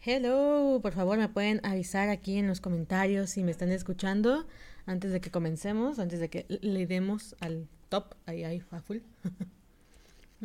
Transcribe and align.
Hello, 0.00 0.78
por 0.80 0.92
favor 0.92 1.18
me 1.18 1.28
pueden 1.28 1.60
avisar 1.64 2.08
aquí 2.08 2.36
en 2.38 2.46
los 2.46 2.60
comentarios 2.60 3.30
si 3.30 3.42
me 3.42 3.50
están 3.50 3.72
escuchando 3.72 4.46
antes 4.86 5.10
de 5.10 5.20
que 5.20 5.32
comencemos, 5.32 5.98
antes 5.98 6.20
de 6.20 6.30
que 6.30 6.46
le 6.48 6.86
demos 6.86 7.34
al 7.40 7.66
top, 7.88 8.14
ahí, 8.24 8.44
ahí, 8.44 8.62
a 8.70 8.80
full. 8.80 8.98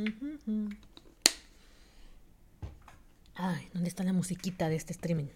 Ay, 3.36 3.70
¿dónde 3.74 3.90
está 3.90 4.04
la 4.04 4.14
musiquita 4.14 4.70
de 4.70 4.76
este 4.76 4.94
streaming? 4.94 5.28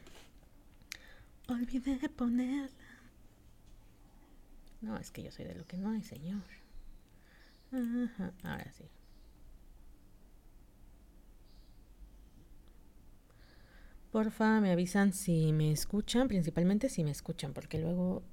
Olvidé 1.48 2.10
ponerla. 2.10 2.72
No, 4.82 4.98
es 4.98 5.12
que 5.12 5.22
yo 5.22 5.32
soy 5.32 5.46
de 5.46 5.54
lo 5.54 5.66
que 5.66 5.78
no 5.78 5.92
hay, 5.92 6.02
señor. 6.02 6.42
Ajá, 7.72 8.34
ahora 8.44 8.72
sí. 8.76 8.86
Porfa, 14.18 14.62
me 14.62 14.72
avisan 14.72 15.14
si 15.14 15.54
me 15.54 15.72
escuchan, 15.72 16.28
principalmente 16.28 16.90
si 16.90 17.04
me 17.04 17.12
escuchan, 17.12 17.54
porque 17.54 17.78
luego 17.78 18.24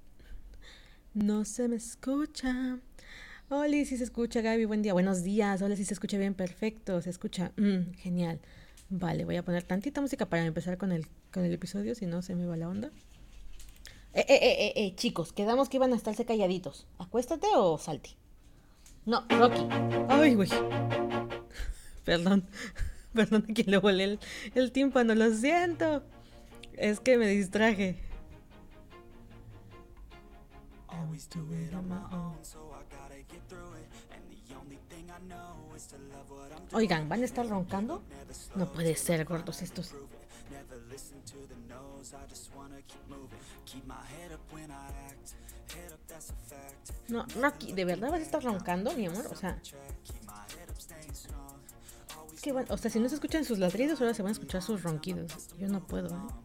no 1.13 1.45
se 1.45 1.69
me 1.69 1.77
escucha. 1.77 2.79
Hola, 3.51 3.85
si 3.85 3.99
se 3.99 4.05
escucha, 4.05 4.41
Gaby, 4.41 4.65
buen 4.65 4.81
día. 4.81 4.95
Buenos 4.95 5.23
días. 5.23 5.61
Hola, 5.61 5.77
si 5.77 5.85
se 5.85 5.93
escucha 5.93 6.17
bien, 6.17 6.33
perfecto. 6.33 7.03
Se 7.03 7.11
escucha. 7.11 7.53
Mm, 7.59 7.93
genial. 7.97 8.41
Vale, 8.89 9.27
voy 9.27 9.37
a 9.37 9.45
poner 9.45 9.63
tantita 9.65 10.01
música 10.01 10.25
para 10.25 10.47
empezar 10.47 10.79
con 10.79 10.91
el, 10.91 11.07
con 11.31 11.45
el 11.45 11.53
episodio, 11.53 11.95
si 11.95 12.07
no 12.07 12.23
se 12.23 12.35
me 12.35 12.47
va 12.47 12.57
la 12.57 12.71
onda. 12.71 12.89
Eh, 14.15 14.25
eh, 14.27 14.39
eh, 14.41 14.57
eh, 14.59 14.73
eh, 14.77 14.95
chicos, 14.95 15.35
quedamos 15.35 15.69
que 15.69 15.77
iban 15.77 15.93
a 15.93 15.97
estarse 15.97 16.25
calladitos. 16.25 16.87
¿Acuéstate 16.97 17.47
o 17.57 17.77
salte? 17.77 18.17
No, 19.05 19.27
Rocky. 19.29 19.69
Ay, 20.09 20.35
güey. 20.35 20.49
Perdón. 22.07 22.49
Perdón 23.15 23.43
que 23.43 23.63
le 23.65 23.79
volé 23.79 24.05
el, 24.05 24.21
el 24.55 24.73
tímpano, 24.73 25.15
lo 25.15 25.31
siento. 25.33 26.03
Es 26.73 27.01
que 27.01 27.17
me 27.17 27.29
distraje. 27.29 27.97
Oigan, 36.73 37.09
¿van 37.09 37.23
a 37.23 37.25
estar 37.25 37.47
roncando? 37.47 38.03
No 38.57 38.73
puede 38.73 38.97
ser, 38.97 39.25
gordos 39.25 39.63
estos. 39.63 39.95
No, 47.09 47.27
Rocky, 47.41 47.73
¿de 47.73 47.85
verdad 47.85 48.11
vas 48.11 48.21
a 48.21 48.23
estar 48.23 48.43
roncando, 48.43 48.93
mi 48.95 49.07
amor? 49.07 49.27
O 49.31 49.37
sea... 49.37 49.61
O 52.53 52.77
sea, 52.77 52.91
si 52.91 53.01
no 53.01 53.09
se 53.09 53.15
escuchan 53.15 53.45
sus 53.45 53.59
ladridos, 53.59 54.01
ahora 54.01 54.13
se 54.13 54.23
van 54.23 54.31
a 54.31 54.33
escuchar 54.33 54.63
sus 54.63 54.83
ronquidos. 54.83 55.33
Yo 55.59 55.69
no 55.69 55.87
puedo, 55.87 56.09
¿eh? 56.09 56.45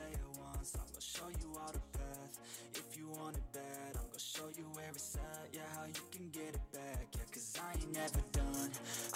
say 0.00 0.12
it 0.12 0.24
once, 0.38 0.72
I'm 0.80 0.86
gonna 0.88 1.00
show 1.16 1.28
you 1.42 1.48
all 1.60 1.72
the 1.72 1.84
path. 1.98 2.32
If 2.74 2.96
you 2.96 3.06
want 3.18 3.36
it 3.36 3.48
bad, 3.52 3.90
I'm 3.98 4.06
gonna 4.08 4.32
show 4.34 4.48
you 4.56 4.64
where 4.74 4.90
it's 4.94 5.16
at. 5.16 5.46
Yeah, 5.52 5.68
how 5.76 5.84
you 5.84 6.04
can 6.14 6.26
get 6.30 6.52
it 6.58 6.66
back. 6.72 7.04
Yeah, 7.16 7.26
cause 7.32 7.58
I 7.60 7.62
ain't 7.76 7.92
never 7.92 8.22
done. 8.32 8.70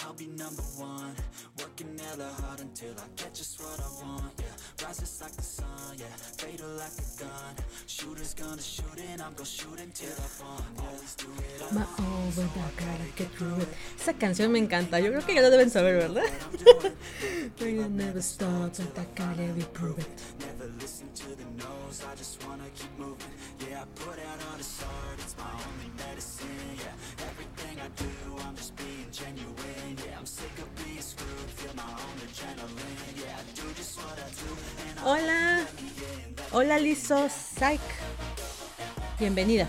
I'll 0.05 0.13
be 0.25 0.27
number 0.27 0.67
one. 0.77 1.15
Working 1.61 1.97
hella 2.05 2.29
hard 2.41 2.61
until 2.61 2.93
I 3.05 3.07
get 3.17 3.33
just 3.35 3.61
what 3.63 3.79
I 3.81 3.89
want. 4.05 4.33
Yeah, 4.39 4.87
rises 4.87 5.21
like 5.23 5.33
the 5.33 5.43
sun. 5.59 5.97
Yeah, 5.97 6.15
fatal 6.41 6.69
like 6.83 6.97
a 7.05 7.07
gun. 7.23 7.53
Shooters 7.87 8.35
gonna 8.35 8.61
shoot 8.61 8.99
and 9.09 9.23
I'm 9.23 9.33
gonna 9.35 9.57
shoot 9.59 9.79
until 9.81 10.15
I 10.27 10.29
fall. 10.39 10.63
Always 10.85 11.15
do 11.15 11.29
it. 11.39 11.63
Oh, 11.63 11.69
I'm 11.73 11.79
get 13.17 13.31
through 13.37 13.61
it. 13.63 13.69
Esa 14.01 14.15
canción 14.15 14.51
me 14.53 14.59
encanta. 14.59 15.01
Yo 15.01 15.11
creo 15.11 15.25
que 15.25 15.35
ya 15.35 15.43
lo 15.43 15.51
deben 15.51 15.71
saber, 15.71 15.97
¿verdad? 15.97 16.25
Liso 37.05 37.29
Psych. 37.29 37.83
Bienvenida. 39.19 39.69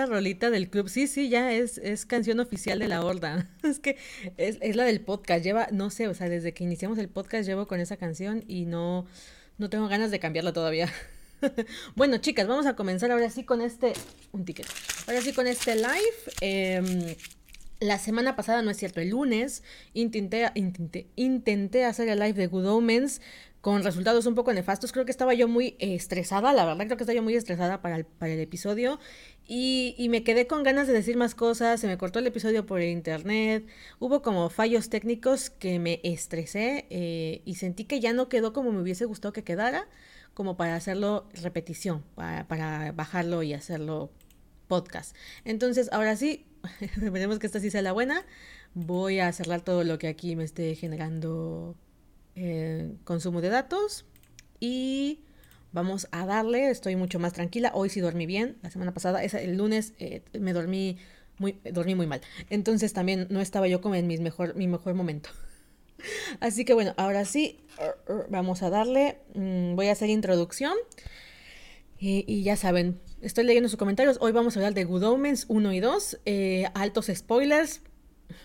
La 0.00 0.06
rolita 0.06 0.50
del 0.50 0.70
club. 0.70 0.88
Sí, 0.88 1.06
sí, 1.06 1.28
ya 1.28 1.52
es, 1.52 1.78
es 1.78 2.06
canción 2.06 2.40
oficial 2.40 2.78
de 2.78 2.88
la 2.88 3.04
horda. 3.04 3.48
Es 3.62 3.78
que 3.78 3.96
es, 4.36 4.58
es, 4.60 4.76
la 4.76 4.84
del 4.84 5.00
podcast. 5.00 5.44
Lleva, 5.44 5.68
no 5.72 5.90
sé, 5.90 6.08
o 6.08 6.14
sea, 6.14 6.28
desde 6.28 6.52
que 6.54 6.64
iniciamos 6.64 6.98
el 6.98 7.08
podcast 7.08 7.46
llevo 7.46 7.66
con 7.66 7.80
esa 7.80 7.96
canción 7.96 8.44
y 8.48 8.64
no, 8.64 9.06
no 9.58 9.68
tengo 9.68 9.88
ganas 9.88 10.10
de 10.10 10.18
cambiarla 10.18 10.52
todavía. 10.52 10.90
bueno, 11.96 12.16
chicas, 12.18 12.46
vamos 12.46 12.66
a 12.66 12.76
comenzar 12.76 13.10
ahora 13.10 13.28
sí 13.30 13.44
con 13.44 13.60
este. 13.60 13.92
Un 14.32 14.44
ticket. 14.44 14.66
Ahora 15.06 15.20
sí 15.20 15.32
con 15.32 15.46
este 15.46 15.76
live. 15.76 16.16
Eh, 16.40 17.16
la 17.80 17.98
semana 17.98 18.36
pasada, 18.36 18.60
no 18.60 18.70
es 18.70 18.76
cierto, 18.76 19.00
el 19.00 19.08
lunes 19.08 19.62
intenté, 19.94 20.50
intenté, 20.54 21.06
intenté 21.16 21.86
hacer 21.86 22.08
el 22.10 22.18
live 22.18 22.34
de 22.34 22.46
Good 22.46 22.66
Omens 22.66 23.22
con 23.60 23.82
resultados 23.82 24.26
un 24.26 24.34
poco 24.34 24.52
nefastos. 24.52 24.92
Creo 24.92 25.04
que 25.04 25.10
estaba 25.10 25.34
yo 25.34 25.48
muy 25.48 25.76
estresada, 25.78 26.52
la 26.52 26.64
verdad 26.64 26.86
creo 26.86 26.96
que 26.96 27.04
estaba 27.04 27.16
yo 27.16 27.22
muy 27.22 27.34
estresada 27.34 27.82
para 27.82 27.96
el, 27.96 28.04
para 28.04 28.32
el 28.32 28.40
episodio 28.40 28.98
y, 29.46 29.94
y, 29.98 30.08
me 30.08 30.22
quedé 30.22 30.46
con 30.46 30.62
ganas 30.62 30.86
de 30.86 30.92
decir 30.92 31.16
más 31.16 31.34
cosas, 31.34 31.80
se 31.80 31.86
me 31.86 31.98
cortó 31.98 32.20
el 32.20 32.26
episodio 32.26 32.66
por 32.66 32.80
internet, 32.82 33.66
hubo 33.98 34.22
como 34.22 34.48
fallos 34.48 34.88
técnicos 34.88 35.50
que 35.50 35.78
me 35.78 36.00
estresé 36.04 36.86
eh, 36.90 37.42
y 37.44 37.56
sentí 37.56 37.84
que 37.84 38.00
ya 38.00 38.12
no 38.12 38.28
quedó 38.28 38.52
como 38.52 38.72
me 38.72 38.80
hubiese 38.80 39.04
gustado 39.04 39.32
que 39.32 39.44
quedara, 39.44 39.88
como 40.34 40.56
para 40.56 40.76
hacerlo 40.76 41.28
repetición, 41.34 42.04
para, 42.14 42.46
para 42.46 42.92
bajarlo 42.92 43.42
y 43.42 43.52
hacerlo 43.52 44.10
podcast. 44.68 45.16
Entonces, 45.44 45.88
ahora 45.92 46.16
sí, 46.16 46.46
esperemos 46.80 47.38
que 47.38 47.46
esta 47.46 47.60
sí 47.60 47.70
sea 47.70 47.82
la 47.82 47.92
buena. 47.92 48.24
Voy 48.72 49.18
a 49.18 49.32
cerrar 49.32 49.62
todo 49.62 49.82
lo 49.82 49.98
que 49.98 50.06
aquí 50.06 50.36
me 50.36 50.44
esté 50.44 50.76
generando 50.76 51.76
eh, 52.42 52.92
consumo 53.04 53.40
de 53.40 53.50
datos 53.50 54.06
y 54.58 55.20
vamos 55.72 56.08
a 56.10 56.24
darle, 56.24 56.70
estoy 56.70 56.96
mucho 56.96 57.18
más 57.18 57.32
tranquila, 57.32 57.70
hoy 57.74 57.90
sí 57.90 58.00
dormí 58.00 58.24
bien, 58.24 58.56
la 58.62 58.70
semana 58.70 58.94
pasada, 58.94 59.22
el 59.22 59.56
lunes 59.56 59.92
eh, 59.98 60.22
me 60.38 60.52
dormí 60.52 60.96
muy, 61.38 61.60
dormí 61.70 61.94
muy 61.94 62.06
mal, 62.06 62.22
entonces 62.48 62.92
también 62.92 63.26
no 63.30 63.40
estaba 63.40 63.68
yo 63.68 63.80
como 63.80 63.94
en 63.94 64.06
mejor, 64.22 64.54
mi 64.56 64.68
mejor 64.68 64.94
momento. 64.94 65.28
Así 66.40 66.64
que 66.64 66.72
bueno, 66.72 66.94
ahora 66.96 67.26
sí, 67.26 67.60
vamos 68.30 68.62
a 68.62 68.70
darle, 68.70 69.18
mm, 69.34 69.76
voy 69.76 69.88
a 69.88 69.92
hacer 69.92 70.08
introducción. 70.08 70.74
y 71.98 72.42
ya 72.42 72.56
saben, 72.56 72.98
estoy 73.20 73.44
leyendo 73.44 73.68
sus 73.68 73.78
comentarios. 73.78 74.18
Hoy 74.20 74.32
vamos 74.32 74.56
a 74.56 74.60
hablar 74.60 74.74
de 74.74 74.84
Good 74.84 75.04
Omens 75.04 75.44
1 75.48 75.72
y 75.72 75.80
2. 75.80 76.20
Eh, 76.24 76.66
altos 76.74 77.10
spoilers. 77.14 77.82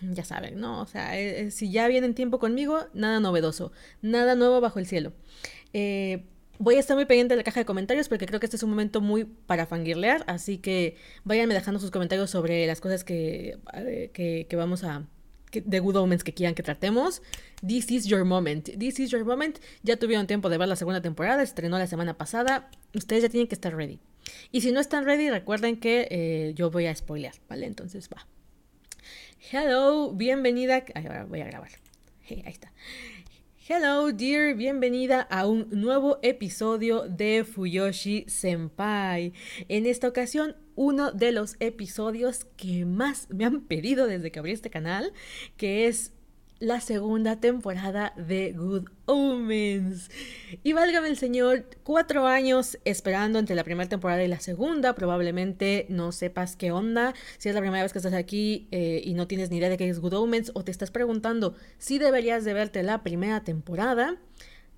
Ya 0.02 0.24
saben, 0.24 0.60
¿no? 0.60 0.82
O 0.82 0.88
sea, 0.88 1.18
eh, 1.20 1.52
si 1.52 1.72
ya 1.72 1.88
vienen 1.88 2.14
tiempo 2.14 2.40
conmigo, 2.40 2.80
nada 2.94 3.20
novedoso. 3.20 3.72
Nada 4.02 4.36
nuevo 4.36 4.62
bajo 4.62 4.80
el 4.80 4.86
cielo. 4.86 5.14
Voy 6.58 6.76
a 6.76 6.80
estar 6.80 6.96
muy 6.96 7.06
pendiente 7.06 7.34
de 7.34 7.38
la 7.38 7.44
caja 7.44 7.60
de 7.60 7.66
comentarios 7.66 8.08
porque 8.08 8.26
creo 8.26 8.40
que 8.40 8.46
este 8.46 8.56
es 8.56 8.64
un 8.64 8.70
momento 8.70 9.02
muy 9.02 9.26
para 9.26 9.66
fangirlear, 9.66 10.24
así 10.28 10.58
que 10.58 10.96
váyanme 11.26 11.54
dejando 11.54 11.82
sus 11.82 11.92
comentarios 11.92 12.30
sobre 12.30 12.66
las 12.66 12.80
cosas 12.80 13.04
que, 13.04 13.58
que, 14.14 14.56
vamos 14.56 14.86
a, 14.86 15.06
de 15.52 15.80
Good 15.80 15.98
Omens 15.98 16.24
que 16.24 16.34
quieran 16.34 16.56
que 16.56 16.64
tratemos. 16.64 17.22
This 17.66 17.92
is 17.92 18.06
your 18.06 18.24
moment. 18.24 18.70
This 18.80 19.00
is 19.00 19.12
your 19.12 19.26
moment. 19.26 19.60
Ya 19.84 19.98
tuvieron 19.98 20.28
tiempo 20.28 20.50
de 20.50 20.58
ver 20.58 20.70
la 20.70 20.78
segunda 20.78 21.02
temporada, 21.02 21.44
estrenó 21.44 21.78
la 21.78 21.88
semana 21.88 22.18
pasada. 22.18 22.70
Ustedes 22.94 23.24
ya 23.24 23.30
tienen 23.30 23.48
que 23.48 23.56
estar 23.56 23.76
ready. 23.76 24.00
Y 24.52 24.62
si 24.62 24.72
no 24.72 24.80
están 24.80 25.04
ready, 25.04 25.30
recuerden 25.30 25.78
que 25.78 26.08
eh, 26.10 26.54
yo 26.56 26.72
voy 26.72 26.86
a 26.86 26.96
spoilear, 26.96 27.36
¿vale? 27.50 27.66
Entonces 27.66 28.10
va. 28.10 28.26
Hello, 29.52 30.12
bienvenida. 30.12 30.84
ahora 30.96 31.26
voy 31.26 31.42
a 31.42 31.46
grabar. 31.46 31.70
ahí 32.30 32.44
está. 32.48 32.74
Hello, 33.68 34.12
dear, 34.12 34.56
bienvenida 34.56 35.22
a 35.22 35.46
un 35.46 35.68
nuevo 35.70 36.18
episodio 36.24 37.08
de 37.08 37.44
Fuyoshi 37.44 38.26
Senpai. 38.28 39.34
En 39.68 39.86
esta 39.86 40.08
ocasión, 40.08 40.56
uno 40.74 41.12
de 41.12 41.32
los 41.32 41.58
episodios 41.60 42.46
que 42.58 42.86
más 42.86 43.30
me 43.30 43.46
han 43.46 43.62
pedido 43.62 44.08
desde 44.08 44.32
que 44.32 44.40
abrí 44.40 44.52
este 44.52 44.72
canal, 44.72 45.14
que 45.58 45.86
es 45.86 46.12
la 46.60 46.80
segunda 46.80 47.40
temporada 47.40 48.14
de 48.16 48.54
Good 48.54 48.90
Omens. 49.06 50.10
Y 50.64 50.74
válgame 50.74 51.10
el 51.10 51.18
señor, 51.18 51.66
cuatro 51.84 52.28
años 52.28 52.78
esperando 52.86 53.40
entre 53.40 53.56
la 53.56 53.64
primera 53.64 53.90
temporada 53.90 54.24
y 54.24 54.28
la 54.28 54.40
segunda. 54.40 54.96
Probablemente 54.96 55.86
no 55.90 56.12
sepas 56.12 56.56
qué 56.56 56.72
onda. 56.72 57.14
Si 57.38 57.50
es 57.50 57.56
la 57.56 57.62
primera 57.62 57.84
vez 57.84 57.92
que 57.92 58.00
estás 58.00 58.14
aquí 58.14 58.68
eh, 58.72 59.02
y 59.04 59.14
no 59.14 59.28
tienes 59.28 59.50
ni 59.50 59.58
idea 59.58 59.70
de 59.70 59.78
qué 59.78 59.90
es 59.90 60.00
Good 60.00 60.14
Omens 60.14 60.52
o 60.54 60.64
te 60.64 60.72
estás 60.72 60.92
preguntando 60.92 61.56
si 61.78 61.98
deberías 61.98 62.46
de 62.46 62.54
verte 62.54 62.84
la 62.84 63.04
primera 63.04 63.44
temporada. 63.44 64.18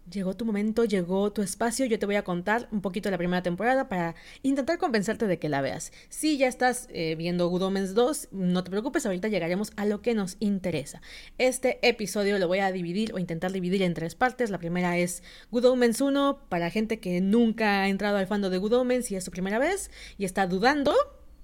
Llegó 0.10 0.36
tu 0.36 0.46
momento, 0.46 0.86
llegó 0.86 1.34
tu 1.34 1.42
espacio. 1.42 1.86
Yo 1.86 2.00
te 2.00 2.06
voy 2.06 2.16
a 2.16 2.24
contar 2.24 2.70
un 2.72 2.80
poquito 2.80 3.08
de 3.08 3.12
la 3.12 3.18
primera 3.18 3.44
temporada 3.44 3.90
para 3.90 4.16
intentar 4.42 4.78
convencerte 4.78 5.28
de 5.28 5.38
que 5.38 5.50
la 5.50 5.60
veas. 5.60 5.92
Si 6.08 6.38
ya 6.38 6.48
estás 6.48 6.88
eh, 6.92 7.16
viendo 7.16 7.50
Good 7.50 7.64
Omens 7.64 7.94
2, 7.94 8.30
no 8.32 8.64
te 8.64 8.72
preocupes, 8.72 9.06
ahorita 9.06 9.28
llegaremos 9.28 9.74
a 9.76 9.84
lo 9.84 10.02
que 10.02 10.14
nos 10.14 10.38
interesa. 10.40 11.02
Este 11.38 11.86
episodio 11.86 12.40
lo 12.40 12.48
voy 12.48 12.60
a 12.60 12.72
dividir 12.72 13.14
o 13.14 13.20
intentar 13.20 13.52
dividir 13.52 13.82
en 13.82 13.94
tres 13.94 14.16
partes. 14.16 14.50
La 14.50 14.60
primera 14.60 14.98
es 14.98 15.24
Good 15.52 15.66
Omens 15.66 16.00
1 16.00 16.40
para 16.48 16.70
gente 16.70 17.02
que 17.02 17.20
nunca 17.20 17.82
ha 17.82 17.90
entrado 17.90 18.16
al 18.16 18.28
fando 18.28 18.50
de 18.50 18.60
Good 18.60 18.74
Omens 18.74 19.12
y 19.12 19.18
es 19.18 19.26
su 19.26 19.32
primera 19.32 19.60
vez 19.60 19.92
y 20.18 20.24
está 20.24 20.48
dudando. 20.48 20.96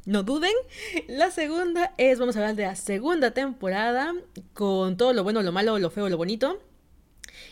No 0.06 0.24
duden. 0.24 0.54
La 1.10 1.32
segunda 1.32 1.94
es, 1.98 2.18
vamos 2.18 2.38
a 2.38 2.40
hablar 2.40 2.56
de 2.56 2.64
la 2.64 2.78
segunda 2.78 3.32
temporada 3.32 4.14
con 4.54 4.96
todo 4.96 5.12
lo 5.12 5.24
bueno, 5.24 5.42
lo 5.42 5.52
malo, 5.52 5.80
lo 5.80 5.90
feo, 5.90 6.08
lo 6.08 6.16
bonito 6.16 6.62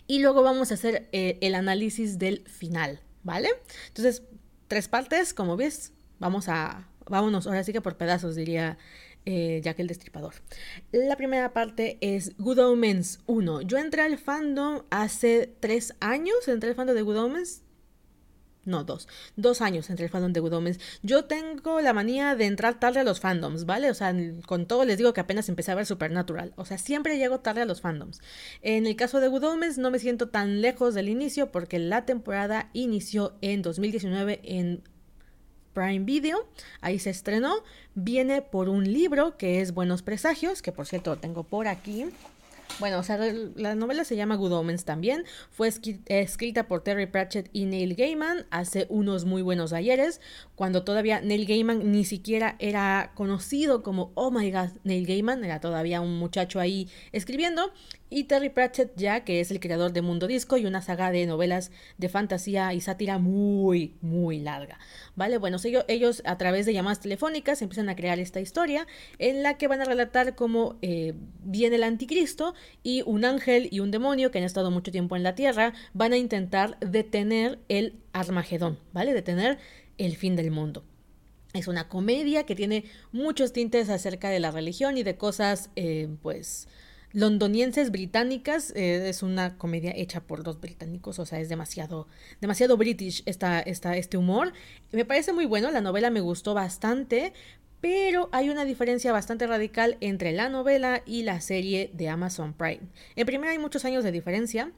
y 0.07 0.19
luego 0.19 0.43
vamos 0.43 0.71
a 0.71 0.75
hacer 0.75 1.07
eh, 1.11 1.37
el 1.41 1.55
análisis 1.55 2.19
del 2.19 2.43
final, 2.47 2.99
¿vale? 3.23 3.49
Entonces, 3.87 4.23
tres 4.67 4.87
partes, 4.87 5.33
como 5.33 5.57
ves, 5.57 5.93
vamos 6.19 6.47
a, 6.47 6.87
vámonos, 7.05 7.47
ahora 7.47 7.63
sí 7.63 7.73
que 7.73 7.81
por 7.81 7.97
pedazos 7.97 8.35
diría 8.35 8.77
eh, 9.25 9.61
Jack 9.63 9.79
el 9.79 9.87
Destripador. 9.87 10.33
La 10.91 11.15
primera 11.15 11.53
parte 11.53 11.97
es 12.01 12.35
Good 12.37 12.59
Omens 12.59 13.19
1. 13.27 13.61
Yo 13.61 13.77
entré 13.77 14.01
al 14.01 14.17
fandom 14.17 14.83
hace 14.89 15.53
tres 15.59 15.93
años, 15.99 16.47
entré 16.47 16.69
al 16.69 16.75
fandom 16.75 16.95
de 16.95 17.01
Good 17.03 17.17
Omens, 17.17 17.61
no, 18.63 18.83
dos. 18.83 19.07
Dos 19.35 19.61
años 19.61 19.89
entre 19.89 20.05
el 20.05 20.11
fandom 20.11 20.33
de 20.33 20.39
Omens. 20.39 20.79
Yo 21.01 21.25
tengo 21.25 21.81
la 21.81 21.93
manía 21.93 22.35
de 22.35 22.45
entrar 22.45 22.79
tarde 22.79 22.99
a 22.99 23.03
los 23.03 23.19
fandoms, 23.19 23.65
¿vale? 23.65 23.89
O 23.89 23.93
sea, 23.95 24.13
con 24.45 24.67
todo 24.67 24.85
les 24.85 24.99
digo 24.99 25.13
que 25.13 25.21
apenas 25.21 25.49
empecé 25.49 25.71
a 25.71 25.75
ver 25.75 25.87
Supernatural. 25.87 26.53
O 26.57 26.65
sea, 26.65 26.77
siempre 26.77 27.17
llego 27.17 27.39
tarde 27.39 27.61
a 27.61 27.65
los 27.65 27.81
fandoms. 27.81 28.21
En 28.61 28.85
el 28.85 28.95
caso 28.95 29.19
de 29.19 29.27
Omens 29.27 29.79
no 29.79 29.89
me 29.89 29.97
siento 29.97 30.29
tan 30.29 30.61
lejos 30.61 30.93
del 30.93 31.09
inicio 31.09 31.51
porque 31.51 31.79
la 31.79 32.05
temporada 32.05 32.69
inició 32.73 33.33
en 33.41 33.63
2019 33.63 34.41
en 34.43 34.83
Prime 35.73 36.05
Video. 36.05 36.47
Ahí 36.81 36.99
se 36.99 37.09
estrenó. 37.09 37.63
Viene 37.95 38.41
por 38.41 38.69
un 38.69 38.91
libro 38.91 39.37
que 39.37 39.61
es 39.61 39.73
Buenos 39.73 40.03
Presagios, 40.03 40.61
que 40.61 40.71
por 40.71 40.85
cierto 40.85 41.15
lo 41.15 41.17
tengo 41.19 41.43
por 41.43 41.67
aquí. 41.67 42.05
Bueno, 42.81 42.97
o 42.97 43.03
sea, 43.03 43.19
la 43.55 43.75
novela 43.75 44.03
se 44.03 44.15
llama 44.15 44.35
Good 44.37 44.53
Omens 44.53 44.85
también. 44.85 45.23
Fue 45.51 45.71
escrita 46.07 46.67
por 46.67 46.81
Terry 46.81 47.05
Pratchett 47.05 47.47
y 47.53 47.65
Neil 47.65 47.93
Gaiman 47.93 48.47
hace 48.49 48.87
unos 48.89 49.23
muy 49.23 49.43
buenos 49.43 49.71
ayeres, 49.71 50.19
cuando 50.55 50.83
todavía 50.83 51.21
Neil 51.21 51.45
Gaiman 51.45 51.91
ni 51.91 52.05
siquiera 52.05 52.55
era 52.57 53.11
conocido 53.13 53.83
como 53.83 54.11
Oh 54.15 54.31
my 54.31 54.49
god, 54.51 54.69
Neil 54.83 55.05
Gaiman, 55.05 55.45
era 55.45 55.59
todavía 55.59 56.01
un 56.01 56.17
muchacho 56.17 56.59
ahí 56.59 56.89
escribiendo. 57.11 57.71
Y 58.13 58.25
Terry 58.25 58.49
Pratchett 58.49 58.91
ya, 58.97 59.23
que 59.23 59.39
es 59.39 59.51
el 59.51 59.61
creador 59.61 59.93
de 59.93 60.01
Mundo 60.01 60.27
Disco 60.27 60.57
y 60.57 60.65
una 60.65 60.81
saga 60.81 61.11
de 61.11 61.25
novelas 61.25 61.71
de 61.97 62.09
fantasía 62.09 62.73
y 62.73 62.81
sátira 62.81 63.19
muy, 63.19 63.95
muy 64.01 64.37
larga. 64.37 64.79
¿Vale? 65.15 65.37
Bueno, 65.37 65.57
ellos, 65.87 66.21
a 66.25 66.37
través 66.37 66.65
de 66.65 66.73
llamadas 66.73 66.99
telefónicas 66.99 67.61
empiezan 67.61 67.87
a 67.87 67.95
crear 67.95 68.19
esta 68.19 68.41
historia 68.41 68.85
en 69.17 69.43
la 69.43 69.57
que 69.57 69.69
van 69.69 69.79
a 69.79 69.85
relatar 69.85 70.35
cómo 70.35 70.77
eh, 70.81 71.13
viene 71.41 71.77
el 71.77 71.83
anticristo 71.83 72.53
y 72.83 73.01
un 73.05 73.23
ángel 73.23 73.69
y 73.71 73.79
un 73.79 73.91
demonio 73.91 74.29
que 74.29 74.39
han 74.39 74.43
estado 74.43 74.71
mucho 74.71 74.91
tiempo 74.91 75.15
en 75.15 75.23
la 75.23 75.33
tierra 75.33 75.73
van 75.93 76.11
a 76.11 76.17
intentar 76.17 76.77
detener 76.81 77.59
el 77.69 77.95
Armagedón, 78.11 78.77
¿vale? 78.91 79.13
Detener 79.13 79.57
el 79.97 80.17
fin 80.17 80.35
del 80.35 80.51
mundo. 80.51 80.83
Es 81.53 81.69
una 81.69 81.87
comedia 81.87 82.45
que 82.45 82.55
tiene 82.55 82.83
muchos 83.13 83.53
tintes 83.53 83.89
acerca 83.89 84.29
de 84.29 84.41
la 84.41 84.51
religión 84.51 84.97
y 84.97 85.03
de 85.03 85.15
cosas, 85.15 85.69
eh, 85.77 86.09
pues, 86.21 86.67
londonienses 87.13 87.91
británicas. 87.91 88.71
Eh, 88.75 89.09
es 89.09 89.23
una 89.23 89.57
comedia 89.57 89.93
hecha 89.95 90.21
por 90.21 90.43
dos 90.43 90.59
británicos, 90.59 91.19
o 91.19 91.25
sea, 91.25 91.39
es 91.39 91.49
demasiado, 91.49 92.07
demasiado 92.39 92.77
british 92.77 93.23
esta, 93.25 93.59
esta, 93.59 93.97
este 93.97 94.17
humor. 94.17 94.53
Me 94.91 95.05
parece 95.05 95.33
muy 95.33 95.45
bueno, 95.45 95.71
la 95.71 95.81
novela 95.81 96.09
me 96.09 96.21
gustó 96.21 96.53
bastante, 96.53 97.33
pero 97.81 98.29
hay 98.31 98.49
una 98.49 98.63
diferencia 98.63 99.11
bastante 99.11 99.47
radical 99.47 99.97
entre 100.01 100.31
la 100.31 100.49
novela 100.49 101.01
y 101.05 101.23
la 101.23 101.41
serie 101.41 101.89
de 101.93 102.09
Amazon 102.09 102.53
Prime. 102.53 102.81
En 103.15 103.25
primera 103.25 103.51
hay 103.51 103.57
muchos 103.57 103.85
años 103.85 104.03
de 104.03 104.11
diferencia, 104.11 104.71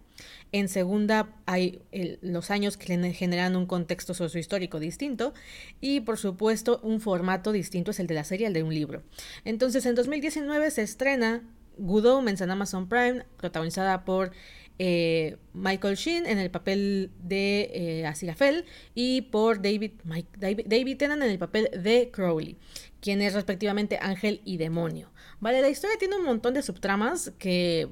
en 0.53 0.69
segunda 0.69 1.35
hay 1.45 1.81
los 2.21 2.49
años 2.49 2.77
que 2.77 3.13
generan 3.13 3.55
un 3.55 3.65
contexto 3.65 4.13
sociohistórico 4.13 4.79
distinto 4.79 5.33
y 5.81 5.99
por 6.01 6.17
supuesto 6.17 6.79
un 6.81 7.01
formato 7.01 7.51
distinto 7.51 7.91
es 7.91 7.99
el 7.99 8.07
de 8.07 8.13
la 8.13 8.23
serie, 8.23 8.47
el 8.47 8.53
de 8.53 8.63
un 8.63 8.73
libro. 8.73 9.03
Entonces 9.43 9.85
en 9.85 9.95
2019 9.95 10.71
se 10.71 10.83
estrena 10.83 11.43
Good 11.77 12.05
Omens 12.05 12.41
en 12.41 12.51
Amazon 12.51 12.87
Prime, 12.87 13.25
protagonizada 13.37 14.05
por 14.05 14.31
eh, 14.79 15.37
Michael 15.53 15.95
Sheen 15.95 16.25
en 16.25 16.39
el 16.39 16.49
papel 16.49 17.11
de 17.21 17.69
eh, 17.73 18.05
Aziraphale 18.07 18.65
y 18.95 19.21
por 19.21 19.61
David, 19.61 19.91
David, 20.37 20.97
Tennant 20.97 21.21
en 21.21 21.29
el 21.29 21.37
papel 21.37 21.69
de 21.71 22.09
Crowley, 22.11 22.57
quien 22.99 23.21
es 23.21 23.33
respectivamente 23.33 23.99
ángel 24.01 24.41
y 24.45 24.57
demonio. 24.57 25.11
Vale, 25.39 25.61
la 25.61 25.69
historia 25.69 25.97
tiene 25.99 26.15
un 26.15 26.25
montón 26.25 26.53
de 26.55 26.63
subtramas 26.63 27.31
que 27.37 27.89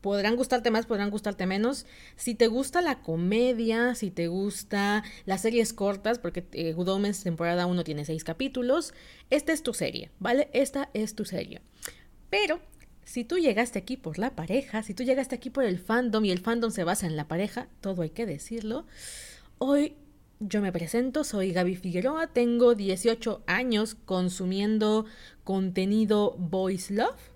podrán 0.00 0.36
gustarte 0.36 0.70
más, 0.70 0.86
podrán 0.86 1.10
gustarte 1.10 1.46
menos. 1.46 1.86
Si 2.16 2.34
te 2.34 2.46
gusta 2.46 2.80
la 2.80 3.02
comedia, 3.02 3.94
si 3.94 4.10
te 4.10 4.28
gusta 4.28 5.02
las 5.26 5.42
series 5.42 5.72
cortas, 5.72 6.18
porque 6.18 6.46
eh, 6.52 6.72
Good 6.72 7.22
temporada 7.22 7.66
1 7.66 7.84
tiene 7.84 8.04
6 8.04 8.24
capítulos, 8.24 8.94
esta 9.30 9.52
es 9.52 9.62
tu 9.62 9.74
serie, 9.74 10.10
¿vale? 10.18 10.48
Esta 10.52 10.88
es 10.94 11.14
tu 11.14 11.24
serie. 11.24 11.60
Pero 12.30 12.60
si 13.12 13.24
tú 13.24 13.36
llegaste 13.36 13.78
aquí 13.78 13.98
por 13.98 14.18
la 14.18 14.30
pareja, 14.30 14.82
si 14.82 14.94
tú 14.94 15.02
llegaste 15.02 15.34
aquí 15.34 15.50
por 15.50 15.64
el 15.64 15.78
fandom 15.78 16.24
y 16.24 16.30
el 16.30 16.38
fandom 16.38 16.70
se 16.70 16.82
basa 16.82 17.06
en 17.06 17.14
la 17.14 17.28
pareja, 17.28 17.68
todo 17.82 18.00
hay 18.00 18.08
que 18.08 18.24
decirlo, 18.24 18.86
hoy 19.58 19.96
yo 20.40 20.62
me 20.62 20.72
presento, 20.72 21.22
soy 21.22 21.52
Gaby 21.52 21.76
Figueroa, 21.76 22.28
tengo 22.28 22.74
18 22.74 23.42
años 23.46 23.96
consumiendo 24.06 25.04
contenido 25.44 26.34
Voice 26.38 26.94
Love 26.94 27.31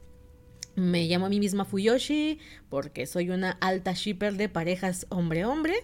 me 0.77 1.07
llamo 1.07 1.27
a 1.27 1.29
mí 1.29 1.41
misma 1.41 1.65
Fuyoshi 1.65 2.39
porque 2.69 3.07
soy 3.07 3.31
una 3.31 3.53
alta 3.61 3.93
shipper 3.95 4.35
de 4.35 4.49
parejas 4.49 5.07
hombre-hombre. 5.09 5.75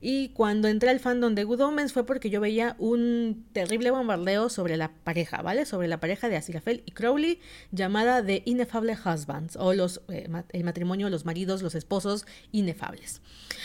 Y 0.00 0.30
cuando 0.30 0.68
entré 0.68 0.90
al 0.90 1.00
fandom 1.00 1.34
de 1.34 1.44
Good 1.44 1.60
Omens 1.60 1.92
fue 1.92 2.04
porque 2.04 2.30
yo 2.30 2.40
veía 2.40 2.76
un 2.78 3.46
terrible 3.52 3.90
bombardeo 3.90 4.48
sobre 4.48 4.76
la 4.76 4.92
pareja, 4.92 5.40
¿vale? 5.42 5.64
Sobre 5.66 5.88
la 5.88 6.00
pareja 6.00 6.28
de 6.28 6.36
Aziraphale 6.36 6.82
y 6.84 6.90
Crowley 6.90 7.40
llamada 7.70 8.24
The 8.24 8.42
Ineffable 8.44 8.96
Husbands 9.04 9.56
o 9.56 9.72
los, 9.72 10.02
eh, 10.08 10.28
el 10.50 10.64
matrimonio, 10.64 11.08
los 11.08 11.24
maridos, 11.24 11.62
los 11.62 11.74
esposos 11.74 12.26
inefables. 12.50 13.22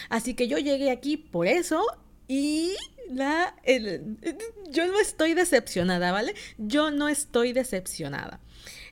Así 0.09 0.35
que 0.35 0.47
yo 0.47 0.59
llegué 0.59 0.91
aquí 0.91 1.17
por 1.17 1.47
eso 1.47 1.83
y 2.27 2.75
la, 3.09 3.55
yo 4.69 4.87
no 4.87 4.99
estoy 4.99 5.33
decepcionada, 5.33 6.11
¿vale? 6.11 6.33
Yo 6.57 6.91
no 6.91 7.07
estoy 7.07 7.53
decepcionada. 7.53 8.39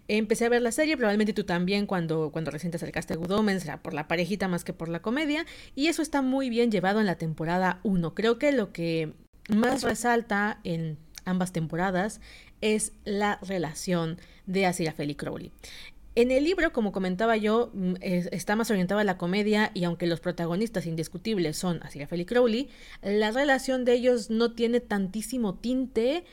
Empecé 0.07 0.45
a 0.45 0.49
ver 0.49 0.61
la 0.61 0.71
serie, 0.71 0.97
probablemente 0.97 1.33
tú 1.33 1.45
también 1.45 1.85
cuando, 1.85 2.31
cuando 2.31 2.51
recién 2.51 2.71
te 2.71 2.77
acercaste 2.77 3.13
a 3.13 3.17
Good 3.17 3.31
Omens, 3.31 3.63
era 3.63 3.81
por 3.81 3.93
la 3.93 4.07
parejita 4.07 4.47
más 4.47 4.63
que 4.63 4.73
por 4.73 4.89
la 4.89 5.01
comedia, 5.01 5.45
y 5.75 5.87
eso 5.87 6.01
está 6.01 6.21
muy 6.21 6.49
bien 6.49 6.71
llevado 6.71 6.99
en 6.99 7.05
la 7.05 7.15
temporada 7.15 7.79
1. 7.83 8.13
Creo 8.13 8.37
que 8.37 8.51
lo 8.51 8.73
que 8.73 9.13
más 9.49 9.83
resalta 9.83 10.59
en 10.63 10.97
ambas 11.25 11.53
temporadas 11.53 12.21
es 12.61 12.93
la 13.05 13.39
relación 13.41 14.19
de 14.45 14.65
Aziraphale 14.65 15.11
y 15.11 15.15
Crowley. 15.15 15.51
En 16.15 16.29
el 16.29 16.43
libro, 16.43 16.71
como 16.73 16.91
comentaba 16.91 17.37
yo, 17.37 17.71
mm, 17.73 17.95
está 18.01 18.55
más 18.55 18.69
orientado 18.69 18.99
a 18.99 19.03
la 19.03 19.17
comedia 19.17 19.71
y 19.73 19.83
aunque 19.83 20.05
los 20.05 20.19
protagonistas 20.19 20.85
indiscutibles 20.85 21.57
son 21.57 21.81
Aziraphale 21.81 22.21
y 22.21 22.25
Crowley, 22.25 22.69
la 23.01 23.31
relación 23.31 23.83
de 23.83 23.93
ellos 23.93 24.29
no 24.29 24.53
tiene 24.53 24.79
tantísimo 24.79 25.55
tinte 25.55 26.23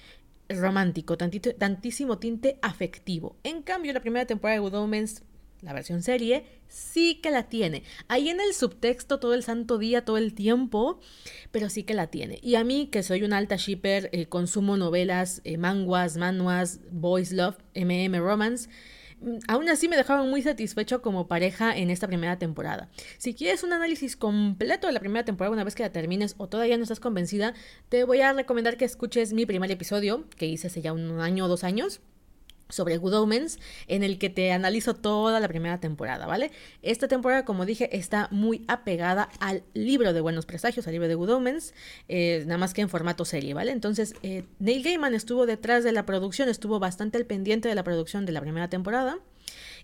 romántico, 0.50 1.16
tantísimo 1.16 2.18
tinte 2.18 2.58
afectivo. 2.62 3.36
En 3.42 3.62
cambio, 3.62 3.92
la 3.92 4.00
primera 4.00 4.26
temporada 4.26 4.56
de 4.56 4.60
Good 4.60 4.74
Omens 4.74 5.22
la 5.62 5.72
versión 5.72 6.02
serie, 6.02 6.44
sí 6.68 7.16
que 7.22 7.30
la 7.30 7.48
tiene. 7.48 7.82
Ahí 8.08 8.30
en 8.30 8.40
el 8.40 8.54
subtexto 8.54 9.18
todo 9.18 9.34
el 9.34 9.42
santo 9.42 9.78
día, 9.78 10.04
todo 10.04 10.16
el 10.16 10.34
tiempo, 10.34 11.00
pero 11.50 11.68
sí 11.68 11.82
que 11.82 11.94
la 11.94 12.06
tiene. 12.06 12.38
Y 12.42 12.54
a 12.54 12.64
mí, 12.64 12.88
que 12.90 13.02
soy 13.02 13.22
una 13.22 13.36
alta 13.36 13.56
shipper, 13.56 14.08
eh, 14.12 14.26
consumo 14.26 14.76
novelas, 14.76 15.42
eh, 15.44 15.58
manguas, 15.58 16.18
boys 16.90 17.32
love, 17.32 17.56
MM 17.74 18.18
romance, 18.20 18.70
aún 19.48 19.68
así 19.68 19.88
me 19.88 19.96
dejaron 19.96 20.30
muy 20.30 20.42
satisfecho 20.42 21.02
como 21.02 21.26
pareja 21.26 21.76
en 21.76 21.90
esta 21.90 22.06
primera 22.06 22.38
temporada. 22.38 22.88
Si 23.18 23.34
quieres 23.34 23.62
un 23.62 23.72
análisis 23.72 24.16
completo 24.16 24.86
de 24.86 24.92
la 24.92 25.00
primera 25.00 25.24
temporada 25.24 25.52
una 25.52 25.64
vez 25.64 25.74
que 25.74 25.82
la 25.82 25.92
termines 25.92 26.34
o 26.38 26.48
todavía 26.48 26.76
no 26.76 26.82
estás 26.82 27.00
convencida, 27.00 27.54
te 27.88 28.04
voy 28.04 28.20
a 28.20 28.32
recomendar 28.32 28.76
que 28.76 28.84
escuches 28.84 29.32
mi 29.32 29.46
primer 29.46 29.70
episodio 29.70 30.24
que 30.36 30.46
hice 30.46 30.68
hace 30.68 30.82
ya 30.82 30.92
un 30.92 31.20
año 31.20 31.44
o 31.44 31.48
dos 31.48 31.64
años 31.64 32.00
sobre 32.70 32.96
Good 32.96 33.14
Omens, 33.14 33.58
en 33.86 34.02
el 34.02 34.18
que 34.18 34.30
te 34.30 34.52
analizo 34.52 34.94
toda 34.94 35.40
la 35.40 35.48
primera 35.48 35.78
temporada, 35.80 36.26
¿vale? 36.26 36.50
Esta 36.82 37.08
temporada, 37.08 37.44
como 37.44 37.66
dije, 37.66 37.96
está 37.96 38.28
muy 38.30 38.64
apegada 38.68 39.28
al 39.40 39.62
libro 39.74 40.12
de 40.12 40.20
Buenos 40.20 40.46
Presagios, 40.46 40.86
al 40.86 40.92
libro 40.92 41.08
de 41.08 41.14
Good 41.14 41.30
Omens, 41.30 41.74
eh, 42.08 42.44
nada 42.46 42.58
más 42.58 42.74
que 42.74 42.82
en 42.82 42.88
formato 42.88 43.24
serie, 43.24 43.54
¿vale? 43.54 43.72
Entonces, 43.72 44.14
eh, 44.22 44.44
Neil 44.58 44.82
Gaiman 44.82 45.14
estuvo 45.14 45.46
detrás 45.46 45.84
de 45.84 45.92
la 45.92 46.06
producción, 46.06 46.48
estuvo 46.48 46.78
bastante 46.78 47.18
al 47.18 47.26
pendiente 47.26 47.68
de 47.68 47.74
la 47.74 47.84
producción 47.84 48.26
de 48.26 48.32
la 48.32 48.40
primera 48.40 48.68
temporada 48.68 49.18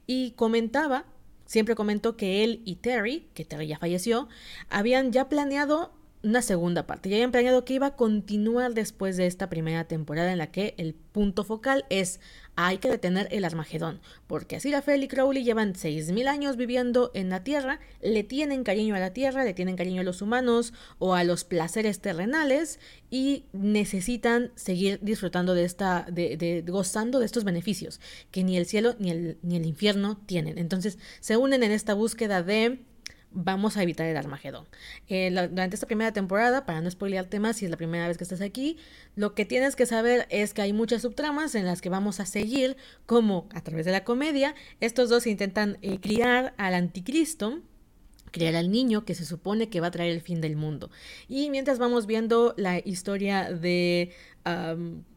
y 0.07 0.33
comentaba, 0.33 1.05
siempre 1.47 1.75
comentó 1.75 2.17
que 2.17 2.45
él 2.45 2.63
y 2.65 2.77
Terry, 2.77 3.29
que 3.35 3.45
Terry 3.45 3.67
ya 3.67 3.79
falleció, 3.79 4.29
habían 4.71 5.13
ya 5.13 5.29
planeado 5.29 5.93
una 6.23 6.43
segunda 6.43 6.87
parte. 6.87 7.09
Ya 7.09 7.17
habían 7.17 7.31
planeado 7.31 7.65
que 7.65 7.75
iba 7.75 7.87
a 7.87 7.97
continuar 7.97 8.75
después 8.75 9.17
de 9.17 9.27
esta 9.27 9.49
primera 9.49 9.85
temporada 9.85 10.33
en 10.33 10.39
la 10.39 10.51
que 10.51 10.75
el 10.77 10.95
punto 10.95 11.45
focal 11.45 11.85
es 11.89 12.21
hay 12.57 12.79
que 12.79 12.91
detener 12.91 13.29
el 13.31 13.45
Armagedón, 13.45 14.01
porque 14.27 14.57
así 14.57 14.73
Rafael 14.73 15.05
y 15.05 15.09
Crowley 15.09 15.45
llevan 15.45 15.75
6.000 15.75 16.27
años 16.27 16.57
viviendo 16.57 17.11
en 17.15 17.29
la 17.29 17.45
Tierra, 17.45 17.81
le 18.01 18.25
tienen 18.25 18.65
cariño 18.65 18.95
a 18.95 18.99
la 18.99 19.13
Tierra, 19.13 19.45
le 19.45 19.55
tienen 19.55 19.77
cariño 19.77 20.01
a 20.01 20.05
los 20.05 20.23
humanos 20.23 20.73
o 20.99 21.15
a 21.15 21.23
los 21.23 21.45
placeres 21.45 22.01
terrenales 22.01 22.81
y 23.11 23.45
necesitan 23.53 24.53
seguir 24.55 24.99
disfrutando 25.03 25.55
de 25.55 25.65
esta, 25.65 26.07
de, 26.11 26.37
de, 26.37 26.63
gozando 26.63 27.19
de 27.19 27.27
estos 27.27 27.45
beneficios 27.45 28.01
que 28.31 28.43
ni 28.43 28.57
el 28.57 28.67
cielo 28.67 28.97
ni 28.99 29.11
el, 29.11 29.39
ni 29.43 29.57
el 29.57 29.67
infierno 29.67 30.19
tienen. 30.27 30.59
Entonces 30.59 30.99
se 31.21 31.37
unen 31.37 31.63
en 31.63 31.73
esta 31.73 31.95
búsqueda 31.95 32.43
de 32.43 32.81
vamos 33.37 33.77
a 33.77 33.83
evitar 33.83 34.07
el 34.07 34.17
Armagedón. 34.17 34.67
Eh, 35.09 35.31
durante 35.31 35.77
esta 35.77 35.87
primera 35.87 36.13
temporada, 36.13 36.65
para 36.65 36.81
no 36.81 36.91
spoilearte 36.91 37.39
más 37.39 37.57
si 37.57 37.67
es 37.67 37.71
la 37.71 37.77
primera 37.77 38.09
vez 38.09 38.17
que 38.17 38.25
estás 38.25 38.41
aquí, 38.41 38.79
lo 39.15 39.35
que 39.35 39.45
tienes 39.45 39.77
que 39.77 39.85
saber 39.85 40.27
es 40.31 40.55
que 40.55 40.63
hay 40.63 40.73
muchas 40.73 41.03
subtramas 41.03 41.55
en 41.55 41.67
las 41.67 41.83
que 41.83 41.91
vamos 41.91 42.19
a 42.19 42.27
seguir, 42.27 42.77
como 43.05 43.47
a 43.55 43.61
través 43.61 43.85
de 43.85 43.93
la 43.93 44.05
comedia, 44.05 44.55
estos 44.81 45.11
dos 45.11 45.27
intentan 45.27 45.77
eh, 45.83 46.01
criar 46.01 46.55
al 46.57 46.75
anticristo, 46.75 47.61
criar 48.33 48.57
al 48.57 48.71
niño 48.71 49.05
que 49.05 49.15
se 49.15 49.27
supone 49.27 49.69
que 49.69 49.81
va 49.81 49.89
a 49.89 49.91
traer 49.91 50.13
el 50.13 50.23
fin 50.23 50.41
del 50.41 50.57
mundo. 50.57 50.91
Y 51.29 51.51
mientras 51.51 51.79
vamos 51.79 52.07
viendo 52.07 52.55
la 52.57 52.79
historia 52.79 53.53
de... 53.53 54.13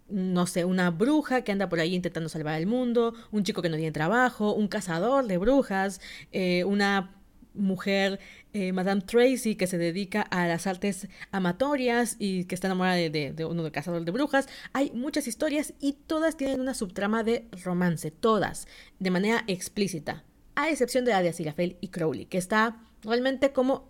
no 0.09 0.47
sé, 0.47 0.65
una 0.65 0.89
bruja 0.89 1.43
que 1.43 1.51
anda 1.51 1.69
por 1.69 1.79
ahí 1.79 1.95
intentando 1.95 2.29
salvar 2.29 2.59
el 2.59 2.65
mundo, 2.65 3.13
un 3.31 3.43
chico 3.43 3.61
que 3.61 3.69
no 3.69 3.77
tiene 3.77 3.91
trabajo, 3.91 4.53
un 4.53 4.67
cazador 4.67 5.27
de 5.27 5.37
brujas, 5.37 6.01
eh, 6.31 6.63
una 6.63 7.18
mujer, 7.59 8.19
eh, 8.53 8.71
Madame 8.73 9.01
Tracy, 9.01 9.55
que 9.55 9.67
se 9.67 9.77
dedica 9.77 10.21
a 10.21 10.47
las 10.47 10.67
artes 10.67 11.07
amatorias 11.31 12.15
y 12.19 12.45
que 12.45 12.55
está 12.55 12.67
enamorada 12.67 12.95
de, 12.95 13.45
uno 13.49 13.63
de 13.63 13.71
cazador 13.71 14.05
de 14.05 14.11
brujas. 14.11 14.47
Hay 14.73 14.91
muchas 14.91 15.27
historias 15.27 15.73
y 15.79 15.93
todas 15.93 16.37
tienen 16.37 16.59
una 16.59 16.73
subtrama 16.73 17.23
de 17.23 17.47
romance, 17.63 18.11
todas, 18.11 18.67
de 18.99 19.11
manera 19.11 19.43
explícita, 19.47 20.23
a 20.55 20.69
excepción 20.69 21.05
de 21.05 21.11
la 21.11 21.21
de 21.21 21.77
y 21.79 21.87
Crowley, 21.89 22.25
que 22.25 22.37
está 22.37 22.81
realmente 23.03 23.51
como 23.51 23.89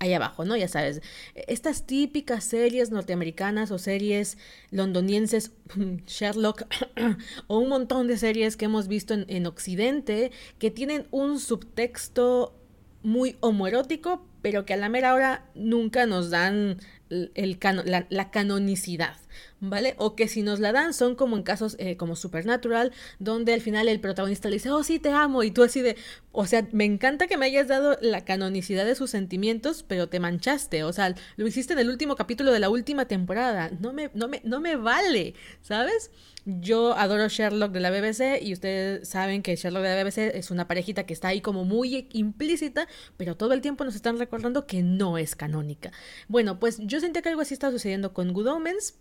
ahí 0.00 0.14
abajo, 0.14 0.44
¿no? 0.44 0.56
Ya 0.56 0.66
sabes, 0.66 1.02
estas 1.34 1.86
típicas 1.86 2.42
series 2.42 2.90
norteamericanas 2.90 3.70
o 3.70 3.78
series 3.78 4.38
londonienses, 4.70 5.52
Sherlock, 6.06 6.62
o 7.46 7.58
un 7.58 7.68
montón 7.68 8.08
de 8.08 8.16
series 8.16 8.56
que 8.56 8.64
hemos 8.64 8.88
visto 8.88 9.14
en, 9.14 9.46
Occidente, 9.46 10.32
que 10.58 10.70
tienen 10.70 11.06
un 11.10 11.38
subtexto 11.38 12.56
muy 13.02 13.36
homoerótico, 13.40 14.26
pero 14.42 14.64
que 14.64 14.72
a 14.72 14.78
la 14.78 14.88
mera 14.88 15.14
hora 15.14 15.50
nunca 15.54 16.06
nos 16.06 16.30
dan 16.30 16.78
la, 17.10 18.30
canonicidad, 18.30 19.16
¿vale? 19.60 19.94
O 19.98 20.14
que 20.14 20.28
si 20.28 20.42
nos 20.42 20.60
la 20.60 20.72
dan 20.72 20.94
son 20.94 21.16
como 21.16 21.36
en 21.36 21.42
casos 21.42 21.76
eh, 21.78 21.96
como 21.96 22.16
Supernatural, 22.16 22.92
donde 23.18 23.52
al 23.52 23.60
final 23.60 23.88
el 23.88 24.00
protagonista 24.00 24.48
le 24.48 24.56
dice, 24.56 24.70
oh 24.70 24.82
sí, 24.84 24.98
te 24.98 25.10
amo, 25.10 25.42
y 25.42 25.50
tú 25.50 25.62
así 25.62 25.82
de, 25.82 25.96
o 26.32 26.46
sea, 26.46 26.66
me 26.72 26.84
encanta 26.84 27.26
que 27.26 27.36
me 27.36 27.46
hayas 27.46 27.68
dado 27.68 27.98
la 28.00 28.24
canonicidad 28.24 28.84
de 28.84 28.94
sus 28.94 29.10
sentimientos, 29.10 29.84
pero 29.86 30.08
te 30.08 30.20
manchaste, 30.20 30.84
o 30.84 30.92
sea, 30.92 31.14
lo 31.36 31.46
hiciste 31.46 31.72
en 31.72 31.80
el 31.80 31.90
último 31.90 32.16
capítulo 32.16 32.52
de 32.52 32.60
la 32.60 32.70
última 32.70 33.06
temporada, 33.06 33.70
no 33.80 33.92
me, 33.92 34.10
no 34.14 34.28
me, 34.28 34.40
no 34.44 34.60
me 34.60 34.76
vale, 34.76 35.34
¿sabes? 35.62 36.10
Yo 36.44 36.94
adoro 36.96 37.28
Sherlock 37.28 37.72
de 37.72 37.80
la 37.80 37.90
BBC 37.90 38.42
y 38.42 38.52
ustedes 38.52 39.08
saben 39.08 39.42
que 39.42 39.56
Sherlock 39.56 39.82
de 39.82 39.94
la 39.94 40.04
BBC 40.04 40.36
es 40.36 40.50
una 40.50 40.66
parejita 40.66 41.04
que 41.04 41.12
está 41.12 41.28
ahí 41.28 41.40
como 41.40 41.64
muy 41.64 42.08
implícita, 42.12 42.88
pero 43.16 43.36
todo 43.36 43.52
el 43.52 43.60
tiempo 43.60 43.84
nos 43.84 43.94
están 43.94 44.18
recordando 44.18 44.66
que 44.66 44.82
no 44.82 45.18
es 45.18 45.36
canónica. 45.36 45.92
Bueno, 46.28 46.58
pues 46.58 46.78
yo 46.80 47.00
sentía 47.00 47.22
que 47.22 47.28
algo 47.28 47.42
así 47.42 47.54
está 47.54 47.70
sucediendo 47.70 48.14
con 48.14 48.32
Good 48.32 48.48
Omens. 48.48 48.94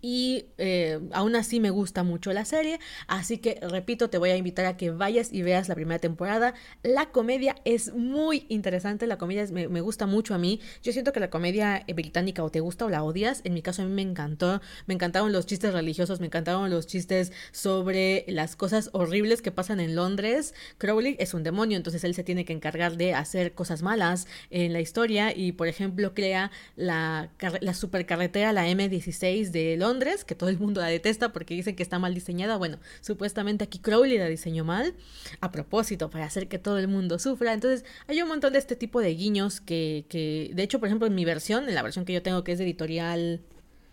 Y 0.00 0.46
eh, 0.58 1.00
aún 1.12 1.34
así 1.34 1.58
me 1.58 1.70
gusta 1.70 2.04
mucho 2.04 2.32
la 2.32 2.44
serie, 2.44 2.78
así 3.08 3.38
que 3.38 3.58
repito, 3.62 4.08
te 4.08 4.18
voy 4.18 4.30
a 4.30 4.36
invitar 4.36 4.66
a 4.66 4.76
que 4.76 4.90
vayas 4.90 5.32
y 5.32 5.42
veas 5.42 5.68
la 5.68 5.74
primera 5.74 5.98
temporada. 5.98 6.54
La 6.84 7.06
comedia 7.06 7.56
es 7.64 7.92
muy 7.94 8.46
interesante, 8.48 9.08
la 9.08 9.18
comedia 9.18 9.44
me, 9.50 9.80
gusta 9.80 10.06
mucho 10.06 10.34
a 10.34 10.38
mí. 10.38 10.60
Yo 10.84 10.92
siento 10.92 11.12
que 11.12 11.18
la 11.18 11.30
comedia 11.30 11.82
eh, 11.86 11.94
británica 11.94 12.44
o 12.44 12.50
te 12.50 12.60
gusta 12.60 12.84
o 12.84 12.90
la 12.90 13.02
odias. 13.02 13.40
En 13.42 13.54
mi 13.54 13.62
caso 13.62 13.82
a 13.82 13.86
mí 13.86 13.92
me 13.92 14.02
encantó, 14.02 14.60
me 14.86 14.94
encantaron 14.94 15.32
los 15.32 15.46
chistes 15.46 15.72
religiosos, 15.72 16.20
me 16.20 16.26
encantaron 16.26 16.70
los 16.70 16.86
chistes 16.86 17.32
sobre 17.50 18.24
las 18.28 18.54
cosas 18.54 18.90
horribles 18.92 19.42
que 19.42 19.50
pasan 19.50 19.80
en 19.80 19.96
Londres. 19.96 20.54
Crowley 20.78 21.16
es 21.18 21.34
un 21.34 21.42
demonio, 21.42 21.76
entonces 21.76 22.04
él 22.04 22.14
se 22.14 22.22
tiene 22.22 22.44
que 22.44 22.52
encargar 22.52 22.96
de 22.96 23.14
hacer 23.14 23.52
cosas 23.52 23.82
malas 23.82 24.28
en 24.50 24.72
la 24.72 24.80
historia 24.80 25.36
y 25.36 25.52
por 25.52 25.66
ejemplo 25.66 26.14
crea 26.14 26.52
la, 26.76 27.30
la 27.60 27.74
supercarretera, 27.74 28.52
la 28.52 28.68
M16 28.68 29.50
de 29.50 29.76
Londres 29.76 29.87
Londres, 29.88 30.24
que 30.24 30.34
todo 30.34 30.50
el 30.50 30.58
mundo 30.58 30.80
la 30.80 30.88
detesta 30.88 31.32
porque 31.32 31.54
dicen 31.54 31.74
que 31.74 31.82
está 31.82 31.98
mal 31.98 32.14
diseñada. 32.14 32.56
Bueno, 32.56 32.78
supuestamente 33.00 33.64
aquí 33.64 33.78
Crowley 33.78 34.18
la 34.18 34.26
diseñó 34.26 34.64
mal, 34.64 34.94
a 35.40 35.50
propósito, 35.50 36.10
para 36.10 36.26
hacer 36.26 36.48
que 36.48 36.58
todo 36.58 36.78
el 36.78 36.88
mundo 36.88 37.18
sufra. 37.18 37.54
Entonces, 37.54 37.84
hay 38.06 38.20
un 38.20 38.28
montón 38.28 38.52
de 38.52 38.58
este 38.58 38.76
tipo 38.76 39.00
de 39.00 39.14
guiños 39.14 39.60
que, 39.60 40.04
que 40.08 40.50
de 40.54 40.62
hecho, 40.62 40.78
por 40.78 40.88
ejemplo, 40.88 41.06
en 41.06 41.14
mi 41.14 41.24
versión, 41.24 41.68
en 41.68 41.74
la 41.74 41.82
versión 41.82 42.04
que 42.04 42.12
yo 42.12 42.22
tengo 42.22 42.44
que 42.44 42.52
es 42.52 42.60
editorial 42.60 43.40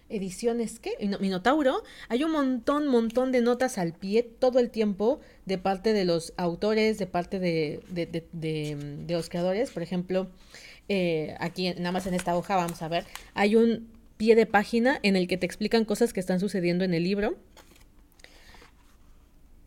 ediciones, 0.10 0.80
¿qué? 0.80 0.92
Minotauro, 1.20 1.84
hay 2.10 2.24
un 2.24 2.32
montón, 2.32 2.88
montón 2.88 3.32
de 3.32 3.42
notas 3.42 3.80
al 3.80 3.94
pie 3.94 4.22
todo 4.24 4.60
el 4.60 4.70
tiempo 4.70 5.20
de 5.46 5.58
parte 5.58 5.94
de 5.94 6.06
los 6.06 6.34
autores, 6.38 7.00
de 7.00 7.08
parte 7.08 7.40
de, 7.40 7.82
de, 7.90 8.06
de, 8.06 8.24
de, 8.32 9.14
los 9.14 9.30
creadores. 9.30 9.72
Por 9.72 9.82
ejemplo, 9.82 10.28
eh, 10.90 11.36
aquí 11.40 11.74
nada 11.74 11.92
más 11.92 12.06
en 12.06 12.14
esta 12.14 12.38
hoja 12.38 12.56
vamos 12.56 12.82
a 12.84 12.88
ver, 12.88 13.06
hay 13.34 13.56
un 13.56 13.95
pie 14.18 14.36
de 14.36 14.46
página 14.46 15.00
en 15.04 15.16
el 15.16 15.28
que 15.28 15.38
te 15.38 15.46
explican 15.46 15.86
cosas 15.86 16.14
que 16.14 16.20
están 16.20 16.40
sucediendo 16.40 16.84
en 16.84 16.94
el 16.94 17.04
libro 17.04 17.36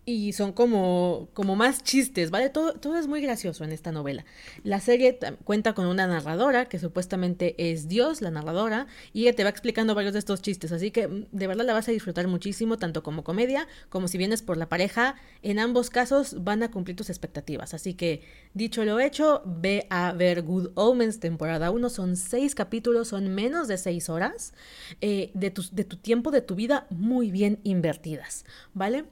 y 0.08 0.32
son 0.32 0.52
como, 0.52 1.28
como 1.34 1.54
más 1.54 1.82
chistes, 1.82 2.30
¿vale? 2.30 2.48
Todo, 2.48 2.72
todo 2.72 2.96
es 2.96 3.06
muy 3.06 3.20
gracioso 3.20 3.62
en 3.62 3.72
esta 3.72 3.92
novela. 3.92 4.24
La 4.64 4.80
serie 4.80 5.18
cuenta 5.44 5.74
con 5.74 5.86
una 5.86 6.06
narradora 6.06 6.64
que 6.64 6.78
supuestamente 6.78 7.54
es 7.70 7.88
Dios, 7.88 8.22
la 8.22 8.30
narradora, 8.30 8.86
y 9.12 9.30
te 9.34 9.44
va 9.44 9.50
explicando 9.50 9.94
varios 9.94 10.14
de 10.14 10.20
estos 10.20 10.40
chistes, 10.40 10.72
así 10.72 10.90
que 10.92 11.08
mm, 11.08 11.26
de 11.30 11.46
verdad 11.46 11.66
la 11.66 11.74
vas 11.74 11.88
a 11.88 11.92
disfrutar 11.92 12.26
muchísimo, 12.26 12.78
tanto 12.78 13.02
como 13.02 13.22
comedia, 13.22 13.68
como 13.90 14.08
si 14.08 14.16
vienes 14.16 14.40
por 14.40 14.56
la 14.56 14.70
pareja. 14.70 15.16
En 15.42 15.58
ambos 15.58 15.90
casos 15.90 16.42
van 16.42 16.62
a 16.62 16.70
cumplir 16.70 16.96
tus 16.96 17.10
expectativas, 17.10 17.74
así 17.74 17.92
que 17.92 18.22
dicho 18.54 18.86
lo 18.86 19.00
hecho, 19.00 19.42
ve 19.44 19.86
a 19.90 20.14
ver 20.14 20.40
Good 20.40 20.70
Omens 20.74 21.20
temporada 21.20 21.70
1, 21.70 21.90
son 21.90 22.16
seis 22.16 22.54
capítulos, 22.54 23.08
son 23.08 23.34
menos 23.34 23.68
de 23.68 23.76
seis 23.76 24.08
horas 24.08 24.54
eh, 25.02 25.30
de, 25.34 25.50
tu, 25.50 25.64
de 25.70 25.84
tu 25.84 25.98
tiempo, 25.98 26.30
de 26.30 26.40
tu 26.40 26.54
vida 26.54 26.86
muy 26.88 27.30
bien 27.30 27.60
invertidas, 27.62 28.46
¿vale? 28.72 29.04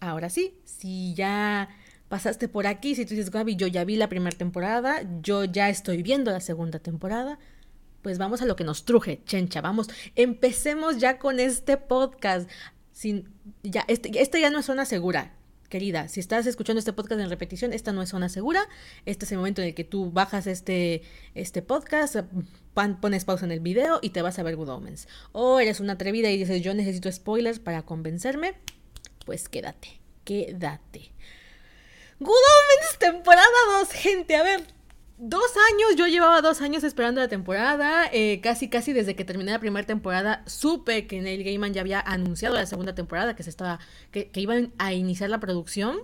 Ahora 0.00 0.30
sí, 0.30 0.54
si 0.64 1.14
ya 1.14 1.68
pasaste 2.08 2.48
por 2.48 2.66
aquí, 2.66 2.94
si 2.94 3.04
tú 3.04 3.10
dices, 3.10 3.30
Gaby, 3.30 3.56
yo 3.56 3.66
ya 3.66 3.84
vi 3.84 3.96
la 3.96 4.08
primera 4.08 4.36
temporada, 4.36 5.02
yo 5.22 5.44
ya 5.44 5.68
estoy 5.68 6.02
viendo 6.02 6.32
la 6.32 6.40
segunda 6.40 6.78
temporada, 6.78 7.38
pues 8.02 8.18
vamos 8.18 8.42
a 8.42 8.46
lo 8.46 8.56
que 8.56 8.64
nos 8.64 8.84
truje, 8.84 9.22
chencha, 9.24 9.60
vamos, 9.60 9.88
empecemos 10.16 10.98
ya 10.98 11.18
con 11.18 11.38
este 11.38 11.76
podcast. 11.76 12.50
Sin, 12.92 13.28
ya, 13.62 13.84
este, 13.88 14.10
ya 14.40 14.50
no 14.50 14.58
es 14.58 14.66
zona 14.66 14.84
segura, 14.84 15.34
querida. 15.68 16.08
Si 16.08 16.20
estás 16.20 16.46
escuchando 16.46 16.78
este 16.78 16.92
podcast 16.92 17.20
en 17.20 17.30
repetición, 17.30 17.72
esta 17.72 17.92
no 17.92 18.02
es 18.02 18.10
zona 18.10 18.28
segura. 18.28 18.68
Este 19.06 19.24
es 19.24 19.32
el 19.32 19.38
momento 19.38 19.62
en 19.62 19.68
el 19.68 19.74
que 19.74 19.84
tú 19.84 20.10
bajas 20.10 20.46
este, 20.46 21.02
este 21.34 21.62
podcast, 21.62 22.16
pones 23.00 23.24
pausa 23.24 23.46
en 23.46 23.52
el 23.52 23.60
video 23.60 24.00
y 24.02 24.10
te 24.10 24.20
vas 24.20 24.38
a 24.38 24.42
ver 24.42 24.56
Good 24.56 24.68
Omens. 24.68 25.08
O 25.32 25.60
eres 25.60 25.80
una 25.80 25.94
atrevida 25.94 26.30
y 26.30 26.36
dices, 26.36 26.60
yo 26.62 26.74
necesito 26.74 27.10
spoilers 27.10 27.58
para 27.58 27.82
convencerme, 27.82 28.54
pues 29.30 29.48
quédate, 29.48 30.00
quédate. 30.24 31.12
Good 32.18 32.34
Omens, 32.34 32.98
temporada 32.98 33.46
2, 33.78 33.92
gente. 33.92 34.34
A 34.34 34.42
ver, 34.42 34.66
dos 35.18 35.52
años, 35.70 35.94
yo 35.96 36.08
llevaba 36.08 36.42
dos 36.42 36.60
años 36.60 36.82
esperando 36.82 37.20
la 37.20 37.28
temporada, 37.28 38.10
eh, 38.12 38.40
casi 38.42 38.68
casi 38.68 38.92
desde 38.92 39.14
que 39.14 39.24
terminé 39.24 39.52
la 39.52 39.60
primera 39.60 39.86
temporada 39.86 40.42
supe 40.46 41.06
que 41.06 41.20
Neil 41.20 41.44
Gaiman 41.44 41.72
ya 41.72 41.82
había 41.82 42.00
anunciado 42.00 42.56
la 42.56 42.66
segunda 42.66 42.96
temporada, 42.96 43.36
que 43.36 43.44
se 43.44 43.50
estaba, 43.50 43.78
que, 44.10 44.32
iban 44.34 44.72
a 44.78 44.94
iniciar 44.94 45.30
la 45.30 45.38
producción, 45.38 46.00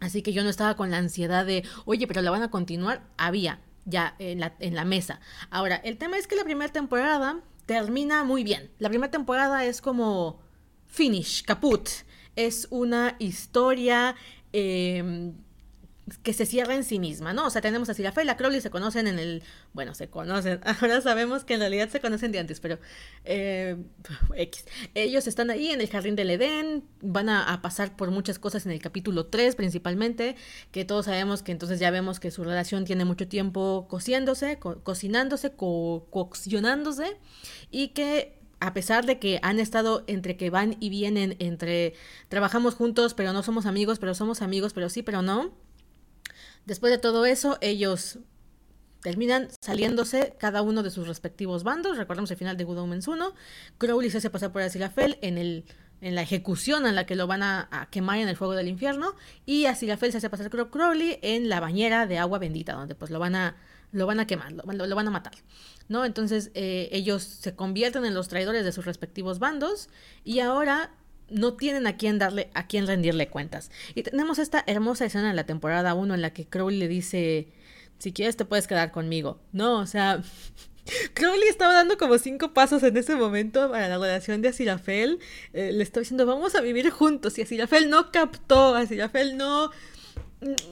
así 0.00 0.22
que 0.22 0.32
yo 0.32 0.42
no 0.42 0.50
estaba 0.50 0.74
con 0.74 0.90
la 0.90 0.98
ansiedad 0.98 1.46
de, 1.46 1.62
oye, 1.84 2.08
pero 2.08 2.22
la 2.22 2.32
van 2.32 2.42
a 2.42 2.50
continuar, 2.50 3.06
había 3.18 3.60
ya 3.84 4.16
en 4.18 4.40
la, 4.40 4.56
en 4.58 4.74
la 4.74 4.84
mesa. 4.84 5.20
Ahora, 5.48 5.76
el 5.76 5.96
tema 5.96 6.18
es 6.18 6.26
que 6.26 6.34
la 6.34 6.42
primera 6.42 6.72
temporada 6.72 7.38
termina 7.66 8.24
muy 8.24 8.42
bien, 8.42 8.72
la 8.80 8.88
primera 8.88 9.12
temporada 9.12 9.64
es 9.64 9.80
como 9.80 10.40
finish, 10.88 11.44
caput, 11.44 11.88
es 12.38 12.68
una 12.70 13.16
historia... 13.18 14.14
Eh, 14.52 15.32
que 16.22 16.32
se 16.32 16.46
cierra 16.46 16.74
en 16.74 16.84
sí 16.84 16.98
misma, 16.98 17.32
¿no? 17.32 17.46
O 17.46 17.50
sea, 17.50 17.60
tenemos 17.60 17.88
a 17.88 17.94
Sirafe 17.94 18.22
y 18.22 18.24
la 18.24 18.36
Crowley 18.36 18.60
se 18.60 18.70
conocen 18.70 19.06
en 19.06 19.18
el... 19.18 19.42
Bueno, 19.72 19.94
se 19.94 20.08
conocen, 20.08 20.60
ahora 20.80 21.00
sabemos 21.00 21.44
que 21.44 21.54
en 21.54 21.60
realidad 21.60 21.88
se 21.88 22.00
conocen 22.00 22.32
de 22.32 22.38
antes, 22.38 22.60
pero... 22.60 22.78
Eh, 23.24 23.76
X. 24.34 24.64
Ellos 24.94 25.26
están 25.26 25.50
ahí 25.50 25.70
en 25.70 25.80
el 25.80 25.88
Jardín 25.88 26.16
del 26.16 26.30
Edén, 26.30 26.84
van 27.02 27.28
a, 27.28 27.60
pasar 27.62 27.96
por 27.96 28.10
muchas 28.10 28.38
cosas 28.38 28.64
en 28.66 28.72
el 28.72 28.80
capítulo 28.80 29.26
3 29.26 29.56
principalmente, 29.56 30.36
que 30.70 30.84
todos 30.84 31.06
sabemos 31.06 31.42
que 31.42 31.52
entonces 31.52 31.80
ya 31.80 31.90
vemos 31.90 32.20
que 32.20 32.30
su 32.30 32.44
relación 32.44 32.84
tiene 32.84 33.04
mucho 33.04 33.28
tiempo 33.28 33.86
cociéndose, 33.88 34.58
cocinándose, 34.58 35.52
co 35.52 36.06
coccionándose, 36.10 37.16
y 37.70 37.88
que 37.88 38.37
a 38.60 38.74
pesar 38.74 39.06
de 39.06 39.18
que 39.18 39.38
han 39.42 39.60
estado 39.60 40.04
entre 40.06 40.36
que 40.36 40.50
van 40.50 40.76
y 40.80 40.88
vienen, 40.88 41.36
entre 41.38 41.94
trabajamos 42.28 42.74
juntos, 42.74 43.14
pero 43.14 43.32
no 43.32 43.42
somos 43.42 43.66
amigos, 43.66 43.98
pero 43.98 44.14
somos 44.14 44.42
amigos, 44.42 44.72
pero 44.72 44.88
sí, 44.88 45.02
pero 45.02 45.22
no, 45.22 45.52
Después 46.68 46.92
de 46.92 46.98
todo 46.98 47.24
eso, 47.24 47.56
ellos 47.62 48.18
terminan 49.00 49.48
saliéndose 49.62 50.34
cada 50.38 50.60
uno 50.60 50.82
de 50.82 50.90
sus 50.90 51.08
respectivos 51.08 51.64
bandos. 51.64 51.96
Recordemos 51.96 52.30
el 52.30 52.36
final 52.36 52.58
de 52.58 52.64
Good 52.64 52.80
Omens 52.80 53.08
1. 53.08 53.34
Crowley 53.78 54.10
se 54.10 54.18
hace 54.18 54.28
pasar 54.28 54.52
por 54.52 54.60
Aziraphale 54.60 55.18
en 55.22 55.38
el 55.38 55.64
en 56.02 56.14
la 56.14 56.20
ejecución 56.20 56.86
en 56.86 56.94
la 56.94 57.06
que 57.06 57.16
lo 57.16 57.26
van 57.26 57.42
a, 57.42 57.88
quemar 57.90 58.18
en 58.18 58.28
el 58.28 58.36
fuego 58.36 58.54
del 58.54 58.68
infierno 58.68 59.16
y 59.46 59.64
Aziraphale 59.64 60.12
se 60.12 60.18
hace 60.18 60.28
pasar 60.28 60.50
por 60.50 60.70
Crowley 60.70 61.18
en 61.22 61.48
la 61.48 61.58
bañera 61.58 62.06
de 62.06 62.18
agua 62.18 62.38
bendita 62.38 62.74
donde 62.74 62.94
pues 62.94 63.10
lo 63.10 63.18
van 63.18 63.34
a 63.34 63.56
lo 63.92 64.06
van 64.06 64.20
a 64.20 64.26
quemar, 64.26 64.52
lo, 64.52 64.94
van 64.94 65.08
a 65.08 65.10
matar, 65.10 65.34
¿no? 65.88 66.04
Entonces 66.04 66.50
eh, 66.54 66.88
ellos 66.92 67.22
se 67.22 67.54
convierten 67.54 68.04
en 68.04 68.14
los 68.14 68.28
traidores 68.28 68.64
de 68.64 68.72
sus 68.72 68.84
respectivos 68.84 69.38
bandos 69.38 69.88
y 70.24 70.40
ahora 70.40 70.92
no 71.30 71.54
tienen 71.54 71.86
a 71.86 71.96
quién 71.96 72.18
darle, 72.18 72.50
a 72.54 72.66
quién 72.66 72.86
rendirle 72.86 73.28
cuentas. 73.28 73.70
Y 73.94 74.02
tenemos 74.02 74.38
esta 74.38 74.64
hermosa 74.66 75.04
escena 75.04 75.30
en 75.30 75.36
la 75.36 75.44
temporada 75.44 75.94
1 75.94 76.14
en 76.14 76.22
la 76.22 76.32
que 76.32 76.46
Crowley 76.46 76.78
le 76.78 76.88
dice, 76.88 77.48
si 77.98 78.12
quieres 78.12 78.36
te 78.36 78.44
puedes 78.44 78.66
quedar 78.66 78.92
conmigo. 78.92 79.40
No, 79.52 79.78
o 79.78 79.86
sea, 79.86 80.22
Crowley 81.14 81.48
estaba 81.48 81.74
dando 81.74 81.98
como 81.98 82.18
cinco 82.18 82.52
pasos 82.54 82.82
en 82.82 82.96
ese 82.96 83.14
momento 83.16 83.70
para 83.70 83.88
la 83.88 83.98
relación 83.98 84.42
de 84.42 84.48
Asirafel. 84.48 85.18
Eh, 85.52 85.72
le 85.72 85.82
estaba 85.82 86.02
diciendo, 86.02 86.26
vamos 86.26 86.54
a 86.54 86.60
vivir 86.60 86.90
juntos. 86.90 87.38
Y 87.38 87.42
Asirafel 87.42 87.90
no 87.90 88.10
captó, 88.10 88.74
Asirafel 88.74 89.36
no 89.36 89.70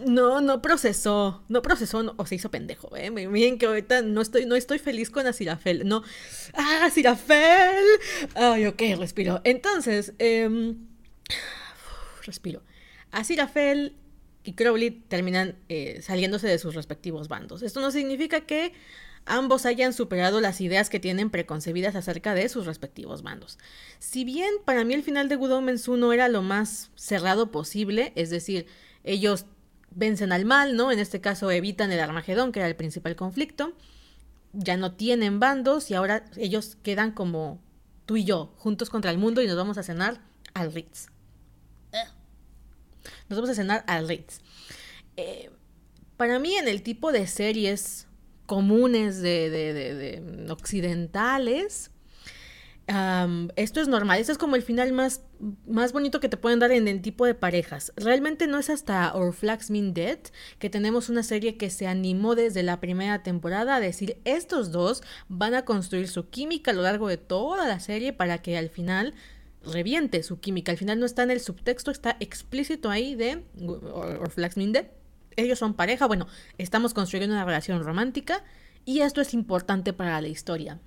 no, 0.07 0.41
no 0.41 0.63
procesó, 0.63 1.43
no 1.49 1.63
procesó 1.63 2.15
o 2.17 2.27
se 2.27 2.37
hizo 2.37 2.51
pendejo, 2.51 2.95
¿eh? 2.97 3.11
Miren 3.11 3.59
que 3.59 3.67
ahorita 3.67 4.03
no 4.03 4.21
estoy, 4.21 4.47
no 4.47 4.55
estoy 4.55 4.79
feliz 4.79 5.11
con 5.11 5.27
Asirafel, 5.27 5.87
no. 5.89 6.03
¡Ah, 6.55 6.85
Asirafel! 6.85 7.85
Ay, 8.35 8.67
ok, 8.67 8.83
respiro. 8.99 9.41
Entonces, 9.45 10.13
eh, 10.19 10.75
respiro. 12.25 12.63
Asirafel 13.11 13.97
y 14.45 14.53
Crowley 14.53 14.91
terminan 14.91 15.57
eh, 15.69 16.01
saliéndose 16.03 16.47
de 16.47 16.59
sus 16.59 16.75
respectivos 16.75 17.27
bandos. 17.27 17.63
Esto 17.63 17.81
no 17.81 17.91
significa 17.91 18.43
que 18.43 18.73
ambos 19.25 19.67
hayan 19.67 19.93
superado 19.93 20.41
las 20.41 20.61
ideas 20.61 20.89
que 20.89 21.01
tienen 21.01 21.31
preconcebidas 21.31 21.97
acerca 21.97 22.35
de 22.35 22.49
sus 22.49 22.67
respectivos 22.67 23.23
bandos. 23.23 23.59
Si 23.99 24.25
bien 24.25 24.51
para 24.65 24.85
mí 24.85 24.95
el 24.95 25.03
final 25.03 25.29
de 25.29 25.35
Good 25.35 25.53
Omens 25.53 25.89
1 25.89 26.13
era 26.13 26.29
lo 26.29 26.43
más 26.43 26.91
cerrado 26.95 27.51
posible, 27.51 28.13
es 28.15 28.31
decir, 28.31 28.67
ellos 29.03 29.47
vencen 29.97 30.31
al 30.31 30.45
mal, 30.45 30.77
¿no? 30.77 30.93
En 30.93 31.01
este 31.01 31.21
caso 31.21 31.51
evitan 31.51 31.91
el 31.91 32.01
Armagedón, 32.01 32.53
que 32.53 32.61
era 32.61 32.69
el 32.69 32.77
principal 32.77 33.17
conflicto. 33.17 33.73
Ya 34.53 34.77
no 34.77 34.93
tienen 34.93 35.41
bandos 35.41 35.91
y 35.91 35.95
ahora 35.95 36.25
ellos 36.37 36.77
quedan 36.83 37.11
como 37.11 37.61
tú 38.05 38.17
y 38.17 38.25
yo, 38.25 38.55
juntos 38.59 38.91
contra 38.91 39.11
el 39.11 39.19
mundo 39.19 39.43
y 39.43 39.47
nos 39.47 39.57
vamos 39.57 39.79
a 39.79 39.83
cenar 39.83 40.21
al 40.55 40.73
Ritz. 40.73 41.09
Nos 43.29 43.39
vamos 43.39 43.51
a 43.51 43.55
cenar 43.55 43.85
al 43.89 44.07
Ritz. 44.07 44.39
Eh, 45.17 45.51
para 46.17 46.39
mí, 46.39 46.55
en 46.55 46.69
el 46.69 46.83
tipo 46.83 47.11
de 47.11 47.27
series 47.27 48.07
comunes 48.47 49.21
de, 49.21 49.51
de, 49.51 49.73
de 49.73 50.53
occidentales, 50.53 51.91
esto 52.88 53.81
es 53.81 53.88
normal, 53.88 54.20
esto 54.20 54.31
es 54.31 54.38
como 54.38 54.55
el 54.55 54.62
final 54.62 54.92
más, 54.92 55.22
más 55.66 55.92
bonito 55.92 56.20
que 56.20 56.29
te 56.29 56.37
pueden 56.37 56.61
dar 56.61 56.70
en 56.70 56.87
el 56.87 57.03
tipo 57.03 57.27
de 57.27 57.35
parejas. 57.35 57.92
Realmente 57.96 58.46
no 58.46 58.59
es 58.59 58.70
hasta 58.70 59.12
Our 59.14 59.33
Flags 59.33 59.70
Mean 59.70 59.92
Dead 59.92 60.18
que 60.61 60.70
tenemos 60.70 61.09
una 61.09 61.25
serie 61.25 61.57
que 61.57 61.70
se 61.70 61.88
animó 61.88 62.37
desde 62.37 62.62
la 62.62 62.79
primera 62.79 63.25
temporada 63.25 63.77
a 63.77 63.81
decir 63.81 64.18
estos 64.25 64.70
dos 64.70 65.03
van 65.29 65.55
a 65.55 65.64
construir 65.64 66.07
su 66.07 66.29
química 66.29 66.70
a 66.70 66.75
lo 66.75 66.83
largo 66.83 67.09
de 67.09 67.16
toda 67.16 67.66
la 67.66 67.81
serie 67.81 68.12
para 68.12 68.38
que 68.38 68.57
al 68.57 68.68
final 68.68 69.14
reviente 69.64 70.22
su 70.22 70.38
química. 70.38 70.70
Al 70.70 70.79
final 70.79 71.01
no 71.01 71.07
está 71.07 71.25
en 71.25 71.33
el 71.33 71.40
subtexto, 71.40 71.90
está 71.90 72.16
explícito 72.20 72.90
ahí 72.90 73.16
de 73.16 73.44
Our 73.61 74.31
Flags 74.31 74.57
Mean 74.57 74.72
Dead. 74.72 74.87
Ellos 75.35 75.59
son 75.59 75.75
pareja, 75.75 76.07
bueno, 76.07 76.29
estamos 76.57 76.94
construyendo 76.94 77.35
una 77.35 77.44
relación 77.44 77.83
romántica 77.83 78.44
y 78.85 79.01
esto 79.01 79.20
es 79.20 79.35
importante 79.35 79.92
para 79.92 80.20
la 80.20 80.29
historia. 80.29 80.79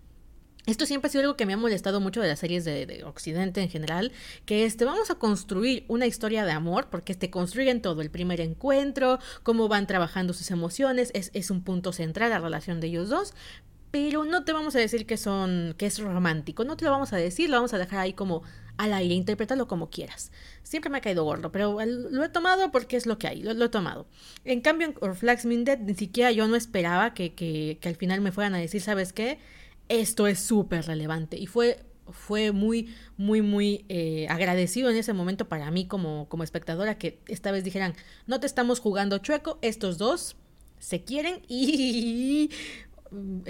Esto 0.65 0.86
siempre 0.86 1.08
ha 1.08 1.12
sido 1.12 1.24
algo 1.24 1.38
que 1.38 1.45
me 1.45 1.54
ha 1.54 1.58
molestado 1.58 2.00
mucho 2.00 2.22
de 2.22 2.28
las 2.28 2.39
series 2.39 2.65
de, 2.65 3.04
Occidente 3.06 3.62
en 3.62 3.69
general, 3.69 4.12
que 4.45 4.65
este, 4.65 4.86
vamos 4.86 5.10
a 5.10 5.15
construir 5.15 5.86
una 5.88 6.06
historia 6.06 6.45
de 6.45 6.52
amor, 6.52 6.88
porque 6.91 7.15
te 7.15 7.30
construyen 7.30 7.82
todo, 7.82 8.02
el 8.02 8.12
primer 8.12 8.41
encuentro, 8.41 9.19
cómo 9.43 9.67
van 9.67 9.88
trabajando 9.88 10.34
sus 10.34 10.52
emociones, 10.52 11.12
es, 11.13 11.32
es 11.34 11.50
un 11.50 11.63
punto 11.63 11.93
central 11.93 12.30
la 12.30 12.39
relación 12.39 12.80
de 12.80 12.88
ellos 12.88 13.10
dos, 13.10 13.34
pero 13.91 14.24
no 14.26 14.43
te 14.43 14.54
vamos 14.54 14.76
a 14.76 14.80
decir 14.80 15.06
que 15.06 15.17
son, 15.17 15.74
que 15.78 15.88
es 15.88 16.00
romántico, 16.00 16.63
no 16.63 16.78
te 16.78 16.86
lo 16.86 16.91
vamos 16.91 17.13
a 17.13 17.17
decir, 17.17 17.50
lo 17.50 17.58
vamos 17.58 17.74
a 17.74 17.78
dejar 17.78 18.00
ahí 18.00 18.13
como 18.13 18.43
al 18.78 18.93
aire, 18.93 19.15
interprétalo 19.15 19.67
como 19.67 19.89
quieras. 19.89 20.32
Siempre 20.63 20.89
me 20.89 21.00
ha 21.00 21.02
caído 21.02 21.24
gordo, 21.24 21.52
pero 21.52 21.78
lo 21.84 22.24
he 22.24 22.30
tomado 22.30 22.72
porque 22.72 22.98
es 22.98 23.06
lo 23.08 23.17
que 23.17 23.28
hay, 23.28 23.41
lo, 23.41 23.65
he 23.65 23.69
tomado. 23.69 24.08
En 24.45 24.62
cambio, 24.62 24.93
en 25.02 25.86
ni 25.86 25.95
siquiera 25.95 26.32
yo 26.32 26.48
no 26.48 26.56
esperaba 26.56 27.13
que, 27.13 27.34
que, 27.34 27.80
que 27.82 27.89
al 27.89 27.95
final 27.95 28.22
me 28.22 28.32
fueran 28.32 28.54
a 28.54 28.60
decir, 28.60 28.82
¿sabes 28.82 29.12
qué? 29.12 29.39
Esto 29.89 30.28
es 30.28 30.39
súper 30.39 30.86
relevante. 30.86 31.38
Y 31.38 31.47
fue, 31.47 31.84
fue 32.12 32.52
muy, 32.52 32.93
muy, 33.17 33.41
muy 33.41 33.86
eh, 33.89 34.28
agradecido 34.30 34.89
en 34.89 34.95
ese 34.95 35.13
momento 35.13 35.49
para 35.49 35.69
mí 35.71 35.88
como, 35.88 36.30
como 36.30 36.43
espectadora 36.43 36.97
que 36.97 37.19
esta 37.28 37.52
vez 37.52 37.63
dijeran, 37.63 37.95
no 38.28 38.39
te 38.39 38.47
estamos 38.47 38.80
jugando 38.80 39.17
chueco, 39.17 39.60
estos 39.62 39.97
dos 39.97 40.38
se 40.80 41.04
quieren 41.04 41.41
y... 41.47 42.49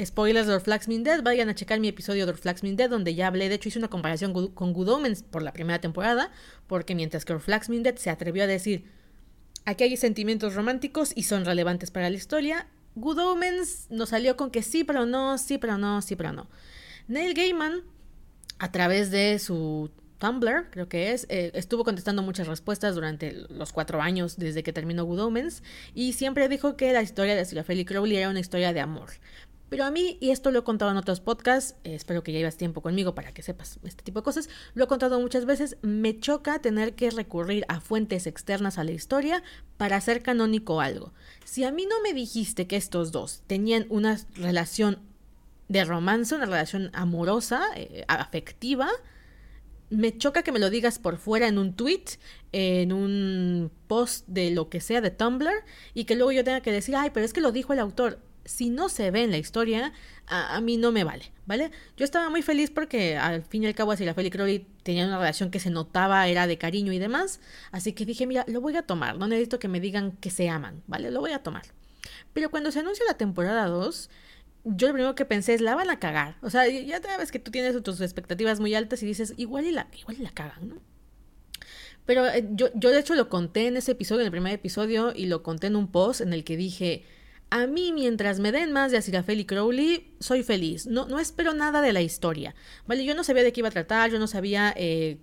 Spoilers 0.01 0.47
de 0.47 0.57
Flags 0.61 0.87
Dead, 0.87 1.21
vayan 1.21 1.49
a 1.49 1.53
checar 1.53 1.81
mi 1.81 1.89
episodio 1.89 2.25
de 2.25 2.33
Flags 2.33 2.61
Dead 2.61 2.89
donde 2.89 3.13
ya 3.13 3.27
hablé, 3.27 3.49
de 3.49 3.55
hecho 3.55 3.67
hice 3.67 3.79
una 3.79 3.89
comparación 3.89 4.31
con 4.51 4.71
Good 4.71 5.23
por 5.29 5.43
la 5.43 5.51
primera 5.51 5.81
temporada, 5.81 6.31
porque 6.65 6.95
mientras 6.95 7.25
que 7.25 7.37
Flags 7.39 7.67
Dead 7.69 7.95
se 7.97 8.09
atrevió 8.09 8.43
a 8.43 8.47
decir, 8.47 8.85
aquí 9.65 9.83
hay 9.83 9.97
sentimientos 9.97 10.55
románticos 10.55 11.11
y 11.13 11.23
son 11.23 11.43
relevantes 11.43 11.91
para 11.91 12.09
la 12.09 12.15
historia, 12.15 12.67
Good 12.99 13.19
Omens 13.19 13.87
nos 13.89 14.09
salió 14.09 14.35
con 14.35 14.51
que 14.51 14.61
sí, 14.61 14.83
pero 14.83 15.05
no, 15.05 15.37
sí, 15.37 15.57
pero 15.57 15.77
no, 15.77 16.01
sí, 16.01 16.15
pero 16.15 16.33
no. 16.33 16.47
Neil 17.07 17.33
Gaiman, 17.33 17.81
a 18.59 18.71
través 18.71 19.09
de 19.09 19.39
su 19.39 19.89
Tumblr, 20.19 20.69
creo 20.69 20.89
que 20.89 21.13
es, 21.13 21.25
eh, 21.29 21.51
estuvo 21.53 21.83
contestando 21.83 22.21
muchas 22.21 22.47
respuestas 22.47 22.93
durante 22.93 23.31
los 23.49 23.71
cuatro 23.71 24.01
años 24.01 24.37
desde 24.37 24.63
que 24.63 24.73
terminó 24.73 25.05
Good 25.05 25.21
Omens 25.21 25.63
y 25.95 26.13
siempre 26.13 26.49
dijo 26.49 26.75
que 26.75 26.91
la 26.91 27.01
historia 27.01 27.35
de 27.35 27.45
Sylvia 27.45 27.85
Crowley 27.85 28.17
era 28.17 28.29
una 28.29 28.41
historia 28.41 28.73
de 28.73 28.81
amor. 28.81 29.09
Pero 29.69 29.85
a 29.85 29.91
mí, 29.91 30.17
y 30.19 30.31
esto 30.31 30.51
lo 30.51 30.59
he 30.59 30.63
contado 30.63 30.91
en 30.91 30.97
otros 30.97 31.19
podcasts, 31.19 31.75
eh, 31.83 31.93
espero 31.93 32.23
que 32.23 32.31
lleves 32.31 32.57
tiempo 32.57 32.81
conmigo 32.81 33.13
para 33.13 33.31
que 33.33 33.43
sepas 33.43 33.79
este 33.83 34.03
tipo 34.03 34.19
de 34.19 34.23
cosas, 34.23 34.49
lo 34.73 34.83
he 34.83 34.87
contado 34.87 35.19
muchas 35.19 35.45
veces, 35.45 35.77
me 35.81 36.19
choca 36.19 36.59
tener 36.59 36.95
que 36.95 37.11
recurrir 37.11 37.65
a 37.67 37.79
fuentes 37.79 38.25
externas 38.27 38.77
a 38.77 38.83
la 38.83 38.91
historia 38.91 39.43
para 39.77 39.97
hacer 39.97 40.23
canónico 40.23 40.81
algo. 40.81 41.13
Si 41.45 41.63
a 41.63 41.71
mí 41.71 41.85
no 41.85 42.01
me 42.01 42.13
dijiste 42.13 42.67
que 42.67 42.77
estos 42.77 43.11
dos 43.11 43.43
tenían 43.47 43.85
una 43.89 44.19
relación 44.35 44.99
de 45.67 45.85
romance, 45.85 46.33
una 46.33 46.45
relación 46.45 46.89
amorosa, 46.93 47.61
eh, 47.75 48.03
afectiva, 48.07 48.89
me 49.91 50.17
choca 50.17 50.43
que 50.43 50.51
me 50.51 50.59
lo 50.59 50.69
digas 50.69 50.99
por 50.99 51.17
fuera 51.17 51.47
en 51.47 51.57
un 51.57 51.73
tweet, 51.73 52.05
en 52.51 52.91
un 52.91 53.71
post 53.87 54.27
de 54.27 54.51
lo 54.51 54.69
que 54.69 54.81
sea 54.81 55.01
de 55.01 55.11
Tumblr, 55.11 55.63
y 55.93 56.05
que 56.05 56.15
luego 56.15 56.31
yo 56.31 56.43
tenga 56.43 56.61
que 56.61 56.71
decir, 56.71 56.95
ay, 56.95 57.11
pero 57.13 57.25
es 57.25 57.33
que 57.33 57.41
lo 57.41 57.51
dijo 57.51 57.73
el 57.73 57.79
autor. 57.79 58.19
Si 58.49 58.71
no 58.71 58.89
se 58.89 59.11
ve 59.11 59.23
en 59.23 59.29
la 59.29 59.37
historia, 59.37 59.93
a, 60.25 60.59
mí 60.59 60.77
no 60.77 60.91
me 60.91 61.03
vale, 61.03 61.31
¿vale? 61.45 61.69
Yo 61.97 62.03
estaba 62.03 62.31
muy 62.31 62.41
feliz 62.41 62.71
porque 62.71 63.15
al 63.15 63.43
fin 63.43 63.63
y 63.63 63.67
al 63.67 63.75
cabo 63.75 63.91
así 63.91 64.05
la 64.05 64.15
Feli 64.15 64.31
Crowley 64.31 64.65
tenía 64.81 65.05
una 65.05 65.19
relación 65.19 65.51
que 65.51 65.59
se 65.59 65.69
notaba, 65.69 66.27
era 66.27 66.47
de 66.47 66.57
cariño 66.57 66.91
y 66.91 66.97
demás, 66.97 67.41
así 67.71 67.93
que 67.93 68.07
dije, 68.07 68.25
mira, 68.25 68.45
lo 68.47 68.59
voy 68.59 68.75
a 68.75 68.81
tomar, 68.81 69.19
no 69.19 69.27
necesito 69.27 69.59
que 69.59 69.67
me 69.67 69.79
digan 69.79 70.13
que 70.13 70.31
se 70.31 70.49
aman, 70.49 70.81
¿vale? 70.87 71.11
Lo 71.11 71.19
voy 71.19 71.31
a 71.31 71.43
tomar. 71.43 71.61
Pero 72.33 72.49
cuando 72.49 72.71
se 72.71 72.79
anuncia 72.79 73.05
la 73.07 73.13
temporada 73.13 73.67
2, 73.67 74.09
yo 74.63 74.87
lo 74.87 74.93
primero 74.93 75.13
que 75.13 75.25
pensé 75.25 75.53
es, 75.53 75.61
la 75.61 75.75
van 75.75 75.91
a 75.91 75.99
cagar. 75.99 76.37
O 76.41 76.49
sea, 76.49 76.67
ya 76.67 76.99
sabes 77.03 77.31
que 77.31 77.37
tú 77.37 77.51
tienes 77.51 77.81
tus 77.83 78.01
expectativas 78.01 78.59
muy 78.59 78.73
altas 78.73 79.03
y 79.03 79.05
dices, 79.05 79.35
igual 79.37 79.65
y 79.65 79.71
la, 79.71 79.87
igual 79.95 80.17
y 80.19 80.23
la 80.23 80.31
cagan, 80.31 80.69
¿no? 80.69 80.75
Pero 82.07 82.25
eh, 82.25 82.47
yo, 82.53 82.69
yo 82.73 82.89
de 82.89 82.99
hecho 82.99 83.13
lo 83.13 83.29
conté 83.29 83.67
en 83.67 83.77
ese 83.77 83.91
episodio, 83.91 84.21
en 84.21 84.25
el 84.25 84.31
primer 84.31 84.53
episodio, 84.53 85.13
y 85.15 85.27
lo 85.27 85.43
conté 85.43 85.67
en 85.67 85.75
un 85.75 85.91
post 85.91 86.21
en 86.21 86.33
el 86.33 86.43
que 86.43 86.57
dije, 86.57 87.05
a 87.51 87.67
mí 87.67 87.91
mientras 87.93 88.39
me 88.39 88.51
den 88.51 88.71
más 88.71 88.91
de 88.91 88.97
Asirafel 88.97 89.39
y 89.39 89.45
Crowley, 89.45 90.13
soy 90.19 90.43
feliz. 90.43 90.85
No, 90.85 91.07
no 91.07 91.19
espero 91.19 91.53
nada 91.53 91.81
de 91.81 91.93
la 91.93 92.01
historia. 92.01 92.53
Vale, 92.85 93.03
yo 93.05 93.15
no 93.15 93.23
sabía 93.23 93.43
de 93.43 93.51
qué 93.51 93.61
iba 93.61 93.69
a 93.69 93.71
tratar, 93.71 94.11
yo 94.11 94.19
no 94.19 94.27
sabía 94.27 94.73
eh, 94.77 95.17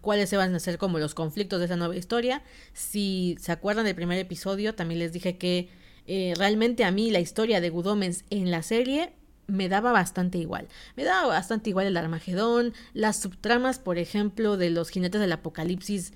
cuáles 0.00 0.32
iban 0.32 0.54
a 0.54 0.58
ser 0.58 0.78
como 0.78 0.98
los 0.98 1.14
conflictos 1.14 1.60
de 1.60 1.66
esa 1.66 1.76
nueva 1.76 1.96
historia. 1.96 2.42
Si 2.72 3.36
se 3.40 3.52
acuerdan 3.52 3.84
del 3.84 3.94
primer 3.94 4.18
episodio, 4.18 4.74
también 4.74 4.98
les 4.98 5.12
dije 5.12 5.38
que 5.38 5.68
eh, 6.06 6.34
realmente 6.36 6.84
a 6.84 6.90
mí 6.90 7.10
la 7.10 7.20
historia 7.20 7.60
de 7.60 7.70
Good 7.70 8.02
en 8.30 8.50
la 8.50 8.62
serie 8.62 9.12
me 9.46 9.68
daba 9.68 9.92
bastante 9.92 10.38
igual. 10.38 10.68
Me 10.96 11.04
daba 11.04 11.28
bastante 11.28 11.70
igual 11.70 11.86
el 11.86 11.96
Armagedón, 11.96 12.74
las 12.92 13.20
subtramas, 13.20 13.78
por 13.78 13.98
ejemplo, 13.98 14.56
de 14.56 14.70
los 14.70 14.90
jinetes 14.90 15.20
del 15.20 15.32
apocalipsis 15.32 16.12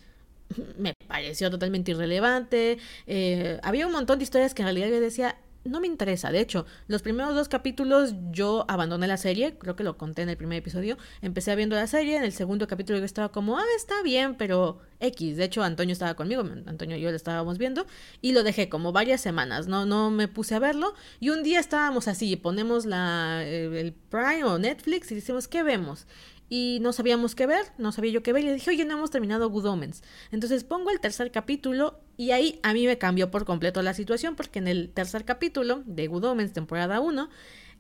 me 0.79 0.95
pareció 1.07 1.51
totalmente 1.51 1.93
irrelevante. 1.93 2.79
Eh, 3.07 3.59
había 3.63 3.87
un 3.87 3.93
montón 3.93 4.19
de 4.19 4.25
historias 4.25 4.55
que 4.55 4.63
en 4.63 4.67
realidad 4.67 4.89
yo 4.89 5.01
decía, 5.01 5.37
no 5.65 5.81
me 5.81 5.87
interesa. 5.87 6.31
De 6.31 6.41
hecho, 6.41 6.67
los 6.87 7.03
primeros 7.03 7.35
dos 7.35 7.49
capítulos 7.49 8.15
yo 8.31 8.65
abandoné 8.69 9.07
la 9.07 9.17
serie, 9.17 9.57
creo 9.59 9.77
que 9.77 9.85
lo 9.85 9.97
conté 9.97 10.23
en 10.23 10.29
el 10.29 10.37
primer 10.37 10.59
episodio. 10.59 10.97
Empecé 11.21 11.55
viendo 11.57 11.77
la 11.77 11.87
serie, 11.87 12.17
en 12.17 12.25
el 12.25 12.33
segundo 12.33 12.67
capítulo 12.67 12.99
yo 12.99 13.05
estaba 13.05 13.31
como, 13.31 13.59
ah, 13.59 13.65
está 13.77 14.03
bien, 14.03 14.35
pero 14.37 14.81
X. 15.01 15.37
De 15.37 15.45
hecho, 15.45 15.63
Antonio 15.63 15.93
estaba 15.93 16.15
conmigo, 16.15 16.43
Antonio 16.67 16.97
y 16.97 17.01
yo 17.01 17.11
lo 17.11 17.17
estábamos 17.17 17.59
viendo, 17.59 17.87
y 18.21 18.33
lo 18.33 18.43
dejé 18.43 18.69
como 18.69 18.93
varias 18.93 19.21
semanas, 19.21 19.67
no, 19.67 19.87
no 19.87 20.11
me 20.11 20.29
puse 20.29 20.55
a 20.55 20.59
verlo. 20.59 20.95
Y 21.21 21.31
un 21.31 21.43
día 21.43 21.61
estábamos 21.61 22.09
así, 22.09 22.37
ponemos 22.37 22.87
la, 22.87 23.43
el 23.45 23.93
Prime 23.93 24.45
o 24.45 24.59
Netflix 24.59 25.11
y 25.13 25.17
decimos, 25.17 25.49
¿qué 25.49 25.63
vemos? 25.63 26.07
Y 26.55 26.81
no 26.83 26.93
sabíamos 26.93 27.35
qué 27.35 27.47
ver, 27.47 27.65
no 27.79 27.93
sabía 27.93 28.13
yo 28.13 28.23
qué 28.23 28.35
ver, 28.35 28.43
y 28.43 28.49
le 28.49 28.53
dije, 28.53 28.69
oye, 28.69 28.85
no 28.85 28.99
hemos 28.99 29.11
terminado 29.11 29.49
Good 29.49 29.65
Omens. 29.65 30.03
Entonces 30.33 30.65
pongo 30.65 30.91
el 30.91 31.01
tercer 31.01 31.31
capítulo 31.31 31.99
y 32.19 32.33
ahí 32.33 32.61
a 32.63 32.75
mí 32.75 32.87
me 32.87 32.99
cambió 32.99 33.31
por 33.31 33.47
completo 33.47 33.81
la 33.81 33.95
situación, 33.95 34.37
porque 34.37 34.59
en 34.59 34.69
el 34.69 34.91
tercer 34.91 35.25
capítulo 35.25 35.83
de 35.87 36.09
Good 36.09 36.53
temporada 36.53 37.01
1, 37.01 37.31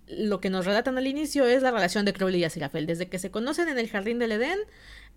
lo 0.08 0.40
que 0.40 0.48
nos 0.48 0.64
relatan 0.64 0.96
al 0.96 1.06
inicio 1.06 1.44
es 1.44 1.62
la 1.62 1.70
relación 1.70 2.06
de 2.06 2.14
Crowley 2.14 2.40
y 2.40 2.44
Aziraphale, 2.44 2.87
desde 2.87 3.11
que 3.11 3.18
se 3.18 3.30
conocen 3.30 3.68
en 3.68 3.78
el 3.78 3.90
jardín 3.90 4.18
del 4.18 4.32
Edén, 4.32 4.58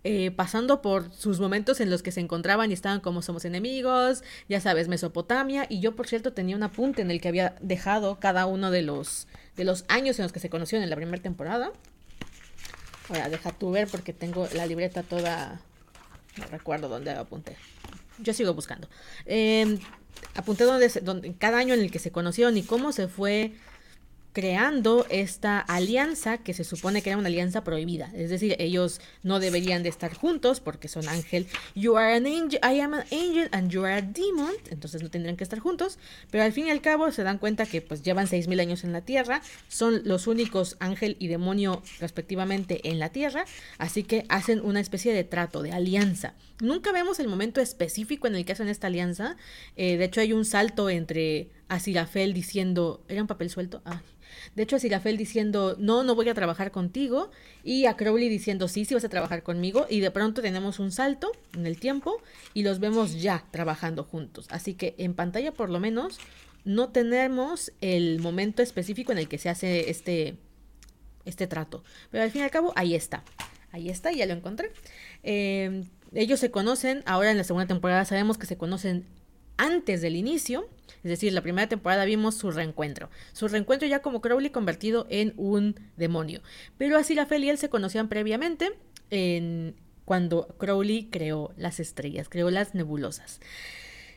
eh, 0.04 0.32
pasando 0.32 0.82
por 0.82 1.14
sus 1.14 1.40
momentos 1.40 1.80
en 1.80 1.90
los 1.90 2.04
que 2.04 2.12
se 2.12 2.20
encontraban 2.20 2.72
y 2.72 2.74
estaban 2.74 3.00
como 3.00 3.22
somos 3.22 3.46
enemigos, 3.46 4.22
ya 4.50 4.60
sabes, 4.60 4.90
Mesopotamia, 4.90 5.66
y 5.70 5.80
yo 5.80 5.96
por 5.96 6.08
cierto 6.08 6.34
tenía 6.34 6.58
un 6.58 6.64
apunte 6.64 7.04
en 7.04 7.10
el 7.10 7.22
que 7.22 7.30
había 7.30 7.56
dejado 7.62 8.20
cada 8.20 8.48
uno 8.48 8.70
de 8.70 8.82
los, 8.82 9.30
de 9.56 9.64
los 9.64 9.86
años 9.88 10.20
en 10.20 10.24
los 10.24 10.34
que 10.34 10.42
se 10.42 10.50
conocieron 10.50 10.84
en 10.84 10.90
la 10.90 10.98
primera 10.98 11.24
temporada. 11.24 11.72
Deja 13.10 13.52
tú 13.52 13.72
ver 13.72 13.88
porque 13.88 14.14
tengo 14.14 14.48
la 14.54 14.66
libreta 14.66 15.04
toda... 15.04 15.62
No 16.38 16.46
recuerdo 16.48 16.90
dónde 16.90 17.12
apunté. 17.12 17.56
Yo 18.20 18.34
sigo 18.34 18.54
buscando. 18.54 18.90
Eh, 19.26 19.80
apunté 20.34 20.66
donde, 20.66 20.90
donde, 21.02 21.34
cada 21.36 21.60
año 21.60 21.74
en 21.74 21.82
el 21.82 21.92
que 21.92 22.00
se 22.00 22.12
conocieron 22.12 22.58
y 22.58 22.64
cómo 22.64 22.92
se 22.92 23.08
fue 23.08 23.54
creando 24.36 25.06
esta 25.10 25.60
alianza 25.60 26.40
que 26.40 26.54
se 26.54 26.66
supone 26.66 27.02
que 27.02 27.10
era 27.10 27.18
una 27.18 27.28
alianza 27.30 27.64
prohibida. 27.64 28.12
Es 28.14 28.30
decir, 28.30 28.58
ellos 28.60 29.00
no 29.24 29.40
deberían 29.40 29.82
de 29.82 29.88
estar 29.88 30.14
juntos 30.14 30.60
porque 30.60 30.90
son 30.90 31.08
ángel. 31.08 31.48
You 31.74 31.96
are 31.96 32.16
an 32.16 32.26
angel, 32.26 32.60
I 32.62 32.82
am 32.82 32.94
an 32.94 33.06
angel 33.14 33.48
and 33.54 33.72
you 33.72 33.86
are 33.86 33.94
a 33.94 34.02
demon. 34.02 34.52
Entonces 34.70 35.02
no 35.02 35.10
tendrían 35.10 35.38
que 35.38 35.46
estar 35.46 35.60
juntos. 35.60 36.00
Pero 36.32 36.44
al 36.44 36.52
fin 36.52 36.68
y 36.68 36.70
al 36.70 36.82
cabo 36.82 37.14
se 37.14 37.24
dan 37.24 37.38
cuenta 37.38 37.66
que 37.66 37.82
pues 37.82 38.04
llevan 38.04 38.28
6.000 38.28 38.60
años 38.60 38.84
en 38.84 38.92
la 38.92 39.00
Tierra. 39.00 39.42
Son 39.70 40.02
los 40.04 40.28
únicos 40.28 40.76
ángel 40.82 41.16
y 41.18 41.30
demonio 41.30 41.82
respectivamente 42.02 42.90
en 42.90 43.00
la 43.00 43.14
Tierra. 43.14 43.46
Así 43.78 44.04
que 44.04 44.26
hacen 44.28 44.60
una 44.60 44.82
especie 44.82 45.14
de 45.14 45.24
trato, 45.24 45.62
de 45.62 45.72
alianza. 45.72 46.34
Nunca 46.62 46.92
vemos 46.92 47.20
el 47.20 47.28
momento 47.28 47.62
específico 47.62 48.28
en 48.28 48.36
el 48.36 48.46
que 48.46 48.54
hacen 48.54 48.70
esta 48.70 48.88
alianza. 48.88 49.36
Eh, 49.76 49.98
de 49.98 50.06
hecho 50.06 50.22
hay 50.22 50.34
un 50.34 50.46
salto 50.46 50.90
entre 50.90 51.50
Asirafel 51.68 52.34
diciendo... 52.34 53.04
¿Era 53.08 53.22
un 53.22 53.28
papel 53.28 53.50
suelto? 53.50 53.82
Ay 53.86 54.00
de 54.54 54.64
hecho, 54.64 54.76
a 54.76 54.80
Sirafel 54.80 55.18
diciendo, 55.18 55.76
no, 55.80 56.04
no 56.04 56.16
voy 56.16 56.30
a 56.30 56.34
trabajar 56.34 56.72
contigo. 56.72 57.32
Y 57.64 57.86
a 57.86 57.96
Crowley 57.96 58.30
diciendo, 58.30 58.68
sí, 58.68 58.86
sí 58.86 58.94
vas 58.94 59.04
a 59.04 59.10
trabajar 59.10 59.44
conmigo. 59.44 59.86
Y 59.90 60.00
de 60.00 60.12
pronto 60.12 60.42
tenemos 60.42 60.80
un 60.80 60.92
salto 60.92 61.32
en 61.54 61.66
el 61.66 61.80
tiempo 61.80 62.22
y 62.54 62.64
los 62.64 62.80
vemos 62.80 63.22
ya 63.22 63.46
trabajando 63.52 64.04
juntos. 64.04 64.48
Así 64.50 64.74
que 64.74 64.96
en 64.98 65.14
pantalla, 65.14 65.52
por 65.52 65.70
lo 65.70 65.80
menos, 65.80 66.20
no 66.64 66.90
tenemos 66.90 67.72
el 67.82 68.20
momento 68.20 68.62
específico 68.62 69.12
en 69.12 69.18
el 69.18 69.28
que 69.28 69.38
se 69.38 69.50
hace 69.50 69.90
este, 69.90 70.36
este 71.26 71.48
trato. 71.48 71.84
Pero 72.12 72.24
al 72.24 72.32
fin 72.32 72.42
y 72.42 72.44
al 72.46 72.52
cabo, 72.52 72.74
ahí 72.76 72.96
está. 72.96 73.24
Ahí 73.72 73.90
está, 73.90 74.12
ya 74.12 74.26
lo 74.26 74.34
encontré. 74.34 74.72
Eh, 75.24 75.84
ellos 76.16 76.40
se 76.40 76.52
conocen, 76.52 77.04
ahora 77.06 77.32
en 77.32 77.38
la 77.38 77.44
segunda 77.44 77.68
temporada 77.68 78.06
sabemos 78.06 78.38
que 78.38 78.48
se 78.48 78.58
conocen 78.58 79.06
antes 79.58 80.02
del 80.02 80.16
inicio, 80.16 80.68
es 81.04 81.10
decir, 81.10 81.34
la 81.34 81.42
primera 81.42 81.70
temporada 81.70 82.06
vimos 82.06 82.36
su 82.36 82.52
reencuentro. 82.52 83.10
Su 83.34 83.48
reencuentro 83.48 83.88
ya 83.88 84.02
como 84.02 84.22
Crowley 84.22 84.50
convertido 84.50 85.08
en 85.10 85.34
un 85.38 85.80
demonio. 85.98 86.42
Pero 86.78 86.98
así 86.98 87.16
la 87.16 87.26
Fel 87.26 87.44
y 87.44 87.50
él 87.50 87.58
se 87.58 87.70
conocían 87.70 88.10
previamente 88.10 88.72
en, 89.12 89.76
cuando 90.04 90.48
Crowley 90.58 91.10
creó 91.12 91.54
las 91.58 91.80
estrellas, 91.80 92.28
creó 92.30 92.50
las 92.50 92.76
nebulosas. 92.76 93.40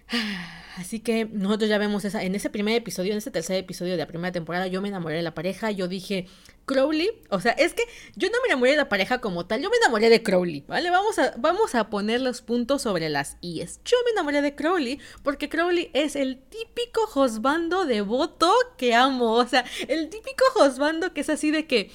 Así 0.76 1.00
que 1.00 1.26
nosotros 1.26 1.68
ya 1.68 1.78
vemos 1.78 2.04
esa. 2.04 2.22
En 2.22 2.34
ese 2.34 2.50
primer 2.50 2.74
episodio, 2.76 3.12
en 3.12 3.18
ese 3.18 3.30
tercer 3.30 3.56
episodio 3.56 3.92
de 3.92 3.98
la 3.98 4.06
primera 4.06 4.32
temporada, 4.32 4.66
yo 4.66 4.80
me 4.80 4.88
enamoré 4.88 5.16
de 5.16 5.22
la 5.22 5.34
pareja. 5.34 5.70
Yo 5.70 5.88
dije, 5.88 6.26
Crowley. 6.68 7.10
O 7.30 7.40
sea, 7.40 7.50
es 7.52 7.74
que 7.74 7.82
yo 8.14 8.28
no 8.28 8.38
me 8.42 8.46
enamoré 8.46 8.70
de 8.70 8.76
la 8.76 8.88
pareja 8.88 9.20
como 9.20 9.46
tal. 9.46 9.60
Yo 9.60 9.70
me 9.70 9.76
enamoré 9.78 10.08
de 10.08 10.22
Crowley. 10.22 10.64
¿Vale? 10.68 10.90
Vamos 10.90 11.18
a, 11.18 11.34
vamos 11.36 11.74
a 11.74 11.90
poner 11.90 12.20
los 12.20 12.42
puntos 12.42 12.82
sobre 12.82 13.08
las 13.08 13.36
IES. 13.40 13.80
Yo 13.84 13.96
me 14.04 14.12
enamoré 14.12 14.40
de 14.42 14.54
Crowley 14.54 15.00
porque 15.24 15.48
Crowley 15.48 15.90
es 15.94 16.14
el 16.14 16.38
típico 16.38 17.06
josbando 17.08 17.84
devoto 17.84 18.54
que 18.76 18.94
amo. 18.94 19.32
O 19.32 19.46
sea, 19.48 19.64
el 19.88 20.10
típico 20.10 20.44
josbando 20.54 21.12
que 21.12 21.22
es 21.22 21.30
así 21.30 21.50
de 21.50 21.66
que 21.66 21.90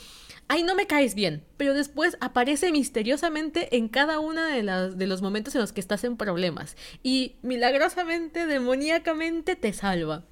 ay, 0.48 0.64
no 0.64 0.76
me 0.76 0.88
caes 0.88 1.16
bien, 1.16 1.46
pero 1.58 1.74
después 1.74 2.18
aparece 2.20 2.72
misteriosamente 2.72 3.78
en 3.78 3.88
cada 3.88 4.20
uno 4.20 4.44
de, 4.44 4.62
las, 4.62 4.98
de 4.98 5.08
los 5.08 5.22
momentos 5.22 5.56
en 5.56 5.62
los 5.62 5.74
que 5.74 5.80
estás 5.80 6.04
en 6.04 6.18
problemas 6.18 6.76
y 7.02 7.38
milagrosamente, 7.42 8.46
demoníacamente 8.46 9.56
te 9.56 9.74
salva. 9.74 10.26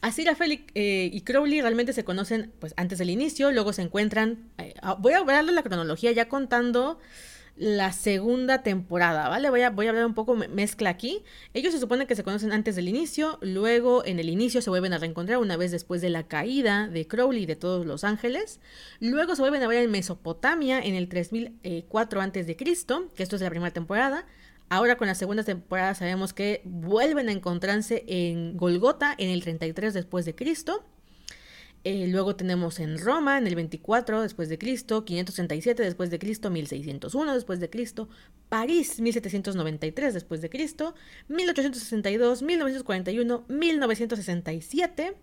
Así 0.00 0.24
Rafael 0.24 0.64
eh, 0.74 1.10
y 1.12 1.20
Crowley 1.22 1.60
realmente 1.60 1.92
se 1.92 2.04
conocen 2.04 2.52
pues 2.60 2.72
antes 2.76 2.98
del 2.98 3.10
inicio, 3.10 3.50
luego 3.50 3.72
se 3.72 3.82
encuentran, 3.82 4.50
eh, 4.58 4.74
ah, 4.80 4.94
voy 4.94 5.12
a 5.12 5.24
darle 5.24 5.52
la 5.52 5.62
cronología 5.62 6.12
ya 6.12 6.28
contando 6.28 6.98
la 7.58 7.92
segunda 7.92 8.62
temporada, 8.62 9.28
¿vale? 9.28 9.50
Voy 9.50 9.62
a, 9.62 9.70
voy 9.70 9.86
a 9.86 9.90
hablar 9.90 10.06
un 10.06 10.14
poco 10.14 10.36
mezcla 10.36 10.90
aquí. 10.90 11.24
Ellos 11.54 11.72
se 11.72 11.80
supone 11.80 12.06
que 12.06 12.14
se 12.14 12.22
conocen 12.22 12.52
antes 12.52 12.76
del 12.76 12.88
inicio, 12.88 13.38
luego 13.42 14.04
en 14.06 14.20
el 14.20 14.28
inicio 14.28 14.62
se 14.62 14.70
vuelven 14.70 14.92
a 14.92 14.98
reencontrar 14.98 15.38
una 15.38 15.56
vez 15.56 15.72
después 15.72 16.00
de 16.00 16.10
la 16.10 16.28
caída 16.28 16.86
de 16.86 17.08
Crowley 17.08 17.42
y 17.42 17.46
de 17.46 17.56
todos 17.56 17.84
los 17.84 18.04
ángeles. 18.04 18.60
Luego 19.00 19.34
se 19.34 19.42
vuelven 19.42 19.62
a 19.64 19.68
ver 19.68 19.82
en 19.82 19.90
Mesopotamia 19.90 20.78
en 20.78 20.94
el 20.94 21.08
3004 21.08 22.20
a.C., 22.20 22.56
que 22.56 22.70
esto 22.70 23.36
es 23.36 23.42
la 23.42 23.50
primera 23.50 23.72
temporada. 23.72 24.24
Ahora 24.70 24.96
con 24.96 25.06
la 25.06 25.14
segunda 25.14 25.44
temporada 25.44 25.94
sabemos 25.94 26.34
que 26.34 26.60
vuelven 26.64 27.28
a 27.28 27.32
encontrarse 27.32 28.04
en 28.06 28.56
Golgota 28.56 29.14
en 29.16 29.30
el 29.30 29.42
33 29.42 29.94
después 29.94 30.26
de 30.26 30.34
Cristo. 30.34 30.84
Eh, 31.84 32.06
luego 32.08 32.36
tenemos 32.36 32.80
en 32.80 32.98
Roma 32.98 33.38
en 33.38 33.46
el 33.46 33.54
24 33.54 34.20
después 34.20 34.48
de 34.48 34.58
Cristo, 34.58 35.04
537 35.04 35.82
después 35.82 36.10
de 36.10 36.18
Cristo, 36.18 36.50
1601 36.50 37.34
después 37.34 37.60
de 37.60 37.70
Cristo, 37.70 38.08
París 38.48 39.00
1793 39.00 40.12
después 40.12 40.42
de 40.42 40.50
Cristo, 40.50 40.94
1862, 41.28 42.42
1941, 42.42 43.44
1967 43.48 45.14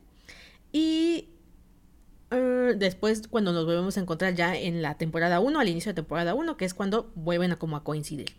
y 0.72 1.30
eh, 2.32 2.74
después 2.78 3.28
cuando 3.28 3.52
nos 3.54 3.66
volvemos 3.66 3.98
a 3.98 4.00
encontrar 4.00 4.34
ya 4.34 4.56
en 4.56 4.82
la 4.82 4.98
temporada 4.98 5.42
1, 5.42 5.60
al 5.60 5.70
inicio 5.70 5.92
de 5.92 5.96
temporada 5.96 6.34
1, 6.34 6.58
que 6.58 6.66
es 6.66 6.74
cuando 6.74 7.12
vuelven 7.16 7.52
a 7.52 7.58
como 7.58 7.76
a 7.76 7.84
coincidir. 7.84 8.34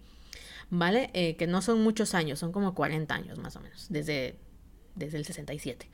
¿Vale? 0.70 1.10
Eh, 1.14 1.36
que 1.36 1.46
no 1.46 1.62
son 1.62 1.82
muchos 1.82 2.14
años, 2.14 2.38
son 2.38 2.52
como 2.52 2.74
40 2.74 3.14
años 3.14 3.38
más 3.38 3.54
o 3.56 3.60
menos, 3.60 3.86
desde, 3.88 4.36
desde 4.94 5.18
el 5.18 5.24
67. 5.24 5.88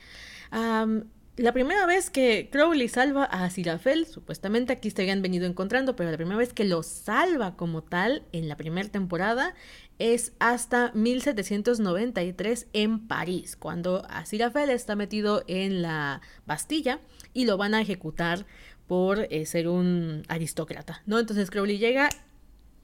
la 1.37 1.53
primera 1.53 1.87
vez 1.87 2.11
que 2.11 2.49
Crowley 2.51 2.89
salva 2.89 3.25
a 3.25 3.49
Sirafel, 3.51 4.07
supuestamente 4.07 4.73
aquí 4.73 4.91
se 4.91 5.03
habían 5.03 5.23
venido 5.23 5.47
encontrando, 5.47 5.95
pero 5.95 6.11
la 6.11 6.17
primera 6.17 6.39
vez 6.39 6.53
que 6.53 6.65
lo 6.65 6.83
salva 6.83 7.57
como 7.57 7.83
tal 7.83 8.25
en 8.33 8.49
la 8.49 8.57
primera 8.57 8.89
temporada 8.89 9.55
es 9.99 10.33
hasta 10.41 10.91
1793 10.95 12.67
en 12.73 13.07
París, 13.07 13.57
cuando 13.57 14.05
Asirafel 14.09 14.71
está 14.71 14.97
metido 14.97 15.45
en 15.47 15.81
la 15.81 16.23
Bastilla 16.45 17.01
y 17.33 17.45
lo 17.45 17.57
van 17.57 17.75
a 17.75 17.81
ejecutar 17.81 18.45
por 18.89 19.21
eh, 19.31 19.47
ser 19.47 19.69
un 19.69 20.25
aristócrata, 20.29 21.03
¿no? 21.07 21.19
Entonces 21.19 21.51
Crowley 21.51 21.79
llega 21.79 22.09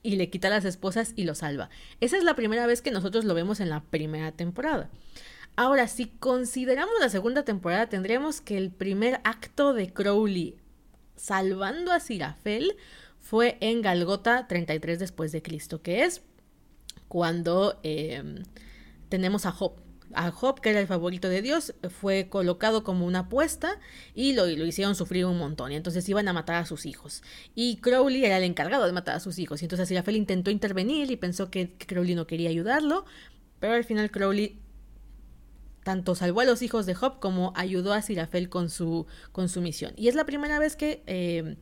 y 0.02 0.16
le 0.16 0.30
quita 0.30 0.48
las 0.48 0.64
esposas 0.64 1.12
y 1.16 1.24
lo 1.24 1.34
salva. 1.34 1.70
Esa 2.00 2.16
es 2.16 2.24
la 2.24 2.36
primera 2.36 2.66
vez 2.66 2.82
que 2.82 2.90
nosotros 2.90 3.24
lo 3.24 3.34
vemos 3.34 3.60
en 3.60 3.70
la 3.70 3.82
primera 3.82 4.32
temporada. 4.32 4.90
Ahora, 5.56 5.88
si 5.88 6.06
consideramos 6.06 6.94
la 7.00 7.08
segunda 7.08 7.44
temporada, 7.44 7.88
tendríamos 7.88 8.40
que 8.40 8.56
el 8.56 8.70
primer 8.70 9.20
acto 9.24 9.74
de 9.74 9.92
Crowley 9.92 10.56
salvando 11.16 11.90
a 11.90 12.00
Sirafel 12.00 12.76
fue 13.20 13.58
en 13.60 13.82
Galgota 13.82 14.46
33 14.46 15.00
después 15.00 15.32
de 15.32 15.42
Cristo, 15.42 15.82
que 15.82 16.04
es 16.04 16.22
cuando 17.08 17.80
em, 17.82 18.44
tenemos 19.08 19.46
a 19.46 19.52
Job. 19.52 19.72
A 20.14 20.30
Job, 20.30 20.60
que 20.60 20.70
era 20.70 20.80
el 20.80 20.86
favorito 20.86 21.28
de 21.28 21.42
Dios, 21.42 21.74
fue 21.88 22.28
colocado 22.28 22.84
como 22.84 23.06
una 23.06 23.20
apuesta 23.20 23.78
y 24.14 24.32
lo, 24.32 24.46
lo, 24.46 24.64
hicieron 24.64 24.94
sufrir 24.94 25.26
un 25.26 25.38
montón. 25.38 25.72
Y 25.72 25.76
entonces 25.76 26.08
iban 26.08 26.28
a 26.28 26.32
matar 26.32 26.56
a 26.56 26.66
sus 26.66 26.86
hijos. 26.86 27.22
Y 27.54 27.76
Crowley 27.76 28.24
era 28.24 28.38
el 28.38 28.44
encargado 28.44 28.86
de 28.86 28.92
matar 28.92 29.16
a 29.16 29.20
sus 29.20 29.38
hijos. 29.38 29.62
Y 29.62 29.66
entonces 29.66 29.88
Sirafel 29.88 30.16
intentó 30.16 30.50
intervenir 30.50 31.10
y 31.10 31.16
pensó 31.16 31.50
que, 31.50 31.76
Crowley 31.86 32.14
no 32.14 32.26
quería 32.26 32.50
ayudarlo. 32.50 33.04
Pero 33.60 33.74
al 33.74 33.84
final 33.84 34.10
Crowley 34.10 34.58
tanto 35.84 36.14
salvó 36.14 36.40
a 36.40 36.44
los 36.44 36.62
hijos 36.62 36.86
de 36.86 36.94
Job 36.94 37.18
como 37.18 37.52
ayudó 37.56 37.92
a 37.92 38.02
Sirafel 38.02 38.48
con 38.48 38.70
su, 38.70 39.06
con 39.32 39.48
su 39.48 39.60
misión. 39.60 39.92
Y 39.96 40.08
es 40.08 40.14
la 40.14 40.26
primera 40.26 40.58
vez 40.58 40.76
que 40.76 41.02
eh, 41.06 41.56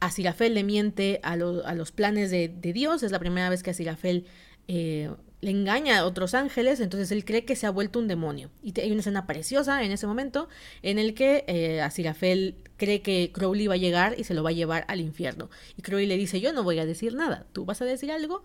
a 0.00 0.10
Sirafel 0.10 0.54
le 0.54 0.64
miente 0.64 1.20
a, 1.22 1.36
los 1.36 1.92
planes 1.92 2.30
de, 2.30 2.48
Dios, 2.48 3.02
es 3.02 3.12
la 3.12 3.18
primera 3.18 3.50
vez 3.50 3.62
que 3.62 3.70
a 3.70 3.74
Sirafel 3.74 4.26
eh, 4.66 5.10
le 5.40 5.50
engaña 5.50 5.98
a 5.98 6.04
otros 6.04 6.34
ángeles, 6.34 6.80
entonces 6.80 7.10
él 7.12 7.24
cree 7.24 7.44
que 7.44 7.56
se 7.56 7.66
ha 7.66 7.70
vuelto 7.70 7.98
un 7.98 8.08
demonio. 8.08 8.50
Y 8.62 8.78
hay 8.80 8.90
una 8.90 9.00
escena 9.00 9.26
preciosa 9.26 9.82
en 9.82 9.90
ese 9.90 10.06
momento 10.06 10.48
en 10.82 10.98
el 10.98 11.14
que 11.14 11.44
eh, 11.46 11.80
Asirafel 11.80 12.56
cree 12.76 13.00
que 13.02 13.30
Crowley 13.32 13.66
va 13.66 13.74
a 13.74 13.78
llegar 13.78 14.14
y 14.18 14.24
se 14.24 14.34
lo 14.34 14.42
va 14.42 14.50
a 14.50 14.54
llevar 14.54 14.84
al 14.88 15.00
infierno. 15.00 15.50
Y 15.76 15.82
Crowley 15.82 16.06
le 16.06 16.16
dice, 16.16 16.40
yo 16.40 16.52
no 16.52 16.62
voy 16.62 16.78
a 16.78 16.86
decir 16.86 17.14
nada, 17.14 17.46
tú 17.52 17.64
vas 17.64 17.80
a 17.80 17.84
decir 17.84 18.12
algo. 18.12 18.42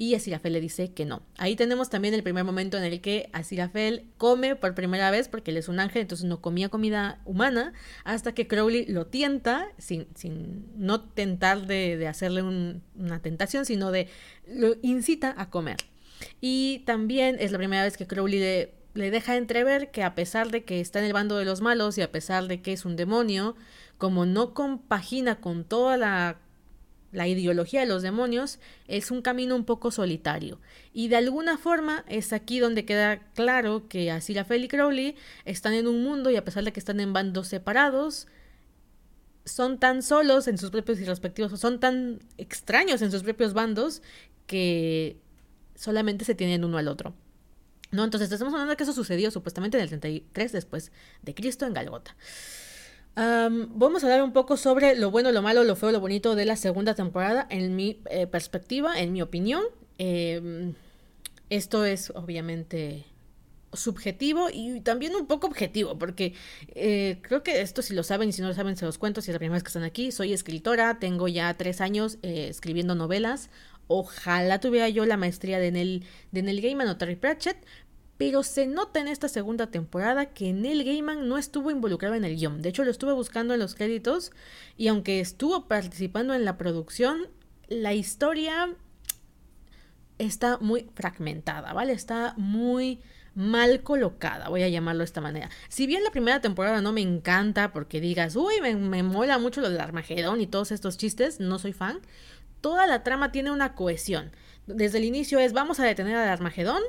Y 0.00 0.14
Asirafel 0.14 0.52
le 0.52 0.60
dice 0.60 0.92
que 0.92 1.04
no. 1.04 1.22
Ahí 1.38 1.56
tenemos 1.56 1.90
también 1.90 2.14
el 2.14 2.22
primer 2.22 2.44
momento 2.44 2.78
en 2.78 2.84
el 2.84 3.00
que 3.00 3.28
Asirafel 3.32 4.04
come 4.16 4.54
por 4.54 4.76
primera 4.76 5.10
vez 5.10 5.28
porque 5.28 5.50
él 5.50 5.56
es 5.56 5.68
un 5.68 5.80
ángel, 5.80 6.02
entonces 6.02 6.24
no 6.24 6.40
comía 6.40 6.68
comida 6.68 7.20
humana, 7.24 7.72
hasta 8.04 8.32
que 8.32 8.46
Crowley 8.46 8.86
lo 8.86 9.06
tienta, 9.06 9.66
sin, 9.76 10.06
sin 10.14 10.66
no 10.76 11.00
tentar 11.00 11.66
de, 11.66 12.06
hacerle 12.06 12.42
una 12.42 13.20
tentación, 13.20 13.64
sino 13.66 13.90
de 13.90 14.08
lo 14.46 14.76
incita 14.82 15.34
a 15.36 15.50
comer. 15.50 15.78
Y 16.40 16.80
también 16.86 17.36
es 17.40 17.52
la 17.52 17.58
primera 17.58 17.84
vez 17.84 17.96
que 17.96 18.06
Crowley 18.06 18.38
le, 18.94 19.10
deja 19.10 19.36
entrever 19.36 19.90
que 19.90 20.02
a 20.02 20.14
pesar 20.14 20.50
de 20.50 20.64
que 20.64 20.80
está 20.80 20.98
en 20.98 21.04
el 21.04 21.12
bando 21.12 21.36
de 21.36 21.44
los 21.44 21.60
malos 21.60 21.98
y 21.98 22.02
a 22.02 22.10
pesar 22.10 22.48
de 22.48 22.62
que 22.62 22.72
es 22.72 22.84
un 22.84 22.96
demonio, 22.96 23.56
como 23.96 24.26
no 24.26 24.54
compagina 24.54 25.40
con 25.40 25.64
toda 25.64 25.96
la 25.96 26.38
la 27.10 27.26
ideología 27.26 27.80
de 27.80 27.86
los 27.86 28.02
demonios 28.02 28.58
es 28.86 29.10
un 29.10 29.22
camino 29.22 29.56
un 29.56 29.64
poco 29.64 29.90
solitario. 29.90 30.60
Y 30.92 31.08
de 31.08 31.16
alguna 31.16 31.56
forma 31.56 32.04
es 32.08 32.32
aquí 32.32 32.58
donde 32.58 32.84
queda 32.84 33.18
claro 33.34 33.88
que 33.88 34.10
Asirafel 34.10 34.64
y 34.64 34.68
Crowley 34.68 35.16
están 35.44 35.72
en 35.72 35.86
un 35.86 36.02
mundo 36.02 36.30
y 36.30 36.36
a 36.36 36.44
pesar 36.44 36.64
de 36.64 36.72
que 36.72 36.80
están 36.80 37.00
en 37.00 37.12
bandos 37.12 37.48
separados, 37.48 38.26
son 39.44 39.78
tan 39.78 40.02
solos 40.02 40.46
en 40.48 40.58
sus 40.58 40.70
propios 40.70 41.00
y 41.00 41.04
respectivos, 41.04 41.58
son 41.58 41.80
tan 41.80 42.20
extraños 42.36 43.00
en 43.00 43.10
sus 43.10 43.22
propios 43.22 43.54
bandos 43.54 44.02
que 44.46 45.16
solamente 45.78 46.24
se 46.24 46.34
tienen 46.34 46.64
uno 46.64 46.76
al 46.76 46.88
otro. 46.88 47.14
¿No? 47.90 48.04
Entonces 48.04 48.30
estamos 48.30 48.52
hablando 48.52 48.72
de 48.72 48.76
que 48.76 48.82
eso 48.82 48.92
sucedió 48.92 49.30
supuestamente 49.30 49.78
en 49.78 49.84
el 49.84 49.88
33 49.88 50.52
después 50.52 50.92
de 51.22 51.34
Cristo 51.34 51.64
en 51.64 51.72
Galgota. 51.72 52.14
vamos 53.16 54.02
a 54.02 54.06
hablar 54.06 54.22
un 54.22 54.32
poco 54.32 54.58
sobre 54.58 54.94
lo 54.94 55.10
bueno, 55.10 55.32
lo 55.32 55.40
malo, 55.40 55.64
lo 55.64 55.74
feo, 55.74 55.90
lo 55.90 56.00
bonito 56.00 56.34
de 56.34 56.44
la 56.44 56.56
segunda 56.56 56.94
temporada 56.94 57.46
en 57.48 57.76
mi 57.76 58.02
eh, 58.10 58.26
perspectiva, 58.26 59.00
en 59.00 59.12
mi 59.12 59.22
opinión. 59.22 59.64
Em, 59.96 60.74
esto 61.48 61.84
es 61.86 62.10
obviamente 62.10 63.06
subjetivo 63.72 64.48
y 64.52 64.80
también 64.80 65.14
un 65.14 65.26
poco 65.26 65.46
objetivo, 65.46 65.98
porque 65.98 66.34
eh, 66.74 67.18
creo 67.22 67.42
que 67.42 67.60
esto 67.60 67.82
si 67.82 67.94
lo 67.94 68.02
saben 68.02 68.28
y 68.28 68.32
si 68.32 68.42
no 68.42 68.48
lo 68.48 68.54
saben 68.54 68.76
se 68.76 68.84
los 68.84 68.98
cuento, 68.98 69.20
si 69.20 69.30
es 69.30 69.34
la 69.34 69.38
primera 69.38 69.56
vez 69.56 69.62
que 69.62 69.68
están 69.68 69.82
aquí, 69.82 70.12
soy 70.12 70.32
escritora, 70.32 70.98
tengo 70.98 71.28
ya 71.28 71.52
tres 71.54 71.80
años 71.80 72.18
eh, 72.22 72.48
escribiendo 72.48 72.94
novelas, 72.94 73.50
Ojalá 73.88 74.60
tuviera 74.60 74.88
yo 74.88 75.04
la 75.06 75.16
maestría 75.16 75.58
de 75.58 75.72
Neil, 75.72 76.06
de 76.30 76.42
Neil 76.42 76.60
Gaiman 76.60 76.88
o 76.88 76.96
Terry 76.96 77.16
Pratchett, 77.16 77.56
pero 78.18 78.42
se 78.42 78.66
nota 78.66 79.00
en 79.00 79.08
esta 79.08 79.28
segunda 79.28 79.70
temporada 79.70 80.26
que 80.26 80.52
Neil 80.52 80.84
Gaiman 80.84 81.28
no 81.28 81.38
estuvo 81.38 81.70
involucrado 81.70 82.14
en 82.14 82.24
el 82.24 82.36
guion. 82.36 82.62
De 82.62 82.68
hecho, 82.68 82.84
lo 82.84 82.90
estuve 82.90 83.12
buscando 83.12 83.54
en 83.54 83.60
los 83.60 83.74
créditos 83.74 84.32
y 84.76 84.88
aunque 84.88 85.20
estuvo 85.20 85.66
participando 85.66 86.34
en 86.34 86.44
la 86.44 86.58
producción, 86.58 87.28
la 87.68 87.94
historia 87.94 88.74
está 90.18 90.58
muy 90.58 90.90
fragmentada, 90.94 91.72
¿vale? 91.72 91.92
Está 91.92 92.34
muy 92.36 93.00
mal 93.34 93.84
colocada, 93.84 94.48
voy 94.48 94.64
a 94.64 94.68
llamarlo 94.68 95.00
de 95.00 95.04
esta 95.04 95.20
manera. 95.20 95.48
Si 95.68 95.86
bien 95.86 96.02
la 96.02 96.10
primera 96.10 96.40
temporada 96.40 96.80
no 96.80 96.92
me 96.92 97.02
encanta 97.02 97.72
porque 97.72 98.00
digas, 98.00 98.34
uy, 98.34 98.54
me, 98.60 98.74
me 98.74 99.04
mola 99.04 99.38
mucho 99.38 99.60
lo 99.60 99.70
del 99.70 99.80
Armagedón 99.80 100.40
y 100.40 100.48
todos 100.48 100.72
estos 100.72 100.98
chistes, 100.98 101.38
no 101.38 101.60
soy 101.60 101.72
fan, 101.72 102.00
toda 102.60 102.86
la 102.86 103.02
trama 103.02 103.32
tiene 103.32 103.50
una 103.50 103.74
cohesión. 103.74 104.32
Desde 104.66 104.98
el 104.98 105.04
inicio 105.04 105.38
es 105.38 105.52
vamos 105.52 105.80
a 105.80 105.84
detener 105.84 106.16
al 106.16 106.28
Armagedón, 106.28 106.82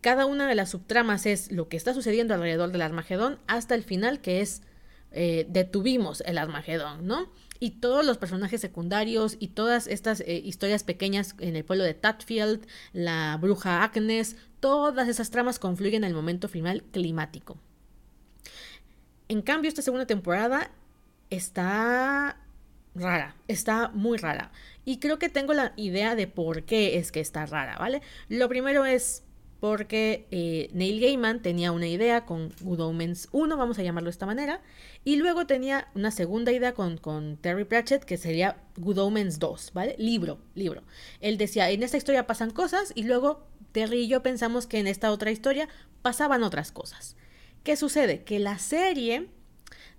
cada 0.00 0.26
una 0.26 0.46
de 0.46 0.54
las 0.54 0.70
subtramas 0.70 1.26
es 1.26 1.50
lo 1.50 1.68
que 1.68 1.76
está 1.76 1.94
sucediendo 1.94 2.34
alrededor 2.34 2.70
del 2.70 2.82
Armagedón 2.82 3.38
hasta 3.46 3.74
el 3.74 3.82
final 3.82 4.20
que 4.20 4.40
es 4.40 4.62
eh, 5.12 5.46
detuvimos 5.48 6.22
el 6.24 6.38
Armagedón, 6.38 7.06
¿no? 7.06 7.28
Y 7.58 7.72
todos 7.72 8.06
los 8.06 8.16
personajes 8.16 8.60
secundarios 8.60 9.36
y 9.38 9.48
todas 9.48 9.86
estas 9.86 10.20
eh, 10.20 10.40
historias 10.44 10.84
pequeñas 10.84 11.34
en 11.40 11.56
el 11.56 11.64
pueblo 11.64 11.84
de 11.84 11.94
Tatfield, 11.94 12.66
la 12.92 13.36
bruja 13.40 13.82
Agnes, 13.82 14.36
todas 14.60 15.08
esas 15.08 15.30
tramas 15.30 15.58
confluyen 15.58 16.04
en 16.04 16.10
el 16.10 16.14
momento 16.14 16.48
final 16.48 16.84
climático. 16.84 17.58
En 19.28 19.42
cambio, 19.42 19.68
esta 19.68 19.82
segunda 19.82 20.06
temporada 20.06 20.70
está 21.28 22.36
rara, 22.94 23.36
está 23.48 23.88
muy 23.88 24.18
rara. 24.18 24.52
Y 24.84 24.98
creo 24.98 25.18
que 25.18 25.28
tengo 25.28 25.52
la 25.52 25.72
idea 25.76 26.14
de 26.14 26.26
por 26.26 26.64
qué 26.64 26.98
es 26.98 27.12
que 27.12 27.20
está 27.20 27.46
rara, 27.46 27.76
¿vale? 27.78 28.02
Lo 28.28 28.48
primero 28.48 28.84
es 28.84 29.24
porque 29.60 30.26
eh, 30.30 30.70
Neil 30.72 31.00
Gaiman 31.00 31.42
tenía 31.42 31.70
una 31.70 31.86
idea 31.86 32.24
con 32.24 32.50
Good 32.62 32.80
Omens 32.80 33.28
1, 33.30 33.56
vamos 33.58 33.78
a 33.78 33.82
llamarlo 33.82 34.06
de 34.06 34.12
esta 34.12 34.24
manera, 34.24 34.62
y 35.04 35.16
luego 35.16 35.46
tenía 35.46 35.88
una 35.94 36.10
segunda 36.10 36.50
idea 36.50 36.72
con, 36.72 36.96
con 36.96 37.36
Terry 37.36 37.64
Pratchett 37.64 38.04
que 38.04 38.16
sería 38.16 38.56
Good 38.78 38.98
Omens 38.98 39.38
2, 39.38 39.72
¿vale? 39.74 39.94
Libro, 39.98 40.40
libro. 40.54 40.82
Él 41.20 41.36
decía, 41.36 41.70
en 41.70 41.82
esta 41.82 41.98
historia 41.98 42.26
pasan 42.26 42.50
cosas 42.50 42.92
y 42.94 43.02
luego 43.02 43.46
Terry 43.72 44.04
y 44.04 44.08
yo 44.08 44.22
pensamos 44.22 44.66
que 44.66 44.78
en 44.78 44.86
esta 44.86 45.12
otra 45.12 45.30
historia 45.30 45.68
pasaban 46.00 46.42
otras 46.42 46.72
cosas. 46.72 47.16
¿Qué 47.62 47.76
sucede? 47.76 48.24
Que 48.24 48.38
la 48.38 48.58
serie 48.58 49.28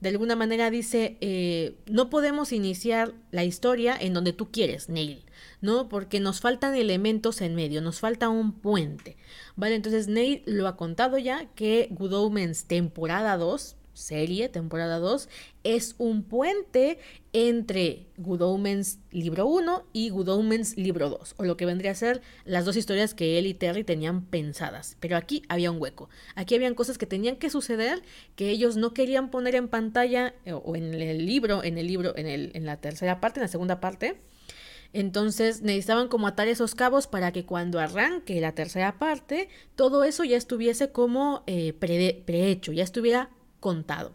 de 0.02 0.10
alguna 0.10 0.36
manera 0.36 0.72
dice, 0.72 1.18
eh, 1.22 1.76
no 1.86 2.10
podemos 2.10 2.52
iniciar 2.52 3.14
la 3.30 3.44
historia 3.44 3.96
en 4.00 4.16
donde 4.16 4.34
tú 4.34 4.52
quieres, 4.52 4.90
Neil, 4.90 5.24
¿no? 5.62 5.90
Porque 5.90 6.20
nos 6.20 6.42
faltan 6.42 6.76
elementos 6.76 7.40
en 7.40 7.54
medio, 7.54 7.82
nos 7.82 8.00
falta 8.00 8.28
un 8.28 8.52
puente, 8.52 9.16
¿vale? 9.56 9.76
Entonces 9.76 10.08
Neil 10.08 10.42
lo 10.48 10.68
ha 10.68 10.76
contado 10.76 11.20
ya 11.20 11.46
que 11.54 11.88
Good 11.92 12.14
Omens 12.14 12.66
temporada 12.66 13.38
2, 13.38 13.76
serie, 13.94 14.50
temporada 14.50 15.00
2, 15.00 15.30
es 15.64 15.96
un 15.98 16.24
puente 16.24 16.98
entre 17.34 18.08
Good 18.18 18.42
libro 19.12 19.46
1 19.46 19.86
y 19.94 20.10
Good 20.10 20.30
Omens 20.30 20.78
libro 20.78 21.10
2, 21.10 21.36
o 21.38 21.44
lo 21.44 21.58
que 21.58 21.66
vendría 21.66 21.92
a 21.92 21.96
ser 21.96 22.22
las 22.46 22.66
dos 22.66 22.76
historias 22.76 23.14
que 23.14 23.38
él 23.38 23.46
y 23.46 23.54
Terry 23.54 23.84
tenían 23.84 24.26
pensadas. 24.26 24.98
Pero 25.00 25.18
aquí 25.18 25.44
había 25.50 25.72
un 25.72 25.82
hueco, 25.82 26.10
aquí 26.36 26.56
habían 26.56 26.76
cosas 26.76 26.98
que 26.98 27.06
tenían 27.06 27.36
que 27.36 27.50
suceder 27.50 28.02
que 28.36 28.50
ellos 28.50 28.78
no 28.78 28.94
querían 28.94 29.30
poner 29.30 29.56
en 29.56 29.68
pantalla 29.68 30.34
eh, 30.46 30.54
o 30.54 30.76
en 30.76 30.94
el 30.94 31.26
libro, 31.26 31.64
en 31.64 31.78
el 31.78 31.88
libro, 31.88 32.16
en, 32.18 32.28
el, 32.28 32.52
en 32.54 32.66
la 32.66 32.78
tercera 32.78 33.20
parte, 33.20 33.40
en 33.40 33.44
la 33.44 33.48
segunda 33.48 33.80
parte. 33.80 34.20
Entonces 34.94 35.62
necesitaban 35.62 36.10
como 36.10 36.28
atar 36.28 36.48
esos 36.48 36.76
cabos 36.76 37.08
para 37.08 37.32
que 37.32 37.46
cuando 37.46 37.80
arranque 37.80 38.42
la 38.42 38.54
tercera 38.54 39.00
parte, 39.00 39.48
todo 39.76 40.04
eso 40.04 40.26
ya 40.26 40.36
estuviese 40.36 40.92
como 40.92 41.44
eh, 41.48 41.72
prehecho, 41.74 42.74
ya 42.74 42.84
estuviera 42.84 43.30
contado. 43.62 44.12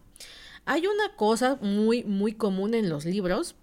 Hay 0.66 0.86
una 0.86 1.16
cosa 1.16 1.56
muy, 1.62 2.04
muy 2.04 2.32
común 2.32 2.74
en 2.74 2.90
los 2.90 3.06
libros 3.06 3.56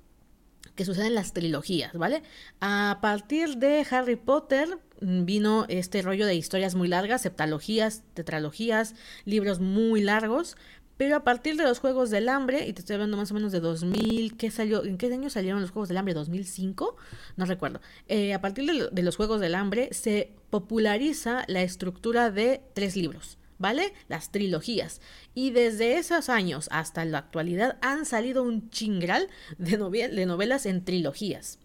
que 0.76 0.86
sucede 0.86 1.08
en 1.08 1.16
las 1.16 1.34
trilogías, 1.34 1.94
¿vale? 1.94 2.24
A 2.60 2.98
partir 3.02 3.58
de 3.58 3.86
Harry 3.92 4.16
Potter 4.16 4.80
vino 5.02 5.66
este 5.68 6.02
rollo 6.02 6.26
de 6.26 6.34
historias 6.34 6.74
muy 6.74 6.88
largas, 6.88 7.22
septalogías, 7.22 8.04
tetralogías, 8.16 8.96
libros 9.26 9.60
muy 9.60 10.02
largos, 10.02 10.58
Pero 10.96 11.16
a 11.16 11.24
partir 11.24 11.58
de 11.58 11.64
los 11.64 11.80
Juegos 11.80 12.12
del 12.12 12.30
Hambre, 12.30 12.68
y 12.68 12.74
te 12.74 12.82
estoy 12.82 12.94
hablando 12.94 13.18
más 13.18 13.32
o 13.32 13.34
menos 13.34 13.52
de 13.52 13.60
2000, 13.60 14.38
¿qué 14.38 14.52
salió? 14.52 14.86
¿en 14.86 15.00
qué 15.00 15.08
año 15.08 15.30
salieron 15.32 15.60
los 15.60 15.72
Juegos 15.72 15.90
del 15.90 15.98
Hambre? 15.98 16.16
¿2005? 16.16 16.96
No 17.36 17.46
recuerdo. 17.46 17.82
Eh, 18.08 18.34
a 18.34 18.42
partir 18.42 18.90
de 18.92 19.02
los 19.02 19.16
Juegos 19.16 19.42
del 19.42 19.56
Hambre 19.56 19.90
se 19.92 20.32
populariza 20.52 21.46
la 21.48 21.64
estructura 21.64 22.30
de 22.30 22.62
tres 22.76 22.96
libros. 22.96 23.40
¿Vale? 23.58 23.94
Las 24.08 24.32
trilogías. 24.32 25.02
Y 25.34 25.52
desde 25.52 25.98
esos 25.98 26.30
años 26.30 26.68
hasta 26.72 27.06
la 27.06 27.20
actualidad 27.20 27.78
han 27.82 28.06
salido 28.06 28.44
un 28.44 28.70
chingral 28.70 29.30
de, 29.58 29.78
novelas 29.78 30.66
en 30.66 30.84
trilogías. 30.84 31.60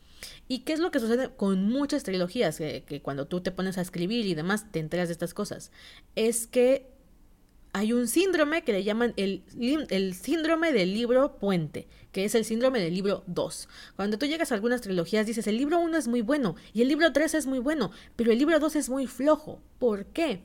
¿Y 0.48 0.60
qué 0.60 0.72
es 0.72 0.80
lo 0.80 0.90
que 0.90 1.00
sucede 1.00 1.30
con 1.30 1.68
muchas 1.68 2.02
trilogías? 2.02 2.58
Que, 2.58 3.00
cuando 3.02 3.26
tú 3.26 3.40
te 3.40 3.52
pones 3.52 3.78
a 3.78 3.82
escribir 3.82 4.26
y 4.26 4.34
demás 4.34 4.70
te 4.72 4.80
enteras 4.80 5.08
de 5.08 5.12
estas 5.12 5.34
cosas. 5.34 5.70
Es 6.16 6.46
que 6.46 6.90
hay 7.72 7.92
un 7.92 8.08
síndrome 8.08 8.62
que 8.62 8.72
le 8.72 8.82
llaman 8.82 9.12
el, 9.16 9.44
el, 9.90 10.14
síndrome 10.14 10.72
del 10.72 10.94
libro 10.94 11.36
puente, 11.38 11.86
que 12.12 12.24
es 12.24 12.34
el 12.34 12.44
síndrome 12.44 12.80
del 12.80 12.94
libro 12.94 13.22
2. 13.26 13.68
Cuando 13.94 14.18
tú 14.18 14.26
llegas 14.26 14.50
a 14.50 14.54
algunas 14.54 14.80
trilogías 14.80 15.26
dices, 15.26 15.46
el 15.46 15.58
libro 15.58 15.78
1 15.78 15.96
es 15.96 16.08
muy 16.08 16.22
bueno 16.22 16.56
y 16.72 16.82
el 16.82 16.88
libro 16.88 17.12
3 17.12 17.34
es 17.34 17.46
muy 17.46 17.58
bueno, 17.58 17.90
pero 18.16 18.32
el 18.32 18.38
libro 18.38 18.58
2 18.58 18.76
es 18.76 18.88
muy 18.88 19.06
flojo. 19.06 19.60
¿Por 19.78 20.06
qué? 20.06 20.42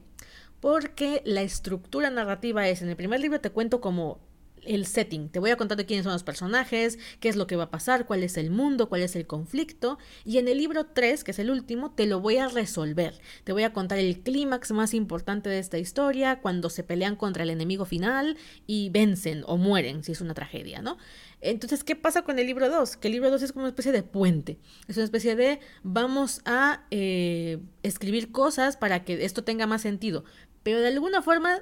Porque 0.64 1.22
la 1.26 1.42
estructura 1.42 2.10
narrativa 2.10 2.70
es, 2.70 2.82
en 2.82 2.88
el 2.88 2.96
primer 2.96 3.20
libro 3.20 3.42
te 3.42 3.50
cuento 3.50 3.82
como 3.82 4.22
el 4.66 4.86
setting. 4.86 5.28
Te 5.28 5.40
voy 5.40 5.50
a 5.50 5.58
contar 5.58 5.78
de 5.78 5.86
quiénes 5.86 6.06
son 6.06 6.14
los 6.14 6.24
personajes, 6.24 7.00
qué 7.20 7.28
es 7.28 7.36
lo 7.36 7.48
que 7.48 7.58
va 7.58 7.66
a 7.66 7.70
pasar, 7.70 8.06
cuál 8.06 8.24
es 8.24 8.38
el 8.38 8.50
mundo, 8.50 8.88
cuál 8.88 9.02
es 9.02 9.18
el 9.18 9.28
conflicto. 9.28 9.98
Y 10.24 10.38
en 10.38 10.48
el 10.48 10.60
libro 10.60 10.86
3, 10.86 11.26
que 11.26 11.32
es 11.32 11.40
el 11.40 11.52
último, 11.52 11.92
te 11.92 12.06
lo 12.06 12.22
voy 12.22 12.38
a 12.38 12.48
resolver. 12.48 13.20
Te 13.44 13.52
voy 13.52 13.64
a 13.64 13.74
contar 13.74 13.98
el 13.98 14.22
clímax 14.22 14.72
más 14.72 14.94
importante 14.94 15.50
de 15.50 15.60
esta 15.60 15.78
historia, 15.78 16.40
cuando 16.40 16.70
se 16.70 16.84
pelean 16.84 17.18
contra 17.18 17.44
el 17.44 17.50
enemigo 17.50 17.84
final 17.84 18.38
y 18.66 18.88
vencen 18.88 19.44
o 19.48 19.58
mueren, 19.58 20.02
si 20.06 20.14
es 20.14 20.22
una 20.22 20.34
tragedia, 20.34 20.82
¿no? 20.82 20.98
Entonces, 21.42 21.84
¿qué 21.84 21.98
pasa 21.98 22.22
con 22.22 22.40
el 22.40 22.48
libro 22.48 22.70
2? 22.70 22.96
Que 22.96 23.10
el 23.10 23.16
libro 23.16 23.30
2 23.30 23.42
es 23.42 23.52
como 23.52 23.64
una 23.64 23.72
especie 23.72 23.92
de 23.92 24.02
puente. 24.02 24.60
Es 24.88 24.96
una 24.96 25.04
especie 25.04 25.36
de 25.36 25.60
vamos 25.84 26.40
a 26.46 26.86
eh, 26.90 27.60
escribir 27.84 28.32
cosas 28.32 28.78
para 28.78 29.04
que 29.04 29.26
esto 29.26 29.44
tenga 29.44 29.68
más 29.68 29.82
sentido. 29.82 30.24
Pero 30.64 30.80
de 30.80 30.88
alguna 30.88 31.22
forma 31.22 31.62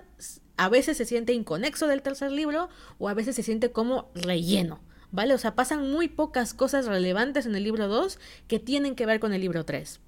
a 0.57 0.69
veces 0.69 0.97
se 0.97 1.05
siente 1.05 1.33
inconexo 1.33 1.87
del 1.87 2.01
tercer 2.01 2.31
libro 2.31 2.69
o 2.99 3.09
a 3.09 3.13
veces 3.13 3.35
se 3.35 3.43
siente 3.43 3.71
como 3.71 4.11
relleno, 4.13 4.79
¿vale? 5.11 5.33
O 5.33 5.37
sea, 5.37 5.55
pasan 5.55 5.91
muy 5.91 6.07
pocas 6.07 6.53
cosas 6.53 6.85
relevantes 6.85 7.45
en 7.45 7.55
el 7.55 7.63
libro 7.63 7.87
2 7.87 8.19
que 8.47 8.59
tienen 8.59 8.95
que 8.95 9.05
ver 9.05 9.19
con 9.19 9.33
el 9.33 9.41
libro 9.41 9.65
3. 9.65 9.99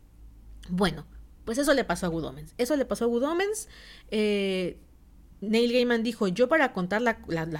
Bueno, 0.69 1.05
pues 1.45 1.57
eso 1.57 1.73
le 1.73 1.83
pasó 1.83 2.05
a 2.05 2.09
Good 2.09 2.25
Eso 2.57 2.75
le 2.75 2.85
pasó 2.85 3.05
a 3.05 3.07
Good 3.07 3.23
eh, 4.11 4.77
Neil 5.41 5.73
Gaiman 5.73 6.03
dijo, 6.03 6.29
yo 6.29 6.47
para 6.47 6.71
contar 6.71 7.01
la, 7.01 7.17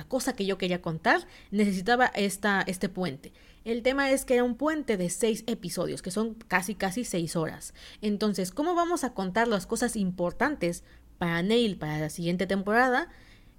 cosa 0.08 0.36
que 0.36 0.46
yo 0.46 0.58
quería 0.58 0.82
contar 0.82 1.28
necesitaba 1.52 2.06
esta, 2.06 2.64
este 2.66 2.88
puente. 2.88 3.34
El 3.66 3.82
tema 3.82 4.12
es 4.12 4.24
que 4.24 4.36
era 4.36 4.44
un 4.44 4.56
puente 4.56 4.96
de 4.96 5.10
seis 5.10 5.44
episodios, 5.48 6.02
que 6.02 6.12
son 6.12 6.36
casi 6.36 6.76
casi 6.76 7.04
seis 7.04 7.36
horas. 7.36 7.74
Entonces, 8.02 8.52
¿cómo 8.52 8.74
vamos 8.74 9.04
a 9.04 9.14
contar 9.14 9.50
las 9.50 9.68
cosas 9.68 9.98
importantes 9.98 10.84
para 11.24 11.42
Neil 11.42 11.78
para 11.78 12.00
la 12.00 12.10
siguiente 12.10 12.48
temporada 12.48 13.08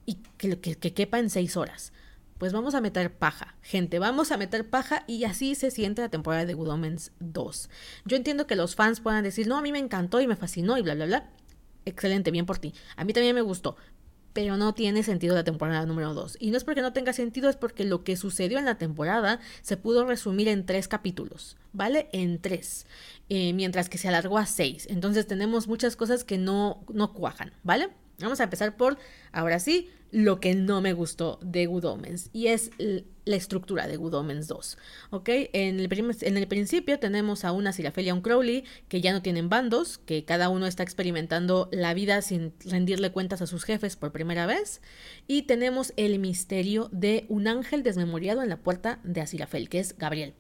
y 0.04 0.18
que, 0.36 0.60
que, 0.60 0.92
quepa 0.92 1.18
en 1.18 1.30
seis 1.30 1.56
horas. 1.56 1.94
Pues 2.36 2.52
vamos 2.52 2.74
a 2.74 2.82
meter 2.82 3.10
paja, 3.16 3.56
gente, 3.62 3.98
vamos 3.98 4.32
a 4.32 4.36
meter 4.36 4.68
paja 4.68 5.02
y 5.06 5.24
así 5.24 5.54
se 5.54 5.70
siente 5.70 6.02
la 6.02 6.10
temporada 6.10 6.44
de 6.44 6.52
Good 6.52 6.68
Omens 6.68 7.12
2. 7.20 7.70
Yo 8.04 8.18
entiendo 8.18 8.46
que 8.46 8.54
los 8.54 8.74
fans 8.74 9.00
puedan 9.00 9.24
decir, 9.24 9.46
no, 9.46 9.56
a 9.56 9.62
mí 9.62 9.72
me 9.72 9.78
encantó 9.78 10.20
y 10.20 10.26
me 10.26 10.36
fascinó 10.36 10.76
y 10.76 10.82
bla, 10.82 10.94
bla, 10.94 11.06
bla. 11.06 11.30
Excelente, 11.86 12.30
bien 12.30 12.44
por 12.44 12.58
ti. 12.58 12.74
A 12.96 13.04
mí 13.04 13.14
también 13.14 13.34
me 13.34 13.40
gustó, 13.40 13.78
pero 14.34 14.58
no 14.58 14.74
tiene 14.74 15.02
sentido 15.02 15.34
la 15.34 15.44
temporada 15.44 15.86
número 15.86 16.12
2. 16.12 16.36
Y 16.40 16.50
no 16.50 16.58
es 16.58 16.64
porque 16.64 16.82
no 16.82 16.92
tenga 16.92 17.14
sentido, 17.14 17.48
es 17.48 17.56
porque 17.56 17.84
lo 17.84 18.04
que 18.04 18.16
sucedió 18.16 18.58
en 18.58 18.66
la 18.66 18.76
temporada 18.76 19.40
se 19.62 19.78
pudo 19.78 20.04
resumir 20.04 20.48
en 20.48 20.66
tres 20.66 20.88
capítulos, 20.88 21.56
¿vale? 21.72 22.08
En 22.12 22.38
tres. 22.38 22.86
Eh, 23.30 23.54
mientras 23.54 23.88
que 23.88 23.96
se 23.96 24.08
alargó 24.08 24.36
a 24.36 24.44
6. 24.44 24.88
Entonces 24.90 25.26
tenemos 25.26 25.68
muchas 25.68 25.96
cosas 25.96 26.24
que 26.24 26.36
no, 26.36 26.84
no 26.92 27.14
cuajan, 27.14 27.52
¿vale? 27.62 27.88
Vamos 28.20 28.40
a 28.40 28.44
empezar 28.44 28.76
por, 28.76 28.98
ahora 29.32 29.58
sí, 29.58 29.90
lo 30.14 30.38
que 30.38 30.54
no 30.54 30.80
me 30.80 30.92
gustó 30.92 31.40
de 31.42 31.66
Good 31.66 31.84
Omens 31.86 32.30
y 32.32 32.46
es 32.46 32.70
la 32.78 33.34
estructura 33.36 33.88
de 33.88 33.96
Good 33.96 34.14
Omens 34.14 34.46
2. 34.46 34.78
¿Ok? 35.10 35.28
En 35.52 35.80
el, 35.80 36.16
en 36.20 36.36
el 36.36 36.46
principio 36.46 37.00
tenemos 37.00 37.44
a 37.44 37.50
una 37.50 37.72
Sirafel 37.72 38.06
y 38.06 38.08
a 38.10 38.14
un 38.14 38.20
Crowley 38.20 38.64
que 38.86 39.00
ya 39.00 39.12
no 39.12 39.22
tienen 39.22 39.48
bandos, 39.48 39.98
que 39.98 40.24
cada 40.24 40.50
uno 40.50 40.66
está 40.66 40.84
experimentando 40.84 41.68
la 41.72 41.94
vida 41.94 42.22
sin 42.22 42.52
rendirle 42.64 43.10
cuentas 43.10 43.42
a 43.42 43.48
sus 43.48 43.64
jefes 43.64 43.96
por 43.96 44.12
primera 44.12 44.46
vez. 44.46 44.82
Y 45.26 45.42
tenemos 45.42 45.92
el 45.96 46.20
misterio 46.20 46.88
de 46.92 47.26
un 47.28 47.48
ángel 47.48 47.82
desmemoriado 47.82 48.40
en 48.44 48.50
la 48.50 48.58
puerta 48.58 49.00
de 49.02 49.20
Asirafel, 49.20 49.68
que 49.68 49.80
es 49.80 49.98
Gabriel. 49.98 50.34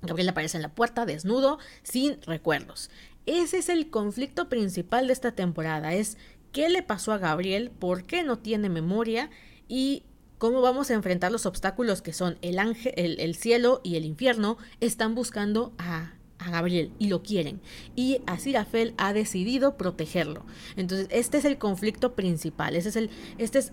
Gabriel 0.00 0.30
aparece 0.30 0.56
en 0.56 0.62
la 0.62 0.74
puerta 0.74 1.06
desnudo, 1.06 1.58
sin 1.82 2.20
recuerdos. 2.22 2.90
Ese 3.24 3.58
es 3.58 3.68
el 3.68 3.88
conflicto 3.88 4.48
principal 4.48 5.06
de 5.06 5.12
esta 5.12 5.32
temporada, 5.32 5.94
es 5.94 6.18
qué 6.52 6.68
le 6.68 6.82
pasó 6.82 7.12
a 7.12 7.18
Gabriel, 7.18 7.70
por 7.70 8.04
qué 8.04 8.22
no 8.22 8.38
tiene 8.38 8.68
memoria 8.68 9.30
y 9.68 10.04
cómo 10.38 10.60
vamos 10.60 10.90
a 10.90 10.94
enfrentar 10.94 11.32
los 11.32 11.46
obstáculos 11.46 12.02
que 12.02 12.12
son 12.12 12.38
el 12.42 12.58
ángel, 12.58 12.92
el, 12.96 13.34
cielo 13.34 13.80
y 13.84 13.96
el 13.96 14.04
infierno, 14.04 14.58
están 14.80 15.14
buscando 15.14 15.72
a, 15.78 16.14
Gabriel 16.50 16.90
y 16.98 17.06
lo 17.06 17.22
quieren. 17.22 17.60
Y 17.94 18.20
Asirafel 18.26 18.94
ha 18.98 19.12
decidido 19.12 19.76
protegerlo. 19.76 20.44
Entonces, 20.74 21.06
este 21.12 21.38
es 21.38 21.44
el 21.44 21.56
conflicto 21.56 22.16
principal. 22.16 22.74
Ese 22.74 22.88
es 22.88 22.96
el, 22.96 23.10
este 23.38 23.60
es 23.60 23.72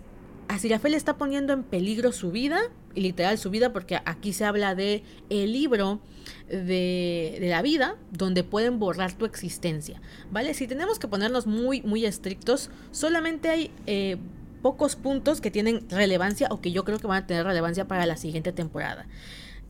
Asirafel 0.54 0.94
está 0.94 1.16
poniendo 1.16 1.52
en 1.52 1.62
peligro 1.62 2.10
su 2.12 2.32
vida, 2.32 2.58
y 2.94 3.02
literal 3.02 3.38
su 3.38 3.50
vida, 3.50 3.72
porque 3.72 4.00
aquí 4.04 4.32
se 4.32 4.44
habla 4.44 4.74
de 4.74 5.04
el 5.28 5.52
libro 5.52 6.00
de, 6.48 7.38
la 7.42 7.62
vida, 7.62 7.96
donde 8.10 8.42
pueden 8.42 8.80
borrar 8.80 9.12
tu 9.12 9.26
existencia, 9.26 10.00
¿vale? 10.32 10.54
Si 10.54 10.66
tenemos 10.66 10.98
que 10.98 11.06
ponernos 11.06 11.46
muy, 11.46 11.82
muy 11.82 12.04
estrictos, 12.04 12.70
solamente 12.90 13.48
hay 13.48 13.70
eh, 13.86 14.16
pocos 14.60 14.96
puntos 14.96 15.40
que 15.40 15.52
tienen 15.52 15.88
relevancia 15.88 16.48
o 16.50 16.60
que 16.60 16.72
yo 16.72 16.84
creo 16.84 16.98
que 16.98 17.06
van 17.06 17.22
a 17.22 17.26
tener 17.28 17.46
relevancia 17.46 17.86
para 17.86 18.04
la 18.06 18.16
siguiente 18.16 18.52
temporada. 18.52 19.06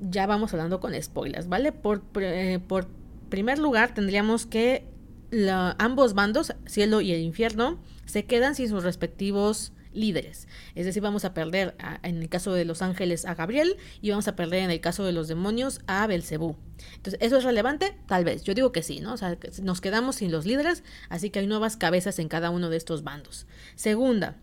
Ya 0.00 0.26
vamos 0.26 0.54
hablando 0.54 0.80
con 0.80 0.94
spoilers, 1.00 1.46
¿vale? 1.46 1.72
Por, 1.72 2.02
eh, 2.20 2.58
por 2.66 2.88
primer 3.28 3.58
lugar, 3.58 3.92
tendríamos 3.92 4.46
que 4.46 4.86
ambos 5.78 6.14
bandos, 6.14 6.54
cielo 6.64 7.02
y 7.02 7.12
el 7.12 7.20
infierno, 7.20 7.78
se 8.06 8.24
quedan 8.24 8.54
sin 8.54 8.68
sus 8.70 8.82
respectivos 8.82 9.74
líderes. 9.92 10.48
Es 10.74 10.86
decir, 10.86 11.02
vamos 11.02 11.24
a 11.24 11.34
perder 11.34 11.74
en 12.02 12.22
el 12.22 12.28
caso 12.28 12.52
de 12.52 12.64
los 12.64 12.82
ángeles 12.82 13.24
a 13.24 13.34
Gabriel 13.34 13.76
y 14.00 14.10
vamos 14.10 14.28
a 14.28 14.36
perder 14.36 14.62
en 14.62 14.70
el 14.70 14.80
caso 14.80 15.04
de 15.04 15.12
los 15.12 15.28
demonios 15.28 15.80
a 15.86 16.06
Belcebú. 16.06 16.56
Entonces, 16.96 17.18
¿eso 17.20 17.38
es 17.38 17.44
relevante? 17.44 17.94
Tal 18.06 18.24
vez. 18.24 18.42
Yo 18.42 18.54
digo 18.54 18.72
que 18.72 18.82
sí, 18.82 19.00
¿no? 19.00 19.14
O 19.14 19.16
sea, 19.16 19.36
nos 19.62 19.80
quedamos 19.80 20.16
sin 20.16 20.32
los 20.32 20.46
líderes, 20.46 20.82
así 21.08 21.30
que 21.30 21.40
hay 21.40 21.46
nuevas 21.46 21.76
cabezas 21.76 22.18
en 22.18 22.28
cada 22.28 22.50
uno 22.50 22.70
de 22.70 22.76
estos 22.76 23.02
bandos. 23.02 23.46
Segunda, 23.74 24.36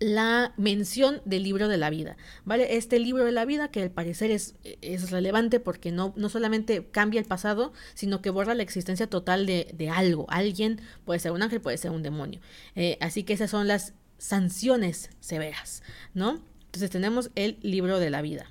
la 0.00 0.52
mención 0.56 1.20
del 1.24 1.42
libro 1.42 1.68
de 1.68 1.76
la 1.76 1.90
vida, 1.90 2.16
¿vale? 2.44 2.76
Este 2.76 2.98
libro 3.00 3.24
de 3.24 3.32
la 3.32 3.44
vida 3.44 3.68
que 3.68 3.82
al 3.82 3.90
parecer 3.90 4.30
es, 4.30 4.54
es 4.62 5.10
relevante 5.10 5.58
porque 5.58 5.90
no, 5.90 6.12
no 6.16 6.28
solamente 6.28 6.86
cambia 6.90 7.20
el 7.20 7.26
pasado, 7.26 7.72
sino 7.94 8.22
que 8.22 8.30
borra 8.30 8.54
la 8.54 8.62
existencia 8.62 9.08
total 9.08 9.46
de, 9.46 9.72
de 9.74 9.90
algo, 9.90 10.26
alguien, 10.28 10.80
puede 11.04 11.18
ser 11.18 11.32
un 11.32 11.42
ángel, 11.42 11.60
puede 11.60 11.78
ser 11.78 11.90
un 11.90 12.02
demonio. 12.02 12.40
Eh, 12.76 12.96
así 13.00 13.24
que 13.24 13.32
esas 13.32 13.50
son 13.50 13.66
las 13.66 13.94
sanciones 14.18 15.10
severas, 15.20 15.82
¿no? 16.12 16.42
Entonces 16.66 16.90
tenemos 16.90 17.30
el 17.34 17.58
libro 17.62 17.98
de 17.98 18.10
la 18.10 18.20
vida. 18.20 18.46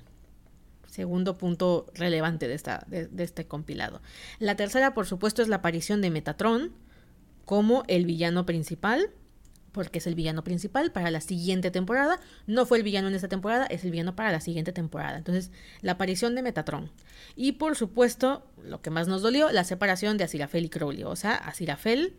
Segundo 0.86 1.38
punto 1.38 1.86
relevante 1.94 2.48
de, 2.48 2.54
esta, 2.54 2.84
de, 2.88 3.08
este 3.22 3.46
compilado. 3.46 4.00
La 4.40 4.56
tercera, 4.56 4.94
por 4.94 5.06
supuesto, 5.06 5.42
es 5.42 5.48
la 5.48 5.56
aparición 5.56 6.00
de 6.00 6.10
Metatron 6.10 6.72
como 7.44 7.84
el 7.86 8.04
villano 8.04 8.44
principal, 8.44 9.10
porque 9.70 9.98
es 9.98 10.08
el 10.08 10.16
villano 10.16 10.42
principal 10.42 10.90
para 10.90 11.12
la 11.12 11.20
siguiente 11.20 11.70
temporada. 11.70 12.18
No 12.46 12.66
fue 12.66 12.78
el 12.78 12.84
villano 12.84 13.06
en 13.06 13.14
esta 13.14 13.28
temporada, 13.28 13.66
es 13.66 13.84
el 13.84 13.92
villano 13.92 14.16
para 14.16 14.32
la 14.32 14.40
siguiente 14.40 14.72
temporada. 14.72 15.16
Entonces, 15.18 15.52
la 15.82 15.92
aparición 15.92 16.34
de 16.34 16.42
Metatron. 16.42 16.90
Y 17.36 17.52
por 17.52 17.76
supuesto, 17.76 18.44
lo 18.64 18.82
que 18.82 18.90
más 18.90 19.06
nos 19.06 19.22
dolió, 19.22 19.52
la 19.52 19.62
separación 19.62 20.18
de 20.18 20.24
Asirafel 20.24 20.64
y 20.64 20.68
Crowley. 20.68 21.04
O 21.04 21.14
sea, 21.14 21.34
Asirafel 21.36 22.16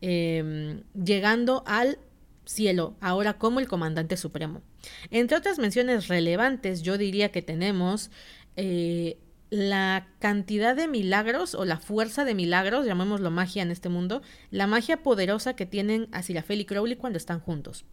em, 0.00 0.84
llegando 0.94 1.64
al 1.66 1.98
cielo, 2.44 2.96
ahora 3.00 3.38
como 3.38 3.60
el 3.60 3.68
comandante 3.68 4.16
supremo. 4.16 4.62
Entre 5.10 5.36
otras 5.36 5.58
menciones 5.58 6.08
relevantes, 6.08 6.82
yo 6.82 6.98
diría 6.98 7.30
que 7.30 7.42
tenemos 7.42 8.10
eh, 8.56 9.18
la 9.50 10.08
cantidad 10.18 10.74
de 10.74 10.88
milagros 10.88 11.54
o 11.54 11.64
la 11.64 11.78
fuerza 11.78 12.24
de 12.24 12.34
milagros, 12.34 12.86
llamémoslo 12.86 13.30
magia 13.30 13.62
en 13.62 13.70
este 13.70 13.88
mundo, 13.88 14.22
la 14.50 14.66
magia 14.66 15.02
poderosa 15.02 15.54
que 15.54 15.66
tienen 15.66 16.08
Asirafel 16.12 16.60
y 16.60 16.64
Crowley 16.64 16.96
cuando 16.96 17.18
están 17.18 17.40
juntos. 17.40 17.84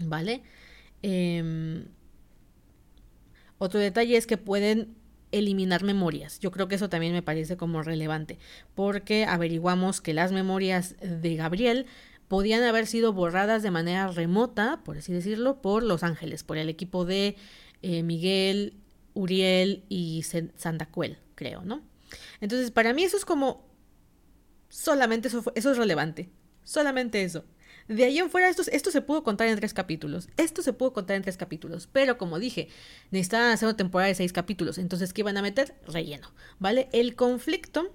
¿Vale? 0.00 0.42
Em, 1.02 1.86
otro 3.58 3.80
detalle 3.80 4.16
es 4.16 4.26
que 4.26 4.38
pueden 4.38 4.96
eliminar 5.30 5.84
memorias. 5.84 6.38
Yo 6.40 6.50
creo 6.50 6.68
que 6.68 6.76
eso 6.76 6.88
también 6.88 7.12
me 7.12 7.22
parece 7.22 7.56
como 7.56 7.82
relevante, 7.82 8.38
porque 8.74 9.24
averiguamos 9.24 10.00
que 10.00 10.14
las 10.14 10.32
memorias 10.32 10.96
de 11.00 11.36
Gabriel 11.36 11.86
podían 12.28 12.62
haber 12.62 12.86
sido 12.86 13.12
borradas 13.12 13.62
de 13.62 13.70
manera 13.70 14.08
remota, 14.08 14.80
por 14.84 14.98
así 14.98 15.12
decirlo, 15.12 15.60
por 15.60 15.82
Los 15.82 16.02
Ángeles, 16.02 16.44
por 16.44 16.58
el 16.58 16.68
equipo 16.68 17.04
de 17.04 17.36
eh, 17.82 18.02
Miguel, 18.02 18.74
Uriel 19.14 19.84
y 19.88 20.24
Sandacuel, 20.56 21.18
creo, 21.34 21.62
¿no? 21.62 21.82
Entonces, 22.40 22.70
para 22.70 22.92
mí 22.92 23.02
eso 23.02 23.16
es 23.16 23.24
como 23.24 23.66
solamente 24.68 25.28
eso, 25.28 25.42
eso 25.54 25.72
es 25.72 25.76
relevante. 25.76 26.30
Solamente 26.64 27.22
eso. 27.22 27.44
De 27.88 28.04
ahí 28.04 28.18
en 28.18 28.28
fuera, 28.30 28.50
esto, 28.50 28.62
esto 28.70 28.90
se 28.90 29.00
pudo 29.00 29.24
contar 29.24 29.48
en 29.48 29.56
tres 29.56 29.72
capítulos. 29.72 30.28
Esto 30.36 30.60
se 30.60 30.74
pudo 30.74 30.92
contar 30.92 31.16
en 31.16 31.22
tres 31.22 31.38
capítulos. 31.38 31.88
Pero 31.90 32.18
como 32.18 32.38
dije, 32.38 32.68
necesitaban 33.10 33.50
hacer 33.50 33.66
una 33.66 33.76
temporada 33.76 34.08
de 34.08 34.14
seis 34.14 34.34
capítulos. 34.34 34.76
Entonces, 34.76 35.14
¿qué 35.14 35.22
iban 35.22 35.38
a 35.38 35.42
meter? 35.42 35.74
Relleno. 35.86 36.30
¿Vale? 36.58 36.90
El 36.92 37.16
conflicto 37.16 37.94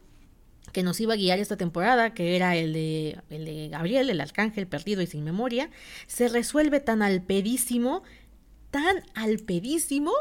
que 0.72 0.84
nos 0.84 1.00
iba 1.00 1.14
a 1.14 1.18
guiar 1.18 1.40
esta 1.40 1.58
temporada, 1.58 2.14
que 2.14 2.36
era 2.36 2.56
el 2.56 2.74
de, 2.74 3.20
el 3.30 3.46
de 3.46 3.70
Gabriel, 3.70 4.10
el 4.10 4.22
arcángel 4.22 4.68
perdido 4.68 5.02
y 5.02 5.08
sin 5.08 5.24
memoria, 5.24 5.70
se 6.08 6.28
resuelve 6.30 6.80
tan 6.80 7.02
al 7.02 7.22
pedísimo, 7.22 8.04
tan 8.72 9.04
al 9.14 9.40
pedísimo, 9.40 10.12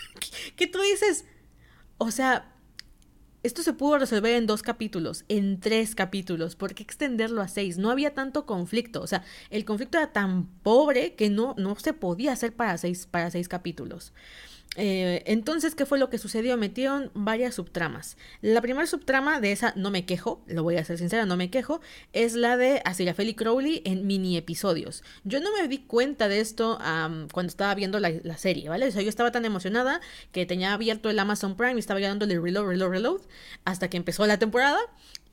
que 0.56 0.66
tú 0.66 0.80
dices, 0.80 1.24
o 1.98 2.10
sea, 2.10 2.52
esto 3.42 3.62
se 3.62 3.72
pudo 3.72 3.98
resolver 3.98 4.34
en 4.36 4.46
dos 4.46 4.62
capítulos, 4.62 5.24
en 5.28 5.58
tres 5.58 5.94
capítulos. 5.96 6.54
¿Por 6.54 6.74
qué 6.74 6.84
extenderlo 6.84 7.42
a 7.42 7.48
seis? 7.48 7.76
No 7.76 7.90
había 7.90 8.14
tanto 8.14 8.46
conflicto. 8.46 9.02
O 9.02 9.06
sea, 9.06 9.24
el 9.50 9.64
conflicto 9.64 9.98
era 9.98 10.12
tan 10.12 10.46
pobre 10.62 11.14
que 11.14 11.28
no, 11.28 11.54
no 11.58 11.74
se 11.76 11.92
podía 11.92 12.32
hacer 12.32 12.54
para 12.54 12.78
seis, 12.78 13.06
para 13.10 13.30
seis 13.32 13.48
capítulos. 13.48 14.12
Eh, 14.76 15.22
entonces, 15.26 15.74
¿qué 15.74 15.84
fue 15.84 15.98
lo 15.98 16.08
que 16.08 16.16
sucedió? 16.16 16.56
Metieron 16.56 17.10
varias 17.14 17.56
subtramas. 17.56 18.16
La 18.40 18.62
primera 18.62 18.86
subtrama 18.86 19.40
de 19.40 19.52
esa, 19.52 19.74
no 19.76 19.90
me 19.90 20.06
quejo, 20.06 20.42
lo 20.46 20.62
voy 20.62 20.76
a 20.76 20.84
ser 20.84 20.96
sincera, 20.96 21.26
no 21.26 21.36
me 21.36 21.50
quejo, 21.50 21.80
es 22.12 22.34
la 22.34 22.56
de 22.56 22.82
y 23.18 23.34
Crowley 23.34 23.82
en 23.84 24.06
mini 24.06 24.36
episodios. 24.36 25.04
Yo 25.24 25.40
no 25.40 25.50
me 25.52 25.68
di 25.68 25.78
cuenta 25.78 26.28
de 26.28 26.40
esto 26.40 26.78
cuando 27.32 27.48
estaba 27.48 27.74
viendo 27.74 28.00
la, 28.00 28.36
serie, 28.38 28.68
¿vale? 28.68 28.88
O 28.88 28.90
sea, 28.90 29.02
yo 29.02 29.10
estaba 29.10 29.30
tan 29.30 29.44
emocionada 29.44 30.00
que 30.32 30.46
tenía 30.46 30.72
abierto 30.72 31.10
el 31.10 31.18
Amazon 31.18 31.56
Prime 31.56 31.74
y 31.74 31.78
estaba 31.78 32.00
dándole 32.00 32.40
reload, 32.40 32.66
reload, 32.66 32.90
reload, 32.90 33.20
hasta 33.64 33.90
que 33.90 33.98
empezó 33.98 34.26
la 34.26 34.38
temporada. 34.38 34.80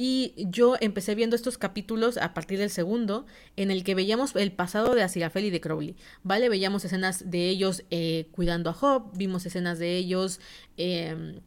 Y 0.02 0.34
yo 0.38 0.78
empecé 0.80 1.14
viendo 1.14 1.36
estos 1.36 1.58
capítulos 1.58 2.16
a 2.16 2.34
partir 2.34 2.58
del 2.58 2.70
segundo, 2.70 3.26
en 3.58 3.70
el 3.70 3.84
que 3.84 3.96
veíamos 3.96 4.34
el 4.38 4.54
pasado 4.54 4.96
de 4.96 5.04
Aziraphale 5.04 5.48
y 5.48 5.50
de 5.50 5.60
Crowley, 5.60 5.98
¿vale? 6.24 6.48
Veíamos 6.48 6.86
escenas 6.86 7.30
de 7.30 7.50
ellos 7.50 7.84
eh, 7.92 8.30
cuidando 8.32 8.70
a 8.70 8.74
Job, 8.74 9.12
vimos 9.18 9.46
escenas 9.46 9.78
de 9.78 9.98
ellos 9.98 10.40
em, 10.78 11.42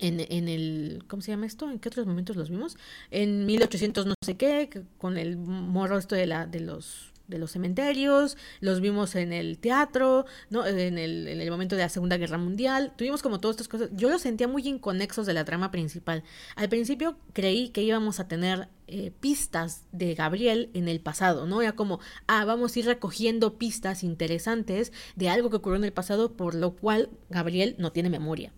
en, 0.00 0.18
en, 0.18 0.48
el... 0.48 1.04
¿Cómo 1.06 1.22
se 1.22 1.30
llama 1.30 1.46
esto? 1.46 1.70
¿En 1.70 1.78
qué 1.78 1.90
otros 1.90 2.08
momentos 2.08 2.34
los 2.34 2.50
vimos? 2.50 2.76
En 3.12 3.46
1800 3.46 4.04
no 4.06 4.14
sé 4.24 4.36
qué, 4.36 4.68
con 4.98 5.16
el 5.16 5.36
morro 5.36 5.96
esto 5.96 6.16
de, 6.16 6.26
la, 6.26 6.48
de 6.48 6.58
los 6.58 7.11
de 7.28 7.38
los 7.38 7.52
cementerios, 7.52 8.36
los 8.60 8.80
vimos 8.80 9.14
en 9.14 9.32
el 9.32 9.58
teatro, 9.58 10.26
¿no? 10.50 10.66
En 10.66 10.98
el, 10.98 11.28
en 11.28 11.40
el, 11.40 11.50
momento 11.50 11.76
de 11.76 11.82
la 11.82 11.88
Segunda 11.88 12.16
Guerra 12.16 12.38
Mundial, 12.38 12.92
tuvimos 12.96 13.22
como 13.22 13.40
todas 13.40 13.54
estas 13.54 13.68
cosas, 13.68 13.90
yo 13.92 14.08
los 14.08 14.22
sentía 14.22 14.48
muy 14.48 14.66
inconexos 14.66 15.26
de 15.26 15.34
la 15.34 15.44
trama 15.44 15.70
principal. 15.70 16.22
Al 16.56 16.68
principio 16.68 17.16
creí 17.32 17.70
que 17.70 17.82
íbamos 17.82 18.20
a 18.20 18.28
tener 18.28 18.68
eh, 18.88 19.12
pistas 19.20 19.84
de 19.92 20.14
Gabriel 20.14 20.70
en 20.74 20.88
el 20.88 21.00
pasado, 21.00 21.46
¿no? 21.46 21.62
Era 21.62 21.72
como, 21.72 22.00
ah, 22.26 22.44
vamos 22.44 22.74
a 22.74 22.78
ir 22.78 22.86
recogiendo 22.86 23.58
pistas 23.58 24.02
interesantes 24.02 24.92
de 25.16 25.28
algo 25.28 25.50
que 25.50 25.56
ocurrió 25.56 25.78
en 25.78 25.84
el 25.84 25.92
pasado, 25.92 26.32
por 26.32 26.54
lo 26.54 26.72
cual 26.76 27.08
Gabriel 27.30 27.74
no 27.78 27.92
tiene 27.92 28.10
memoria. 28.10 28.52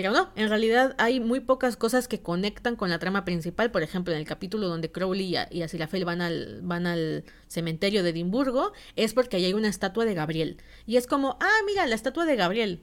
Pero 0.00 0.14
no, 0.14 0.30
en 0.34 0.48
realidad 0.48 0.94
hay 0.96 1.20
muy 1.20 1.40
pocas 1.40 1.76
cosas 1.76 2.08
que 2.08 2.22
conectan 2.22 2.74
con 2.74 2.88
la 2.88 2.98
trama 2.98 3.26
principal. 3.26 3.70
Por 3.70 3.82
ejemplo, 3.82 4.14
en 4.14 4.18
el 4.18 4.26
capítulo 4.26 4.66
donde 4.66 4.90
Crowley 4.90 5.36
y 5.50 5.60
Aziraphale 5.60 6.06
van 6.06 6.22
al, 6.22 6.60
van 6.62 6.86
al 6.86 7.24
cementerio 7.48 8.02
de 8.02 8.08
Edimburgo, 8.08 8.72
es 8.96 9.12
porque 9.12 9.36
ahí 9.36 9.44
hay 9.44 9.52
una 9.52 9.68
estatua 9.68 10.06
de 10.06 10.14
Gabriel. 10.14 10.56
Y 10.86 10.96
es 10.96 11.06
como, 11.06 11.36
ah, 11.38 11.58
mira, 11.66 11.86
la 11.86 11.96
estatua 11.96 12.24
de 12.24 12.34
Gabriel. 12.34 12.82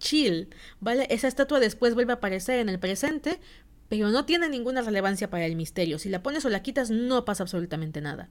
Chill, 0.00 0.48
¿vale? 0.80 1.06
Esa 1.08 1.28
estatua 1.28 1.60
después 1.60 1.94
vuelve 1.94 2.14
a 2.14 2.16
aparecer 2.16 2.58
en 2.58 2.68
el 2.68 2.80
presente, 2.80 3.38
pero 3.88 4.10
no 4.10 4.24
tiene 4.24 4.48
ninguna 4.48 4.82
relevancia 4.82 5.30
para 5.30 5.46
el 5.46 5.56
misterio. 5.56 5.98
Si 5.98 6.08
la 6.08 6.22
pones 6.22 6.44
o 6.44 6.50
la 6.50 6.62
quitas, 6.62 6.90
no 6.90 7.24
pasa 7.24 7.42
absolutamente 7.42 8.00
nada. 8.00 8.28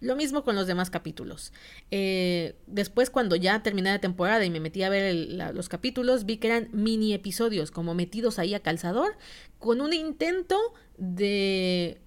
Lo 0.00 0.16
mismo 0.16 0.42
con 0.42 0.56
los 0.56 0.66
demás 0.66 0.90
capítulos. 0.90 1.52
Eh, 1.90 2.56
después, 2.66 3.10
cuando 3.10 3.36
ya 3.36 3.62
terminé 3.62 3.90
la 3.90 4.00
temporada 4.00 4.44
y 4.44 4.50
me 4.50 4.60
metí 4.60 4.82
a 4.82 4.88
ver 4.88 5.14
los 5.54 5.68
capítulos, 5.68 6.26
vi 6.26 6.38
que 6.38 6.48
eran 6.48 6.68
mini 6.72 7.14
episodios, 7.14 7.70
como 7.70 7.94
metidos 7.94 8.38
ahí 8.38 8.54
a 8.54 8.60
calzador, 8.60 9.16
con 9.58 9.80
un 9.80 9.92
intento 9.92 10.58
de, 10.98 12.00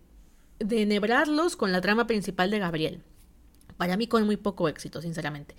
de 0.59 0.81
enhebrarlos 0.81 1.55
con 1.55 1.71
la 1.71 1.81
trama 1.81 2.05
principal 2.05 2.51
de 2.51 2.59
Gabriel. 2.59 3.01
Para 3.77 3.95
mí 3.95 4.07
con 4.07 4.25
muy 4.25 4.35
poco 4.35 4.67
éxito, 4.67 5.01
sinceramente. 5.01 5.55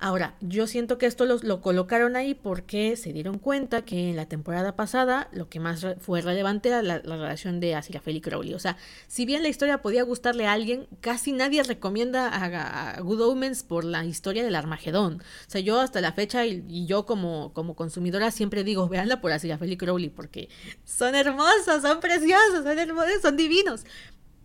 Ahora, 0.00 0.36
yo 0.40 0.68
siento 0.68 0.96
que 0.96 1.06
esto 1.06 1.26
lo, 1.26 1.60
colocaron 1.60 2.14
ahí 2.14 2.32
porque 2.32 2.96
se 2.96 3.12
dieron 3.12 3.40
cuenta 3.40 3.82
que 3.82 4.10
en 4.10 4.16
la 4.16 4.26
temporada 4.26 4.76
pasada 4.76 5.28
lo 5.32 5.48
que 5.48 5.58
más 5.58 5.84
fue 5.98 6.20
relevante 6.20 6.68
era 6.68 6.82
la, 6.82 6.98
relación 7.00 7.58
de 7.58 7.74
Aziraphale 7.74 8.18
y 8.18 8.20
Crowley. 8.20 8.54
O 8.54 8.60
sea, 8.60 8.76
si 9.08 9.26
bien 9.26 9.42
la 9.42 9.48
historia 9.48 9.82
podía 9.82 10.04
gustarle 10.04 10.46
a 10.46 10.52
alguien, 10.52 10.86
casi 11.00 11.32
nadie 11.32 11.64
recomienda 11.64 12.28
a, 12.28 13.00
Good 13.00 13.20
Omens 13.22 13.64
por 13.64 13.84
la 13.84 14.04
historia 14.04 14.44
del 14.44 14.54
Armagedón. 14.54 15.20
O 15.48 15.50
sea, 15.50 15.60
yo 15.60 15.80
hasta 15.80 16.00
la 16.00 16.12
fecha 16.12 16.46
y, 16.46 16.86
yo 16.86 17.04
como, 17.04 17.52
como 17.52 17.74
consumidora 17.74 18.30
siempre 18.30 18.62
digo, 18.62 18.88
véanla 18.88 19.20
por 19.20 19.32
Aziraphale 19.32 19.72
y 19.72 19.76
Crowley 19.76 20.10
porque 20.10 20.48
son 20.84 21.16
hermosos, 21.16 21.82
son 21.82 21.98
preciosos, 21.98 22.62
son 22.62 22.78
hermosos, 22.78 23.20
son 23.20 23.36
divinos. 23.36 23.84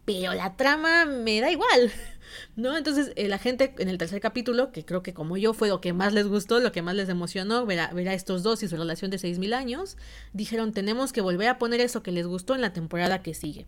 Pero 0.06 0.34
la 0.34 0.58
trama 0.58 1.06
me 1.06 1.42
da 1.42 1.52
igual. 1.52 1.92
¿No? 2.56 2.78
Entonces, 2.78 3.12
eh, 3.16 3.28
la 3.28 3.38
gente 3.38 3.74
en 3.78 3.90
el 3.90 3.98
tercer 3.98 4.22
capítulo, 4.22 4.72
que 4.72 4.86
creo 4.86 5.04
que 5.04 5.14
como 5.14 5.38
yo 5.38 5.54
fue 5.54 5.70
lo 5.70 5.82
que 5.82 5.94
más 5.94 6.14
les 6.14 6.28
gustó, 6.28 6.60
lo 6.60 6.72
que 6.72 6.82
más 6.82 6.96
les 6.96 7.10
emocionó, 7.10 7.66
ver 7.66 7.80
a, 7.80 8.14
estos 8.14 8.44
dos 8.44 8.64
y 8.64 8.68
su 8.68 8.78
relación 8.78 9.12
de 9.12 9.18
6.000 9.18 9.54
años, 9.54 9.98
dijeron, 10.34 10.72
tenemos 10.74 11.14
que 11.14 11.22
volver 11.22 11.48
a 11.48 11.58
poner 11.58 11.82
eso 11.82 12.04
que 12.04 12.12
les 12.12 12.28
gustó 12.28 12.56
en 12.56 12.62
la 12.62 12.74
temporada 12.74 13.22
que 13.22 13.34
sigue. 13.34 13.66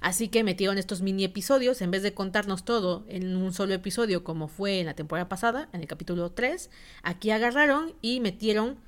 Así 0.00 0.28
que 0.28 0.44
metieron 0.44 0.78
estos 0.78 1.02
mini 1.02 1.24
episodios, 1.24 1.80
en 1.82 1.90
vez 1.90 2.02
de 2.02 2.14
contarnos 2.14 2.64
todo 2.64 3.04
en 3.08 3.36
un 3.36 3.52
solo 3.52 3.74
episodio 3.74 4.24
como 4.24 4.48
fue 4.48 4.80
en 4.80 4.86
la 4.86 4.94
temporada 4.94 5.28
pasada, 5.28 5.68
en 5.72 5.80
el 5.80 5.86
capítulo 5.86 6.30
3, 6.30 6.70
aquí 7.02 7.30
agarraron 7.30 7.94
y 8.02 8.20
metieron 8.20 8.78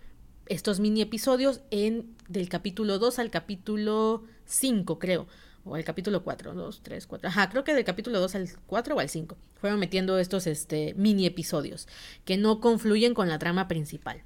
estos 0.47 0.81
mini 0.81 1.03
episodios 1.03 1.61
en 1.71 2.17
del 2.29 2.49
capítulo 2.49 2.99
2 2.99 3.19
al 3.19 3.31
capítulo 3.31 4.25
5, 4.47 4.99
creo 4.99 5.27
o 5.69 5.77
el 5.77 5.85
capítulo 5.85 6.23
4, 6.23 6.55
2, 6.55 6.81
3, 6.83 7.07
4, 7.07 7.29
ajá, 7.29 7.51
creo 7.51 7.65
que 7.65 7.75
del 7.75 7.85
capítulo 7.85 8.21
2 8.21 8.35
al 8.35 8.49
4 8.67 8.97
o 8.97 9.01
al 9.01 9.09
5, 9.09 9.37
fueron 9.61 9.79
metiendo 9.79 10.19
estos 10.19 10.47
este, 10.47 10.95
mini 10.95 11.27
episodios 11.27 11.89
que 12.25 12.37
no 12.37 12.61
confluyen 12.61 13.15
con 13.15 13.29
la 13.29 13.39
trama 13.39 13.69
principal. 13.69 14.23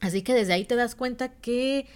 Así 0.00 0.22
que 0.22 0.34
desde 0.34 0.52
ahí 0.52 0.64
te 0.64 0.76
das 0.76 0.94
cuenta 0.94 1.28
que 1.28 1.86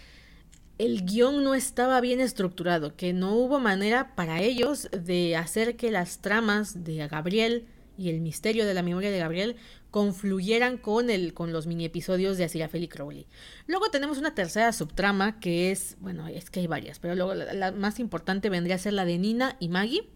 el 0.78 1.04
guion 1.04 1.44
no 1.44 1.54
estaba 1.54 2.00
bien 2.00 2.20
estructurado, 2.20 2.96
que 2.96 3.12
no 3.12 3.34
hubo 3.34 3.60
manera 3.60 4.14
para 4.14 4.40
ellos 4.40 4.88
de 4.92 5.36
hacer 5.36 5.76
que 5.76 5.90
las 5.90 6.22
tramas 6.22 6.84
de 6.84 7.06
Gabriel 7.06 7.66
y 7.98 8.08
el 8.08 8.22
misterio 8.22 8.64
de 8.64 8.72
la 8.72 8.82
memoria 8.82 9.10
de 9.10 9.18
Gabriel 9.18 9.56
confluyeran 9.90 10.78
con, 10.78 11.10
el, 11.10 11.34
con 11.34 11.52
los 11.52 11.66
mini 11.66 11.84
episodios 11.84 12.38
de 12.38 12.44
Aziraphale 12.44 12.84
y 12.84 12.88
Crowley. 12.88 13.26
Luego 13.66 13.90
tenemos 13.90 14.18
una 14.18 14.34
tercera 14.34 14.72
subtrama 14.72 15.40
que 15.40 15.70
es, 15.70 15.96
bueno, 16.00 16.28
es 16.28 16.50
que 16.50 16.60
hay 16.60 16.66
varias, 16.66 16.98
pero 16.98 17.14
luego 17.14 17.34
la, 17.34 17.72
más 17.72 17.98
importante 17.98 18.48
vendría 18.50 18.76
a 18.76 18.78
ser 18.78 18.92
la 18.92 19.04
de 19.04 19.18
Nina 19.18 19.56
y 19.58 19.68
Maggie, 19.68 20.08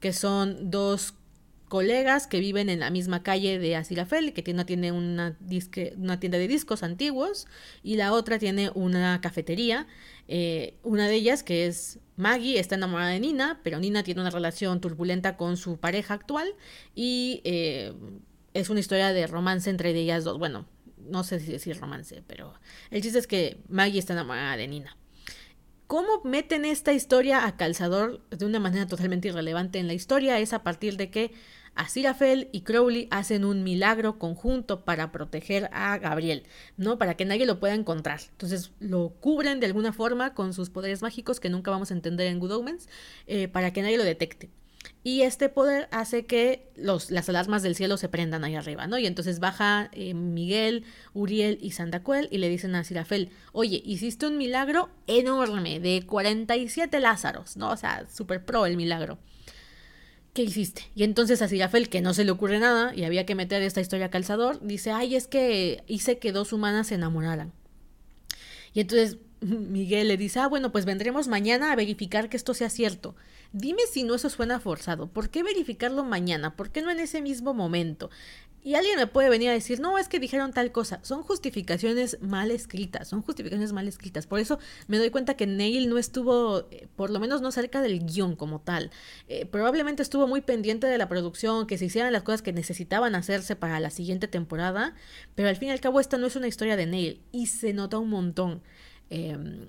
que 0.00 0.12
son 0.12 0.70
dos 0.70 1.14
colegas 1.68 2.26
que 2.26 2.38
viven 2.38 2.68
en 2.68 2.80
la 2.80 2.90
misma 2.90 3.22
calle 3.22 3.58
de 3.58 3.76
Aziraphale, 3.76 4.34
que 4.34 4.42
tiene, 4.42 4.66
tiene 4.66 4.92
una, 4.92 5.38
una 5.96 6.20
tienda 6.20 6.36
de 6.36 6.46
discos 6.46 6.82
antiguos 6.82 7.46
y 7.82 7.96
la 7.96 8.12
otra 8.12 8.38
tiene 8.38 8.70
una 8.74 9.22
cafetería. 9.22 9.86
Eh, 10.28 10.74
una 10.82 11.08
de 11.08 11.14
ellas, 11.14 11.42
que 11.42 11.66
es 11.66 11.98
Maggie, 12.16 12.58
está 12.58 12.74
enamorada 12.74 13.08
de 13.10 13.20
Nina, 13.20 13.60
pero 13.62 13.78
Nina 13.78 14.02
tiene 14.02 14.20
una 14.20 14.28
relación 14.28 14.82
turbulenta 14.82 15.38
con 15.38 15.56
su 15.56 15.78
pareja 15.78 16.12
actual 16.12 16.54
y 16.94 17.40
eh, 17.44 17.94
es 18.54 18.70
una 18.70 18.80
historia 18.80 19.12
de 19.12 19.26
romance 19.26 19.70
entre 19.70 19.90
ellas 19.90 20.24
dos. 20.24 20.38
Bueno, 20.38 20.66
no 20.96 21.24
sé 21.24 21.40
si 21.40 21.52
decir 21.52 21.78
romance, 21.78 22.22
pero 22.26 22.54
el 22.90 23.02
chiste 23.02 23.18
es 23.18 23.26
que 23.26 23.58
Maggie 23.68 23.98
está 23.98 24.12
enamorada 24.12 24.56
de 24.56 24.68
Nina. 24.68 24.96
¿Cómo 25.86 26.22
meten 26.24 26.64
esta 26.64 26.92
historia 26.92 27.46
a 27.46 27.56
calzador 27.56 28.26
de 28.30 28.46
una 28.46 28.58
manera 28.58 28.86
totalmente 28.86 29.28
irrelevante 29.28 29.78
en 29.78 29.86
la 29.86 29.92
historia? 29.92 30.38
Es 30.38 30.54
a 30.54 30.62
partir 30.62 30.96
de 30.96 31.10
que 31.10 31.32
Aziraphale 31.74 32.48
y 32.52 32.62
Crowley 32.62 33.08
hacen 33.10 33.44
un 33.44 33.62
milagro 33.62 34.18
conjunto 34.18 34.84
para 34.84 35.10
proteger 35.12 35.70
a 35.72 35.98
Gabriel, 35.98 36.44
¿no? 36.76 36.98
Para 36.98 37.16
que 37.16 37.24
nadie 37.24 37.46
lo 37.46 37.60
pueda 37.60 37.74
encontrar. 37.74 38.20
Entonces 38.30 38.72
lo 38.78 39.10
cubren 39.20 39.60
de 39.60 39.66
alguna 39.66 39.92
forma 39.92 40.34
con 40.34 40.52
sus 40.52 40.70
poderes 40.70 41.02
mágicos 41.02 41.40
que 41.40 41.50
nunca 41.50 41.70
vamos 41.70 41.90
a 41.90 41.94
entender 41.94 42.26
en 42.26 42.40
Good 42.40 42.52
Omens, 42.52 42.88
eh, 43.26 43.48
para 43.48 43.72
que 43.72 43.82
nadie 43.82 43.98
lo 43.98 44.04
detecte. 44.04 44.50
Y 45.04 45.22
este 45.22 45.48
poder 45.48 45.88
hace 45.90 46.26
que 46.26 46.70
los, 46.76 47.10
las 47.10 47.28
alarmas 47.28 47.62
del 47.62 47.74
cielo 47.74 47.96
se 47.96 48.08
prendan 48.08 48.44
ahí 48.44 48.54
arriba, 48.54 48.86
¿no? 48.86 48.98
Y 48.98 49.06
entonces 49.06 49.40
baja 49.40 49.90
eh, 49.92 50.14
Miguel, 50.14 50.84
Uriel 51.12 51.58
y 51.60 51.72
Sandacuel 51.72 52.28
y 52.30 52.38
le 52.38 52.48
dicen 52.48 52.74
a 52.74 52.84
Sirafel, 52.84 53.30
oye, 53.52 53.82
hiciste 53.84 54.26
un 54.26 54.38
milagro 54.38 54.90
enorme 55.08 55.80
de 55.80 56.04
47 56.06 57.00
Lázaros, 57.00 57.56
¿no? 57.56 57.70
O 57.70 57.76
sea, 57.76 58.06
súper 58.12 58.44
pro 58.44 58.66
el 58.66 58.76
milagro. 58.76 59.18
¿qué 60.32 60.42
hiciste? 60.42 60.82
Y 60.94 61.04
entonces 61.04 61.42
a 61.42 61.48
Sirafel, 61.48 61.88
que 61.88 62.00
no 62.00 62.14
se 62.14 62.24
le 62.24 62.30
ocurre 62.30 62.58
nada 62.58 62.94
y 62.94 63.04
había 63.04 63.26
que 63.26 63.34
meter 63.34 63.62
esta 63.62 63.80
historia 63.80 64.06
a 64.06 64.10
calzador, 64.10 64.60
dice, 64.62 64.90
ay, 64.90 65.14
es 65.14 65.26
que 65.26 65.84
hice 65.86 66.18
que 66.18 66.32
dos 66.32 66.52
humanas 66.52 66.88
se 66.88 66.94
enamoraran. 66.94 67.52
Y 68.72 68.80
entonces 68.80 69.18
Miguel 69.40 70.08
le 70.08 70.16
dice, 70.16 70.40
ah, 70.40 70.46
bueno, 70.46 70.72
pues 70.72 70.84
vendremos 70.84 71.28
mañana 71.28 71.72
a 71.72 71.76
verificar 71.76 72.28
que 72.28 72.36
esto 72.36 72.54
sea 72.54 72.70
cierto. 72.70 73.14
Dime 73.52 73.82
si 73.90 74.02
no 74.02 74.14
eso 74.14 74.30
suena 74.30 74.60
forzado. 74.60 75.08
¿Por 75.08 75.28
qué 75.28 75.42
verificarlo 75.42 76.04
mañana? 76.04 76.56
¿Por 76.56 76.70
qué 76.70 76.80
no 76.80 76.90
en 76.90 77.00
ese 77.00 77.20
mismo 77.20 77.52
momento? 77.52 78.10
Y 78.64 78.76
alguien 78.76 78.96
me 78.96 79.08
puede 79.08 79.28
venir 79.28 79.50
a 79.50 79.52
decir, 79.52 79.80
no, 79.80 79.98
es 79.98 80.08
que 80.08 80.20
dijeron 80.20 80.52
tal 80.52 80.70
cosa. 80.70 81.00
Son 81.02 81.22
justificaciones 81.22 82.18
mal 82.22 82.52
escritas, 82.52 83.08
son 83.08 83.20
justificaciones 83.20 83.72
mal 83.72 83.88
escritas. 83.88 84.28
Por 84.28 84.38
eso 84.38 84.60
me 84.86 84.98
doy 84.98 85.10
cuenta 85.10 85.34
que 85.34 85.48
Neil 85.48 85.90
no 85.90 85.98
estuvo, 85.98 86.68
eh, 86.70 86.86
por 86.94 87.10
lo 87.10 87.18
menos 87.18 87.42
no 87.42 87.50
cerca 87.50 87.82
del 87.82 88.06
guion 88.06 88.36
como 88.36 88.60
tal. 88.60 88.92
Eh, 89.28 89.46
probablemente 89.46 90.02
estuvo 90.02 90.28
muy 90.28 90.42
pendiente 90.42 90.86
de 90.86 90.96
la 90.96 91.08
producción, 91.08 91.66
que 91.66 91.76
se 91.76 91.86
hicieran 91.86 92.12
las 92.12 92.22
cosas 92.22 92.40
que 92.40 92.52
necesitaban 92.52 93.16
hacerse 93.16 93.56
para 93.56 93.80
la 93.80 93.90
siguiente 93.90 94.28
temporada. 94.28 94.94
Pero 95.34 95.48
al 95.48 95.56
fin 95.56 95.68
y 95.68 95.72
al 95.72 95.80
cabo 95.80 95.98
esta 95.98 96.16
no 96.16 96.28
es 96.28 96.36
una 96.36 96.46
historia 96.46 96.76
de 96.76 96.86
Neil 96.86 97.20
y 97.32 97.48
se 97.48 97.72
nota 97.72 97.98
un 97.98 98.10
montón. 98.10 98.62
Em, 99.10 99.68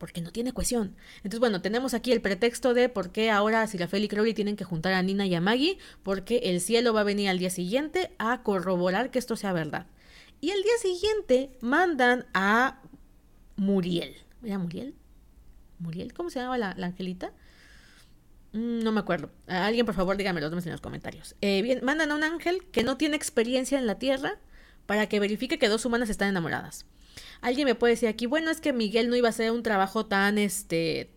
porque 0.00 0.22
no 0.22 0.32
tiene 0.32 0.52
cohesión. 0.52 0.96
Entonces, 1.18 1.40
bueno, 1.40 1.60
tenemos 1.60 1.92
aquí 1.92 2.10
el 2.10 2.22
pretexto 2.22 2.72
de 2.72 2.88
por 2.88 3.12
qué 3.12 3.30
ahora 3.30 3.66
Sirafel 3.66 4.02
y 4.02 4.08
Crowley 4.08 4.32
tienen 4.32 4.56
que 4.56 4.64
juntar 4.64 4.94
a 4.94 5.02
Nina 5.02 5.26
y 5.26 5.34
a 5.34 5.42
Maggie, 5.42 5.78
porque 6.02 6.38
el 6.44 6.62
cielo 6.62 6.94
va 6.94 7.02
a 7.02 7.04
venir 7.04 7.28
al 7.28 7.38
día 7.38 7.50
siguiente 7.50 8.10
a 8.18 8.42
corroborar 8.42 9.10
que 9.10 9.18
esto 9.18 9.36
sea 9.36 9.52
verdad. 9.52 9.86
Y 10.40 10.52
al 10.52 10.62
día 10.62 10.72
siguiente 10.80 11.50
mandan 11.60 12.24
a 12.32 12.80
Muriel. 13.56 14.16
¿Era 14.42 14.58
Muriel? 14.58 14.94
¿Muriel? 15.78 16.14
¿Cómo 16.14 16.30
se 16.30 16.38
llamaba 16.38 16.56
la, 16.56 16.86
angelita? 16.86 17.34
Mm, 18.54 18.82
no 18.82 18.92
me 18.92 19.00
acuerdo. 19.00 19.30
Alguien, 19.48 19.84
por 19.84 19.94
favor, 19.94 20.16
dígame 20.16 20.40
los 20.40 20.50
nombres 20.50 20.64
en 20.64 20.72
los 20.72 20.80
comentarios. 20.80 21.36
Eh, 21.42 21.60
bien, 21.60 21.80
mandan 21.84 22.10
a 22.10 22.14
un 22.14 22.24
ángel 22.24 22.64
que 22.72 22.84
no 22.84 22.96
tiene 22.96 23.16
experiencia 23.16 23.78
en 23.78 23.86
la 23.86 23.98
Tierra 23.98 24.38
para 24.86 25.10
que 25.10 25.20
verifique 25.20 25.58
que 25.58 25.68
dos 25.68 25.84
humanas 25.84 26.08
están 26.08 26.28
enamoradas. 26.30 26.86
Alguien 27.40 27.66
me 27.66 27.74
puede 27.74 27.94
decir 27.94 28.08
aquí, 28.08 28.26
bueno, 28.26 28.50
es 28.50 28.60
que 28.60 28.72
Miguel 28.72 29.10
no 29.10 29.16
iba 29.16 29.28
a 29.28 29.30
hacer 29.30 29.50
un 29.50 29.62
trabajo 29.62 30.06
tan, 30.06 30.38
este, 30.38 31.10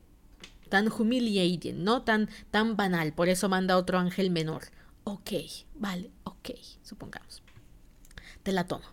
tan 0.69 0.91
humiliating, 0.91 1.83
¿no? 1.83 2.03
Tan, 2.03 2.29
tan 2.51 2.75
banal, 2.75 3.13
por 3.13 3.29
eso 3.29 3.49
manda 3.49 3.77
otro 3.77 3.99
ángel 3.99 4.31
menor. 4.31 4.63
Ok, 5.03 5.31
vale, 5.75 6.11
ok, 6.23 6.51
supongamos. 6.81 7.43
Te 8.43 8.51
la 8.51 8.67
tomo. 8.67 8.85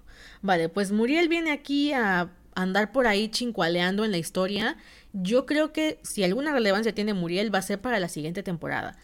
Vale, 0.42 0.68
pues 0.68 0.92
Muriel 0.92 1.28
viene 1.28 1.52
aquí 1.52 1.92
a 1.92 2.30
andar 2.54 2.92
por 2.92 3.06
ahí 3.06 3.28
chincualeando 3.28 4.04
en 4.04 4.11
la 4.11 4.18
historia. 4.18 4.76
Yo 5.12 5.46
creo 5.46 5.72
que 5.72 5.98
si 6.02 6.24
alguna 6.24 6.52
relevancia 6.52 6.94
tiene 6.94 7.14
Muriel 7.14 7.54
va 7.54 7.58
a 7.58 7.62
ser 7.62 7.80
para 7.80 8.00
la 8.00 8.08
siguiente 8.08 8.42
temporada. 8.42 8.96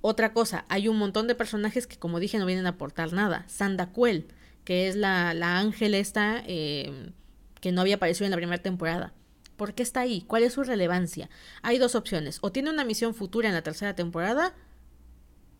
Otra 0.00 0.32
cosa, 0.32 0.64
hay 0.68 0.88
un 0.88 0.96
montón 0.96 1.26
de 1.26 1.34
personajes 1.34 1.86
que 1.86 1.98
como 1.98 2.20
dije 2.20 2.38
no 2.38 2.46
vienen 2.46 2.66
a 2.66 2.70
aportar 2.70 3.12
nada. 3.12 3.44
Sandacuel, 3.48 4.28
que 4.64 4.88
es 4.88 4.96
la, 4.96 5.34
la 5.34 5.58
ángel 5.58 5.94
esta 5.94 6.42
eh, 6.46 7.12
que 7.60 7.72
no 7.72 7.80
había 7.80 7.96
aparecido 7.96 8.26
en 8.26 8.30
la 8.30 8.36
primera 8.36 8.62
temporada. 8.62 9.14
¿Por 9.56 9.74
qué 9.74 9.82
está 9.82 10.00
ahí? 10.00 10.22
¿Cuál 10.22 10.44
es 10.44 10.52
su 10.52 10.62
relevancia? 10.62 11.28
Hay 11.62 11.78
dos 11.78 11.96
opciones. 11.96 12.38
O 12.42 12.52
tiene 12.52 12.70
una 12.70 12.84
misión 12.84 13.14
futura 13.14 13.48
en 13.48 13.54
la 13.54 13.62
tercera 13.62 13.94
temporada, 13.96 14.54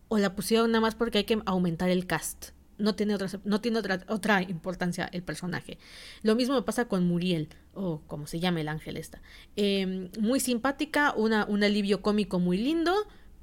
o 0.07 0.17
la 0.17 0.35
pusieron 0.35 0.71
nada 0.71 0.81
más 0.81 0.95
porque 0.95 1.19
hay 1.19 1.23
que 1.25 1.39
aumentar 1.45 1.89
el 1.89 2.07
cast. 2.07 2.51
No 2.77 2.95
tiene 2.95 3.13
otra, 3.13 3.27
no 3.43 3.59
tiene 3.59 3.77
otra, 3.79 4.05
otra 4.07 4.41
importancia 4.41 5.09
el 5.11 5.21
personaje. 5.21 5.77
Lo 6.23 6.35
mismo 6.35 6.55
me 6.55 6.61
pasa 6.61 6.85
con 6.85 7.05
Muriel, 7.05 7.49
o 7.73 8.01
como 8.07 8.25
se 8.25 8.39
llama 8.39 8.61
el 8.61 8.69
ángel 8.69 8.95
esta. 8.95 9.21
Em, 9.57 10.09
muy 10.17 10.39
simpática, 10.39 11.13
una, 11.15 11.45
un 11.45 11.61
alivio 11.63 12.01
cómico 12.01 12.39
muy 12.39 12.57
lindo, 12.57 12.93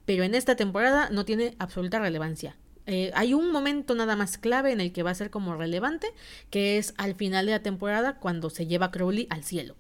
pero 0.07 0.24
en 0.24 0.34
esta 0.34 0.57
temporada 0.57 1.11
no 1.11 1.26
tiene 1.26 1.54
absoluta 1.59 1.98
relevancia. 1.98 2.57
Eh, 2.87 3.11
hay 3.14 3.34
un 3.34 3.51
momento 3.51 3.95
nada 3.95 4.14
más 4.16 4.39
clave 4.39 4.72
en 4.72 4.80
el 4.80 4.93
que 4.93 5.03
va 5.03 5.11
a 5.11 5.14
ser 5.14 5.30
como 5.30 5.57
relevante, 5.57 6.07
que 6.51 6.78
es 6.78 6.95
al 6.99 7.14
final 7.14 7.47
de 7.47 7.53
la 7.53 7.62
temporada 7.62 8.18
cuando 8.18 8.49
se 8.51 8.66
lleva 8.66 8.87
a 8.87 8.91
Crowley 8.91 9.26
al 9.30 9.43
cielo. 9.45 9.76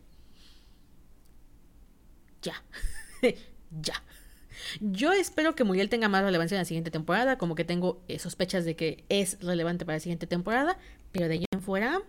Ya. 2.42 2.62
ya. 3.70 4.02
Yo 4.80 5.12
espero 5.12 5.54
que 5.54 5.64
Muriel 5.64 5.88
tenga 5.88 6.08
más 6.08 6.24
relevancia 6.24 6.56
en 6.56 6.60
la 6.60 6.64
siguiente 6.64 6.90
temporada, 6.90 7.38
como 7.38 7.54
que 7.54 7.64
tengo 7.64 8.02
eh, 8.08 8.18
sospechas 8.18 8.64
de 8.64 8.74
que 8.74 9.04
es 9.08 9.38
relevante 9.40 9.84
para 9.84 9.96
la 9.96 10.00
siguiente 10.00 10.26
temporada, 10.26 10.78
pero 11.12 11.28
de 11.28 11.34
ahí 11.34 11.44
en 11.52 11.60
fuera... 11.60 12.00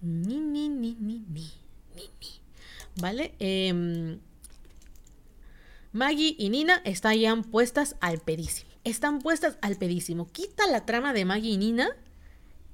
Ni, 0.00 0.38
ni, 0.38 0.68
ni, 0.68 0.94
ni, 0.94 1.18
ni, 1.28 1.48
ni, 1.96 2.02
ni. 2.20 2.40
¿Vale? 3.00 3.34
Eh, 3.40 4.18
Maggie 5.92 6.36
y 6.38 6.50
Nina 6.50 6.80
están 6.84 7.42
puestas 7.42 7.96
al 8.00 8.20
pedísimo. 8.20 8.67
Están 8.88 9.18
puestas 9.18 9.58
al 9.60 9.76
pedísimo. 9.76 10.32
Quita 10.32 10.66
la 10.66 10.86
trama 10.86 11.12
de 11.12 11.26
Maggie 11.26 11.50
y 11.50 11.58
Nina 11.58 11.90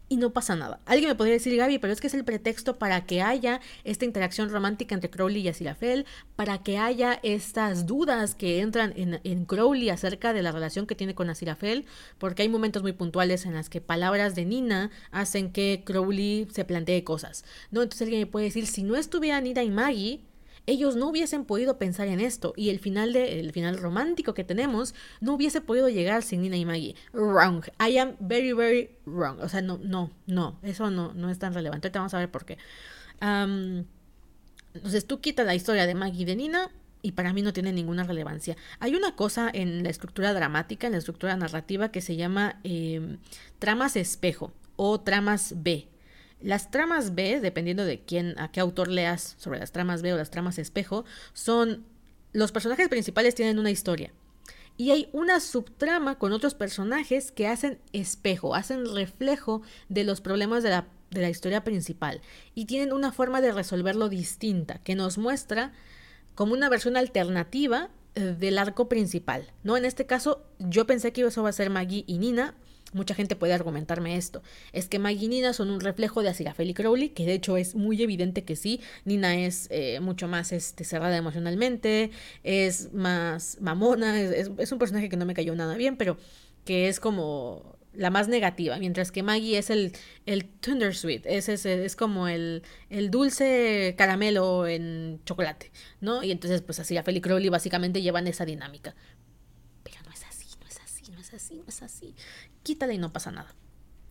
y 0.08 0.16
no 0.16 0.32
pasa 0.32 0.54
nada. 0.54 0.78
Alguien 0.86 1.08
me 1.08 1.16
podría 1.16 1.34
decir, 1.34 1.56
Gaby, 1.56 1.80
pero 1.80 1.92
es 1.92 2.00
que 2.00 2.06
es 2.06 2.14
el 2.14 2.24
pretexto 2.24 2.78
para 2.78 3.04
que 3.04 3.20
haya 3.20 3.60
esta 3.82 4.04
interacción 4.04 4.48
romántica 4.48 4.94
entre 4.94 5.10
Crowley 5.10 5.42
y 5.42 5.48
Aziraphale, 5.48 6.06
para 6.36 6.62
que 6.62 6.78
haya 6.78 7.18
estas 7.24 7.86
dudas 7.86 8.36
que 8.36 8.60
entran 8.60 8.94
en, 8.96 9.44
Crowley 9.44 9.90
acerca 9.90 10.32
de 10.32 10.42
la 10.42 10.52
relación 10.52 10.86
que 10.86 10.94
tiene 10.94 11.16
con 11.16 11.30
Aziraphale, 11.30 11.84
porque 12.18 12.42
hay 12.42 12.48
momentos 12.48 12.84
muy 12.84 12.92
puntuales 12.92 13.44
en 13.44 13.54
las 13.54 13.68
que 13.68 13.80
palabras 13.80 14.36
de 14.36 14.44
Nina 14.44 14.92
hacen 15.10 15.50
que 15.50 15.82
Crowley 15.84 16.46
se 16.52 16.64
plantee 16.64 17.02
cosas. 17.02 17.44
¿no? 17.72 17.82
Entonces 17.82 18.02
alguien 18.02 18.20
me 18.20 18.26
puede 18.26 18.46
decir, 18.46 18.68
si 18.68 18.84
no 18.84 18.94
estuviera 18.94 19.40
Nina 19.40 19.64
y 19.64 19.70
Maggie, 19.72 20.20
ellos 20.66 20.96
no 20.96 21.08
hubiesen 21.08 21.44
podido 21.44 21.78
pensar 21.78 22.08
en 22.08 22.20
esto 22.20 22.54
y 22.56 22.70
el 22.70 22.78
final 22.78 23.12
de 23.12 23.40
el 23.40 23.52
final 23.52 23.78
romántico 23.78 24.34
que 24.34 24.44
tenemos 24.44 24.94
no 25.20 25.34
hubiese 25.34 25.60
podido 25.60 25.88
llegar 25.88 26.22
sin 26.22 26.42
Nina 26.42 26.56
y 26.56 26.64
Maggie. 26.64 26.94
Wrong. 27.12 27.64
I 27.80 27.98
am 27.98 28.16
very 28.20 28.52
very 28.52 28.90
wrong. 29.04 29.40
O 29.40 29.48
sea, 29.48 29.62
no 29.62 29.78
no 29.82 30.10
no, 30.26 30.58
eso 30.62 30.90
no 30.90 31.12
no 31.14 31.30
es 31.30 31.38
tan 31.38 31.54
relevante. 31.54 31.88
Ahorita 31.88 31.98
vamos 31.98 32.14
a 32.14 32.18
ver 32.18 32.30
por 32.30 32.44
qué. 32.44 32.58
entonces 34.74 35.06
tú 35.06 35.20
quitas 35.20 35.46
la 35.46 35.54
historia 35.54 35.86
de 35.86 35.94
Maggie 35.94 36.22
y 36.22 36.24
de 36.24 36.36
Nina 36.36 36.70
y 37.04 37.12
para 37.12 37.34
mí 37.34 37.42
no 37.42 37.52
tiene 37.52 37.70
ninguna 37.72 38.04
relevancia. 38.04 38.56
Hay 38.80 38.94
una 38.94 39.14
cosa 39.14 39.50
en 39.52 39.82
la 39.82 39.90
estructura 39.90 40.32
dramática, 40.32 40.86
en 40.86 40.92
la 40.92 40.98
estructura 40.98 41.36
narrativa 41.36 41.90
que 41.90 42.00
se 42.00 42.16
llama 42.16 42.60
em, 42.64 43.18
tramas 43.58 43.94
espejo 43.96 44.52
o 44.76 44.98
tramas 45.00 45.54
B. 45.58 45.88
Las 46.44 46.70
tramas 46.70 47.14
B, 47.14 47.40
dependiendo 47.40 47.86
de 47.86 48.02
quién, 48.02 48.38
a 48.38 48.52
qué 48.52 48.60
autor 48.60 48.88
leas 48.88 49.34
sobre 49.38 49.58
las 49.58 49.72
tramas 49.72 50.02
B 50.02 50.12
o 50.12 50.18
las 50.18 50.30
tramas 50.30 50.58
espejo, 50.58 51.06
son 51.32 51.86
los 52.34 52.52
personajes 52.52 52.90
principales 52.90 53.34
tienen 53.34 53.58
una 53.58 53.70
historia. 53.70 54.12
Y 54.76 54.90
hay 54.90 55.08
una 55.12 55.40
subtrama 55.40 56.18
con 56.18 56.32
otros 56.32 56.54
personajes 56.54 57.32
que 57.32 57.48
hacen 57.48 57.78
espejo, 57.94 58.54
hacen 58.54 58.84
reflejo 58.94 59.62
de 59.88 60.04
los 60.04 60.20
problemas 60.20 60.62
de 60.62 60.68
la, 60.68 60.86
de 61.10 61.22
la 61.22 61.30
historia 61.30 61.64
principal. 61.64 62.20
Y 62.54 62.66
tienen 62.66 62.92
una 62.92 63.10
forma 63.10 63.40
de 63.40 63.52
resolverlo 63.52 64.10
distinta, 64.10 64.80
que 64.84 64.94
nos 64.94 65.16
muestra 65.16 65.72
como 66.34 66.52
una 66.52 66.68
versión 66.68 66.98
alternativa 66.98 67.88
eh, 68.16 68.36
del 68.38 68.58
arco 68.58 68.86
principal. 68.86 69.50
¿no? 69.62 69.78
En 69.78 69.86
este 69.86 70.04
caso, 70.04 70.44
yo 70.58 70.86
pensé 70.86 71.14
que 71.14 71.22
eso 71.22 71.42
va 71.42 71.48
a 71.48 71.52
ser 71.52 71.70
Maggie 71.70 72.04
y 72.06 72.18
Nina, 72.18 72.54
Mucha 72.94 73.14
gente 73.14 73.34
puede 73.34 73.52
argumentarme 73.52 74.16
esto. 74.16 74.42
Es 74.72 74.86
que 74.86 75.00
Maggie 75.00 75.26
y 75.26 75.28
Nina 75.28 75.52
son 75.52 75.70
un 75.70 75.80
reflejo 75.80 76.22
de 76.22 76.28
Aziraphale 76.28 76.70
y 76.70 76.74
Crowley, 76.74 77.08
que 77.08 77.26
de 77.26 77.34
hecho 77.34 77.56
es 77.56 77.74
muy 77.74 78.00
evidente 78.00 78.44
que 78.44 78.54
sí. 78.54 78.80
Nina 79.04 79.36
es 79.36 79.66
eh, 79.70 79.98
mucho 79.98 80.28
más 80.28 80.52
este, 80.52 80.84
cerrada 80.84 81.16
emocionalmente, 81.16 82.12
es 82.44 82.92
más 82.92 83.58
mamona, 83.60 84.20
es, 84.20 84.48
un 84.48 84.78
personaje 84.78 85.08
que 85.08 85.16
no 85.16 85.26
me 85.26 85.34
cayó 85.34 85.56
nada 85.56 85.76
bien, 85.76 85.96
pero 85.96 86.16
que 86.64 86.88
es 86.88 87.00
como 87.00 87.76
la 87.92 88.10
más 88.10 88.28
negativa, 88.28 88.78
mientras 88.78 89.10
que 89.10 89.24
Maggie 89.24 89.58
es 89.58 89.70
el, 89.70 89.92
el 90.26 90.44
Thunder 90.46 90.90
es, 90.90 91.48
es, 91.48 91.66
es 91.66 91.96
como 91.96 92.28
el, 92.28 92.62
el, 92.90 93.10
dulce 93.10 93.94
caramelo 93.98 94.68
en 94.68 95.20
chocolate, 95.24 95.72
¿no? 96.00 96.22
Y 96.22 96.30
entonces, 96.30 96.62
pues 96.62 96.78
así, 96.78 96.96
a 96.96 97.02
Feli 97.02 97.20
Crowley 97.20 97.48
básicamente 97.48 98.02
llevan 98.02 98.28
esa 98.28 98.44
dinámica. 98.44 98.94
Pero 99.82 99.98
no 100.04 100.12
es 100.12 100.24
así, 100.24 100.46
no 100.60 100.66
es 100.66 100.78
así, 100.80 101.12
no 101.12 101.20
es 101.20 101.34
así, 101.34 101.54
no 101.56 101.64
es 101.68 101.82
así 101.82 102.14
quítala 102.64 102.92
y 102.92 102.98
no 102.98 103.12
pasa 103.12 103.30
nada. 103.30 103.54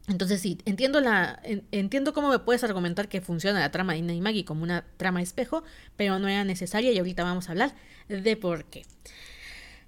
Entonces 0.08 0.41
sí, 0.41 0.58
entiendo, 0.66 0.99
la, 0.99 1.41
entiendo 1.72 2.14
cómo 2.14 2.30
me 2.30 2.39
puedes 2.39 2.64
argumentar 2.64 3.08
que 3.08 3.22
funciona 3.22 3.60
la 3.60 3.72
trama 3.72 3.93
de 3.93 3.99
Ina 3.99 4.14
y 4.14 4.22
Maggie 4.22 4.45
como 4.45 4.64
una 4.64 4.86
trama 4.97 5.22
espejo, 5.22 5.64
pero 5.95 6.20
no 6.20 6.28
era 6.28 6.43
necesaria 6.43 6.91
y 6.91 6.97
ahorita 6.97 7.24
vamos 7.24 7.47
a 7.47 7.54
hablar 7.54 7.74
de 8.10 8.36
por 8.38 8.66
qué. 8.66 8.86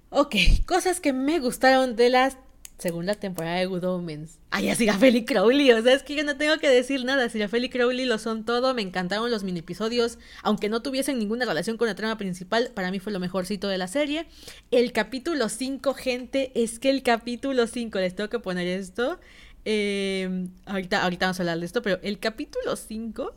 Ok, 0.08 0.36
cosas 0.66 1.00
que 1.00 1.12
me 1.12 1.38
gustaron 1.38 1.96
de 1.96 2.10
las 2.10 2.38
segunda 2.78 3.14
temporada 3.14 3.56
de 3.56 3.66
Good 3.66 3.84
Omens. 3.84 4.38
Ay, 4.50 4.68
así 4.68 4.86
Feli 4.88 5.24
Crowley. 5.24 5.72
O 5.72 5.82
sea, 5.82 5.94
es 5.94 6.02
que 6.02 6.14
yo 6.14 6.24
no 6.24 6.36
tengo 6.36 6.58
que 6.58 6.68
decir 6.68 7.04
nada. 7.04 7.28
Feli 7.28 7.68
Crowley 7.68 8.04
lo 8.04 8.18
son 8.18 8.44
todo. 8.44 8.74
Me 8.74 8.82
encantaron 8.82 9.30
los 9.30 9.44
mini 9.44 9.60
episodios. 9.60 10.18
Aunque 10.42 10.68
no 10.68 10.82
tuviesen 10.82 11.18
ninguna 11.18 11.46
relación 11.46 11.76
con 11.76 11.88
la 11.88 11.94
trama 11.94 12.18
principal, 12.18 12.70
para 12.74 12.90
mí 12.90 12.98
fue 13.00 13.12
lo 13.12 13.20
mejorcito 13.20 13.68
de 13.68 13.78
la 13.78 13.88
serie. 13.88 14.26
El 14.70 14.92
capítulo 14.92 15.48
5, 15.48 15.94
gente, 15.94 16.52
es 16.54 16.78
que 16.78 16.90
el 16.90 17.02
capítulo 17.02 17.66
5, 17.66 17.98
les 17.98 18.14
tengo 18.14 18.28
que 18.28 18.38
poner 18.38 18.66
esto. 18.66 19.18
Em, 19.64 20.50
ahorita, 20.66 21.02
ahorita 21.02 21.26
vamos 21.26 21.40
a 21.40 21.42
hablar 21.42 21.58
de 21.58 21.66
esto, 21.66 21.82
pero 21.82 21.98
el 22.02 22.18
capítulo 22.18 22.76
5. 22.76 23.34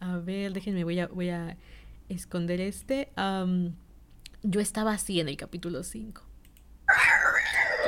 A 0.00 0.18
ver, 0.18 0.52
déjenme, 0.52 0.84
voy 0.84 1.00
a, 1.00 1.06
voy 1.06 1.30
a 1.30 1.56
esconder 2.08 2.60
este. 2.60 3.08
yo 4.42 4.60
estaba 4.60 4.92
así 4.92 5.20
en 5.20 5.28
el 5.28 5.36
capítulo 5.36 5.82
5 5.82 6.22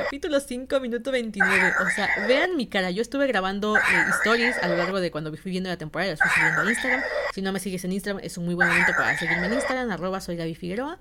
Capítulo 0.03 0.39
5, 0.39 0.79
minuto 0.79 1.11
29. 1.11 1.73
O 1.81 1.89
sea, 1.89 2.09
vean 2.27 2.55
mi 2.55 2.67
cara. 2.67 2.91
Yo 2.91 3.01
estuve 3.01 3.27
grabando 3.27 3.77
eh, 3.77 3.81
stories 4.19 4.57
a 4.61 4.67
lo 4.67 4.77
largo 4.77 4.99
de 4.99 5.11
cuando 5.11 5.35
fui 5.35 5.51
viendo 5.51 5.69
la 5.69 5.77
temporada. 5.77 6.11
Las 6.11 6.19
fui 6.19 6.29
subiendo 6.29 6.61
a 6.61 6.69
Instagram. 6.69 7.01
Si 7.33 7.41
no 7.41 7.51
me 7.51 7.59
sigues 7.59 7.83
en 7.85 7.91
Instagram, 7.91 8.23
es 8.23 8.37
un 8.37 8.45
muy 8.45 8.55
buen 8.55 8.67
momento 8.67 8.93
para 8.95 9.17
seguirme 9.17 9.47
en 9.47 9.53
Instagram. 9.53 9.91
Arroba 9.91 10.21
soy 10.21 10.35
Gaby 10.35 10.55
Figueroa. 10.55 10.97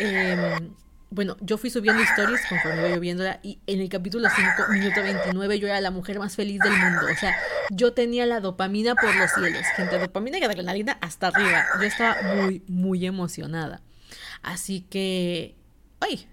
Em, 0.00 0.70
bueno, 1.10 1.36
yo 1.40 1.58
fui 1.58 1.70
subiendo 1.70 2.02
stories 2.02 2.40
conforme 2.48 2.88
iba 2.88 2.98
viéndola 2.98 3.40
y 3.42 3.60
en 3.66 3.80
el 3.80 3.88
capítulo 3.88 4.28
5, 4.28 4.72
minuto 4.72 5.02
29, 5.02 5.58
yo 5.58 5.68
era 5.68 5.80
la 5.80 5.90
mujer 5.90 6.18
más 6.18 6.36
feliz 6.36 6.60
del 6.60 6.72
mundo. 6.72 7.06
O 7.10 7.16
sea, 7.16 7.36
yo 7.70 7.92
tenía 7.92 8.26
la 8.26 8.40
dopamina 8.40 8.94
por 8.94 9.14
los 9.14 9.30
cielos. 9.32 9.62
Gente, 9.76 9.98
dopamina 9.98 10.38
y 10.38 10.44
adrenalina 10.44 10.98
hasta 11.00 11.28
arriba. 11.28 11.64
Yo 11.80 11.84
estaba 11.84 12.22
muy, 12.22 12.62
muy 12.68 13.06
emocionada. 13.06 13.82
Así 14.42 14.82
que... 14.82 15.56
¡Ay! 16.00 16.28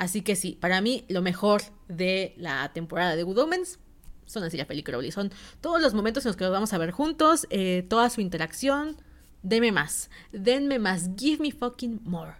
Así 0.00 0.22
que 0.22 0.34
sí, 0.34 0.56
para 0.58 0.80
mí 0.80 1.04
lo 1.08 1.20
mejor 1.20 1.60
de 1.86 2.32
la 2.38 2.72
temporada 2.72 3.16
de 3.16 3.22
Good 3.22 3.36
Omens 3.36 3.78
son 4.24 4.42
así 4.42 4.56
la 4.56 4.64
Feli 4.64 4.82
Crowley. 4.82 5.12
Son 5.12 5.30
todos 5.60 5.78
los 5.82 5.92
momentos 5.92 6.24
en 6.24 6.30
los 6.30 6.36
que 6.38 6.44
los 6.44 6.52
vamos 6.54 6.72
a 6.72 6.78
ver 6.78 6.90
juntos, 6.90 7.46
eh, 7.50 7.84
toda 7.86 8.08
su 8.08 8.22
interacción. 8.22 8.96
Deme 9.42 9.72
más, 9.72 10.08
denme 10.32 10.78
más, 10.78 11.10
give 11.18 11.42
me 11.42 11.52
fucking 11.52 12.00
more. 12.04 12.36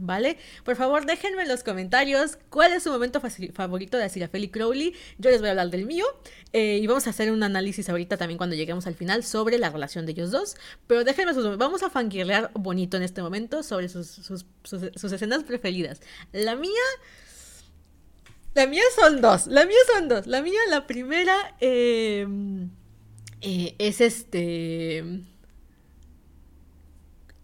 ¿Vale? 0.00 0.38
Por 0.64 0.76
favor, 0.76 1.06
déjenme 1.06 1.42
en 1.42 1.48
los 1.48 1.64
comentarios 1.64 2.38
cuál 2.50 2.72
es 2.72 2.84
su 2.84 2.90
momento 2.90 3.20
favorito 3.52 3.96
de 3.96 4.04
Asirafeli 4.04 4.48
Crowley. 4.48 4.94
Yo 5.18 5.30
les 5.30 5.40
voy 5.40 5.48
a 5.48 5.50
hablar 5.50 5.70
del 5.70 5.86
mío. 5.86 6.04
Eh, 6.52 6.78
y 6.80 6.86
vamos 6.86 7.08
a 7.08 7.10
hacer 7.10 7.32
un 7.32 7.42
análisis 7.42 7.88
ahorita 7.88 8.16
también 8.16 8.38
cuando 8.38 8.54
lleguemos 8.54 8.86
al 8.86 8.94
final 8.94 9.24
sobre 9.24 9.58
la 9.58 9.70
relación 9.70 10.06
de 10.06 10.12
ellos 10.12 10.30
dos. 10.30 10.56
Pero 10.86 11.02
déjenme 11.02 11.34
sus 11.34 11.58
Vamos 11.58 11.82
a 11.82 11.90
fangirlear 11.90 12.50
bonito 12.54 12.96
en 12.96 13.02
este 13.02 13.22
momento 13.22 13.62
sobre 13.64 13.88
sus, 13.88 14.44
escenas 15.12 15.42
preferidas. 15.42 16.00
La 16.32 16.54
mía. 16.54 16.70
La 18.54 18.66
mía 18.66 18.84
son 18.94 19.20
dos. 19.20 19.48
La 19.48 19.66
mía 19.66 19.78
son 19.92 20.08
dos. 20.08 20.26
La 20.28 20.42
mía, 20.42 20.60
la 20.70 20.86
primera. 20.86 21.56
Em, 21.60 22.70
eh, 23.40 23.74
es 23.78 24.00
este 24.00 25.24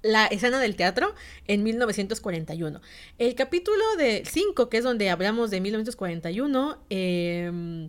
la 0.04 0.26
escena 0.26 0.60
del 0.60 0.76
teatro 0.76 1.14
en 1.46 1.62
1941. 1.62 2.80
El 3.18 3.34
capítulo 3.34 3.82
de 3.96 4.22
5, 4.24 4.68
que 4.68 4.76
es 4.76 4.84
donde 4.84 5.08
hablamos 5.08 5.50
de 5.50 5.62
1941, 5.62 6.78
em, 6.90 7.88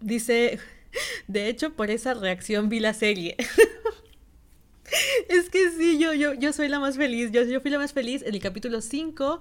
dice, 0.00 0.58
de 1.28 1.48
hecho, 1.48 1.74
por 1.74 1.90
esa 1.90 2.14
reacción 2.14 2.70
vi 2.70 2.80
la 2.80 2.94
serie. 2.94 3.36
es 5.28 5.50
que 5.50 5.70
sí, 5.72 5.98
yo, 5.98 6.14
yo, 6.14 6.32
yo 6.32 6.54
soy 6.54 6.68
la 6.68 6.80
más 6.80 6.96
feliz, 6.96 7.32
yo, 7.32 7.44
yo 7.44 7.60
fui 7.60 7.70
la 7.70 7.78
más 7.78 7.92
feliz 7.92 8.22
en 8.22 8.34
el 8.34 8.40
capítulo 8.40 8.80
5, 8.80 9.40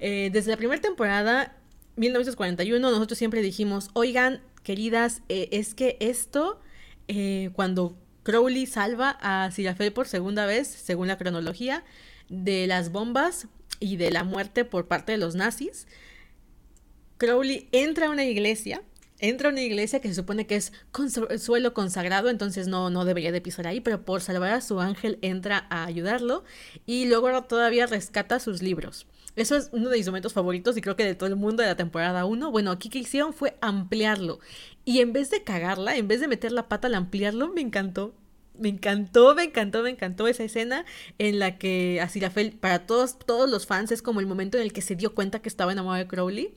eh, 0.00 0.30
desde 0.32 0.50
la 0.50 0.56
primera 0.56 0.82
temporada, 0.82 1.56
1941, 1.94 2.90
nosotros 2.90 3.16
siempre 3.16 3.40
dijimos, 3.40 3.90
oigan, 3.92 4.42
queridas, 4.64 5.22
eh, 5.28 5.48
es 5.52 5.76
que 5.76 5.96
esto, 6.00 6.60
eh, 7.06 7.50
cuando 7.54 7.96
Crowley 8.26 8.66
salva 8.66 9.16
a 9.20 9.52
Sirafel 9.52 9.92
por 9.92 10.08
segunda 10.08 10.46
vez, 10.46 10.66
según 10.66 11.06
la 11.06 11.16
cronología, 11.16 11.84
de 12.28 12.66
las 12.66 12.90
bombas 12.90 13.46
y 13.78 13.98
de 13.98 14.10
la 14.10 14.24
muerte 14.24 14.64
por 14.64 14.88
parte 14.88 15.12
de 15.12 15.18
los 15.18 15.36
nazis. 15.36 15.86
Crowley 17.18 17.68
entra 17.70 18.08
a 18.08 18.10
una 18.10 18.24
iglesia, 18.24 18.82
entra 19.20 19.48
a 19.48 19.52
una 19.52 19.62
iglesia 19.62 20.00
que 20.00 20.08
se 20.08 20.16
supone 20.16 20.48
que 20.48 20.56
es 20.56 20.72
suelo 21.38 21.72
consagrado, 21.72 22.28
entonces 22.28 22.66
no, 22.66 22.90
no 22.90 23.04
debería 23.04 23.30
de 23.30 23.40
pisar 23.40 23.68
ahí, 23.68 23.80
pero 23.80 24.04
por 24.04 24.20
salvar 24.20 24.54
a 24.54 24.60
su 24.60 24.80
ángel 24.80 25.20
entra 25.22 25.68
a 25.70 25.84
ayudarlo 25.84 26.42
y 26.84 27.04
luego 27.04 27.44
todavía 27.44 27.86
rescata 27.86 28.40
sus 28.40 28.60
libros. 28.60 29.06
Eso 29.36 29.54
es 29.56 29.68
uno 29.72 29.90
de 29.90 29.98
mis 29.98 30.06
momentos 30.06 30.32
favoritos 30.32 30.76
y 30.76 30.80
creo 30.80 30.96
que 30.96 31.04
de 31.04 31.14
todo 31.14 31.28
el 31.28 31.36
mundo 31.36 31.62
de 31.62 31.68
la 31.68 31.76
temporada 31.76 32.24
1. 32.24 32.50
Bueno, 32.50 32.70
aquí 32.70 32.88
que 32.88 32.98
hicieron 32.98 33.32
fue 33.34 33.56
ampliarlo. 33.60 34.40
Y 34.84 35.00
en 35.00 35.12
vez 35.12 35.30
de 35.30 35.44
cagarla, 35.44 35.96
en 35.96 36.08
vez 36.08 36.20
de 36.20 36.28
meter 36.28 36.52
la 36.52 36.68
pata 36.68 36.88
al 36.88 36.94
ampliarlo, 36.94 37.48
me 37.52 37.60
encantó. 37.60 38.14
Me 38.58 38.68
encantó, 38.68 39.34
me 39.34 39.44
encantó, 39.44 39.82
me 39.82 39.90
encantó 39.90 40.28
esa 40.28 40.44
escena 40.44 40.84
en 41.18 41.38
la 41.38 41.58
que 41.58 42.00
Asirafel, 42.00 42.52
para 42.52 42.86
todos, 42.86 43.18
todos 43.18 43.50
los 43.50 43.66
fans, 43.66 43.92
es 43.92 44.02
como 44.02 44.20
el 44.20 44.26
momento 44.26 44.56
en 44.56 44.64
el 44.64 44.72
que 44.72 44.82
se 44.82 44.96
dio 44.96 45.14
cuenta 45.14 45.40
que 45.40 45.48
estaba 45.48 45.72
enamorado 45.72 46.02
de 46.02 46.08
Crowley. 46.08 46.54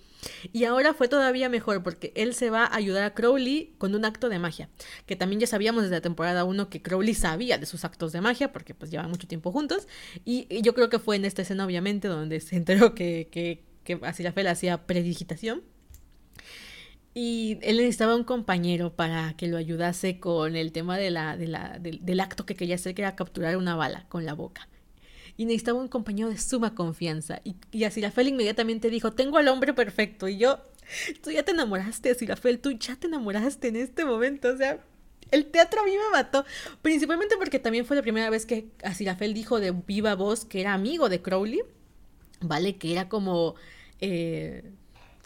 Y 0.51 0.65
ahora 0.65 0.93
fue 0.93 1.07
todavía 1.07 1.49
mejor 1.49 1.83
porque 1.83 2.11
él 2.15 2.33
se 2.33 2.49
va 2.49 2.65
a 2.65 2.75
ayudar 2.75 3.03
a 3.03 3.13
Crowley 3.13 3.73
con 3.77 3.95
un 3.95 4.05
acto 4.05 4.29
de 4.29 4.39
magia. 4.39 4.69
Que 5.05 5.15
también 5.15 5.39
ya 5.39 5.47
sabíamos 5.47 5.83
desde 5.83 5.95
la 5.95 6.01
temporada 6.01 6.43
1 6.43 6.69
que 6.69 6.81
Crowley 6.81 7.13
sabía 7.13 7.57
de 7.57 7.65
sus 7.65 7.85
actos 7.85 8.11
de 8.11 8.21
magia 8.21 8.51
porque 8.51 8.73
pues 8.73 8.91
llevan 8.91 9.09
mucho 9.09 9.27
tiempo 9.27 9.51
juntos. 9.51 9.87
Y, 10.25 10.47
yo 10.61 10.73
creo 10.73 10.89
que 10.89 10.99
fue 10.99 11.15
en 11.15 11.25
esta 11.25 11.41
escena 11.41 11.65
obviamente 11.65 12.07
donde 12.07 12.39
se 12.39 12.55
enteró 12.57 12.93
que, 12.95 13.29
que, 13.31 13.63
que 13.83 13.99
Asirafel 14.05 14.47
hacía 14.47 14.85
predigitación. 14.85 15.63
Y 17.13 17.57
él 17.63 17.77
necesitaba 17.77 18.15
un 18.15 18.23
compañero 18.23 18.95
para 18.95 19.33
que 19.33 19.47
lo 19.47 19.57
ayudase 19.57 20.19
con 20.19 20.55
el 20.55 20.71
tema 20.71 20.97
de 20.97 21.09
la, 21.09 21.37
de 21.37 21.47
la, 21.47 21.79
del 21.79 22.19
acto 22.19 22.45
que 22.45 22.55
quería 22.55 22.75
hacer, 22.75 22.93
que 22.95 23.01
era 23.01 23.15
capturar 23.15 23.57
una 23.57 23.75
bala 23.75 24.05
con 24.09 24.25
la 24.25 24.33
boca 24.33 24.67
y 25.39 25.45
necesitaba 25.45 25.79
un 25.79 25.87
compañero 25.87 26.29
de 26.29 26.37
suma 26.37 26.75
confianza. 26.75 27.39
Y, 27.45 27.55
y 27.71 27.85
Asirafel 27.85 28.27
inmediatamente 28.27 28.89
dijo, 28.89 29.13
tengo 29.13 29.37
al 29.37 29.47
hombre 29.47 29.73
perfecto. 29.73 30.27
Y 30.27 30.37
yo, 30.37 30.59
tú 31.23 31.31
ya 31.31 31.43
te 31.43 31.51
enamoraste, 31.51 32.11
Asirafel, 32.11 32.59
tú 32.59 32.71
ya 32.71 32.97
te 32.97 33.07
enamoraste 33.07 33.69
en 33.69 33.77
este 33.77 34.03
momento. 34.03 34.49
O 34.49 34.57
sea, 34.57 34.83
el 35.31 35.45
teatro 35.45 35.79
a 35.79 35.85
mí 35.85 35.91
me 35.91 36.11
mató. 36.11 36.43
Principalmente 36.81 37.37
porque 37.37 37.57
también 37.57 37.85
fue 37.85 37.95
la 37.95 38.01
primera 38.01 38.29
vez 38.29 38.45
que 38.45 38.67
Asirafel 38.83 39.33
dijo 39.33 39.61
de 39.61 39.71
viva 39.71 40.13
voz 40.13 40.43
que 40.43 40.59
era 40.59 40.73
amigo 40.73 41.07
de 41.07 41.21
Crowley. 41.21 41.61
¿Vale? 42.41 42.75
Que 42.75 42.91
era 42.91 43.07
como... 43.07 43.55
Eh, 44.01 44.73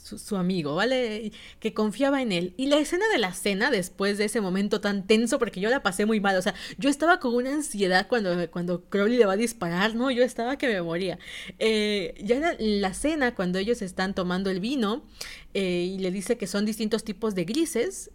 su, 0.03 0.35
amigo, 0.35 0.75
¿vale? 0.75 1.31
Que 1.59 1.73
confiaba 1.73 2.21
en 2.21 2.31
él. 2.31 2.53
Y 2.57 2.67
la 2.67 2.77
escena 2.77 3.07
de 3.09 3.17
la 3.17 3.33
cena, 3.33 3.71
después 3.71 4.17
de 4.17 4.25
ese 4.25 4.41
momento 4.41 4.81
tan 4.81 5.07
tenso, 5.07 5.39
porque 5.39 5.61
yo 5.61 5.69
la 5.69 5.81
pasé 5.81 6.05
muy 6.05 6.19
mal, 6.19 6.35
o 6.37 6.41
sea, 6.41 6.53
yo 6.77 6.89
estaba 6.89 7.19
con 7.19 7.33
una 7.33 7.53
ansiedad 7.53 8.07
cuando, 8.07 8.49
cuando 8.51 8.83
Crowley 8.89 9.17
le 9.17 9.25
va 9.25 9.33
a 9.33 9.37
disparar, 9.37 9.95
¿no? 9.95 10.11
Yo 10.11 10.23
estaba 10.23 10.57
que 10.57 10.67
me 10.67 10.81
moría. 10.81 11.19
Eh, 11.59 12.15
ya 12.23 12.55
en 12.59 12.81
la 12.81 12.93
cena, 12.93 13.33
cuando 13.33 13.59
ellos 13.59 13.81
están 13.81 14.13
tomando 14.13 14.49
el 14.49 14.59
vino 14.59 15.05
eh, 15.53 15.89
y 15.95 15.99
le 15.99 16.11
dice 16.11 16.37
que 16.37 16.47
son 16.47 16.65
distintos 16.65 17.03
tipos 17.03 17.33
de 17.35 17.45
grises, 17.45 18.11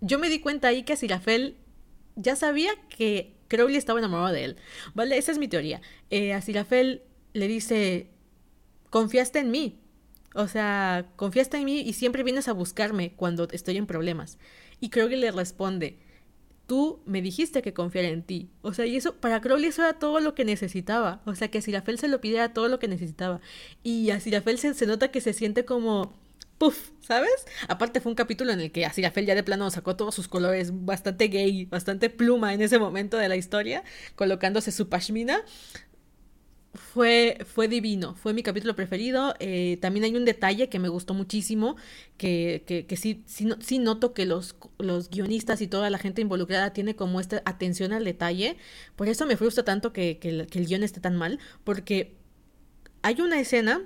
yo 0.00 0.18
me 0.18 0.28
di 0.28 0.40
cuenta 0.40 0.68
ahí 0.68 0.82
que 0.82 0.96
Sirafel 0.96 1.56
ya 2.16 2.34
sabía 2.36 2.72
que 2.88 3.36
Crowley 3.48 3.76
estaba 3.76 3.98
enamorado 4.00 4.32
de 4.32 4.44
él, 4.44 4.56
¿vale? 4.94 5.16
Esa 5.16 5.32
es 5.32 5.38
mi 5.38 5.48
teoría. 5.48 5.80
Eh, 6.10 6.34
a 6.34 6.42
le 7.34 7.46
dice, 7.46 8.10
confiaste 8.90 9.38
en 9.38 9.50
mí, 9.50 9.78
o 10.38 10.46
sea, 10.46 11.10
confiaste 11.16 11.56
en 11.56 11.64
mí 11.64 11.80
y 11.80 11.94
siempre 11.94 12.22
vienes 12.22 12.46
a 12.46 12.52
buscarme 12.52 13.12
cuando 13.16 13.48
estoy 13.50 13.76
en 13.76 13.86
problemas. 13.86 14.38
Y 14.78 14.90
Crowley 14.90 15.18
le 15.18 15.32
responde, 15.32 15.98
tú 16.68 17.02
me 17.06 17.20
dijiste 17.20 17.60
que 17.60 17.74
confiara 17.74 18.06
en 18.06 18.22
ti. 18.22 18.48
O 18.62 18.72
sea, 18.72 18.86
y 18.86 18.96
eso, 18.96 19.16
para 19.16 19.40
Crowley 19.40 19.66
eso 19.66 19.82
era 19.82 19.94
todo 19.94 20.20
lo 20.20 20.36
que 20.36 20.44
necesitaba. 20.44 21.22
O 21.26 21.34
sea, 21.34 21.48
que 21.48 21.60
Sirafel 21.60 21.98
se 21.98 22.06
lo 22.06 22.20
pidiera 22.20 22.52
todo 22.52 22.68
lo 22.68 22.78
que 22.78 22.86
necesitaba. 22.86 23.40
Y 23.82 24.10
a 24.10 24.20
Sirafel 24.20 24.58
se, 24.58 24.74
se 24.74 24.86
nota 24.86 25.10
que 25.10 25.20
se 25.20 25.32
siente 25.32 25.64
como, 25.64 26.14
puff, 26.58 26.90
¿sabes? 27.00 27.46
Aparte 27.66 28.00
fue 28.00 28.10
un 28.10 28.16
capítulo 28.16 28.52
en 28.52 28.60
el 28.60 28.70
que 28.70 28.86
a 28.86 28.92
Sirafel 28.92 29.26
ya 29.26 29.34
de 29.34 29.42
plano 29.42 29.68
sacó 29.72 29.96
todos 29.96 30.14
sus 30.14 30.28
colores 30.28 30.70
bastante 30.84 31.26
gay, 31.26 31.64
bastante 31.64 32.10
pluma 32.10 32.54
en 32.54 32.62
ese 32.62 32.78
momento 32.78 33.16
de 33.16 33.28
la 33.28 33.34
historia, 33.34 33.82
colocándose 34.14 34.70
su 34.70 34.88
pashmina 34.88 35.42
fue, 36.78 37.38
fue 37.44 37.68
divino, 37.68 38.14
fue 38.14 38.32
mi 38.32 38.42
capítulo 38.42 38.74
preferido. 38.74 39.34
Eh, 39.40 39.78
también 39.80 40.04
hay 40.04 40.16
un 40.16 40.24
detalle 40.24 40.68
que 40.68 40.78
me 40.78 40.88
gustó 40.88 41.14
muchísimo, 41.14 41.76
que, 42.16 42.64
que, 42.66 42.86
que 42.86 42.96
sí, 42.96 43.22
sí, 43.26 43.78
noto 43.78 44.14
que 44.14 44.26
los, 44.26 44.56
los 44.78 45.10
guionistas 45.10 45.60
y 45.60 45.66
toda 45.66 45.90
la 45.90 45.98
gente 45.98 46.22
involucrada 46.22 46.72
tiene 46.72 46.96
como 46.96 47.20
esta 47.20 47.42
atención 47.44 47.92
al 47.92 48.04
detalle. 48.04 48.56
Por 48.96 49.08
eso 49.08 49.26
me 49.26 49.36
frustra 49.36 49.64
tanto 49.64 49.92
que, 49.92 50.18
que 50.18 50.28
el 50.58 50.66
guion 50.66 50.82
esté 50.82 51.00
tan 51.00 51.16
mal, 51.16 51.38
porque 51.64 52.14
hay 53.02 53.20
una 53.20 53.40
escena 53.40 53.82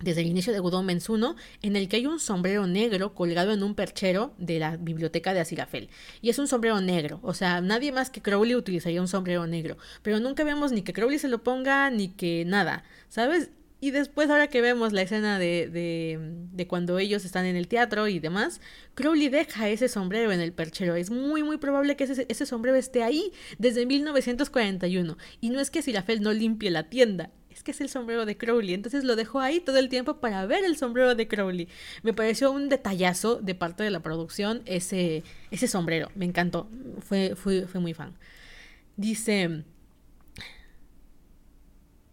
desde 0.00 0.20
el 0.20 0.26
inicio 0.26 0.52
de 0.52 0.60
Good 0.60 0.74
Omens 0.74 1.08
1, 1.08 1.36
en 1.62 1.76
el 1.76 1.88
que 1.88 1.96
hay 1.96 2.06
un 2.06 2.20
sombrero 2.20 2.66
negro 2.66 3.14
colgado 3.14 3.52
en 3.52 3.62
un 3.62 3.74
perchero 3.74 4.34
de 4.38 4.58
la 4.58 4.76
biblioteca 4.76 5.34
de 5.34 5.40
Asirafel. 5.40 5.88
Y 6.22 6.30
es 6.30 6.38
un 6.38 6.48
sombrero 6.48 6.80
negro, 6.80 7.20
o 7.22 7.34
sea, 7.34 7.60
nadie 7.60 7.92
más 7.92 8.10
que 8.10 8.22
Crowley 8.22 8.54
utilizaría 8.54 9.00
un 9.00 9.08
sombrero 9.08 9.46
negro. 9.46 9.76
Pero 10.02 10.20
nunca 10.20 10.44
vemos 10.44 10.72
ni 10.72 10.82
que 10.82 10.92
Crowley 10.92 11.18
se 11.18 11.28
lo 11.28 11.42
ponga, 11.42 11.90
ni 11.90 12.08
que 12.08 12.44
nada, 12.44 12.84
¿sabes? 13.08 13.50
Y 13.80 13.92
después, 13.92 14.28
ahora 14.28 14.48
que 14.48 14.60
vemos 14.60 14.92
la 14.92 15.02
escena 15.02 15.38
de, 15.38 15.68
de, 15.68 16.18
de, 16.52 16.66
cuando 16.66 16.98
ellos 16.98 17.24
están 17.24 17.44
en 17.44 17.54
el 17.54 17.68
teatro 17.68 18.08
y 18.08 18.18
demás, 18.18 18.60
Crowley 18.94 19.28
deja 19.28 19.68
ese 19.68 19.88
sombrero 19.88 20.32
en 20.32 20.40
el 20.40 20.52
perchero. 20.52 20.96
Es 20.96 21.10
muy, 21.10 21.44
muy 21.44 21.58
probable 21.58 21.94
que 21.94 22.04
ese, 22.04 22.26
ese 22.28 22.44
sombrero 22.44 22.76
esté 22.76 23.04
ahí 23.04 23.32
desde 23.58 23.86
1941. 23.86 25.16
Y 25.40 25.50
no 25.50 25.60
es 25.60 25.70
que 25.70 25.78
Asirafel 25.78 26.22
no 26.22 26.32
limpie 26.32 26.72
la 26.72 26.88
tienda, 26.90 27.30
es 27.70 27.80
el 27.80 27.88
sombrero 27.88 28.26
de 28.26 28.36
Crowley. 28.36 28.74
Entonces 28.74 29.04
lo 29.04 29.16
dejó 29.16 29.40
ahí 29.40 29.60
todo 29.60 29.78
el 29.78 29.88
tiempo 29.88 30.20
para 30.20 30.44
ver 30.46 30.64
el 30.64 30.76
sombrero 30.76 31.14
de 31.14 31.28
Crowley. 31.28 31.68
Me 32.02 32.12
pareció 32.12 32.50
un 32.50 32.68
detallazo 32.68 33.36
de 33.36 33.54
parte 33.54 33.82
de 33.82 33.90
la 33.90 34.00
producción 34.00 34.62
ese, 34.66 35.22
ese 35.50 35.68
sombrero. 35.68 36.10
Me 36.14 36.24
encantó. 36.24 36.68
Fue, 37.00 37.34
fue, 37.36 37.66
fue 37.66 37.80
muy 37.80 37.94
fan. 37.94 38.16
Dice... 38.96 39.64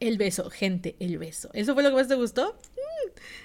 El 0.02 0.18
beso, 0.18 0.50
gente, 0.50 0.98
el 1.00 1.18
beso. 1.18 1.50
¿Eso 1.54 1.74
fue 1.74 1.82
lo 1.82 1.90
que 1.90 1.96
más 1.96 2.08
te 2.10 2.16
gustó? 2.16 2.60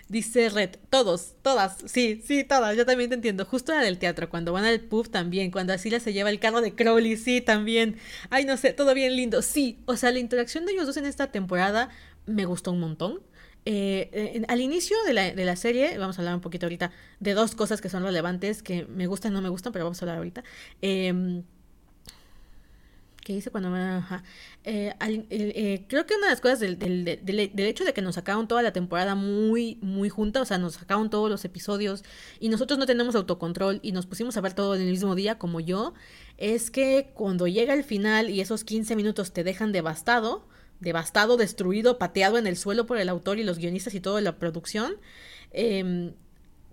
Dice 0.09 0.49
Red, 0.49 0.71
todos, 0.91 1.35
todas, 1.43 1.79
sí, 1.87 2.23
sí, 2.27 2.45
todas, 2.45 2.77
yo 2.77 2.87
también 2.87 3.11
te 3.11 3.17
entiendo. 3.17 3.45
Justo 3.45 3.73
la 3.73 3.81
del 3.81 3.99
teatro, 3.99 4.29
cuando 4.29 4.53
van 4.53 4.65
al 4.65 4.81
pub 4.81 5.09
también, 5.09 5.51
cuando 5.51 5.73
Asila 5.73 6.01
se 6.01 6.13
lleva 6.13 6.31
el 6.31 6.41
carro 6.41 6.61
de 6.61 6.75
Crowley, 6.75 7.17
sí, 7.17 7.41
también. 7.41 7.97
Ay, 8.31 8.45
no 8.45 8.57
sé, 8.57 8.73
todo 8.73 8.95
bien 8.95 9.17
lindo, 9.17 9.43
sí. 9.43 9.79
O 9.87 9.97
sea, 9.97 10.11
la 10.11 10.19
interacción 10.19 10.67
de 10.67 10.73
ellos 10.73 10.87
dos 10.87 10.97
en 10.97 11.07
esta 11.07 11.29
temporada 11.29 11.91
me 12.27 12.45
gustó 12.45 12.73
un 12.73 12.81
montón. 12.81 13.21
Eh, 13.67 14.43
al 14.49 14.61
inicio 14.61 14.97
de 15.07 15.13
la, 15.13 15.33
de 15.33 15.45
la, 15.45 15.55
serie, 15.57 15.99
vamos 15.99 16.19
a 16.19 16.23
hablar 16.23 16.35
un 16.35 16.41
poquito 16.41 16.67
ahorita 16.67 16.93
de 17.21 17.35
dos 17.35 17.55
cosas 17.55 17.81
que 17.81 17.89
son 17.91 18.03
relevantes, 18.03 18.63
que 18.63 18.87
me 18.87 19.07
gustan 19.07 19.33
no 19.33 19.43
me 19.43 19.51
gustan, 19.51 19.73
pero 19.73 19.85
vamos 19.85 20.01
a 20.01 20.05
hablar 20.05 20.17
ahorita. 20.17 20.45
Eh, 20.83 21.43
¿Qué 23.23 23.35
hice 23.35 23.51
cuando 23.51 23.71
me... 23.71 24.03
Eh, 24.65 24.95
eh, 24.99 25.85
creo 25.89 26.07
que 26.07 26.15
una 26.15 26.27
de 26.27 26.33
las 26.33 26.41
cosas 26.41 26.61
del, 26.61 26.79
del, 26.79 27.05
del, 27.05 27.67
hecho 27.67 27.85
de 27.85 27.93
que 27.93 28.01
nos 28.01 28.15
sacaron 28.15 28.49
toda 28.49 28.63
la 28.63 28.73
temporada 28.73 29.15
muy, 29.15 29.79
muy 29.83 30.09
junta, 30.09 30.41
o 30.41 30.45
sea, 30.45 30.59
nos 30.59 30.75
sacaron 30.75 31.11
todos 31.11 31.29
los 31.29 31.45
episodios 31.45 32.03
y 32.41 32.49
nosotros 32.49 32.79
no 32.79 32.87
tenemos 32.87 33.15
autocontrol 33.15 33.81
y 33.83 33.93
nos 33.93 34.07
pusimos 34.07 34.37
a 34.37 34.41
ver 34.41 34.55
todo 34.55 34.75
en 34.75 34.83
el 34.83 34.91
mismo 34.91 35.15
día 35.15 35.39
como 35.39 35.61
yo, 35.61 35.93
es 36.39 36.71
que 36.71 37.11
cuando 37.15 37.47
llega 37.47 37.75
el 37.75 37.85
final 37.85 38.31
y 38.31 38.41
esos 38.41 38.65
15 38.65 38.97
minutos 38.97 39.33
te 39.33 39.45
dejan 39.45 39.73
devastado, 39.73 40.47
devastado, 40.81 41.37
destruido, 41.37 41.99
pateado 41.99 42.39
en 42.39 42.47
el 42.47 42.57
suelo 42.57 42.87
por 42.87 42.97
el 42.97 43.11
autor 43.11 43.39
y 43.39 43.45
los 43.45 43.59
guionistas 43.59 43.95
y 43.95 44.01
toda 44.01 44.23
la 44.23 44.39
producción, 44.39 44.95
eh, 45.53 46.15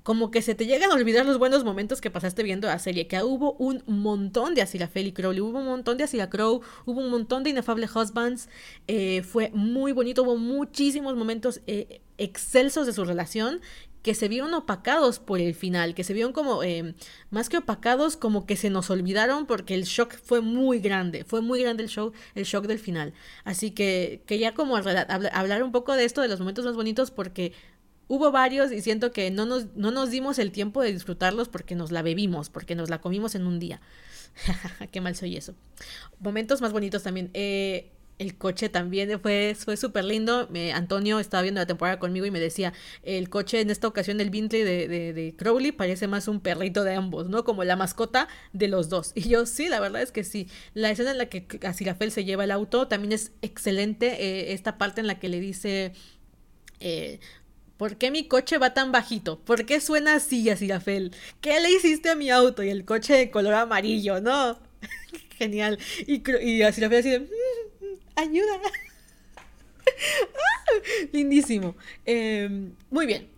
como 0.07 0.31
que 0.31 0.41
se 0.41 0.55
te 0.55 0.65
llegan 0.65 0.89
a 0.89 0.93
olvidar 0.93 1.25
los 1.25 1.37
buenos 1.37 1.65
momentos 1.65 1.99
que 1.99 2.09
pasaste 2.09 2.41
viendo 2.41 2.69
la 2.69 2.79
serie, 2.79 3.07
que 3.07 3.21
hubo 3.23 3.57
un 3.59 3.83
montón 3.87 4.55
de 4.55 4.61
Asila 4.61 4.89
y 4.95 5.11
Crowley, 5.11 5.41
hubo 5.41 5.59
un 5.59 5.65
montón 5.65 5.97
de 5.97 6.05
Asila 6.05 6.29
Crow, 6.29 6.61
hubo 6.85 7.01
un 7.01 7.09
montón 7.09 7.43
de 7.43 7.49
Inefable 7.49 7.89
Husbands, 7.93 8.47
eh, 8.87 9.21
fue 9.23 9.51
muy 9.53 9.91
bonito, 9.91 10.23
hubo 10.23 10.37
muchísimos 10.37 11.17
momentos 11.17 11.59
eh, 11.67 11.99
excelsos 12.17 12.85
de 12.85 12.93
su 12.93 13.03
relación 13.03 13.59
que 14.01 14.15
se 14.15 14.29
vieron 14.29 14.53
opacados 14.53 15.19
por 15.19 15.41
el 15.41 15.53
final, 15.53 15.93
que 15.93 16.05
se 16.05 16.13
vieron 16.13 16.31
como, 16.31 16.63
eh, 16.63 16.95
más 17.29 17.49
que 17.49 17.57
opacados, 17.57 18.15
como 18.15 18.45
que 18.45 18.55
se 18.55 18.69
nos 18.69 18.89
olvidaron 18.89 19.45
porque 19.45 19.75
el 19.75 19.83
shock 19.83 20.15
fue 20.23 20.39
muy 20.39 20.79
grande, 20.79 21.25
fue 21.25 21.41
muy 21.41 21.61
grande 21.61 21.83
el 21.83 21.89
show, 21.89 22.13
el 22.33 22.45
shock 22.45 22.67
del 22.67 22.79
final. 22.79 23.13
Así 23.43 23.71
que 23.71 24.21
quería 24.25 24.53
como 24.53 24.77
hablar 24.77 25.63
un 25.63 25.73
poco 25.73 25.97
de 25.97 26.05
esto, 26.05 26.21
de 26.21 26.29
los 26.29 26.39
momentos 26.39 26.63
más 26.63 26.77
bonitos, 26.77 27.11
porque 27.11 27.51
hubo 28.07 28.31
varios 28.31 28.71
y 28.71 28.81
siento 28.81 29.11
que 29.11 29.31
no 29.31 29.45
nos, 29.45 29.75
no 29.75 29.91
nos 29.91 30.11
dimos 30.11 30.39
el 30.39 30.51
tiempo 30.51 30.81
de 30.81 30.93
disfrutarlos 30.93 31.49
porque 31.49 31.75
nos 31.75 31.91
la 31.91 32.01
bebimos, 32.01 32.49
porque 32.49 32.75
nos 32.75 32.89
la 32.89 32.99
comimos 32.99 33.35
en 33.35 33.47
un 33.47 33.59
día. 33.59 33.81
Qué 34.91 35.01
mal 35.01 35.15
soy 35.15 35.35
eso. 35.35 35.55
Momentos 36.19 36.61
más 36.61 36.71
bonitos 36.71 37.03
también. 37.03 37.29
Eh, 37.33 37.91
el 38.19 38.35
coche 38.35 38.69
también 38.69 39.19
fue, 39.19 39.55
fue 39.57 39.77
súper 39.77 40.03
lindo. 40.03 40.49
Antonio 40.73 41.19
estaba 41.19 41.43
viendo 41.43 41.61
la 41.61 41.67
temporada 41.67 41.99
conmigo 41.99 42.25
y 42.25 42.31
me 42.31 42.39
decía, 42.39 42.73
el 43.03 43.29
coche 43.29 43.61
en 43.61 43.69
esta 43.69 43.87
ocasión 43.87 44.17
del 44.17 44.31
Bentley 44.31 44.63
de, 44.63 45.35
Crowley 45.37 45.71
parece 45.71 46.07
más 46.07 46.27
un 46.27 46.39
perrito 46.39 46.83
de 46.83 46.95
ambos, 46.95 47.29
¿no? 47.29 47.43
Como 47.43 47.63
la 47.63 47.75
mascota 47.75 48.27
de 48.53 48.67
los 48.67 48.89
dos. 48.89 49.11
Y 49.13 49.29
yo 49.29 49.45
sí, 49.45 49.69
la 49.69 49.79
verdad 49.79 50.01
es 50.01 50.11
que 50.11 50.23
sí. 50.23 50.47
La 50.73 50.89
escena 50.89 51.11
en 51.11 51.19
la 51.19 51.27
que 51.27 51.45
Asirafel 51.63 52.11
se 52.11 52.25
lleva 52.25 52.43
el 52.43 52.51
auto 52.51 52.87
también 52.87 53.11
es 53.11 53.31
excelente. 53.41 54.07
Eh, 54.23 54.53
esta 54.53 54.77
parte 54.77 55.01
en 55.01 55.07
la 55.07 55.19
que 55.19 55.29
le 55.29 55.39
dice... 55.39 55.93
Eh, 56.79 57.19
¿Por 57.77 57.97
qué 57.97 58.11
mi 58.11 58.27
coche 58.27 58.57
va 58.57 58.73
tan 58.73 58.91
bajito? 58.91 59.39
¿Por 59.39 59.65
qué 59.65 59.79
suena 59.79 60.15
así, 60.15 60.49
Asirafel? 60.49 61.13
¿Qué 61.41 61.59
le 61.59 61.71
hiciste 61.71 62.09
a 62.09 62.15
mi 62.15 62.29
auto? 62.29 62.63
Y 62.63 62.69
el 62.69 62.85
coche 62.85 63.13
de 63.13 63.31
color 63.31 63.53
amarillo, 63.53 64.19
¿no? 64.19 64.57
Genial. 65.37 65.77
Y, 66.07 66.23
y 66.41 66.61
Asirafel 66.63 66.99
así 66.99 67.09
de... 67.11 67.19
Mm, 67.19 67.27
¡Ayuda! 68.15 68.59
Lindísimo. 71.13 71.75
Em, 72.05 72.73
muy 72.89 73.05
bien. 73.05 73.36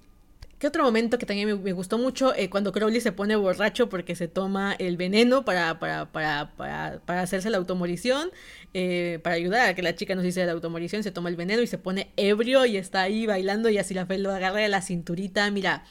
¿Qué 0.60 0.68
otro 0.68 0.84
momento 0.84 1.18
que 1.18 1.26
también 1.26 1.64
me, 1.64 1.72
gustó 1.72 1.98
mucho? 1.98 2.36
Eh, 2.36 2.50
cuando 2.50 2.74
Crowley 2.74 3.00
se 3.00 3.14
pone 3.14 3.38
borracho 3.38 3.88
porque 3.88 4.14
se 4.18 4.28
toma 4.28 4.74
el 4.74 4.98
veneno 4.98 5.46
para, 5.46 5.80
para, 5.80 6.12
para, 6.12 6.52
para, 6.58 7.22
hacerse 7.22 7.50
la 7.50 7.58
automorición, 7.58 8.30
eh, 8.74 9.22
para 9.24 9.38
ayudar 9.38 9.70
a 9.70 9.74
que 9.74 9.82
la 9.82 9.96
chica 9.96 10.16
no 10.16 10.22
se 10.22 10.28
hiciera 10.28 10.48
la 10.48 10.52
automorición, 10.52 11.02
se 11.02 11.12
toma 11.12 11.30
el 11.30 11.38
veneno 11.38 11.62
y 11.62 11.68
se 11.68 11.78
pone 11.78 12.12
ebrio 12.18 12.66
y 12.66 12.76
está 12.76 13.04
ahí 13.04 13.26
bailando 13.26 13.70
y 13.70 13.78
así 13.78 13.94
la 13.94 14.06
fe 14.06 14.18
lo 14.18 14.32
agarra 14.32 14.60
de 14.60 14.68
la 14.68 14.82
cinturita. 14.82 15.50
Mira, 15.50 15.86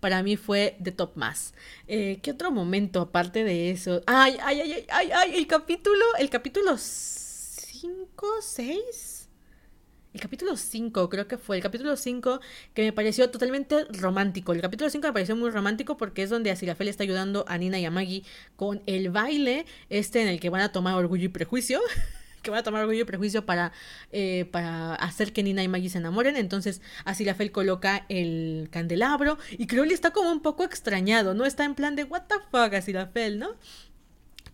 para 0.00 0.22
mí 0.22 0.38
fue 0.38 0.76
de 0.78 0.92
top 0.92 1.16
más. 1.16 1.52
Eh, 1.86 2.20
¿Qué 2.22 2.30
otro 2.30 2.50
momento 2.50 3.02
aparte 3.02 3.44
de 3.44 3.70
eso? 3.70 4.00
Ay, 4.06 4.38
ay, 4.42 4.60
ay, 4.62 4.86
ay, 4.88 5.10
ay, 5.14 5.34
el 5.36 5.46
capítulo, 5.46 6.06
el 6.18 6.30
capítulo 6.30 6.78
5, 6.78 8.26
6 8.40 9.19
el 10.12 10.20
capítulo 10.20 10.56
5, 10.56 11.08
creo 11.08 11.28
que 11.28 11.38
fue 11.38 11.56
el 11.56 11.62
capítulo 11.62 11.96
5 11.96 12.40
que 12.74 12.82
me 12.82 12.92
pareció 12.92 13.30
totalmente 13.30 13.84
romántico. 13.90 14.52
El 14.52 14.60
capítulo 14.60 14.90
5 14.90 15.06
me 15.06 15.12
pareció 15.12 15.36
muy 15.36 15.50
romántico 15.50 15.96
porque 15.96 16.22
es 16.22 16.30
donde 16.30 16.50
Asirafel 16.50 16.88
está 16.88 17.04
ayudando 17.04 17.44
a 17.48 17.58
Nina 17.58 17.78
y 17.78 17.84
a 17.84 17.90
Maggie 17.90 18.24
con 18.56 18.82
el 18.86 19.10
baile 19.10 19.66
este 19.88 20.20
en 20.22 20.28
el 20.28 20.40
que 20.40 20.50
van 20.50 20.62
a 20.62 20.72
tomar 20.72 20.94
orgullo 20.94 21.26
y 21.26 21.28
prejuicio. 21.28 21.80
que 22.42 22.50
van 22.50 22.60
a 22.60 22.62
tomar 22.62 22.82
orgullo 22.82 23.02
y 23.02 23.04
prejuicio 23.04 23.44
para, 23.44 23.70
eh, 24.12 24.46
para 24.50 24.94
hacer 24.94 25.32
que 25.32 25.42
Nina 25.42 25.62
y 25.62 25.68
Maggie 25.68 25.90
se 25.90 25.98
enamoren. 25.98 26.36
Entonces 26.36 26.80
Asirafel 27.04 27.52
coloca 27.52 28.06
el 28.08 28.68
candelabro 28.72 29.38
y 29.52 29.66
Crowley 29.66 29.92
está 29.92 30.10
como 30.10 30.32
un 30.32 30.40
poco 30.40 30.64
extrañado, 30.64 31.34
¿no? 31.34 31.44
Está 31.44 31.64
en 31.64 31.74
plan 31.74 31.94
de, 31.94 32.04
what 32.04 32.22
the 32.28 32.36
fuck, 32.50 32.74
Asirafel, 32.74 33.38
¿no? 33.38 33.50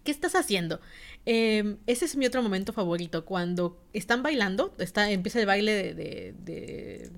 ¿Qué 0.04 0.12
estás 0.12 0.34
haciendo? 0.34 0.80
Em, 1.28 1.78
ese 1.86 2.04
es 2.04 2.16
mi 2.16 2.24
otro 2.24 2.40
momento 2.40 2.72
favorito, 2.72 3.24
cuando 3.24 3.82
están 3.92 4.22
bailando, 4.22 4.74
está, 4.78 5.10
empieza 5.10 5.40
el 5.40 5.46
baile 5.46 5.72
de, 5.72 5.94
de, 6.32 7.10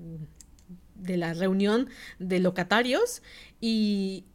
de, 0.95 1.17
la 1.17 1.33
reunión 1.35 1.89
de 2.17 2.39
locatarios 2.39 3.21
y 3.61 4.25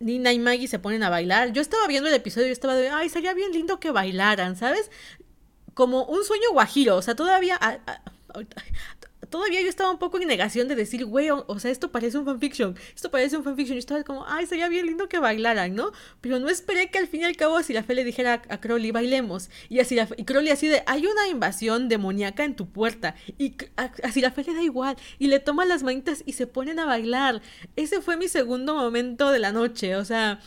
Nina 0.00 0.32
y 0.32 0.40
Maggie 0.40 0.66
se 0.66 0.80
ponen 0.80 1.04
a 1.04 1.08
bailar. 1.08 1.52
Yo 1.52 1.62
estaba 1.62 1.86
viendo 1.86 2.08
el 2.08 2.14
episodio 2.16 2.48
y 2.48 2.50
estaba 2.50 2.74
de, 2.74 2.88
ay, 2.88 3.08
sería 3.08 3.32
bien 3.32 3.52
lindo 3.52 3.78
que 3.78 3.92
bailaran, 3.92 4.56
¿sabes? 4.56 4.90
Como 5.74 6.04
un 6.04 6.24
sueño 6.24 6.50
guajiro, 6.52 6.96
o 6.96 7.02
sea, 7.02 7.14
todavía 7.14 7.58
todavía 9.28 9.60
yo 9.60 9.68
estaba 9.68 9.90
un 9.90 9.98
poco 9.98 10.18
en 10.18 10.28
negación 10.28 10.68
de 10.68 10.74
decir, 10.74 11.04
güey, 11.04 11.30
o, 11.30 11.58
sea, 11.58 11.70
esto 11.70 11.92
parece 11.92 12.18
un 12.18 12.24
fanfiction, 12.24 12.76
esto 12.94 13.10
parece 13.10 13.36
un 13.36 13.44
fanfiction. 13.44 13.76
Yo 13.76 13.80
estaba 13.80 14.02
como, 14.02 14.24
ay, 14.26 14.46
sería 14.46 14.68
bien 14.68 14.86
lindo 14.86 15.08
que 15.08 15.18
bailaran, 15.18 15.74
¿no? 15.74 15.92
Pero 16.20 16.38
no 16.38 16.48
esperé 16.48 16.90
que 16.90 16.98
al 16.98 17.08
fin 17.08 17.22
y 17.22 17.24
al 17.24 17.36
cabo 17.36 17.56
así 17.56 17.72
la 17.72 17.82
fe 17.82 17.94
le 17.94 18.04
dijera 18.04 18.42
a, 18.48 18.60
Crowley, 18.60 18.90
bailemos. 18.90 19.50
Y 19.68 19.80
así 19.80 19.94
la, 19.94 20.08
y 20.16 20.24
Crowley 20.24 20.50
así 20.50 20.68
de, 20.68 20.82
hay 20.86 21.06
una 21.06 21.28
invasión 21.28 21.88
demoníaca 21.88 22.44
en 22.44 22.56
tu 22.56 22.70
puerta. 22.70 23.14
Y 23.38 23.54
así 24.02 24.20
la 24.20 24.30
fe 24.30 24.44
le 24.44 24.54
da 24.54 24.62
igual. 24.62 24.96
Y 25.18 25.28
le 25.28 25.40
toma 25.40 25.64
las 25.64 25.82
manitas 25.82 26.22
y 26.24 26.32
se 26.32 26.46
ponen 26.46 26.78
a 26.78 26.86
bailar. 26.86 27.42
Ese 27.76 28.00
fue 28.00 28.16
mi 28.16 28.28
segundo 28.28 28.74
momento 28.74 29.30
de 29.30 29.38
la 29.38 29.52
noche, 29.52 29.96
o 29.96 30.04
sea 30.04 30.40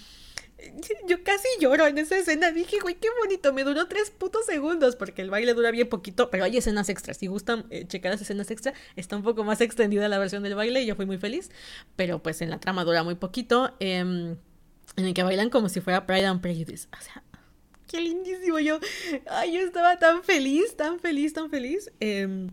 yo 1.08 1.24
casi 1.24 1.48
lloro 1.60 1.88
en 1.88 1.98
esa 1.98 2.18
escena. 2.18 2.52
Dije, 2.52 2.78
güey, 2.82 2.96
qué 2.96 3.08
bonito. 3.22 3.54
Me 3.54 3.64
duró 3.64 3.88
tres 3.88 4.12
putos 4.12 4.46
segundos 4.46 4.96
porque 4.96 5.22
el 5.22 5.30
baile 5.30 5.54
dura 5.54 5.72
bien 5.72 5.90
poquito, 5.90 6.30
pero 6.30 6.44
hay 6.44 6.58
escenas 6.58 6.90
extras. 6.90 7.18
Si 7.18 7.28
gustan 7.28 7.66
eh, 7.70 7.86
checar 7.88 8.12
las 8.12 8.22
escenas 8.22 8.50
extras, 8.52 8.76
está 8.96 9.16
un 9.16 9.24
poco 9.24 9.44
más 9.44 9.62
extendida 9.62 10.08
la 10.08 10.18
versión 10.18 10.44
del 10.44 10.56
baile 10.56 10.82
y 10.82 10.86
yo 10.86 10.96
fui 10.96 11.06
muy 11.06 11.18
feliz. 11.18 11.52
Pero 11.96 12.22
pues 12.22 12.42
en 12.42 12.50
la 12.50 12.60
trama 12.60 12.84
dura 12.84 13.04
muy 13.04 13.16
poquito. 13.16 13.76
Em, 13.80 14.38
en 14.96 15.06
el 15.06 15.14
que 15.14 15.24
bailan 15.24 15.50
como 15.50 15.70
si 15.70 15.82
fuera 15.82 16.06
Pride 16.06 16.26
and 16.26 16.42
Prejudice. 16.42 16.88
O 16.98 17.02
sea, 17.02 17.24
qué 17.88 18.02
lindísimo. 18.02 18.60
Yo, 18.60 18.80
ay, 19.28 19.54
yo 19.54 19.62
estaba 19.62 19.98
tan 20.00 20.24
feliz, 20.24 20.76
tan 20.76 21.00
feliz, 21.00 21.34
tan 21.34 21.50
feliz. 21.50 21.92
Eh, 22.00 22.48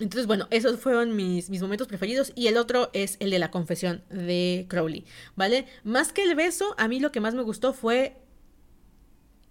entonces, 0.00 0.26
bueno, 0.26 0.46
esos 0.50 0.78
fueron 0.78 1.16
mis, 1.16 1.50
mis 1.50 1.62
momentos 1.62 1.88
preferidos. 1.88 2.32
Y 2.34 2.46
el 2.46 2.56
otro 2.56 2.90
es 2.92 3.16
el 3.20 3.30
de 3.30 3.38
la 3.38 3.50
confesión 3.50 4.02
de 4.10 4.66
Crowley, 4.68 5.04
¿vale? 5.36 5.66
Más 5.84 6.12
que 6.12 6.22
el 6.22 6.34
beso, 6.34 6.74
a 6.78 6.88
mí 6.88 7.00
lo 7.00 7.12
que 7.12 7.20
más 7.20 7.34
me 7.34 7.42
gustó 7.42 7.72
fue 7.72 8.16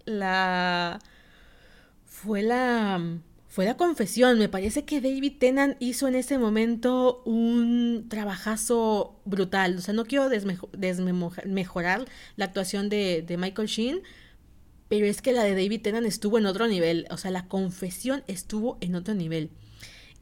la... 0.04 0.98
Fue 2.04 2.42
la... 2.42 3.18
Fue 3.48 3.64
la 3.64 3.76
confesión. 3.76 4.38
Me 4.38 4.48
parece 4.48 4.84
que 4.84 5.00
David 5.00 5.38
Tennant 5.40 5.76
hizo 5.80 6.06
en 6.06 6.14
ese 6.14 6.38
momento 6.38 7.22
un 7.24 8.06
trabajazo 8.08 9.20
brutal. 9.24 9.76
O 9.76 9.80
sea, 9.80 9.92
no 9.92 10.04
quiero 10.04 10.28
desmejorar 10.28 12.04
la 12.36 12.44
actuación 12.44 12.88
de, 12.88 13.24
de 13.26 13.36
Michael 13.36 13.66
Sheen, 13.66 14.02
pero 14.88 15.06
es 15.06 15.20
que 15.20 15.32
la 15.32 15.42
de 15.42 15.50
David 15.50 15.82
Tennant 15.82 16.06
estuvo 16.06 16.38
en 16.38 16.46
otro 16.46 16.68
nivel. 16.68 17.08
O 17.10 17.16
sea, 17.16 17.32
la 17.32 17.48
confesión 17.48 18.22
estuvo 18.28 18.78
en 18.80 18.94
otro 18.94 19.14
nivel. 19.14 19.50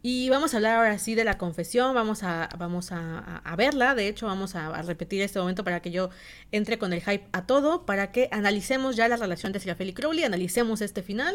Y 0.00 0.28
vamos 0.28 0.54
a 0.54 0.58
hablar 0.58 0.76
ahora 0.76 0.98
sí 0.98 1.16
de 1.16 1.24
la 1.24 1.38
confesión, 1.38 1.92
vamos 1.92 2.22
a, 2.22 2.48
vamos 2.56 2.92
a, 2.92 3.42
verla, 3.56 3.96
de 3.96 4.06
hecho 4.06 4.26
vamos 4.26 4.54
a, 4.54 4.80
repetir 4.82 5.22
este 5.22 5.40
momento 5.40 5.64
para 5.64 5.82
que 5.82 5.90
yo 5.90 6.10
entre 6.52 6.78
con 6.78 6.92
el 6.92 7.00
hype 7.00 7.26
a 7.32 7.46
todo, 7.46 7.84
para 7.84 8.12
que 8.12 8.28
analicemos 8.30 8.94
ya 8.94 9.08
la 9.08 9.16
relación 9.16 9.52
de 9.52 9.58
Sirafel 9.58 9.88
y 9.88 9.94
Crowley, 9.94 10.22
analicemos 10.22 10.82
este 10.82 11.02
final 11.02 11.34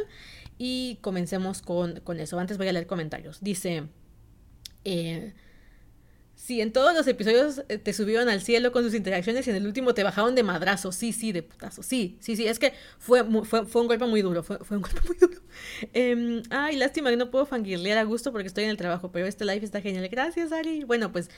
y 0.58 0.98
comencemos 1.02 1.62
con, 1.62 2.00
con, 2.00 2.22
eso. 2.22 2.40
Antes 2.40 2.58
voy 2.58 2.70
a 2.70 2.74
leer 2.74 2.88
comentarios. 2.88 3.40
Dice, 3.42 3.84
eh, 4.86 5.34
Sí, 6.44 6.60
en 6.60 6.74
todos 6.74 6.94
los 6.94 7.08
episodios 7.08 7.64
eh, 7.70 7.78
te 7.78 7.94
subieron 7.94 8.28
al 8.28 8.42
cielo 8.42 8.74
con 8.74 8.84
sus 8.84 8.94
interacciones 8.94 9.48
y 9.48 9.50
en 9.52 9.56
el 9.56 9.66
último 9.66 9.94
te 9.94 10.04
bajaron 10.04 10.36
de 10.36 10.44
madrazo. 10.44 10.92
Sí, 10.92 11.14
sí, 11.14 11.32
de 11.32 11.42
putazo. 11.42 11.84
Sí, 11.84 12.18
sí, 12.20 12.36
sí. 12.36 12.46
Es 12.46 12.60
que 12.60 12.74
fue, 13.00 13.24
fue, 13.46 13.66
fue 13.66 13.82
un 13.82 13.88
golpe 13.88 14.06
muy 14.08 14.22
duro. 14.22 14.44
Fue, 14.44 14.58
fue 14.58 14.76
un 14.76 14.84
golpe 14.84 15.00
muy 15.08 15.16
duro. 15.16 15.42
Em, 15.94 16.44
ay, 16.50 16.76
lástima 16.76 17.12
que 17.12 17.16
no 17.16 17.32
puedo 17.32 17.46
fangirlear 17.46 17.98
a 17.98 18.04
gusto 18.04 18.34
porque 18.34 18.48
estoy 18.48 18.66
en 18.66 18.72
el 18.72 18.76
trabajo, 18.76 19.10
pero 19.10 19.26
este 19.26 19.46
live 19.46 19.64
está 19.64 19.80
genial. 19.80 20.10
Gracias, 20.10 20.52
Ari. 20.52 20.84
Bueno, 20.84 21.14
pues 21.14 21.30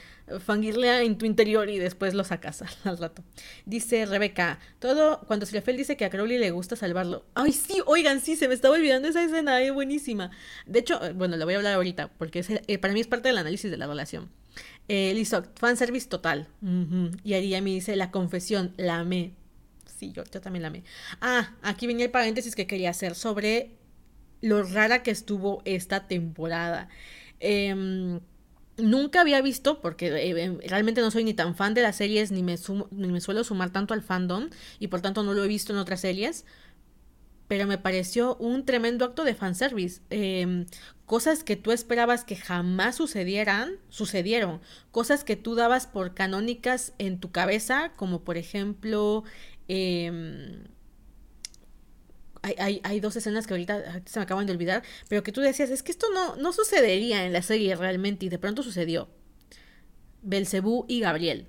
fangirlea 0.44 1.02
en 1.02 1.18
tu 1.18 1.24
interior 1.24 1.68
y 1.68 1.78
después 1.78 2.12
lo 2.14 2.24
sacas 2.24 2.64
al 2.84 2.98
rato. 2.98 3.22
Dice 3.64 4.06
Rebeca, 4.06 4.58
todo 4.80 5.20
cuando 5.28 5.46
Sirafel 5.46 5.76
dice 5.76 5.96
que 5.96 6.04
a 6.04 6.10
Crowley 6.10 6.38
le 6.38 6.50
gusta 6.50 6.74
salvarlo. 6.74 7.24
Ay, 7.34 7.52
sí, 7.52 7.80
oigan, 7.86 8.20
sí, 8.20 8.34
se 8.34 8.48
me 8.48 8.54
estaba 8.54 8.74
olvidando 8.74 9.06
esa 9.06 9.22
escena, 9.22 9.60
es 9.62 9.72
buenísima. 9.72 10.32
De 10.66 10.80
hecho, 10.80 11.00
eh, 11.04 11.12
bueno, 11.12 11.36
la 11.36 11.44
voy 11.44 11.54
a 11.54 11.58
hablar 11.58 11.74
ahorita 11.74 12.10
porque 12.18 12.44
eh, 12.66 12.78
para 12.78 12.92
mí 12.92 12.98
es 12.98 13.06
parte 13.06 13.28
del 13.28 13.38
análisis 13.38 13.70
de 13.70 13.76
la 13.76 13.86
relación. 13.86 14.30
Eh, 14.88 15.12
listo, 15.14 15.44
fanservice 15.56 16.08
total. 16.08 16.48
Y 17.24 17.34
Ari 17.34 17.60
me 17.60 17.70
dice, 17.70 17.96
la 17.96 18.10
confesión, 18.10 18.72
la 18.76 18.98
amé. 19.00 19.32
Sí, 19.84 20.12
yo, 20.12 20.22
yo 20.24 20.40
también 20.40 20.62
la 20.62 20.68
amé. 20.68 20.84
Ah, 21.20 21.54
aquí 21.62 21.86
venía 21.86 22.04
el 22.04 22.10
paréntesis 22.10 22.54
que 22.54 22.66
quería 22.66 22.90
hacer 22.90 23.14
sobre 23.14 23.70
lo 24.42 24.62
rara 24.62 25.02
que 25.02 25.10
estuvo 25.10 25.62
esta 25.64 26.06
temporada. 26.06 26.88
Em, 27.40 28.20
nunca 28.76 29.22
había 29.22 29.40
visto, 29.42 29.80
porque 29.80 30.08
eh, 30.08 30.44
em, 30.44 30.58
realmente 30.60 31.00
no 31.00 31.10
soy 31.10 31.24
ni 31.24 31.34
tan 31.34 31.56
fan 31.56 31.74
de 31.74 31.82
las 31.82 31.96
series, 31.96 32.30
ni 32.30 32.42
me, 32.42 32.56
ni 32.90 33.08
me 33.08 33.20
suelo 33.20 33.42
sumar 33.42 33.70
tanto 33.70 33.94
al 33.94 34.02
fandom, 34.02 34.50
y 34.78 34.88
por 34.88 35.00
tanto 35.00 35.22
no 35.22 35.34
lo 35.34 35.42
he 35.42 35.48
visto 35.48 35.72
en 35.72 35.78
otras 35.78 36.00
series 36.00 36.44
pero 37.48 37.66
me 37.66 37.78
pareció 37.78 38.36
un 38.36 38.64
tremendo 38.64 39.04
acto 39.04 39.24
de 39.24 39.34
fanservice. 39.34 40.00
Eh, 40.10 40.66
cosas 41.04 41.44
que 41.44 41.56
tú 41.56 41.72
esperabas 41.72 42.24
que 42.24 42.36
jamás 42.36 42.96
sucedieran, 42.96 43.78
sucedieron. 43.88 44.60
Cosas 44.90 45.24
que 45.24 45.36
tú 45.36 45.54
dabas 45.54 45.86
por 45.86 46.14
canónicas 46.14 46.92
en 46.98 47.18
tu 47.20 47.30
cabeza, 47.30 47.92
como 47.96 48.24
por 48.24 48.36
ejemplo... 48.36 49.24
Em, 49.68 50.64
hay, 52.42 52.80
hay, 52.84 53.00
dos 53.00 53.16
escenas 53.16 53.44
que 53.44 53.54
ahorita 53.54 54.02
se 54.04 54.20
me 54.20 54.22
acaban 54.22 54.46
de 54.46 54.52
olvidar, 54.52 54.84
pero 55.08 55.24
que 55.24 55.32
tú 55.32 55.40
decías, 55.40 55.68
es 55.70 55.82
que 55.82 55.90
esto 55.90 56.06
no, 56.14 56.36
no 56.36 56.52
sucedería 56.52 57.26
en 57.26 57.32
la 57.32 57.42
serie 57.42 57.74
realmente, 57.74 58.26
y 58.26 58.28
de 58.28 58.38
pronto 58.38 58.62
sucedió. 58.62 59.08
Belcebú 60.22 60.84
y 60.86 61.00
Gabriel. 61.00 61.48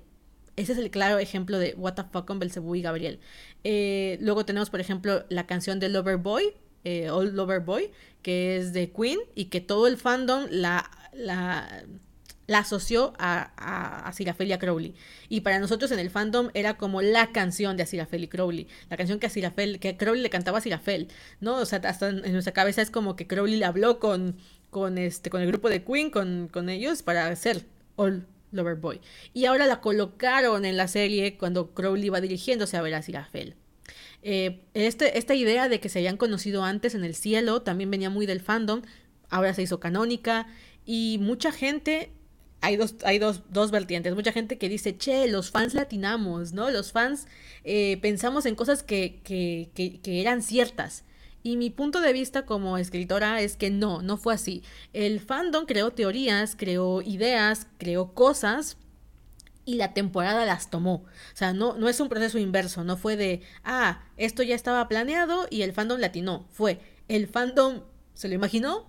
Ese 0.56 0.72
es 0.72 0.78
el 0.78 0.90
claro 0.90 1.20
ejemplo 1.20 1.56
de 1.60 1.74
What 1.76 1.94
the 1.94 2.02
fuck 2.02 2.26
con 2.26 2.40
Belzebú 2.40 2.74
y 2.74 2.82
Gabriel. 2.82 3.20
Eh, 3.64 4.18
luego 4.20 4.44
tenemos, 4.44 4.70
por 4.70 4.80
ejemplo, 4.80 5.24
la 5.28 5.46
canción 5.46 5.80
de 5.80 5.88
Lover 5.88 6.16
Boy, 6.16 6.54
eh, 6.84 7.10
Old 7.10 7.34
Lover 7.34 7.60
Boy, 7.60 7.90
que 8.22 8.56
es 8.56 8.72
de 8.72 8.90
Queen 8.90 9.18
y 9.34 9.46
que 9.46 9.60
todo 9.60 9.86
el 9.86 9.96
fandom 9.96 10.46
la, 10.50 10.90
la, 11.12 11.84
asoció 12.52 13.12
a, 13.18 13.52
a, 13.56 14.08
a 14.08 14.12
Sirafel 14.12 14.56
Crowley. 14.58 14.94
Y 15.28 15.40
para 15.40 15.58
nosotros 15.58 15.90
en 15.90 15.98
el 15.98 16.10
fandom 16.10 16.50
era 16.54 16.76
como 16.76 17.02
la 17.02 17.32
canción 17.32 17.76
de 17.76 17.86
Sirafel 17.86 18.24
y 18.24 18.28
Crowley. 18.28 18.68
La 18.90 18.96
canción 18.96 19.18
que 19.18 19.26
a 19.26 19.30
Sirafel, 19.30 19.80
que 19.80 19.96
Crowley 19.96 20.22
le 20.22 20.30
cantaba 20.30 20.58
a 20.58 20.60
Sirafel, 20.60 21.08
¿no? 21.40 21.56
O 21.56 21.66
sea, 21.66 21.80
hasta 21.84 22.08
en 22.08 22.32
nuestra 22.32 22.52
cabeza 22.52 22.80
es 22.80 22.90
como 22.90 23.16
que 23.16 23.26
Crowley 23.26 23.56
le 23.56 23.64
habló 23.64 23.98
con, 23.98 24.36
con, 24.70 24.98
este, 24.98 25.30
con 25.30 25.42
el 25.42 25.48
grupo 25.48 25.68
de 25.68 25.84
Queen, 25.84 26.10
con, 26.10 26.48
con 26.48 26.68
ellos, 26.68 27.02
para 27.02 27.26
hacer 27.28 27.66
Old 27.96 28.24
Loverboy. 28.52 29.00
Y 29.34 29.44
ahora 29.44 29.66
la 29.66 29.80
colocaron 29.80 30.64
en 30.64 30.76
la 30.76 30.88
serie 30.88 31.36
cuando 31.36 31.74
Crowley 31.74 32.08
va 32.08 32.20
dirigiéndose 32.20 32.76
a 32.76 32.82
ver 32.82 32.94
a 32.94 33.02
Sirafel. 33.02 33.56
Eh, 34.22 34.60
este, 34.74 35.18
esta 35.18 35.34
idea 35.34 35.68
de 35.68 35.80
que 35.80 35.88
se 35.88 36.00
habían 36.00 36.16
conocido 36.16 36.64
antes 36.64 36.94
en 36.94 37.04
el 37.04 37.14
cielo 37.14 37.62
también 37.62 37.90
venía 37.90 38.10
muy 38.10 38.26
del 38.26 38.40
fandom, 38.40 38.82
ahora 39.30 39.54
se 39.54 39.62
hizo 39.62 39.78
canónica 39.78 40.48
y 40.84 41.18
mucha 41.20 41.52
gente, 41.52 42.10
hay 42.60 42.76
dos, 42.76 42.96
hay 43.04 43.18
dos, 43.18 43.42
dos 43.50 43.70
vertientes, 43.70 44.14
mucha 44.14 44.32
gente 44.32 44.58
que 44.58 44.68
dice, 44.68 44.96
che, 44.96 45.28
los 45.28 45.50
fans 45.50 45.74
latinamos, 45.74 46.52
¿no? 46.52 46.70
Los 46.70 46.90
fans 46.90 47.28
eh, 47.62 47.98
pensamos 48.02 48.46
en 48.46 48.56
cosas 48.56 48.82
que, 48.82 49.20
que, 49.22 49.70
que 50.02 50.20
eran 50.20 50.42
ciertas. 50.42 51.04
Y 51.42 51.56
mi 51.56 51.70
punto 51.70 52.00
de 52.00 52.12
vista 52.12 52.44
como 52.44 52.78
escritora 52.78 53.40
es 53.40 53.56
que 53.56 53.70
no, 53.70 54.02
no 54.02 54.16
fue 54.16 54.34
así. 54.34 54.62
El 54.92 55.20
fandom 55.20 55.66
creó 55.66 55.92
teorías, 55.92 56.56
creó 56.56 57.00
ideas, 57.02 57.66
creó 57.78 58.12
cosas 58.14 58.76
y 59.64 59.74
la 59.74 59.92
temporada 59.92 60.46
las 60.46 60.70
tomó. 60.70 60.94
O 60.94 61.36
sea, 61.36 61.52
no, 61.52 61.76
no 61.76 61.88
es 61.88 62.00
un 62.00 62.08
proceso 62.08 62.38
inverso, 62.38 62.84
no 62.84 62.96
fue 62.96 63.16
de, 63.16 63.42
ah, 63.64 64.02
esto 64.16 64.42
ya 64.42 64.54
estaba 64.54 64.88
planeado 64.88 65.46
y 65.50 65.62
el 65.62 65.72
fandom 65.72 66.00
latinó. 66.00 66.46
Fue, 66.50 66.80
el 67.06 67.28
fandom 67.28 67.82
se 68.14 68.28
lo 68.28 68.34
imaginó 68.34 68.86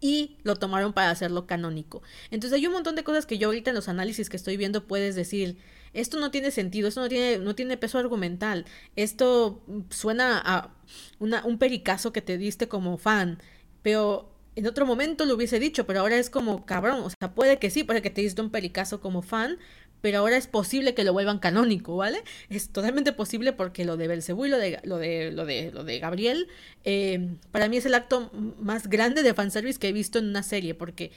y 0.00 0.36
lo 0.42 0.56
tomaron 0.56 0.92
para 0.92 1.10
hacerlo 1.10 1.46
canónico. 1.46 2.02
Entonces 2.30 2.58
hay 2.58 2.66
un 2.66 2.72
montón 2.72 2.96
de 2.96 3.04
cosas 3.04 3.24
que 3.24 3.38
yo 3.38 3.48
ahorita 3.48 3.70
en 3.70 3.76
los 3.76 3.88
análisis 3.88 4.28
que 4.28 4.36
estoy 4.36 4.56
viendo 4.56 4.86
puedes 4.86 5.14
decir, 5.14 5.58
esto 5.92 6.18
no 6.18 6.30
tiene 6.30 6.50
sentido, 6.50 6.88
esto 6.88 7.00
no 7.00 7.08
tiene, 7.08 7.38
no 7.38 7.54
tiene 7.54 7.76
peso 7.76 7.98
argumental, 7.98 8.64
esto 8.96 9.62
suena 9.90 10.40
a 10.44 10.74
una, 11.18 11.44
un 11.44 11.58
pericazo 11.58 12.12
que 12.12 12.22
te 12.22 12.38
diste 12.38 12.68
como 12.68 12.98
fan, 12.98 13.38
pero 13.82 14.32
en 14.56 14.66
otro 14.66 14.86
momento 14.86 15.26
lo 15.26 15.34
hubiese 15.34 15.60
dicho, 15.60 15.86
pero 15.86 16.00
ahora 16.00 16.16
es 16.16 16.30
como 16.30 16.64
cabrón, 16.64 17.02
o 17.02 17.10
sea, 17.10 17.34
puede 17.34 17.58
que 17.58 17.70
sí, 17.70 17.84
puede 17.84 18.02
que 18.02 18.10
te 18.10 18.22
diste 18.22 18.40
un 18.40 18.50
pericazo 18.50 19.00
como 19.00 19.22
fan, 19.22 19.58
pero 20.00 20.18
ahora 20.18 20.36
es 20.36 20.46
posible 20.46 20.94
que 20.94 21.04
lo 21.04 21.12
vuelvan 21.12 21.38
canónico, 21.38 21.96
¿vale? 21.96 22.22
Es 22.48 22.70
totalmente 22.70 23.12
posible 23.12 23.52
porque 23.52 23.84
lo 23.84 23.96
de 23.96 24.08
Belcebú 24.08 24.46
y 24.46 24.48
lo 24.48 24.58
de, 24.58 24.80
lo 24.84 24.98
de, 24.98 25.30
lo 25.32 25.44
de, 25.44 25.70
lo 25.72 25.84
de 25.84 25.98
Gabriel, 25.98 26.48
eh, 26.84 27.34
para 27.50 27.68
mí 27.68 27.76
es 27.76 27.86
el 27.86 27.94
acto 27.94 28.30
más 28.60 28.88
grande 28.88 29.22
de 29.22 29.34
fanservice 29.34 29.78
que 29.78 29.88
he 29.88 29.92
visto 29.92 30.18
en 30.18 30.26
una 30.28 30.42
serie, 30.42 30.74
porque 30.74 31.12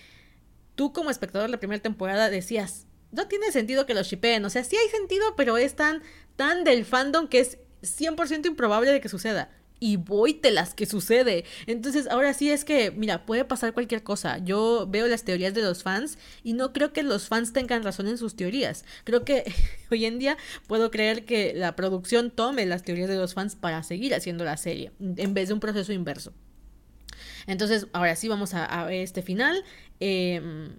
tú 0.76 0.92
como 0.92 1.10
espectador 1.10 1.48
de 1.48 1.52
la 1.52 1.60
primera 1.60 1.82
temporada 1.82 2.30
decías, 2.30 2.88
no 3.12 3.28
tiene 3.28 3.52
sentido 3.52 3.86
que 3.86 3.94
los 3.94 4.08
shipeen. 4.08 4.46
O 4.46 4.50
sea, 4.50 4.64
sí 4.64 4.76
hay 4.78 4.90
sentido, 4.90 5.36
pero 5.36 5.58
es 5.58 5.76
tan, 5.76 6.02
tan 6.36 6.64
del 6.64 6.86
fandom 6.86 7.28
que 7.28 7.40
es 7.40 7.58
100% 7.82 8.46
improbable 8.48 8.92
de 8.92 9.02
que 9.02 9.10
suceda. 9.10 9.50
Y 9.82 9.96
voy 9.96 10.34
te 10.34 10.52
las 10.52 10.74
que 10.74 10.86
sucede. 10.86 11.46
Entonces, 11.66 12.08
ahora 12.08 12.34
sí 12.34 12.52
es 12.52 12.66
que, 12.66 12.92
mira, 12.92 13.26
puede 13.26 13.46
pasar 13.46 13.74
cualquier 13.74 14.04
cosa. 14.04 14.38
Yo 14.40 14.86
veo 14.90 15.08
las 15.08 15.24
teorías 15.24 15.54
de 15.54 15.62
los 15.62 15.84
fans 15.84 16.18
y 16.44 16.52
no 16.52 16.74
creo 16.74 16.92
que 16.92 17.02
los 17.02 17.30
fans 17.30 17.54
tengan 17.54 17.84
razón 17.84 18.10
en 18.10 18.18
sus 18.18 18.36
teorías. 18.36 18.84
Creo 19.06 19.24
que 19.24 19.52
hoy 19.90 20.06
en 20.06 20.20
día 20.20 20.38
puedo 20.68 20.92
creer 20.92 21.24
que 21.24 21.54
la 21.54 21.78
producción 21.78 22.30
tome 22.30 22.66
las 22.66 22.84
teorías 22.84 23.08
de 23.08 23.16
los 23.16 23.34
fans 23.34 23.56
para 23.56 23.82
seguir 23.84 24.14
haciendo 24.14 24.44
la 24.44 24.58
serie, 24.58 24.92
en 25.00 25.34
vez 25.34 25.48
de 25.48 25.54
un 25.54 25.62
proceso 25.62 25.94
inverso. 25.94 26.34
Entonces, 27.48 27.88
ahora 27.94 28.18
sí 28.18 28.28
vamos 28.28 28.54
a, 28.54 28.84
ver 28.84 29.02
este 29.02 29.22
final. 29.22 29.64
Eh, 30.02 30.70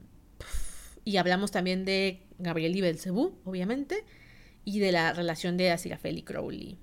y 1.04 1.16
hablamos 1.16 1.50
también 1.50 1.84
de 1.84 2.26
Gabriel 2.38 2.76
y 2.76 2.80
Belcebú, 2.80 3.38
obviamente, 3.44 4.04
y 4.64 4.78
de 4.78 4.92
la 4.92 5.12
relación 5.12 5.56
de 5.56 5.70
Asirafel 5.70 6.18
y 6.18 6.22
Crowley. 6.22 6.78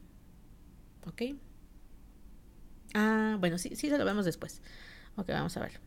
¿Ok? 1.06 1.22
Ah, 2.94 3.38
bueno, 3.40 3.58
sí, 3.58 3.76
sí, 3.76 3.90
se 3.90 3.98
lo 3.98 4.06
vemos 4.06 4.26
después. 4.26 4.62
Ok, 5.16 5.30
vamos 5.30 5.56
a 5.58 5.62
ver. 5.62 5.80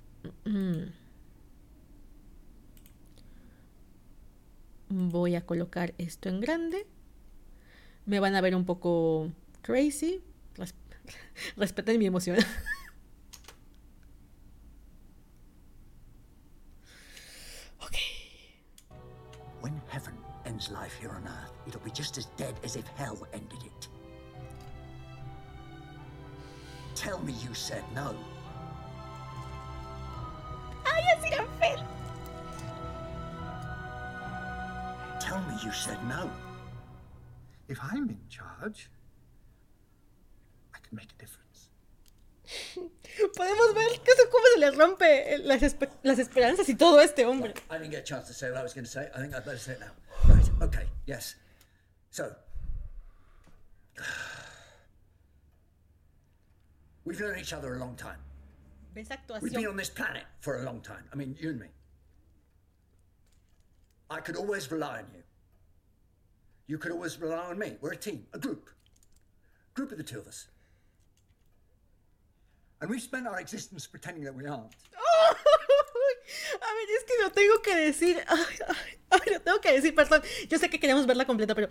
Voy 4.89 5.37
a 5.37 5.47
colocar 5.47 5.95
esto 5.99 6.29
en 6.29 6.41
grande. 6.41 6.87
Me 8.07 8.21
van 8.21 8.35
a 8.35 8.41
ver 8.41 8.57
un 8.57 8.65
poco 8.65 9.31
crazy. 9.63 10.21
respeten 11.57 11.99
mi 11.99 12.07
emoción. 12.07 12.39
be 21.91 21.97
just 21.97 22.19
as 22.19 22.27
dead 22.37 22.55
as 22.65 22.77
if 22.77 22.87
hell 22.97 23.19
ended 23.33 23.63
it. 23.65 23.89
Tell 26.95 27.19
me 27.21 27.33
you 27.33 27.55
said 27.55 27.83
no. 27.95 28.15
¡Ay, 30.85 31.03
así 31.17 31.33
era 31.33 31.47
feo! 31.59 31.85
Tell 35.21 35.41
me 35.43 35.55
you 35.65 35.73
said 35.73 35.99
no. 36.09 36.31
If 37.69 37.79
I'm 37.83 38.09
in 38.09 38.21
charge, 38.29 38.91
I 40.75 40.79
can 40.79 40.97
make 40.97 41.11
a 41.17 41.19
difference. 41.19 41.69
Podemos 43.37 43.75
ver 43.75 44.01
que 44.03 44.13
cómo 44.31 44.45
se 44.55 44.61
le 44.61 44.71
rompe 44.73 45.35
eh, 45.35 45.39
las, 45.39 45.63
las 46.03 46.19
esperanzas 46.19 46.69
y 46.69 46.75
todo 46.75 47.01
este 47.01 47.25
hombre. 47.25 47.55
I 47.71 47.79
didn't 47.79 47.93
get 47.93 48.01
a 48.01 48.05
chance 48.05 48.27
to 48.29 48.35
say 48.35 48.51
what 48.51 48.59
I 48.59 48.63
was 48.63 48.75
going 48.75 48.85
to 48.85 48.91
say. 48.91 49.09
I 49.15 49.21
think 49.21 49.35
I'd 49.35 49.45
better 49.45 49.59
say 49.59 49.73
it 49.73 49.81
now. 49.81 49.93
Right, 50.35 50.51
okay, 50.63 50.87
yes. 51.07 51.37
So, 52.11 52.35
we've 57.05 57.21
known 57.21 57.39
each 57.39 57.53
other 57.53 57.77
a 57.77 57.79
long 57.79 57.95
time. 57.95 58.19
We've 59.43 59.53
been 59.53 59.67
on 59.71 59.77
this 59.77 59.91
planet 59.91 60.25
for 60.41 60.61
a 60.61 60.65
long 60.65 60.81
time. 60.81 61.05
I 61.13 61.17
mean, 61.17 61.37
you 61.39 61.51
and 61.51 61.61
me. 61.61 61.69
I 64.11 64.19
could 64.19 64.35
always 64.37 64.71
rely 64.73 64.99
on 64.99 65.07
you. 65.15 65.23
You 66.67 66.79
could 66.79 66.91
always 66.91 67.21
rely 67.21 67.47
on 67.47 67.59
me. 67.59 67.77
We're 67.81 67.93
a 67.93 67.97
team, 67.97 68.27
a 68.33 68.39
group. 68.39 68.71
Group 69.75 69.93
of 69.93 69.99
the 69.99 70.05
two 70.05 70.19
of 70.19 70.27
us. 70.27 70.49
And 72.81 72.91
we've 72.91 73.01
spent 73.01 73.29
our 73.29 73.39
existence 73.39 73.87
pretending 73.87 74.25
that 74.25 74.35
we 74.35 74.47
aren't. 74.47 74.75
Oh! 75.23 75.35
a 76.61 76.75
ver, 76.75 76.89
es 76.99 77.05
que 77.05 77.23
lo 77.23 77.33
tengo 77.33 77.63
que 77.63 77.77
decir. 77.77 78.19
Ay, 78.27 78.57
ay. 78.69 78.99
Ahora 79.11 79.41
tengo 79.41 79.61
que 79.61 79.73
decir, 79.73 79.95
perdón, 79.95 80.23
yo 80.49 80.59
sé 80.59 80.71
que 80.71 80.79
queremos 80.79 81.07
verla 81.07 81.27
completa, 81.27 81.55
pero 81.55 81.69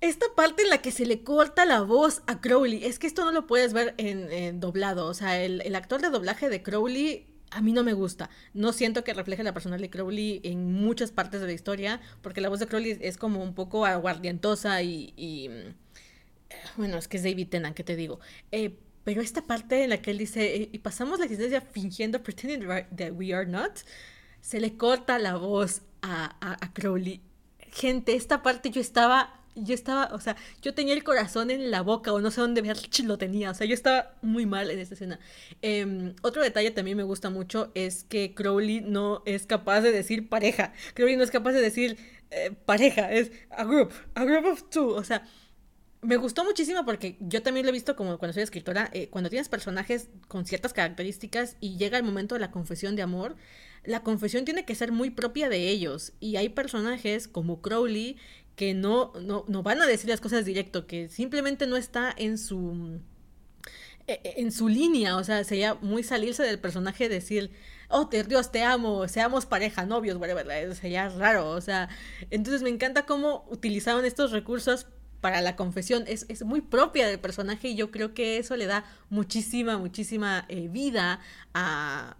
esta 0.00 0.26
parte 0.34 0.62
en 0.62 0.70
la 0.70 0.78
que 0.78 0.90
se 0.90 1.04
le 1.04 1.22
corta 1.22 1.66
la 1.66 1.82
voz 1.82 2.22
a 2.26 2.40
Crowley, 2.40 2.84
es 2.84 2.98
que 2.98 3.06
esto 3.06 3.24
no 3.24 3.32
lo 3.32 3.46
puedes 3.46 3.72
ver 3.72 3.94
en, 3.98 4.60
doblado, 4.60 5.06
o 5.06 5.14
sea, 5.14 5.42
el, 5.42 5.74
actor 5.74 6.00
de 6.00 6.08
doblaje 6.08 6.48
de 6.48 6.62
Crowley 6.62 7.26
a 7.50 7.60
mí 7.60 7.72
no 7.72 7.82
me 7.82 7.92
gusta. 7.92 8.30
No 8.54 8.72
siento 8.72 9.02
que 9.04 9.12
refleje 9.12 9.42
la 9.42 9.52
personalidad 9.52 9.88
de 9.88 9.90
Crowley 9.90 10.40
en 10.44 10.72
muchas 10.72 11.10
partes 11.10 11.40
de 11.40 11.48
la 11.48 11.52
historia, 11.52 12.00
porque 12.22 12.40
la 12.40 12.48
voz 12.48 12.60
de 12.60 12.68
Crowley 12.68 12.96
es 13.00 13.18
como 13.18 13.42
un 13.42 13.54
poco 13.54 13.84
aguardientosa 13.84 14.82
y... 14.82 15.12
y 15.16 15.50
bueno, 16.76 16.96
es 16.96 17.06
que 17.06 17.16
es 17.16 17.22
David 17.22 17.48
Tennant, 17.48 17.76
¿qué 17.76 17.84
te 17.84 17.96
digo? 17.96 18.20
Eh, 18.50 18.78
pero 19.04 19.20
esta 19.20 19.42
parte 19.42 19.84
en 19.84 19.90
la 19.90 20.02
que 20.02 20.10
él 20.10 20.18
dice, 20.18 20.56
eh, 20.56 20.68
y 20.72 20.78
pasamos 20.78 21.18
la 21.18 21.24
existencia 21.24 21.60
fingiendo, 21.60 22.22
pretending 22.22 22.66
that 22.96 23.12
we 23.12 23.32
are 23.34 23.46
not, 23.46 23.80
se 24.40 24.60
le 24.60 24.76
corta 24.76 25.18
la 25.18 25.36
voz 25.36 25.82
a, 26.02 26.36
a 26.40 26.72
Crowley. 26.72 27.20
Gente, 27.72 28.14
esta 28.14 28.42
parte 28.42 28.70
yo 28.70 28.80
estaba 28.80 29.40
yo 29.54 29.74
estaba, 29.74 30.10
o 30.14 30.20
sea, 30.20 30.36
yo 30.62 30.74
tenía 30.74 30.94
el 30.94 31.04
corazón 31.04 31.50
en 31.50 31.70
la 31.70 31.82
boca 31.82 32.12
o 32.12 32.20
no 32.20 32.30
sé 32.30 32.40
dónde 32.40 32.62
lo 33.04 33.18
tenía, 33.18 33.50
o 33.50 33.54
sea, 33.54 33.66
yo 33.66 33.74
estaba 33.74 34.14
muy 34.22 34.46
mal 34.46 34.70
en 34.70 34.78
esta 34.78 34.94
escena. 34.94 35.18
Em, 35.62 36.14
otro 36.22 36.42
detalle 36.42 36.70
también 36.70 36.96
me 36.96 37.02
gusta 37.02 37.30
mucho 37.30 37.70
es 37.74 38.04
que 38.04 38.34
Crowley 38.34 38.80
no 38.80 39.22
es 39.26 39.46
capaz 39.46 39.80
de 39.80 39.92
decir 39.92 40.28
pareja, 40.28 40.72
Crowley 40.94 41.16
no 41.16 41.24
es 41.24 41.30
capaz 41.30 41.52
de 41.52 41.60
decir 41.60 41.98
eh, 42.30 42.52
pareja, 42.64 43.12
es 43.12 43.32
a 43.50 43.64
group, 43.64 43.92
a 44.14 44.24
group 44.24 44.46
of 44.46 44.64
two, 44.70 44.88
o 44.88 45.04
sea, 45.04 45.26
me 46.02 46.16
gustó 46.16 46.44
muchísimo 46.44 46.84
porque 46.84 47.16
yo 47.20 47.42
también 47.42 47.66
lo 47.66 47.70
he 47.70 47.72
visto 47.72 47.94
como 47.94 48.18
cuando 48.18 48.32
soy 48.32 48.42
escritora, 48.42 48.90
eh, 48.92 49.08
cuando 49.08 49.28
tienes 49.28 49.48
personajes 49.48 50.08
con 50.28 50.46
ciertas 50.46 50.72
características 50.72 51.56
y 51.60 51.76
llega 51.76 51.98
el 51.98 52.04
momento 52.04 52.34
de 52.34 52.40
la 52.40 52.50
confesión 52.50 52.96
de 52.96 53.02
amor, 53.02 53.36
la 53.84 54.02
confesión 54.02 54.44
tiene 54.44 54.64
que 54.64 54.74
ser 54.74 54.92
muy 54.92 55.10
propia 55.10 55.48
de 55.48 55.68
ellos. 55.68 56.12
Y 56.20 56.36
hay 56.36 56.48
personajes 56.48 57.28
como 57.28 57.60
Crowley 57.60 58.16
que 58.56 58.74
no, 58.74 59.12
no, 59.20 59.44
no 59.48 59.62
van 59.62 59.80
a 59.82 59.86
decir 59.86 60.08
las 60.08 60.20
cosas 60.20 60.44
directo, 60.44 60.86
que 60.86 61.08
simplemente 61.08 61.66
no 61.66 61.76
está 61.76 62.14
en 62.16 62.38
su 62.38 63.00
e, 64.06 64.20
e, 64.24 64.40
en 64.40 64.52
su 64.52 64.68
línea, 64.68 65.16
o 65.16 65.24
sea, 65.24 65.44
sería 65.44 65.74
muy 65.74 66.02
salirse 66.02 66.42
del 66.42 66.58
personaje 66.58 67.08
decir, 67.08 67.52
oh, 67.88 68.10
Dios, 68.10 68.50
te 68.50 68.62
amo, 68.62 69.06
seamos 69.08 69.46
pareja, 69.46 69.86
novios, 69.86 70.16
whatever, 70.18 70.74
sería 70.74 71.08
raro, 71.10 71.50
o 71.50 71.60
sea, 71.60 71.88
entonces 72.30 72.62
me 72.62 72.70
encanta 72.70 73.06
cómo 73.06 73.46
utilizaron 73.50 74.04
estos 74.04 74.32
recursos 74.32 74.86
para 75.20 75.40
la 75.40 75.56
confesión, 75.56 76.04
es, 76.06 76.26
es 76.28 76.44
muy 76.44 76.60
propia 76.60 77.06
del 77.06 77.20
personaje 77.20 77.68
y 77.68 77.74
yo 77.76 77.90
creo 77.90 78.14
que 78.14 78.38
eso 78.38 78.56
le 78.56 78.66
da 78.66 78.84
muchísima, 79.10 79.76
muchísima 79.78 80.46
eh, 80.48 80.68
vida 80.68 81.20
a, 81.54 82.16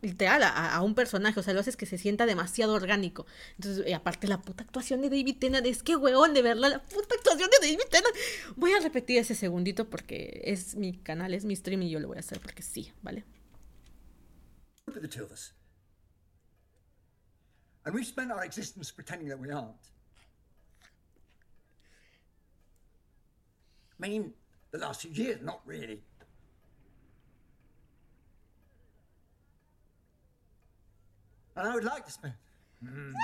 literal 0.00 0.42
a, 0.44 0.80
un 0.82 0.94
personaje, 0.94 1.40
o 1.40 1.42
sea, 1.42 1.54
lo 1.54 1.60
haces 1.60 1.76
que 1.76 1.86
se 1.86 1.98
sienta 1.98 2.26
demasiado 2.26 2.74
orgánico. 2.74 3.26
Entonces, 3.58 3.92
aparte 3.94 4.28
la 4.28 4.40
puta 4.40 4.62
actuación 4.62 5.02
de 5.02 5.10
David 5.10 5.38
Tennant, 5.38 5.66
es 5.66 5.82
que 5.82 5.96
huevón 5.96 6.34
de 6.34 6.42
verla, 6.42 6.68
la 6.68 6.82
puta 6.82 7.14
actuación 7.16 7.50
de 7.50 7.66
David 7.66 7.88
Tennant. 7.90 8.14
Voy 8.56 8.72
a 8.72 8.80
repetir 8.80 9.18
ese 9.18 9.34
segundito 9.34 9.90
porque 9.90 10.42
es 10.44 10.76
mi 10.76 10.96
canal, 10.98 11.34
es 11.34 11.44
mi 11.44 11.56
stream 11.56 11.82
y 11.82 11.90
yo 11.90 12.00
lo 12.00 12.08
voy 12.08 12.18
a 12.18 12.20
hacer 12.20 12.40
porque 12.40 12.62
sí, 12.62 12.92
¿vale? 13.02 13.24
And 18.16 18.32
our 18.32 18.44
existence 18.44 18.90
pretending 18.90 19.28
that 19.28 19.38
we 19.38 19.50
aren't. 19.50 19.95
Mean, 23.98 24.34
the 24.72 24.78
last 24.78 25.02
few 25.02 25.10
years, 25.10 25.40
not 25.42 25.60
really. 25.64 26.02
And 31.56 31.66
I 31.66 31.74
would 31.74 31.84
like 31.84 32.04
to 32.04 32.12
spend. 32.12 32.34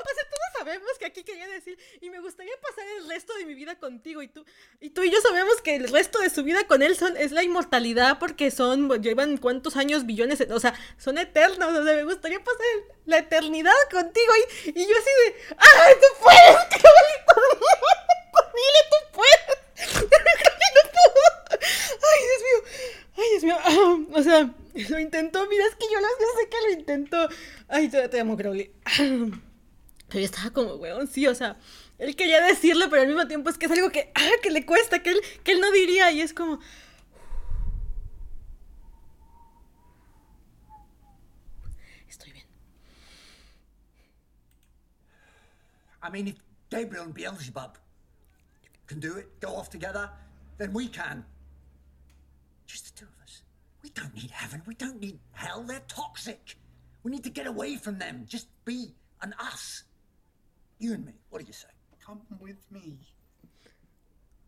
O 0.00 0.14
sea, 0.14 0.24
todos 0.24 0.48
sabemos 0.58 0.98
que 0.98 1.06
aquí 1.06 1.24
quería 1.24 1.48
decir, 1.48 1.76
y 2.00 2.10
me 2.10 2.20
gustaría 2.20 2.52
pasar 2.60 2.86
el 2.98 3.08
resto 3.08 3.34
de 3.34 3.44
mi 3.44 3.54
vida 3.54 3.76
contigo, 3.78 4.22
y 4.22 4.28
tú 4.28 4.44
y, 4.78 4.90
tú 4.90 5.02
y 5.02 5.10
yo 5.10 5.20
sabemos 5.20 5.60
que 5.62 5.74
el 5.74 5.88
resto 5.88 6.20
de 6.20 6.30
su 6.30 6.44
vida 6.44 6.64
con 6.68 6.82
él 6.82 6.96
son, 6.96 7.16
es 7.16 7.32
la 7.32 7.42
inmortalidad 7.42 8.18
porque 8.20 8.50
son, 8.52 8.88
llevan 9.02 9.36
cuántos 9.36 9.76
años, 9.76 10.06
billones, 10.06 10.40
o 10.48 10.60
sea, 10.60 10.74
son 10.96 11.18
eternos, 11.18 11.76
o 11.76 11.84
sea, 11.84 11.96
me 11.96 12.04
gustaría 12.04 12.38
pasar 12.38 12.64
la 13.04 13.18
eternidad 13.18 13.72
contigo, 13.90 14.32
y, 14.64 14.70
y 14.70 14.86
yo 14.86 14.94
así 14.96 15.10
de, 15.24 15.56
¡ay, 15.58 15.94
tú 15.94 16.22
puedes, 16.22 16.56
Dile, 18.60 18.82
tú 18.90 18.96
puedes! 19.12 20.02
¡No 20.02 20.90
puedo! 20.90 21.30
¡Ay, 21.50 22.20
Dios 22.26 22.42
mío! 22.42 22.58
¡Ay, 23.16 23.29
O 24.12 24.22
sea... 24.22 24.54
Lo 24.88 25.00
intentó, 25.00 25.48
mira, 25.48 25.64
es 25.66 25.74
que 25.74 25.86
yo 25.92 26.00
no 26.00 26.06
sé 26.38 26.48
que 26.48 26.56
lo 26.68 26.80
intentó. 26.80 27.28
Ay, 27.68 27.88
te, 27.88 28.08
te 28.08 28.20
amo, 28.20 28.36
Crowley. 28.36 28.70
Pero 30.10 30.20
yo 30.20 30.24
estaba 30.24 30.50
como, 30.50 30.74
weón, 30.74 31.06
sí, 31.06 31.26
o 31.26 31.34
sea, 31.34 31.56
él 31.98 32.16
quería 32.16 32.42
decirlo, 32.42 32.90
pero 32.90 33.02
al 33.02 33.08
mismo 33.08 33.28
tiempo 33.28 33.48
es 33.48 33.58
que 33.58 33.66
es 33.66 33.72
algo 33.72 33.90
que, 33.90 34.10
ah, 34.14 34.30
que 34.42 34.50
le 34.50 34.66
cuesta, 34.66 35.02
que 35.02 35.10
él, 35.10 35.20
que 35.44 35.52
él 35.52 35.60
no 35.60 35.70
diría, 35.70 36.10
y 36.10 36.20
es 36.20 36.32
como... 36.32 36.58
Estoy 42.08 42.32
bien. 42.32 42.46
I 46.02 46.10
mean, 46.10 46.26
if 46.26 46.36
Gabriel 46.70 47.04
and 47.04 47.14
Beelzebub 47.14 47.78
can 48.86 48.98
do 48.98 49.16
it, 49.16 49.28
go 49.40 49.54
off 49.54 49.70
together, 49.70 50.10
then 50.58 50.72
we 50.72 50.88
can. 50.88 51.24
Just 52.66 52.86
the 52.86 53.04
two. 53.04 53.19
We 53.90 54.02
don't 54.02 54.14
need 54.14 54.30
heaven. 54.30 54.62
We 54.66 54.74
don't 54.76 55.00
need 55.00 55.18
hell. 55.32 55.64
They're 55.64 55.82
toxic. 55.88 56.56
We 57.02 57.10
need 57.10 57.24
to 57.24 57.30
get 57.30 57.48
away 57.48 57.74
from 57.74 57.98
them. 57.98 58.24
Just 58.24 58.46
be 58.64 58.94
an 59.20 59.34
us. 59.40 59.82
You 60.78 60.94
and 60.94 61.04
me. 61.04 61.14
What 61.28 61.40
do 61.40 61.46
you 61.46 61.52
say? 61.52 61.66
Come 62.04 62.20
with 62.38 62.70
me. 62.70 62.98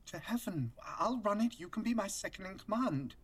To 0.06 0.18
heaven. 0.18 0.70
I'll 0.98 1.20
run 1.24 1.40
it. 1.40 1.58
You 1.58 1.68
can 1.68 1.82
be 1.82 1.92
my 1.92 2.06
second 2.06 2.46
in 2.46 2.58
command. 2.58 3.16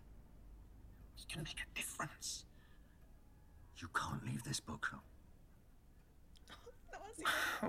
We 1.17 1.25
can 1.33 1.45
make 1.45 1.61
a 1.61 1.79
difference. 1.79 2.47
You 3.77 3.89
can't 3.95 4.25
leave 4.25 4.43
this 4.43 4.59
book. 4.59 4.91
No, 6.43 7.69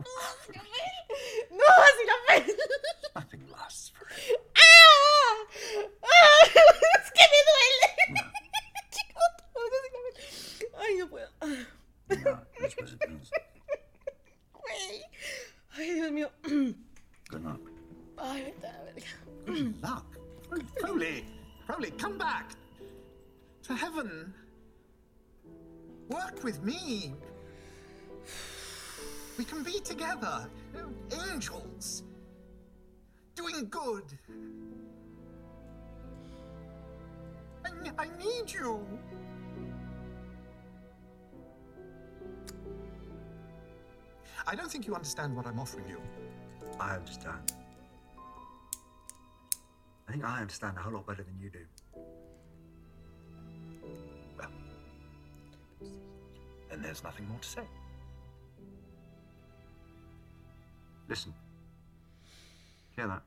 no, 1.51 1.65
así 1.83 2.03
la 2.05 2.13
fe. 2.27 2.53
Nothing 3.15 3.47
lasts 3.51 3.89
forever. 3.89 4.39
¡Ah! 4.55 5.45
¡Ah! 6.03 6.47
Es 6.99 7.11
que 7.11 7.23
me 7.31 7.39
duele. 7.47 8.38
Ay, 10.89 10.97
no 10.97 11.07
puedo. 11.07 11.29
No, 12.23 12.39
Ay, 15.77 15.93
Dios 15.93 16.11
mío. 16.11 16.31
Good 16.41 17.43
luck. 17.43 17.61
Ay, 18.17 18.41
vete 18.45 18.67
a 18.67 18.71
la 18.71 18.83
verga. 18.83 19.07
Good 19.45 19.81
luck. 19.83 20.17
Crowley, 20.79 21.25
Crowley, 21.67 21.91
come 21.91 22.17
back. 22.17 22.55
To 23.63 23.75
heaven. 23.75 24.33
Work 26.09 26.43
with 26.43 26.63
me. 26.63 27.13
We 29.37 29.45
can 29.45 29.61
be 29.61 29.79
together. 29.81 30.49
Angels. 31.29 32.01
Doing 33.35 33.69
good. 33.69 34.17
I, 37.63 37.69
I 37.99 38.07
need 38.17 38.51
you. 38.51 38.83
I 44.49 44.55
don't 44.55 44.71
think 44.71 44.87
you 44.87 44.95
understand 44.95 45.35
what 45.35 45.45
I'm 45.45 45.59
offering 45.59 45.87
you. 45.87 46.01
I 46.79 46.95
understand. 46.95 47.53
I 50.07 50.11
think 50.11 50.25
I 50.25 50.41
understand 50.41 50.75
a 50.75 50.79
whole 50.79 50.93
lot 50.93 51.05
better 51.05 51.21
than 51.21 51.37
you 51.39 51.51
do. 51.51 51.59
Well, 54.39 54.49
then 56.67 56.81
there's 56.81 57.03
nothing 57.03 57.27
more 57.27 57.37
to 57.37 57.47
say. 57.47 57.61
Listen. 61.07 61.31
Hear 62.95 63.05
that? 63.05 63.21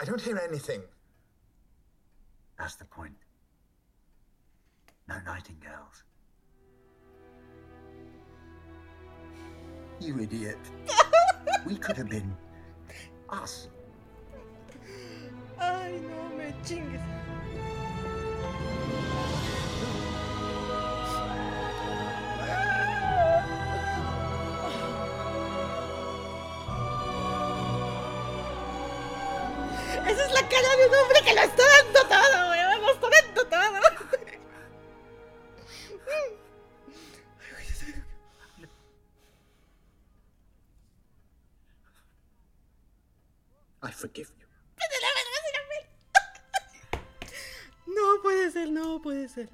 I 0.00 0.04
don't 0.06 0.20
hear 0.20 0.38
anything. 0.38 0.80
That's 2.58 2.76
the 2.76 2.86
point. 2.86 3.16
No 5.10 5.16
nightingales. 5.26 6.04
You 10.00 10.20
idiot. 10.20 10.58
we 11.66 11.76
could 11.76 11.96
have 11.96 12.10
been 12.10 12.34
us. 13.30 13.68
Ay, 15.58 16.00
no 16.02 16.36
me 16.36 16.54
chingues. 16.64 17.00
Esa 30.06 30.26
es 30.26 30.32
la 30.32 30.48
cara 30.48 30.76
de 30.76 30.88
un 30.88 30.94
hombre 30.94 31.22
que 31.24 31.34
lo 31.34 31.40
está 31.40 31.62
dando 31.82 32.08
todo. 32.08 32.53
Forgive 44.04 44.30
you. 44.38 44.46
No 47.86 48.22
puede 48.22 48.50
ser, 48.50 48.70
no 48.70 49.00
puede 49.00 49.28
ser. 49.28 49.48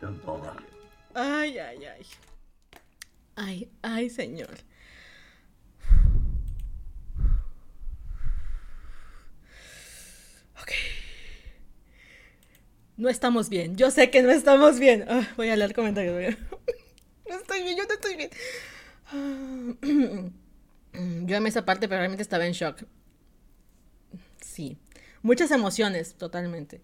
Don't 0.00 0.24
bother. 0.24 0.52
Ay, 1.14 1.58
ay, 1.58 1.84
ay. 1.84 2.06
Ay, 3.36 3.70
ay, 3.82 4.10
señor. 4.10 4.56
Ok. 10.60 10.72
No 12.96 13.08
estamos 13.08 13.48
bien. 13.48 13.76
Yo 13.76 13.92
sé 13.92 14.10
que 14.10 14.22
no 14.22 14.30
estamos 14.32 14.80
bien. 14.80 15.04
Ah, 15.08 15.28
voy 15.36 15.50
a 15.50 15.56
leer 15.56 15.72
comentarios. 15.74 16.36
No 17.28 17.36
estoy 17.36 17.62
bien, 17.62 17.76
yo 17.76 17.84
no 17.84 17.92
estoy 17.92 18.16
bien. 18.16 18.30
Ah, 19.12 20.30
Yo 21.26 21.36
amé 21.36 21.50
esa 21.50 21.64
parte, 21.64 21.88
pero 21.88 22.00
realmente 22.00 22.22
estaba 22.22 22.46
en 22.46 22.52
shock. 22.52 22.84
Sí. 24.40 24.78
Muchas 25.22 25.50
emociones, 25.50 26.14
totalmente. 26.14 26.80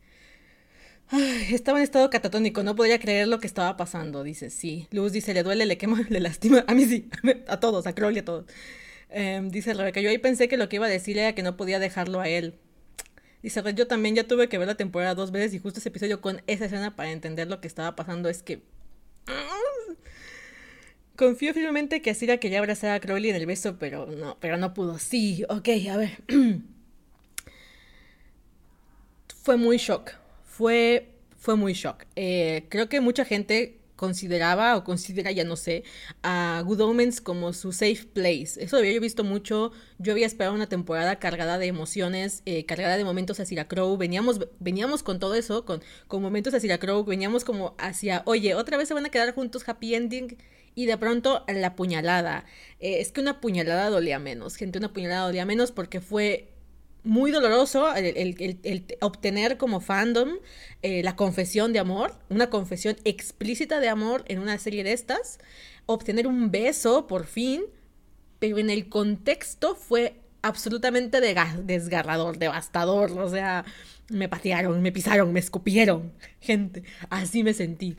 Estaba 1.51 1.79
en 1.79 1.85
estado 1.85 2.11
catatónico, 2.11 2.63
no 2.63 2.75
podía 2.75 2.99
creer 2.99 3.29
lo 3.29 3.39
que 3.39 3.47
estaba 3.47 3.77
pasando, 3.77 4.23
dice, 4.23 4.51
sí. 4.51 4.89
Luz 4.91 5.13
dice, 5.13 5.35
le 5.35 5.43
duele, 5.43 5.67
le 5.67 5.79
quema, 5.79 6.03
le 6.09 6.21
lastima. 6.21 6.65
A 6.67 6.75
mí 6.75 6.85
sí, 6.87 7.09
a 7.49 7.61
todos, 7.61 7.87
a 7.87 7.95
Crowley, 7.95 8.21
a 8.21 8.25
todos. 8.25 8.47
Em, 9.11 9.49
dice 9.51 9.75
Rebeca, 9.75 10.01
yo 10.01 10.11
ahí 10.11 10.19
pensé 10.19 10.49
que 10.49 10.57
lo 10.57 10.69
que 10.69 10.77
iba 10.77 10.87
a 10.87 10.89
decir 10.89 11.19
era 11.19 11.35
que 11.35 11.43
no 11.43 11.57
podía 11.57 11.79
dejarlo 11.79 12.21
a 12.21 12.29
él. 12.29 12.55
Dice 13.43 13.63
yo 13.75 13.87
también 13.87 14.15
ya 14.15 14.27
tuve 14.27 14.49
que 14.49 14.57
ver 14.57 14.67
la 14.67 14.77
temporada 14.77 15.15
dos 15.15 15.31
veces 15.31 15.53
y 15.53 15.59
justo 15.59 15.79
ese 15.79 15.91
episodio 15.91 16.23
con 16.23 16.41
esa 16.47 16.65
escena 16.65 16.97
para 16.97 17.13
entender 17.13 17.47
lo 17.47 17.61
que 17.61 17.69
estaba 17.69 17.95
pasando 17.95 18.31
es 18.31 18.43
que... 18.43 18.63
Confío 21.15 21.55
firmemente 21.55 22.03
que 22.03 22.11
Asira 22.11 22.39
quería 22.39 22.59
abrazar 22.59 22.91
a 22.91 23.01
Crowley 23.01 23.31
en 23.31 23.37
el 23.37 23.47
beso, 23.47 23.79
pero 23.79 24.07
no, 24.07 24.39
pero 24.41 24.57
no 24.57 24.75
pudo. 24.75 24.99
Sí, 24.99 25.45
ok, 25.49 25.69
a 25.93 25.97
ver. 25.97 26.23
fue 29.45 29.59
muy 29.59 29.77
shock. 29.77 30.13
Fue, 30.43 31.11
fue 31.37 31.55
muy 31.55 31.75
shock. 31.75 32.07
Eh, 32.17 32.65
creo 32.71 32.89
que 32.89 33.03
mucha 33.03 33.27
gente 33.27 33.79
consideraba 33.95 34.75
o 34.77 34.85
considera, 34.85 35.31
ya 35.33 35.45
no 35.45 35.57
sé, 35.57 35.85
a 36.23 36.63
Good 36.65 36.81
Omens 36.81 37.21
como 37.21 37.53
su 37.53 37.71
safe 37.73 38.07
place. 38.11 38.53
Eso 38.57 38.79
había 38.79 38.93
yo 38.93 39.03
visto 39.03 39.23
mucho. 39.23 39.71
Yo 39.99 40.13
había 40.13 40.27
esperado 40.27 40.55
una 40.55 40.67
temporada 40.67 41.19
cargada 41.19 41.59
de 41.59 41.67
emociones, 41.67 42.43
eh, 42.47 42.65
cargada 42.65 42.97
de 42.97 43.05
momentos 43.05 43.39
hacia 43.39 43.69
Crow. 43.69 43.95
Veníamos, 43.99 44.41
veníamos 44.61 45.03
con 45.03 45.19
todo 45.19 45.35
eso, 45.35 45.67
con, 45.67 45.83
con 46.09 46.23
momentos 46.23 46.55
hacia 46.55 46.79
Crow. 46.79 47.05
Veníamos 47.05 47.45
como 47.45 47.75
hacia, 47.77 48.23
oye, 48.25 48.55
otra 48.55 48.79
vez 48.79 48.89
se 48.89 48.95
van 48.95 49.05
a 49.05 49.11
quedar 49.11 49.35
juntos, 49.35 49.69
happy 49.69 49.95
ending. 49.95 50.39
Y 50.75 50.87
de 50.87 50.97
pronto 50.97 51.45
la 51.49 51.77
puñalada. 51.77 52.47
Eh, 52.81 53.01
es 53.01 53.13
que 53.13 53.21
una 53.21 53.43
puñalada 53.43 53.91
dolía 53.91 54.19
menos, 54.19 54.57
gente, 54.57 54.79
una 54.79 54.93
puñalada 54.93 55.27
dolía 55.27 55.45
menos 55.45 55.71
porque 55.71 56.01
fue 56.01 56.54
muy 57.05 57.31
doloroso 57.31 57.95
el, 57.95 58.59
el- 58.65 58.85
obtener 59.01 59.57
como 59.59 59.81
fandom 59.81 60.31
eh, 60.83 61.03
la 61.03 61.17
confesión 61.17 61.73
de 61.73 61.79
amor, 61.79 62.17
una 62.31 62.51
confesión 62.51 62.97
explícita 63.05 63.81
de 63.81 63.89
amor 63.89 64.25
en 64.29 64.39
una 64.41 64.59
serie 64.59 64.83
de 64.85 64.93
estas, 64.93 65.39
obtener 65.87 66.27
un 66.27 66.51
beso 66.51 67.07
por 67.07 67.27
fin, 67.27 67.63
pero 68.39 68.59
en 68.59 68.71
el 68.71 68.89
contexto 68.89 69.75
fue 69.75 70.17
absolutamente 70.43 71.21
desgarrador, 71.65 72.39
devastador, 72.39 73.13
o 73.13 73.31
sea, 73.31 73.65
me 74.11 74.29
patearon, 74.29 74.83
me 74.83 74.93
pisaron, 74.93 75.33
me 75.33 75.41
escupieron, 75.41 76.13
gente, 76.41 76.83
así 77.11 77.43
me 77.43 77.55
sentí. 77.55 77.97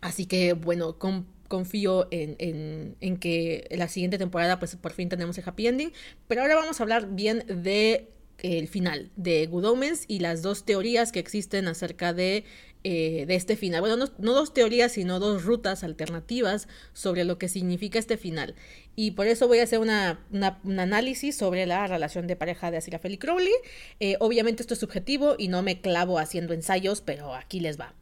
Así 0.00 0.26
que 0.26 0.52
bueno, 0.52 0.98
con- 0.98 1.26
confío 1.48 2.06
en, 2.10 3.16
que 3.18 3.66
la 3.70 3.88
siguiente 3.88 4.18
temporada 4.18 4.58
pues 4.58 4.76
por 4.76 4.92
fin 4.92 5.08
tenemos 5.08 5.36
el 5.38 5.44
happy 5.46 5.66
ending. 5.66 5.92
Pero 6.28 6.42
ahora 6.42 6.54
vamos 6.54 6.80
a 6.80 6.82
hablar 6.82 7.08
bien 7.10 7.44
de 7.48 8.08
el 8.38 8.68
final 8.68 9.10
de 9.16 9.46
Good 9.46 9.66
y 10.06 10.20
las 10.20 10.42
dos 10.42 10.64
teorías 10.64 11.10
que 11.10 11.18
existen 11.18 11.66
acerca 11.66 12.12
de, 12.12 12.44
eh, 12.84 13.26
este 13.28 13.56
final. 13.56 13.80
Bueno, 13.80 13.96
no, 13.96 14.32
dos 14.32 14.54
teorías, 14.54 14.92
sino 14.92 15.18
dos 15.18 15.44
rutas 15.44 15.82
alternativas 15.82 16.68
sobre 16.92 17.24
lo 17.24 17.38
que 17.38 17.48
significa 17.48 17.98
este 17.98 18.16
final. 18.16 18.54
Y 18.94 19.12
por 19.12 19.26
eso 19.26 19.48
voy 19.48 19.58
a 19.58 19.64
hacer 19.64 19.80
un 19.80 19.90
análisis 19.90 21.36
sobre 21.36 21.66
la 21.66 21.86
relación 21.86 22.26
de 22.26 22.36
pareja 22.36 22.70
de 22.70 22.76
Aziraphale 22.76 23.14
y 23.14 23.18
Crowley. 23.18 23.54
Eh, 23.98 24.16
obviamente 24.20 24.62
esto 24.62 24.74
es 24.74 24.80
subjetivo 24.80 25.34
y 25.36 25.48
no 25.48 25.62
me 25.62 25.80
clavo 25.80 26.18
haciendo 26.18 26.54
ensayos, 26.54 27.00
pero 27.00 27.34
aquí 27.34 27.60
les 27.60 27.78
va. 27.78 27.94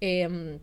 Em, 0.00 0.58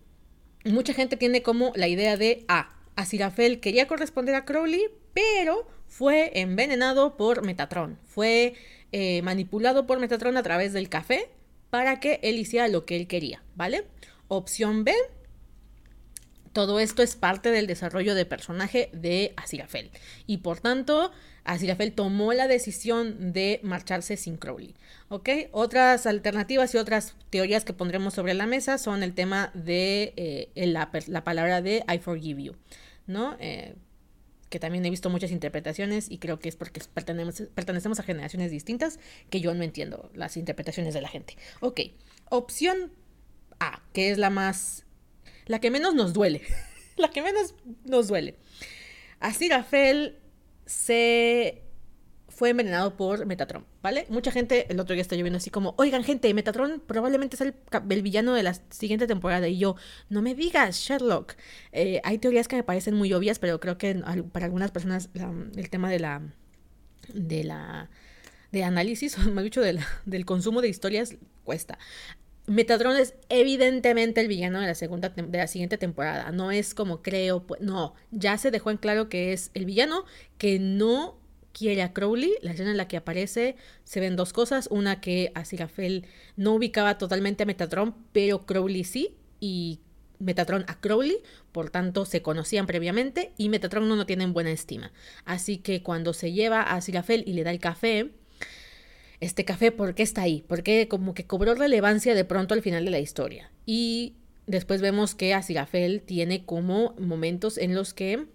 mucha 0.66 0.94
gente 0.94 1.18
tiene 1.18 1.42
como 1.42 1.72
la 1.76 1.88
idea 1.88 2.18
de, 2.18 2.46
ah, 2.48 2.74
Aziraphale 2.96 3.60
quería 3.60 3.88
corresponder 3.88 4.36
a 4.36 4.46
Crowley, 4.46 4.86
pero 5.14 5.68
fue 5.88 6.32
envenenado 6.40 7.18
por 7.18 7.44
Metatron. 7.44 8.00
Fue 8.04 8.54
eh, 8.92 9.22
manipulado 9.22 9.86
por 9.86 10.00
Metatron 10.00 10.38
a 10.38 10.44
través 10.44 10.74
del 10.74 10.90
café 10.90 11.30
para 11.70 12.00
que 12.00 12.20
él 12.24 12.38
hiciera 12.38 12.68
lo 12.68 12.86
que 12.86 12.96
él 12.96 13.08
quería, 13.08 13.44
¿vale? 13.56 13.86
Opción 14.28 14.84
B, 14.84 14.94
todo 16.54 16.80
esto 16.80 17.02
es 17.02 17.16
parte 17.16 17.50
del 17.50 17.66
desarrollo 17.66 18.14
de 18.14 18.26
personaje 18.26 18.90
de 18.94 19.34
Aziraphale. 19.38 19.92
Y 20.28 20.38
por 20.38 20.60
tanto, 20.60 21.12
Aziraphale 21.46 21.92
tomó 21.92 22.34
la 22.34 22.48
decisión 22.48 23.34
de 23.34 23.60
marcharse 23.64 24.18
sin 24.18 24.38
Crowley. 24.38 24.76
¿Ok? 25.10 25.30
Otras 25.52 26.06
alternativas 26.06 26.74
y 26.74 26.78
otras 26.78 27.16
teorías 27.30 27.66
que 27.66 27.74
pondremos 27.74 28.14
sobre 28.14 28.34
la 28.34 28.48
mesa 28.48 28.78
son 28.78 29.04
el 29.04 29.14
tema 29.14 29.52
de 29.54 30.14
eh, 30.16 30.68
la, 30.68 30.92
palabra 31.24 31.62
de 31.62 31.84
I 31.94 32.00
forgive 32.00 32.44
you. 32.44 32.56
¿No? 33.06 33.36
Eh, 33.40 33.76
que 34.50 34.60
también 34.60 34.86
he 34.86 34.90
visto 34.92 35.10
muchas 35.10 35.32
interpretaciones 35.32 36.12
y 36.12 36.20
creo 36.20 36.38
que 36.38 36.48
es 36.48 36.56
porque 36.56 36.80
pertenecemos, 36.94 37.50
pertenecemos 37.56 38.00
a 38.00 38.04
generaciones 38.04 38.52
distintas 38.52 39.00
que 39.32 39.42
yo 39.42 39.56
no 39.56 39.64
entiendo 39.64 40.12
las 40.14 40.38
interpretaciones 40.38 40.94
de 40.94 41.02
la 41.02 41.10
gente. 41.10 41.36
Ok, 41.60 41.82
opción 42.30 42.92
A, 43.60 43.82
que 43.94 44.12
es 44.12 44.20
la 44.20 44.30
más, 44.30 44.86
la 45.48 45.60
que 45.60 45.72
menos 45.72 45.96
nos 45.96 46.14
duele, 46.14 46.44
la 46.98 47.10
que 47.10 47.24
menos 47.24 47.56
nos 47.84 48.08
duele. 48.08 48.36
Aziraphale 49.20 50.23
se 50.66 51.64
fue 52.34 52.50
envenenado 52.50 52.98
por 52.98 53.26
Metatron, 53.26 53.66
¿vale? 53.82 54.08
Mucha 54.10 54.32
gente 54.32 54.66
el 54.72 54.80
otro 54.80 54.94
día 54.96 55.02
está 55.02 55.16
lloviendo 55.16 55.38
así 55.38 55.50
como, 55.50 55.76
oigan 55.78 56.04
gente, 56.04 56.34
Metatron 56.34 56.82
probablemente 56.86 57.36
es 57.36 57.42
el, 57.42 57.54
el 57.90 58.02
villano 58.02 58.34
de 58.34 58.44
la 58.44 58.56
siguiente 58.72 59.06
temporada 59.06 59.48
y 59.48 59.60
yo, 59.60 59.76
no 60.10 60.22
me 60.22 60.34
digas, 60.34 60.78
Sherlock. 60.78 61.36
Eh, 61.72 62.02
hay 62.04 62.18
teorías 62.18 62.48
que 62.48 62.56
me 62.56 62.64
parecen 62.64 62.96
muy 62.96 63.14
obvias, 63.14 63.38
pero 63.40 63.60
creo 63.60 63.78
que 63.78 64.02
para 64.32 64.46
algunas 64.46 64.72
personas 64.72 65.10
el 65.56 65.70
tema 65.70 65.90
de 65.90 66.00
la 66.00 66.22
de 67.14 67.44
la 67.44 67.90
de 68.52 68.64
análisis, 68.64 69.18
o 69.20 69.30
más 69.32 69.44
dicho, 69.44 69.62
del 69.62 70.26
consumo 70.26 70.62
de 70.62 70.70
historias 70.70 71.16
cuesta. 71.44 71.78
Metatron 72.46 72.98
es 72.98 73.16
evidentemente 73.30 74.20
el 74.20 74.28
villano 74.28 74.60
de 74.60 74.68
la 74.68 74.76
segunda 74.76 75.10
de 75.10 75.38
la 75.38 75.48
siguiente 75.48 75.78
temporada. 75.78 76.32
No 76.32 76.52
es 76.52 76.74
como 76.74 77.02
creo, 77.02 77.48
pues 77.48 77.62
no, 77.62 77.96
ya 78.12 78.38
se 78.38 78.52
dejó 78.52 78.70
en 78.72 78.78
claro 78.78 79.08
que 79.08 79.32
es 79.32 79.52
el 79.54 79.66
villano 79.66 80.06
que 80.38 80.60
no 80.60 81.18
quiere 81.54 81.84
a 81.84 81.94
Crowley. 81.94 82.34
La 82.42 82.52
escena 82.52 82.72
en 82.72 82.78
la 82.78 82.88
que 82.90 82.98
aparece 82.98 83.56
se 83.86 84.02
ven 84.02 84.18
dos 84.18 84.34
cosas, 84.34 84.68
una 84.72 85.00
que 85.00 85.32
Aziraphale 85.36 86.04
no 86.36 86.56
ubicaba 86.56 86.98
totalmente 86.98 87.44
a 87.44 87.46
Metatron, 87.46 87.96
pero 88.12 88.46
Crowley 88.46 88.84
sí 88.84 89.16
y 89.40 89.80
Metatron 90.20 90.66
a 90.68 90.80
Crowley, 90.80 91.18
por 91.52 91.70
tanto 91.70 92.06
se 92.06 92.22
conocían 92.22 92.68
previamente 92.68 93.34
y 93.38 93.50
Metatron 93.50 93.88
no 93.88 93.96
lo 93.96 94.06
tiene 94.06 94.26
en 94.26 94.34
buena 94.34 94.52
estima. 94.52 94.92
Así 95.24 95.58
que 95.58 95.82
cuando 95.82 96.14
se 96.14 96.34
lleva 96.34 96.62
a 96.62 96.76
Aziraphale 96.76 97.24
y 97.26 97.34
le 97.34 97.44
da 97.44 97.52
el 97.52 97.60
café, 97.60 98.12
este 99.24 99.46
café, 99.46 99.72
¿por 99.72 99.96
qué 99.96 100.04
está 100.04 100.22
ahí? 100.22 100.44
Porque 100.48 100.88
como 100.88 101.14
que 101.14 101.26
cobró 101.26 101.56
relevancia 101.56 102.16
de 102.16 102.26
pronto 102.26 102.54
al 102.54 102.62
final 102.62 102.86
de 102.86 102.92
la 102.92 103.00
historia. 103.00 103.52
Y 103.66 104.16
después 104.48 104.82
vemos 104.82 105.16
que 105.16 105.34
Aziraphale 105.34 106.00
tiene 106.00 106.46
como 106.46 106.96
momentos 107.00 107.58
en 107.58 107.76
los 107.76 107.94
que 107.94 108.26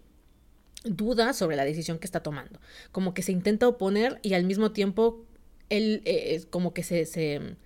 duda 0.85 1.33
sobre 1.33 1.57
la 1.57 1.65
decisión 1.65 1.99
que 1.99 2.07
está 2.07 2.23
tomando. 2.23 2.61
Como 2.93 3.15
que 3.15 3.23
se 3.23 3.33
intenta 3.33 3.69
oponer 3.69 4.19
y 4.23 4.35
al 4.35 4.45
mismo 4.45 4.73
tiempo 4.73 5.25
él 5.69 6.03
eh, 6.05 6.45
como 6.51 6.73
que 6.73 6.83
se, 6.83 7.57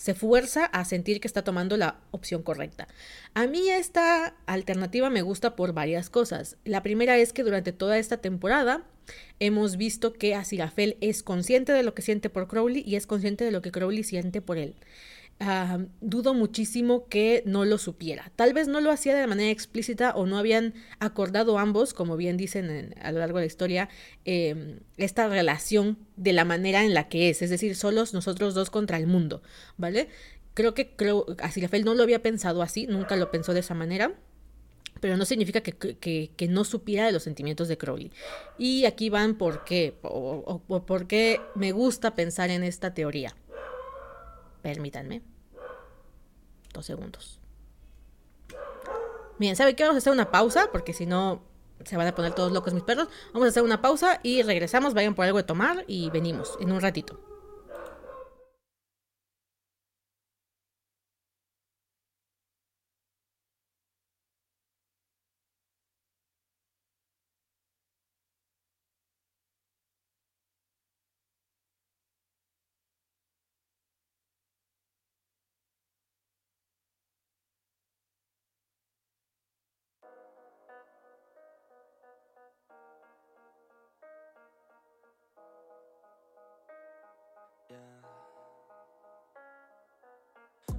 se 0.00 0.14
fuerza 0.14 0.64
a 0.64 0.86
sentir 0.86 1.20
que 1.20 1.28
está 1.28 1.44
tomando 1.44 1.76
la 1.76 1.98
opción 2.10 2.42
correcta. 2.42 2.88
A 3.34 3.46
mí 3.46 3.68
esta 3.68 4.34
alternativa 4.46 5.10
me 5.10 5.20
gusta 5.20 5.56
por 5.56 5.74
varias 5.74 6.08
cosas. 6.08 6.56
La 6.64 6.82
primera 6.82 7.18
es 7.18 7.34
que 7.34 7.42
durante 7.42 7.74
toda 7.74 7.98
esta 7.98 8.16
temporada 8.16 8.82
hemos 9.40 9.76
visto 9.76 10.14
que 10.14 10.34
Aziraphale 10.34 10.96
es 11.02 11.22
consciente 11.22 11.74
de 11.74 11.82
lo 11.82 11.92
que 11.92 12.00
siente 12.00 12.30
por 12.30 12.48
Crowley 12.48 12.82
y 12.86 12.96
es 12.96 13.06
consciente 13.06 13.44
de 13.44 13.50
lo 13.50 13.60
que 13.60 13.72
Crowley 13.72 14.02
siente 14.02 14.40
por 14.40 14.56
él. 14.56 14.74
Ah, 15.42 15.78
dudo 16.02 16.34
muchísimo 16.34 17.08
que 17.08 17.42
no 17.46 17.64
lo 17.64 17.78
supiera. 17.78 18.30
Tal 18.36 18.52
vez 18.52 18.68
no 18.68 18.82
lo 18.82 18.90
hacía 18.90 19.16
de 19.16 19.26
manera 19.26 19.50
explícita 19.50 20.10
o 20.14 20.26
no 20.26 20.36
habían 20.36 20.74
acordado 20.98 21.58
ambos, 21.58 21.94
como 21.94 22.18
bien 22.18 22.36
dicen 22.36 22.68
en- 22.70 22.94
a 23.02 23.10
lo 23.10 23.20
largo 23.20 23.38
de 23.38 23.44
la 23.44 23.46
historia, 23.46 23.88
eh, 24.26 24.80
esta 24.98 25.28
relación 25.28 25.96
de 26.16 26.34
la 26.34 26.44
manera 26.44 26.84
en 26.84 26.92
la 26.92 27.08
que 27.08 27.30
es, 27.30 27.40
es 27.40 27.48
decir, 27.48 27.74
solos 27.74 28.12
nosotros 28.12 28.52
dos 28.52 28.68
contra 28.68 28.98
el 28.98 29.06
mundo, 29.06 29.42
¿vale? 29.78 30.08
Creo 30.52 30.74
que 30.74 30.90
creo, 30.94 31.24
Aziraphale 31.38 31.84
no 31.84 31.94
lo 31.94 32.02
había 32.02 32.20
pensado 32.22 32.60
así, 32.60 32.86
nunca 32.86 33.16
lo 33.16 33.30
pensó 33.30 33.54
de 33.54 33.60
esa 33.60 33.74
manera. 33.74 34.12
pero 35.00 35.16
no 35.16 35.24
significa 35.24 35.62
que, 35.62 35.72
que, 35.72 36.30
que, 36.36 36.48
no 36.48 36.64
supiera 36.64 37.06
de 37.06 37.12
los 37.12 37.22
sentimientos 37.22 37.68
de 37.68 37.78
Crowley. 37.78 38.12
Y 38.58 38.84
aquí 38.84 39.08
van 39.10 39.36
por 39.36 39.64
qué, 39.64 39.94
o, 40.02 40.62
o, 40.68 40.86
por 40.86 41.06
qué 41.06 41.50
me 41.54 41.72
gusta 41.72 42.14
pensar 42.14 42.50
en 42.50 42.62
esta 42.64 42.92
teoría. 42.94 43.34
Permítanme. 44.62 45.22
Dos 46.72 46.86
segundos. 46.86 47.40
Bien, 49.38 49.56
¿sabe 49.56 49.74
qué? 49.74 49.84
Vamos 49.84 49.96
a 49.96 49.98
hacer 49.98 50.12
una 50.12 50.30
pausa, 50.30 50.68
porque 50.70 50.92
si 50.92 51.06
no 51.06 51.42
se 51.84 51.96
van 51.96 52.06
a 52.06 52.14
poner 52.14 52.34
todos 52.34 52.52
locos 52.52 52.74
mis 52.74 52.82
perros. 52.82 53.08
Vamos 53.32 53.46
a 53.46 53.48
hacer 53.50 53.62
una 53.62 53.80
pausa 53.80 54.20
y 54.22 54.42
regresamos, 54.42 54.94
vayan 54.94 55.14
por 55.14 55.24
algo 55.24 55.38
de 55.38 55.44
tomar 55.44 55.84
y 55.86 56.10
venimos 56.10 56.56
en 56.60 56.72
un 56.72 56.80
ratito. 56.80 57.29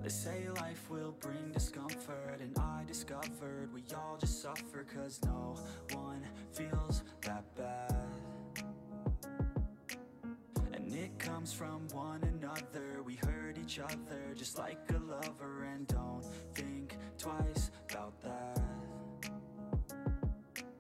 They 0.04 0.10
say 0.10 0.48
life 0.56 0.90
will 0.90 1.16
bring 1.20 1.52
discomfort 1.54 2.40
And 2.42 2.58
I 2.58 2.84
discovered 2.88 3.70
we 3.74 3.84
all 3.96 4.18
just 4.20 4.42
suffer 4.42 4.86
Cause 4.96 5.20
no 5.24 5.56
one 5.94 6.26
feels 6.52 7.04
that 7.22 7.44
bad. 7.56 7.96
And 10.74 10.94
it 10.96 11.18
comes 11.20 11.54
from 11.54 11.88
one 11.92 12.24
another 12.24 13.04
We 13.06 13.16
hurt 13.16 13.58
each 13.62 13.80
other 13.80 14.34
just 14.36 14.58
like 14.58 14.80
a 14.90 14.98
lover 14.98 15.68
And 15.72 15.86
don't 15.88 16.26
think 16.56 16.98
twice 17.20 17.70
about 17.90 18.20
that. 18.22 18.60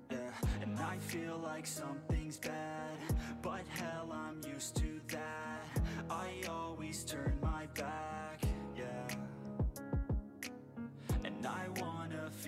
Yeah, 0.09 0.17
and 0.61 0.79
I 0.79 0.97
feel 0.97 1.39
like 1.43 1.67
something's 1.67 2.37
bad 2.37 2.97
But 3.43 3.61
hell, 3.69 4.09
I'm 4.11 4.41
used 4.51 4.75
to 4.77 4.99
that. 5.09 5.81
I 6.09 6.29
always 6.49 7.03
turn 7.03 7.37
my 7.41 7.65
back, 7.75 8.10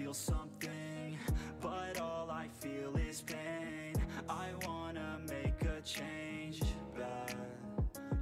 feel 0.03 0.13
something 0.13 1.17
But 1.61 1.99
all 2.01 2.29
I 2.29 2.47
feel 2.59 2.93
is 3.09 3.21
pain 3.21 3.95
I 4.27 4.47
wanna 4.65 5.19
make 5.29 5.61
a 5.61 5.81
change, 5.81 6.61
but 6.95 7.33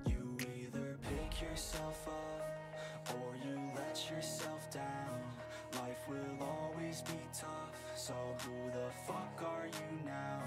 You 0.06 0.38
either 0.42 1.00
pick 1.02 1.42
yourself 1.42 2.08
up 2.08 3.16
Or 3.16 3.36
you 3.44 3.58
let 3.76 4.12
yourself 4.12 4.72
down 4.72 5.22
Life 5.74 6.08
will 6.08 6.46
always 6.46 7.02
be 7.02 7.20
tough 7.34 7.80
So 7.96 8.14
who 8.44 8.70
the 8.72 8.92
fuck 9.08 9.42
are 9.44 9.66
you 9.66 10.06
now? 10.06 10.41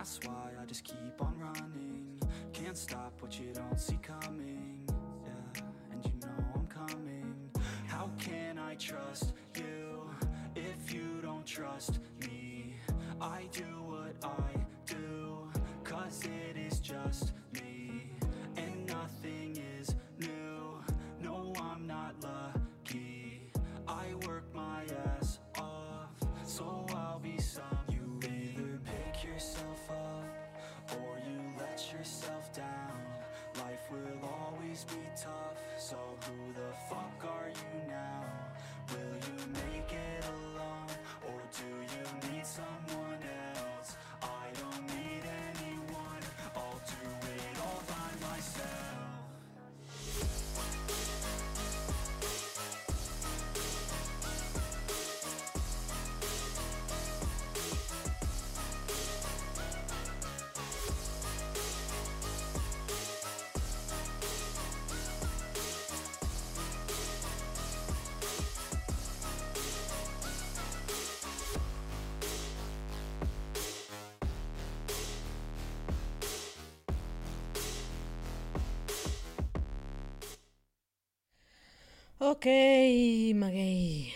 That's 0.00 0.18
why 0.24 0.48
I 0.58 0.64
just 0.64 0.82
keep 0.84 1.20
on 1.20 1.34
running. 1.38 2.06
Can't 2.54 2.74
stop 2.74 3.12
what 3.20 3.38
you 3.38 3.52
don't 3.52 3.78
see 3.78 3.98
coming. 4.00 4.80
Yeah, 4.88 5.62
and 5.92 6.02
you 6.02 6.12
know 6.22 6.44
I'm 6.54 6.66
coming. 6.68 7.34
How 7.86 8.08
can 8.18 8.58
I 8.58 8.76
trust 8.76 9.34
you 9.54 10.10
If 10.56 10.94
you 10.94 11.20
don't 11.20 11.44
trust 11.44 11.98
me? 12.22 12.76
I 13.20 13.42
do 13.52 13.79
Ok, 82.22 82.44
Maguey. 83.34 84.12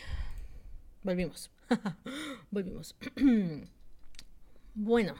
Volvimos. 1.02 1.50
Volvimos. 2.50 2.94
bueno, 4.74 5.14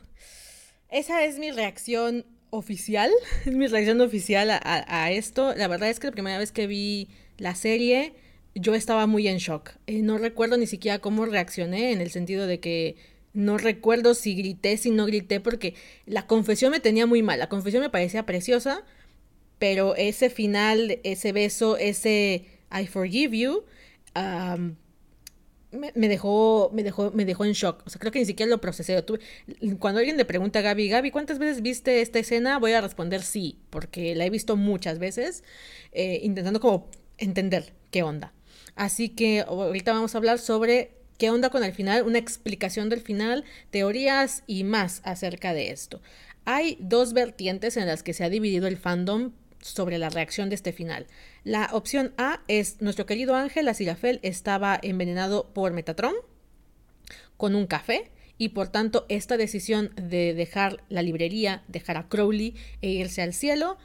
esa 0.91 1.25
es 1.25 1.39
mi 1.39 1.51
reacción 1.51 2.27
oficial. 2.51 3.11
Es 3.47 3.55
mi 3.55 3.69
reacción 3.69 4.03
oficial 4.03 4.51
a, 4.51 5.11
esto. 5.13 5.55
La 5.55 5.67
verdad 5.67 5.89
es 5.89 5.99
que 5.99 6.09
la 6.09 6.13
primera 6.13 6.37
vez 6.37 6.53
que 6.53 6.67
vi 6.67 7.09
la 7.39 7.55
serie, 7.55 8.13
yo 8.55 8.75
estaba 8.75 9.07
muy 9.07 9.29
en 9.29 9.39
shock. 9.39 9.71
Eh, 9.87 10.03
no 10.03 10.19
recuerdo 10.19 10.59
ni 10.59 10.67
siquiera 10.67 10.99
cómo 10.99 11.25
reaccioné, 11.25 11.93
en 11.93 12.03
el 12.03 12.11
sentido 12.11 12.47
de 12.47 12.61
que 12.61 12.97
no 13.33 13.57
recuerdo 13.57 14.13
si 14.13 14.35
grité, 14.35 14.77
si 14.77 14.91
no 14.91 15.07
grité, 15.07 15.41
porque 15.41 15.75
la 16.05 16.27
confesión 16.27 16.71
me 16.71 16.81
tenía 16.81 17.07
muy 17.07 17.23
mal. 17.23 17.39
La 17.39 17.49
confesión 17.49 17.83
me 17.83 17.89
parecía 17.89 18.27
preciosa, 18.27 18.85
pero 19.59 19.97
ese 19.97 20.29
final, 20.29 21.01
ese 21.03 21.33
beso, 21.33 21.79
ese 21.79 22.54
I 22.75 22.87
forgive 22.87 23.37
you, 23.37 23.65
um, 24.17 24.77
me, 25.71 25.93
me, 25.95 26.09
dejó, 26.09 26.71
me, 26.73 26.83
dejó, 26.83 27.11
me 27.13 27.25
dejó 27.25 27.45
en 27.45 27.53
shock. 27.53 27.83
O 27.87 27.91
sea, 27.91 27.99
creo 27.99 28.13
que 28.13 28.21
ni 28.21 28.27
siquiera 28.27 28.51
lo 28.51 28.61
procesé. 28.61 29.01
Tuve, 29.03 29.21
cuando 29.79 29.99
alguien 29.99 30.17
le 30.17 30.25
pregunta 30.25 30.61
a 30.61 30.63
Gaby, 30.63 30.89
Gaby, 30.89 31.11
¿cuántas 31.11 31.39
veces 31.39 31.63
viste 31.63 32.01
esta 32.01 32.19
escena? 32.19 32.59
Voy 32.59 32.73
a 32.73 32.81
responder 32.81 33.23
sí, 33.23 33.59
porque 33.71 34.15
la 34.15 34.25
he 34.25 34.31
visto 34.31 34.57
muchas 34.57 34.99
veces, 34.99 35.45
eh, 35.93 36.21
intentando 36.23 36.61
como 36.61 36.89
entender 37.19 37.73
qué 37.91 38.03
onda. 38.03 38.33
Así 38.77 39.09
que 39.09 39.41
ahorita 39.41 39.93
vamos 39.93 40.15
a 40.15 40.19
hablar 40.19 40.39
sobre 40.39 40.93
qué 41.19 41.31
onda 41.31 41.51
con 41.51 41.63
el 41.65 41.73
final, 41.73 42.05
una 42.05 42.19
explicación 42.19 42.89
del 42.89 43.01
final, 43.01 43.45
teorías 43.71 44.43
y 44.47 44.65
más 44.65 45.01
acerca 45.05 45.55
de 45.55 45.71
esto. 45.71 46.01
Hay 46.45 46.77
dos 46.81 47.13
vertientes 47.13 47.77
en 47.77 47.87
las 47.87 48.03
que 48.03 48.13
se 48.13 48.25
ha 48.25 48.29
dividido 48.29 48.67
el 48.67 48.77
fandom 48.77 49.33
sobre 49.65 49.97
la 49.97 50.11
reacción 50.11 50.51
de 50.51 50.57
este 50.57 50.73
final. 50.73 51.07
La 51.43 51.71
opción 51.73 52.13
A 52.19 52.41
es 52.49 52.83
nuestro 52.83 53.07
querido 53.07 53.35
Ángel 53.35 53.67
Azirafel 53.67 54.21
estaba 54.23 54.79
envenenado 54.83 55.53
por 55.55 55.73
Metatron 55.73 56.15
con 57.39 57.55
un 57.55 57.67
café 57.67 58.11
y 58.37 58.51
por 58.51 58.69
tanto 58.69 59.07
esta 59.09 59.39
decisión 59.39 59.93
de 59.97 60.35
dejar 60.35 60.85
la 60.91 61.03
librería, 61.03 61.63
dejar 61.69 61.97
a 61.97 62.09
Crowley 62.09 62.55
e 62.83 62.91
irse 62.91 63.23
al 63.23 63.33
cielo 63.33 63.79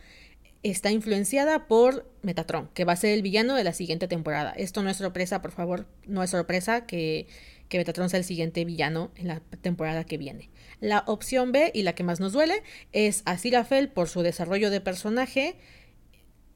está 0.64 0.92
influenciada 0.92 1.68
por 1.68 2.12
Metatron, 2.24 2.70
que 2.74 2.84
va 2.84 2.92
a 2.92 2.98
ser 2.98 3.12
el 3.12 3.22
villano 3.22 3.56
de 3.56 3.64
la 3.64 3.72
siguiente 3.72 4.10
temporada. 4.10 4.52
Esto 4.52 4.84
no 4.84 4.90
es 4.90 4.98
sorpresa, 4.98 5.42
por 5.42 5.52
favor, 5.52 5.88
no 6.06 6.22
es 6.24 6.32
sorpresa 6.32 6.86
que, 6.86 7.28
que 7.70 7.78
Metatron 7.78 8.10
sea 8.10 8.18
el 8.18 8.26
siguiente 8.26 8.66
villano 8.66 9.12
en 9.16 9.30
la 9.30 9.40
temporada 9.62 10.04
que 10.04 10.18
viene. 10.18 10.50
La 10.80 11.04
opción 11.08 11.52
B 11.52 11.72
y 11.74 11.84
la 11.84 11.94
que 11.94 12.04
más 12.04 12.20
nos 12.20 12.34
duele 12.34 12.64
es 12.92 13.22
Aziraphale 13.26 13.88
por 13.88 14.08
su 14.08 14.22
desarrollo 14.22 14.70
de 14.70 14.82
personaje 14.82 15.56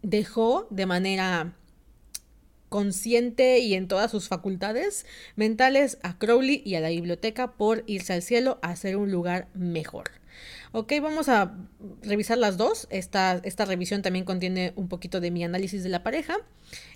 dejó 0.01 0.67
de 0.69 0.85
manera 0.85 1.55
consciente 2.69 3.59
y 3.59 3.75
en 3.75 3.87
todas 3.87 4.09
sus 4.09 4.27
facultades 4.27 5.05
mentales 5.35 5.99
a 6.01 6.17
Crowley 6.17 6.61
y 6.65 6.75
a 6.75 6.79
la 6.79 6.89
biblioteca 6.89 7.51
por 7.51 7.83
irse 7.85 8.13
al 8.13 8.21
cielo 8.21 8.59
a 8.61 8.69
hacer 8.69 8.97
un 8.97 9.11
lugar 9.11 9.47
mejor. 9.53 10.09
Ok, 10.71 10.93
vamos 11.01 11.29
a 11.29 11.55
revisar 12.01 12.39
las 12.39 12.57
dos. 12.57 12.87
Esta, 12.89 13.39
esta 13.43 13.65
revisión 13.65 14.01
también 14.01 14.25
contiene 14.25 14.73
un 14.75 14.87
poquito 14.87 15.19
de 15.19 15.29
mi 15.29 15.43
análisis 15.43 15.83
de 15.83 15.89
la 15.89 16.01
pareja 16.01 16.37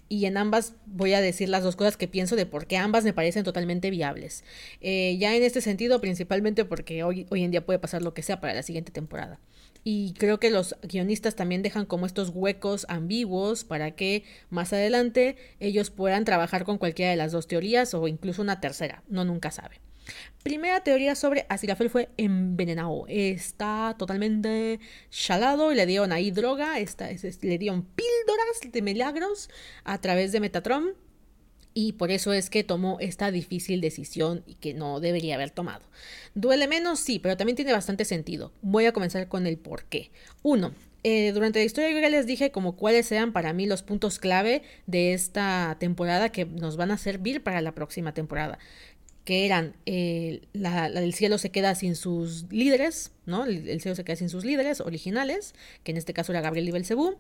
y 0.09 0.25
en 0.25 0.37
ambas 0.37 0.73
voy 0.85 1.13
a 1.13 1.21
decir 1.21 1.49
las 1.49 1.63
dos 1.63 1.75
cosas 1.75 1.97
que 1.97 2.07
pienso 2.07 2.35
de 2.35 2.45
por 2.45 2.67
qué 2.67 2.77
ambas 2.77 3.03
me 3.03 3.13
parecen 3.13 3.43
totalmente 3.43 3.89
viables. 3.89 4.43
Eh, 4.81 5.17
ya 5.19 5.35
en 5.35 5.43
este 5.43 5.61
sentido, 5.61 6.01
principalmente 6.01 6.65
porque 6.65 7.03
hoy, 7.03 7.25
hoy 7.29 7.43
en 7.43 7.51
día 7.51 7.65
puede 7.65 7.79
pasar 7.79 8.01
lo 8.01 8.13
que 8.13 8.23
sea 8.23 8.39
para 8.39 8.53
la 8.53 8.63
siguiente 8.63 8.91
temporada. 8.91 9.39
Y 9.83 10.13
creo 10.17 10.39
que 10.39 10.49
los 10.49 10.75
guionistas 10.81 11.35
también 11.35 11.61
dejan 11.61 11.85
como 11.85 12.05
estos 12.05 12.29
huecos 12.33 12.85
ambiguos 12.89 13.63
para 13.63 13.91
que 13.91 14.23
más 14.49 14.73
adelante 14.73 15.37
ellos 15.59 15.91
puedan 15.91 16.25
trabajar 16.25 16.65
con 16.65 16.77
cualquiera 16.77 17.11
de 17.11 17.17
las 17.17 17.31
dos 17.31 17.47
teorías 17.47 17.93
o 17.93 18.07
incluso 18.07 18.41
una 18.41 18.59
tercera. 18.59 19.03
No 19.07 19.23
nunca 19.23 19.49
sabe. 19.51 19.79
Primera 20.43 20.81
teoría 20.81 21.15
sobre 21.15 21.45
Aziraphale 21.49 21.89
fue 21.89 22.09
envenenado. 22.15 23.05
Está 23.09 23.95
totalmente 23.99 24.79
chalado 25.09 25.73
y 25.73 25.75
le 25.75 25.85
dieron 25.85 26.11
ahí 26.11 26.31
droga. 26.31 26.79
Esta, 26.79 27.09
le 27.09 27.57
dieron 27.57 27.83
píldoras 27.83 28.71
de 28.71 28.81
milagros 28.81 29.49
a 29.83 29.99
través 29.99 30.31
de 30.31 30.39
Metatron. 30.39 30.93
Y 31.73 31.93
por 31.93 32.09
eso 32.09 32.33
es 32.33 32.49
que 32.49 32.63
tomó 32.63 32.97
esta 32.99 33.29
difícil 33.29 33.81
decisión 33.81 34.43
y 34.47 34.55
que 34.55 34.73
no 34.73 34.99
debería 34.99 35.35
haber 35.35 35.51
tomado. 35.51 35.85
¿Duele 36.33 36.67
menos? 36.67 36.99
Sí, 36.99 37.19
pero 37.19 37.37
también 37.37 37.55
tiene 37.55 37.71
bastante 37.71 38.03
sentido. 38.03 38.51
Voy 38.61 38.85
a 38.85 38.93
comenzar 38.93 39.27
con 39.27 39.45
el 39.45 39.57
por 39.57 39.83
qué. 39.83 40.09
Uno, 40.41 40.73
eh, 41.03 41.31
durante 41.33 41.59
la 41.59 41.65
historia 41.65 41.91
yo 41.91 41.99
ya 41.99 42.09
les 42.09 42.25
dije 42.25 42.51
como 42.51 42.75
cuáles 42.75 43.05
sean 43.05 43.31
para 43.31 43.53
mí 43.53 43.67
los 43.67 43.83
puntos 43.83 44.17
clave 44.17 44.63
de 44.87 45.13
esta 45.13 45.77
temporada 45.79 46.31
que 46.31 46.45
nos 46.45 46.77
van 46.77 46.89
a 46.89 46.97
servir 46.97 47.43
para 47.43 47.61
la 47.61 47.73
próxima 47.73 48.13
temporada 48.13 48.57
que 49.27 49.45
eran 49.45 49.75
eh, 49.85 50.39
la, 50.53 50.85
el 50.85 51.13
cielo 51.13 51.37
se 51.37 51.51
queda 51.51 51.75
sin 51.75 51.97
sus 51.97 52.45
líderes, 52.49 53.11
¿no? 53.25 53.43
El, 53.43 53.81
cielo 53.81 53.93
se 53.93 54.05
queda 54.05 54.15
sin 54.15 54.29
sus 54.29 54.45
líderes 54.45 54.79
originales, 54.79 55.53
que 55.83 55.91
en 55.91 55.97
este 55.97 56.13
caso 56.13 56.31
era 56.31 56.39
Gabriel 56.39 56.69
y 56.69 56.71
Belcebú. 56.71 57.17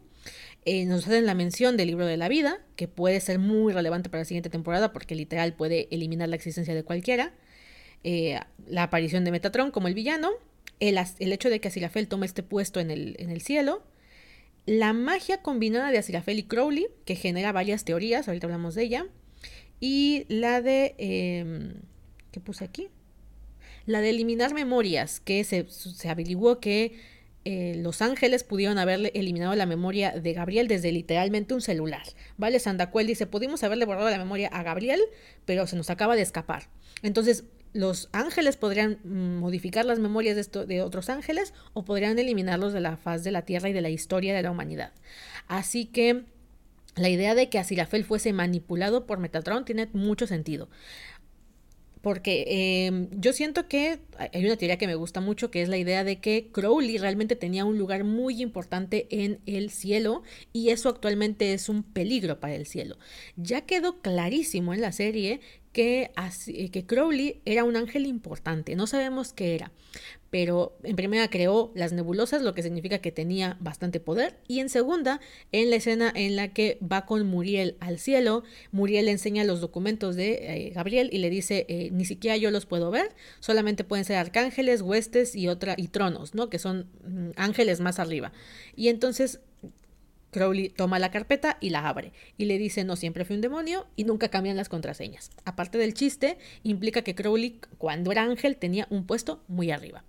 Eh, 0.63 0.85
nos 0.85 1.05
hacen 1.05 1.25
la 1.25 1.33
mención 1.33 1.75
del 1.75 1.87
libro 1.87 2.05
de 2.05 2.15
la 2.15 2.29
vida, 2.29 2.61
que 2.77 2.87
puede 2.87 3.19
ser 3.19 3.39
muy 3.39 3.73
relevante 3.73 4.09
para 4.09 4.21
la 4.21 4.25
siguiente 4.25 4.49
temporada 4.49 4.93
porque 4.93 5.15
literal 5.15 5.53
puede 5.53 5.89
eliminar 5.91 6.29
la 6.29 6.37
existencia 6.37 6.73
de 6.73 6.85
cualquiera. 6.85 7.33
Eh, 8.05 8.39
la 8.67 8.83
aparición 8.83 9.25
de 9.25 9.31
Metatron 9.31 9.71
como 9.71 9.89
el 9.89 9.93
villano. 9.93 10.29
El, 10.79 10.97
el 11.19 11.33
hecho 11.33 11.49
de 11.49 11.59
que 11.59 11.67
Azirafel 11.67 12.07
tome 12.07 12.25
este 12.25 12.41
puesto 12.41 12.79
en 12.79 12.89
el, 12.89 13.17
en 13.19 13.31
el 13.31 13.41
cielo. 13.41 13.83
La 14.65 14.93
magia 14.93 15.41
combinada 15.41 15.91
de 15.91 15.97
Azirafel 15.97 16.39
y 16.39 16.43
Crowley, 16.43 16.87
que 17.03 17.15
genera 17.15 17.51
varias 17.51 17.83
teorías, 17.83 18.29
ahorita 18.29 18.47
hablamos 18.47 18.75
de 18.75 18.83
ella. 18.83 19.07
Y 19.81 20.25
la 20.29 20.61
de 20.61 20.95
em, 22.33 22.41
puse 22.41 22.63
aquí? 22.63 22.89
La 23.85 24.01
de 24.01 24.09
eliminar 24.09 24.53
memorias, 24.53 25.19
que 25.19 25.43
se, 25.43 25.65
se 25.69 26.09
averiguó 26.09 26.59
que 26.59 26.99
eh, 27.49 27.75
los 27.77 28.01
ángeles 28.01 28.43
pudieron 28.43 28.77
haberle 28.77 29.09
eliminado 29.15 29.55
la 29.55 29.65
memoria 29.65 30.11
de 30.11 30.33
Gabriel 30.33 30.67
desde 30.67 30.91
literalmente 30.91 31.53
un 31.53 31.61
celular. 31.61 32.03
¿Vale? 32.35 32.59
Sandacuel 32.59 33.07
dice, 33.07 33.25
pudimos 33.25 33.63
haberle 33.63 33.85
borrado 33.85 34.09
la 34.09 34.17
memoria 34.17 34.49
a 34.49 34.63
Gabriel, 34.63 34.99
pero 35.45 35.65
se 35.65 35.77
nos 35.77 35.89
acaba 35.89 36.17
de 36.17 36.23
escapar. 36.23 36.63
Entonces, 37.03 37.45
los 37.71 38.09
ángeles 38.11 38.57
podrían 38.57 38.99
mm, 39.05 39.37
modificar 39.37 39.85
las 39.85 39.99
memorias 39.99 40.35
de, 40.35 40.41
esto, 40.41 40.65
de 40.65 40.81
otros 40.81 41.09
ángeles 41.09 41.53
o 41.71 41.85
podrían 41.85 42.19
eliminarlos 42.19 42.73
de 42.73 42.81
la 42.81 42.97
faz 42.97 43.23
de 43.23 43.31
la 43.31 43.43
Tierra 43.43 43.69
y 43.69 43.73
de 43.73 43.81
la 43.81 43.89
historia 43.89 44.35
de 44.35 44.41
la 44.41 44.51
humanidad. 44.51 44.91
Así 45.47 45.85
que 45.85 46.25
la 46.97 47.07
idea 47.07 47.33
de 47.33 47.47
que 47.47 47.59
Azirafel 47.59 48.03
fuese 48.03 48.33
manipulado 48.33 49.05
por 49.05 49.19
Metatron 49.19 49.63
tiene 49.63 49.87
mucho 49.93 50.27
sentido. 50.27 50.67
Porque 52.01 52.85
em, 52.87 53.09
yo 53.11 53.33
siento 53.33 53.67
que 53.67 53.99
hay 54.17 54.45
una 54.45 54.57
teoría 54.57 54.77
que 54.77 54.87
me 54.87 54.95
gusta 54.95 55.21
mucho, 55.21 55.51
que 55.51 55.61
es 55.61 55.69
la 55.69 55.77
idea 55.77 56.03
de 56.03 56.19
que 56.19 56.49
Crowley 56.51 56.97
realmente 56.97 57.35
tenía 57.35 57.65
un 57.65 57.77
lugar 57.77 58.03
muy 58.03 58.41
importante 58.41 59.07
en 59.09 59.39
el 59.45 59.69
cielo 59.69 60.23
y 60.53 60.69
eso 60.69 60.89
actualmente 60.89 61.53
es 61.53 61.69
un 61.69 61.83
peligro 61.83 62.39
para 62.39 62.55
el 62.55 62.65
cielo. 62.65 62.97
Ya 63.35 63.61
quedó 63.61 64.01
clarísimo 64.01 64.73
en 64.73 64.81
la 64.81 64.91
serie 64.91 65.41
que, 65.77 66.09
que 66.73 66.85
Crowley 66.87 67.39
era 67.45 67.63
un 67.63 67.75
ángel 67.75 68.07
importante, 68.07 68.75
no 68.75 68.87
sabemos 68.87 69.31
qué 69.31 69.53
era, 69.53 69.71
pero 70.31 70.75
en 70.81 70.95
primera 70.95 71.29
creó 71.29 71.71
las 71.75 71.93
nebulosas, 71.93 72.41
lo 72.41 72.55
que 72.55 72.63
significa 72.63 72.97
que 72.97 73.11
tenía 73.11 73.57
bastante 73.59 73.99
poder, 73.99 74.39
y 74.47 74.59
en 74.59 74.69
segunda, 74.69 75.21
en 75.51 75.69
la 75.69 75.75
escena 75.75 76.11
en 76.15 76.35
la 76.35 76.47
que 76.47 76.79
va 76.81 77.05
con 77.05 77.27
Muriel 77.27 77.77
al 77.79 77.99
cielo, 77.99 78.43
Muriel 78.71 79.05
le 79.05 79.11
enseña 79.11 79.43
los 79.43 79.61
documentos 79.61 80.15
de 80.15 80.39
eh, 80.41 80.71
Gabriel 80.71 81.11
y 81.13 81.19
le 81.19 81.29
dice, 81.29 81.67
eh, 81.69 81.89
ni 81.91 82.05
siquiera 82.05 82.37
yo 82.37 82.49
los 82.49 82.65
puedo 82.65 82.89
ver, 82.89 83.11
solamente 83.39 83.83
pueden 83.83 84.03
ser 84.03 84.15
arcángeles, 84.15 84.81
huestes 84.81 85.35
y, 85.35 85.47
otra, 85.47 85.75
y 85.77 85.89
tronos, 85.89 86.33
¿no? 86.33 86.49
Que 86.49 86.57
son 86.57 86.87
mm, 87.05 87.33
ángeles 87.35 87.81
más 87.81 87.99
arriba. 87.99 88.31
Y 88.75 88.87
entonces 88.87 89.41
Crowley 90.31 90.69
toma 90.69 90.99
la 90.99 91.11
carpeta 91.11 91.57
y 91.61 91.69
la 91.69 91.87
abre 91.87 92.11
y 92.37 92.45
le 92.45 92.57
dice 92.57 92.83
no 92.83 92.95
siempre 92.95 93.25
fui 93.25 93.35
un 93.35 93.41
demonio 93.41 93.87
y 93.95 94.03
nunca 94.03 94.29
cambian 94.29 94.57
las 94.57 94.69
contraseñas. 94.69 95.31
Aparte 95.45 95.77
del 95.77 95.93
chiste, 95.93 96.37
implica 96.63 97.01
que 97.01 97.15
Crowley 97.15 97.59
cuando 97.77 98.11
era 98.11 98.23
ángel 98.23 98.57
tenía 98.57 98.87
un 98.89 99.05
puesto 99.05 99.43
muy 99.47 99.71
arriba. 99.71 100.03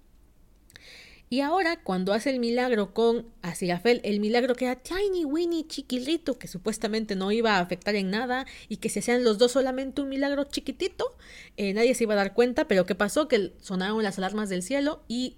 Y 1.31 1.41
ahora, 1.41 1.83
cuando 1.83 2.15
hace 2.15 2.31
el 2.31 2.41
milagro 2.41 2.95
con 2.95 3.27
Azirafel, 3.43 4.01
el 4.03 4.19
milagro 4.19 4.55
que 4.55 4.65
era 4.65 4.77
tiny, 4.77 5.27
winny, 5.27 5.65
chiquilito, 5.65 6.39
que 6.39 6.49
supuestamente 6.49 7.17
no 7.17 7.31
iba 7.33 7.57
a 7.57 7.61
afectar 7.61 7.95
en 7.97 8.11
nada 8.11 8.47
y 8.69 8.79
que 8.79 8.89
se 8.89 9.01
hacían 9.01 9.25
los 9.25 9.37
dos 9.37 9.53
solamente 9.53 10.01
un 10.01 10.09
milagro 10.09 10.45
chiquitito, 10.45 11.17
eh, 11.59 11.75
nadie 11.75 11.95
se 11.95 12.05
iba 12.05 12.15
a 12.15 12.17
dar 12.17 12.33
cuenta, 12.33 12.67
pero 12.67 12.87
¿qué 12.87 12.95
pasó? 12.95 13.29
Que 13.29 13.53
sonaron 13.61 14.03
las 14.03 14.17
alarmas 14.17 14.49
del 14.49 14.63
cielo 14.63 15.03
y 15.07 15.37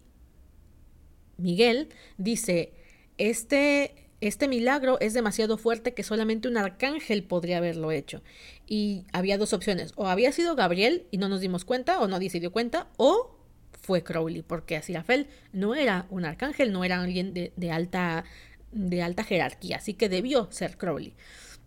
Miguel 1.38 1.88
dice, 2.18 2.72
este, 3.18 4.09
este 4.20 4.48
milagro 4.48 4.98
es 5.00 5.14
demasiado 5.14 5.56
fuerte 5.56 5.94
que 5.94 6.02
solamente 6.02 6.48
un 6.48 6.56
arcángel 6.56 7.24
podría 7.24 7.58
haberlo 7.58 7.90
hecho. 7.90 8.22
Y 8.66 9.04
había 9.12 9.38
dos 9.38 9.52
opciones, 9.52 9.92
o 9.96 10.08
había 10.08 10.32
sido 10.32 10.56
Gabriel 10.56 11.06
y 11.10 11.18
no 11.18 11.28
nos 11.28 11.40
dimos 11.40 11.64
cuenta, 11.64 12.00
o 12.00 12.08
nadie 12.08 12.30
se 12.30 12.40
dio 12.40 12.52
cuenta, 12.52 12.88
o 12.96 13.36
fue 13.80 14.02
Crowley, 14.02 14.42
porque 14.42 14.76
Aziraphale 14.76 15.26
no 15.52 15.74
era 15.74 16.06
un 16.10 16.24
arcángel, 16.24 16.72
no 16.72 16.84
era 16.84 17.00
alguien 17.00 17.32
de, 17.32 17.72
alta, 17.72 18.24
de 18.72 19.02
alta 19.02 19.24
jerarquía, 19.24 19.78
así 19.78 19.94
que 19.94 20.08
debió 20.08 20.48
ser 20.52 20.76
Crowley. 20.76 21.14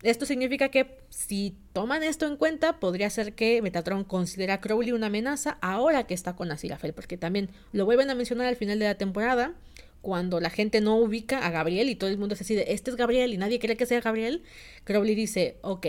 Esto 0.04 0.26
significa 0.26 0.70
que 0.70 0.98
si 1.10 1.56
toman 1.72 2.04
esto 2.04 2.28
en 2.28 2.36
cuenta, 2.36 2.80
podría 2.80 3.10
ser 3.10 3.36
que 3.36 3.62
Metatron 3.62 4.04
considera 4.04 4.56
a 4.56 4.62
Crowley 4.62 4.92
una 4.92 5.08
amenaza 5.08 5.58
ahora 5.62 6.06
que 6.06 6.14
está 6.14 6.36
con 6.36 6.52
Aziraphale, 6.52 6.94
porque 6.94 7.18
también 7.18 7.50
lo 7.72 7.86
vuelven 7.86 8.10
a 8.10 8.16
mencionar 8.16 8.48
al 8.48 8.58
final 8.58 8.80
de 8.80 8.86
la 8.86 8.96
temporada, 8.96 9.54
cuando 10.04 10.42
la 10.42 10.50
gente 10.50 10.82
no 10.82 10.98
ubica 10.98 11.48
a 11.48 11.50
Gabriel 11.50 11.88
y 11.88 11.96
todo 11.96 12.10
el 12.10 12.18
mundo 12.18 12.36
se 12.36 12.44
decide, 12.44 12.74
este 12.74 12.92
es 12.92 12.98
Gabriel 12.98 13.34
y 13.34 13.38
nadie 13.38 13.58
cree 13.58 13.78
que 13.78 13.86
sea 13.86 14.02
Gabriel, 14.02 14.44
Crowley 14.84 15.16
dice, 15.16 15.58
ok, 15.62 15.88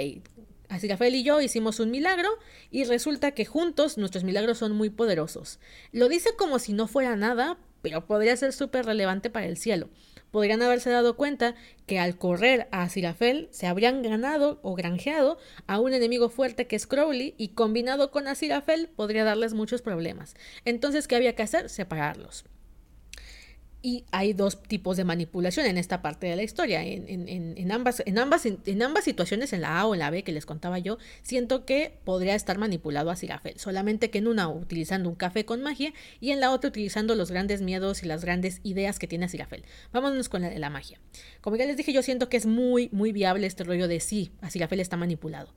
Así 0.68 0.88
Rafael 0.88 1.14
y 1.14 1.24
yo 1.24 1.40
hicimos 1.40 1.78
un 1.78 1.90
milagro 1.90 2.28
y 2.70 2.84
resulta 2.84 3.32
que 3.32 3.44
juntos 3.44 3.98
nuestros 3.98 4.24
milagros 4.24 4.58
son 4.58 4.72
muy 4.72 4.88
poderosos. 4.88 5.58
Lo 5.92 6.08
dice 6.08 6.30
como 6.36 6.58
si 6.58 6.72
no 6.72 6.86
fuera 6.88 7.16
nada, 7.16 7.58
pero 7.82 8.06
podría 8.06 8.36
ser 8.36 8.52
súper 8.52 8.86
relevante 8.86 9.30
para 9.30 9.46
el 9.46 9.56
cielo. 9.56 9.90
Podrían 10.30 10.62
haberse 10.62 10.90
dado 10.90 11.16
cuenta 11.16 11.54
que 11.86 11.98
al 11.98 12.16
correr 12.16 12.66
a 12.70 12.82
Aziraphale 12.82 13.48
se 13.50 13.66
habrían 13.66 14.02
ganado 14.02 14.58
o 14.62 14.74
granjeado 14.74 15.38
a 15.66 15.80
un 15.80 15.92
enemigo 15.92 16.28
fuerte 16.28 16.66
que 16.66 16.76
es 16.76 16.86
Crowley 16.86 17.34
y 17.36 17.48
combinado 17.48 18.10
con 18.10 18.26
Aziraphale 18.26 18.88
podría 18.88 19.24
darles 19.24 19.54
muchos 19.54 19.82
problemas. 19.82 20.34
Entonces, 20.64 21.08
¿qué 21.08 21.16
había 21.16 21.34
que 21.34 21.42
hacer? 21.42 21.68
Separarlos. 21.68 22.46
Y 23.86 24.06
hay 24.12 24.32
dos 24.32 24.62
tipos 24.62 24.96
de 24.96 25.04
manipulación 25.04 25.66
en 25.66 25.76
esta 25.76 26.00
parte 26.00 26.26
de 26.26 26.36
la 26.36 26.42
historia. 26.42 26.82
En, 26.82 27.06
en, 27.06 27.52
en 27.54 27.70
ambas, 27.70 28.02
en, 28.06 28.18
ambas, 28.18 28.46
en, 28.46 28.82
ambas 28.82 29.04
situaciones, 29.04 29.52
en 29.52 29.60
la 29.60 29.78
A 29.78 29.86
o 29.86 29.92
en 29.92 29.98
la 29.98 30.08
B 30.08 30.22
que 30.22 30.32
les 30.32 30.46
contaba 30.46 30.78
yo, 30.78 30.96
siento 31.22 31.66
que 31.66 31.92
podría 32.02 32.34
estar 32.34 32.56
manipulado 32.56 33.10
a 33.10 33.16
Sirafel. 33.16 33.58
Solamente 33.58 34.08
que 34.08 34.16
en 34.16 34.26
una 34.26 34.48
utilizando 34.48 35.10
un 35.10 35.16
café 35.16 35.44
con 35.44 35.60
magia 35.60 35.92
y 36.18 36.30
en 36.30 36.40
la 36.40 36.50
otra 36.50 36.68
utilizando 36.68 37.14
los 37.14 37.30
grandes 37.30 37.60
miedos 37.60 38.02
y 38.02 38.06
las 38.06 38.24
grandes 38.24 38.60
ideas 38.62 38.98
que 38.98 39.06
tiene 39.06 39.28
Sirafel. 39.28 39.66
Vámonos 39.92 40.30
con 40.30 40.40
la, 40.40 40.58
la 40.58 40.70
magia. 40.70 40.98
Como 41.42 41.56
ya 41.56 41.66
les 41.66 41.76
dije, 41.76 41.92
yo 41.92 42.02
siento 42.02 42.30
que 42.30 42.38
es 42.38 42.46
muy, 42.46 42.88
muy 42.90 43.12
viable 43.12 43.46
este 43.46 43.64
rollo 43.64 43.86
de 43.86 44.00
sí, 44.00 44.32
Sirafel 44.48 44.80
está 44.80 44.96
manipulado. 44.96 45.52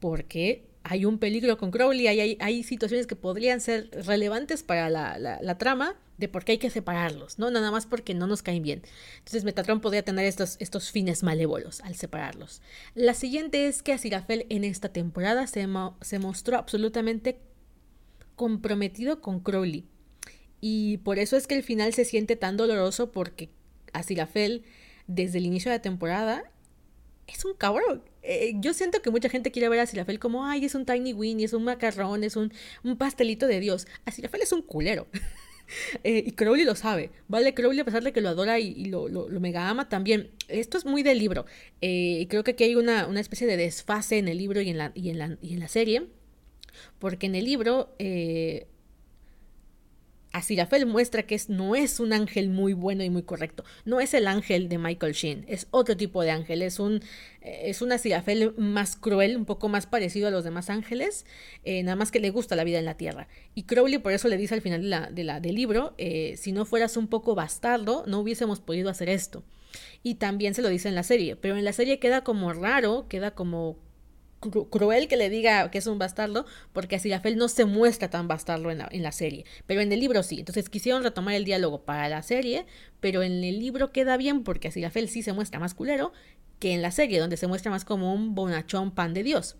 Porque 0.00 0.69
hay 0.82 1.04
un 1.04 1.18
peligro 1.18 1.58
con 1.58 1.70
Crowley, 1.70 2.06
hay, 2.06 2.36
hay, 2.40 2.62
situaciones 2.62 3.06
que 3.06 3.16
podrían 3.16 3.60
ser 3.60 3.90
relevantes 4.06 4.62
para 4.62 4.88
la, 4.88 5.18
la, 5.18 5.58
trama 5.58 5.96
de 6.16 6.28
por 6.28 6.44
qué 6.44 6.52
hay 6.52 6.58
que 6.58 6.70
separarlos, 6.70 7.38
¿no? 7.38 7.50
Nada 7.50 7.70
más 7.70 7.86
porque 7.86 8.14
no 8.14 8.26
nos 8.26 8.42
caen 8.42 8.62
bien. 8.62 8.82
Entonces 9.18 9.44
Metatron 9.44 9.80
podría 9.80 10.02
tener 10.02 10.24
estos, 10.24 10.56
estos 10.58 10.90
fines 10.90 11.22
malévolos 11.22 11.80
al 11.82 11.94
separarlos. 11.96 12.62
La 12.94 13.14
siguiente 13.14 13.66
es 13.66 13.82
que 13.82 13.92
Asirafel 13.92 14.46
en 14.48 14.64
esta 14.64 14.90
temporada 14.90 15.46
se, 15.46 15.66
se 16.00 16.18
mostró 16.18 16.56
absolutamente 16.56 17.40
comprometido 18.36 19.20
con 19.20 19.40
Crowley. 19.40 19.86
Y 20.62 20.98
por 20.98 21.18
eso 21.18 21.36
es 21.36 21.46
que 21.46 21.56
el 21.56 21.62
final 21.62 21.92
se 21.92 22.04
siente 22.04 22.36
tan 22.36 22.56
doloroso 22.56 23.12
porque 23.12 23.50
Asirafel 23.92 24.64
desde 25.06 25.38
el 25.38 25.46
inicio 25.46 25.70
de 25.70 25.78
la 25.78 25.82
temporada 25.82 26.50
es 27.26 27.44
un 27.44 27.54
cabrón. 27.54 28.02
Eh, 28.22 28.52
yo 28.56 28.74
siento 28.74 29.02
que 29.02 29.10
mucha 29.10 29.28
gente 29.28 29.50
quiere 29.50 29.68
ver 29.68 29.80
a 29.80 29.86
Sirafel 29.86 30.18
como, 30.18 30.44
ay, 30.46 30.64
es 30.64 30.74
un 30.74 30.84
tiny 30.84 31.12
winnie, 31.12 31.44
es 31.44 31.52
un 31.52 31.64
macarrón, 31.64 32.24
es 32.24 32.36
un, 32.36 32.52
un 32.82 32.96
pastelito 32.96 33.46
de 33.46 33.60
Dios. 33.60 33.86
A 34.04 34.10
Sirafel 34.10 34.42
es 34.42 34.52
un 34.52 34.62
culero. 34.62 35.06
Eh, 36.02 36.24
y 36.26 36.32
Crowley 36.32 36.64
lo 36.64 36.74
sabe, 36.74 37.12
¿vale? 37.28 37.54
Crowley, 37.54 37.78
a 37.78 37.84
pesar 37.84 38.02
de 38.02 38.12
que 38.12 38.20
lo 38.20 38.28
adora 38.28 38.58
y, 38.58 38.86
lo, 38.86 39.08
lo, 39.08 39.28
mega 39.38 39.68
ama 39.68 39.88
también. 39.88 40.32
Esto 40.48 40.76
es 40.76 40.84
muy 40.84 41.04
del 41.04 41.20
libro. 41.20 41.46
Eh, 41.80 42.26
creo 42.28 42.42
que 42.42 42.50
aquí 42.50 42.64
hay 42.64 42.74
una, 42.74 43.06
una, 43.06 43.20
especie 43.20 43.46
de 43.46 43.56
desfase 43.56 44.18
en 44.18 44.26
el 44.26 44.38
libro 44.38 44.60
y 44.60 44.70
en 44.70 44.78
la, 44.78 44.90
y 44.96 45.10
en 45.10 45.18
la, 45.18 45.38
y 45.40 45.52
en 45.52 45.60
la 45.60 45.68
serie. 45.68 46.08
Porque 46.98 47.26
en 47.26 47.36
el 47.36 47.44
libro 47.44 47.94
Asirafel 50.32 50.86
muestra 50.86 51.24
que 51.24 51.40
no 51.48 51.74
es 51.74 51.98
un 51.98 52.12
ángel 52.12 52.50
muy 52.50 52.72
bueno 52.72 53.02
y 53.02 53.10
muy 53.10 53.22
correcto. 53.22 53.64
No 53.84 54.00
es 54.00 54.14
el 54.14 54.28
ángel 54.28 54.68
de 54.68 54.78
Michael 54.78 55.12
Sheen, 55.12 55.44
es 55.48 55.66
otro 55.70 55.96
tipo 55.96 56.22
de 56.22 56.30
ángel. 56.30 56.62
Es 56.62 56.78
un, 56.78 57.02
es 57.40 57.82
un 57.82 57.92
Asirafel 57.92 58.54
más 58.56 58.96
cruel, 58.96 59.36
un 59.36 59.44
poco 59.44 59.68
más 59.68 59.86
parecido 59.86 60.28
a 60.28 60.30
los 60.30 60.44
demás 60.44 60.70
ángeles, 60.70 61.26
eh, 61.64 61.82
nada 61.82 61.96
más 61.96 62.10
que 62.10 62.20
le 62.20 62.30
gusta 62.30 62.56
la 62.56 62.64
vida 62.64 62.78
en 62.78 62.84
la 62.84 62.96
tierra. 62.96 63.28
Y 63.54 63.64
Crowley 63.64 63.98
por 63.98 64.12
eso 64.12 64.28
le 64.28 64.36
dice 64.36 64.54
al 64.54 64.62
final 64.62 64.82
de 64.82 64.88
la, 64.88 65.10
de 65.10 65.24
la, 65.24 65.40
del 65.40 65.56
libro, 65.56 65.94
eh, 65.98 66.36
si 66.36 66.52
no 66.52 66.64
fueras 66.64 66.96
un 66.96 67.08
poco 67.08 67.34
bastardo, 67.34 68.04
no 68.06 68.20
hubiésemos 68.20 68.60
podido 68.60 68.88
hacer 68.90 69.08
esto. 69.08 69.42
Y 70.02 70.14
también 70.16 70.54
se 70.54 70.62
lo 70.62 70.68
dice 70.68 70.88
en 70.88 70.94
la 70.94 71.02
serie, 71.02 71.36
pero 71.36 71.56
en 71.56 71.64
la 71.64 71.72
serie 71.72 71.98
queda 71.98 72.24
como 72.24 72.52
raro, 72.52 73.06
queda 73.08 73.32
como 73.32 73.76
cruel 74.40 75.08
que 75.08 75.16
le 75.16 75.28
diga 75.28 75.70
que 75.70 75.78
es 75.78 75.86
un 75.86 75.98
bastardo, 75.98 76.46
porque 76.72 76.96
Asirafel 76.96 77.36
no 77.36 77.48
se 77.48 77.64
muestra 77.64 78.08
tan 78.08 78.28
bastardo 78.28 78.70
en 78.70 78.78
la, 78.78 78.88
en 78.90 79.02
la, 79.02 79.12
serie, 79.12 79.44
pero 79.66 79.80
en 79.80 79.92
el 79.92 80.00
libro 80.00 80.22
sí. 80.22 80.38
Entonces 80.38 80.68
quisieron 80.68 81.02
retomar 81.02 81.34
el 81.34 81.44
diálogo 81.44 81.82
para 81.84 82.08
la 82.08 82.22
serie, 82.22 82.66
pero 83.00 83.22
en 83.22 83.44
el 83.44 83.58
libro 83.58 83.92
queda 83.92 84.16
bien 84.16 84.42
porque 84.42 84.68
Asirafel 84.68 85.08
sí 85.08 85.22
se 85.22 85.32
muestra 85.32 85.60
más 85.60 85.74
culero 85.74 86.12
que 86.58 86.74
en 86.74 86.82
la 86.82 86.90
serie, 86.90 87.18
donde 87.18 87.36
se 87.36 87.46
muestra 87.46 87.70
más 87.70 87.84
como 87.84 88.14
un 88.14 88.34
bonachón 88.34 88.92
pan 88.92 89.14
de 89.14 89.22
Dios. 89.22 89.56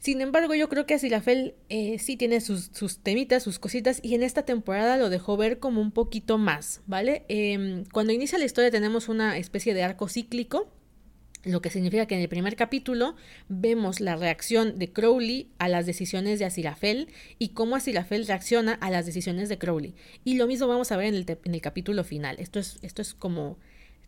Sin 0.00 0.20
embargo, 0.20 0.54
yo 0.54 0.68
creo 0.68 0.86
que 0.86 0.94
Asirafel 0.94 1.56
eh, 1.68 1.98
sí 1.98 2.16
tiene 2.16 2.40
sus, 2.40 2.70
sus, 2.72 2.98
temitas, 2.98 3.42
sus 3.42 3.58
cositas, 3.58 3.98
y 4.02 4.14
en 4.14 4.22
esta 4.22 4.42
temporada 4.42 4.96
lo 4.96 5.10
dejó 5.10 5.36
ver 5.36 5.58
como 5.58 5.80
un 5.80 5.90
poquito 5.90 6.38
más, 6.38 6.82
¿vale? 6.86 7.24
Em, 7.28 7.84
cuando 7.92 8.12
inicia 8.12 8.38
la 8.38 8.44
historia 8.44 8.70
tenemos 8.70 9.08
una 9.08 9.38
especie 9.38 9.74
de 9.74 9.82
arco 9.82 10.08
cíclico 10.08 10.68
lo 11.48 11.62
que 11.62 11.70
significa 11.70 12.06
que 12.06 12.14
en 12.14 12.20
el 12.20 12.28
primer 12.28 12.56
capítulo 12.56 13.16
vemos 13.48 14.00
la 14.00 14.16
reacción 14.16 14.78
de 14.78 14.92
Crowley 14.92 15.50
a 15.58 15.68
las 15.68 15.86
decisiones 15.86 16.38
de 16.38 16.44
Asirafel 16.44 17.08
y 17.38 17.50
cómo 17.50 17.76
Asirafel 17.76 18.26
reacciona 18.26 18.74
a 18.74 18.90
las 18.90 19.06
decisiones 19.06 19.48
de 19.48 19.58
Crowley. 19.58 19.94
Y 20.24 20.34
lo 20.34 20.46
mismo 20.46 20.66
vamos 20.66 20.92
a 20.92 20.96
ver 20.96 21.06
en 21.06 21.14
el, 21.14 21.38
en 21.44 21.54
el 21.54 21.60
capítulo 21.60 22.04
final. 22.04 22.36
Esto 22.38 22.58
es, 22.58 22.78
esto 22.82 23.02
es 23.02 23.14
como, 23.14 23.58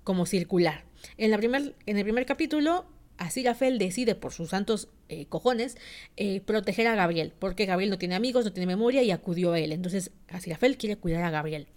como 0.04 0.26
circular. 0.26 0.84
En, 1.16 1.30
la 1.30 1.38
primer, 1.38 1.74
en 1.86 1.96
el 1.96 2.04
primer 2.04 2.26
capítulo, 2.26 2.86
Asirafel 3.16 3.78
decide 3.78 4.14
por 4.14 4.32
sus 4.32 4.50
santos 4.50 4.88
eh, 5.08 5.26
cojones 5.26 5.76
eh, 6.16 6.40
proteger 6.40 6.86
a 6.86 6.94
Gabriel, 6.94 7.32
porque 7.38 7.66
Gabriel 7.66 7.90
no 7.90 7.98
tiene 7.98 8.14
amigos, 8.14 8.44
no 8.44 8.52
tiene 8.52 8.66
memoria 8.66 9.02
y 9.02 9.10
acudió 9.10 9.52
a 9.52 9.58
él. 9.58 9.72
Entonces 9.72 10.10
Asirafel 10.28 10.76
quiere 10.76 10.96
cuidar 10.96 11.24
a 11.24 11.30
Gabriel. 11.30 11.68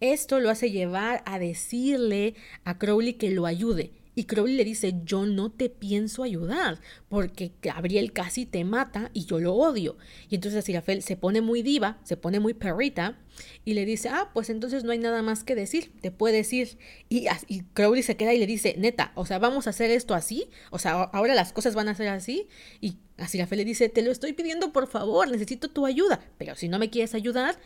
Esto 0.00 0.40
lo 0.40 0.50
hace 0.50 0.70
llevar 0.70 1.22
a 1.26 1.38
decirle 1.38 2.34
a 2.64 2.78
Crowley 2.78 3.14
que 3.14 3.30
lo 3.30 3.46
ayude 3.46 4.03
y 4.14 4.24
Crowley 4.24 4.56
le 4.56 4.64
dice, 4.64 4.94
yo 5.04 5.26
no 5.26 5.50
te 5.50 5.68
pienso 5.68 6.22
ayudar, 6.22 6.80
porque 7.08 7.52
Gabriel 7.62 8.12
casi 8.12 8.46
te 8.46 8.64
mata 8.64 9.10
y 9.12 9.24
yo 9.24 9.40
lo 9.40 9.54
odio. 9.54 9.96
Y 10.28 10.36
entonces 10.36 10.60
Asirafel 10.60 11.02
se 11.02 11.16
pone 11.16 11.40
muy 11.40 11.62
diva, 11.62 11.98
se 12.04 12.16
pone 12.16 12.40
muy 12.40 12.54
perrita, 12.54 13.18
y 13.64 13.74
le 13.74 13.84
dice, 13.84 14.08
ah, 14.10 14.30
pues 14.32 14.50
entonces 14.50 14.84
no 14.84 14.92
hay 14.92 14.98
nada 14.98 15.22
más 15.22 15.42
que 15.42 15.54
decir, 15.54 15.92
te 16.00 16.10
puedes 16.10 16.52
ir. 16.52 16.78
Y, 17.08 17.26
y 17.48 17.62
Crowley 17.72 18.02
se 18.02 18.16
queda 18.16 18.32
y 18.32 18.38
le 18.38 18.46
dice, 18.46 18.76
neta, 18.78 19.12
o 19.16 19.26
sea, 19.26 19.38
vamos 19.38 19.66
a 19.66 19.70
hacer 19.70 19.90
esto 19.90 20.14
así, 20.14 20.48
o 20.70 20.78
sea, 20.78 21.02
ahora 21.02 21.34
las 21.34 21.52
cosas 21.52 21.74
van 21.74 21.88
a 21.88 21.94
ser 21.94 22.08
así. 22.08 22.46
Y 22.80 22.98
Asirafel 23.16 23.58
le 23.58 23.64
dice, 23.64 23.88
te 23.88 24.02
lo 24.02 24.10
estoy 24.10 24.32
pidiendo 24.32 24.72
por 24.72 24.86
favor, 24.86 25.28
necesito 25.28 25.68
tu 25.68 25.86
ayuda, 25.86 26.20
pero 26.38 26.54
si 26.54 26.68
no 26.68 26.78
me 26.78 26.90
quieres 26.90 27.14
ayudar, 27.14 27.58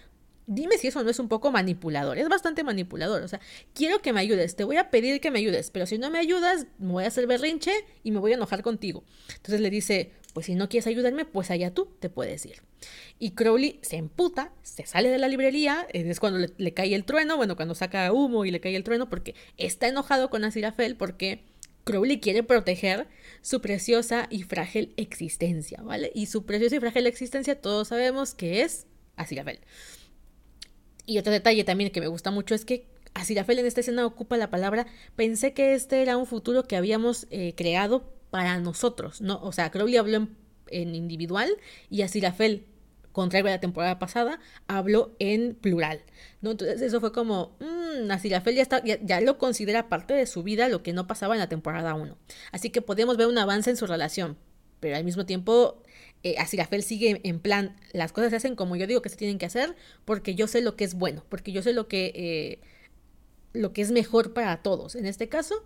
dime 0.49 0.79
si 0.79 0.89
eso 0.89 1.05
no 1.05 1.11
es 1.11 1.19
un 1.21 1.29
poco 1.29 1.53
manipulador. 1.53 2.19
Es 2.19 2.29
bastante 2.29 2.65
manipulador. 2.65 3.23
O 3.23 3.29
sea, 3.29 3.41
quiero 3.75 4.01
que 4.01 4.13
me 4.13 4.21
ayudes, 4.21 4.57
te 4.57 4.65
voy 4.65 4.77
a 4.79 4.91
pedir 4.91 5.21
que 5.21 5.31
me 5.31 5.39
ayudes, 5.39 5.71
pero 5.71 5.87
si 5.87 5.99
no 5.99 6.11
me 6.11 6.19
ayudas, 6.19 6.67
me 6.79 6.93
voy 6.93 7.05
a 7.05 7.09
hacer 7.09 7.27
berrinche 7.27 7.73
y 8.03 8.11
me 8.11 8.19
voy 8.19 8.33
a 8.33 8.35
enojar 8.35 8.63
contigo. 8.63 9.05
Entonces 9.37 9.61
le 9.61 9.71
dice, 9.71 10.13
pues 10.33 10.47
si 10.47 10.55
no 10.55 10.69
quieres 10.69 10.87
ayudarme, 10.87 11.25
pues 11.27 11.51
allá 11.51 11.73
tú 11.73 11.89
te 12.01 12.09
puedes 12.09 12.45
ir. 12.47 12.63
Y 13.19 13.33
Crowley 13.33 13.79
se 13.83 13.97
emputa, 13.97 14.53
se 14.63 14.87
sale 14.87 15.11
de 15.11 15.19
la 15.19 15.29
librería, 15.29 15.87
eh, 15.93 16.05
es 16.09 16.19
cuando 16.19 16.47
le, 16.57 16.75
cae 16.75 16.95
el 16.95 17.05
trueno, 17.05 17.37
bueno, 17.37 17.55
cuando 17.55 17.75
saca 17.75 18.11
humo 18.13 18.45
y 18.45 18.51
le 18.51 18.61
cae 18.61 18.75
el 18.75 18.85
trueno, 18.85 19.09
porque 19.09 19.35
está 19.59 19.87
enojado 19.89 20.31
con 20.31 20.45
Asirafel, 20.45 20.97
porque 20.97 21.45
Crowley 21.85 22.21
quiere 22.21 22.43
proteger 22.43 23.07
su 23.43 23.61
preciosa 23.61 24.29
y 24.31 24.43
frágil 24.45 24.95
existencia, 24.97 25.83
¿vale? 25.83 26.11
Y 26.15 26.27
su 26.27 26.47
preciosa 26.47 26.77
y 26.77 26.81
frágil 26.81 27.07
existencia 27.07 27.61
todos 27.61 27.89
sabemos 27.89 28.35
que 28.35 28.63
es 28.63 28.87
Asirafel. 29.17 29.61
Y 31.09 31.17
otro 31.17 31.33
detalle 31.33 31.65
también 31.65 31.91
que 31.91 32.03
me 32.03 32.07
gusta 32.07 32.31
mucho 32.31 32.55
es 32.55 32.67
que 32.67 32.85
Asirafel 33.15 33.59
en 33.59 33.65
esta 33.65 33.81
escena 33.81 34.05
ocupa 34.05 34.37
la 34.37 34.51
palabra 34.51 34.87
pensé 35.17 35.55
que 35.55 35.73
este 35.73 36.03
era 36.03 36.19
un 36.19 36.27
futuro 36.27 36.65
que 36.65 36.77
habíamos 36.77 37.27
eh, 37.31 37.55
creado 37.57 38.13
para 38.29 38.59
nosotros, 38.59 39.23
¿no? 39.23 39.41
O 39.43 39.53
sea, 39.53 39.71
Crowley 39.71 39.97
habló 39.97 40.29
en, 40.67 40.95
individual 40.95 41.49
y 41.89 42.03
Asirafel, 42.03 42.67
contrario 43.13 43.49
a 43.49 43.53
la 43.53 43.59
temporada 43.59 43.99
pasada, 43.99 44.39
habló 44.67 45.17
en 45.19 45.55
plural, 45.55 46.03
¿no? 46.43 46.51
Entonces 46.51 46.83
eso 46.83 47.01
fue 47.01 47.11
como, 47.11 47.57
mmm, 47.59 48.11
Asirafel 48.11 48.57
ya, 48.57 48.63
está, 48.63 48.85
ya, 48.85 49.21
lo 49.23 49.39
considera 49.39 49.89
parte 49.89 50.13
de 50.13 50.27
su 50.27 50.43
vida, 50.43 50.69
lo 50.69 50.83
que 50.83 50.93
no 50.93 51.07
pasaba 51.07 51.35
en 51.35 51.41
la 51.41 51.49
temporada 51.49 51.95
1. 51.95 52.19
Así 52.53 52.69
que 52.69 52.83
podemos 52.83 53.17
ver 53.17 53.29
un 53.29 53.39
avance 53.39 53.71
en 53.71 53.79
su 53.79 53.87
relación, 53.87 54.37
pero 54.79 54.95
al 54.95 55.05
mismo 55.05 55.25
tiempo 55.25 55.83
eh, 56.23 56.35
Asirafel 56.39 56.83
sigue 56.83 57.21
en 57.23 57.41
plan, 57.41 57.77
las 57.93 58.13
cosas 58.13 58.31
se 58.31 58.37
hacen 58.37 58.57
como 58.57 58.77
yo 58.77 58.87
digo 58.87 59.03
que 59.03 59.09
se 59.09 59.17
tienen 59.17 59.39
que 59.39 59.47
hacer, 59.47 59.77
porque 60.05 60.35
yo 60.35 60.47
sé 60.47 60.61
lo 60.61 60.77
que 60.77 60.85
es 60.85 60.95
bueno, 60.95 61.25
porque 61.29 61.53
yo 61.53 61.63
sé 61.63 61.73
lo 61.73 61.89
que, 61.89 62.13
eh, 62.15 62.61
lo 63.53 63.73
que 63.73 63.83
es 63.83 63.93
mejor 63.93 64.33
para 64.33 64.63
todos. 64.63 64.97
En 64.97 65.07
este 65.07 65.29
caso, 65.29 65.63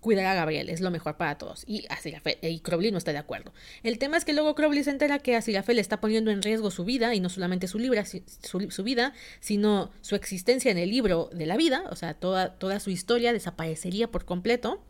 cuidar 0.00 0.26
a 0.26 0.34
Gabriel 0.34 0.68
es 0.68 0.80
lo 0.80 0.92
mejor 0.92 1.16
para 1.16 1.36
todos. 1.38 1.64
Y 1.66 1.84
Asirafel, 1.88 2.38
y 2.40 2.60
Crowley 2.60 2.92
no 2.92 2.98
está 2.98 3.12
de 3.12 3.18
acuerdo. 3.18 3.52
El 3.82 3.98
tema 3.98 4.16
es 4.16 4.24
que 4.24 4.32
luego 4.32 4.54
Crowley 4.54 4.84
se 4.84 4.90
entera 4.90 5.18
que 5.18 5.34
Asirafel 5.34 5.80
está 5.80 6.00
poniendo 6.00 6.30
en 6.30 6.42
riesgo 6.42 6.70
su 6.70 6.84
vida, 6.84 7.14
y 7.14 7.20
no 7.20 7.28
solamente 7.28 7.66
su, 7.66 7.80
libra, 7.80 8.04
su, 8.04 8.22
su, 8.70 8.82
vida, 8.84 9.12
sino 9.40 9.90
su 10.02 10.14
existencia 10.14 10.70
en 10.70 10.78
el 10.78 10.90
libro 10.90 11.30
de 11.32 11.46
la 11.46 11.56
vida, 11.56 11.84
o 11.90 11.96
sea, 11.96 12.14
toda, 12.14 12.54
toda 12.54 12.78
su 12.78 12.90
historia 12.90 13.32
desaparecería 13.32 14.08
por 14.08 14.24
completo. 14.24 14.80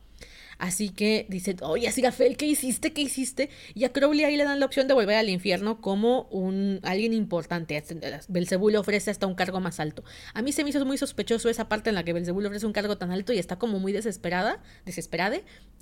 Así 0.59 0.89
que 0.89 1.27
dice, 1.29 1.57
oye, 1.63 1.91
Sirafel, 1.93 2.37
¿qué 2.37 2.47
hiciste? 2.47 2.93
¿Qué 2.93 3.03
hiciste? 3.03 3.51
Y 3.75 3.85
a 3.85 3.93
Crowley 3.93 4.25
ahí 4.25 4.37
le 4.37 4.45
dan 4.45 4.61
la 4.61 4.67
opción 4.67 4.89
de 4.89 4.95
volver 4.95 5.17
al 5.17 5.29
infierno 5.29 5.81
como 5.81 6.23
un 6.31 6.81
alguien 6.83 7.13
importante. 7.13 7.83
Belzebú 8.29 8.71
le 8.71 8.79
ofrece 8.79 9.11
hasta 9.11 9.27
un 9.27 9.35
cargo 9.35 9.61
más 9.61 9.81
alto. 9.81 10.05
A 10.35 10.43
mí 10.43 10.53
se 10.53 10.65
me 10.65 10.71
hizo 10.71 10.85
muy 10.85 10.99
sospechoso 10.99 11.49
esa 11.49 11.69
parte 11.69 11.91
en 11.91 11.95
la 11.95 12.05
que 12.05 12.13
Belzebú 12.13 12.41
le 12.41 12.49
ofrece 12.49 12.67
un 12.67 12.73
cargo 12.73 12.97
tan 12.97 13.11
alto 13.11 13.33
y 13.33 13.39
está 13.39 13.59
como 13.59 13.79
muy 13.79 13.93
desesperada, 13.93 14.63
desesperada, 14.85 15.39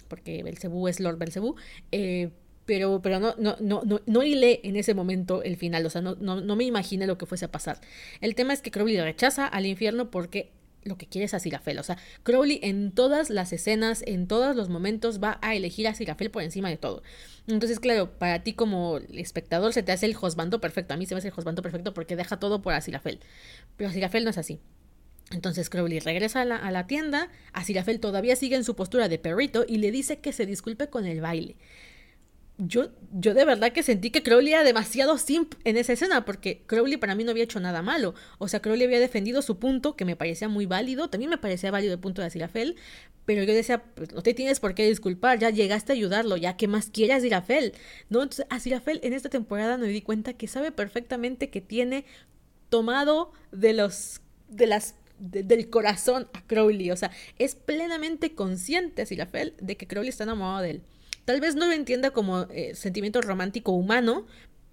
porque 0.08 0.42
Belzebú 0.42 0.88
es 0.88 1.00
Lord 1.00 1.18
Belzebú. 1.18 1.56
Eh, 1.92 2.30
pero, 2.66 3.02
pero 3.02 3.20
no, 3.20 3.34
no, 3.38 3.56
no, 3.60 3.82
no, 3.84 4.00
no 4.06 4.22
hilé 4.22 4.60
en 4.64 4.76
ese 4.76 4.94
momento 4.94 5.42
el 5.42 5.56
final, 5.56 5.84
o 5.84 5.90
sea, 5.90 6.00
no, 6.00 6.14
no, 6.14 6.40
no 6.40 6.56
me 6.56 6.64
imaginé 6.64 7.06
lo 7.06 7.18
que 7.18 7.26
fuese 7.26 7.44
a 7.44 7.52
pasar. 7.52 7.78
El 8.20 8.34
tema 8.34 8.54
es 8.54 8.62
que 8.62 8.70
Crowley 8.70 8.98
rechaza 9.00 9.46
al 9.46 9.66
infierno 9.66 10.10
porque 10.10 10.50
lo 10.84 10.96
que 10.96 11.06
quiere 11.06 11.24
es 11.24 11.34
a 11.34 11.40
Sirafel. 11.40 11.78
O 11.78 11.82
sea, 11.82 11.98
Crowley 12.22 12.60
en 12.62 12.92
todas 12.92 13.30
las 13.30 13.52
escenas, 13.52 14.02
en 14.06 14.26
todos 14.26 14.54
los 14.54 14.68
momentos, 14.68 15.22
va 15.22 15.38
a 15.42 15.54
elegir 15.54 15.88
a 15.88 15.94
Sirafel 15.94 16.30
por 16.30 16.42
encima 16.42 16.68
de 16.68 16.76
todo. 16.76 17.02
Entonces, 17.46 17.80
claro, 17.80 18.18
para 18.18 18.42
ti 18.42 18.52
como 18.52 18.98
espectador 19.12 19.72
se 19.72 19.82
te 19.82 19.92
hace 19.92 20.06
el 20.06 20.14
josbando 20.14 20.60
perfecto. 20.60 20.94
A 20.94 20.96
mí 20.96 21.06
se 21.06 21.14
me 21.14 21.18
hace 21.18 21.28
el 21.28 21.34
josbando 21.34 21.62
perfecto 21.62 21.94
porque 21.94 22.16
deja 22.16 22.38
todo 22.38 22.62
por 22.62 22.74
a 22.74 22.80
Sirafel. 22.80 23.20
Pero 23.76 23.90
Sirafel 23.90 24.24
no 24.24 24.30
es 24.30 24.38
así. 24.38 24.60
Entonces 25.30 25.70
Crowley 25.70 26.00
regresa 26.00 26.42
a 26.42 26.44
la, 26.44 26.56
a 26.56 26.70
la 26.70 26.86
tienda, 26.86 27.30
Aziraphale 27.52 27.98
todavía 27.98 28.36
sigue 28.36 28.56
en 28.56 28.64
su 28.64 28.76
postura 28.76 29.08
de 29.08 29.18
perrito 29.18 29.64
y 29.66 29.78
le 29.78 29.90
dice 29.90 30.18
que 30.18 30.32
se 30.32 30.44
disculpe 30.46 30.88
con 30.88 31.06
el 31.06 31.20
baile 31.20 31.56
yo, 32.56 32.90
yo 33.12 33.34
de 33.34 33.44
verdad 33.44 33.72
que 33.72 33.82
sentí 33.82 34.10
que 34.10 34.22
Crowley 34.22 34.52
era 34.52 34.62
demasiado 34.62 35.18
simp 35.18 35.54
en 35.64 35.76
esa 35.76 35.92
escena, 35.92 36.24
porque 36.24 36.62
Crowley 36.66 36.96
para 36.96 37.14
mí 37.14 37.24
no 37.24 37.32
había 37.32 37.44
hecho 37.44 37.58
nada 37.58 37.82
malo. 37.82 38.14
O 38.38 38.46
sea, 38.46 38.60
Crowley 38.60 38.84
había 38.84 39.00
defendido 39.00 39.42
su 39.42 39.58
punto, 39.58 39.96
que 39.96 40.04
me 40.04 40.14
parecía 40.14 40.48
muy 40.48 40.66
válido, 40.66 41.10
también 41.10 41.30
me 41.30 41.38
parecía 41.38 41.72
válido 41.72 41.94
el 41.94 41.98
punto 41.98 42.22
de 42.22 42.28
Aziraphale, 42.28 42.76
pero 43.24 43.42
yo 43.42 43.54
decía, 43.54 43.82
pues 43.94 44.12
no 44.12 44.22
te 44.22 44.34
tienes 44.34 44.60
por 44.60 44.74
qué 44.74 44.86
disculpar, 44.86 45.38
ya 45.38 45.50
llegaste 45.50 45.92
a 45.92 45.96
ayudarlo, 45.96 46.36
ya 46.36 46.56
que 46.56 46.68
más 46.68 46.90
quiere 46.90 47.14
Aziraphale, 47.14 47.72
¿no? 48.08 48.22
Entonces, 48.22 48.46
Aziraphale 48.50 49.00
en 49.02 49.14
esta 49.14 49.30
temporada 49.30 49.76
me 49.76 49.88
di 49.88 50.02
cuenta 50.02 50.34
que 50.34 50.46
sabe 50.46 50.70
perfectamente 50.70 51.50
que 51.50 51.60
tiene 51.60 52.04
tomado 52.68 53.32
de 53.50 53.72
los, 53.72 54.20
de 54.48 54.66
las 54.66 54.94
del 55.18 55.70
corazón 55.70 56.28
a 56.32 56.44
Crowley, 56.46 56.90
o 56.90 56.96
sea, 56.96 57.10
es 57.38 57.54
plenamente 57.54 58.34
consciente 58.34 59.02
Aziraphale 59.02 59.54
de 59.60 59.76
que 59.76 59.86
Crowley 59.86 60.10
está 60.10 60.24
enamorado 60.24 60.62
de 60.62 60.70
él. 60.70 60.82
Tal 61.24 61.40
vez 61.40 61.54
no 61.54 61.66
lo 61.66 61.72
entienda 61.72 62.10
como 62.10 62.42
eh, 62.50 62.74
sentimiento 62.74 63.20
romántico 63.22 63.72
humano, 63.72 64.26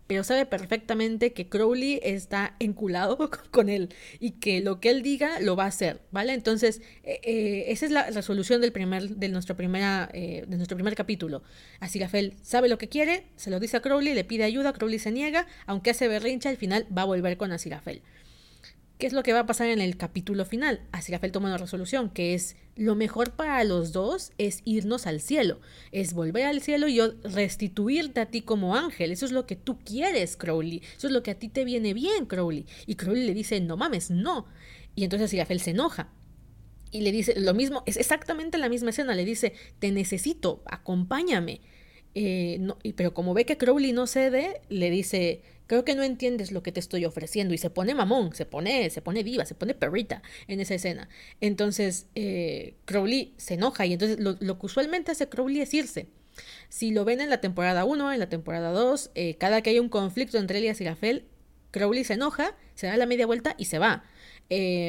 pero 0.07 0.26
sabe 0.26 0.45
perfectamente 0.45 1.32
que 1.32 1.48
Crowley 1.48 2.02
está 2.03 2.57
enculado 2.60 3.30
con 3.52 3.69
él 3.69 3.94
y 4.19 4.32
que 4.32 4.60
lo 4.60 4.82
que 4.82 4.90
él 4.90 5.02
diga 5.02 5.40
lo 5.40 5.56
va 5.56 5.64
a 5.64 5.68
hacer, 5.68 6.02
¿vale? 6.11 6.34
Entonces, 6.34 6.82
eh, 7.03 7.22
eh, 7.23 7.65
esa 7.68 7.86
es 7.86 7.91
la 7.91 8.10
resolución 8.10 8.60
del 8.60 8.73
primer, 8.73 9.07
de, 9.10 9.30
nuestro 9.30 9.56
primera, 9.56 10.10
de 10.11 10.45
nuestro 10.57 10.76
primer 10.76 10.95
capítulo. 10.95 11.44
Así 11.80 12.02
sabe 12.41 12.68
lo 12.68 12.78
que 12.78 12.90
quiere, 12.90 13.23
se 13.38 13.49
lo 13.49 13.61
dice 13.61 13.78
a 13.78 13.82
Crowley, 13.82 14.14
le 14.14 14.26
pide 14.26 14.44
ayuda, 14.44 14.73
Crowley 14.73 14.99
se 14.99 15.11
niega, 15.11 15.48
aunque 15.65 15.91
hace 15.91 16.10
berrincha, 16.10 16.49
al 16.49 16.57
final 16.57 16.86
va 16.95 17.03
a 17.03 17.06
volver 17.06 17.38
con 17.38 17.53
Asirafel. 17.53 18.02
¿Qué 19.02 19.07
es 19.07 19.14
lo 19.14 19.23
que 19.23 19.34
va 19.34 19.40
a 19.40 19.45
pasar 19.48 19.68
en 19.69 19.82
el 19.82 19.98
capítulo 19.98 20.45
final? 20.45 20.80
Asirafel 20.91 21.32
toma 21.32 21.48
una 21.48 21.57
resolución 21.57 22.11
que 22.11 22.36
es 22.36 22.56
lo 22.76 22.94
mejor 22.94 23.32
para 23.32 23.64
los 23.64 23.94
dos 23.94 24.32
es 24.38 24.61
irnos 24.64 25.07
al 25.07 25.22
cielo, 25.22 25.60
es 25.91 26.14
volver 26.14 26.45
al 26.45 26.61
cielo 26.61 26.88
y 26.88 26.99
restituirte 27.23 28.22
a 28.22 28.28
ti 28.28 28.44
como 28.44 28.76
ángel. 28.76 29.11
Eso 29.11 29.26
es 29.26 29.32
lo 29.32 29.48
que 29.48 29.56
tú 29.56 29.80
quieres, 29.80 30.38
Crowley. 30.38 30.84
Eso 30.95 31.07
es 31.07 31.14
lo 31.14 31.23
que 31.23 31.32
a 31.32 31.40
ti 31.40 31.49
te 31.49 31.65
viene 31.65 31.95
bien, 31.95 32.28
Crowley. 32.28 32.68
Y 32.86 32.94
Crowley 32.94 33.26
le 33.26 33.34
dice, 33.34 33.60
no 33.60 33.76
mames, 33.76 34.11
no. 34.11 34.45
Y 34.94 35.03
entonces 35.03 35.30
Asirafel 35.30 35.61
se 35.61 35.72
enoja. 35.72 36.14
Y 36.91 37.02
le 37.02 37.11
dice 37.11 37.34
lo 37.40 37.56
mismo, 37.56 37.82
es 37.88 37.98
exactamente 37.98 38.60
la 38.60 38.69
misma 38.69 38.91
escena, 38.91 39.15
le 39.15 39.26
dice, 39.26 39.53
te 39.80 39.91
necesito, 39.91 40.61
acompáñame. 40.68 41.61
Eh, 42.14 42.60
pero 42.95 43.15
como 43.15 43.34
ve 43.34 43.45
que 43.45 43.57
Crowley 43.57 43.94
no 43.94 44.06
cede, 44.06 44.61
le 44.69 44.91
dice, 44.91 45.41
creo 45.72 45.85
que 45.85 45.95
no 45.95 46.03
entiendes 46.03 46.52
lo 46.52 46.64
que 46.64 46.73
te 46.73 46.81
estoy 46.81 47.06
ofreciendo. 47.06 47.53
Y 47.53 47.57
se 47.57 47.69
pone 47.69 47.95
mamón, 47.95 48.35
se 48.35 48.45
pone, 48.45 48.89
se 48.89 49.02
pone 49.02 49.23
viva, 49.23 49.45
se 49.45 49.56
pone 49.56 49.73
perrita 49.73 50.22
en 50.49 50.60
esa 50.60 50.73
escena. 50.73 51.07
Entonces 51.39 52.07
eh, 52.14 52.76
Crowley 52.84 53.34
se 53.38 53.53
enoja 53.53 53.85
y 53.85 53.93
entonces 53.93 54.19
lo, 54.19 54.38
que 54.38 54.65
usualmente 54.65 55.14
hace 55.14 55.30
Crowley 55.30 55.61
es 55.61 55.73
irse. 55.73 56.10
Si 56.68 56.91
lo 56.91 57.06
ven 57.06 57.22
en 57.22 57.30
la 57.30 57.39
temporada 57.39 57.85
1, 57.85 58.11
en 58.11 58.19
la 58.19 58.27
temporada 58.27 58.72
2, 58.72 59.11
eh, 59.15 59.38
cada 59.38 59.61
que 59.61 59.69
hay 59.69 59.80
un 59.80 59.88
conflicto 59.88 60.38
entre 60.38 60.57
él 60.57 60.65
y 60.65 60.68
Aziraphale, 60.68 61.23
Crowley 61.72 62.03
se 62.03 62.15
enoja, 62.15 62.53
se 62.76 62.88
da 62.88 62.98
la 62.98 63.06
media 63.06 63.26
vuelta 63.26 63.56
y 63.57 63.64
se 63.64 63.80
va. 63.80 64.03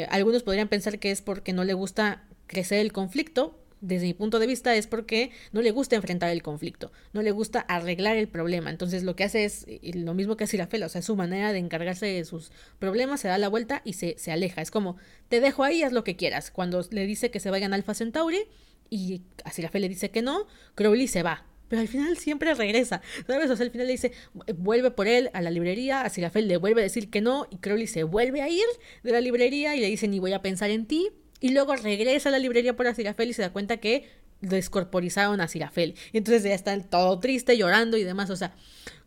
algunos 0.08 0.42
podrían 0.42 0.66
pensar 0.66 0.98
que 0.98 1.12
es 1.12 1.22
porque 1.22 1.52
no 1.52 1.62
le 1.62 1.74
gusta 1.74 2.24
crecer 2.48 2.80
el 2.80 2.90
conflicto, 2.90 3.61
desde 3.82 4.06
mi 4.06 4.14
punto 4.14 4.38
de 4.38 4.46
vista, 4.46 4.74
es 4.74 4.86
porque 4.86 5.30
no 5.52 5.60
le 5.60 5.72
gusta 5.72 5.96
enfrentar 5.96 6.30
el 6.30 6.42
conflicto, 6.42 6.92
no 7.12 7.20
le 7.20 7.32
gusta 7.32 7.60
arreglar 7.60 8.16
el 8.16 8.28
problema. 8.28 8.70
Entonces 8.70 9.02
lo 9.02 9.14
que 9.14 9.24
hace 9.24 9.44
es 9.44 9.66
lo 9.94 10.14
mismo 10.14 10.36
que 10.36 10.44
hace 10.44 10.56
la 10.56 10.68
o 10.72 10.88
sea, 10.88 11.02
su 11.02 11.16
manera 11.16 11.52
de 11.52 11.58
encargarse 11.58 12.06
de 12.06 12.24
sus 12.24 12.52
problemas, 12.78 13.20
se 13.20 13.28
da 13.28 13.36
la 13.36 13.48
vuelta 13.48 13.82
y 13.84 13.94
se, 13.94 14.14
se 14.18 14.32
aleja. 14.32 14.62
Es 14.62 14.70
como, 14.70 14.96
te 15.28 15.40
dejo 15.40 15.64
ahí, 15.64 15.82
haz 15.82 15.92
lo 15.92 16.04
que 16.04 16.16
quieras. 16.16 16.50
Cuando 16.50 16.80
le 16.90 17.04
dice 17.04 17.30
que 17.30 17.40
se 17.40 17.50
vayan 17.50 17.72
a 17.72 17.76
Alpha 17.76 17.92
Centauri 17.94 18.44
y 18.88 19.22
así 19.44 19.62
la 19.62 19.70
le 19.72 19.88
dice 19.88 20.10
que 20.10 20.22
no, 20.22 20.46
Crowley 20.74 21.08
se 21.08 21.22
va. 21.22 21.44
Pero 21.68 21.80
al 21.80 21.88
final 21.88 22.18
siempre 22.18 22.52
regresa, 22.52 23.00
¿sabes? 23.26 23.50
O 23.50 23.56
sea, 23.56 23.64
al 23.64 23.72
final 23.72 23.86
le 23.86 23.94
dice, 23.94 24.12
vuelve 24.58 24.90
por 24.90 25.08
él 25.08 25.30
a 25.32 25.40
la 25.40 25.50
librería, 25.50 26.02
así 26.02 26.20
la 26.20 26.30
le 26.34 26.58
vuelve 26.58 26.82
a 26.82 26.84
decir 26.84 27.08
que 27.08 27.22
no, 27.22 27.46
y 27.50 27.56
Crowley 27.56 27.86
se 27.86 28.04
vuelve 28.04 28.42
a 28.42 28.48
ir 28.50 28.66
de 29.02 29.10
la 29.10 29.22
librería 29.22 29.74
y 29.74 29.80
le 29.80 29.86
dice, 29.86 30.06
ni 30.06 30.18
voy 30.18 30.34
a 30.34 30.42
pensar 30.42 30.70
en 30.70 30.84
ti, 30.84 31.08
y 31.42 31.50
luego 31.50 31.74
regresa 31.74 32.28
a 32.28 32.32
la 32.32 32.38
librería 32.38 32.74
por 32.76 32.86
Azirafel 32.86 33.28
y 33.28 33.32
se 33.32 33.42
da 33.42 33.52
cuenta 33.52 33.78
que 33.78 34.08
descorporizaron 34.40 35.40
a 35.40 35.44
Azirafel. 35.44 35.96
Y 36.12 36.18
entonces 36.18 36.44
ya 36.44 36.54
está 36.54 36.80
todo 36.80 37.18
triste, 37.18 37.58
llorando 37.58 37.96
y 37.96 38.04
demás. 38.04 38.30
O 38.30 38.36
sea, 38.36 38.54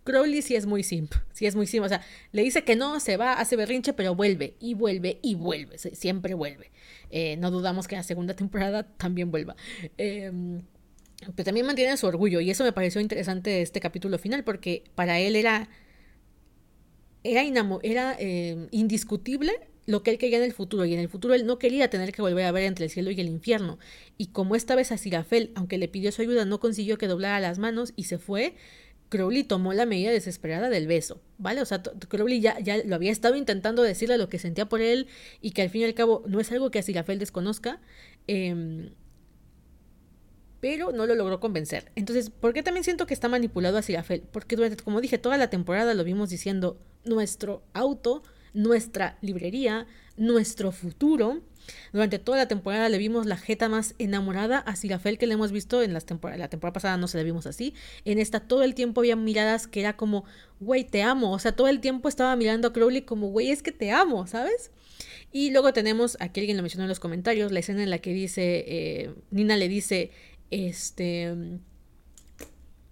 Crowley 0.03 0.41
sí 0.41 0.53
es 0.56 0.66
muy 0.66 0.84
simp, 0.84 1.14
sí 1.32 1.45
es 1.45 1.56
muy 1.56 1.66
simp. 1.66 1.86
O 1.86 1.90
sea, 1.90 2.02
le 2.34 2.44
dice 2.44 2.66
que 2.66 2.76
no, 2.76 2.99
se 2.99 3.16
va, 3.16 3.34
hace 3.34 3.56
berrinche, 3.56 3.94
pero 3.94 4.16
vuelve 4.16 4.56
y 4.60 4.74
vuelve 4.74 5.20
y 5.22 5.36
vuelve. 5.36 5.78
Siempre 5.78 6.34
vuelve. 6.34 6.72
Eh, 7.10 7.38
no 7.38 7.52
dudamos 7.52 7.88
que 7.88 7.95
la 7.95 8.03
segunda 8.03 8.36
temporada 8.36 8.84
también 8.84 9.32
vuelva. 9.32 9.56
Em, 9.98 10.62
pero 11.38 11.45
también 11.45 11.66
mantiene 11.66 11.95
su 11.95 12.06
orgullo 12.06 12.41
y 12.41 12.52
eso 12.52 12.66
me 12.66 12.74
pareció 12.74 12.99
interesante 12.99 13.62
este 13.62 13.80
capítulo 13.80 14.20
final 14.20 14.44
porque 14.44 14.84
para 14.94 15.20
él 15.20 15.38
era 15.38 15.70
era, 17.24 17.41
era 17.82 18.16
em, 18.20 18.68
indiscutible 18.72 19.53
lo 19.86 20.03
que 20.03 20.12
él 20.12 20.18
quería 20.18 20.38
en 20.38 20.44
el 20.44 20.53
futuro, 20.53 20.86
y 20.86 20.94
en 20.94 20.99
el 20.99 21.10
futuro 21.10 21.34
él 21.34 21.45
no 21.45 21.60
quería 21.60 21.90
tener 21.90 22.12
que 22.12 22.22
volver 22.22 22.45
a 22.45 22.52
ver 22.52 22.64
entre 22.64 22.86
el 22.86 22.91
cielo 22.91 23.12
y 23.12 23.22
el 23.22 23.28
infierno. 23.28 23.78
Y 24.18 24.28
como 24.28 24.56
esta 24.56 24.76
vez 24.76 24.91
a 24.91 24.98
Sirafel, 24.98 25.52
aunque 25.56 25.78
le 25.78 25.88
pidió 25.88 26.12
su 26.12 26.22
ayuda, 26.22 26.45
no 26.45 26.60
consiguió 26.60 26.98
que 26.98 27.07
doblara 27.07 27.40
las 27.40 27.60
manos 27.60 27.94
y 27.95 28.06
se 28.06 28.18
fue, 28.18 28.56
Crowley 29.10 29.44
tomó 29.44 29.74
la 29.74 29.86
medida 29.86 30.12
desesperada 30.12 30.70
del 30.70 30.88
beso, 30.88 31.22
¿vale? 31.38 31.62
O 31.62 31.66
sea, 31.66 31.82
Crowley 31.82 32.41
ya, 32.41 32.60
ya 32.60 32.78
lo 32.84 32.95
había 32.95 33.12
estado 33.12 33.36
intentando 33.36 33.84
decirle 33.84 34.18
lo 34.18 34.30
que 34.30 34.40
sentía 34.40 34.68
por 34.68 34.82
él 34.82 35.07
y 35.41 35.52
que 35.52 35.62
al 35.62 35.70
fin 35.70 35.82
y 35.82 35.86
al 35.86 35.94
cabo 35.94 36.24
no 36.28 36.40
es 36.40 36.52
algo 36.52 36.72
que 36.72 36.80
a 36.80 36.84
Sirafel 36.84 37.20
desconozca, 37.20 37.80
em, 38.28 38.90
pero 40.60 40.91
no 40.91 41.06
lo 41.06 41.14
logró 41.14 41.40
convencer. 41.40 41.91
Entonces, 41.95 42.32
¿por 42.32 42.53
qué 42.53 42.64
también 42.64 42.84
siento 42.84 43.06
que 43.06 43.14
está 43.14 43.30
manipulado 43.30 43.78
a 43.78 43.84
Sirafel? 43.84 44.24
Porque 44.32 44.56
durante, 44.56 44.84
como 44.84 44.99
dije, 44.99 45.20
toda 45.20 45.38
la 45.38 45.52
temporada 45.52 45.94
lo 45.94 46.03
vimos 46.03 46.32
diciendo, 46.32 46.80
nuestro 47.03 47.64
auto 47.74 48.24
nuestra 48.56 49.18
librería, 49.22 49.86
nuestro 50.18 50.72
futuro. 50.72 51.41
Durante 51.94 52.19
toda 52.19 52.38
la 52.38 52.48
temporada 52.48 52.90
le 52.90 52.98
vimos 52.98 53.26
la 53.26 53.38
jeta 53.38 53.69
más 53.69 53.95
enamorada 53.98 54.60
a 54.60 54.76
Sirafel 54.76 55.18
que 55.18 55.27
le 55.27 55.34
hemos 55.34 55.52
visto 55.52 55.82
en 55.82 55.94
las 55.94 56.06
temporadas. 56.06 56.40
La 56.40 56.49
temporada 56.49 56.73
pasada 56.73 56.98
no 56.98 57.07
se 57.07 57.18
la 57.18 57.23
vimos 57.23 57.45
así. 57.45 57.73
En 58.06 58.19
esta 58.19 58.40
todo 58.40 58.64
el 58.64 58.76
tiempo 58.76 59.02
había 59.02 59.15
miradas 59.15 59.68
que 59.68 59.80
era 59.80 59.98
como, 59.98 60.26
güey, 60.60 60.84
te 60.84 61.03
amo. 61.03 61.32
O 61.32 61.40
sea, 61.40 61.53
todo 61.53 61.68
el 61.68 61.80
tiempo 61.80 62.07
estaba 62.07 62.36
mirando 62.36 62.68
a 62.68 62.73
Crowley 62.73 63.02
como, 63.02 63.27
güey, 63.30 63.52
es 63.52 63.61
que 63.61 63.72
te 63.72 63.91
amo, 63.91 64.27
¿sabes? 64.27 64.72
Y 65.32 65.52
luego 65.52 65.73
tenemos, 65.73 66.18
aquí 66.19 66.40
alguien 66.40 66.57
lo 66.57 66.64
mencionó 66.64 66.86
en 66.86 66.90
los 66.90 66.99
comentarios, 66.99 67.52
la 67.52 67.60
escena 67.60 67.84
en 67.84 67.90
la 67.90 67.99
que 67.99 68.14
dice, 68.14 68.64
eh, 68.68 69.14
Nina 69.32 69.57
le 69.57 69.68
dice, 69.68 70.11
este 70.52 71.60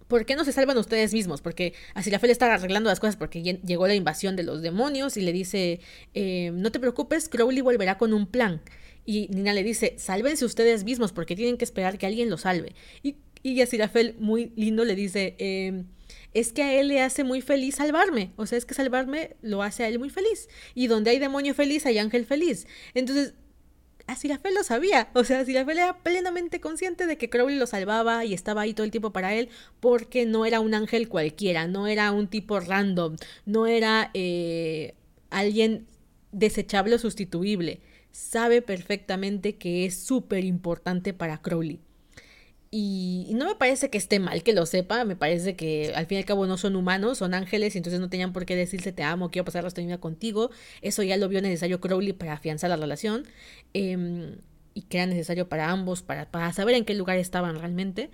¿por 0.08 0.26
qué 0.26 0.36
no 0.36 0.44
se 0.44 0.52
salvan 0.52 0.78
ustedes 0.78 1.12
mismos? 1.12 1.40
Porque 1.40 1.74
así 1.94 2.10
la 2.10 2.18
fe 2.18 2.26
le 2.26 2.32
está 2.32 2.52
arreglando 2.52 2.90
las 2.90 3.00
cosas 3.00 3.16
porque 3.16 3.42
llegó 3.42 3.86
la 3.86 3.94
invasión 3.94 4.36
de 4.36 4.42
los 4.42 4.62
demonios 4.62 5.16
y 5.16 5.22
le 5.22 5.32
dice, 5.32 5.80
eh, 6.14 6.50
no 6.54 6.70
te 6.72 6.80
preocupes, 6.80 7.28
Crowley 7.28 7.60
volverá 7.60 7.98
con 7.98 8.12
un 8.12 8.26
plan. 8.26 8.62
Y 9.06 9.28
Nina 9.28 9.52
le 9.52 9.62
dice, 9.62 9.94
sálvense 9.98 10.44
ustedes 10.44 10.84
mismos 10.84 11.12
porque 11.12 11.36
tienen 11.36 11.56
que 11.56 11.64
esperar 11.64 11.98
que 11.98 12.06
alguien 12.06 12.30
los 12.30 12.42
salve. 12.42 12.74
Y, 13.02 13.16
y 13.42 13.54
Yasirafel, 13.56 14.16
muy 14.18 14.52
lindo, 14.56 14.84
le 14.84 14.94
dice, 14.94 15.36
em, 15.38 15.86
es 16.32 16.52
que 16.52 16.62
a 16.62 16.80
él 16.80 16.88
le 16.88 17.00
hace 17.00 17.22
muy 17.22 17.42
feliz 17.42 17.76
salvarme. 17.76 18.32
O 18.36 18.46
sea, 18.46 18.56
es 18.56 18.64
que 18.64 18.74
salvarme 18.74 19.36
lo 19.42 19.62
hace 19.62 19.84
a 19.84 19.88
él 19.88 19.98
muy 19.98 20.10
feliz. 20.10 20.48
Y 20.74 20.86
donde 20.86 21.10
hay 21.10 21.18
demonio 21.18 21.54
feliz, 21.54 21.84
hay 21.86 21.98
ángel 21.98 22.24
feliz. 22.24 22.66
Entonces, 22.94 23.34
Aziraphale 24.06 24.54
lo 24.54 24.62
sabía. 24.62 25.08
O 25.14 25.24
sea, 25.24 25.40
Aziraphale 25.40 25.80
era 25.82 25.98
plenamente 25.98 26.60
consciente 26.60 27.06
de 27.06 27.16
que 27.16 27.30
Crowley 27.30 27.56
lo 27.56 27.66
salvaba 27.66 28.24
y 28.24 28.34
estaba 28.34 28.62
ahí 28.62 28.74
todo 28.74 28.84
el 28.84 28.90
tiempo 28.90 29.12
para 29.12 29.34
él 29.34 29.48
porque 29.80 30.26
no 30.26 30.44
era 30.46 30.60
un 30.60 30.74
ángel 30.74 31.08
cualquiera, 31.08 31.66
no 31.66 31.86
era 31.86 32.12
un 32.12 32.28
tipo 32.28 32.60
random, 32.60 33.16
no 33.46 33.66
era 33.66 34.10
eh, 34.14 34.94
alguien 35.30 35.86
desechable 36.32 36.96
o 36.96 36.98
sustituible. 36.98 37.80
Sabe 38.12 38.62
perfectamente 38.62 39.56
que 39.56 39.86
es 39.86 39.96
súper 39.96 40.44
importante 40.44 41.14
para 41.14 41.38
Crowley. 41.40 41.80
Y, 42.76 43.28
no 43.34 43.46
me 43.46 43.54
parece 43.54 43.88
que 43.88 43.98
esté 43.98 44.18
mal 44.18 44.42
que 44.42 44.52
lo 44.52 44.66
sepa, 44.66 45.04
me 45.04 45.14
parece 45.14 45.54
que 45.54 45.92
al 45.94 46.06
fin 46.06 46.16
y 46.16 46.18
al 46.22 46.24
cabo 46.24 46.48
no 46.48 46.56
son 46.56 46.74
humanos, 46.74 47.18
son 47.18 47.32
ángeles 47.32 47.76
y 47.76 47.78
entonces 47.78 48.00
no 48.00 48.10
tenían 48.10 48.32
por 48.32 48.46
qué 48.46 48.56
decirse 48.56 48.90
te 48.90 49.04
amo, 49.04 49.30
quiero 49.30 49.44
pasar 49.44 49.62
la 49.62 49.70
vida 49.70 49.98
contigo. 49.98 50.50
Eso 50.82 51.04
ya 51.04 51.16
lo 51.16 51.28
vio 51.28 51.40
necesario 51.40 51.80
Crowley 51.80 52.14
para 52.14 52.32
afianzar 52.32 52.70
la 52.70 52.76
relación 52.76 53.28
em, 53.74 54.38
y 54.74 54.82
que 54.82 54.96
era 54.98 55.06
necesario 55.06 55.48
para 55.48 55.70
ambos, 55.70 56.02
para, 56.02 56.28
para 56.32 56.52
saber 56.52 56.74
en 56.74 56.84
qué 56.84 56.94
lugar 56.94 57.16
estaban 57.16 57.60
realmente. 57.60 58.10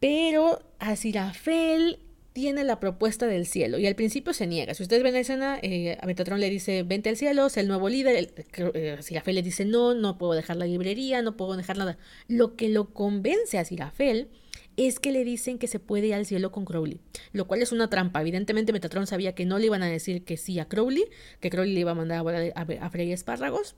Pero 0.00 0.60
a 0.80 0.96
Sirafel 0.96 2.00
tiene 2.32 2.64
la 2.64 2.80
propuesta 2.80 3.26
del 3.26 3.46
cielo 3.46 3.78
y 3.78 3.86
al 3.86 3.94
principio 3.94 4.32
se 4.32 4.46
niega. 4.46 4.74
Si 4.74 4.82
ustedes 4.82 5.02
ven 5.02 5.12
la 5.12 5.20
escena, 5.20 5.58
eh, 5.62 5.98
a 6.00 6.06
Metatron 6.06 6.40
le 6.40 6.48
dice, 6.48 6.82
vente 6.82 7.08
al 7.08 7.16
cielo, 7.16 7.46
es 7.46 7.56
el 7.56 7.68
nuevo 7.68 7.88
líder. 7.88 8.16
El, 8.16 8.32
eh, 8.74 8.96
Sirafel 9.00 9.34
le 9.34 9.42
dice, 9.42 9.64
no, 9.64 9.94
no 9.94 10.18
puedo 10.18 10.32
dejar 10.32 10.56
la 10.56 10.66
librería, 10.66 11.22
no 11.22 11.36
puedo 11.36 11.56
dejar 11.56 11.76
nada. 11.76 11.98
Lo 12.28 12.56
que 12.56 12.68
lo 12.68 12.92
convence 12.92 13.58
a 13.58 13.64
Sirafel 13.64 14.28
es 14.76 14.98
que 14.98 15.12
le 15.12 15.24
dicen 15.24 15.58
que 15.58 15.66
se 15.66 15.78
puede 15.78 16.06
ir 16.08 16.14
al 16.14 16.24
cielo 16.24 16.50
con 16.50 16.64
Crowley, 16.64 17.00
lo 17.32 17.46
cual 17.46 17.60
es 17.60 17.72
una 17.72 17.90
trampa. 17.90 18.20
Evidentemente 18.20 18.72
Metatron 18.72 19.06
sabía 19.06 19.34
que 19.34 19.44
no 19.44 19.58
le 19.58 19.66
iban 19.66 19.82
a 19.82 19.86
decir 19.86 20.24
que 20.24 20.36
sí 20.36 20.58
a 20.58 20.66
Crowley, 20.66 21.04
que 21.40 21.50
Crowley 21.50 21.74
le 21.74 21.80
iba 21.80 21.90
a 21.90 21.94
mandar 21.94 22.24
a, 22.54 22.90
freír 22.90 23.12
espárragos. 23.12 23.76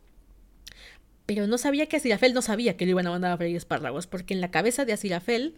Pero 1.27 1.47
no 1.47 1.59
sabía 1.59 1.87
que 1.87 1.97
Asirafel 1.97 2.35
no 2.35 2.43
sabía 2.43 2.77
que 2.77 2.85
lo 2.85 2.93
iban 2.93 3.07
a 3.07 3.11
mandar 3.11 3.33
a 3.33 3.37
freír 3.37 3.57
espárragos, 3.57 4.07
porque 4.07 4.35
en 4.35 4.41
la 4.41 4.51
cabeza 4.51 4.85
de 4.85 4.93
Asirafel 4.93 5.55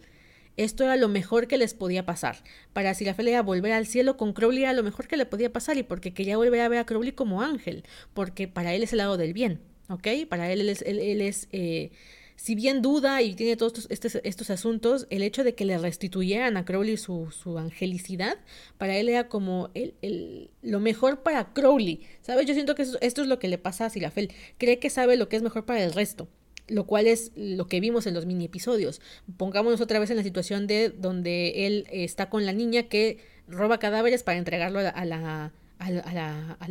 esto 0.57 0.83
era 0.83 0.97
lo 0.97 1.07
mejor 1.07 1.47
que 1.47 1.57
les 1.57 1.73
podía 1.73 2.05
pasar. 2.05 2.43
Para 2.73 2.89
Asirafel 2.89 3.27
era 3.29 3.41
volver 3.41 3.71
al 3.71 3.85
cielo 3.85 4.17
con 4.17 4.33
Crowley 4.33 4.63
era 4.63 4.73
lo 4.73 4.83
mejor 4.83 5.07
que 5.07 5.17
le 5.17 5.25
podía 5.25 5.53
pasar 5.53 5.77
y 5.77 5.83
porque 5.83 6.13
quería 6.13 6.37
volver 6.37 6.61
a 6.61 6.69
ver 6.69 6.79
a 6.79 6.85
Crowley 6.85 7.13
como 7.13 7.41
ángel, 7.41 7.83
porque 8.13 8.47
para 8.47 8.73
él 8.73 8.83
es 8.83 8.91
el 8.91 8.97
lado 8.97 9.17
del 9.17 9.33
bien, 9.33 9.61
¿ok? 9.89 10.07
Para 10.29 10.51
él, 10.51 10.61
él 10.61 10.69
es, 10.69 10.81
él, 10.81 10.99
él 10.99 11.21
es 11.21 11.47
eh, 11.51 11.91
si 12.37 12.53
bien 12.53 12.81
duda 12.83 13.21
y 13.23 13.33
tiene 13.33 13.57
todos 13.57 13.87
estos, 13.89 14.15
estos, 14.23 14.49
asuntos, 14.51 15.07
el 15.09 15.23
hecho 15.23 15.43
de 15.43 15.55
que 15.55 15.65
le 15.65 15.77
restituyeran 15.77 16.55
a 16.55 16.65
Crowley 16.65 16.95
su, 16.95 17.31
su 17.31 17.57
angelicidad, 17.57 18.37
para 18.77 18.95
él 18.95 19.09
era 19.09 19.27
como 19.27 19.71
el, 19.73 19.95
el, 20.03 20.51
lo 20.61 20.79
mejor 20.79 21.23
para 21.23 21.51
Crowley. 21.53 22.01
¿Sabes? 22.21 22.45
Yo 22.45 22.53
siento 22.53 22.75
que 22.75 22.83
esto, 22.83 22.99
esto 23.01 23.23
es 23.23 23.27
lo 23.27 23.39
que 23.39 23.47
le 23.47 23.57
pasa 23.57 23.85
a 23.85 23.89
Silafel. 23.89 24.31
Cree 24.59 24.77
que 24.77 24.91
sabe 24.91 25.17
lo 25.17 25.29
que 25.29 25.35
es 25.35 25.41
mejor 25.41 25.65
para 25.65 25.83
el 25.83 25.93
resto 25.93 26.27
lo 26.67 26.85
cual 26.85 27.07
es 27.07 27.31
lo 27.35 27.67
que 27.67 27.79
vimos 27.79 28.07
en 28.07 28.13
los 28.13 28.25
mini 28.25 28.45
episodios. 28.45 29.01
Pongámonos 29.37 29.81
otra 29.81 29.99
vez 29.99 30.09
en 30.09 30.17
la 30.17 30.23
situación 30.23 30.67
de 30.67 30.89
donde 30.89 31.67
él 31.67 31.87
está 31.91 32.29
con 32.29 32.45
la 32.45 32.53
niña 32.53 32.83
que 32.83 33.19
roba 33.47 33.79
cadáveres 33.79 34.23
para 34.23 34.37
entregarlo 34.37 34.79
a 34.79 35.05
la, 35.05 35.53
al, 35.79 36.03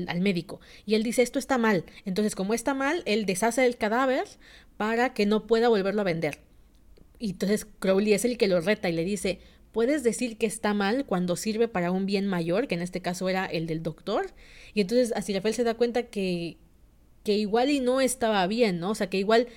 al, 0.09 0.21
médico. 0.21 0.61
Y 0.85 0.95
él 0.95 1.03
dice, 1.03 1.23
esto 1.23 1.39
está 1.39 1.59
mal. 1.59 1.85
Entonces, 2.05 2.35
como 2.35 2.55
está 2.55 2.75
mal, 2.75 3.03
él 3.07 3.27
deshace 3.27 3.65
el 3.65 3.77
cadáver 3.77 4.25
para 4.77 5.15
que 5.15 5.27
no 5.27 5.47
pueda 5.47 5.69
volverlo 5.69 6.03
a 6.03 6.05
vender. 6.05 6.39
Y 7.19 7.31
entonces 7.31 7.67
Crowley 7.79 8.13
es 8.13 8.25
el 8.25 8.37
que 8.37 8.49
lo 8.49 8.61
reta 8.61 8.89
y 8.89 8.93
le 8.93 9.05
dice, 9.05 9.41
puedes 9.73 10.03
decir 10.03 10.37
que 10.37 10.47
está 10.47 10.75
mal 10.75 11.07
cuando 11.07 11.37
sirve 11.37 11.69
para 11.69 11.91
un 11.91 12.07
bien 12.07 12.27
mayor, 12.27 12.69
que 12.69 12.75
en 12.75 12.83
este 12.83 13.01
caso 13.01 13.29
era 13.29 13.47
el 13.47 13.67
del 13.67 13.83
doctor. 13.83 14.27
Y 14.75 14.83
entonces 14.83 15.13
Rafael 15.13 15.55
se 15.55 15.65
da 15.65 15.75
cuenta 15.75 16.05
que, 16.05 16.59
que 17.25 17.35
igual 17.35 17.71
y 17.71 17.81
no 17.81 18.01
estaba 18.01 18.47
bien, 18.47 18.81
¿no? 18.81 18.91
O 18.91 18.95
sea, 18.95 19.09
que 19.09 19.19
igual 19.19 19.49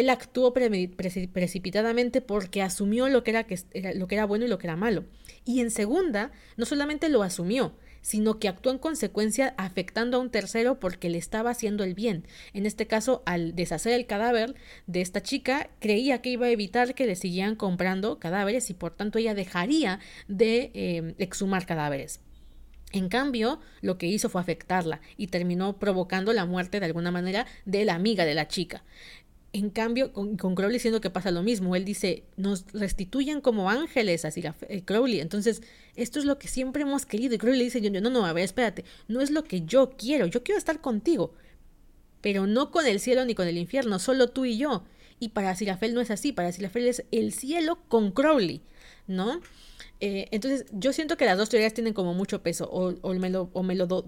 él 0.00 0.10
actuó 0.10 0.52
pre 0.52 0.88
precipitadamente 0.88 2.20
porque 2.20 2.62
asumió 2.62 3.08
lo 3.08 3.22
que 3.22 3.30
era, 3.30 4.26
bueno 4.26 4.44
y 4.44 4.48
lo 4.48 4.58
que 4.58 4.66
era 4.66 4.76
malo. 4.76 5.04
Y 5.44 5.60
en 5.60 5.70
segunda, 5.70 6.32
no 6.56 6.64
solamente 6.64 7.08
lo 7.08 7.22
asumió, 7.22 7.74
sino 8.00 8.38
que 8.38 8.48
actuó 8.48 8.72
en 8.72 8.78
consecuencia 8.78 9.54
afectando 9.56 10.16
a 10.16 10.20
un 10.20 10.30
tercero 10.30 10.80
porque 10.80 11.10
le 11.10 11.18
estaba 11.18 11.50
haciendo 11.50 11.84
el 11.84 11.94
bien. 11.94 12.26
En 12.52 12.66
este 12.66 12.86
caso, 12.86 13.22
al 13.24 13.54
deshacer 13.54 13.92
el 13.92 14.06
cadáver 14.06 14.54
de 14.86 15.00
esta 15.00 15.22
chica, 15.22 15.70
creía 15.80 16.20
que 16.20 16.30
iba 16.30 16.46
a 16.46 16.50
evitar 16.50 16.94
que 16.94 17.06
le 17.06 17.16
siguieran 17.16 17.54
comprando 17.54 18.18
cadáveres 18.18 18.70
y 18.70 18.74
por 18.74 18.94
tanto 18.94 19.18
ella 19.18 19.34
dejaría 19.34 20.00
de 20.28 20.72
eh, 20.74 21.14
exhumar 21.18 21.66
cadáveres. 21.66 22.20
En 22.94 23.08
cambio, 23.08 23.58
lo 23.80 23.98
que 23.98 24.06
hizo 24.06 24.28
fue 24.28 24.40
afectarla 24.40 25.00
y 25.16 25.26
terminó 25.26 25.78
provocando 25.80 26.32
la 26.32 26.46
muerte 26.46 26.78
de 26.78 26.86
alguna 26.86 27.10
manera 27.10 27.44
de 27.64 27.84
la 27.84 27.96
amiga 27.96 28.24
de 28.24 28.34
la 28.34 28.46
chica. 28.46 28.84
En 29.54 29.70
cambio, 29.70 30.12
con, 30.12 30.36
Crowley 30.36 30.80
siendo 30.80 31.00
que 31.00 31.10
pasa 31.10 31.30
lo 31.30 31.44
mismo. 31.44 31.76
Él 31.76 31.84
dice, 31.84 32.24
nos 32.36 32.64
restituyen 32.72 33.40
como 33.40 33.70
ángeles, 33.70 34.24
así 34.24 34.42
la, 34.42 34.56
eh, 34.68 34.82
Crowley. 34.84 35.20
Entonces, 35.20 35.62
esto 35.94 36.18
es 36.18 36.24
lo 36.24 36.40
que 36.40 36.48
siempre 36.48 36.82
hemos 36.82 37.06
querido. 37.06 37.36
Y 37.36 37.38
Crowley 37.38 37.58
le 37.58 37.64
dice, 37.66 37.80
no, 37.88 38.10
no, 38.10 38.26
a 38.26 38.32
ver, 38.32 38.42
espérate, 38.42 38.84
no 39.06 39.20
es 39.20 39.30
lo 39.30 39.44
que 39.44 39.62
yo 39.62 39.92
quiero, 39.96 40.26
yo 40.26 40.42
quiero 40.42 40.58
estar 40.58 40.80
contigo. 40.80 41.34
Pero 42.20 42.48
no 42.48 42.72
con 42.72 42.84
el 42.84 42.98
cielo 42.98 43.24
ni 43.24 43.36
con 43.36 43.46
el 43.46 43.56
infierno, 43.56 44.00
solo 44.00 44.26
tú 44.28 44.44
y 44.44 44.58
yo. 44.58 44.82
Y 45.20 45.28
para 45.28 45.54
Sirafel 45.54 45.94
no 45.94 46.00
es 46.00 46.10
así, 46.10 46.32
para 46.32 46.50
Sirafel 46.50 46.88
es 46.88 47.04
el 47.12 47.32
cielo 47.32 47.78
con 47.86 48.10
Crowley, 48.10 48.60
¿no? 49.06 49.40
Eh, 50.06 50.28
entonces, 50.32 50.66
yo 50.70 50.92
siento 50.92 51.16
que 51.16 51.24
las 51.24 51.38
dos 51.38 51.48
teorías 51.48 51.72
tienen 51.72 51.94
como 51.94 52.12
mucho 52.12 52.42
peso. 52.42 52.68
O, 52.70 53.14
me 53.14 53.30
lo, 53.30 53.48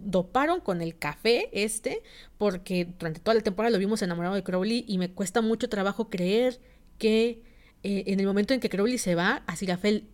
doparon 0.03 0.61
con 0.61 0.83
el 0.83 0.99
café 0.99 1.49
este, 1.53 2.03
porque 2.37 2.87
durante 2.99 3.19
toda 3.21 3.35
la 3.35 3.41
temporada 3.41 3.71
lo 3.71 3.79
vimos 3.79 4.03
enamorado 4.03 4.35
de 4.35 4.43
Crowley 4.43 4.85
y 4.87 4.99
me 4.99 5.11
cuesta 5.11 5.41
mucho 5.41 5.71
trabajo 5.71 6.11
creer 6.11 6.61
que 6.99 7.43
eh, 7.83 8.05
en 8.09 8.21
el 8.21 8.27
momento 8.27 8.53
en 8.53 8.61
que 8.61 8.69
Crowley 8.69 8.99
se 8.99 9.15
va, 9.15 9.43
a 9.47 9.57
Sirafel 9.57 10.07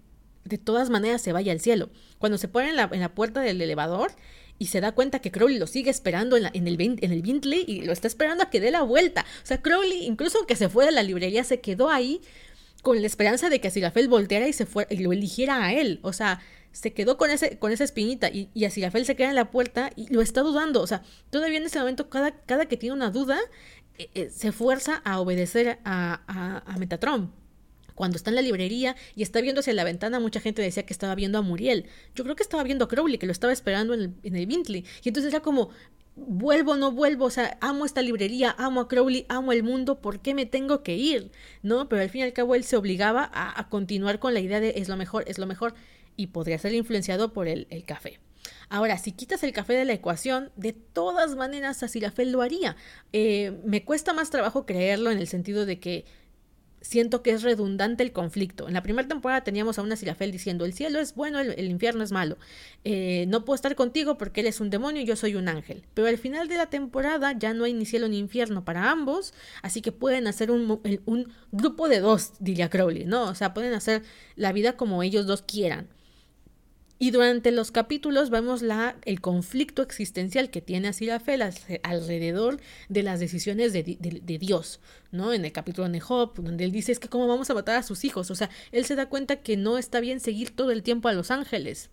de 0.44 0.56
todas 0.56 0.88
maneras 0.88 1.20
se 1.20 1.32
vaya 1.32 1.50
al 1.50 1.58
cielo. 1.58 1.90
Cuando 2.20 2.38
se 2.38 2.46
pone 2.46 2.68
en 2.68 2.76
la, 2.76 3.14
puerta 3.16 3.40
del 3.40 3.60
elevador 3.60 4.12
y 4.60 4.66
se 4.66 4.80
da 4.80 4.92
cuenta 4.92 5.18
que 5.18 5.32
Crowley 5.32 5.58
lo 5.58 5.66
sigue 5.66 5.90
esperando 5.90 6.36
en, 6.36 6.44
el, 6.44 6.80
en 6.80 7.12
el 7.12 7.22
Bentley 7.22 7.64
y 7.66 7.80
lo 7.80 7.92
está 7.92 8.06
esperando 8.06 8.44
a 8.44 8.50
que 8.50 8.60
dé 8.60 8.70
la 8.70 8.82
vuelta. 8.82 9.26
O 9.42 9.46
sea, 9.46 9.60
Crowley, 9.60 10.06
incluso 10.06 10.38
aunque 10.38 10.54
se 10.54 10.68
fue 10.68 10.84
de 10.84 10.92
la 10.92 11.02
librería, 11.02 11.42
se 11.42 11.60
quedó 11.60 11.90
ahí 11.90 12.20
con 12.82 13.00
la 13.00 13.06
esperanza 13.06 13.48
de 13.48 13.60
que 13.60 13.68
Asirafel 13.68 14.08
volteara 14.08 14.48
y 14.48 14.52
se 14.52 14.66
fuera 14.66 14.92
y 14.92 14.98
lo 14.98 15.12
eligiera 15.12 15.64
a 15.64 15.72
él. 15.72 16.00
O 16.02 16.12
sea, 16.12 16.40
se 16.72 16.92
quedó 16.92 17.16
con, 17.16 17.30
ese, 17.30 17.58
con 17.58 17.70
esa 17.70 17.84
espinita 17.84 18.28
y, 18.28 18.50
y 18.54 18.64
Asirafel 18.64 19.06
se 19.06 19.14
queda 19.14 19.30
en 19.30 19.36
la 19.36 19.50
puerta 19.50 19.90
y 19.94 20.12
lo 20.12 20.20
está 20.20 20.42
dudando. 20.42 20.82
O 20.82 20.86
sea, 20.86 21.02
todavía 21.30 21.58
en 21.58 21.64
ese 21.64 21.78
momento, 21.78 22.10
cada, 22.10 22.32
cada 22.32 22.66
que 22.66 22.76
tiene 22.76 22.94
una 22.94 23.10
duda, 23.10 23.38
eh, 23.98 24.10
eh, 24.14 24.30
se 24.30 24.52
fuerza 24.52 25.00
a 25.04 25.20
obedecer 25.20 25.78
a, 25.84 26.22
a, 26.26 26.72
a 26.72 26.78
Metatron. 26.78 27.32
Cuando 27.94 28.16
está 28.16 28.30
en 28.30 28.36
la 28.36 28.42
librería 28.42 28.96
y 29.14 29.22
está 29.22 29.40
viendo 29.42 29.60
hacia 29.60 29.74
la 29.74 29.84
ventana, 29.84 30.18
mucha 30.18 30.40
gente 30.40 30.62
decía 30.62 30.84
que 30.84 30.94
estaba 30.94 31.14
viendo 31.14 31.38
a 31.38 31.42
Muriel. 31.42 31.86
Yo 32.14 32.24
creo 32.24 32.34
que 32.34 32.42
estaba 32.42 32.62
viendo 32.62 32.86
a 32.86 32.88
Crowley, 32.88 33.18
que 33.18 33.26
lo 33.26 33.32
estaba 33.32 33.52
esperando 33.52 33.92
en 33.94 34.00
el, 34.00 34.14
en 34.22 34.34
el 34.34 34.46
Bentley. 34.46 34.84
Y 35.04 35.08
entonces 35.08 35.32
era 35.32 35.42
como, 35.42 35.70
vuelvo 36.16 36.72
o 36.72 36.76
no 36.76 36.92
vuelvo, 36.92 37.26
o 37.26 37.30
sea, 37.30 37.56
amo 37.60 37.84
esta 37.84 38.02
librería, 38.02 38.54
amo 38.58 38.82
a 38.82 38.88
Crowley, 38.88 39.26
amo 39.28 39.52
el 39.52 39.62
mundo, 39.62 40.00
¿por 40.00 40.20
qué 40.20 40.34
me 40.34 40.46
tengo 40.46 40.82
que 40.82 40.96
ir? 40.96 41.30
¿No? 41.62 41.88
Pero 41.88 42.02
al 42.02 42.10
fin 42.10 42.20
y 42.20 42.24
al 42.24 42.32
cabo 42.32 42.54
él 42.54 42.64
se 42.64 42.76
obligaba 42.76 43.30
a, 43.32 43.68
continuar 43.68 44.18
con 44.18 44.34
la 44.34 44.40
idea 44.40 44.60
de 44.60 44.74
es 44.76 44.88
lo 44.88 44.96
mejor, 44.96 45.24
es 45.26 45.38
lo 45.38 45.46
mejor, 45.46 45.74
y 46.16 46.28
podría 46.28 46.58
ser 46.58 46.74
influenciado 46.74 47.32
por 47.32 47.48
el, 47.48 47.66
el 47.70 47.84
café. 47.84 48.20
Ahora, 48.68 48.98
si 48.98 49.12
quitas 49.12 49.42
el 49.42 49.52
café 49.52 49.74
de 49.74 49.84
la 49.84 49.92
ecuación, 49.92 50.50
de 50.56 50.72
todas 50.72 51.36
maneras 51.36 51.82
Asirafel 51.82 52.32
lo 52.32 52.42
haría. 52.42 52.76
Eh, 53.12 53.58
me 53.64 53.84
cuesta 53.84 54.12
más 54.12 54.30
trabajo 54.30 54.66
creerlo 54.66 55.10
en 55.10 55.18
el 55.18 55.28
sentido 55.28 55.66
de 55.66 55.78
que 55.78 56.04
siento 56.82 57.22
que 57.22 57.30
es 57.30 57.42
redundante 57.42 58.02
el 58.02 58.12
conflicto. 58.12 58.68
En 58.68 58.74
la 58.74 58.82
primera 58.82 59.08
temporada 59.08 59.42
teníamos 59.42 59.78
a 59.78 59.82
una 59.82 59.96
Sirafel 59.96 60.30
diciendo, 60.30 60.64
el 60.64 60.74
cielo 60.74 61.00
es 61.00 61.14
bueno, 61.14 61.40
el, 61.40 61.70
infierno 61.70 62.04
es 62.04 62.12
malo. 62.12 62.36
Eh, 62.84 63.24
no 63.28 63.44
puedo 63.44 63.54
estar 63.54 63.74
contigo 63.74 64.18
porque 64.18 64.40
él 64.42 64.48
es 64.48 64.60
un 64.60 64.68
demonio 64.68 65.02
y 65.02 65.06
yo 65.06 65.16
soy 65.16 65.36
un 65.36 65.48
ángel. 65.48 65.84
Pero 65.94 66.08
al 66.08 66.18
final 66.18 66.48
de 66.48 66.56
la 66.56 66.66
temporada 66.66 67.32
ya 67.32 67.54
no 67.54 67.64
hay 67.64 67.72
ni 67.72 67.86
cielo 67.86 68.08
ni 68.08 68.18
infierno 68.18 68.64
para 68.64 68.90
ambos, 68.90 69.32
así 69.62 69.80
que 69.80 69.92
pueden 69.92 70.26
hacer 70.26 70.50
un, 70.50 70.80
un 71.06 71.32
grupo 71.52 71.88
de 71.88 72.00
dos, 72.00 72.32
diría 72.40 72.68
Crowley, 72.68 73.04
¿no? 73.04 73.24
O 73.24 73.34
sea, 73.34 73.54
pueden 73.54 73.72
hacer 73.72 74.02
la 74.36 74.52
vida 74.52 74.76
como 74.76 75.02
ellos 75.02 75.26
dos 75.26 75.42
quieran. 75.42 75.88
Y 77.02 77.10
durante 77.10 77.50
los 77.50 77.72
capítulos 77.72 78.30
vemos 78.30 78.62
el 79.04 79.20
conflicto 79.20 79.82
existencial 79.82 80.50
que 80.50 80.60
tiene 80.60 80.86
Asirafel 80.86 81.42
alrededor 81.82 82.60
de 82.88 83.02
las 83.02 83.18
decisiones 83.18 83.72
de, 83.72 84.38
Dios, 84.38 84.78
¿no? 85.10 85.32
En 85.32 85.44
el 85.44 85.50
capítulo 85.50 85.88
de 85.88 85.98
Job, 85.98 86.32
donde 86.36 86.62
él 86.62 86.70
dice 86.70 86.92
es 86.92 87.00
que 87.00 87.08
cómo 87.08 87.26
vamos 87.26 87.50
a 87.50 87.54
matar 87.54 87.74
a 87.74 87.82
sus 87.82 88.04
hijos. 88.04 88.30
O 88.30 88.36
sea, 88.36 88.50
él 88.70 88.84
se 88.84 88.94
da 88.94 89.08
cuenta 89.08 89.40
que 89.40 89.56
no 89.56 89.78
está 89.78 89.98
bien 89.98 90.20
seguir 90.20 90.54
todo 90.54 90.70
el 90.70 90.84
tiempo 90.84 91.08
a 91.08 91.12
los 91.12 91.32
ángeles. 91.32 91.90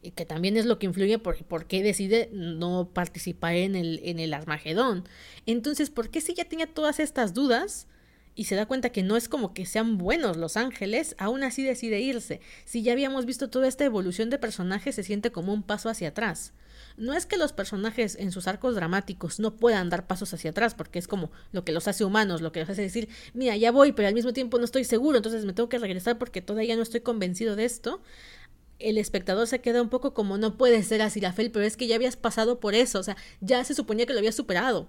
Y 0.00 0.12
que 0.12 0.24
también 0.24 0.56
es 0.56 0.64
lo 0.64 0.78
que 0.78 0.86
influye 0.86 1.18
por, 1.18 1.44
por 1.46 1.66
qué 1.66 1.82
decide 1.82 2.30
no 2.32 2.90
participar 2.94 3.56
en 3.56 3.74
el, 3.74 4.00
en 4.04 4.20
el 4.20 4.32
Armagedón. 4.32 5.08
Entonces, 5.44 5.90
¿por 5.90 6.10
qué 6.10 6.20
si 6.20 6.34
ya 6.34 6.44
tenía 6.44 6.68
todas 6.68 7.00
estas 7.00 7.34
dudas? 7.34 7.88
Y 8.34 8.44
se 8.44 8.56
da 8.56 8.66
cuenta 8.66 8.90
que 8.90 9.02
no 9.02 9.16
es 9.16 9.28
como 9.28 9.54
que 9.54 9.66
sean 9.66 9.96
buenos 9.96 10.36
los 10.36 10.56
ángeles, 10.56 11.14
aún 11.18 11.44
así 11.44 11.62
decide 11.62 12.00
irse. 12.00 12.40
Si 12.64 12.82
ya 12.82 12.92
habíamos 12.92 13.26
visto 13.26 13.48
toda 13.48 13.68
esta 13.68 13.84
evolución 13.84 14.30
de 14.30 14.38
personajes, 14.38 14.94
se 14.94 15.02
siente 15.02 15.30
como 15.30 15.52
un 15.52 15.62
paso 15.62 15.88
hacia 15.88 16.08
atrás. 16.08 16.52
No 16.96 17.14
es 17.14 17.26
que 17.26 17.36
los 17.36 17.52
personajes 17.52 18.16
en 18.18 18.32
sus 18.32 18.46
arcos 18.48 18.74
dramáticos 18.74 19.38
no 19.40 19.56
puedan 19.56 19.90
dar 19.90 20.06
pasos 20.06 20.32
hacia 20.34 20.50
atrás, 20.50 20.74
porque 20.74 20.98
es 20.98 21.08
como 21.08 21.30
lo 21.52 21.64
que 21.64 21.72
los 21.72 21.88
hace 21.88 22.04
humanos, 22.04 22.40
lo 22.40 22.52
que 22.52 22.60
los 22.60 22.68
hace 22.68 22.82
decir, 22.82 23.08
mira, 23.34 23.56
ya 23.56 23.70
voy, 23.70 23.92
pero 23.92 24.08
al 24.08 24.14
mismo 24.14 24.32
tiempo 24.32 24.58
no 24.58 24.64
estoy 24.64 24.84
seguro, 24.84 25.16
entonces 25.16 25.44
me 25.44 25.52
tengo 25.52 25.68
que 25.68 25.78
regresar 25.78 26.18
porque 26.18 26.42
todavía 26.42 26.76
no 26.76 26.82
estoy 26.82 27.00
convencido 27.00 27.56
de 27.56 27.64
esto. 27.64 28.00
El 28.80 28.98
espectador 28.98 29.46
se 29.46 29.60
queda 29.60 29.80
un 29.80 29.88
poco 29.88 30.14
como 30.14 30.38
no 30.38 30.56
puede 30.56 30.82
ser 30.82 31.02
así 31.02 31.20
la 31.20 31.32
fel, 31.32 31.52
pero 31.52 31.64
es 31.64 31.76
que 31.76 31.86
ya 31.86 31.94
habías 31.94 32.16
pasado 32.16 32.58
por 32.58 32.74
eso, 32.74 32.98
o 32.98 33.02
sea, 33.04 33.16
ya 33.40 33.62
se 33.64 33.74
suponía 33.74 34.06
que 34.06 34.12
lo 34.12 34.18
habías 34.18 34.34
superado 34.34 34.88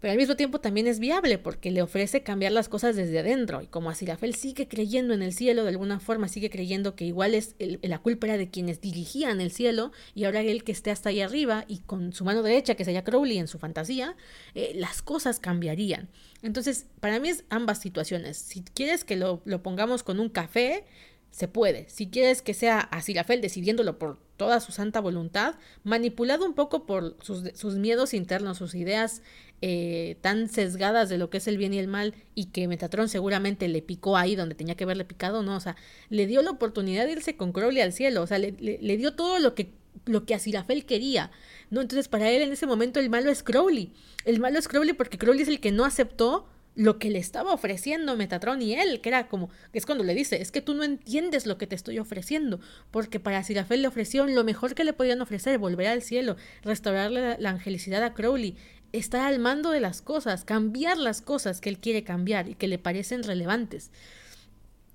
pero 0.00 0.12
al 0.12 0.18
mismo 0.18 0.36
tiempo 0.36 0.60
también 0.60 0.86
es 0.86 1.00
viable 1.00 1.38
porque 1.38 1.70
le 1.70 1.82
ofrece 1.82 2.22
cambiar 2.22 2.52
las 2.52 2.68
cosas 2.68 2.94
desde 2.94 3.18
adentro. 3.18 3.62
Y 3.62 3.66
como 3.66 3.90
Asirafel 3.90 4.34
sigue 4.34 4.68
creyendo 4.68 5.12
en 5.12 5.22
el 5.22 5.32
cielo 5.32 5.64
de 5.64 5.70
alguna 5.70 5.98
forma, 5.98 6.28
sigue 6.28 6.50
creyendo 6.50 6.94
que 6.94 7.04
igual 7.04 7.34
es 7.34 7.56
el, 7.58 7.80
la 7.82 7.98
culpa 7.98 8.26
de 8.26 8.48
quienes 8.48 8.80
dirigían 8.80 9.40
el 9.40 9.50
cielo 9.50 9.92
y 10.14 10.24
ahora 10.24 10.40
él 10.42 10.62
que 10.64 10.72
esté 10.72 10.90
hasta 10.90 11.08
ahí 11.08 11.20
arriba 11.20 11.64
y 11.66 11.78
con 11.78 12.12
su 12.12 12.24
mano 12.24 12.42
derecha, 12.42 12.74
que 12.74 12.84
sería 12.84 13.04
Crowley 13.04 13.38
en 13.38 13.48
su 13.48 13.58
fantasía, 13.58 14.16
eh, 14.54 14.72
las 14.76 15.02
cosas 15.02 15.40
cambiarían. 15.40 16.08
Entonces, 16.42 16.86
para 17.00 17.18
mí 17.18 17.30
es 17.30 17.44
ambas 17.48 17.80
situaciones. 17.80 18.36
Si 18.36 18.62
quieres 18.62 19.04
que 19.04 19.16
lo, 19.16 19.42
lo 19.44 19.62
pongamos 19.62 20.04
con 20.04 20.20
un 20.20 20.28
café, 20.28 20.84
se 21.30 21.48
puede. 21.48 21.88
Si 21.88 22.08
quieres 22.08 22.42
que 22.42 22.54
sea 22.54 22.80
Asirafel 22.80 23.40
decidiéndolo 23.40 23.98
por 23.98 24.18
toda 24.36 24.60
su 24.60 24.72
santa 24.72 25.00
voluntad, 25.00 25.56
manipulado 25.84 26.46
un 26.46 26.54
poco 26.54 26.86
por 26.86 27.16
sus, 27.20 27.44
sus 27.54 27.74
miedos 27.76 28.14
internos, 28.14 28.58
sus 28.58 28.74
ideas 28.74 29.22
eh, 29.60 30.16
tan 30.20 30.48
sesgadas 30.48 31.08
de 31.08 31.18
lo 31.18 31.30
que 31.30 31.38
es 31.38 31.48
el 31.48 31.58
bien 31.58 31.74
y 31.74 31.78
el 31.78 31.88
mal 31.88 32.14
y 32.34 32.46
que 32.46 32.68
Metatron 32.68 33.08
seguramente 33.08 33.66
le 33.68 33.82
picó 33.82 34.16
ahí 34.16 34.36
donde 34.36 34.54
tenía 34.54 34.76
que 34.76 34.84
haberle 34.84 35.04
picado, 35.04 35.42
no, 35.42 35.56
o 35.56 35.60
sea, 35.60 35.76
le 36.08 36.26
dio 36.26 36.42
la 36.42 36.52
oportunidad 36.52 37.06
de 37.06 37.12
irse 37.12 37.36
con 37.36 37.52
Crowley 37.52 37.82
al 37.82 37.92
cielo, 37.92 38.22
o 38.22 38.26
sea, 38.26 38.38
le, 38.38 38.52
le, 38.52 38.78
le 38.80 38.96
dio 38.96 39.14
todo 39.14 39.38
lo 39.40 39.54
que 39.54 39.72
lo 40.06 40.24
que 40.24 40.34
Azirafel 40.34 40.86
quería, 40.86 41.32
¿no? 41.70 41.80
Entonces 41.80 42.06
para 42.08 42.30
él 42.30 42.42
en 42.42 42.52
ese 42.52 42.66
momento 42.66 43.00
el 43.00 43.10
malo 43.10 43.30
es 43.30 43.42
Crowley. 43.42 43.92
El 44.24 44.38
malo 44.38 44.58
es 44.58 44.68
Crowley 44.68 44.94
porque 44.94 45.18
Crowley 45.18 45.42
es 45.42 45.48
el 45.48 45.60
que 45.60 45.72
no 45.72 45.84
aceptó 45.84 46.46
lo 46.78 47.00
que 47.00 47.10
le 47.10 47.18
estaba 47.18 47.52
ofreciendo 47.52 48.16
Metatron 48.16 48.62
y 48.62 48.74
él, 48.74 49.00
que 49.00 49.08
era 49.08 49.26
como, 49.26 49.50
es 49.72 49.84
cuando 49.84 50.04
le 50.04 50.14
dice, 50.14 50.40
es 50.40 50.52
que 50.52 50.62
tú 50.62 50.74
no 50.74 50.84
entiendes 50.84 51.44
lo 51.44 51.58
que 51.58 51.66
te 51.66 51.74
estoy 51.74 51.98
ofreciendo, 51.98 52.60
porque 52.92 53.18
para 53.18 53.42
Sirafel 53.42 53.82
le 53.82 53.88
ofrecieron 53.88 54.32
lo 54.36 54.44
mejor 54.44 54.76
que 54.76 54.84
le 54.84 54.92
podían 54.92 55.20
ofrecer, 55.20 55.58
volver 55.58 55.88
al 55.88 56.02
cielo, 56.02 56.36
restaurarle 56.62 57.20
la, 57.20 57.36
la 57.36 57.50
angelicidad 57.50 58.04
a 58.04 58.14
Crowley, 58.14 58.56
estar 58.92 59.22
al 59.22 59.40
mando 59.40 59.72
de 59.72 59.80
las 59.80 60.02
cosas, 60.02 60.44
cambiar 60.44 60.98
las 60.98 61.20
cosas 61.20 61.60
que 61.60 61.68
él 61.68 61.80
quiere 61.80 62.04
cambiar 62.04 62.48
y 62.48 62.54
que 62.54 62.68
le 62.68 62.78
parecen 62.78 63.24
relevantes. 63.24 63.90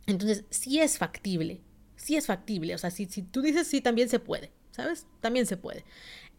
Entonces, 0.08 0.46
sí 0.52 0.80
es 0.80 0.98
factible, 0.98 1.60
sí 1.98 2.16
es 2.16 2.28
factible, 2.28 2.76
o 2.76 2.78
sea, 2.78 2.92
si, 2.92 3.08
si 3.08 3.24
tú 3.24 3.42
dices 3.42 3.68
sí, 3.68 3.82
también 3.82 4.08
se 4.08 4.20
puede, 4.20 4.52
¿sabes? 4.72 5.06
También 5.20 5.46
se 5.46 5.58
puede. 5.58 5.84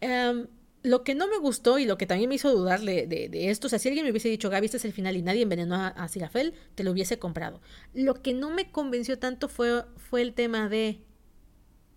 Em, 0.01 0.47
lo 0.85 1.03
que 1.03 1.15
no 1.15 1.27
me 1.27 1.37
gustó 1.37 1.79
y 1.79 1.85
lo 1.85 1.97
que 1.97 2.05
también 2.05 2.29
me 2.29 2.35
hizo 2.35 2.51
dudar 2.51 2.81
de, 2.81 3.29
esto, 3.49 3.67
o 3.67 3.69
sea, 3.69 3.79
si 3.79 3.87
alguien 3.87 4.05
me 4.05 4.11
hubiese 4.11 4.29
dicho, 4.29 4.49
Gaby, 4.49 4.65
este 4.65 4.77
es 4.77 4.85
el 4.85 4.93
final 4.93 5.15
y 5.15 5.23
nadie 5.23 5.41
envenenó 5.41 5.75
a, 5.75 5.87
a 5.87 6.07
Sirafel, 6.07 6.53
te 6.75 6.83
lo 6.83 6.91
hubiese 6.91 7.17
comprado. 7.17 7.59
Lo 7.93 8.21
que 8.21 8.33
no 8.33 8.51
me 8.51 8.71
convenció 8.71 9.17
tanto 9.17 9.49
fue, 9.49 9.83
fue 9.97 10.21
el 10.21 10.33
tema 10.33 10.69
de 10.69 11.01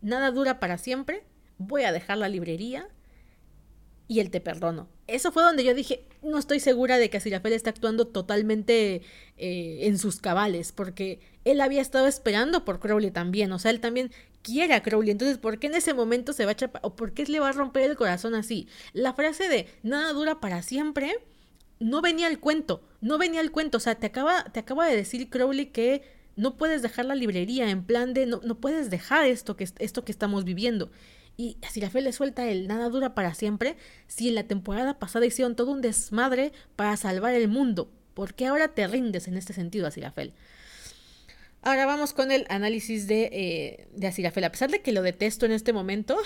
nada 0.00 0.30
dura 0.30 0.58
para 0.58 0.78
siempre, 0.78 1.24
voy 1.58 1.82
a 1.82 1.92
dejar 1.92 2.18
la 2.18 2.28
librería 2.28 2.88
y 4.06 4.20
él 4.20 4.30
te 4.30 4.40
perdono. 4.40 4.88
Eso 5.06 5.32
fue 5.32 5.42
donde 5.42 5.64
yo 5.64 5.74
dije, 5.74 6.06
no 6.22 6.38
estoy 6.38 6.60
segura 6.60 6.96
de 6.96 7.10
que 7.10 7.20
Sirafel 7.20 7.52
está 7.52 7.70
actuando 7.70 8.06
totalmente 8.06 9.02
eh, 9.36 9.78
en 9.82 9.98
sus 9.98 10.18
cabales, 10.20 10.72
porque 10.72 11.20
él 11.44 11.60
había 11.60 11.82
estado 11.82 12.06
esperando 12.06 12.64
por 12.64 12.80
Crowley 12.80 13.10
también, 13.10 13.52
o 13.52 13.58
sea, 13.58 13.70
él 13.70 13.80
también 13.80 14.10
quiere 14.48 14.74
a 14.74 14.82
Crowley, 14.82 15.10
entonces, 15.10 15.38
¿por 15.38 15.58
qué 15.58 15.66
en 15.66 15.74
ese 15.74 15.92
momento 15.92 16.32
se 16.32 16.44
va 16.44 16.52
a 16.52 16.56
chapar, 16.56 16.80
o 16.84 16.96
por 16.96 17.12
qué 17.12 17.24
le 17.26 17.40
va 17.40 17.50
a 17.50 17.52
romper 17.52 17.90
el 17.90 17.96
corazón 17.96 18.34
así? 18.34 18.66
La 18.92 19.12
frase 19.12 19.48
de 19.48 19.68
nada 19.82 20.12
dura 20.12 20.40
para 20.40 20.62
siempre 20.62 21.18
no 21.80 22.00
venía 22.00 22.26
al 22.26 22.40
cuento, 22.40 22.82
no 23.00 23.18
venía 23.18 23.40
al 23.40 23.52
cuento, 23.52 23.76
o 23.76 23.80
sea, 23.80 23.96
te 23.96 24.06
acaba, 24.06 24.44
te 24.44 24.60
acaba 24.60 24.86
de 24.86 24.96
decir 24.96 25.28
Crowley 25.28 25.66
que 25.66 26.02
no 26.36 26.56
puedes 26.56 26.82
dejar 26.82 27.04
la 27.04 27.14
librería, 27.14 27.68
en 27.68 27.84
plan 27.84 28.14
de 28.14 28.26
no, 28.26 28.40
no 28.42 28.60
puedes 28.60 28.90
dejar 28.90 29.26
esto 29.26 29.56
que, 29.56 29.68
esto 29.78 30.04
que 30.04 30.12
estamos 30.12 30.44
viviendo. 30.44 30.90
Y 31.36 31.56
si 31.70 31.80
la 31.80 31.90
fe 31.90 32.00
le 32.00 32.12
suelta 32.12 32.48
el 32.48 32.66
nada 32.66 32.88
dura 32.88 33.14
para 33.14 33.34
siempre, 33.34 33.76
si 34.08 34.28
en 34.28 34.34
la 34.34 34.44
temporada 34.44 34.98
pasada 34.98 35.26
hicieron 35.26 35.54
todo 35.54 35.70
un 35.70 35.80
desmadre 35.80 36.52
para 36.74 36.96
salvar 36.96 37.34
el 37.34 37.46
mundo, 37.46 37.92
¿por 38.14 38.34
qué 38.34 38.46
ahora 38.46 38.68
te 38.68 38.86
rindes 38.88 39.28
en 39.28 39.36
este 39.36 39.52
sentido, 39.52 39.86
Asirafel? 39.86 40.32
Ahora 41.62 41.86
vamos 41.86 42.12
con 42.12 42.30
el 42.30 42.46
análisis 42.48 43.06
de, 43.06 43.30
eh, 43.32 43.88
de 43.92 44.06
Asirafel. 44.06 44.44
A 44.44 44.52
pesar 44.52 44.70
de 44.70 44.80
que 44.80 44.92
lo 44.92 45.02
detesto 45.02 45.44
en 45.44 45.52
este 45.52 45.72
momento, 45.72 46.16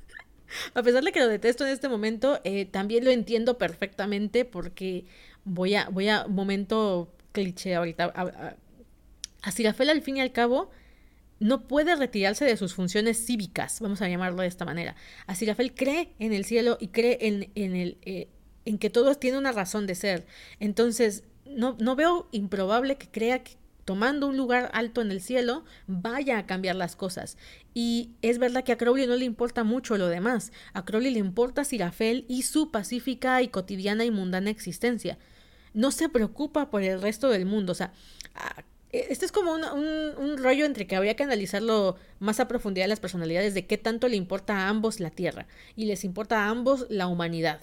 a 0.74 0.82
pesar 0.82 1.02
de 1.02 1.12
que 1.12 1.20
lo 1.20 1.28
detesto 1.28 1.66
en 1.66 1.72
este 1.72 1.88
momento, 1.88 2.40
eh, 2.44 2.66
también 2.66 3.04
lo 3.04 3.10
entiendo 3.10 3.58
perfectamente 3.58 4.44
porque 4.44 5.06
voy 5.44 5.74
a, 5.74 5.88
voy 5.88 6.08
a, 6.08 6.26
momento 6.26 7.12
cliché 7.32 7.74
ahorita. 7.74 8.12
A, 8.14 8.56
Asirafel 9.42 9.90
al 9.90 10.02
fin 10.02 10.16
y 10.16 10.20
al 10.20 10.32
cabo 10.32 10.70
no 11.38 11.68
puede 11.68 11.94
retirarse 11.94 12.44
de 12.44 12.56
sus 12.56 12.74
funciones 12.74 13.24
cívicas, 13.24 13.80
vamos 13.80 14.02
a 14.02 14.08
llamarlo 14.08 14.42
de 14.42 14.48
esta 14.48 14.64
manera. 14.64 14.96
Así 15.26 15.46
Rafael 15.46 15.74
cree 15.74 16.14
en 16.18 16.32
el 16.32 16.44
cielo 16.44 16.78
y 16.80 16.88
cree 16.88 17.18
en, 17.20 17.50
en, 17.54 17.76
el, 17.76 17.98
eh, 18.02 18.28
en 18.64 18.78
que 18.78 18.90
todo 18.90 19.14
tiene 19.14 19.38
una 19.38 19.52
razón 19.52 19.86
de 19.86 19.94
ser. 19.94 20.26
Entonces, 20.58 21.24
no, 21.44 21.76
no 21.78 21.94
veo 21.94 22.28
improbable 22.32 22.96
que 22.96 23.08
crea 23.08 23.44
que 23.44 23.52
tomando 23.86 24.26
un 24.26 24.36
lugar 24.36 24.68
alto 24.74 25.00
en 25.00 25.10
el 25.10 25.22
cielo, 25.22 25.64
vaya 25.86 26.38
a 26.38 26.46
cambiar 26.46 26.76
las 26.76 26.96
cosas. 26.96 27.38
Y 27.72 28.10
es 28.20 28.38
verdad 28.38 28.64
que 28.64 28.72
a 28.72 28.76
Crowley 28.76 29.06
no 29.06 29.14
le 29.16 29.24
importa 29.24 29.64
mucho 29.64 29.96
lo 29.96 30.08
demás. 30.08 30.52
A 30.74 30.84
Crowley 30.84 31.12
le 31.12 31.20
importa 31.20 31.64
Sirafel 31.64 32.26
y 32.28 32.42
su 32.42 32.70
pacífica 32.70 33.40
y 33.42 33.48
cotidiana 33.48 34.04
y 34.04 34.10
mundana 34.10 34.50
existencia. 34.50 35.18
No 35.72 35.92
se 35.92 36.08
preocupa 36.08 36.68
por 36.68 36.82
el 36.82 37.00
resto 37.00 37.30
del 37.30 37.46
mundo. 37.46 37.72
O 37.72 37.74
sea, 37.76 37.92
eh, 38.90 39.06
este 39.10 39.24
es 39.24 39.30
como 39.30 39.52
un, 39.52 39.62
un, 39.64 40.38
rollo 40.38 40.66
entre 40.66 40.88
que 40.88 40.96
habría 40.96 41.14
que 41.14 41.22
analizarlo 41.22 41.96
más 42.18 42.40
a 42.40 42.48
profundidad 42.48 42.88
las 42.88 42.98
personalidades 42.98 43.54
de 43.54 43.66
qué 43.66 43.78
tanto 43.78 44.08
le 44.08 44.16
importa 44.16 44.56
a 44.56 44.68
ambos 44.68 44.98
la 44.98 45.10
Tierra 45.10 45.46
y 45.76 45.84
les 45.84 46.02
importa 46.02 46.44
a 46.44 46.48
ambos 46.48 46.86
la 46.90 47.06
humanidad. 47.06 47.60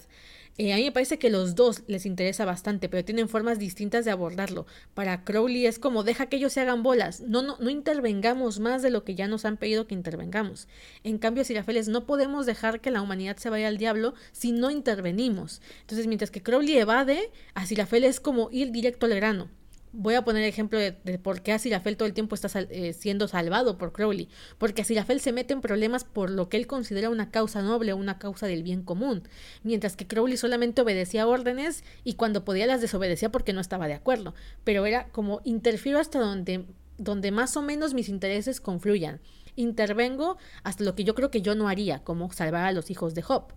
Eh, 0.56 0.72
a 0.72 0.76
mí 0.76 0.84
me 0.84 0.92
parece 0.92 1.18
que 1.18 1.30
los 1.30 1.56
dos 1.56 1.82
les 1.88 2.06
interesa 2.06 2.44
bastante, 2.44 2.88
pero 2.88 3.04
tienen 3.04 3.28
formas 3.28 3.58
distintas 3.58 4.04
de 4.04 4.12
abordarlo. 4.12 4.66
Para 4.94 5.24
Crowley 5.24 5.66
es 5.66 5.80
como 5.80 6.04
deja 6.04 6.26
que 6.26 6.36
ellos 6.36 6.52
se 6.52 6.60
hagan 6.60 6.84
bolas, 6.84 7.20
no, 7.22 7.42
no, 7.42 7.56
no 7.58 7.70
intervengamos 7.70 8.60
más 8.60 8.82
de 8.82 8.90
lo 8.90 9.02
que 9.02 9.16
ya 9.16 9.26
nos 9.26 9.44
han 9.44 9.56
pedido 9.56 9.88
que 9.88 9.94
intervengamos. 9.94 10.68
En 11.02 11.18
cambio, 11.18 11.44
Sirafeles, 11.44 11.88
no 11.88 12.06
podemos 12.06 12.46
dejar 12.46 12.80
que 12.80 12.92
la 12.92 13.02
humanidad 13.02 13.36
se 13.36 13.50
vaya 13.50 13.66
al 13.66 13.78
diablo 13.78 14.14
si 14.30 14.52
no 14.52 14.70
intervenimos. 14.70 15.60
Entonces, 15.80 16.06
mientras 16.06 16.30
que 16.30 16.42
Crowley 16.42 16.78
evade, 16.78 17.32
a 17.54 17.66
Sirafeles 17.66 18.10
es 18.10 18.20
como 18.20 18.48
ir 18.52 18.70
directo 18.70 19.06
al 19.06 19.14
grano 19.16 19.48
voy 19.96 20.14
a 20.14 20.22
poner 20.22 20.42
el 20.42 20.48
ejemplo 20.48 20.78
de, 20.78 20.92
por 21.22 21.40
qué 21.42 21.52
Asirafel 21.52 21.96
todo 21.96 22.06
el 22.06 22.14
tiempo 22.14 22.34
está 22.34 22.48
eh, 22.60 22.92
siendo 22.92 23.28
salvado 23.28 23.78
por 23.78 23.92
Crowley. 23.92 24.28
Porque 24.58 24.82
Asirafel 24.82 25.20
se 25.20 25.32
mete 25.32 25.54
en 25.54 25.60
problemas 25.60 26.04
por 26.04 26.30
lo 26.30 26.48
que 26.48 26.56
él 26.56 26.66
considera 26.66 27.10
una 27.10 27.30
causa 27.30 27.62
noble, 27.62 27.94
una 27.94 28.18
causa 28.18 28.46
del 28.46 28.62
bien 28.62 28.82
común. 28.82 29.22
Mientras 29.62 29.96
que 29.96 30.06
Crowley 30.06 30.36
solamente 30.36 30.82
obedecía 30.82 31.26
órdenes 31.26 31.84
y 32.02 32.14
cuando 32.14 32.44
podía 32.44 32.66
las 32.66 32.80
desobedecía 32.80 33.30
porque 33.30 33.52
no 33.52 33.60
estaba 33.60 33.86
de 33.86 33.94
acuerdo. 33.94 34.34
Pero 34.64 34.84
era 34.84 35.06
como 35.08 35.40
interfiero 35.44 36.00
hasta 36.00 36.18
donde, 36.18 36.64
donde 36.98 37.30
más 37.30 37.56
o 37.56 37.62
menos 37.62 37.94
mis 37.94 38.08
intereses 38.08 38.60
confluyan. 38.60 39.20
Intervengo 39.56 40.36
hasta 40.64 40.82
lo 40.82 40.96
que 40.96 41.04
yo 41.04 41.14
creo 41.14 41.30
que 41.30 41.40
yo 41.40 41.54
no 41.54 41.68
haría, 41.68 42.02
como 42.02 42.32
salvar 42.32 42.64
a 42.64 42.72
los 42.72 42.90
hijos 42.90 43.14
de 43.14 43.22
Job. 43.22 43.52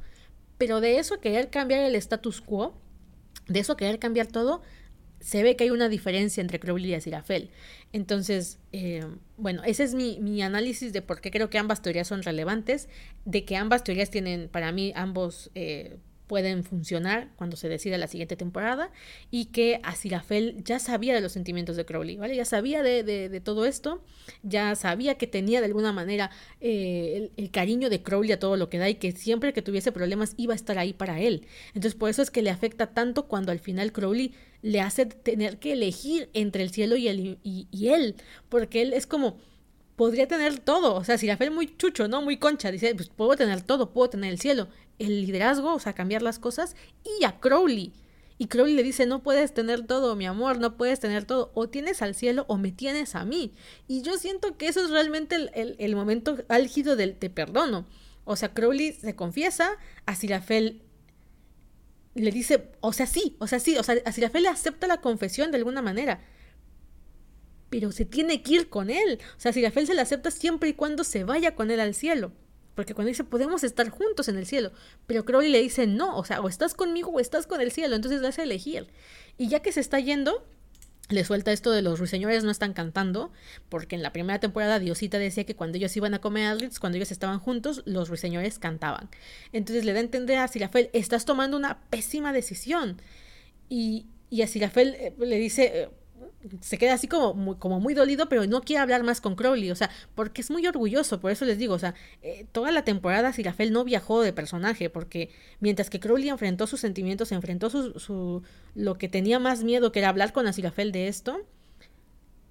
Pero 0.59 0.81
de 0.81 0.99
eso 0.99 1.19
querer 1.19 1.49
cambiar 1.49 1.81
el 1.81 1.95
status 1.95 2.41
quo, 2.41 2.75
de 3.47 3.59
eso 3.59 3.77
querer 3.77 3.97
cambiar 3.97 4.27
todo, 4.27 4.61
se 5.19 5.43
ve 5.43 5.55
que 5.55 5.65
hay 5.65 5.69
una 5.69 5.89
diferencia 5.89 6.41
entre 6.41 6.59
Crowley 6.59 6.91
y 6.91 6.93
Azirafel. 6.95 7.49
Entonces, 7.93 8.59
eh, 8.71 9.05
bueno, 9.37 9.63
ese 9.63 9.83
es 9.83 9.93
mi, 9.93 10.19
mi, 10.19 10.41
análisis 10.41 10.93
de 10.93 11.01
por 11.01 11.21
qué 11.21 11.31
creo 11.31 11.49
que 11.49 11.57
ambas 11.57 11.81
teorías 11.81 12.07
son 12.07 12.23
relevantes, 12.23 12.89
de 13.25 13.45
que 13.45 13.55
ambas 13.55 13.83
teorías 13.83 14.09
tienen, 14.09 14.49
para 14.49 14.71
mí, 14.71 14.93
ambos 14.95 15.51
eh, 15.55 15.97
pueden 16.27 16.63
funcionar 16.63 17.29
cuando 17.37 17.55
se 17.55 17.69
decida 17.69 17.97
la 17.97 18.07
siguiente 18.07 18.35
temporada 18.35 18.91
y 19.31 19.45
que 19.45 19.79
Asirafel 19.83 20.61
ya 20.63 20.77
sabía 20.77 21.15
de 21.15 21.21
los 21.21 21.31
sentimientos 21.31 21.77
de 21.77 21.85
Crowley, 21.85 22.17
¿vale? 22.17 22.35
Ya 22.35 22.45
sabía 22.45 22.83
de, 22.83 23.03
de, 23.03 23.41
todo 23.41 23.65
esto, 23.65 24.03
ya 24.43 24.75
sabía 24.75 25.15
que 25.15 25.25
tenía 25.25 25.61
de 25.61 25.67
alguna 25.67 25.93
manera 25.93 26.29
eh, 26.59 27.31
el, 27.37 27.49
cariño 27.49 27.89
de 27.89 28.03
Crowley 28.03 28.33
a 28.33 28.39
todo 28.39 28.57
lo 28.57 28.69
que 28.69 28.77
da 28.77 28.89
y 28.89 28.95
que 28.95 29.13
siempre 29.13 29.53
que 29.53 29.61
tuviese 29.61 29.91
problemas 29.93 30.33
iba 30.37 30.53
a 30.53 30.55
estar 30.55 30.77
ahí 30.77 30.91
para 30.91 31.21
él. 31.21 31.47
Entonces 31.69 31.95
por 31.95 32.09
eso 32.09 32.21
es 32.21 32.29
que 32.29 32.41
le 32.41 32.49
afecta 32.49 32.87
tanto 32.87 33.27
cuando 33.27 33.53
al 33.53 33.59
final 33.59 33.93
Crowley 33.93 34.33
le 34.61 34.81
hace 34.81 35.05
tener 35.05 35.57
que 35.59 35.73
elegir 35.73 36.29
entre 36.33 36.63
el 36.63 36.71
cielo 36.71 36.95
y, 36.97 37.07
él, 37.07 38.15
porque 38.49 38.81
él 38.81 38.93
es 38.93 39.07
como 39.07 39.37
podría 39.95 40.27
tener 40.27 40.59
todo. 40.59 40.95
O 40.95 41.03
sea, 41.03 41.17
Sirafel 41.17 41.51
muy 41.51 41.75
chucho, 41.75 42.07
¿no? 42.07 42.21
Muy 42.21 42.37
concha. 42.37 42.71
Dice, 42.71 42.93
pues 42.93 43.09
puedo 43.09 43.35
tener 43.35 43.61
todo, 43.61 43.91
puedo 43.91 44.09
tener 44.09 44.31
el 44.31 44.39
cielo 44.39 44.67
el 44.99 45.25
liderazgo, 45.25 45.73
o 45.73 45.79
sea, 45.79 45.93
cambiar 45.93 46.21
las 46.21 46.39
cosas, 46.39 46.75
y 47.03 47.23
a 47.23 47.39
Crowley. 47.39 47.93
Y 48.39 48.47
Crowley 48.47 48.75
le 48.75 48.83
dice, 48.83 49.07
no 49.07 49.23
puedes 49.23 49.53
tener 49.53 49.85
todo, 49.85 50.15
mi 50.15 50.27
amor, 50.27 50.59
no 50.59 50.77
puedes 50.77 50.99
tener 50.99 51.25
todo. 51.25 51.51
O 51.55 51.69
tienes 51.69 52.01
al 52.03 52.13
cielo 52.13 52.45
o 52.47 52.57
me 52.57 52.71
tienes 52.71 53.15
a 53.15 53.25
mí. 53.25 53.51
Y 53.87 54.03
yo 54.03 54.17
siento 54.17 54.57
que 54.57 54.67
eso 54.67 54.83
es 54.83 54.91
realmente 54.91 55.35
el, 55.35 55.75
el, 55.79 55.95
momento 55.95 56.37
álgido 56.47 56.95
del 56.95 57.15
te 57.15 57.31
perdono. 57.31 57.85
O 58.25 58.35
sea, 58.35 58.53
Crowley 58.53 58.91
se 58.93 59.15
confiesa, 59.15 59.71
a 60.05 60.15
Sirafel 60.15 60.83
le 62.21 62.31
dice, 62.31 62.69
o 62.79 62.93
sea, 62.93 63.05
sí, 63.05 63.35
o 63.39 63.47
sea, 63.47 63.59
sí, 63.59 63.77
o 63.77 63.83
sea, 63.83 63.95
a 64.05 64.11
Sirafel 64.11 64.43
le 64.43 64.49
acepta 64.49 64.87
la 64.87 65.01
confesión 65.01 65.51
de 65.51 65.57
alguna 65.57 65.81
manera. 65.81 66.21
Pero 67.69 67.91
se 67.91 68.05
tiene 68.05 68.41
que 68.41 68.53
ir 68.53 68.69
con 68.69 68.89
él. 68.89 69.19
O 69.37 69.39
sea, 69.39 69.53
Sirafel 69.53 69.87
se 69.87 69.93
la 69.93 70.03
acepta 70.03 70.31
siempre 70.31 70.69
y 70.69 70.73
cuando 70.73 71.03
se 71.03 71.23
vaya 71.23 71.55
con 71.55 71.71
él 71.71 71.79
al 71.79 71.93
cielo. 71.93 72.31
Porque 72.77 72.93
cuando 72.93 73.07
dice, 73.07 73.23
podemos 73.23 73.63
estar 73.63 73.89
juntos 73.89 74.27
en 74.27 74.37
el 74.37 74.45
cielo, 74.45 74.71
pero 75.07 75.25
Crowley 75.25 75.51
le 75.51 75.59
dice, 75.59 75.87
no, 75.87 76.15
o 76.15 76.23
sea, 76.23 76.41
o 76.41 76.47
estás 76.47 76.75
conmigo 76.75 77.09
o 77.09 77.19
estás 77.19 77.47
con 77.47 77.59
el 77.59 77.71
cielo, 77.71 77.95
entonces 77.95 78.21
le 78.21 78.27
hace 78.27 78.43
elegir. 78.43 78.87
Y 79.35 79.47
ya 79.47 79.61
que 79.61 79.71
se 79.71 79.79
está 79.79 79.99
yendo, 79.99 80.45
le 81.09 81.23
suelta 81.23 81.51
esto 81.51 81.71
de 81.71 81.81
los 81.81 81.99
ruiseñores 81.99 82.43
no 82.43 82.51
están 82.51 82.73
cantando, 82.73 83.31
porque 83.69 83.95
en 83.95 84.03
la 84.03 84.11
primera 84.11 84.39
temporada 84.39 84.79
Diosita 84.79 85.19
decía 85.19 85.45
que 85.45 85.55
cuando 85.55 85.77
ellos 85.77 85.95
iban 85.95 86.13
a 86.13 86.19
comer 86.19 86.47
al 86.47 86.59
Ritz, 86.59 86.79
cuando 86.79 86.97
ellos 86.97 87.11
estaban 87.11 87.39
juntos, 87.39 87.81
los 87.85 88.09
ruiseñores 88.09 88.59
cantaban. 88.59 89.09
Entonces 89.53 89.85
le 89.85 89.93
da 89.93 89.99
a 89.99 90.01
entender 90.01 90.37
a 90.37 90.47
Sirafel, 90.47 90.89
estás 90.93 91.25
tomando 91.25 91.55
una 91.55 91.79
pésima 91.89 92.33
decisión. 92.33 93.01
Y, 93.69 94.07
y 94.29 94.41
a 94.41 94.47
Sirafel 94.47 94.95
eh, 94.95 95.13
le 95.17 95.37
dice, 95.37 95.71
eh, 95.73 95.89
se 96.61 96.77
queda 96.77 96.93
así 96.93 97.07
como 97.07 97.33
muy, 97.33 97.55
como 97.55 97.79
muy 97.79 97.93
dolido, 97.93 98.29
pero 98.29 98.45
no 98.45 98.61
quiere 98.61 98.81
hablar 98.81 99.03
más 99.03 99.21
con 99.21 99.35
Crowley, 99.35 99.71
o 99.71 99.75
sea, 99.75 99.89
porque 100.15 100.41
es 100.41 100.51
muy 100.51 100.65
orgulloso, 100.67 101.19
por 101.19 101.31
eso 101.31 101.45
les 101.45 101.57
digo, 101.57 101.73
o 101.73 101.79
sea, 101.79 101.93
eh, 102.21 102.45
toda 102.51 102.71
la 102.71 102.83
temporada 102.83 103.33
Sirafel 103.33 103.71
no 103.71 103.83
viajó 103.83 104.21
de 104.21 104.33
personaje, 104.33 104.89
porque 104.89 105.29
mientras 105.59 105.89
que 105.89 105.99
Crowley 105.99 106.29
enfrentó 106.29 106.67
sus 106.67 106.79
sentimientos, 106.79 107.31
enfrentó 107.31 107.69
su, 107.69 107.99
su 107.99 108.43
lo 108.75 108.97
que 108.97 109.09
tenía 109.09 109.39
más 109.39 109.63
miedo, 109.63 109.91
que 109.91 109.99
era 109.99 110.09
hablar 110.09 110.33
con 110.33 110.51
Sirafel 110.51 110.91
de 110.91 111.07
esto, 111.07 111.45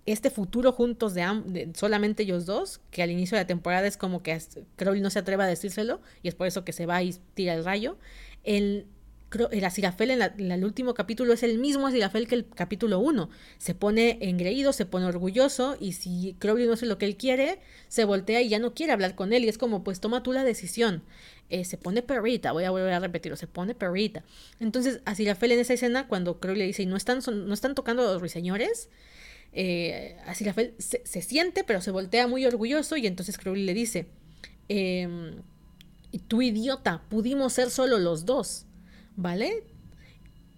este 0.06 0.31
futuro 0.31 0.73
juntos 0.73 1.14
de, 1.14 1.23
de, 1.47 1.73
solamente 1.74 2.23
ellos 2.23 2.47
dos, 2.47 2.81
que 2.90 3.02
al 3.02 3.10
inicio 3.10 3.36
de 3.36 3.43
la 3.43 3.47
temporada 3.47 3.86
es 3.86 3.97
como 3.97 4.23
que 4.23 4.40
Crowley 4.77 5.01
no 5.01 5.10
se 5.10 5.18
atreve 5.18 5.43
a 5.43 5.47
decírselo 5.47 6.01
y 6.23 6.28
es 6.28 6.35
por 6.35 6.47
eso 6.47 6.64
que 6.64 6.73
se 6.73 6.86
va 6.86 7.02
y 7.02 7.14
tira 7.35 7.55
el 7.55 7.64
rayo. 7.64 7.98
El, 8.44 8.86
el 9.51 9.65
Asirafel 9.65 10.11
en, 10.11 10.23
el 10.53 10.65
último 10.65 10.94
capítulo 10.94 11.32
es 11.32 11.43
el 11.43 11.59
mismo 11.59 11.86
Asirafel 11.86 12.28
que 12.28 12.36
el 12.36 12.48
capítulo 12.48 13.01
1. 13.01 13.28
Se 13.59 13.74
pone 13.74 14.19
engreído, 14.20 14.73
se 14.73 14.86
pone 14.86 15.07
orgulloso 15.07 15.77
y 15.81 15.93
si 15.93 16.36
Crowley 16.39 16.66
no 16.66 16.74
hace 16.74 16.86
lo 16.86 16.98
que 16.98 17.07
él 17.07 17.16
quiere, 17.16 17.59
se 17.89 18.05
voltea 18.05 18.40
y 18.40 18.48
ya 18.48 18.59
no 18.59 18.74
quiere 18.74 18.93
hablar 18.93 19.15
con 19.15 19.32
él 19.32 19.44
y 19.44 19.48
es 19.48 19.59
como 19.59 19.82
pues 19.82 20.01
toma 20.01 20.23
tú 20.23 20.32
la 20.32 20.44
decisión. 20.44 21.03
Eh, 21.48 21.65
se 21.65 21.77
pone 21.77 22.03
perrita, 22.03 22.53
voy 22.53 22.65
a 22.65 22.70
volver 22.70 22.93
a 22.93 23.01
repetirlo, 23.01 23.36
se 23.36 23.47
pone 23.47 23.74
perrita. 23.74 24.24
Entonces 24.61 25.01
Asirafel 25.05 25.53
en 25.53 25.61
esa 25.61 25.74
escena 25.74 26.07
cuando 26.09 26.39
Crowley 26.39 26.61
le 26.61 26.66
dice, 26.66 26.86
¿no 26.86 26.97
están, 26.97 27.20
no 27.27 27.55
están 27.55 27.74
tocando 27.74 28.05
los 28.05 28.20
ruiseñores? 28.20 28.89
Eh, 29.53 30.16
Asirafel 30.27 30.74
se, 30.78 31.03
se, 31.05 31.23
siente 31.23 31.65
pero 31.65 31.81
se 31.81 31.90
voltea 31.90 32.27
muy 32.27 32.44
orgulloso 32.44 32.97
y 32.97 33.07
entonces 33.07 33.39
Crowley 33.39 33.65
le 33.65 33.74
dice, 33.74 34.07
eh, 34.69 35.09
tú 36.28 36.43
idiota, 36.43 37.03
pudimos 37.09 37.53
ser 37.53 37.70
solo 37.70 37.98
los 37.98 38.24
dos. 38.24 38.66
¿Vale? 39.17 39.65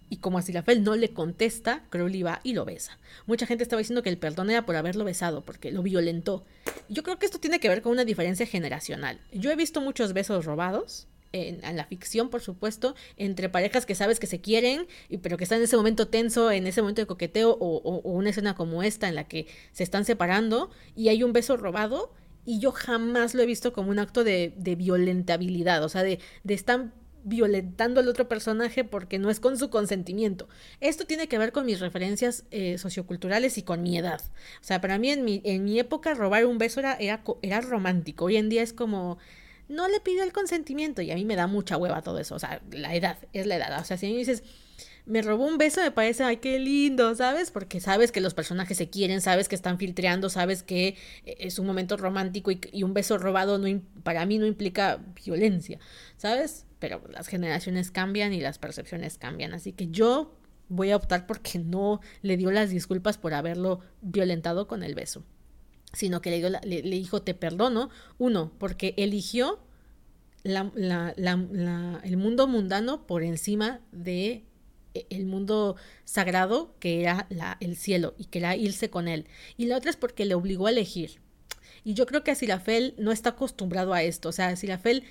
Y 0.09 0.17
como 0.17 0.39
Asirafel 0.39 0.83
no 0.83 0.95
le 0.95 1.13
contesta, 1.13 1.83
Crowley 1.89 2.23
va 2.23 2.41
y 2.43 2.53
lo 2.53 2.65
besa. 2.65 2.97
Mucha 3.27 3.45
gente 3.45 3.63
estaba 3.63 3.79
diciendo 3.79 4.01
que 4.01 4.09
el 4.09 4.17
perdón 4.17 4.49
era 4.49 4.65
por 4.65 4.75
haberlo 4.75 5.05
besado, 5.05 5.45
porque 5.45 5.71
lo 5.71 5.83
violentó. 5.83 6.43
Yo 6.89 7.03
creo 7.03 7.19
que 7.19 7.25
esto 7.25 7.39
tiene 7.39 7.59
que 7.59 7.69
ver 7.69 7.81
con 7.81 7.91
una 7.91 8.05
diferencia 8.05 8.45
generacional. 8.45 9.19
Yo 9.31 9.51
he 9.51 9.55
visto 9.55 9.81
muchos 9.81 10.13
besos 10.13 10.45
robados, 10.45 11.07
en, 11.31 11.77
la 11.77 11.85
ficción, 11.85 12.29
por 12.29 12.41
supuesto, 12.41 12.95
entre 13.17 13.49
parejas 13.49 13.85
que 13.85 13.95
sabes 13.95 14.19
que 14.19 14.27
se 14.27 14.41
quieren, 14.41 14.87
pero 15.21 15.37
que 15.37 15.43
están 15.43 15.59
en 15.59 15.65
ese 15.65 15.77
momento 15.77 16.07
tenso, 16.07 16.51
en 16.51 16.67
ese 16.67 16.81
momento 16.81 17.01
de 17.01 17.05
coqueteo, 17.07 17.55
o, 17.59 17.99
una 18.03 18.31
escena 18.31 18.55
como 18.55 18.83
esta 18.83 19.07
en 19.07 19.15
la 19.15 19.25
que 19.25 19.47
se 19.71 19.83
están 19.83 20.05
separando 20.05 20.69
y 20.95 21.09
hay 21.09 21.23
un 21.23 21.33
beso 21.33 21.57
robado. 21.57 22.11
Y 22.45 22.59
yo 22.59 22.71
jamás 22.71 23.35
lo 23.35 23.43
he 23.43 23.45
visto 23.45 23.73
como 23.73 23.91
un 23.91 23.99
acto 23.99 24.23
de, 24.23 24.53
de 24.57 24.75
violentabilidad, 24.75 25.83
o 25.83 25.89
sea, 25.89 26.01
de, 26.01 26.19
de 26.43 26.53
están 26.55 26.93
violentando 27.23 27.99
al 27.99 28.07
otro 28.07 28.27
personaje 28.27 28.83
porque 28.83 29.19
no 29.19 29.29
es 29.29 29.39
con 29.39 29.57
su 29.57 29.69
consentimiento. 29.69 30.47
Esto 30.79 31.05
tiene 31.05 31.27
que 31.27 31.37
ver 31.37 31.51
con 31.51 31.65
mis 31.65 31.79
referencias 31.79 32.45
eh, 32.51 32.77
socioculturales 32.77 33.57
y 33.57 33.63
con 33.63 33.83
mi 33.83 33.97
edad. 33.97 34.21
O 34.61 34.63
sea, 34.63 34.81
para 34.81 34.97
mí 34.97 35.09
en 35.09 35.23
mi, 35.23 35.41
en 35.43 35.63
mi 35.63 35.79
época 35.79 36.13
robar 36.13 36.45
un 36.45 36.57
beso 36.57 36.79
era, 36.79 36.93
era, 36.95 37.23
era 37.41 37.61
romántico. 37.61 38.25
Hoy 38.25 38.37
en 38.37 38.49
día 38.49 38.63
es 38.63 38.73
como, 38.73 39.17
no 39.67 39.87
le 39.87 39.99
pido 39.99 40.23
el 40.23 40.33
consentimiento 40.33 41.01
y 41.01 41.11
a 41.11 41.15
mí 41.15 41.25
me 41.25 41.35
da 41.35 41.47
mucha 41.47 41.77
hueva 41.77 42.01
todo 42.01 42.19
eso. 42.19 42.35
O 42.35 42.39
sea, 42.39 42.61
la 42.71 42.95
edad, 42.95 43.17
es 43.33 43.45
la 43.45 43.57
edad. 43.57 43.79
O 43.79 43.85
sea, 43.85 43.97
si 43.97 44.05
a 44.05 44.09
mí 44.09 44.15
me 44.15 44.19
dices, 44.19 44.43
me 45.09 45.21
robó 45.21 45.45
un 45.45 45.57
beso, 45.57 45.81
me 45.81 45.91
parece, 45.91 46.23
ay, 46.23 46.37
qué 46.37 46.59
lindo, 46.59 47.13
¿sabes? 47.15 47.51
Porque 47.51 47.79
sabes 47.79 48.11
que 48.11 48.21
los 48.21 48.33
personajes 48.33 48.77
se 48.77 48.89
quieren, 48.89 49.21
sabes 49.21 49.49
que 49.49 49.55
están 49.55 49.77
filtreando, 49.77 50.29
sabes 50.29 50.63
que 50.63 50.95
eh, 51.25 51.35
es 51.39 51.59
un 51.59 51.67
momento 51.67 51.97
romántico 51.97 52.51
y, 52.51 52.83
un 52.83 52.93
beso 52.93 53.17
robado 53.17 53.57
no, 53.57 53.81
para 54.03 54.25
mí 54.25 54.37
no 54.37 54.45
implica 54.45 54.99
violencia, 55.25 55.79
¿sabes? 56.15 56.65
pero 56.79 57.01
las 57.09 57.27
generaciones 57.27 57.91
cambian 57.91 58.33
y 58.33 58.39
las 58.39 58.57
percepciones 58.57 59.17
cambian. 59.17 59.53
Así 59.53 59.73
que 59.73 59.89
yo 59.89 60.33
voy 60.69 60.91
a 60.91 60.95
optar 60.95 61.27
porque 61.27 61.59
no 61.59 61.99
le 62.21 62.37
dio 62.37 62.51
las 62.51 62.69
disculpas 62.69 63.17
por 63.17 63.33
haberlo 63.33 63.81
violentado 64.01 64.67
con 64.67 64.83
el 64.83 64.95
beso, 64.95 65.23
sino 65.93 66.21
que 66.21 66.31
le, 66.31 66.37
dio 66.37 66.49
le, 66.49 66.81
dijo 66.81 67.21
te 67.21 67.33
perdono, 67.33 67.89
uno, 68.17 68.51
porque 68.57 68.93
eligió 68.97 69.59
el 70.43 72.17
mundo 72.17 72.47
mundano 72.47 73.05
por 73.05 73.23
encima 73.23 73.81
de 73.91 74.45
el 74.93 75.25
mundo 75.25 75.75
sagrado 76.05 76.75
que 76.79 77.01
era 77.01 77.27
el 77.59 77.75
cielo 77.75 78.15
y 78.17 78.25
que 78.25 78.39
era 78.39 78.55
irse 78.55 78.89
con 78.89 79.07
él. 79.07 79.25
Y 79.57 79.65
la 79.65 79.77
otra 79.77 79.89
es 79.89 79.97
porque 79.97 80.25
le 80.25 80.35
obligó 80.35 80.67
a 80.67 80.71
elegir. 80.71 81.19
Y 81.83 81.93
yo 81.93 82.05
creo 82.05 82.23
que 82.23 82.35
Sirafel 82.35 82.93
no 82.97 83.11
está 83.11 83.29
acostumbrado 83.29 83.93
a 83.93 84.03
esto. 84.03 84.29
O 84.29 84.31
sea, 84.31 84.55
Sirafel 84.55 85.03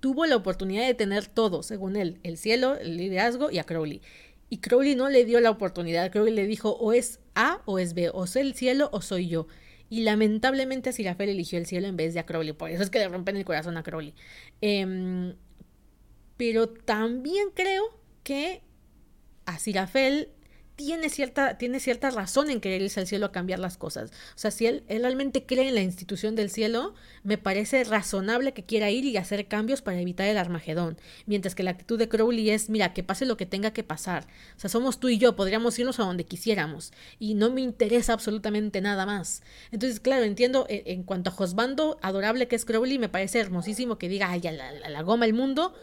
tuvo 0.00 0.26
la 0.26 0.36
oportunidad 0.36 0.86
de 0.86 0.94
tener 0.94 1.26
todo, 1.26 1.62
según 1.62 1.96
él, 1.96 2.18
el 2.22 2.36
cielo, 2.36 2.76
el 2.76 2.96
liderazgo 2.96 3.50
y 3.50 3.58
a 3.58 3.64
Crowley. 3.64 4.02
Y 4.48 4.58
Crowley 4.58 4.94
no 4.94 5.08
le 5.08 5.24
dio 5.24 5.40
la 5.40 5.50
oportunidad. 5.50 6.10
Crowley 6.12 6.34
le 6.34 6.46
dijo 6.46 6.70
o 6.70 6.92
es 6.92 7.20
A 7.34 7.62
o 7.64 7.78
es 7.78 7.94
B, 7.94 8.10
o 8.12 8.26
soy 8.26 8.42
el 8.42 8.54
cielo 8.54 8.88
o 8.92 9.00
soy 9.00 9.28
yo. 9.28 9.46
Y 9.88 10.02
lamentablemente 10.02 10.92
Sirafel 10.92 11.28
eligió 11.28 11.58
el 11.58 11.66
cielo 11.66 11.86
en 11.86 11.96
vez 11.96 12.14
de 12.14 12.20
a 12.20 12.26
Crowley. 12.26 12.52
Por 12.52 12.70
eso 12.70 12.82
es 12.82 12.90
que 12.90 12.98
le 12.98 13.08
rompen 13.08 13.36
el 13.36 13.44
corazón 13.44 13.76
a 13.76 13.82
Crowley. 13.82 14.14
Em, 14.60 15.34
pero 16.36 16.68
también 16.68 17.48
creo 17.54 17.84
que 18.22 18.62
a 19.46 19.58
Sirafel 19.58 20.28
tiene 20.76 21.08
cierta, 21.08 21.56
tiene 21.56 21.80
cierta 21.80 22.10
razón 22.10 22.50
en 22.50 22.60
querer 22.60 22.82
irse 22.82 23.00
al 23.00 23.06
cielo 23.06 23.26
a 23.26 23.32
cambiar 23.32 23.58
las 23.58 23.78
cosas. 23.78 24.10
O 24.10 24.38
sea, 24.38 24.50
si 24.50 24.66
él, 24.66 24.84
realmente 24.88 25.46
cree 25.46 25.68
en 25.68 25.74
la 25.74 25.80
institución 25.80 26.36
del 26.36 26.50
cielo, 26.50 26.94
me 27.24 27.38
parece 27.38 27.82
razonable 27.82 28.52
que 28.52 28.62
quiera 28.62 28.90
ir 28.90 29.06
y 29.06 29.16
hacer 29.16 29.48
cambios 29.48 29.80
para 29.80 29.98
evitar 29.98 30.28
el 30.28 30.36
Armagedón. 30.36 30.98
Mientras 31.24 31.54
que 31.54 31.62
la 31.62 31.70
actitud 31.70 31.98
de 31.98 32.10
Crowley 32.10 32.50
es, 32.50 32.68
mira, 32.68 32.92
que 32.92 33.02
pase 33.02 33.24
lo 33.24 33.38
que 33.38 33.46
tenga 33.46 33.72
que 33.72 33.84
pasar. 33.84 34.26
O 34.56 34.60
sea, 34.60 34.68
somos 34.68 35.00
tú 35.00 35.08
y 35.08 35.16
yo, 35.16 35.34
podríamos 35.34 35.78
irnos 35.78 35.98
a 35.98 36.04
donde 36.04 36.24
quisiéramos. 36.24 36.92
Y 37.18 37.34
no 37.34 37.50
me 37.50 37.62
interesa 37.62 38.12
absolutamente 38.12 38.82
nada 38.82 39.06
más. 39.06 39.42
Entonces, 39.72 39.98
claro, 39.98 40.24
entiendo, 40.24 40.66
eh, 40.68 40.82
en, 40.86 41.04
cuanto 41.04 41.30
a 41.30 41.32
Josbando, 41.32 41.98
adorable 42.02 42.48
que 42.48 42.56
es 42.56 42.66
Crowley, 42.66 42.98
me 42.98 43.08
parece 43.08 43.40
hermosísimo 43.40 43.96
que 43.96 44.10
diga, 44.10 44.30
ay, 44.30 44.46
a 44.46 44.52
la, 44.52 44.72
la 44.72 45.02
goma 45.02 45.24
el 45.24 45.32
mundo, 45.32 45.74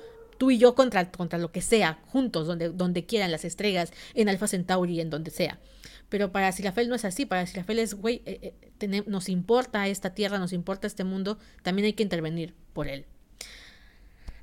tú 0.44 0.52
y 0.52 0.57
yo 0.57 0.76
contra, 0.76 1.10
contra 1.10 1.40
lo 1.40 1.53
que 1.53 1.61
sea, 1.61 2.02
juntos, 2.07 2.48
donde, 2.48 2.68
donde 2.68 3.06
quieran, 3.06 3.32
las 3.32 3.45
estrellas, 3.45 3.94
en 4.14 4.28
Alfa 4.28 4.45
Centauri, 4.49 4.99
en 4.99 5.10
donde 5.10 5.32
sea. 5.32 5.57
Pero 6.10 6.34
para 6.34 6.52
Sirafel 6.52 6.90
no 6.90 6.95
es 6.95 7.06
así, 7.06 7.26
para 7.26 7.45
Sirafel 7.48 7.80
es, 7.80 7.94
güey, 7.94 8.22
eh, 8.26 8.53
eh, 8.82 9.03
nos 9.07 9.30
importa 9.30 9.88
esta 9.88 10.14
tierra, 10.14 10.40
nos 10.40 10.52
importa 10.52 10.86
este 10.86 11.06
mundo, 11.06 11.38
también 11.61 11.86
hay 11.86 11.94
que 11.94 12.03
intervenir 12.03 12.56
por 12.74 12.90
él. 12.90 13.06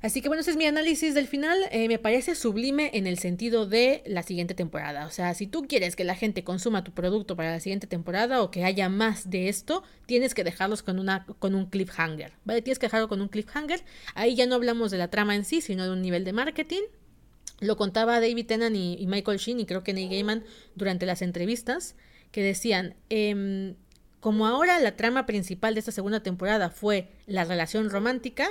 Así 0.01 0.21
que 0.21 0.29
bueno, 0.29 0.41
ese 0.41 0.51
es 0.51 0.57
mi 0.57 0.65
análisis 0.65 1.13
del 1.13 1.27
final. 1.27 1.57
Eh, 1.71 1.87
me 1.87 1.99
parece 1.99 2.33
sublime 2.33 2.89
en 2.93 3.05
el 3.05 3.19
sentido 3.19 3.67
de 3.67 4.01
la 4.07 4.23
siguiente 4.23 4.55
temporada. 4.55 5.05
O 5.05 5.11
sea, 5.11 5.33
si 5.35 5.45
tú 5.45 5.67
quieres 5.67 5.95
que 5.95 6.03
la 6.03 6.15
gente 6.15 6.43
consuma 6.43 6.83
tu 6.83 6.91
producto 6.91 7.35
para 7.35 7.51
la 7.51 7.59
siguiente 7.59 7.85
temporada 7.85 8.41
o 8.41 8.49
que 8.49 8.63
haya 8.63 8.89
más 8.89 9.29
de 9.29 9.47
esto, 9.47 9.83
tienes 10.07 10.33
que 10.33 10.43
dejarlos 10.43 10.81
con, 10.81 10.97
una, 10.97 11.27
con 11.37 11.53
un 11.53 11.67
cliffhanger. 11.67 12.33
¿Vale? 12.45 12.63
Tienes 12.63 12.79
que 12.79 12.87
dejarlo 12.87 13.07
con 13.09 13.21
un 13.21 13.27
cliffhanger. 13.27 13.83
Ahí 14.15 14.35
ya 14.35 14.47
no 14.47 14.55
hablamos 14.55 14.89
de 14.89 14.97
la 14.97 15.09
trama 15.09 15.35
en 15.35 15.45
sí, 15.45 15.61
sino 15.61 15.83
de 15.83 15.91
un 15.91 16.01
nivel 16.01 16.25
de 16.25 16.33
marketing. 16.33 16.81
Lo 17.59 17.77
contaba 17.77 18.19
David 18.19 18.47
Tennant 18.47 18.75
y, 18.75 19.05
Michael 19.05 19.37
Sheen 19.37 19.59
y 19.59 19.65
creo 19.67 19.83
que 19.83 19.93
Neil 19.93 20.09
Gaiman 20.09 20.43
durante 20.73 21.05
las 21.05 21.21
entrevistas, 21.21 21.95
que 22.31 22.41
decían, 22.41 22.95
em, 23.09 23.75
como 24.19 24.47
ahora 24.47 24.79
la 24.79 24.95
trama 24.95 25.27
principal 25.27 25.75
de 25.75 25.79
esta 25.79 25.91
segunda 25.91 26.23
temporada 26.23 26.71
fue 26.71 27.09
la 27.27 27.43
relación 27.43 27.91
romántica, 27.91 28.49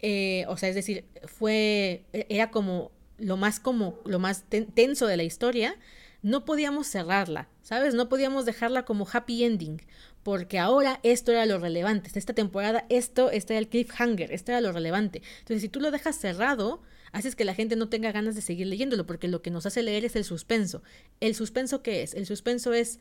eh, 0.00 0.44
o 0.48 0.56
sea, 0.56 0.68
es 0.68 0.74
decir, 0.74 1.04
fue, 1.24 2.04
e, 2.12 2.26
era 2.28 2.50
como 2.50 2.92
lo 3.18 3.36
más 3.36 3.60
como, 3.60 3.98
lo 4.04 4.18
más 4.18 4.44
tenso 4.74 5.06
de 5.06 5.16
la 5.16 5.22
historia, 5.22 5.76
no 6.22 6.44
podíamos 6.44 6.88
cerrarla, 6.88 7.48
¿sabes? 7.62 7.94
No 7.94 8.08
podíamos 8.08 8.44
dejarla 8.46 8.84
como 8.84 9.06
happy 9.10 9.44
ending, 9.44 9.80
porque 10.22 10.58
ahora 10.58 10.98
esto 11.02 11.30
era 11.30 11.46
lo 11.46 11.58
relevante. 11.58 12.10
Esta 12.12 12.34
temporada, 12.34 12.84
esto, 12.88 13.30
este 13.30 13.54
era 13.54 13.60
el 13.60 13.68
cliffhanger, 13.68 14.32
esto 14.32 14.52
era 14.52 14.60
lo 14.60 14.72
relevante. 14.72 15.22
Entonces, 15.38 15.62
si 15.62 15.68
tú 15.68 15.80
lo 15.80 15.90
dejas 15.90 16.16
cerrado, 16.16 16.82
haces 17.12 17.36
que 17.36 17.44
la 17.44 17.54
gente 17.54 17.76
no 17.76 17.88
tenga 17.88 18.12
ganas 18.12 18.34
de 18.34 18.40
seguir 18.40 18.66
leyéndolo, 18.66 19.06
porque 19.06 19.28
lo 19.28 19.40
que 19.40 19.50
nos 19.50 19.66
hace 19.66 19.82
leer 19.82 20.04
es 20.04 20.16
el 20.16 20.24
suspenso. 20.24 20.82
¿El 21.20 21.34
suspenso 21.34 21.82
qué 21.82 22.02
es? 22.02 22.12
El 22.14 22.26
suspenso 22.26 22.72
es 22.72 22.98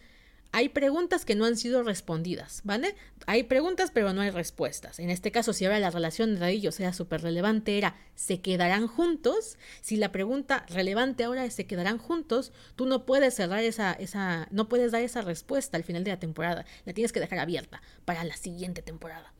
hay 0.55 0.69
preguntas 0.69 1.25
que 1.25 1.35
no 1.35 1.43
han 1.43 1.57
sido 1.57 1.83
respondidas, 1.83 2.61
¿vale? 2.63 2.95
Hay 3.25 3.43
preguntas 3.43 3.91
pero 3.93 4.13
no 4.13 4.21
hay 4.21 4.29
respuestas. 4.29 4.99
En 4.99 5.09
este 5.09 5.29
caso, 5.29 5.51
si 5.51 5.65
ahora 5.65 5.79
la 5.79 5.91
relación 5.91 6.39
de 6.39 6.49
ellos 6.49 6.79
era 6.79 6.93
súper 6.93 7.23
relevante, 7.23 7.77
era 7.77 7.97
¿se 8.15 8.39
quedarán 8.39 8.87
juntos? 8.87 9.57
Si 9.81 9.97
la 9.97 10.13
pregunta 10.13 10.65
relevante 10.69 11.25
ahora 11.25 11.43
es 11.43 11.55
¿se 11.55 11.67
quedarán 11.67 11.97
juntos? 11.97 12.53
Tú 12.77 12.85
no 12.85 13.05
puedes 13.05 13.33
cerrar 13.33 13.65
esa, 13.65 13.91
esa, 13.91 14.47
no 14.49 14.69
puedes 14.69 14.93
dar 14.93 15.01
esa 15.01 15.21
respuesta 15.21 15.75
al 15.75 15.83
final 15.83 16.05
de 16.05 16.11
la 16.11 16.19
temporada. 16.19 16.63
La 16.85 16.93
tienes 16.93 17.11
que 17.11 17.19
dejar 17.19 17.39
abierta 17.39 17.81
para 18.05 18.23
la 18.23 18.37
siguiente 18.37 18.81
temporada. 18.81 19.33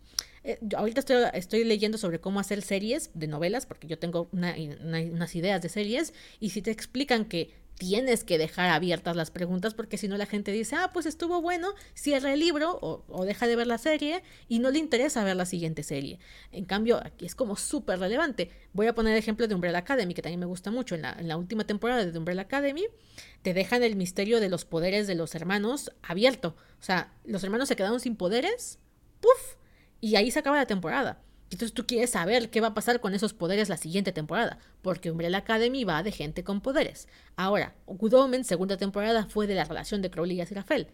Eh, 0.44 0.60
ahorita 0.76 1.00
estoy, 1.00 1.24
estoy, 1.34 1.64
leyendo 1.64 1.98
sobre 1.98 2.20
cómo 2.20 2.42
hacer 2.42 2.62
series 2.62 3.10
de 3.14 3.28
novelas, 3.28 3.66
porque 3.66 3.88
yo 3.88 3.98
tengo 3.98 4.28
unas 4.34 5.36
ideas 5.36 5.62
de 5.62 5.70
series, 5.70 6.14
y 6.42 6.50
si 6.50 6.62
te 6.62 6.72
explican 6.72 7.24
que 7.24 7.54
tienes 7.78 8.24
que 8.24 8.38
dejar 8.38 8.70
abiertas 8.70 9.16
las 9.16 9.32
preguntas 9.32 9.74
porque 9.74 9.98
si 9.98 10.08
no 10.08 10.18
la 10.18 10.26
gente 10.26 10.52
dice, 10.52 10.76
ah, 10.76 10.90
pues 10.94 11.06
estuvo 11.06 11.42
bueno, 11.42 11.74
cierra 11.94 12.34
el 12.34 12.40
libro 12.40 12.80
o, 12.82 13.26
deja 13.26 13.48
de 13.48 13.56
ver 13.56 13.68
la 13.68 13.78
serie 13.78 14.24
y 14.48 14.60
no 14.60 14.72
le 14.72 14.80
interesa 14.80 15.24
ver 15.24 15.36
la 15.36 15.46
siguiente 15.46 15.84
serie. 15.84 16.20
En 16.52 16.66
cambio, 16.66 17.02
aquí 17.04 17.26
es 17.26 17.36
como 17.36 17.56
súper 17.56 18.00
relevante. 18.00 18.50
Voy 18.74 18.88
a 18.88 18.96
poner 18.96 19.14
el 19.14 19.20
ejemplo 19.20 19.48
de 19.48 19.56
Umbrella 19.56 19.80
Academy, 19.80 20.14
que 20.14 20.22
también 20.22 20.40
me 20.40 20.46
gusta 20.46 20.72
mucho. 20.72 20.96
En 20.96 21.02
la, 21.02 21.16
en 21.20 21.28
la 21.28 21.38
última 21.38 21.66
temporada 21.66 22.06
de 22.06 22.18
Umbrella 22.18 22.44
Academy, 22.44 22.86
te 23.42 23.54
dejan 23.54 23.84
el 23.84 23.96
misterio 23.96 24.40
de 24.40 24.50
los 24.50 24.66
poderes 24.66 25.08
de 25.08 25.16
los 25.16 25.36
hermanos 25.36 25.92
abierto. 26.02 26.56
O 26.80 26.84
sea, 26.84 27.14
los 27.26 27.44
hermanos 27.44 27.68
se 27.68 27.76
quedaron 27.76 28.00
sin 28.00 28.16
poderes, 28.16 28.80
¡puf! 29.20 29.56
Y 30.02 30.16
ahí 30.16 30.32
se 30.32 30.40
acaba 30.40 30.58
la 30.58 30.68
temporada. 30.68 31.22
Entonces 31.56 31.74
tú 31.74 31.88
quieres 31.88 32.10
saber 32.10 32.50
qué 32.50 32.60
va 32.60 32.68
a 32.68 32.74
pasar 32.74 33.00
con 33.00 33.14
esos 33.14 33.34
poderes 33.34 33.70
la 33.70 33.78
siguiente 33.78 34.12
temporada, 34.12 34.60
porque 34.82 35.10
Umbrella 35.10 35.38
Academy 35.38 35.86
va 35.86 36.04
de 36.04 36.12
gente 36.12 36.44
con 36.44 36.60
poderes. 36.60 37.08
Ahora, 37.38 37.76
Good 37.86 38.14
Omen, 38.14 38.44
segunda 38.44 38.76
temporada, 38.76 39.26
fue 39.30 39.48
de 39.48 39.56
la 39.56 39.64
relación 39.64 40.02
de 40.02 40.12
Crowley 40.12 40.36
y 40.36 40.42
Aziraphale. 40.42 40.90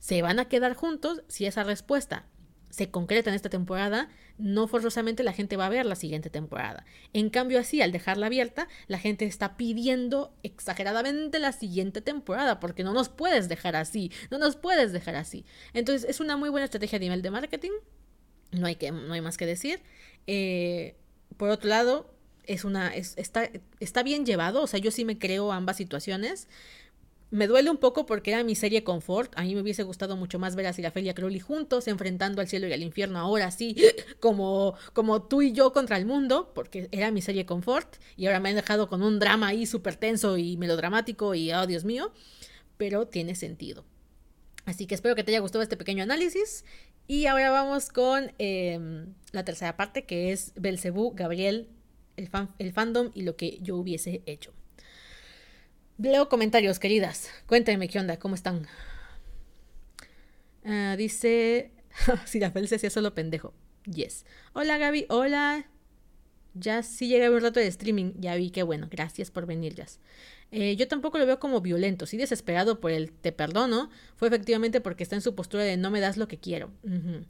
se 0.00 0.20
van 0.20 0.40
a 0.40 0.46
quedar 0.46 0.74
juntos 0.74 1.22
si 1.28 1.46
esa 1.46 1.62
respuesta 1.62 2.26
se 2.70 2.90
concreta 2.90 3.30
en 3.30 3.36
esta 3.36 3.50
temporada, 3.50 4.08
no 4.36 4.66
forzosamente 4.66 5.22
la 5.22 5.32
gente 5.32 5.56
va 5.56 5.66
a 5.66 5.68
ver 5.68 5.86
la 5.86 5.94
siguiente 5.94 6.28
temporada. 6.28 6.84
En 7.12 7.30
cambio, 7.30 7.60
así, 7.60 7.82
al 7.82 7.92
dejarla 7.92 8.26
abierta, 8.26 8.66
la 8.88 8.98
gente 8.98 9.26
está 9.26 9.56
pidiendo 9.56 10.34
exageradamente 10.42 11.38
la 11.38 11.52
siguiente 11.52 12.00
temporada, 12.00 12.58
porque 12.58 12.82
no 12.82 12.94
nos 12.94 13.10
puedes 13.10 13.48
dejar 13.48 13.76
así, 13.76 14.10
no 14.32 14.38
nos 14.38 14.56
puedes 14.56 14.92
dejar 14.92 15.14
así. 15.14 15.44
Entonces, 15.72 16.10
es 16.10 16.18
una 16.18 16.36
muy 16.36 16.48
buena 16.48 16.64
estrategia 16.64 16.96
a 16.96 17.00
nivel 17.00 17.22
de 17.22 17.30
marketing, 17.30 17.70
no 18.52 18.66
hay, 18.66 18.76
que, 18.76 18.90
no 18.92 19.12
hay 19.12 19.20
más 19.20 19.36
que 19.36 19.46
decir. 19.46 19.80
Eh, 20.26 20.94
por 21.36 21.50
otro 21.50 21.68
lado, 21.68 22.14
es 22.44 22.64
una, 22.64 22.94
está, 22.94 23.50
está 23.80 24.02
bien 24.02 24.26
llevado, 24.26 24.62
o 24.62 24.66
sea, 24.66 24.80
yo 24.80 24.90
sí 24.90 25.04
me 25.04 25.18
creo 25.18 25.52
ambas 25.52 25.76
situaciones. 25.76 26.48
Me 27.30 27.46
duele 27.46 27.70
un 27.70 27.78
poco 27.78 28.04
porque 28.04 28.30
era 28.30 28.44
mi 28.44 28.54
serie 28.54 28.84
confort. 28.84 29.32
A 29.36 29.42
mí 29.42 29.54
me 29.54 29.62
hubiese 29.62 29.84
gustado 29.84 30.16
mucho 30.18 30.38
más 30.38 30.54
ver 30.54 30.66
a 30.66 30.74
Sirafel 30.74 31.06
y 31.06 31.08
a 31.08 31.14
Crowley 31.14 31.40
juntos, 31.40 31.88
enfrentando 31.88 32.42
al 32.42 32.48
cielo 32.48 32.68
y 32.68 32.74
al 32.74 32.82
infierno, 32.82 33.18
ahora 33.18 33.50
sí, 33.50 33.74
como, 34.20 34.74
como 34.92 35.22
tú 35.22 35.40
y 35.40 35.52
yo 35.52 35.72
contra 35.72 35.96
el 35.96 36.04
mundo, 36.04 36.52
porque 36.54 36.88
era 36.92 37.10
mi 37.10 37.22
serie 37.22 37.46
confort. 37.46 37.96
Y 38.18 38.26
ahora 38.26 38.38
me 38.38 38.50
han 38.50 38.56
dejado 38.56 38.88
con 38.88 39.02
un 39.02 39.18
drama 39.18 39.48
ahí 39.48 39.64
súper 39.64 39.96
tenso 39.96 40.36
y 40.36 40.58
melodramático 40.58 41.34
y, 41.34 41.52
oh 41.52 41.66
Dios 41.66 41.84
mío, 41.84 42.12
pero 42.76 43.08
tiene 43.08 43.34
sentido. 43.34 43.86
Así 44.66 44.86
que 44.86 44.94
espero 44.94 45.14
que 45.14 45.24
te 45.24 45.32
haya 45.32 45.40
gustado 45.40 45.62
este 45.62 45.78
pequeño 45.78 46.02
análisis. 46.02 46.64
Y 47.06 47.26
ahora 47.26 47.50
vamos 47.50 47.90
con 47.90 48.32
em, 48.38 49.14
la 49.32 49.44
tercera 49.44 49.76
parte, 49.76 50.04
que 50.04 50.32
es 50.32 50.52
Belcebú, 50.56 51.12
Gabriel, 51.14 51.68
el, 52.16 52.30
el 52.58 52.72
fandom 52.72 53.10
y 53.14 53.22
lo 53.22 53.36
que 53.36 53.58
yo 53.60 53.76
hubiese 53.76 54.22
hecho. 54.26 54.52
Leo 55.98 56.28
comentarios, 56.28 56.78
queridas. 56.78 57.30
Cuéntenme 57.46 57.88
qué 57.88 57.98
onda, 57.98 58.18
cómo 58.18 58.34
están. 58.34 58.66
Uh, 60.64 60.96
dice. 60.96 61.70
si 62.24 62.40
la 62.40 62.50
Fel 62.50 62.68
se 62.68 62.76
hacía 62.76 62.90
solo 62.90 63.14
pendejo. 63.14 63.52
Yes. 63.84 64.24
Hola 64.52 64.78
Gaby, 64.78 65.06
hola. 65.08 65.66
Ya 66.54 66.82
sí 66.82 67.08
llegué 67.08 67.30
un 67.30 67.40
rato 67.40 67.60
de 67.60 67.66
streaming. 67.66 68.12
Ya 68.18 68.34
vi, 68.36 68.50
qué 68.50 68.62
bueno. 68.62 68.88
Gracias 68.90 69.30
por 69.30 69.46
venir, 69.46 69.74
Jazz. 69.74 70.00
Eh, 70.52 70.76
yo 70.76 70.86
tampoco 70.86 71.18
lo 71.18 71.26
veo 71.26 71.40
como 71.40 71.62
violento. 71.62 72.06
Sí 72.06 72.18
desesperado 72.18 72.78
por 72.78 72.90
el 72.90 73.10
te 73.10 73.32
perdono. 73.32 73.90
Fue 74.16 74.28
efectivamente 74.28 74.80
porque 74.80 75.02
está 75.02 75.16
en 75.16 75.22
su 75.22 75.34
postura 75.34 75.64
de 75.64 75.78
no 75.78 75.90
me 75.90 76.00
das 76.00 76.16
lo 76.16 76.28
que 76.28 76.38
quiero. 76.38 76.70
Uh 76.84 77.24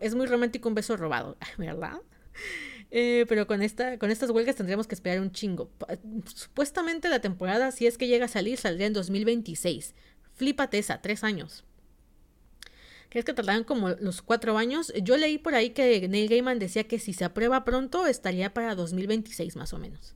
es 0.00 0.14
muy 0.16 0.26
romántico 0.26 0.68
un 0.68 0.74
beso 0.74 0.96
robado. 0.96 1.38
¿Verdad? 1.56 2.00
Eh, 2.90 3.26
pero 3.28 3.46
con, 3.46 3.62
esta, 3.62 3.98
con 3.98 4.10
estas 4.10 4.30
huelgas 4.30 4.56
tendríamos 4.56 4.86
que 4.86 4.94
esperar 4.94 5.20
un 5.20 5.30
chingo. 5.30 5.70
Supuestamente 6.34 7.08
la 7.08 7.20
temporada, 7.20 7.70
si 7.70 7.86
es 7.86 7.96
que 7.96 8.08
llega 8.08 8.24
a 8.24 8.28
salir, 8.28 8.58
saldría 8.58 8.88
en 8.88 8.92
2026. 8.92 9.94
Flípate 10.34 10.78
esa, 10.78 11.00
tres 11.00 11.22
años. 11.22 11.64
¿Crees 13.08 13.24
que 13.24 13.34
tardarán 13.34 13.64
como 13.64 13.90
los 13.90 14.20
cuatro 14.22 14.58
años? 14.58 14.92
Yo 15.02 15.16
leí 15.16 15.38
por 15.38 15.54
ahí 15.54 15.70
que 15.70 16.08
Neil 16.08 16.28
Gaiman 16.28 16.58
decía 16.58 16.84
que 16.84 16.98
si 16.98 17.12
se 17.12 17.24
aprueba 17.24 17.62
pronto 17.64 18.06
estaría 18.06 18.52
para 18.52 18.74
2026 18.74 19.54
más 19.56 19.72
o 19.74 19.78
menos. 19.78 20.14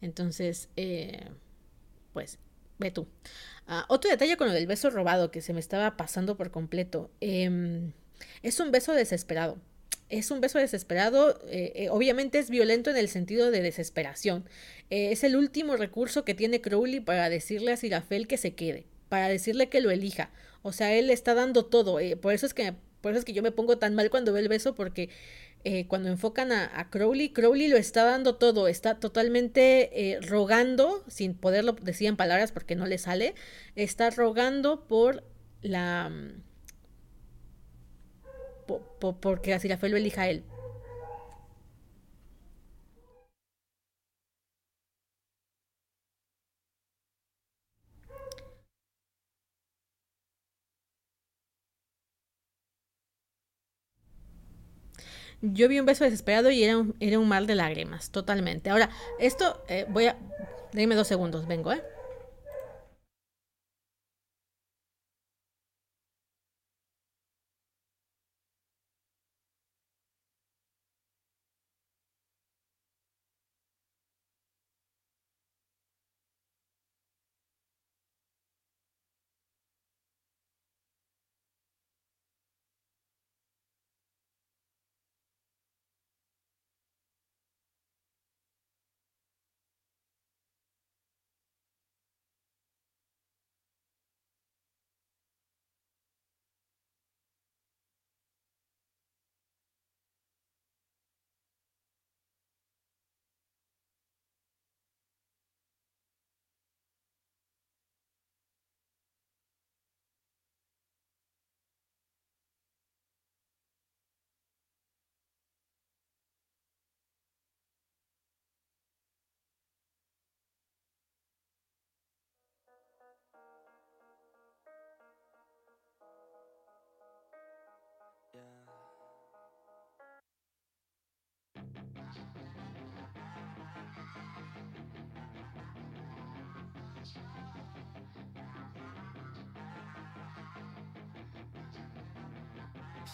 Entonces, 0.00 0.68
eh, 0.76 1.28
pues, 2.16 2.38
ve 2.78 2.90
tú. 2.90 3.06
Ah, 3.66 3.84
otro 3.90 4.10
detalle 4.10 4.38
con 4.38 4.46
lo 4.46 4.54
del 4.54 4.66
beso 4.66 4.88
robado 4.88 5.30
que 5.30 5.42
se 5.42 5.52
me 5.52 5.60
estaba 5.60 5.98
pasando 5.98 6.38
por 6.38 6.50
completo. 6.50 7.10
Em, 7.20 7.92
es 8.42 8.58
un 8.58 8.72
beso 8.72 8.94
desesperado 8.94 9.58
es 10.08 10.30
un 10.30 10.40
beso 10.40 10.58
desesperado, 10.58 11.40
eh, 11.48 11.72
eh, 11.74 11.88
obviamente 11.90 12.38
es 12.38 12.50
violento 12.50 12.90
en 12.90 12.96
el 12.96 13.08
sentido 13.08 13.50
de 13.50 13.60
desesperación. 13.60 14.44
Eh, 14.90 15.10
es 15.10 15.24
el 15.24 15.36
último 15.36 15.76
recurso 15.76 16.24
que 16.24 16.34
tiene 16.34 16.60
Crowley 16.60 17.00
para 17.00 17.28
decirle 17.28 17.72
a 17.72 17.76
Sirafel 17.76 18.28
que 18.28 18.36
se 18.36 18.54
quede, 18.54 18.86
para 19.08 19.28
decirle 19.28 19.68
que 19.68 19.80
lo 19.80 19.90
elija. 19.90 20.30
O 20.62 20.72
sea, 20.72 20.94
él 20.94 21.10
está 21.10 21.34
dando 21.34 21.66
todo. 21.66 21.98
por, 22.20 22.32
eso 22.32 22.46
es 22.46 22.54
que, 22.54 22.72
por 23.00 23.12
eso 23.12 23.18
es 23.18 23.24
que 23.24 23.32
yo 23.32 23.42
me 23.42 23.50
pongo 23.50 23.78
tan 23.78 23.94
mal 23.94 24.10
cuando 24.10 24.32
veo 24.32 24.42
el 24.42 24.48
beso, 24.48 24.74
porque 24.74 25.10
cuando 25.88 26.08
enfocan 26.08 26.52
a, 26.52 26.90
Crowley, 26.90 27.30
Crowley 27.30 27.68
lo 27.68 27.76
está 27.76 28.04
dando 28.04 28.36
todo, 28.36 28.68
está 28.68 29.00
totalmente 29.00 30.18
rogando, 30.22 31.02
sin 31.08 31.34
poderlo 31.34 31.72
decir 31.72 32.06
en 32.06 32.16
palabras 32.16 32.52
porque 32.52 32.76
no 32.76 32.86
le 32.86 32.98
sale, 32.98 33.34
está 33.74 34.10
rogando 34.10 34.86
por 34.86 35.24
la 35.62 36.10
porque 39.20 39.54
así 39.54 39.68
la 39.68 39.78
fe 39.78 39.88
lo 39.88 39.96
elija 39.96 40.28
él. 40.28 40.44
Yo 55.42 55.68
vi 55.68 55.78
un 55.78 55.86
beso 55.86 56.04
desesperado 56.04 56.50
y 56.50 56.64
era 56.64 56.76
un, 56.76 56.96
era 57.00 57.18
un 57.18 57.28
mar 57.28 57.46
de 57.46 57.54
lágrimas, 57.54 58.10
totalmente. 58.10 58.70
Ahora, 58.70 58.90
esto, 59.18 59.62
eh, 59.68 59.86
voy 59.88 60.06
a... 60.06 60.16
Dime 60.72 60.94
dos 60.94 61.06
segundos, 61.06 61.46
vengo, 61.46 61.72
¿eh? 61.72 61.82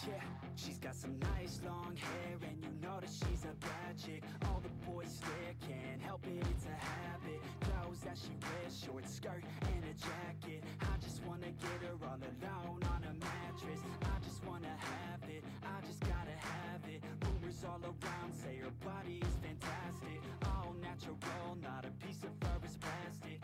Yeah, 0.01 0.17
she's 0.55 0.79
got 0.79 0.95
some 0.95 1.13
nice 1.37 1.61
long 1.63 1.95
hair 1.95 2.35
and 2.49 2.57
you 2.65 2.73
know 2.81 2.97
that 2.99 3.13
she's 3.13 3.45
a 3.45 3.53
bad 3.61 3.93
chick. 3.93 4.23
All 4.49 4.59
the 4.59 4.73
boys 4.89 5.21
stare, 5.21 5.53
can't 5.61 6.01
help 6.01 6.25
it, 6.25 6.41
it's 6.49 6.65
a 6.65 6.73
habit. 6.73 7.37
Clothes 7.61 8.01
that 8.01 8.17
she 8.17 8.33
wears, 8.41 8.73
short 8.73 9.05
skirt 9.07 9.45
and 9.69 9.85
a 9.85 9.93
jacket. 9.93 10.65
I 10.81 10.97
just 10.97 11.21
wanna 11.29 11.53
get 11.61 11.77
her 11.85 11.93
all 12.09 12.17
alone 12.17 12.81
on 12.89 13.01
a 13.05 13.13
mattress. 13.21 13.85
I 14.01 14.17
just 14.25 14.43
wanna 14.49 14.73
have 14.81 15.29
it, 15.29 15.45
I 15.61 15.77
just 15.85 16.01
gotta 16.01 16.35
have 16.41 16.81
it. 16.89 17.05
Rumors 17.21 17.61
all 17.61 17.79
around 17.85 18.33
say 18.33 18.57
her 18.65 18.73
body 18.81 19.21
is 19.21 19.35
fantastic. 19.45 20.17
All 20.57 20.73
natural, 20.81 21.53
not 21.61 21.85
a 21.85 21.93
piece 22.01 22.25
of 22.25 22.33
fur 22.41 22.57
is 22.65 22.81
plastic 22.81 23.42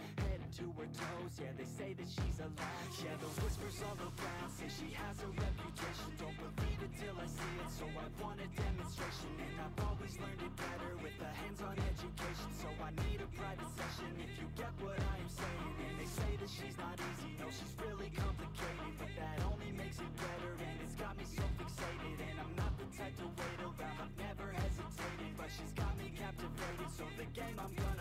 to 0.60 0.68
her 0.76 0.92
toes, 0.92 1.40
yeah 1.40 1.56
they 1.56 1.64
say 1.64 1.96
that 1.96 2.04
she's 2.04 2.38
a 2.44 2.50
latch 2.60 3.00
Yeah 3.00 3.16
the 3.24 3.32
whispers 3.40 3.80
all 3.80 3.96
around 3.96 4.52
say 4.52 4.68
she 4.68 4.92
has 4.92 5.16
a 5.24 5.30
reputation. 5.32 6.12
Don't 6.20 6.36
believe 6.36 6.80
it 6.84 6.92
till 7.00 7.16
I 7.16 7.28
see 7.32 7.56
it, 7.64 7.70
so 7.72 7.86
I 7.88 8.08
want 8.20 8.44
a 8.44 8.50
demonstration 8.60 9.32
And 9.40 9.56
I've 9.56 9.78
always 9.88 10.20
learned 10.20 10.44
it 10.44 10.52
better 10.60 10.92
with 11.00 11.16
a 11.24 11.32
hands-on 11.44 11.80
education. 11.80 12.50
So 12.60 12.68
I 12.84 12.92
need 13.08 13.24
a 13.24 13.30
private 13.40 13.72
session 13.72 14.12
if 14.20 14.36
you 14.36 14.52
get 14.60 14.72
what 14.84 15.00
I 15.00 15.16
am 15.24 15.32
saying. 15.32 15.74
And 15.80 15.96
they 15.96 16.10
say 16.12 16.32
that 16.36 16.52
she's 16.52 16.76
not 16.76 17.00
easy, 17.00 17.40
no 17.40 17.48
she's 17.48 17.76
really 17.80 18.12
complicated 18.20 18.94
But 19.00 19.16
that 19.16 19.40
only 19.48 19.72
makes 19.80 20.04
it 20.04 20.12
better 20.20 20.52
and 20.60 20.76
it's 20.84 21.00
got 21.00 21.16
me 21.16 21.24
so 21.24 21.46
fixated. 21.56 22.20
And 22.20 22.36
I'm 22.36 22.54
not 22.60 22.76
the 22.76 22.88
type 23.00 23.16
to 23.24 23.28
wait 23.32 23.60
around, 23.64 24.12
I've 24.12 24.16
never 24.20 24.52
hesitated 24.52 25.32
But 25.40 25.50
she's 25.56 25.72
got 25.72 25.96
me 25.96 26.12
captivated, 26.20 26.90
so 26.92 27.08
the 27.16 27.28
game 27.32 27.56
I'm 27.56 27.72
gonna 27.80 27.99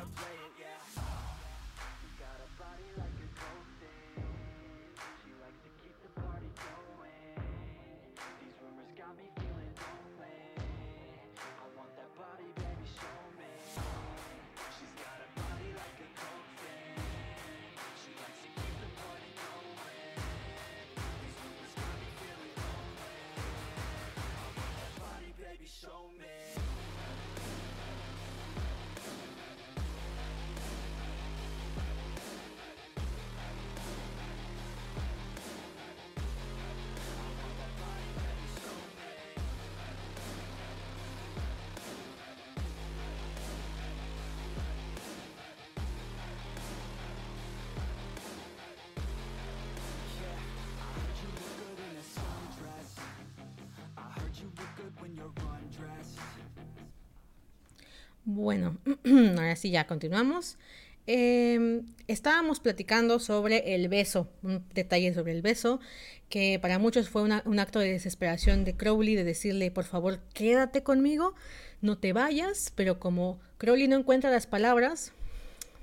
Bueno, 58.31 58.77
ahora 59.39 59.57
sí 59.57 59.71
ya 59.71 59.87
continuamos. 59.87 60.59
Eh, 61.07 61.81
estábamos 62.09 62.61
platicando 62.61 63.21
sobre 63.21 63.75
el 63.75 63.89
beso, 63.89 64.29
un 64.43 64.63
detalle 64.75 65.15
sobre 65.15 65.33
el 65.33 65.41
beso, 65.41 65.81
que 66.29 66.59
para 66.61 66.79
muchos 66.79 67.09
fue 67.09 67.23
un 67.23 67.59
acto 67.59 67.79
de 67.79 67.91
desesperación 67.91 68.67
de 68.67 68.77
Crowley 68.77 69.15
de 69.15 69.25
decirle, 69.25 69.71
por 69.71 69.85
favor, 69.85 70.21
quédate 70.35 70.83
conmigo, 70.83 71.35
no 71.81 71.97
te 71.97 72.13
vayas, 72.13 72.71
pero 72.75 72.99
como 72.99 73.41
Crowley 73.57 73.89
no 73.89 73.97
encuentra 73.97 74.31
las 74.31 74.47
palabras, 74.47 75.13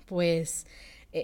pues 0.05 0.67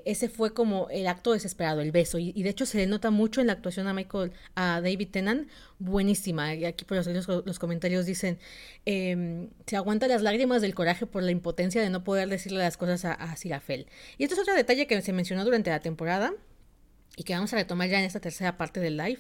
ese 0.06 0.30
fue 0.30 0.54
como 0.54 0.88
el 0.90 1.08
acto 1.08 1.34
desesperado, 1.34 1.82
el 1.82 1.92
beso. 1.92 2.18
Y, 2.18 2.32
de 2.32 2.50
hecho 2.50 2.66
se 2.66 2.78
le 2.78 2.88
nota 2.88 3.12
mucho 3.12 3.42
en 3.42 3.48
la 3.48 3.54
actuación 3.54 3.88
a 3.88 3.94
Michael, 3.94 4.32
a 4.56 4.82
David 4.82 5.10
Tennant, 5.12 5.50
buenísima. 5.80 6.56
Y 6.56 6.66
aquí 6.66 6.86
por 6.86 6.98
los, 6.98 7.28
los 7.46 7.60
comentarios 7.60 8.06
dicen, 8.06 8.40
eh, 8.86 9.48
se 9.66 9.76
aguanta 9.76 10.08
las 10.08 10.22
lágrimas 10.22 10.62
del 10.62 10.76
coraje 10.76 11.06
por 11.06 11.24
la 11.24 11.32
impotencia 11.32 11.82
de 11.82 11.90
no 11.90 12.04
poder 12.04 12.30
decirle 12.30 12.60
las 12.60 12.78
cosas 12.78 13.06
a, 13.06 13.14
a 13.14 13.36
Sirafel. 13.36 13.88
Y 14.18 14.24
esto 14.24 14.36
es 14.36 14.42
otro 14.42 14.54
detalle 14.56 14.88
que 14.88 15.02
se 15.02 15.14
mencionó 15.14 15.44
durante 15.44 15.70
la 15.70 15.82
temporada 15.82 16.34
y 17.18 17.24
que 17.24 17.34
vamos 17.34 17.52
a 17.54 17.58
retomar 17.58 17.90
ya 17.90 18.00
en 18.00 18.06
esta 18.06 18.20
tercera 18.20 18.58
parte 18.58 18.80
del 18.80 18.98
live 18.98 19.20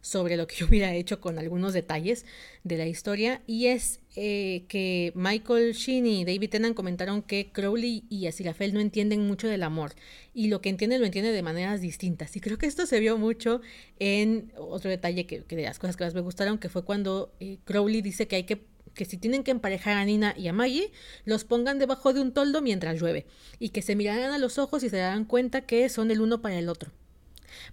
sobre 0.00 0.36
lo 0.36 0.46
que 0.46 0.56
yo 0.58 0.66
hubiera 0.66 0.94
hecho 0.94 1.20
con 1.20 1.38
algunos 1.38 1.72
detalles 1.72 2.24
de 2.64 2.76
la 2.76 2.86
historia 2.86 3.42
y 3.46 3.66
es 3.66 4.00
eh, 4.16 4.64
que 4.68 5.12
Michael 5.14 5.72
Sheen 5.72 6.06
y 6.06 6.24
David 6.24 6.50
Tennant 6.50 6.76
comentaron 6.76 7.22
que 7.22 7.50
Crowley 7.52 8.04
y 8.08 8.26
Aziraphale 8.26 8.72
no 8.72 8.80
entienden 8.80 9.26
mucho 9.26 9.48
del 9.48 9.62
amor 9.62 9.92
y 10.34 10.48
lo 10.48 10.60
que 10.60 10.68
entienden 10.68 11.00
lo 11.00 11.06
entienden 11.06 11.32
de 11.32 11.42
maneras 11.42 11.80
distintas 11.80 12.36
y 12.36 12.40
creo 12.40 12.58
que 12.58 12.66
esto 12.66 12.86
se 12.86 13.00
vio 13.00 13.16
mucho 13.16 13.60
en 13.98 14.52
otro 14.56 14.90
detalle 14.90 15.26
que, 15.26 15.44
que 15.44 15.56
de 15.56 15.62
las 15.62 15.78
cosas 15.78 15.96
que 15.96 16.04
más 16.04 16.14
me 16.14 16.20
gustaron 16.20 16.58
que 16.58 16.68
fue 16.68 16.84
cuando 16.84 17.34
eh, 17.40 17.58
Crowley 17.64 18.02
dice 18.02 18.28
que 18.28 18.36
hay 18.36 18.44
que 18.44 18.70
que 18.94 19.06
si 19.06 19.16
tienen 19.16 19.42
que 19.42 19.50
emparejar 19.50 19.96
a 19.96 20.04
Nina 20.04 20.34
y 20.36 20.48
a 20.48 20.52
Maggie, 20.52 20.92
los 21.24 21.44
pongan 21.44 21.78
debajo 21.78 22.12
de 22.12 22.20
un 22.20 22.34
toldo 22.34 22.60
mientras 22.60 23.00
llueve, 23.00 23.24
y 23.58 23.70
que 23.70 23.80
se 23.80 23.96
mirarán 23.96 24.32
a 24.32 24.38
los 24.38 24.58
ojos 24.58 24.82
y 24.82 24.90
se 24.90 24.98
darán 24.98 25.24
cuenta 25.24 25.62
que 25.62 25.88
son 25.88 26.10
el 26.10 26.20
uno 26.20 26.42
para 26.42 26.58
el 26.58 26.68
otro. 26.68 26.92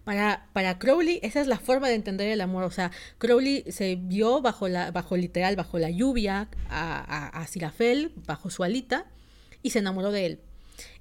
Para, 0.04 0.48
para 0.54 0.80
Crowley, 0.80 1.20
esa 1.24 1.42
es 1.42 1.48
la 1.48 1.60
forma 1.60 1.88
de 1.88 1.96
entender 1.96 2.28
el 2.30 2.42
amor. 2.42 2.64
O 2.64 2.72
sea, 2.72 2.92
Crowley 3.18 3.64
se 3.70 3.96
vio 3.96 4.42
bajo 4.42 4.68
la, 4.68 4.92
bajo 4.92 5.18
literal, 5.18 5.56
bajo 5.56 5.80
la 5.80 5.90
lluvia 5.90 6.50
a, 6.70 7.28
a, 7.28 7.48
Sirafel, 7.48 8.12
bajo 8.28 8.50
su 8.50 8.64
alita, 8.64 9.06
y 9.62 9.72
se 9.72 9.80
enamoró 9.80 10.12
de 10.12 10.26
él. 10.26 10.40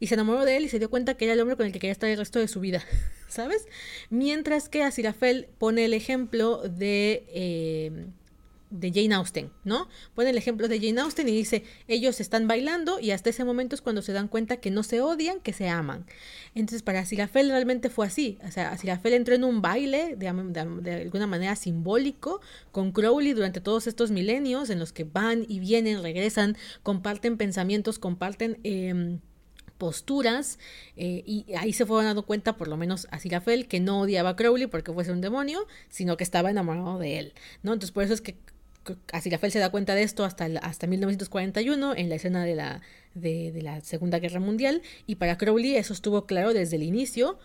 Y 0.00 0.08
se 0.08 0.14
enamoró 0.14 0.44
de 0.44 0.56
él 0.56 0.64
y 0.64 0.68
se 0.68 0.78
dio 0.78 0.90
cuenta 0.90 1.14
que 1.14 1.24
era 1.24 1.34
el 1.34 1.40
hombre 1.40 1.56
con 1.56 1.66
el 1.66 1.72
que 1.72 1.78
quería 1.78 1.92
estar 1.92 2.10
el 2.10 2.18
resto 2.18 2.38
de 2.40 2.48
su 2.48 2.60
vida, 2.60 2.82
¿sabes? 3.28 3.66
Mientras 4.10 4.68
que 4.68 4.82
a 4.82 4.90
Sirafel 4.90 5.48
pone 5.58 5.84
el 5.84 5.94
ejemplo 5.94 6.62
de 6.62 7.24
eh, 7.28 8.06
de 8.70 8.92
Jane 8.92 9.14
Austen, 9.14 9.50
¿no? 9.64 9.88
Pone 10.14 10.30
el 10.30 10.38
ejemplo 10.38 10.68
de 10.68 10.80
Jane 10.80 11.00
Austen 11.00 11.28
y 11.28 11.32
dice, 11.32 11.64
ellos 11.86 12.20
están 12.20 12.46
bailando 12.46 13.00
y 13.00 13.10
hasta 13.12 13.30
ese 13.30 13.44
momento 13.44 13.74
es 13.74 13.80
cuando 13.80 14.02
se 14.02 14.12
dan 14.12 14.28
cuenta 14.28 14.58
que 14.58 14.70
no 14.70 14.82
se 14.82 15.00
odian, 15.00 15.40
que 15.40 15.52
se 15.52 15.68
aman. 15.68 16.06
Entonces 16.54 16.82
para 16.82 17.04
Sirafel 17.04 17.48
realmente 17.50 17.90
fue 17.90 18.06
así, 18.06 18.38
o 18.46 18.50
sea, 18.50 18.76
Sirafel 18.76 19.14
entró 19.14 19.34
en 19.34 19.44
un 19.44 19.62
baile 19.62 20.16
de, 20.16 20.28
alguna 20.28 21.26
manera 21.26 21.56
simbólico 21.56 22.40
con 22.72 22.92
Crowley 22.92 23.32
durante 23.32 23.60
todos 23.60 23.86
estos 23.86 24.10
milenios 24.10 24.70
en 24.70 24.78
los 24.78 24.92
que 24.92 25.04
van 25.04 25.44
y 25.48 25.60
vienen, 25.60 26.02
regresan, 26.02 26.56
comparten 26.82 27.36
pensamientos, 27.36 27.98
comparten... 27.98 28.58
Eh, 28.64 29.18
posturas 29.78 30.58
eh, 30.96 31.22
y 31.24 31.46
ahí 31.54 31.72
se 31.72 31.86
fueron 31.86 32.06
dando 32.06 32.26
cuenta 32.26 32.56
por 32.56 32.68
lo 32.68 32.76
menos 32.76 33.06
a 33.10 33.20
Sirafel 33.20 33.68
que 33.68 33.80
no 33.80 34.00
odiaba 34.00 34.30
a 34.30 34.36
Crowley 34.36 34.66
porque 34.66 34.92
fuese 34.92 35.12
un 35.12 35.20
demonio 35.20 35.66
sino 35.88 36.16
que 36.16 36.24
estaba 36.24 36.50
enamorado 36.50 36.98
de 36.98 37.18
él 37.18 37.32
no 37.62 37.72
entonces 37.72 37.92
por 37.92 38.02
eso 38.02 38.12
es 38.12 38.20
que 38.20 38.36
Aziraphale 39.12 39.50
se 39.50 39.58
da 39.58 39.70
cuenta 39.70 39.94
de 39.94 40.02
esto 40.02 40.24
hasta, 40.24 40.46
hasta 40.62 40.86
1941, 40.86 41.94
en 41.96 42.08
la 42.08 42.14
escena 42.14 42.44
de 42.44 42.54
la, 42.54 42.80
de 43.14 43.58
la 43.62 43.80
Segunda 43.80 44.18
Guerra 44.18 44.40
Mundial, 44.40 44.82
y 45.06 45.16
para 45.16 45.38
Crowley 45.38 45.76
eso 45.76 45.92
estuvo 45.92 46.26
claro 46.26 46.52
desde 46.52 46.76
el 46.76 46.82
inicio, 46.82 47.38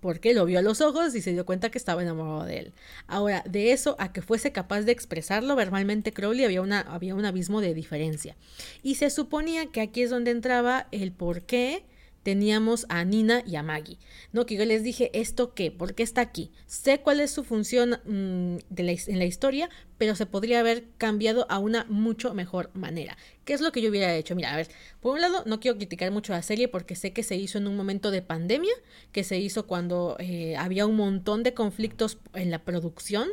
porque 0.00 0.34
lo 0.34 0.44
vio 0.44 0.58
a 0.58 0.62
los 0.62 0.80
ojos 0.80 1.14
y 1.14 1.20
se 1.20 1.32
dio 1.32 1.46
cuenta 1.46 1.70
que 1.70 1.78
estaba 1.78 2.02
enamorado 2.02 2.44
de 2.44 2.58
él. 2.58 2.72
Ahora, 3.06 3.42
de 3.46 3.72
eso 3.72 3.96
a 3.98 4.12
que 4.12 4.22
fuese 4.22 4.52
capaz 4.52 4.82
de 4.82 4.92
expresarlo 4.92 5.54
verbalmente 5.56 6.12
Crowley 6.12 6.44
había, 6.44 6.62
una, 6.62 6.80
había 6.80 7.14
un 7.14 7.24
abismo 7.24 7.60
de 7.60 7.74
diferencia. 7.74 8.36
Y 8.82 8.96
se 8.96 9.10
suponía 9.10 9.66
que 9.66 9.80
aquí 9.80 10.02
es 10.02 10.10
donde 10.10 10.30
entraba 10.30 10.88
el 10.90 11.12
por 11.12 11.42
qué 11.42 11.84
teníamos 12.26 12.86
a 12.88 13.04
Nina 13.04 13.44
y 13.46 13.54
a 13.54 13.62
Maggie. 13.62 13.98
¿no? 14.32 14.46
Que 14.46 14.56
yo 14.56 14.64
les 14.64 14.82
dije, 14.82 15.12
¿esto 15.14 15.54
qué? 15.54 15.70
¿Por 15.70 15.94
qué 15.94 16.02
está 16.02 16.22
aquí? 16.22 16.50
Sé 16.66 16.98
cuál 16.98 17.20
es 17.20 17.30
su 17.30 17.44
función 17.44 17.90
la, 17.90 18.00
en 18.08 19.18
la 19.20 19.24
historia, 19.24 19.70
pero 19.96 20.16
se 20.16 20.26
podría 20.26 20.58
haber 20.58 20.88
cambiado 20.98 21.46
a 21.48 21.60
una 21.60 21.84
mucho 21.88 22.34
mejor 22.34 22.72
manera. 22.74 23.16
¿Qué 23.44 23.52
es 23.52 23.60
lo 23.60 23.70
que 23.70 23.80
yo 23.80 23.90
hubiera 23.90 24.12
hecho? 24.16 24.34
Mira, 24.34 24.52
a 24.52 24.56
ver, 24.56 24.66
por 25.00 25.14
un 25.14 25.20
lado, 25.20 25.44
no 25.46 25.60
quiero 25.60 25.76
criticar 25.76 26.10
mucho 26.10 26.32
la 26.32 26.42
serie 26.42 26.66
porque 26.66 26.96
sé 26.96 27.12
que 27.12 27.22
se 27.22 27.36
hizo 27.36 27.58
en 27.58 27.68
un 27.68 27.76
momento 27.76 28.10
de 28.10 28.22
pandemia, 28.22 28.74
que 29.12 29.22
se 29.22 29.38
hizo 29.38 29.68
cuando 29.68 30.16
eh, 30.18 30.56
había 30.56 30.84
un 30.84 30.96
montón 30.96 31.44
de 31.44 31.54
conflictos 31.54 32.18
en 32.34 32.50
la 32.50 32.64
producción 32.64 33.28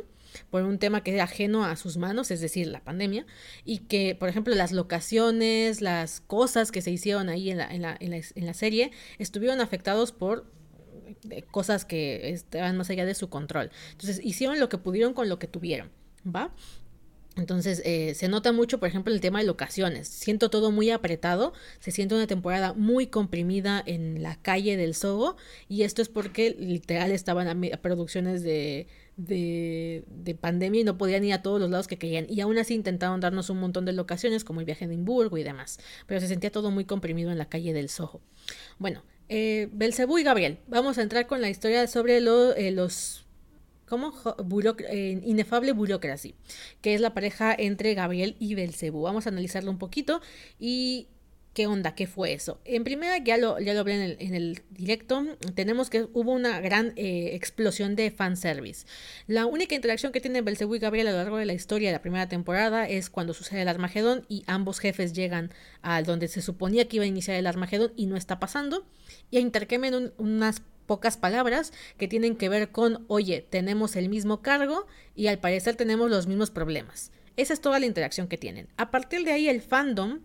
por 0.50 0.62
un 0.62 0.78
tema 0.78 1.02
que 1.02 1.14
era 1.14 1.24
ajeno 1.24 1.64
a 1.64 1.76
sus 1.76 1.96
manos, 1.96 2.30
es 2.30 2.40
decir, 2.40 2.66
la 2.66 2.82
pandemia, 2.82 3.26
y 3.64 3.78
que, 3.80 4.14
por 4.14 4.28
ejemplo, 4.28 4.54
las 4.54 4.72
locaciones, 4.72 5.80
las 5.80 6.20
cosas 6.20 6.72
que 6.72 6.82
se 6.82 6.90
hicieron 6.90 7.28
ahí 7.28 7.50
en 7.50 7.58
la, 7.58 7.66
en 7.66 7.82
la, 7.82 7.98
en 8.00 8.46
la, 8.46 8.54
serie, 8.54 8.92
estuvieron 9.18 9.60
afectados 9.60 10.12
por 10.12 10.46
eh, 11.30 11.42
cosas 11.50 11.84
que 11.84 12.30
estaban 12.30 12.76
más 12.76 12.90
allá 12.90 13.04
de 13.04 13.14
su 13.14 13.28
control. 13.28 13.70
Entonces, 13.92 14.20
hicieron 14.24 14.60
lo 14.60 14.68
que 14.68 14.78
pudieron 14.78 15.14
con 15.14 15.28
lo 15.28 15.38
que 15.38 15.46
tuvieron, 15.46 15.90
¿va? 16.24 16.52
Entonces 17.36 17.82
eh, 17.84 18.14
se 18.14 18.28
nota 18.28 18.52
mucho, 18.52 18.78
por 18.78 18.88
ejemplo, 18.88 19.12
el 19.12 19.20
tema 19.20 19.40
de 19.40 19.46
locaciones. 19.46 20.08
Siento 20.08 20.50
todo 20.50 20.70
muy 20.70 20.90
apretado, 20.90 21.52
se 21.80 21.90
siente 21.90 22.14
una 22.14 22.26
temporada 22.26 22.74
muy 22.74 23.08
comprimida 23.08 23.82
en 23.84 24.22
la 24.22 24.36
calle 24.36 24.76
del 24.76 24.94
Sogo 24.94 25.36
y 25.68 25.82
esto 25.82 26.00
es 26.00 26.08
porque 26.08 26.54
literal 26.58 27.10
estaban 27.10 27.48
a 27.48 27.76
producciones 27.78 28.42
de, 28.42 28.86
de, 29.16 30.04
de, 30.08 30.34
pandemia 30.34 30.80
y 30.80 30.84
no 30.84 30.98
podían 30.98 31.24
ir 31.24 31.32
a 31.34 31.42
todos 31.42 31.60
los 31.60 31.70
lados 31.70 31.86
que 31.86 31.98
querían. 31.98 32.26
Y 32.28 32.40
aún 32.40 32.58
así 32.58 32.74
intentaron 32.74 33.20
darnos 33.20 33.50
un 33.50 33.60
montón 33.60 33.84
de 33.84 33.92
locaciones 33.92 34.44
como 34.44 34.60
el 34.60 34.66
viaje 34.66 34.84
a 34.84 34.88
Edimburgo 34.88 35.38
y 35.38 35.42
demás. 35.42 35.78
Pero 36.06 36.20
se 36.20 36.28
sentía 36.28 36.50
todo 36.50 36.70
muy 36.70 36.84
comprimido 36.84 37.30
en 37.30 37.38
la 37.38 37.48
calle 37.48 37.72
del 37.72 37.88
Soho. 37.88 38.20
Bueno, 38.78 39.02
eh, 39.28 39.68
Belcebú 39.72 40.18
y 40.18 40.22
Gabriel. 40.22 40.58
Vamos 40.66 40.98
a 40.98 41.02
entrar 41.02 41.26
con 41.26 41.40
la 41.40 41.48
historia 41.48 41.86
sobre 41.86 42.18
eh, 42.18 42.70
los 42.72 43.24
como 43.86 44.14
eh, 44.88 45.20
inefable 45.24 45.72
burocracia, 45.72 46.34
que 46.80 46.94
es 46.94 47.00
la 47.00 47.14
pareja 47.14 47.54
entre 47.56 47.94
Gabriel 47.94 48.36
y 48.38 48.54
Belcebú. 48.54 49.02
Vamos 49.02 49.26
a 49.26 49.30
analizarlo 49.30 49.70
un 49.70 49.78
poquito 49.78 50.20
y 50.58 51.08
¿Qué 51.54 51.68
onda? 51.68 51.94
¿Qué 51.94 52.08
fue 52.08 52.32
eso? 52.32 52.60
En 52.64 52.82
primera, 52.82 53.16
ya 53.18 53.36
lo, 53.36 53.60
ya 53.60 53.74
lo 53.74 53.80
hablé 53.80 54.16
en 54.18 54.34
el, 54.34 54.62
directo, 54.70 55.24
tenemos 55.54 55.88
que 55.88 56.08
hubo 56.12 56.32
una 56.32 56.60
gran 56.60 56.92
eh, 56.96 57.30
explosión 57.34 57.94
de 57.94 58.10
fanservice. 58.10 58.86
La 59.28 59.46
única 59.46 59.76
interacción 59.76 60.10
que 60.10 60.20
tienen 60.20 60.44
Belcebú 60.44 60.74
y 60.74 60.80
Gabriel 60.80 61.06
a 61.06 61.12
lo 61.12 61.18
largo 61.18 61.36
de 61.36 61.46
la 61.46 61.52
historia 61.52 61.90
de 61.90 61.92
la 61.92 62.02
primera 62.02 62.28
temporada 62.28 62.88
es 62.88 63.08
cuando 63.08 63.34
sucede 63.34 63.62
el 63.62 63.68
Armagedón 63.68 64.26
y 64.28 64.42
ambos 64.48 64.80
jefes 64.80 65.12
llegan 65.12 65.52
a 65.80 66.02
donde 66.02 66.26
se 66.26 66.42
suponía 66.42 66.88
que 66.88 66.96
iba 66.96 67.04
a 67.04 67.08
iniciar 67.08 67.36
el 67.36 67.46
Armagedón 67.46 67.92
y 67.94 68.06
no 68.06 68.16
está 68.16 68.40
pasando, 68.40 68.84
y 69.30 69.38
intercambian 69.38 69.94
un, 69.94 70.12
unas 70.18 70.60
pocas 70.86 71.16
palabras 71.16 71.72
que 71.98 72.08
tienen 72.08 72.34
que 72.34 72.48
ver 72.48 72.72
con, 72.72 73.04
oye, 73.06 73.46
tenemos 73.48 73.94
el 73.94 74.08
mismo 74.08 74.42
cargo 74.42 74.88
y 75.14 75.28
al 75.28 75.38
parecer 75.38 75.76
tenemos 75.76 76.10
los 76.10 76.26
mismos 76.26 76.50
problemas. 76.50 77.12
Esa 77.36 77.52
es 77.52 77.60
toda 77.60 77.78
la 77.78 77.86
interacción 77.86 78.26
que 78.26 78.38
tienen. 78.38 78.66
A 78.76 78.90
partir 78.90 79.22
de 79.24 79.30
ahí 79.30 79.48
el 79.48 79.62
fandom 79.62 80.20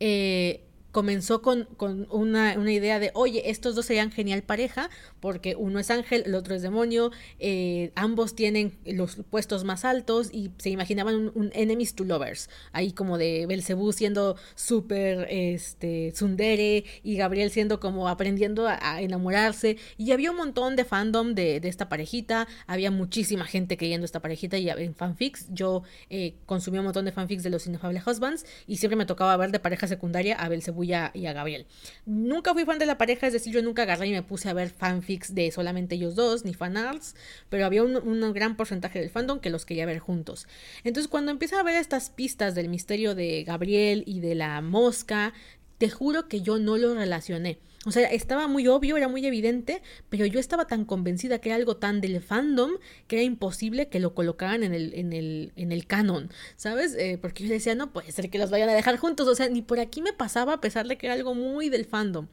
eh, 0.00 0.65
comenzó 0.96 1.42
con, 1.42 1.68
con 1.76 2.08
una, 2.10 2.54
una, 2.56 2.72
idea 2.72 2.98
de, 2.98 3.10
oye, 3.12 3.50
estos 3.50 3.74
dos 3.74 3.84
serían 3.84 4.10
genial 4.10 4.42
pareja, 4.42 4.88
porque 5.20 5.54
uno 5.54 5.78
es 5.78 5.90
ángel, 5.90 6.22
el 6.24 6.34
otro 6.34 6.54
es 6.54 6.62
demonio, 6.62 7.12
eh, 7.38 7.92
ambos 7.96 8.34
tienen 8.34 8.78
los 8.86 9.16
puestos 9.28 9.64
más 9.64 9.84
altos 9.84 10.30
y 10.32 10.52
se 10.56 10.70
imaginaban 10.70 11.32
un, 11.34 11.50
enemies 11.52 11.94
to 11.94 12.04
lovers, 12.04 12.48
ahí 12.72 12.92
como 12.92 13.18
de 13.18 13.44
Belcebú 13.44 13.92
siendo 13.92 14.36
súper 14.54 15.26
este, 15.28 16.12
tsundere 16.12 16.84
y 17.02 17.16
Gabriel 17.18 17.50
siendo 17.50 17.78
como 17.78 18.08
aprendiendo 18.08 18.66
a, 18.66 19.02
enamorarse, 19.02 19.76
y 19.98 20.12
había 20.12 20.30
un 20.30 20.38
montón 20.38 20.76
de 20.76 20.86
fandom 20.86 21.34
de, 21.34 21.60
de, 21.60 21.68
esta 21.68 21.90
parejita, 21.90 22.48
había 22.66 22.90
muchísima 22.90 23.44
gente 23.44 23.76
queriendo 23.76 24.06
esta 24.06 24.20
parejita 24.20 24.56
y 24.56 24.70
en 24.70 24.94
fanfics, 24.94 25.48
yo 25.50 25.82
eh, 26.08 26.36
consumía 26.46 26.80
un 26.80 26.86
montón 26.86 27.04
de 27.04 27.12
fanfics 27.12 27.42
de 27.42 27.50
los 27.50 27.66
Inefable 27.66 28.00
Husbands 28.06 28.46
y 28.66 28.78
siempre 28.78 28.96
me 28.96 29.04
tocaba 29.04 29.36
ver 29.36 29.50
de 29.50 29.58
pareja 29.58 29.86
secundaria 29.86 30.36
a 30.36 30.48
Belcebú 30.48 30.85
y 30.86 31.26
a, 31.26 31.32
Gabriel. 31.32 31.66
Nunca 32.04 32.52
fui 32.52 32.64
fan 32.64 32.78
de 32.78 32.86
la 32.86 32.98
pareja, 32.98 33.26
es 33.26 33.32
decir, 33.32 33.52
yo 33.52 33.62
nunca 33.62 33.82
agarré 33.82 34.08
y 34.08 34.12
me 34.12 34.22
puse 34.22 34.48
a 34.48 34.52
ver 34.52 34.70
fanfics 34.70 35.34
de 35.34 35.50
solamente 35.50 35.96
ellos 35.96 36.14
dos, 36.14 36.44
ni 36.44 36.54
fanarts, 36.54 37.14
pero 37.48 37.66
había 37.66 37.82
un, 37.82 37.96
un 37.96 38.32
gran 38.32 38.56
porcentaje 38.56 39.00
del 39.00 39.10
fandom 39.10 39.40
que 39.40 39.50
los 39.50 39.66
quería 39.66 39.86
ver 39.86 39.98
juntos. 39.98 40.46
Entonces, 40.84 41.08
cuando 41.08 41.30
empieza 41.32 41.60
a 41.60 41.62
ver 41.62 41.74
estas 41.74 42.10
pistas 42.10 42.54
del 42.54 42.68
misterio 42.68 43.14
de 43.14 43.44
Gabriel 43.44 44.04
y 44.06 44.20
de 44.20 44.34
la 44.34 44.60
mosca, 44.60 45.34
te 45.78 45.90
juro 45.90 46.28
que 46.28 46.40
yo 46.40 46.58
no 46.58 46.76
lo 46.78 46.94
relacioné. 46.94 47.58
O 47.86 47.92
sea, 47.92 48.08
estaba 48.10 48.48
muy 48.48 48.66
obvio, 48.66 48.96
era 48.96 49.06
muy 49.06 49.24
evidente, 49.24 49.80
pero 50.08 50.26
yo 50.26 50.40
estaba 50.40 50.66
tan 50.66 50.84
convencida 50.84 51.38
que 51.38 51.50
era 51.50 51.56
algo 51.56 51.76
tan 51.76 52.00
del 52.00 52.20
fandom 52.20 52.72
que 53.06 53.16
era 53.16 53.22
imposible 53.22 53.88
que 53.88 54.00
lo 54.00 54.12
colocaran 54.12 54.64
en 54.64 54.74
el, 54.74 54.92
en 54.94 55.12
el, 55.12 55.52
en 55.54 55.70
el 55.70 55.86
canon, 55.86 56.28
¿sabes? 56.56 56.96
Eh, 56.96 57.16
porque 57.22 57.44
yo 57.44 57.50
decía, 57.50 57.76
no 57.76 57.92
puede 57.92 58.10
ser 58.10 58.28
que 58.28 58.38
los 58.38 58.50
vayan 58.50 58.68
a 58.68 58.74
dejar 58.74 58.96
juntos, 58.96 59.28
o 59.28 59.36
sea, 59.36 59.48
ni 59.48 59.62
por 59.62 59.78
aquí 59.78 60.02
me 60.02 60.12
pasaba 60.12 60.54
a 60.54 60.60
pesar 60.60 60.88
de 60.88 60.98
que 60.98 61.06
era 61.06 61.14
algo 61.14 61.36
muy 61.36 61.68
del 61.68 61.84
fandom. 61.84 62.26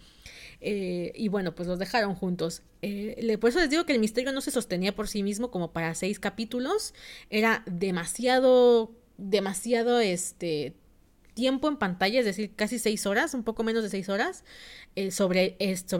Eh, 0.59 1.11
y 1.13 1.27
bueno, 1.27 1.53
pues 1.53 1.67
los 1.67 1.77
dejaron 1.77 2.15
juntos. 2.15 2.63
Eh, 2.81 3.37
por 3.39 3.51
eso 3.51 3.59
les 3.59 3.69
digo 3.69 3.85
que 3.85 3.93
el 3.93 3.99
misterio 3.99 4.31
no 4.31 4.41
se 4.41 4.49
sostenía 4.49 4.95
por 4.95 5.07
sí 5.07 5.21
mismo 5.21 5.51
como 5.51 5.71
para 5.71 5.93
seis 5.93 6.19
capítulos. 6.19 6.95
Era 7.29 7.63
demasiado, 7.67 8.91
demasiado, 9.17 9.99
este 9.99 10.73
tiempo 11.33 11.67
en 11.67 11.77
pantalla, 11.77 12.19
es 12.19 12.25
decir, 12.25 12.51
casi 12.55 12.79
seis 12.79 13.05
horas, 13.05 13.33
un 13.33 13.43
poco 13.43 13.63
menos 13.63 13.83
de 13.83 13.89
seis 13.89 14.09
horas, 14.09 14.43
eh, 14.95 15.11
sobre, 15.11 15.57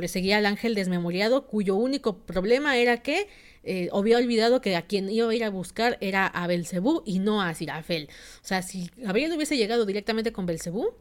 seguir 0.08 0.36
al 0.36 0.46
ángel 0.46 0.76
desmemoriado, 0.76 1.48
cuyo 1.48 1.76
único 1.76 2.20
problema 2.20 2.78
era 2.78 2.98
que 2.98 3.28
eh, 3.64 3.90
había 3.94 4.18
olvidado 4.18 4.62
que 4.62 4.76
a 4.76 4.84
quien 4.84 5.10
iba 5.10 5.30
a 5.30 5.36
ir 5.36 5.44
a 5.44 5.50
buscar 5.50 5.98
era 6.02 6.28
a 6.28 6.48
Belcebú 6.48 7.02
y 7.06 7.20
no 7.20 7.42
a 7.42 7.54
Sirafel. 7.54 8.10
O 8.44 8.46
sea, 8.46 8.62
si 8.62 8.90
Gabriel 8.98 9.32
hubiese 9.34 9.58
llegado 9.58 9.86
directamente 9.86 10.32
con 10.32 10.46
Belcebú, 10.46 10.94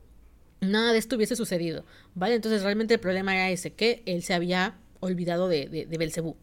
nada 0.60 0.92
de 0.92 0.98
esto 0.98 1.16
hubiese 1.16 1.36
sucedido, 1.36 1.84
¿vale? 2.14 2.34
Entonces 2.34 2.62
realmente 2.62 2.94
el 2.94 3.00
problema 3.00 3.34
era 3.34 3.50
ese, 3.50 3.72
que 3.72 4.02
él 4.06 4.22
se 4.22 4.34
había 4.34 4.78
olvidado 5.00 5.48
de, 5.48 5.66
de, 5.66 5.86
de 5.86 5.98
Belcebú. 5.98 6.36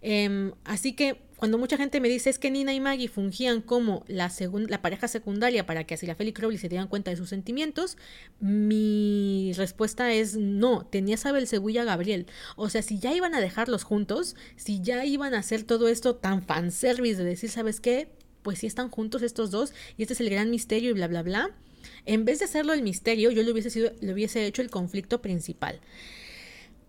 Em, 0.00 0.52
así 0.64 0.92
que 0.92 1.25
cuando 1.36 1.58
mucha 1.58 1.76
gente 1.76 2.00
me 2.00 2.08
dice 2.08 2.30
es 2.30 2.38
que 2.38 2.50
Nina 2.50 2.72
y 2.72 2.80
Maggie 2.80 3.08
fungían 3.08 3.60
como 3.60 4.04
la, 4.08 4.32
la 4.68 4.82
pareja 4.82 5.06
secundaria 5.06 5.66
para 5.66 5.84
que 5.84 5.94
Asirafel 5.94 6.28
y 6.28 6.32
Crowley 6.32 6.58
se 6.58 6.68
dieran 6.68 6.88
cuenta 6.88 7.10
de 7.10 7.16
sus 7.16 7.28
sentimientos, 7.28 7.98
mi 8.40 9.52
respuesta 9.56 10.12
es 10.12 10.36
no, 10.36 10.86
tenías 10.86 11.26
a 11.26 11.32
Belcebú 11.32 11.68
a 11.78 11.84
Gabriel. 11.84 12.26
O 12.56 12.70
sea, 12.70 12.82
si 12.82 12.98
ya 12.98 13.14
iban 13.14 13.34
a 13.34 13.40
dejarlos 13.40 13.82
juntos, 13.82 14.36
si 14.56 14.80
ya 14.80 15.04
iban 15.04 15.34
a 15.34 15.38
hacer 15.38 15.64
todo 15.64 15.88
esto 15.88 16.16
tan 16.16 16.42
fanservice 16.42 17.22
de 17.22 17.28
decir, 17.28 17.50
¿sabes 17.50 17.80
qué? 17.80 18.08
Pues 18.42 18.60
sí 18.60 18.66
están 18.66 18.88
juntos 18.88 19.22
estos 19.22 19.50
dos 19.50 19.74
y 19.98 20.02
este 20.02 20.14
es 20.14 20.20
el 20.20 20.30
gran 20.30 20.50
misterio 20.50 20.90
y 20.90 20.94
bla, 20.94 21.08
bla, 21.08 21.22
bla. 21.22 21.50
En 22.04 22.24
vez 22.24 22.38
de 22.38 22.46
hacerlo 22.46 22.72
el 22.72 22.82
misterio, 22.82 23.30
yo 23.30 23.42
le 23.42 23.52
hubiese, 23.52 23.70
sido, 23.70 23.92
le 24.00 24.12
hubiese 24.12 24.46
hecho 24.46 24.62
el 24.62 24.70
conflicto 24.70 25.20
principal. 25.20 25.80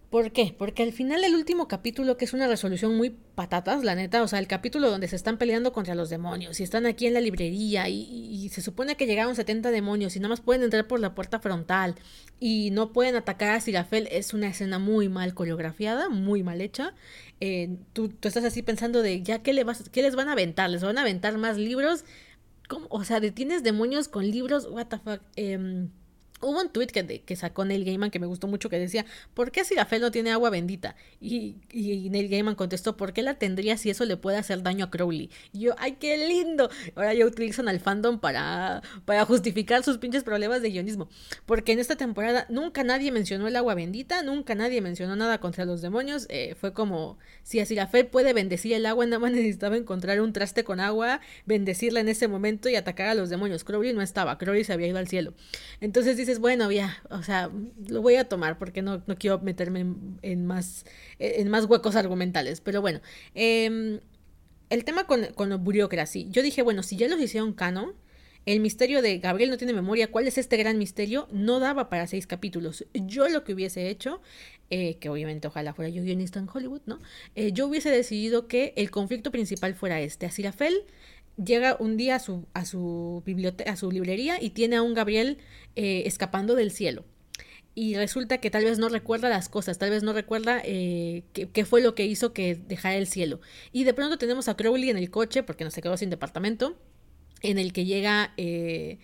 ¿Por 0.10 0.32
qué? 0.32 0.56
Porque 0.58 0.84
al 0.84 0.94
final 0.94 1.26
el 1.26 1.36
último 1.36 1.68
capítulo, 1.68 2.16
que 2.16 2.24
es 2.24 2.32
una 2.32 2.48
resolución 2.48 2.96
muy 2.96 3.10
patatas, 3.10 3.84
la 3.84 3.94
neta, 3.94 4.24
o 4.24 4.28
sea, 4.30 4.40
el 4.40 4.48
capítulo 4.48 4.90
donde 4.90 5.10
se 5.10 5.18
están 5.18 5.38
peleando 5.38 5.74
contra 5.74 5.96
los 5.96 6.10
demonios 6.10 6.62
y 6.62 6.64
están 6.64 6.86
aquí 6.86 7.08
en 7.08 7.14
la 7.14 7.20
librería 7.20 7.90
y, 7.90 8.48
se 8.48 8.62
supone 8.62 8.96
que 8.96 9.06
llegaron 9.06 9.36
70 9.36 9.70
demonios 9.72 10.16
y 10.16 10.20
nada 10.20 10.30
más 10.30 10.40
pueden 10.40 10.64
entrar 10.64 10.88
por 10.88 11.02
la 11.02 11.14
puerta 11.14 11.40
frontal 11.42 11.96
y 12.40 12.72
no 12.72 12.94
pueden 12.94 13.18
atacar 13.18 13.50
a 13.50 13.60
Sirafel, 13.60 14.08
es 14.10 14.34
una 14.34 14.48
escena 14.48 14.80
muy 14.80 15.10
mal 15.10 15.34
coreografiada, 15.34 16.08
muy 16.08 16.42
mal 16.42 16.62
hecha. 16.62 16.94
Eh, 17.42 17.76
tú, 17.92 18.14
estás 18.22 18.46
así 18.46 18.62
pensando 18.62 19.02
de, 19.02 19.22
ya, 19.22 19.44
¿qué, 19.44 19.52
le 19.52 19.66
vas, 19.66 19.90
¿qué 19.90 20.02
les 20.02 20.16
van 20.16 20.30
a 20.30 20.32
aventar? 20.32 20.70
¿Les 20.70 20.82
van 20.84 20.98
a 20.98 21.02
aventar 21.02 21.38
más 21.38 21.58
libros? 21.58 22.06
¿Cómo? 22.70 22.88
O 22.90 23.04
sea, 23.04 23.20
detienes 23.20 23.64
demonios 23.64 24.08
con 24.08 24.26
libros, 24.32 24.68
what 24.72 24.88
the 24.88 25.00
fuck. 25.00 25.22
Eh, 25.36 25.90
Hubo 26.40 26.62
un 26.62 26.70
tweet 26.70 26.88
que, 26.88 27.22
que, 27.22 27.36
sacó 27.36 27.66
Neil 27.66 27.84
Gaiman 27.84 28.12
que 28.12 28.20
me 28.20 28.28
gustó 28.28 28.48
mucho 28.48 28.70
que 28.70 28.78
decía, 28.78 29.06
¿por 29.34 29.52
qué 29.52 29.64
Sirafel 29.64 30.02
no 30.02 30.12
tiene 30.12 30.32
agua 30.32 30.50
bendita? 30.50 30.96
Y, 31.20 31.56
y, 31.72 32.10
Neil 32.10 32.30
Gaiman 32.30 32.56
contestó, 32.56 32.96
¿por 32.96 33.14
qué 33.14 33.24
la 33.24 33.36
tendría 33.36 33.78
si 33.78 33.90
eso 33.90 34.06
le 34.06 34.18
puede 34.18 34.38
hacer 34.38 34.62
daño 34.62 34.86
a 34.86 34.92
Crowley? 34.92 35.32
Y 35.52 35.62
yo, 35.62 35.76
¡ay, 35.78 35.94
qué 36.00 36.18
lindo! 36.28 36.70
Ahora 36.96 37.14
ya 37.14 37.26
utilizan 37.26 37.68
al 37.68 37.80
fandom 37.80 38.20
para, 38.20 38.82
para 39.06 39.26
justificar 39.26 39.84
sus 39.84 39.98
pinches 39.98 40.24
problemas 40.24 40.62
de 40.62 40.70
guionismo. 40.70 41.10
Porque 41.46 41.72
en 41.72 41.80
esta 41.80 41.96
temporada 41.96 42.46
nunca 42.50 42.84
nadie 42.84 43.12
mencionó 43.12 43.48
el 43.48 43.56
agua 43.56 43.74
bendita, 43.74 44.22
nunca 44.22 44.54
nadie 44.56 44.82
mencionó 44.82 45.16
nada 45.16 45.40
contra 45.40 45.66
los 45.66 45.82
demonios. 45.82 46.28
Eh, 46.30 46.56
fue 46.60 46.74
como, 46.74 47.18
si 47.44 47.60
a 47.60 47.66
Sirafel 47.66 48.08
puede 48.08 48.34
bendecir 48.34 48.74
el 48.74 48.86
agua, 48.86 49.06
nada 49.06 49.20
más 49.20 49.32
necesitaba 49.34 49.78
encontrar 49.78 50.22
un 50.22 50.34
traste 50.34 50.64
con 50.64 50.80
agua, 50.80 51.22
bendecirla 51.46 52.00
en 52.00 52.10
ese 52.10 52.28
momento 52.28 52.70
y 52.70 52.76
atacar 52.76 53.10
a 53.10 53.16
los 53.16 53.30
demonios. 53.30 53.64
Crowley 53.64 53.94
no 53.94 54.02
estaba, 54.02 54.38
Crowley 54.38 54.64
se 54.64 54.74
había 54.74 54.88
ido 54.88 54.98
al 54.98 55.08
cielo. 55.08 55.34
Entonces 55.82 56.18
dices, 56.28 56.40
bueno, 56.40 56.72
ya, 56.72 57.02
o 57.10 57.24
sea, 57.24 57.50
lo 57.88 58.02
voy 58.02 58.16
a 58.16 58.28
tomar 58.28 58.58
porque 58.58 58.82
no, 58.82 59.02
no 59.08 59.18
quiero 59.18 59.40
meterme 59.40 59.86
en, 60.22 60.46
más, 60.46 60.86
en 61.20 61.50
más 61.50 61.66
huecos 61.66 61.96
argumentales. 61.96 62.62
Pero 62.62 62.82
bueno, 62.82 63.02
em, 63.34 64.00
el 64.70 64.84
tema 64.84 65.08
con, 65.08 65.26
con 65.34 65.64
Bureaucracy. 65.64 66.28
Yo 66.30 66.42
dije, 66.44 66.62
bueno, 66.62 66.84
si 66.84 66.98
ya 66.98 67.08
los 67.08 67.20
hicieron 67.22 67.54
canon, 67.54 67.94
el 68.48 68.62
misterio 68.62 69.02
de 69.02 69.18
Gabriel 69.20 69.50
no 69.50 69.58
tiene 69.58 69.74
memoria, 69.74 70.10
¿cuál 70.10 70.26
es 70.26 70.38
este 70.38 70.56
gran 70.56 70.78
misterio? 70.78 71.28
No 71.32 71.60
daba 71.60 71.90
para 71.90 72.08
seis 72.08 72.28
capítulos. 72.28 72.86
Yo 72.94 73.28
lo 73.28 73.44
que 73.44 73.54
hubiese 73.54 73.90
hecho, 73.90 74.22
eh, 74.70 74.96
que 75.00 75.10
obviamente 75.10 75.50
ojalá 75.50 75.74
fuera 75.74 75.90
yo 75.90 76.02
guionista 76.02 76.40
en 76.40 76.48
Hollywood, 76.48 76.80
¿no? 76.86 77.00
Eh, 77.36 77.52
yo 77.52 77.68
hubiese 77.68 77.92
decidido 77.92 78.48
que 78.48 78.72
el 78.78 78.90
conflicto 78.90 79.32
principal 79.32 79.76
fuera 79.76 80.00
este. 80.00 80.28
Asirafel 80.28 80.86
llega 81.44 81.78
un 81.80 81.98
día 81.98 82.16
a 82.16 82.20
su, 82.20 82.48
a 82.54 82.66
su, 82.66 83.24
biblioteca, 83.26 83.72
a 83.72 83.76
su 83.78 83.92
librería 83.92 84.42
y 84.42 84.52
tiene 84.52 84.78
a 84.78 84.82
un 84.82 84.94
Gabriel 84.94 85.38
eh, 85.76 86.04
escapando 86.06 86.56
del 86.56 86.72
cielo. 86.72 87.06
Y 87.80 87.96
resulta 87.96 88.40
que 88.40 88.50
tal 88.50 88.64
vez 88.64 88.80
no 88.80 88.90
recuerda 88.90 89.30
las 89.30 89.50
cosas, 89.50 89.78
tal 89.78 89.92
vez 89.92 90.02
no 90.02 90.12
recuerda 90.12 90.60
eh, 90.66 91.26
qué, 91.32 91.64
fue 91.64 91.80
lo 91.80 91.94
que 91.94 92.08
hizo 92.08 92.34
que 92.34 92.56
dejara 92.56 92.96
el 92.96 93.06
cielo. 93.06 93.40
Y 93.72 93.84
de 93.84 93.94
pronto 93.94 94.18
tenemos 94.18 94.48
a 94.48 94.58
Crowley 94.58 94.90
en 94.90 94.98
el 94.98 95.12
coche, 95.12 95.44
porque 95.44 95.64
no 95.64 95.70
se 95.70 95.84
quedó 95.84 95.96
sin 95.96 96.10
departamento, 96.10 96.76
en 97.44 97.60
el 97.60 97.74
que 97.74 97.86
llega 97.86 98.34
eh, 98.36 98.98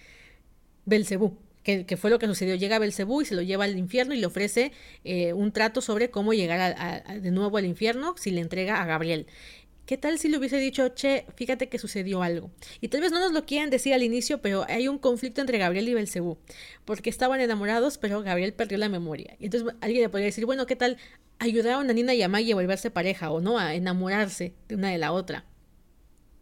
Belcebú. 0.86 1.38
Que, 1.62 1.86
fue 1.98 2.10
lo 2.10 2.18
que 2.18 2.26
sucedió. 2.26 2.56
Llega 2.56 2.80
Belcebú 2.80 3.22
y 3.22 3.26
se 3.26 3.36
lo 3.36 3.44
lleva 3.44 3.66
al 3.66 3.78
infierno 3.78 4.16
y 4.16 4.18
le 4.18 4.26
ofrece 4.26 4.72
eh, 5.04 5.34
un 5.34 5.52
trato 5.52 5.80
sobre 5.80 6.10
cómo 6.10 6.34
llegar 6.34 7.14
de 7.22 7.32
nuevo 7.32 7.58
al 7.58 7.66
infierno 7.66 8.16
si 8.18 8.32
le 8.32 8.42
entrega 8.42 8.82
a 8.82 8.86
Gabriel. 8.88 9.28
¿Qué 9.86 9.98
tal 9.98 10.18
si 10.18 10.30
le 10.30 10.38
hubiese 10.38 10.58
dicho, 10.58 10.88
che, 10.96 11.26
fíjate 11.36 11.68
que 11.68 11.78
sucedió 11.78 12.24
algo? 12.24 12.52
Y 12.80 12.88
tal 12.88 13.02
vez 13.02 13.12
no 13.12 13.20
nos 13.20 13.34
lo 13.34 13.46
quieran 13.46 13.70
decir 13.70 13.94
al 13.94 14.02
inicio, 14.02 14.42
pero 14.42 14.66
hay 14.70 14.88
un 14.88 14.98
conflicto 14.98 15.42
entre 15.42 15.58
Gabriel 15.58 15.90
y 15.90 15.94
Belcebú, 15.94 16.38
porque 16.86 17.10
estaban 17.10 17.42
enamorados, 17.42 17.98
pero 17.98 18.24
Gabriel 18.24 18.54
perdió 18.54 18.78
la 18.78 18.88
memoria. 18.88 19.36
Y 19.40 19.46
entonces 19.46 19.76
alguien 19.82 20.04
le 20.04 20.10
podría 20.10 20.28
decir, 20.28 20.46
bueno, 20.46 20.66
¿qué 20.66 20.78
tal 20.78 20.98
ayudaron 21.40 21.90
a 21.90 21.94
Nina 21.94 22.14
y 22.14 22.22
a 22.22 22.30
Maggie 22.30 22.54
a 22.54 22.56
volverse 22.56 22.92
pareja 22.92 23.30
o 23.32 23.42
no, 23.42 23.60
a 23.60 23.76
enamorarse 23.76 24.54
de 24.70 24.76
una 24.76 24.90
de 24.90 25.00
la 25.00 25.12
otra? 25.12 25.46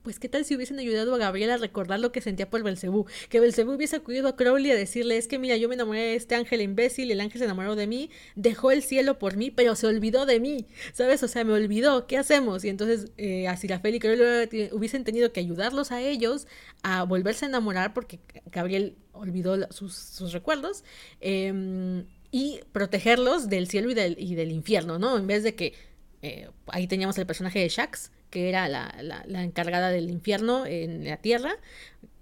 Pues 0.03 0.17
qué 0.17 0.27
tal 0.29 0.45
si 0.45 0.55
hubiesen 0.55 0.79
ayudado 0.79 1.13
a 1.13 1.17
Gabriel 1.19 1.51
a 1.51 1.57
recordar 1.57 1.99
lo 1.99 2.11
que 2.11 2.21
sentía 2.21 2.49
por 2.49 2.63
Belcebú, 2.63 3.05
que 3.29 3.39
Belcebú 3.39 3.73
hubiese 3.73 3.97
acudido 3.97 4.27
a 4.27 4.35
Crowley 4.35 4.71
a 4.71 4.75
decirle, 4.75 5.17
es 5.17 5.27
que 5.27 5.37
mira, 5.37 5.57
yo 5.57 5.69
me 5.69 5.75
enamoré 5.75 5.99
de 5.99 6.15
este 6.15 6.33
ángel 6.33 6.61
imbécil, 6.61 7.11
el 7.11 7.21
ángel 7.21 7.39
se 7.39 7.45
enamoró 7.45 7.75
de 7.75 7.85
mí, 7.85 8.09
dejó 8.35 8.71
el 8.71 8.81
cielo 8.81 9.19
por 9.19 9.37
mí, 9.37 9.51
pero 9.51 9.75
se 9.75 9.85
olvidó 9.85 10.25
de 10.25 10.39
mí, 10.39 10.65
¿sabes? 10.93 11.21
O 11.21 11.27
sea, 11.27 11.43
me 11.43 11.53
olvidó, 11.53 12.07
¿qué 12.07 12.17
hacemos? 12.17 12.63
Y 12.65 12.69
entonces 12.69 13.11
eh, 13.17 13.47
a 13.47 13.57
Sirafel 13.57 13.95
y 13.95 13.99
Crowley 13.99 14.69
hubiesen 14.71 15.03
tenido 15.03 15.31
que 15.31 15.39
ayudarlos 15.39 15.91
a 15.91 16.01
ellos 16.01 16.47
a 16.81 17.03
volverse 17.03 17.45
a 17.45 17.49
enamorar 17.49 17.93
porque 17.93 18.19
Gabriel 18.51 18.95
olvidó 19.11 19.71
sus, 19.71 20.31
recuerdos. 20.31 20.83
Em, 21.19 22.05
y 22.31 22.61
protegerlos 22.71 23.49
del 23.49 23.67
cielo 23.67 23.91
y 23.91 23.93
del, 23.93 24.15
y 24.17 24.35
del 24.35 24.51
infierno, 24.51 24.97
¿no? 24.97 25.17
En 25.17 25.27
vez 25.27 25.43
de 25.43 25.53
que 25.53 25.73
eh, 26.21 26.49
ahí 26.67 26.87
teníamos 26.87 27.17
el 27.17 27.25
personaje 27.25 27.59
de 27.59 27.67
Shax, 27.67 28.11
que 28.31 28.49
era 28.49 28.67
la, 28.67 28.95
la, 29.03 29.43
encargada 29.43 29.91
del 29.91 30.09
infierno 30.09 30.65
en 30.65 31.03
la 31.03 31.17
tierra, 31.17 31.57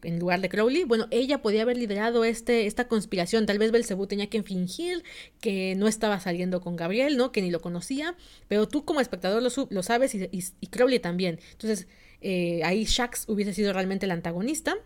en 0.04 0.20
lugar 0.20 0.42
de 0.42 0.50
Crowley, 0.50 0.84
bueno, 0.84 1.08
ella 1.12 1.42
podía 1.42 1.62
haber 1.62 1.78
liderado 1.78 2.24
este, 2.24 2.66
esta 2.66 2.88
conspiración. 2.88 3.46
Tal 3.46 3.60
vez 3.60 3.72
Belcebú 3.72 4.08
tenía 4.08 4.28
que 4.30 4.42
fingir 4.44 5.04
que 5.40 5.76
no 5.76 5.88
estaba 5.88 6.20
saliendo 6.20 6.62
con 6.62 6.76
Gabriel, 6.76 7.16
¿no? 7.16 7.32
Que 7.32 7.42
ni 7.42 7.52
lo 7.52 7.62
conocía, 7.62 8.16
pero 8.48 8.68
tú 8.68 8.86
como 8.86 9.02
espectador 9.02 9.42
lo, 9.44 9.50
lo 9.70 9.84
sabes 9.84 10.16
y, 10.16 10.68
Crowley 10.68 11.00
también. 11.00 11.40
Entonces, 11.52 11.88
eh, 12.22 12.62
ahí 12.64 12.86
Shax 12.86 13.26
hubiese 13.28 13.54
sido 13.54 13.72
realmente 13.72 14.06
el 14.06 14.12
antagonista 14.12 14.78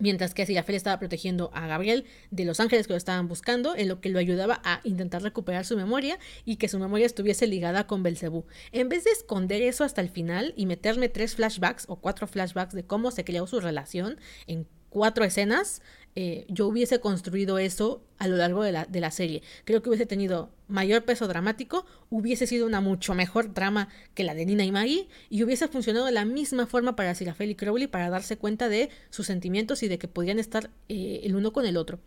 mientras 0.00 0.34
que 0.34 0.42
Asirafel 0.42 0.74
estaba 0.74 0.98
protegiendo 0.98 1.50
a 1.54 1.66
Gabriel 1.66 2.04
de 2.30 2.44
los 2.44 2.58
ángeles 2.58 2.86
que 2.86 2.94
lo 2.94 2.96
estaban 2.96 3.28
buscando, 3.28 3.76
en 3.76 3.88
lo 3.88 4.00
que 4.00 4.08
lo 4.08 4.18
ayudaba 4.18 4.60
a 4.64 4.80
intentar 4.84 5.22
recuperar 5.22 5.64
su 5.64 5.76
memoria 5.76 6.18
y 6.44 6.56
que 6.56 6.68
su 6.68 6.78
memoria 6.78 7.06
estuviese 7.06 7.46
ligada 7.46 7.86
con 7.86 8.02
Belcebú. 8.02 8.46
En 8.72 8.88
vez 8.88 9.04
de 9.04 9.10
esconder 9.10 9.62
eso 9.62 9.84
hasta 9.84 10.00
el 10.00 10.08
final 10.08 10.52
y 10.56 10.66
meterme 10.66 11.08
tres 11.08 11.36
flashbacks 11.36 11.84
o 11.88 11.96
cuatro 11.96 12.26
flashbacks 12.26 12.74
de 12.74 12.84
cómo 12.84 13.10
se 13.10 13.24
creó 13.24 13.46
su 13.46 13.60
relación 13.60 14.18
en 14.46 14.66
cuatro 14.90 15.24
escenas, 15.24 15.82
eh, 16.16 16.44
yo 16.48 16.66
hubiese 16.66 16.98
construido 16.98 17.58
eso 17.58 18.02
a 18.18 18.26
lo 18.26 18.36
largo 18.36 18.64
de 18.64 18.72
la, 18.72 18.84
de 18.84 19.00
la, 19.00 19.10
serie. 19.10 19.42
Creo 19.64 19.80
que 19.80 19.88
hubiese 19.88 20.06
tenido 20.06 20.50
mayor 20.66 21.04
peso 21.04 21.28
dramático, 21.28 21.86
hubiese 22.10 22.46
sido 22.46 22.66
una 22.66 22.80
mucho 22.80 23.14
mejor 23.14 23.54
trama 23.54 23.88
que 24.14 24.24
la 24.24 24.34
de 24.34 24.44
Nina 24.44 24.64
y 24.64 24.72
Maggie, 24.72 25.08
y 25.30 25.44
hubiese 25.44 25.68
funcionado 25.68 26.06
de 26.06 26.12
la 26.12 26.24
misma 26.24 26.66
forma 26.66 26.96
para 26.96 27.14
Sirafel 27.14 27.50
y 27.50 27.54
Crowley 27.54 27.86
para 27.86 28.10
darse 28.10 28.36
cuenta 28.36 28.68
de 28.68 28.90
sus 29.10 29.26
sentimientos 29.26 29.82
y 29.82 29.88
de 29.88 29.98
que 29.98 30.08
podían 30.08 30.38
estar 30.38 30.70
eh, 30.88 31.20
el 31.22 31.36
uno 31.36 31.52
con 31.52 31.64
el 31.64 31.76
otro. 31.76 32.00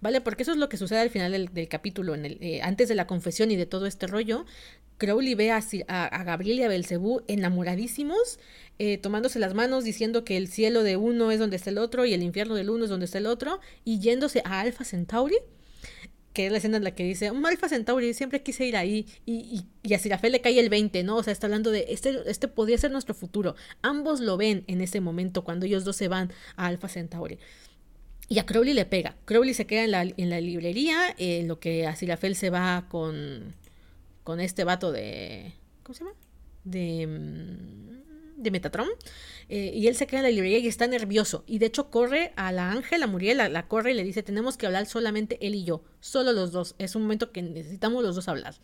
¿Vale? 0.00 0.20
Porque 0.20 0.42
eso 0.42 0.52
es 0.52 0.58
lo 0.58 0.68
que 0.68 0.76
sucede 0.76 1.00
al 1.00 1.10
final 1.10 1.32
del, 1.52 1.68
capítulo, 1.68 2.14
en 2.14 2.24
el, 2.24 2.38
eh, 2.40 2.60
antes 2.62 2.88
de 2.88 2.94
la 2.94 3.06
confesión 3.06 3.50
y 3.50 3.56
de 3.56 3.66
todo 3.66 3.86
este 3.86 4.06
rollo. 4.06 4.46
Crowley 4.98 5.34
ve 5.34 5.50
a, 5.50 5.60
a, 5.88 6.24
Gabriel 6.24 6.58
y 6.58 6.62
a 6.62 6.68
Belcebú 6.68 7.22
enamoradísimos, 7.28 8.38
eh, 8.78 8.98
tomándose 8.98 9.38
las 9.38 9.54
manos, 9.54 9.84
diciendo 9.84 10.24
que 10.24 10.36
el 10.36 10.48
cielo 10.48 10.82
de 10.82 10.96
uno 10.96 11.30
es 11.30 11.38
donde 11.38 11.56
está 11.56 11.70
el 11.70 11.78
otro 11.78 12.06
y 12.06 12.14
el 12.14 12.22
infierno 12.22 12.54
del 12.54 12.70
uno 12.70 12.84
es 12.84 12.90
donde 12.90 13.04
está 13.04 13.18
el 13.18 13.26
otro, 13.26 13.60
y 13.84 13.98
yéndose 13.98 14.42
a 14.44 14.60
Alpha 14.60 14.84
Centauri 14.84 15.36
que 16.36 16.44
es 16.44 16.52
la 16.52 16.58
escena 16.58 16.76
en 16.76 16.84
la 16.84 16.90
que 16.90 17.02
dice, 17.02 17.30
un 17.30 17.46
Alfa 17.46 17.66
Centauri, 17.66 18.12
siempre 18.12 18.42
quise 18.42 18.66
ir 18.66 18.76
ahí, 18.76 19.06
y, 19.24 19.64
y, 19.82 19.94
a 19.94 19.98
Sirafel 19.98 20.32
le 20.32 20.42
cae 20.42 20.60
el 20.60 20.68
20, 20.68 21.02
¿no? 21.02 21.16
O 21.16 21.22
sea, 21.22 21.32
está 21.32 21.46
hablando 21.46 21.70
de, 21.70 21.86
este, 21.88 22.14
este 22.26 22.46
podría 22.46 22.76
ser 22.76 22.90
nuestro 22.90 23.14
futuro. 23.14 23.54
Ambos 23.80 24.20
lo 24.20 24.36
ven 24.36 24.62
en 24.66 24.82
ese 24.82 25.00
momento, 25.00 25.44
cuando 25.44 25.64
ellos 25.64 25.84
dos 25.84 25.96
se 25.96 26.08
van 26.08 26.30
a 26.56 26.66
Alfa 26.66 26.88
Centauri. 26.88 27.38
Y 28.28 28.38
a 28.38 28.46
Crowley 28.46 28.74
le 28.74 28.86
pega. 28.86 29.16
Crowley 29.24 29.54
se 29.54 29.66
queda 29.66 29.84
en 29.84 29.90
la, 29.92 30.02
en 30.02 30.30
la 30.30 30.40
librería, 30.40 31.14
en 31.18 31.48
lo 31.48 31.60
que 31.60 31.86
a 31.86 31.94
Sirafel 31.94 32.34
se 32.34 32.50
va 32.50 32.86
con, 32.88 33.54
con 34.24 34.40
este 34.40 34.64
vato 34.64 34.90
de... 34.92 35.54
¿Cómo 35.82 35.94
se 35.94 36.04
llama? 36.04 36.16
De... 36.64 37.06
Mm, 37.06 37.86
de 38.36 38.50
Metatron. 38.50 38.88
Eh, 39.48 39.72
y 39.74 39.86
él 39.86 39.96
se 39.96 40.06
queda 40.06 40.20
en 40.20 40.24
la 40.24 40.30
librería 40.30 40.58
y 40.58 40.68
está 40.68 40.86
nervioso. 40.86 41.44
Y 41.46 41.58
de 41.58 41.66
hecho 41.66 41.90
corre 41.90 42.32
a 42.36 42.52
la 42.52 42.70
Ángel, 42.70 43.02
a 43.02 43.06
Muriel, 43.06 43.38
la, 43.38 43.68
corre 43.68 43.92
y 43.92 43.94
le 43.94 44.04
dice, 44.04 44.22
tenemos 44.22 44.56
que 44.56 44.66
hablar 44.66 44.86
solamente 44.86 45.38
él 45.46 45.54
y 45.54 45.64
yo. 45.64 45.82
Solo 46.00 46.32
los 46.32 46.52
dos. 46.52 46.74
Es 46.78 46.94
un 46.96 47.02
momento 47.02 47.32
que 47.32 47.42
necesitamos 47.42 48.02
los 48.02 48.14
dos 48.14 48.28
hablar. 48.28 48.54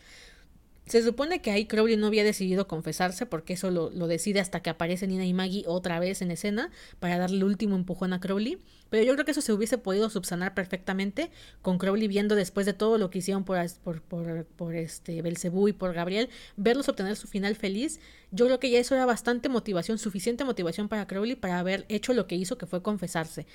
Se 0.86 1.00
supone 1.02 1.40
que 1.40 1.52
ahí 1.52 1.66
Crowley 1.66 1.96
no 1.96 2.08
había 2.08 2.24
decidido 2.24 2.66
confesarse 2.66 3.24
porque 3.24 3.52
eso 3.52 3.70
lo, 3.70 3.90
decide 4.08 4.40
hasta 4.40 4.60
que 4.60 4.70
aparece 4.70 5.06
Nina 5.06 5.24
y 5.24 5.32
Maggie 5.32 5.64
otra 5.66 6.00
vez 6.00 6.22
en 6.22 6.30
escena 6.32 6.70
para 6.98 7.18
darle 7.18 7.36
el 7.36 7.44
último 7.44 7.76
empujón 7.76 8.12
a 8.12 8.20
Crowley. 8.20 8.58
Pero 8.90 9.04
yo 9.04 9.14
creo 9.14 9.24
que 9.24 9.30
eso 9.30 9.40
se 9.40 9.52
hubiese 9.52 9.78
podido 9.78 10.10
subsanar 10.10 10.54
perfectamente 10.54 11.30
con 11.62 11.78
Crowley 11.78 12.08
viendo 12.08 12.34
después 12.34 12.66
de 12.66 12.72
todo 12.72 12.98
lo 12.98 13.10
que 13.10 13.18
hicieron 13.18 13.44
por, 13.44 13.58
por, 13.84 14.02
por, 14.02 14.44
por 14.44 14.74
este 14.74 15.22
Belcebú 15.22 15.68
y 15.68 15.72
por 15.72 15.94
Gabriel, 15.94 16.28
verlos 16.56 16.88
obtener 16.88 17.16
su 17.16 17.28
final 17.28 17.54
feliz. 17.54 18.00
Yo 18.32 18.46
creo 18.46 18.58
que 18.58 18.70
ya 18.70 18.80
eso 18.80 18.94
era 18.94 19.06
bastante 19.06 19.48
motivación, 19.48 19.98
suficiente 19.98 20.44
motivación 20.44 20.88
para 20.88 21.06
Crowley 21.06 21.36
para 21.36 21.58
haber 21.58 21.86
hecho 21.88 22.12
lo 22.12 22.26
que 22.26 22.34
hizo, 22.34 22.58
que 22.58 22.66
fue 22.66 22.82
confesarse. 22.82 23.46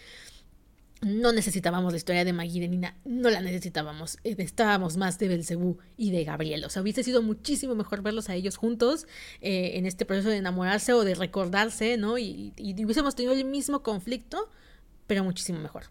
No 1.01 1.31
necesitábamos 1.31 1.93
la 1.93 1.97
historia 1.97 2.25
de 2.25 2.33
Maggie 2.33 2.63
y 2.63 2.67
Nina, 2.67 2.97
no 3.05 3.29
la 3.29 3.39
necesitábamos. 3.41 4.17
Eh, 4.23 4.35
estábamos 4.39 4.97
más 4.97 5.19
de 5.19 5.27
Belcebú 5.27 5.77
y 5.95 6.11
de 6.11 6.23
Gabriel. 6.23 6.65
O 6.65 6.69
sea, 6.69 6.81
hubiese 6.81 7.03
sido 7.03 7.21
muchísimo 7.21 7.75
mejor 7.75 8.01
verlos 8.01 8.29
a 8.29 8.35
ellos 8.35 8.57
juntos 8.57 9.05
eh, 9.41 9.73
en 9.75 9.85
este 9.85 10.05
proceso 10.05 10.29
de 10.29 10.37
enamorarse 10.37 10.93
o 10.93 11.03
de 11.03 11.13
recordarse, 11.13 11.97
¿no? 11.97 12.17
Y, 12.17 12.53
y, 12.57 12.83
hubiésemos 12.83 13.15
tenido 13.15 13.33
el 13.33 13.45
mismo 13.45 13.83
conflicto, 13.83 14.49
pero 15.05 15.23
muchísimo 15.23 15.59
mejor. 15.59 15.83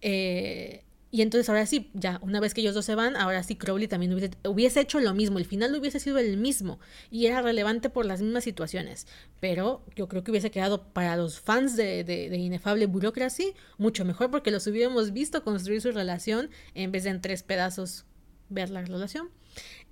Eh, 0.00 0.84
y 1.16 1.22
entonces 1.22 1.48
ahora 1.48 1.64
sí, 1.64 1.88
ya 1.94 2.18
una 2.20 2.40
vez 2.40 2.52
que 2.52 2.60
ellos 2.60 2.74
dos 2.74 2.84
se 2.84 2.94
van, 2.94 3.16
ahora 3.16 3.42
sí 3.42 3.56
Crowley 3.56 3.88
también 3.88 4.12
hubiese, 4.12 4.32
hubiese, 4.46 4.80
hecho 4.80 5.00
lo 5.00 5.14
mismo. 5.14 5.38
El 5.38 5.46
final 5.46 5.74
hubiese 5.74 5.98
sido 5.98 6.18
el 6.18 6.36
mismo 6.36 6.78
y 7.10 7.24
era 7.24 7.40
relevante 7.40 7.88
por 7.88 8.04
las 8.04 8.20
mismas 8.20 8.44
situaciones. 8.44 9.06
Pero 9.40 9.82
yo 9.94 10.08
creo 10.08 10.22
que 10.22 10.30
hubiese 10.30 10.50
quedado 10.50 10.92
para 10.92 11.16
los 11.16 11.40
fans 11.40 11.74
de, 11.74 12.04
de, 12.04 12.28
de 12.28 12.36
Inefable 12.36 12.84
Bureaucracy 12.84 13.54
mucho 13.78 14.04
mejor 14.04 14.30
porque 14.30 14.50
los 14.50 14.66
hubiéramos 14.66 15.14
visto 15.14 15.42
construir 15.42 15.80
su 15.80 15.90
relación 15.90 16.50
en 16.74 16.92
vez 16.92 17.04
de 17.04 17.10
en 17.10 17.22
tres 17.22 17.42
pedazos 17.42 18.04
ver 18.50 18.68
la 18.68 18.82
relación. 18.82 19.30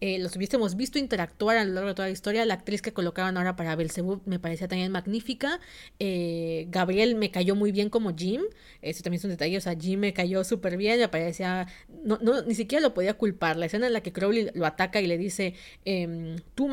Eh, 0.01 0.19
los 0.19 0.37
hubiésemos 0.37 0.77
visto 0.77 0.99
interactuar 0.99 1.57
a 1.57 1.65
lo 1.65 1.73
largo 1.73 1.89
de 1.89 1.95
toda 1.95 2.09
la 2.09 2.13
historia. 2.13 2.45
La 2.45 2.55
actriz 2.55 2.83
que 2.83 2.93
colocaron 2.93 3.37
ahora 3.37 3.57
para 3.57 3.75
Belzebub 3.77 4.23
me 4.27 4.39
parecía 4.39 4.69
también 4.69 4.93
magnífica. 4.93 5.61
Eh, 5.99 6.67
Gabriel 6.69 7.15
me 7.15 7.31
cayó 7.31 7.55
muy 7.55 7.73
bien 7.73 7.91
como 7.91 8.15
Jim. 8.15 8.43
Eso 8.83 9.03
también 9.03 9.19
es 9.19 9.25
un 9.25 9.31
detalle. 9.31 9.57
O 9.57 9.61
sea, 9.61 9.75
Jim 9.79 10.01
me 10.01 10.13
cayó 10.13 10.45
súper 10.45 10.77
bien. 10.77 10.99
Me 10.99 11.09
parecía. 11.09 11.67
No, 12.05 12.19
no, 12.21 12.43
ni 12.43 12.55
siquiera 12.55 12.83
lo 12.83 12.95
podía 12.95 13.15
culpar. 13.15 13.57
La 13.57 13.67
escena 13.67 13.87
en 13.87 13.93
la 13.93 14.03
que 14.03 14.13
Crowley 14.13 14.51
lo 14.55 14.67
ataca 14.67 15.01
y 15.01 15.07
le 15.07 15.17
dice: 15.19 15.55
em, 15.85 16.37
Tú 16.55 16.69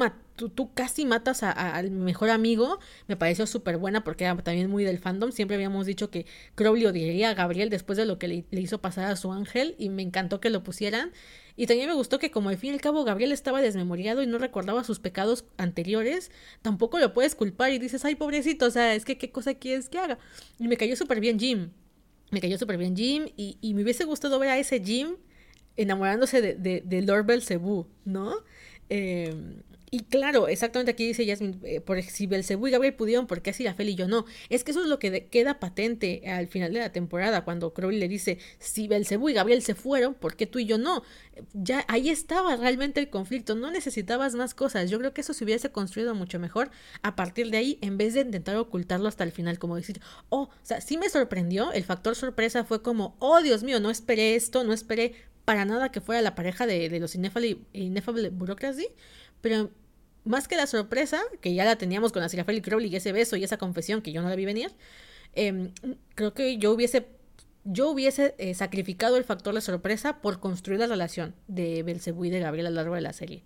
Tú, 0.50 0.74
casi 0.74 1.06
matas 1.06 1.44
al 1.44 1.92
mejor 1.92 2.30
amigo, 2.30 2.80
me 3.08 3.16
pareció 3.16 3.46
súper 3.46 3.78
buena 3.78 4.04
porque 4.04 4.24
era 4.24 4.36
también 4.38 4.70
muy 4.70 4.84
del 4.84 4.98
fandom. 4.98 5.32
Siempre 5.32 5.56
habíamos 5.56 5.86
dicho 5.86 6.10
que 6.10 6.26
Crowley 6.56 6.86
odiaría 6.86 7.30
a 7.30 7.34
Gabriel 7.34 7.70
después 7.70 7.98
de 7.98 8.06
lo 8.06 8.18
que 8.18 8.28
le, 8.28 8.46
hizo 8.52 8.82
pasar 8.82 9.06
a 9.06 9.16
su 9.16 9.32
ángel 9.32 9.76
y 9.78 9.90
me 9.90 10.02
encantó 10.02 10.42
que 10.42 10.50
lo 10.50 10.64
pusieran. 10.64 11.12
Y 11.56 11.68
también 11.68 11.90
me 11.90 11.96
gustó 11.96 12.20
que 12.20 12.32
como 12.32 12.50
al 12.50 12.58
fin 12.58 12.72
y 12.72 12.74
al 12.74 12.82
cabo 12.82 13.04
Gabriel 13.04 13.32
estaba 13.32 13.62
desmemoriado 13.62 14.24
y 14.24 14.28
no 14.28 14.38
recordaba 14.38 14.84
sus 14.84 15.00
pecados 15.00 15.46
anteriores, 15.58 16.32
tampoco 16.62 17.00
lo 17.00 17.14
puedes 17.14 17.36
culpar 17.36 17.72
y 17.72 17.80
dices, 17.80 18.06
ay 18.06 18.16
pobrecito, 18.16 18.66
o 18.66 18.72
sea, 18.72 18.96
es 18.96 19.06
que 19.06 19.18
qué 19.18 19.32
cosa 19.32 19.54
quieres 19.54 19.90
que 19.90 20.00
haga. 20.00 20.20
Y 20.60 20.68
me 20.68 20.78
cayó 20.78 20.96
súper 20.96 21.20
bien 21.20 21.40
Jim. 21.40 21.72
Me 22.32 22.40
cayó 22.40 22.58
súper 22.58 22.78
bien 22.78 22.96
Jim 22.96 23.28
y, 23.36 23.58
y, 23.62 23.74
me 23.74 23.84
hubiese 23.84 24.06
gustado 24.06 24.40
ver 24.40 24.50
a 24.50 24.58
ese 24.58 24.82
Jim 24.82 25.18
enamorándose 25.76 26.42
de, 26.42 26.56
de, 26.56 26.82
de 26.86 27.02
Lord 27.02 27.26
Belzebú, 27.26 27.88
¿no? 28.06 28.36
Eh, 28.90 29.36
y 29.94 30.06
claro, 30.06 30.48
exactamente 30.48 30.92
aquí 30.92 31.06
dice 31.06 31.28
Jasmine, 31.28 31.58
eh, 31.64 31.82
por 31.82 32.02
si 32.02 32.26
Belcebú 32.26 32.66
y 32.66 32.72
Gabriel 32.72 32.94
pudieron, 32.94 33.28
¿por 33.28 33.42
qué 33.42 33.50
así 33.50 33.66
la 33.66 33.76
y 33.78 33.96
yo 33.96 34.08
no? 34.08 34.26
Es 34.48 34.64
que 34.64 34.72
eso 34.72 34.82
es 34.84 34.88
lo 34.88 35.00
que 35.00 35.28
queda 35.28 35.60
patente 35.60 36.24
al 36.30 36.48
final 36.48 36.72
de 36.72 36.80
la 36.80 36.94
temporada, 36.94 37.44
cuando 37.44 37.74
Crowley 37.74 38.00
le 38.00 38.08
dice, 38.08 38.38
si 38.58 38.88
Belcebú 38.88 39.28
y 39.28 39.34
Gabriel 39.34 39.62
se 39.62 39.76
fueron, 39.76 40.14
¿por 40.14 40.38
qué 40.38 40.48
tú 40.48 40.60
y 40.60 40.66
yo 40.66 40.78
no? 40.78 41.04
Ya 41.52 41.84
ahí 41.90 42.10
estaba 42.10 42.56
realmente 42.56 43.02
el 43.02 43.10
conflicto, 43.10 43.54
no 43.54 43.70
necesitabas 43.70 44.34
más 44.34 44.54
cosas. 44.54 44.90
Yo 44.90 44.98
creo 44.98 45.14
que 45.14 45.20
eso 45.20 45.34
se 45.34 45.44
hubiese 45.44 45.72
construido 45.74 46.16
mucho 46.16 46.40
mejor 46.40 46.72
a 47.02 47.18
partir 47.18 47.52
de 47.52 47.58
ahí, 47.58 47.78
en 47.82 47.98
vez 47.98 48.14
de 48.14 48.22
intentar 48.22 48.56
ocultarlo 48.56 49.10
hasta 49.10 49.26
el 49.26 49.34
final, 49.34 49.60
como 49.60 49.76
decir, 49.76 50.00
oh, 50.30 50.44
o 50.44 50.50
sea, 50.64 50.80
sí 50.80 50.98
me 50.98 51.10
sorprendió, 51.10 51.74
el 51.74 51.84
factor 51.84 52.16
sorpresa 52.16 52.64
fue 52.64 52.82
como, 52.82 53.18
oh, 53.20 53.42
Dios 53.42 53.62
mío, 53.64 53.82
no 53.82 53.90
esperé 53.90 54.36
esto, 54.36 54.64
no 54.64 54.72
esperé 54.72 55.16
para 55.44 55.66
nada 55.66 55.92
que 55.92 56.00
fuera 56.00 56.22
la 56.22 56.34
pareja 56.34 56.66
de, 56.66 56.88
de 56.88 57.00
los 57.02 57.14
Ineffable 57.14 58.30
Bureaucracy, 58.30 58.88
pero 59.42 59.70
más 60.24 60.48
que 60.48 60.56
la 60.56 60.68
sorpresa, 60.68 61.22
que 61.42 61.54
ya 61.54 61.66
la 61.66 61.78
teníamos 61.78 62.12
con 62.12 62.22
la 62.22 62.30
Sirafel 62.30 62.62
Crowley 62.62 62.92
y 62.92 62.96
ese 62.96 63.12
beso 63.12 63.36
y 63.36 63.44
esa 63.44 63.58
confesión 63.58 64.02
que 64.02 64.12
yo 64.12 64.22
no 64.22 64.30
la 64.30 64.36
vi 64.36 64.46
venir, 64.46 64.72
em, 65.34 65.72
creo 66.16 66.34
que 66.34 66.58
yo 66.58 66.72
hubiese, 66.72 67.08
yo 67.64 67.90
hubiese 67.90 68.36
eh, 68.38 68.54
sacrificado 68.54 69.18
el 69.18 69.24
factor 69.24 69.54
de 69.56 69.62
sorpresa 69.62 70.22
por 70.22 70.40
construir 70.40 70.80
la 70.80 70.88
relación 70.88 71.36
de 71.48 71.84
Belcebú 71.84 72.26
y 72.26 72.30
de 72.30 72.40
Gabriel 72.40 72.68
a 72.68 72.70
lo 72.70 72.78
largo 72.78 72.96
de 72.96 73.02
la 73.02 73.14
serie. 73.14 73.44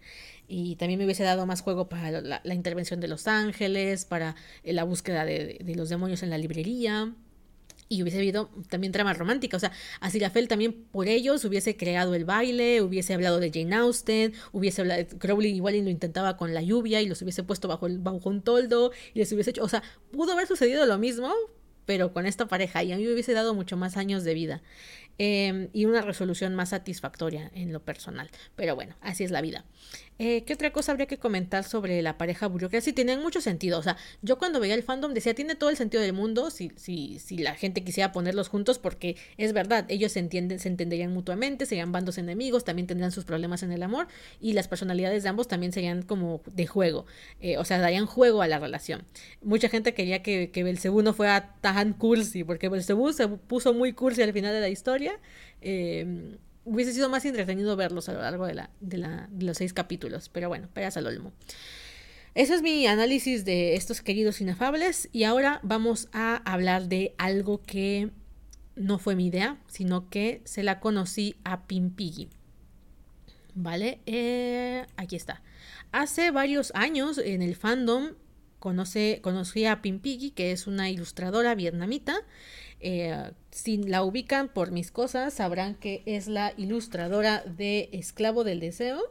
Y 0.47 0.75
también 0.75 0.99
me 0.99 1.05
hubiese 1.05 1.23
dado 1.23 1.45
más 1.45 1.61
juego 1.61 1.89
para 1.89 2.21
la, 2.21 2.53
intervención 2.53 2.99
de 2.99 3.07
los 3.07 3.27
ángeles, 3.27 4.05
para 4.05 4.35
eh, 4.63 4.73
la 4.73 4.83
búsqueda 4.83 5.25
de 5.25 5.73
los 5.75 5.89
demonios 5.89 6.23
en 6.23 6.29
la 6.29 6.37
librería 6.37 7.13
y 7.87 8.01
hubiese 8.01 8.17
habido 8.17 8.49
también 8.69 8.91
trama 8.91 9.13
romántica. 9.13 9.57
O 9.57 9.59
sea, 9.59 9.71
a 9.99 10.09
Sirafel 10.09 10.47
también 10.47 10.73
por 10.91 11.07
ellos 11.07 11.45
hubiese 11.45 11.77
creado 11.77 12.15
el 12.15 12.25
baile, 12.25 12.81
hubiese 12.81 13.13
hablado 13.13 13.39
de 13.39 13.51
Jane 13.51 13.75
Austen, 13.75 14.33
hubiese 14.51 14.81
hablado, 14.81 15.05
Crowley 15.19 15.55
igual 15.55 15.75
y 15.75 15.81
lo 15.81 15.89
intentaba 15.89 16.37
con 16.37 16.53
la 16.53 16.61
lluvia 16.61 17.01
y 17.01 17.07
los 17.07 17.21
hubiese 17.21 17.43
puesto 17.43 17.67
bajo, 17.67 17.87
el, 17.87 17.99
bajo 17.99 18.29
un 18.29 18.41
toldo 18.41 18.91
y 19.13 19.19
les 19.19 19.31
hubiese 19.31 19.51
hecho, 19.51 19.63
o 19.63 19.69
sea, 19.69 19.83
pudo 20.11 20.33
haber 20.33 20.47
sucedido 20.47 20.85
lo 20.85 20.97
mismo, 20.97 21.31
pero 21.85 22.13
con 22.13 22.25
esta 22.25 22.47
pareja 22.47 22.83
y 22.83 22.91
a 22.91 22.97
mí 22.97 23.03
me 23.03 23.13
hubiese 23.13 23.33
dado 23.33 23.53
mucho 23.53 23.77
más 23.77 23.97
años 23.97 24.23
de 24.23 24.33
vida. 24.33 24.61
Em, 25.17 25.69
y 25.71 25.85
una 25.85 26.01
resolución 26.01 26.55
más 26.55 26.69
satisfactoria 26.69 27.49
en 27.53 27.71
lo 27.71 27.79
personal. 27.81 28.29
Pero 28.57 28.75
bueno, 28.75 28.95
así 28.99 29.23
es 29.23 29.31
la 29.31 29.41
vida. 29.41 29.63
Eh, 30.17 30.43
¿Qué 30.45 30.53
otra 30.53 30.71
cosa 30.71 30.93
habría 30.93 31.07
que 31.07 31.17
comentar 31.17 31.65
sobre 31.65 32.01
la 32.01 32.17
pareja 32.17 32.47
burocracia? 32.47 32.85
Sí, 32.85 32.93
tienen 32.93 33.21
mucho 33.21 33.41
sentido. 33.41 33.77
O 33.79 33.83
sea, 33.83 33.97
yo 34.21 34.37
cuando 34.37 34.61
veía 34.61 34.73
el 34.73 34.83
fandom 34.83 35.13
decía, 35.13 35.33
tiene 35.33 35.55
todo 35.55 35.69
el 35.69 35.75
sentido 35.75 36.01
del 36.01 36.13
mundo 36.13 36.51
si, 36.51 36.71
si, 36.77 37.19
si 37.19 37.37
la 37.37 37.55
gente 37.55 37.83
quisiera 37.83 38.13
ponerlos 38.13 38.47
juntos, 38.47 38.79
porque 38.79 39.17
es 39.37 39.51
verdad, 39.51 39.85
ellos 39.89 40.13
se 40.13 40.19
entienden, 40.19 40.59
se 40.59 40.69
entenderían 40.69 41.11
mutuamente, 41.11 41.65
serían 41.65 41.91
bandos 41.91 42.17
enemigos, 42.17 42.63
también 42.63 42.87
tendrían 42.87 43.11
sus 43.11 43.25
problemas 43.25 43.61
en 43.63 43.73
el 43.73 43.83
amor, 43.83 44.07
y 44.39 44.53
las 44.53 44.69
personalidades 44.69 45.23
de 45.23 45.29
ambos 45.29 45.49
también 45.49 45.73
serían 45.73 46.01
como 46.01 46.41
de 46.45 46.65
juego. 46.65 47.05
Eh, 47.41 47.57
o 47.57 47.65
sea, 47.65 47.79
darían 47.79 48.05
juego 48.05 48.41
a 48.41 48.47
la 48.47 48.57
relación. 48.59 49.03
Mucha 49.41 49.67
gente 49.67 49.93
quería 49.93 50.23
que, 50.23 50.49
que 50.49 50.63
Belcebú 50.63 51.01
no 51.01 51.13
fuera 51.13 51.55
tan 51.59 51.91
cursi, 51.93 52.45
porque 52.45 52.69
Belcebú 52.69 53.11
se 53.11 53.27
puso 53.27 53.73
muy 53.73 53.91
cursi 53.91 54.21
al 54.21 54.31
final 54.31 54.53
de 54.53 54.61
la 54.61 54.69
historia. 54.69 55.19
Eh, 55.61 56.37
hubiese 56.65 56.93
sido 56.93 57.09
más 57.09 57.23
entretenido 57.25 57.75
verlos 57.75 58.09
a 58.09 58.13
lo 58.13 58.21
largo 58.21 58.45
de, 58.45 58.55
la, 58.55 58.69
de, 58.81 58.97
la, 58.97 59.29
de 59.31 59.45
los 59.45 59.57
seis 59.57 59.71
capítulos. 59.73 60.29
Pero 60.29 60.49
bueno, 60.49 60.67
peras 60.73 60.97
al 60.97 61.07
olmo. 61.07 61.31
Eso 62.33 62.53
es 62.53 62.61
mi 62.61 62.85
análisis 62.85 63.45
de 63.45 63.75
estos 63.75 64.01
queridos 64.01 64.41
inefables. 64.41 65.07
Y 65.13 65.23
ahora 65.23 65.61
vamos 65.63 66.09
a 66.11 66.35
hablar 66.51 66.89
de 66.89 67.15
algo 67.17 67.61
que 67.61 68.11
no 68.75 68.99
fue 68.99 69.15
mi 69.15 69.27
idea, 69.27 69.57
sino 69.67 70.09
que 70.09 70.41
se 70.43 70.63
la 70.63 70.81
conocí 70.81 71.35
a 71.45 71.65
Pimpiggy. 71.65 72.29
¿Vale? 73.53 74.01
Eh, 74.05 74.85
aquí 74.97 75.15
está. 75.15 75.41
Hace 75.93 76.31
varios 76.31 76.73
años 76.75 77.17
en 77.19 77.41
el 77.41 77.55
fandom 77.55 78.15
conoce, 78.59 79.19
conocí 79.21 79.65
a 79.65 79.81
Pimpiggy, 79.81 80.31
que 80.31 80.51
es 80.51 80.67
una 80.67 80.89
ilustradora 80.89 81.55
vietnamita 81.55 82.17
eh, 82.79 83.31
si 83.51 83.77
la 83.77 84.03
ubican 84.03 84.49
por 84.49 84.71
mis 84.71 84.91
cosas, 84.91 85.33
sabrán 85.33 85.75
que 85.75 86.03
es 86.05 86.27
la 86.27 86.53
ilustradora 86.57 87.43
de 87.45 87.89
Esclavo 87.91 88.43
del 88.43 88.59
Deseo. 88.59 89.01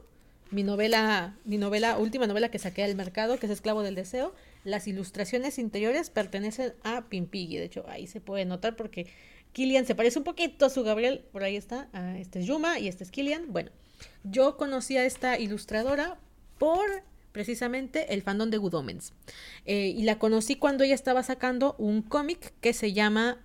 Mi 0.51 0.63
novela, 0.63 1.37
mi 1.45 1.59
novela, 1.59 1.99
última 1.99 2.27
novela 2.27 2.51
que 2.51 2.59
saqué 2.59 2.85
al 2.85 2.95
mercado, 2.95 3.39
que 3.39 3.47
es 3.47 3.53
Esclavo 3.53 3.83
del 3.83 3.95
Deseo. 3.95 4.35
Las 4.63 4.87
ilustraciones 4.87 5.59
interiores 5.59 6.11
pertenecen 6.11 6.75
a 6.83 7.07
Pimpiggy. 7.09 7.57
De 7.57 7.65
hecho, 7.65 7.85
ahí 7.89 8.07
se 8.07 8.21
puede 8.21 8.45
notar 8.45 8.77
porque 8.77 9.07
Killian 9.53 9.87
se 9.87 9.95
parece 9.95 10.19
un 10.19 10.25
poquito 10.25 10.67
a 10.67 10.71
su 10.71 10.85
Gabriel. 10.85 11.25
Por 11.33 11.43
ahí 11.43 11.57
está. 11.57 11.89
este 12.19 12.41
es 12.41 12.47
Yuma 12.47 12.79
y 12.79 12.89
este 12.89 13.05
es 13.05 13.11
Killian. 13.11 13.53
Bueno, 13.53 13.71
yo 14.23 14.57
conocí 14.57 14.97
a 14.97 15.05
esta 15.05 15.39
ilustradora 15.39 16.19
por 16.59 16.85
precisamente 17.33 18.15
el 18.15 18.23
fandom 18.23 18.49
de 18.49 18.59
Good. 18.59 18.75
Eh, 19.67 19.93
y 19.97 20.03
la 20.05 20.21
conocí 20.21 20.55
cuando 20.55 20.85
ella 20.85 20.95
estaba 20.95 21.23
sacando 21.25 21.75
un 21.79 22.03
cómic 22.03 22.55
que 22.61 22.73
se 22.73 22.93
llama 22.93 23.39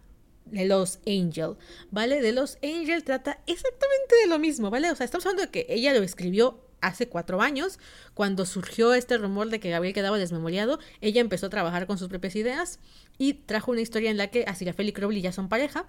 de 0.45 0.65
los 0.65 0.99
Angel, 1.05 1.55
¿vale? 1.91 2.21
De 2.21 2.31
los 2.31 2.57
Angel 2.63 3.03
trata 3.03 3.39
exactamente 3.45 4.15
de 4.21 4.27
lo 4.27 4.39
mismo, 4.39 4.69
¿vale? 4.69 4.91
O 4.91 4.95
sea, 4.95 5.05
estamos 5.05 5.25
hablando 5.25 5.43
de 5.43 5.51
que 5.51 5.65
ella 5.69 5.93
lo 5.93 6.03
escribió 6.03 6.59
hace 6.81 7.09
cuatro 7.09 7.41
años, 7.41 7.79
cuando 8.13 8.45
surgió 8.45 8.93
este 8.93 9.17
rumor 9.17 9.49
de 9.49 9.59
que 9.59 9.69
Gabriel 9.69 9.93
quedaba 9.93 10.17
desmemoriado, 10.17 10.79
ella 11.01 11.21
empezó 11.21 11.47
a 11.47 11.49
trabajar 11.49 11.87
con 11.87 11.97
sus 11.97 12.07
propias 12.07 12.35
ideas 12.35 12.79
y 13.17 13.33
trajo 13.33 13.71
una 13.71 13.81
historia 13.81 14.09
en 14.09 14.17
la 14.17 14.27
que 14.27 14.45
Asirafel 14.47 14.89
y 14.89 14.93
Crowley 14.93 15.21
ya 15.21 15.31
son 15.31 15.49
pareja, 15.49 15.85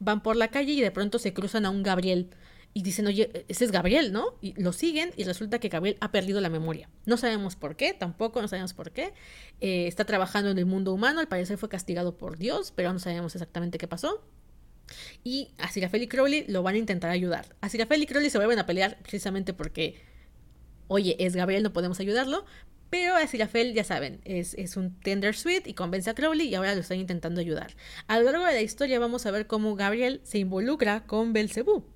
van 0.00 0.22
por 0.22 0.36
la 0.36 0.48
calle 0.48 0.72
y 0.72 0.80
de 0.80 0.90
pronto 0.90 1.18
se 1.18 1.32
cruzan 1.32 1.64
a 1.64 1.70
un 1.70 1.82
Gabriel 1.82 2.30
y 2.76 2.82
dicen, 2.82 3.06
oye, 3.06 3.44
ese 3.46 3.64
es 3.64 3.70
Gabriel, 3.70 4.12
¿no? 4.12 4.36
Y 4.40 4.60
lo 4.60 4.72
siguen 4.72 5.12
y 5.16 5.22
resulta 5.22 5.60
que 5.60 5.68
Gabriel 5.68 5.96
ha 6.00 6.10
perdido 6.10 6.40
la 6.40 6.50
memoria. 6.50 6.90
No 7.06 7.16
sabemos 7.16 7.54
por 7.54 7.76
qué, 7.76 7.94
tampoco 7.94 8.42
no 8.42 8.48
sabemos 8.48 8.74
por 8.74 8.90
qué. 8.90 9.14
Eh, 9.60 9.86
está 9.86 10.04
trabajando 10.04 10.50
en 10.50 10.58
el 10.58 10.66
mundo 10.66 10.92
humano, 10.92 11.20
al 11.20 11.28
parecer 11.28 11.56
fue 11.56 11.68
castigado 11.68 12.18
por 12.18 12.36
Dios, 12.36 12.72
pero 12.74 12.92
no 12.92 12.98
sabemos 12.98 13.36
exactamente 13.36 13.78
qué 13.78 13.86
pasó. 13.86 14.26
Y 15.22 15.52
a 15.58 15.70
Sirafel 15.70 16.02
y 16.02 16.08
Crowley 16.08 16.46
lo 16.48 16.64
van 16.64 16.74
a 16.74 16.78
intentar 16.78 17.10
ayudar. 17.10 17.46
A 17.60 17.68
Sirafel 17.68 18.02
y 18.02 18.06
Crowley 18.06 18.28
se 18.28 18.38
vuelven 18.38 18.58
a 18.58 18.66
pelear 18.66 18.98
precisamente 19.02 19.54
porque, 19.54 19.94
oye, 20.88 21.14
es 21.20 21.36
Gabriel, 21.36 21.62
no 21.62 21.72
podemos 21.72 22.00
ayudarlo. 22.00 22.44
Pero 22.90 23.14
a 23.14 23.26
Sirafel, 23.26 23.72
ya 23.72 23.84
saben, 23.84 24.20
es, 24.24 24.54
es, 24.54 24.76
un 24.76 24.98
tender 25.00 25.34
sweet 25.36 25.66
y 25.66 25.74
convence 25.74 26.10
a 26.10 26.14
Crowley 26.14 26.48
y 26.48 26.54
ahora 26.56 26.74
lo 26.74 26.80
están 26.80 26.98
intentando 26.98 27.40
ayudar. 27.40 27.76
A 28.08 28.18
lo 28.18 28.24
largo 28.24 28.44
de 28.46 28.54
la 28.54 28.62
historia 28.62 28.98
vamos 28.98 29.26
a 29.26 29.30
ver 29.30 29.46
cómo 29.46 29.74
Gabriel 29.76 30.20
se 30.24 30.38
involucra 30.38 31.06
con 31.06 31.32
Belcebú 31.32 31.93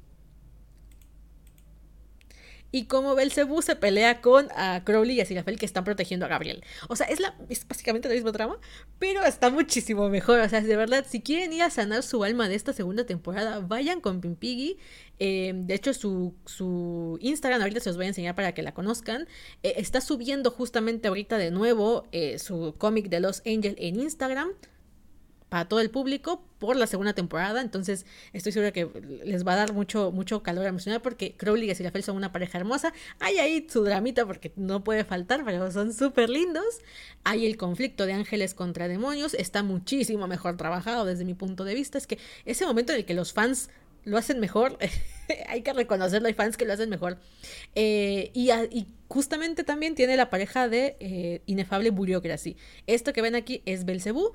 y 2.70 2.84
cómo 2.84 3.14
Belcebú 3.14 3.62
se 3.62 3.76
pelea 3.76 4.20
con 4.20 4.48
a 4.54 4.82
Crowley 4.84 5.16
y 5.16 5.20
a 5.20 5.26
Sirafel 5.26 5.58
que 5.58 5.66
están 5.66 5.84
protegiendo 5.84 6.26
a 6.26 6.28
Gabriel. 6.28 6.62
O 6.88 6.96
sea, 6.96 7.06
es, 7.06 7.20
la, 7.20 7.34
es 7.48 7.66
básicamente 7.66 8.08
la 8.08 8.14
misma 8.14 8.32
trama, 8.32 8.58
pero 8.98 9.24
está 9.24 9.50
muchísimo 9.50 10.08
mejor. 10.08 10.40
O 10.40 10.48
sea, 10.48 10.60
de 10.60 10.76
verdad, 10.76 11.06
si 11.08 11.20
quieren 11.20 11.52
ir 11.52 11.62
a 11.62 11.70
sanar 11.70 12.02
su 12.02 12.24
alma 12.24 12.48
de 12.48 12.54
esta 12.54 12.72
segunda 12.72 13.04
temporada, 13.06 13.60
vayan 13.60 14.00
con 14.00 14.20
Pimpiggy. 14.20 14.78
Eh, 15.18 15.52
de 15.54 15.74
hecho, 15.74 15.94
su, 15.94 16.34
su, 16.44 17.18
Instagram, 17.20 17.60
ahorita 17.62 17.80
se 17.80 17.90
los 17.90 17.96
voy 17.96 18.04
a 18.06 18.08
enseñar 18.08 18.34
para 18.34 18.52
que 18.52 18.62
la 18.62 18.72
conozcan. 18.72 19.26
Eh, 19.62 19.74
está 19.76 20.00
subiendo 20.00 20.50
justamente 20.50 21.08
ahorita 21.08 21.38
de 21.38 21.50
nuevo 21.50 22.06
eh, 22.12 22.38
su 22.38 22.74
cómic 22.78 23.08
de 23.08 23.20
Los 23.20 23.42
Angels 23.46 23.76
en 23.78 24.00
Instagram 24.00 24.50
para 25.48 25.66
todo 25.66 25.80
el 25.80 25.90
público 25.90 26.42
por 26.58 26.76
la 26.76 26.86
segunda 26.86 27.12
temporada. 27.12 27.60
Entonces 27.60 28.06
estoy 28.32 28.52
segura 28.52 28.72
que 28.72 28.88
les 29.24 29.46
va 29.46 29.52
a 29.52 29.56
dar 29.56 29.72
mucho, 29.72 30.12
mucho 30.12 30.42
calor 30.42 30.66
emocional 30.66 31.00
porque 31.00 31.34
Crowley 31.36 31.70
y 31.70 31.74
Sirafel 31.74 32.02
son 32.02 32.16
una 32.16 32.32
pareja 32.32 32.58
hermosa. 32.58 32.92
Hay 33.20 33.38
ahí 33.38 33.66
su 33.68 33.82
dramita 33.84 34.26
porque 34.26 34.52
no 34.56 34.84
puede 34.84 35.04
faltar, 35.04 35.44
pero 35.44 35.70
son 35.70 35.92
súper 35.92 36.28
lindos. 36.30 36.64
Hay 37.24 37.46
el 37.46 37.56
conflicto 37.56 38.06
de 38.06 38.12
ángeles 38.12 38.54
contra 38.54 38.88
demonios. 38.88 39.34
Está 39.34 39.62
muchísimo 39.62 40.26
mejor 40.26 40.56
trabajado 40.56 41.04
desde 41.04 41.24
mi 41.24 41.34
punto 41.34 41.64
de 41.64 41.74
vista. 41.74 41.98
Es 41.98 42.06
que 42.06 42.18
ese 42.44 42.66
momento 42.66 42.92
en 42.92 42.98
el 42.98 43.04
que 43.04 43.14
los 43.14 43.32
fans 43.32 43.70
lo 44.04 44.16
hacen 44.16 44.40
mejor, 44.40 44.78
hay 45.48 45.62
que 45.62 45.72
reconocerlo, 45.72 46.28
hay 46.28 46.34
fans 46.34 46.56
que 46.56 46.64
lo 46.64 46.72
hacen 46.72 46.88
mejor. 46.88 47.18
Eh, 47.74 48.30
y, 48.34 48.50
justamente 49.08 49.64
también 49.64 49.94
tiene 49.94 50.18
la 50.18 50.28
pareja 50.28 50.68
de 50.68 50.96
eh, 51.00 51.40
Inefable 51.46 51.90
Bureaucracy. 51.90 52.56
Esto 52.86 53.14
que 53.14 53.22
ven 53.22 53.34
aquí 53.34 53.62
es 53.64 53.86
Belcebú, 53.86 54.32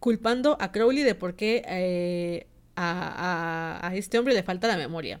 culpando 0.00 0.56
a 0.60 0.72
Crowley 0.72 1.04
de 1.04 1.14
por 1.14 1.36
qué 1.36 1.62
eh, 1.68 2.46
a, 2.74 3.92
este 3.94 4.18
hombre 4.18 4.34
le 4.34 4.42
falta 4.42 4.66
la 4.66 4.76
memoria. 4.76 5.20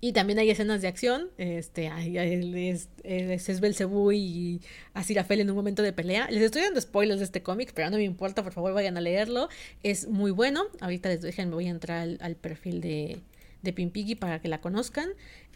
Y 0.00 0.12
también 0.12 0.38
hay 0.38 0.50
escenas 0.50 0.82
de 0.82 0.88
acción. 0.88 1.30
Este, 1.38 1.90
es, 1.96 2.88
es, 3.02 3.60
Belcebú 3.60 4.12
y 4.12 4.60
en 4.94 5.50
un 5.50 5.56
momento 5.56 5.82
de 5.82 5.92
pelea. 5.92 6.28
Les 6.30 6.42
estoy 6.42 6.62
dando 6.62 6.80
spoilers 6.80 7.18
de 7.18 7.24
este 7.24 7.42
cómic, 7.42 7.72
pero 7.74 7.90
no 7.90 7.96
me 7.96 8.04
importa, 8.04 8.42
por 8.44 8.52
favor 8.52 8.72
vayan 8.72 8.96
a 8.96 9.00
leerlo. 9.00 9.48
Es 9.82 10.06
muy 10.08 10.30
bueno. 10.30 10.64
Ahorita 10.80 11.08
les 11.08 11.22
dejen, 11.22 11.48
me 11.48 11.54
voy 11.56 11.66
a 11.66 11.70
entrar 11.70 12.08
al, 12.20 12.36
perfil 12.36 12.80
de, 12.80 13.20
de 13.62 14.16
para 14.16 14.40
que 14.40 14.48
la 14.48 14.60
conozcan. 14.60 15.08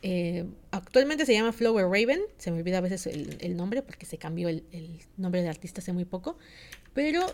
Eh, 0.03 0.47
actualmente 0.71 1.27
se 1.27 1.35
llama 1.35 1.53
Flower 1.53 1.85
Raven. 1.85 2.21
Se 2.39 2.51
me 2.51 2.59
olvida 2.59 2.79
a 2.79 2.81
veces 2.81 3.07
el, 3.07 3.57
nombre 3.57 3.83
porque 3.83 4.07
se 4.07 4.19
cambió 4.19 4.49
el, 4.49 4.65
el 4.73 4.99
nombre 5.17 5.43
de 5.43 5.49
artista 5.49 5.81
hace 5.81 5.93
muy 5.93 6.07
poco. 6.07 6.39
Pero 6.95 7.27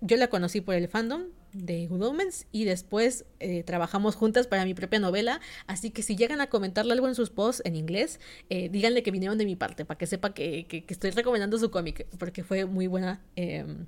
yo 0.00 0.16
la 0.16 0.28
conocí 0.28 0.60
por 0.60 0.74
el 0.74 0.88
fandom 0.88 1.24
de 1.52 1.86
Good 1.86 2.02
Omens 2.02 2.46
y 2.52 2.64
después 2.64 3.24
eh, 3.40 3.62
trabajamos 3.64 4.14
juntas 4.14 4.46
para 4.46 4.64
mi 4.64 4.74
propia 4.74 4.98
novela. 4.98 5.40
Así 5.66 5.90
que 5.90 6.02
si 6.02 6.16
llegan 6.16 6.40
a 6.40 6.48
comentarle 6.48 6.92
algo 6.92 7.08
en 7.08 7.14
sus 7.14 7.30
posts 7.30 7.62
en 7.64 7.76
inglés, 7.76 8.20
eh, 8.50 8.68
díganle 8.68 9.02
que 9.02 9.10
vinieron 9.10 9.38
de 9.38 9.44
mi 9.44 9.56
parte 9.56 9.84
para 9.84 9.98
que 9.98 10.06
sepa 10.06 10.34
que, 10.34 10.66
que, 10.66 10.84
estoy 10.88 11.10
recomendando 11.10 11.58
su 11.58 11.70
cómic 11.70 12.06
porque 12.18 12.44
fue 12.44 12.64
muy 12.64 12.86
buena. 12.86 13.20
Em, 13.36 13.86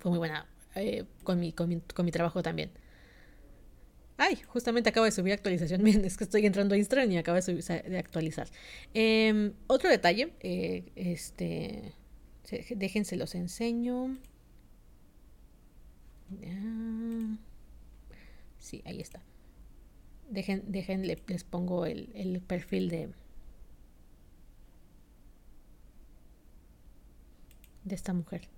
fue 0.00 0.10
muy 0.10 0.18
buena 0.18 0.46
eh, 0.74 1.04
con, 1.22 1.38
mi, 1.38 1.52
con, 1.52 1.68
mi, 1.68 1.80
con, 1.80 2.04
mi, 2.04 2.10
trabajo 2.10 2.42
también. 2.42 2.70
Ay, 4.18 4.36
justamente 4.46 4.90
acabo 4.90 5.06
de 5.06 5.12
subir 5.12 5.32
actualización. 5.32 5.82
Miren, 5.84 6.04
es 6.04 6.16
que 6.16 6.24
estoy 6.24 6.44
entrando 6.44 6.74
a 6.74 6.78
Instagram 6.78 7.10
y 7.12 7.18
acabo 7.18 7.36
de, 7.36 7.42
subir, 7.42 7.64
de 7.64 7.98
actualizar. 7.98 8.48
Em, 8.92 9.52
otro 9.66 9.88
detalle, 9.88 10.32
este, 10.96 11.94
déjense 12.76 13.16
los 13.16 13.34
enseño. 13.34 14.18
Ah, 16.46 17.36
sí, 18.58 18.82
ahí 18.84 19.00
está. 19.00 19.22
Dejen, 20.30 20.62
dejen 20.66 21.06
les 21.06 21.44
pongo 21.44 21.86
el, 21.86 22.10
el 22.14 22.40
perfil 22.40 22.88
de, 22.88 23.10
de 27.84 27.94
esta 27.94 28.12
mujer. 28.12 28.48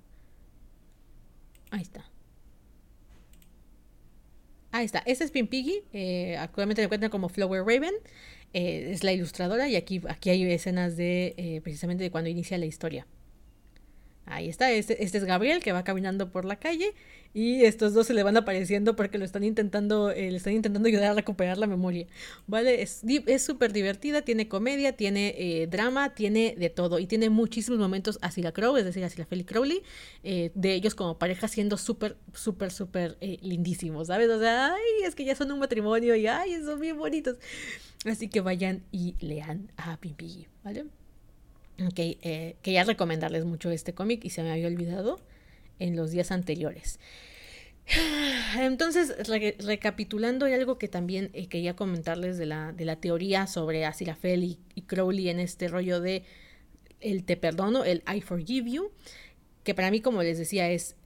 Ahí 1.71 1.83
está. 1.83 2.05
Ahí 4.71 4.85
está. 4.85 4.99
Este 5.07 5.25
es 5.25 5.31
Pin 5.31 5.47
Piggy. 5.47 5.83
Eh, 5.93 6.37
actualmente 6.37 6.83
se 6.83 6.87
encuentra 6.87 7.09
como 7.09 7.29
Flower 7.29 7.63
Raven. 7.65 7.95
Eh, 8.53 8.91
es 8.93 9.03
la 9.05 9.13
ilustradora 9.13 9.69
y 9.69 9.77
aquí, 9.77 10.01
aquí 10.09 10.31
hay 10.31 10.45
escenas 10.45 10.97
de 10.97 11.35
eh, 11.37 11.61
precisamente 11.63 12.05
de 12.05 12.11
cuando 12.11 12.31
inicia 12.31 12.59
la 12.59 12.67
historia. 12.67 13.07
Ahí 14.27 14.49
está, 14.49 14.71
este, 14.71 15.05
este, 15.05 15.19
es 15.19 15.25
Gabriel 15.25 15.63
que 15.63 15.73
va 15.73 15.85
caminando 15.85 16.31
por 16.31 16.47
la 16.47 16.57
calle 16.57 16.95
y 17.35 17.65
estos 17.65 17.93
dos 17.93 18.07
se 18.07 18.15
le 18.15 18.23
van 18.23 18.37
apareciendo 18.37 18.97
porque 18.97 19.19
lo 19.19 19.25
están 19.25 19.45
intentando, 19.45 20.11
eh, 20.11 20.31
le 20.31 20.37
están 20.37 20.55
intentando 20.55 20.89
ayudar 20.89 21.11
a 21.11 21.15
recuperar 21.15 21.59
la 21.59 21.67
memoria. 21.67 22.07
¿Vale? 22.47 22.81
Es 22.81 23.03
súper 23.43 23.73
divertida, 23.73 24.23
tiene 24.23 24.49
comedia, 24.49 24.97
tiene 24.97 25.35
eh, 25.37 25.67
drama, 25.67 26.15
tiene 26.15 26.55
de 26.57 26.71
todo 26.71 27.01
y 27.01 27.07
tiene 27.07 27.29
muchísimos 27.29 27.79
momentos 27.79 28.19
la 28.37 28.53
Crow, 28.53 28.77
es 28.77 28.85
decir, 28.85 29.05
así 29.05 29.19
la 29.19 29.27
Felix 29.27 29.49
Crowley, 29.49 29.83
eh, 30.23 30.53
de 30.55 30.75
ellos 30.75 30.95
como 30.95 31.19
pareja 31.19 31.49
siendo 31.49 31.77
súper, 31.77 32.17
súper, 32.33 32.71
súper 32.71 33.19
lindísimos, 33.21 34.07
¿sabes? 34.07 34.31
O 34.31 34.41
sea, 34.41 34.75
ay, 34.75 35.05
es 35.05 35.15
que 35.15 35.25
ya 35.25 35.35
son 35.35 35.53
un 35.53 35.59
matrimonio 35.59 36.17
y 36.17 36.27
ay, 36.27 36.63
son 36.65 36.81
bien 36.81 36.97
bonitos. 36.97 37.37
Así 38.07 38.29
que 38.29 38.41
vayan 38.41 38.83
y 38.91 39.17
lean 39.21 39.71
a 39.77 39.99
Pimpi, 39.99 40.47
¿vale? 40.63 40.87
Ok, 41.81 41.99
eh, 41.99 42.57
quería 42.63 42.85
recomendarles 42.85 43.45
mucho 43.45 43.71
este 43.71 43.95
cómic 43.95 44.25
y 44.25 44.31
se 44.31 44.43
me 44.43 44.53
había 44.53 44.69
olvidado 44.69 45.21
en 45.79 45.97
los 45.97 46.13
días 46.13 46.31
anteriores. 46.31 47.01
Entonces, 48.59 49.15
recapitulando, 49.59 50.47
hay 50.47 50.53
algo 50.53 50.79
que 50.79 50.89
también 50.89 51.31
eh, 51.33 51.49
quería 51.49 51.75
comentarles 51.75 52.39
de 52.39 52.47
la, 52.47 52.73
de 52.73 52.85
la 52.85 52.97
teoría 52.97 53.47
sobre 53.47 53.85
Asirafel 53.85 54.45
y, 54.45 54.59
y 54.75 54.83
Crowley 54.83 55.29
en 55.29 55.41
este 55.41 55.69
rollo 55.69 56.01
de 56.01 56.25
el 57.01 57.25
te 57.25 57.37
perdono, 57.37 57.85
el 57.85 58.03
I 58.13 58.21
forgive 58.21 58.71
you, 58.71 58.91
que 59.63 59.75
para 59.75 59.91
mí, 59.91 60.01
como 60.01 60.23
les 60.23 60.39
decía, 60.39 60.71
es 60.71 60.97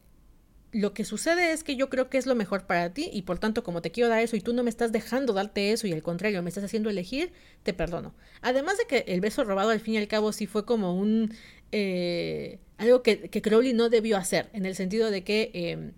lo 0.72 0.92
que 0.92 1.04
sucede 1.04 1.52
es 1.52 1.64
que 1.64 1.76
yo 1.76 1.88
creo 1.88 2.10
que 2.10 2.18
es 2.18 2.26
lo 2.26 2.34
mejor 2.34 2.66
para 2.66 2.92
ti 2.92 3.08
y 3.12 3.22
por 3.22 3.38
tanto 3.38 3.62
como 3.62 3.80
te 3.80 3.90
quiero 3.90 4.08
dar 4.08 4.20
eso 4.20 4.36
y 4.36 4.40
tú 4.40 4.52
no 4.52 4.62
me 4.62 4.70
estás 4.70 4.92
dejando 4.92 5.32
darte 5.32 5.72
eso 5.72 5.86
y 5.86 5.92
al 5.92 6.02
contrario 6.02 6.42
me 6.42 6.50
estás 6.50 6.64
haciendo 6.64 6.90
elegir, 6.90 7.32
te 7.62 7.72
perdono. 7.72 8.14
Además 8.42 8.76
de 8.78 8.86
que 8.86 9.12
el 9.12 9.20
beso 9.20 9.44
robado 9.44 9.70
al 9.70 9.80
fin 9.80 9.94
y 9.94 9.98
al 9.98 10.08
cabo 10.08 10.32
sí 10.32 10.46
fue 10.46 10.64
como 10.64 10.94
un... 10.94 11.34
Eh, 11.72 12.58
algo 12.76 13.02
que, 13.02 13.28
que, 13.28 13.42
Crowley 13.42 13.72
no 13.72 13.88
debió 13.88 14.16
hacer, 14.16 14.48
en 14.52 14.64
el 14.64 14.74
sentido 14.74 15.10
de 15.10 15.24
que 15.24 15.50
em, 15.52 15.92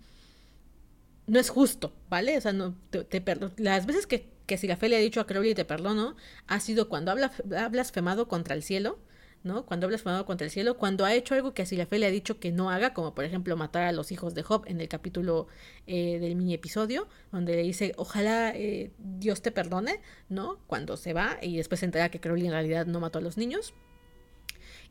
no 1.27 1.39
es 1.39 1.49
justo, 1.49 1.93
¿vale? 2.09 2.37
O 2.37 2.41
sea, 2.41 2.53
no, 2.53 2.75
te, 2.89 3.03
te 3.03 3.23
Las 3.57 3.85
veces 3.85 4.07
que, 4.07 4.29
que 4.47 4.57
Sirafel 4.57 4.91
le 4.91 4.97
ha 4.97 4.99
dicho 4.99 5.21
a 5.21 5.27
Crowley 5.27 5.53
te 5.53 5.63
perdono, 5.63 6.15
ha 6.47 6.59
sido 6.59 6.89
cuando 6.89 7.11
ha 7.11 7.69
blasfemado 7.69 8.27
contra 8.27 8.55
el 8.55 8.63
cielo, 8.63 8.99
¿no? 9.43 9.65
Cuando 9.65 9.85
ha 9.85 9.89
blasfemado 9.89 10.25
contra 10.25 10.45
el 10.45 10.51
cielo, 10.51 10.77
cuando 10.77 11.05
ha 11.05 11.13
hecho 11.13 11.33
algo 11.33 11.53
que 11.53 11.63
a 11.63 11.65
fe 11.65 11.99
le 11.99 12.05
ha 12.05 12.11
dicho 12.11 12.39
que 12.39 12.51
no 12.51 12.69
haga, 12.69 12.93
como 12.93 13.15
por 13.15 13.25
ejemplo 13.25 13.57
matar 13.57 13.83
a 13.83 13.91
los 13.91 14.11
hijos 14.11 14.33
de 14.35 14.43
Job 14.43 14.63
en 14.67 14.81
el 14.81 14.87
capítulo 14.87 15.47
eh, 15.87 16.19
del 16.19 16.35
mini 16.35 16.53
episodio, 16.53 17.07
donde 17.31 17.55
le 17.55 17.63
dice, 17.63 17.93
ojalá 17.97 18.51
eh, 18.55 18.91
Dios 18.97 19.41
te 19.41 19.51
perdone, 19.51 20.01
¿no? 20.29 20.59
Cuando 20.67 20.97
se 20.97 21.13
va 21.13 21.37
y 21.41 21.57
después 21.57 21.79
se 21.79 21.85
entera 21.85 22.09
que 22.09 22.19
Crowley 22.19 22.45
en 22.45 22.51
realidad 22.51 22.85
no 22.85 22.99
mató 22.99 23.19
a 23.19 23.21
los 23.21 23.37
niños. 23.37 23.73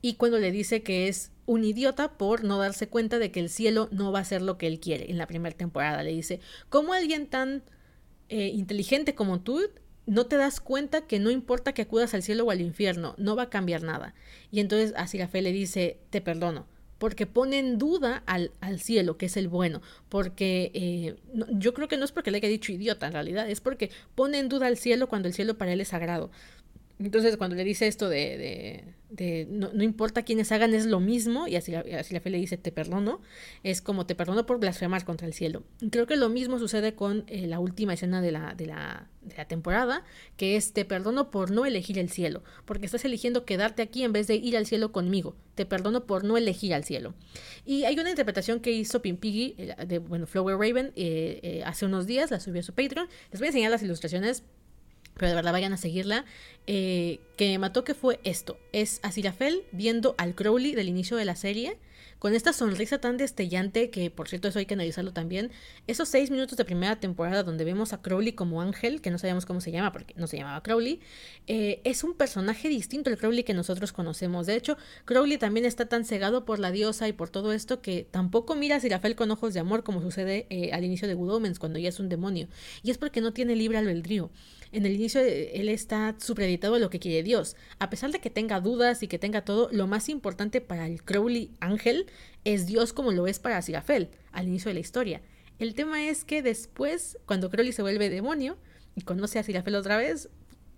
Y 0.02 0.14
cuando 0.14 0.38
le 0.38 0.50
dice 0.50 0.82
que 0.82 1.08
es 1.08 1.30
un 1.46 1.64
idiota 1.64 2.16
por 2.16 2.42
no 2.42 2.58
darse 2.58 2.88
cuenta 2.88 3.18
de 3.18 3.30
que 3.30 3.40
el 3.40 3.50
cielo 3.50 3.88
no 3.92 4.12
va 4.12 4.20
a 4.20 4.24
ser 4.24 4.40
lo 4.40 4.56
que 4.56 4.66
él 4.66 4.80
quiere. 4.80 5.10
En 5.10 5.18
la 5.18 5.26
primera 5.26 5.54
temporada 5.54 6.02
le 6.02 6.12
dice, 6.12 6.40
¿cómo 6.70 6.94
alguien 6.94 7.26
tan 7.26 7.62
eh, 8.30 8.46
inteligente 8.48 9.14
como 9.14 9.40
tú 9.40 9.60
no 10.10 10.26
te 10.26 10.36
das 10.36 10.58
cuenta 10.58 11.02
que 11.02 11.20
no 11.20 11.30
importa 11.30 11.72
que 11.72 11.82
acudas 11.82 12.14
al 12.14 12.24
cielo 12.24 12.44
o 12.44 12.50
al 12.50 12.60
infierno, 12.60 13.14
no 13.16 13.36
va 13.36 13.44
a 13.44 13.48
cambiar 13.48 13.84
nada. 13.84 14.12
Y 14.50 14.58
entonces 14.58 14.92
a 14.96 15.06
fe 15.06 15.40
le 15.40 15.52
dice, 15.52 15.98
te 16.10 16.20
perdono, 16.20 16.66
porque 16.98 17.26
pone 17.26 17.60
en 17.60 17.78
duda 17.78 18.24
al, 18.26 18.50
al 18.60 18.80
cielo, 18.80 19.16
que 19.16 19.26
es 19.26 19.36
el 19.36 19.46
bueno, 19.46 19.82
porque 20.08 20.72
eh, 20.74 21.14
yo 21.52 21.74
creo 21.74 21.86
que 21.86 21.96
no 21.96 22.04
es 22.04 22.10
porque 22.10 22.32
le 22.32 22.38
haya 22.38 22.48
dicho 22.48 22.72
idiota 22.72 23.06
en 23.06 23.12
realidad, 23.12 23.48
es 23.48 23.60
porque 23.60 23.90
pone 24.16 24.40
en 24.40 24.48
duda 24.48 24.66
al 24.66 24.78
cielo 24.78 25.08
cuando 25.08 25.28
el 25.28 25.34
cielo 25.34 25.56
para 25.56 25.72
él 25.72 25.80
es 25.80 25.88
sagrado. 25.88 26.32
Entonces, 27.02 27.38
cuando 27.38 27.56
le 27.56 27.64
dice 27.64 27.86
esto 27.86 28.10
de, 28.10 28.84
no, 29.48 29.82
importa 29.82 30.22
quiénes 30.22 30.52
hagan, 30.52 30.74
es 30.74 30.84
lo 30.84 31.00
mismo, 31.00 31.48
y 31.48 31.56
así, 31.56 31.72
la- 31.72 31.82
fe 31.82 32.30
le 32.30 32.36
dice, 32.36 32.58
te 32.58 32.72
perdono, 32.72 33.22
es 33.62 33.80
como 33.80 34.04
te 34.04 34.14
perdono 34.14 34.44
por 34.44 34.60
blasfemar 34.60 35.06
contra 35.06 35.26
el 35.26 35.32
cielo. 35.32 35.62
Y 35.80 35.88
creo 35.88 36.06
que 36.06 36.16
lo 36.16 36.28
mismo 36.28 36.58
sucede 36.58 36.94
con 36.94 37.24
eh, 37.26 37.46
la 37.46 37.58
última 37.58 37.94
escena 37.94 38.20
de 38.20 38.32
la, 38.32 38.54
de, 38.54 38.66
la, 38.66 39.08
temporada, 39.48 40.04
que 40.36 40.56
es 40.56 40.74
te 40.74 40.84
perdono 40.84 41.30
por 41.30 41.50
no 41.50 41.64
elegir 41.64 41.98
el 41.98 42.10
cielo, 42.10 42.42
porque 42.66 42.84
estás 42.84 43.04
eligiendo 43.06 43.46
quedarte 43.46 43.80
aquí 43.80 44.02
en 44.02 44.12
vez 44.12 44.26
de 44.26 44.34
ir 44.34 44.56
al 44.58 44.66
cielo 44.66 44.92
conmigo. 44.92 45.34
Te 45.54 45.64
perdono 45.64 46.04
por 46.04 46.24
no 46.24 46.36
elegir 46.36 46.74
al 46.74 46.84
cielo. 46.84 47.14
Y 47.64 47.84
hay 47.84 47.98
una 47.98 48.10
interpretación 48.10 48.60
que 48.60 48.72
hizo 48.72 49.00
Pimpiggy, 49.00 49.54
eh, 49.56 49.74
de, 49.86 49.98
bueno, 50.00 50.26
Flower 50.26 50.58
Raven, 50.58 50.92
eh, 50.96 51.62
hace 51.64 51.86
unos 51.86 52.06
días, 52.06 52.30
la 52.30 52.40
subió 52.40 52.60
a 52.60 52.62
su 52.62 52.74
Patreon. 52.74 53.08
Les 53.30 53.40
voy 53.40 53.46
a 53.46 53.48
enseñar 53.48 53.70
las 53.70 53.82
ilustraciones 53.82 54.44
pero 55.14 55.28
de 55.28 55.34
verdad 55.34 55.52
vayan 55.52 55.72
a 55.72 55.76
seguirla, 55.76 56.24
eh, 56.66 57.20
que 57.36 57.48
me 57.48 57.58
mató 57.58 57.84
que 57.84 57.94
fue 57.94 58.20
esto, 58.24 58.58
es 58.72 59.00
Aziraphale 59.02 59.64
viendo 59.72 60.14
al 60.18 60.34
Crowley 60.34 60.74
del 60.74 60.88
inicio 60.88 61.16
de 61.16 61.24
la 61.24 61.36
serie, 61.36 61.78
con 62.20 62.34
esta 62.34 62.52
sonrisa 62.52 62.98
tan 62.98 63.16
destellante, 63.16 63.88
que 63.90 64.10
por 64.10 64.28
cierto 64.28 64.46
eso 64.46 64.58
hay 64.58 64.66
que 64.66 64.74
analizarlo 64.74 65.12
también, 65.12 65.50
esos 65.86 66.08
seis 66.08 66.30
minutos 66.30 66.58
de 66.58 66.66
primera 66.66 67.00
temporada 67.00 67.42
donde 67.42 67.64
vemos 67.64 67.94
a 67.94 68.02
Crowley 68.02 68.34
como 68.34 68.60
ángel, 68.60 69.00
que 69.00 69.10
no 69.10 69.18
sabemos 69.18 69.46
cómo 69.46 69.62
se 69.62 69.72
llama 69.72 69.90
porque 69.90 70.14
no 70.16 70.26
se 70.26 70.36
llamaba 70.36 70.62
Crowley, 70.62 71.00
eh, 71.46 71.80
es 71.82 72.04
un 72.04 72.12
personaje 72.12 72.68
distinto 72.68 73.08
al 73.08 73.16
Crowley 73.16 73.42
que 73.42 73.54
nosotros 73.54 73.92
conocemos. 73.92 74.46
De 74.46 74.54
hecho, 74.54 74.76
Crowley 75.06 75.38
también 75.38 75.64
está 75.64 75.86
tan 75.86 76.04
cegado 76.04 76.44
por 76.44 76.58
la 76.58 76.70
diosa 76.70 77.08
y 77.08 77.14
por 77.14 77.30
todo 77.30 77.52
esto 77.54 77.80
que 77.80 78.06
tampoco 78.10 78.54
mira 78.54 78.74
a 78.74 78.78
Aziraphale 78.78 79.16
con 79.16 79.30
ojos 79.30 79.54
de 79.54 79.60
amor 79.60 79.82
como 79.82 80.02
sucede 80.02 80.46
eh, 80.50 80.72
al 80.72 80.84
inicio 80.84 81.08
de 81.08 81.14
Good 81.14 81.32
Omens, 81.32 81.58
cuando 81.58 81.78
ya 81.78 81.88
es 81.88 81.98
un 82.00 82.10
demonio. 82.10 82.48
Y 82.82 82.90
es 82.90 82.98
porque 82.98 83.22
no 83.22 83.32
tiene 83.32 83.56
libre 83.56 83.78
albedrío. 83.78 84.30
En 84.72 84.86
el 84.86 84.94
inicio 84.94 85.20
eh, 85.20 85.60
él 85.60 85.68
está 85.68 86.14
supreditado 86.18 86.76
a 86.76 86.78
lo 86.78 86.90
que 86.90 87.00
quiere 87.00 87.22
Dios. 87.22 87.56
A 87.78 87.90
pesar 87.90 88.12
de 88.12 88.20
que 88.20 88.30
tenga 88.30 88.60
dudas 88.60 89.02
y 89.02 89.08
que 89.08 89.18
tenga 89.18 89.44
todo, 89.44 89.68
lo 89.72 89.86
más 89.86 90.08
importante 90.08 90.60
para 90.60 90.86
el 90.86 91.02
Crowley 91.02 91.50
ángel 91.60 92.06
es 92.44 92.66
Dios 92.66 92.92
como 92.92 93.12
lo 93.12 93.26
es 93.26 93.38
para 93.38 93.58
Aziraphale 93.58 94.10
al 94.32 94.48
inicio 94.48 94.68
de 94.68 94.74
la 94.74 94.80
historia. 94.80 95.22
El 95.58 95.74
tema 95.74 96.04
es 96.04 96.24
que 96.24 96.42
después, 96.42 97.18
cuando 97.26 97.50
Crowley 97.50 97.72
se 97.72 97.82
vuelve 97.82 98.08
demonio 98.08 98.56
y 98.94 99.02
conoce 99.02 99.38
a 99.38 99.40
Aziraphale 99.42 99.76
otra 99.76 99.96
vez, 99.96 100.28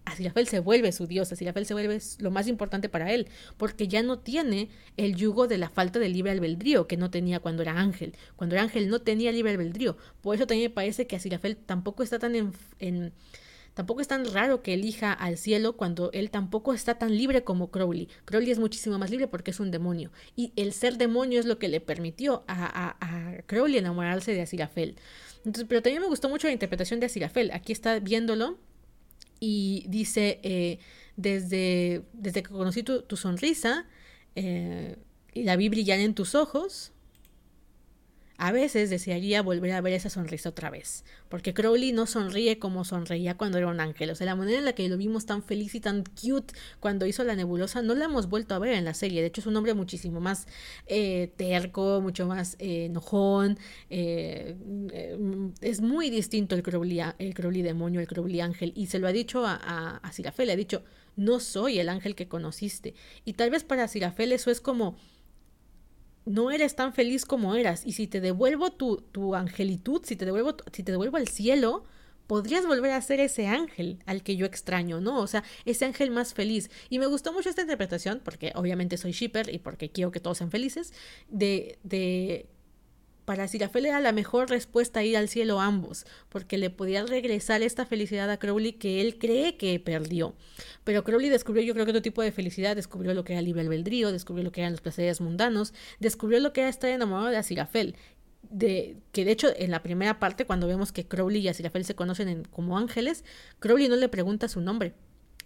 Aziraphale 0.04 0.46
se 0.46 0.58
vuelve 0.58 0.90
su 0.90 1.06
dios, 1.06 1.30
Aziraphale 1.30 1.66
se 1.66 1.74
vuelve 1.74 2.00
lo 2.18 2.30
más 2.32 2.48
importante 2.48 2.88
para 2.88 3.12
él, 3.12 3.28
porque 3.58 3.86
ya 3.86 4.02
no 4.02 4.18
tiene 4.18 4.70
el 4.96 5.14
yugo 5.14 5.46
de 5.46 5.58
la 5.58 5.68
falta 5.68 6.00
de 6.00 6.08
libre 6.08 6.32
albedrío 6.32 6.88
que 6.88 6.96
no 6.96 7.10
tenía 7.10 7.38
cuando 7.38 7.62
era 7.62 7.78
ángel. 7.78 8.16
Cuando 8.34 8.56
era 8.56 8.64
ángel 8.64 8.88
no 8.88 9.00
tenía 9.02 9.30
libre 9.30 9.52
albedrío. 9.52 9.96
Por 10.22 10.34
eso 10.34 10.46
también 10.46 10.70
me 10.70 10.74
parece 10.74 11.06
que 11.06 11.14
Aziraphale 11.14 11.54
tampoco 11.54 12.02
está 12.02 12.18
tan 12.18 12.34
en 12.80 13.12
Tampoco 13.74 14.00
es 14.00 14.08
tan 14.08 14.24
raro 14.32 14.62
que 14.62 14.74
elija 14.74 15.12
al 15.12 15.38
cielo 15.38 15.76
cuando 15.76 16.10
él 16.12 16.30
tampoco 16.30 16.74
está 16.74 16.98
tan 16.98 17.16
libre 17.16 17.42
como 17.42 17.70
Crowley. 17.70 18.08
Crowley 18.24 18.50
es 18.50 18.58
muchísimo 18.58 18.98
más 18.98 19.10
libre 19.10 19.28
porque 19.28 19.50
es 19.50 19.60
un 19.60 19.70
demonio. 19.70 20.10
Y 20.36 20.52
el 20.56 20.72
ser 20.72 20.98
demonio 20.98 21.40
es 21.40 21.46
lo 21.46 21.58
que 21.58 21.68
le 21.68 21.80
permitió 21.80 22.44
a, 22.46 22.66
a, 22.66 22.96
a 23.00 23.42
Crowley 23.42 23.78
enamorarse 23.78 24.34
de 24.34 24.42
Aziraphale. 24.42 24.96
Entonces, 25.38 25.66
pero 25.68 25.82
también 25.82 26.02
me 26.02 26.08
gustó 26.08 26.28
mucho 26.28 26.46
la 26.46 26.52
interpretación 26.52 27.00
de 27.00 27.06
Aziraphale. 27.06 27.52
Aquí 27.52 27.72
está 27.72 27.98
viéndolo 27.98 28.58
y 29.40 29.84
dice, 29.88 30.38
eh, 30.42 30.78
desde, 31.16 32.02
desde 32.12 32.42
que 32.42 32.50
conocí 32.50 32.82
tu, 32.82 33.02
tu 33.02 33.16
sonrisa 33.16 33.86
eh, 34.36 34.96
y 35.34 35.42
la 35.44 35.56
vi 35.56 35.68
brillar 35.68 35.98
en 35.98 36.14
tus 36.14 36.34
ojos, 36.34 36.92
a 38.38 38.52
veces 38.52 38.90
desearía 38.90 39.42
volver 39.42 39.72
a 39.72 39.80
ver 39.80 39.92
esa 39.92 40.10
sonrisa 40.10 40.48
otra 40.48 40.70
vez, 40.70 41.04
porque 41.28 41.54
Crowley 41.54 41.92
no 41.92 42.06
sonríe 42.06 42.58
como 42.58 42.84
sonreía 42.84 43.36
cuando 43.36 43.58
era 43.58 43.68
un 43.68 43.80
ángel, 43.80 44.10
o 44.10 44.14
sea, 44.14 44.26
la 44.26 44.36
manera 44.36 44.58
en 44.58 44.64
la 44.64 44.74
que 44.74 44.88
lo 44.88 44.96
vimos 44.96 45.26
tan 45.26 45.42
feliz 45.42 45.74
y 45.74 45.80
tan 45.80 46.04
cute 46.04 46.54
cuando 46.80 47.06
hizo 47.06 47.24
la 47.24 47.36
nebulosa 47.36 47.82
no 47.82 47.94
la 47.94 48.06
hemos 48.06 48.28
vuelto 48.28 48.54
a 48.54 48.58
ver 48.58 48.74
en 48.74 48.84
la 48.84 48.94
serie, 48.94 49.20
de 49.20 49.28
hecho 49.28 49.40
es 49.40 49.46
un 49.46 49.56
hombre 49.56 49.74
muchísimo 49.74 50.20
más 50.20 50.46
eh, 50.86 51.32
terco, 51.36 52.00
mucho 52.00 52.26
más 52.26 52.56
eh, 52.58 52.86
enojón, 52.86 53.58
eh, 53.90 54.56
es 55.60 55.80
muy 55.80 56.10
distinto 56.10 56.54
el 56.54 56.62
Crowley, 56.62 57.00
el 57.18 57.34
Crowley 57.34 57.62
demonio, 57.62 58.00
el 58.00 58.06
Crowley 58.06 58.40
ángel, 58.40 58.72
y 58.74 58.86
se 58.86 58.98
lo 58.98 59.06
ha 59.06 59.12
dicho 59.12 59.46
a, 59.46 59.54
a, 59.54 60.12
le 60.44 60.52
ha 60.52 60.56
dicho, 60.56 60.82
no 61.16 61.38
soy 61.40 61.78
el 61.78 61.88
ángel 61.88 62.14
que 62.14 62.28
conociste, 62.28 62.94
y 63.24 63.34
tal 63.34 63.50
vez 63.50 63.64
para 63.64 63.88
Sirafel 63.88 64.32
eso 64.32 64.50
es 64.50 64.60
como 64.60 64.96
no 66.24 66.50
eres 66.50 66.76
tan 66.76 66.92
feliz 66.92 67.24
como 67.24 67.54
eras. 67.54 67.82
Y 67.84 67.92
si 67.92 68.06
te 68.06 68.20
devuelvo 68.20 68.72
tu, 68.72 68.98
tu 69.12 69.34
angelitud, 69.34 70.02
si 70.04 70.16
te 70.16 70.24
devuelvo, 70.24 70.56
si 70.72 70.82
te 70.82 70.92
devuelvo 70.92 71.16
al 71.16 71.28
cielo, 71.28 71.84
podrías 72.26 72.66
volver 72.66 72.92
a 72.92 73.02
ser 73.02 73.20
ese 73.20 73.46
ángel 73.46 73.98
al 74.06 74.22
que 74.22 74.36
yo 74.36 74.46
extraño, 74.46 75.00
¿no? 75.00 75.20
O 75.20 75.26
sea, 75.26 75.44
ese 75.64 75.84
ángel 75.84 76.10
más 76.10 76.34
feliz. 76.34 76.70
Y 76.88 76.98
me 76.98 77.06
gustó 77.06 77.32
mucho 77.32 77.50
esta 77.50 77.62
interpretación, 77.62 78.20
porque 78.24 78.52
obviamente 78.54 78.96
soy 78.96 79.12
shipper 79.12 79.52
y 79.52 79.58
porque 79.58 79.90
quiero 79.90 80.12
que 80.12 80.20
todos 80.20 80.38
sean 80.38 80.50
felices, 80.50 80.92
de, 81.28 81.78
de 81.82 82.46
para 83.24 83.46
Sirafel 83.48 83.86
era 83.86 84.00
la 84.00 84.12
mejor 84.12 84.50
respuesta 84.50 85.04
ir 85.04 85.16
al 85.16 85.28
cielo 85.28 85.60
ambos, 85.60 86.06
porque 86.28 86.58
le 86.58 86.70
podía 86.70 87.04
regresar 87.04 87.62
esta 87.62 87.86
felicidad 87.86 88.30
a 88.30 88.38
Crowley 88.38 88.72
que 88.72 89.00
él 89.00 89.18
cree 89.18 89.56
que 89.56 89.78
perdió. 89.78 90.34
Pero 90.84 91.04
Crowley 91.04 91.28
descubrió 91.28 91.62
yo 91.62 91.74
creo 91.74 91.86
que 91.86 91.92
otro 91.92 92.02
tipo 92.02 92.22
de 92.22 92.32
felicidad, 92.32 92.76
descubrió 92.76 93.14
lo 93.14 93.24
que 93.24 93.34
era 93.34 93.42
libre 93.42 93.62
albedrío, 93.62 94.12
descubrió 94.12 94.44
lo 94.44 94.52
que 94.52 94.60
eran 94.60 94.72
los 94.72 94.80
placeres 94.80 95.20
mundanos, 95.20 95.72
descubrió 96.00 96.40
lo 96.40 96.52
que 96.52 96.62
era 96.62 96.70
estar 96.70 96.90
enamorado 96.90 97.28
de 97.28 97.36
Azirafel. 97.36 97.96
De, 98.50 98.96
que 99.12 99.24
de 99.24 99.30
hecho 99.30 99.48
en 99.56 99.70
la 99.70 99.82
primera 99.82 100.18
parte 100.18 100.44
cuando 100.44 100.66
vemos 100.66 100.90
que 100.90 101.06
Crowley 101.06 101.40
y 101.40 101.48
Azirafel 101.48 101.84
se 101.84 101.94
conocen 101.94 102.28
en, 102.28 102.44
como 102.44 102.76
ángeles, 102.76 103.24
Crowley 103.60 103.88
no 103.88 103.96
le 103.96 104.08
pregunta 104.08 104.48
su 104.48 104.60
nombre, 104.60 104.94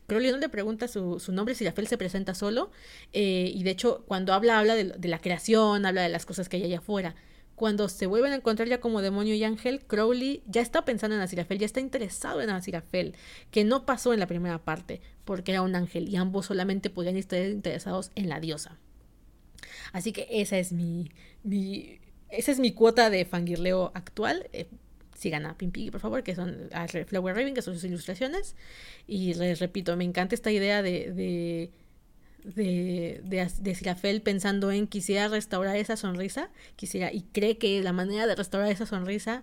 Crowley 0.07 0.31
no 0.31 0.39
le 0.39 0.48
pregunta 0.48 0.89
su, 0.89 1.20
su 1.20 1.32
nombre, 1.32 1.55
Sirafel 1.55 1.86
se 1.86 1.98
presenta 1.98 2.35
solo, 2.35 2.70
eh, 3.12 3.51
y 3.53 3.62
de 3.65 3.70
hecho 3.70 4.05
cuando 4.07 4.32
habla, 4.32 4.59
habla 4.59 4.74
de, 4.74 4.85
de, 4.85 5.09
la 5.09 5.19
creación, 5.19 5.85
habla 5.85 6.03
de 6.03 6.09
las 6.09 6.27
cosas 6.27 6.48
que 6.48 6.57
hay 6.57 6.65
allá 6.65 6.78
afuera. 6.78 7.15
Cuando 7.57 7.89
se 7.89 8.07
vuelven 8.07 8.33
a 8.33 8.37
encontrar 8.37 8.69
ya 8.69 8.81
como 8.81 9.03
demonio 9.03 9.35
y 9.35 9.43
ángel, 9.43 9.81
Crowley 9.87 10.43
ya 10.47 10.61
está 10.61 10.85
pensando 10.85 11.16
en 11.16 11.23
Azirafel, 11.23 11.59
ya 11.59 11.66
está 11.66 11.81
interesado 11.81 12.43
en 12.43 12.51
Azirafel, 12.51 13.15
que 13.51 13.65
no 13.65 13.87
pasó 13.87 14.12
en 14.12 14.20
la 14.20 14.27
primera 14.27 14.59
parte, 14.59 15.01
porque 15.24 15.53
era 15.53 15.62
un 15.62 15.74
ángel 15.74 16.09
y 16.09 16.16
ambos 16.16 16.47
solamente 16.47 16.91
podían 16.91 17.16
estar 17.16 17.41
interesados 17.41 18.12
en 18.15 18.28
la 18.28 18.41
diosa. 18.41 18.78
Así 19.93 20.12
que 20.12 20.28
esa 20.31 20.59
es 20.59 20.73
mi, 20.73 21.11
mi 21.43 21.99
esa 22.28 22.53
es 22.53 22.61
mi 22.61 22.73
cuota 22.73 23.11
de 23.11 23.24
fangirleo 23.24 23.93
actual. 23.95 24.49
Eh, 24.53 24.66
sigan 25.15 25.47
a 25.47 25.57
Pimpiggy, 25.57 25.91
por 25.91 26.01
favor, 26.01 26.23
que 26.23 26.35
son 26.35 26.69
a 26.73 26.87
Flower 26.89 27.35
Raven, 27.35 27.55
que 27.55 27.62
son 27.62 27.74
sus 27.74 27.85
ilustraciones. 27.85 28.55
Y 29.07 29.35
les 29.35 29.61
repito, 29.61 29.97
me 29.97 30.05
encanta 30.05 30.35
esta 30.35 30.51
idea 30.51 30.83
de, 30.83 31.12
de 31.12 31.70
de, 32.55 33.20
de, 33.24 33.51
de 33.60 33.74
Sirafel 33.74 34.23
pensando 34.23 34.70
en 34.70 34.86
quisiera 34.86 35.28
restaurar 35.28 35.77
esa 35.77 35.97
sonrisa, 35.97 36.51
quisiera, 36.77 37.12
y 37.12 37.23
cree 37.23 37.59
que 37.59 37.82
la 37.82 37.93
manera 37.93 38.27
de 38.27 38.36
restaurar 38.36 38.70
esa 38.70 38.86
sonrisa 38.86 39.43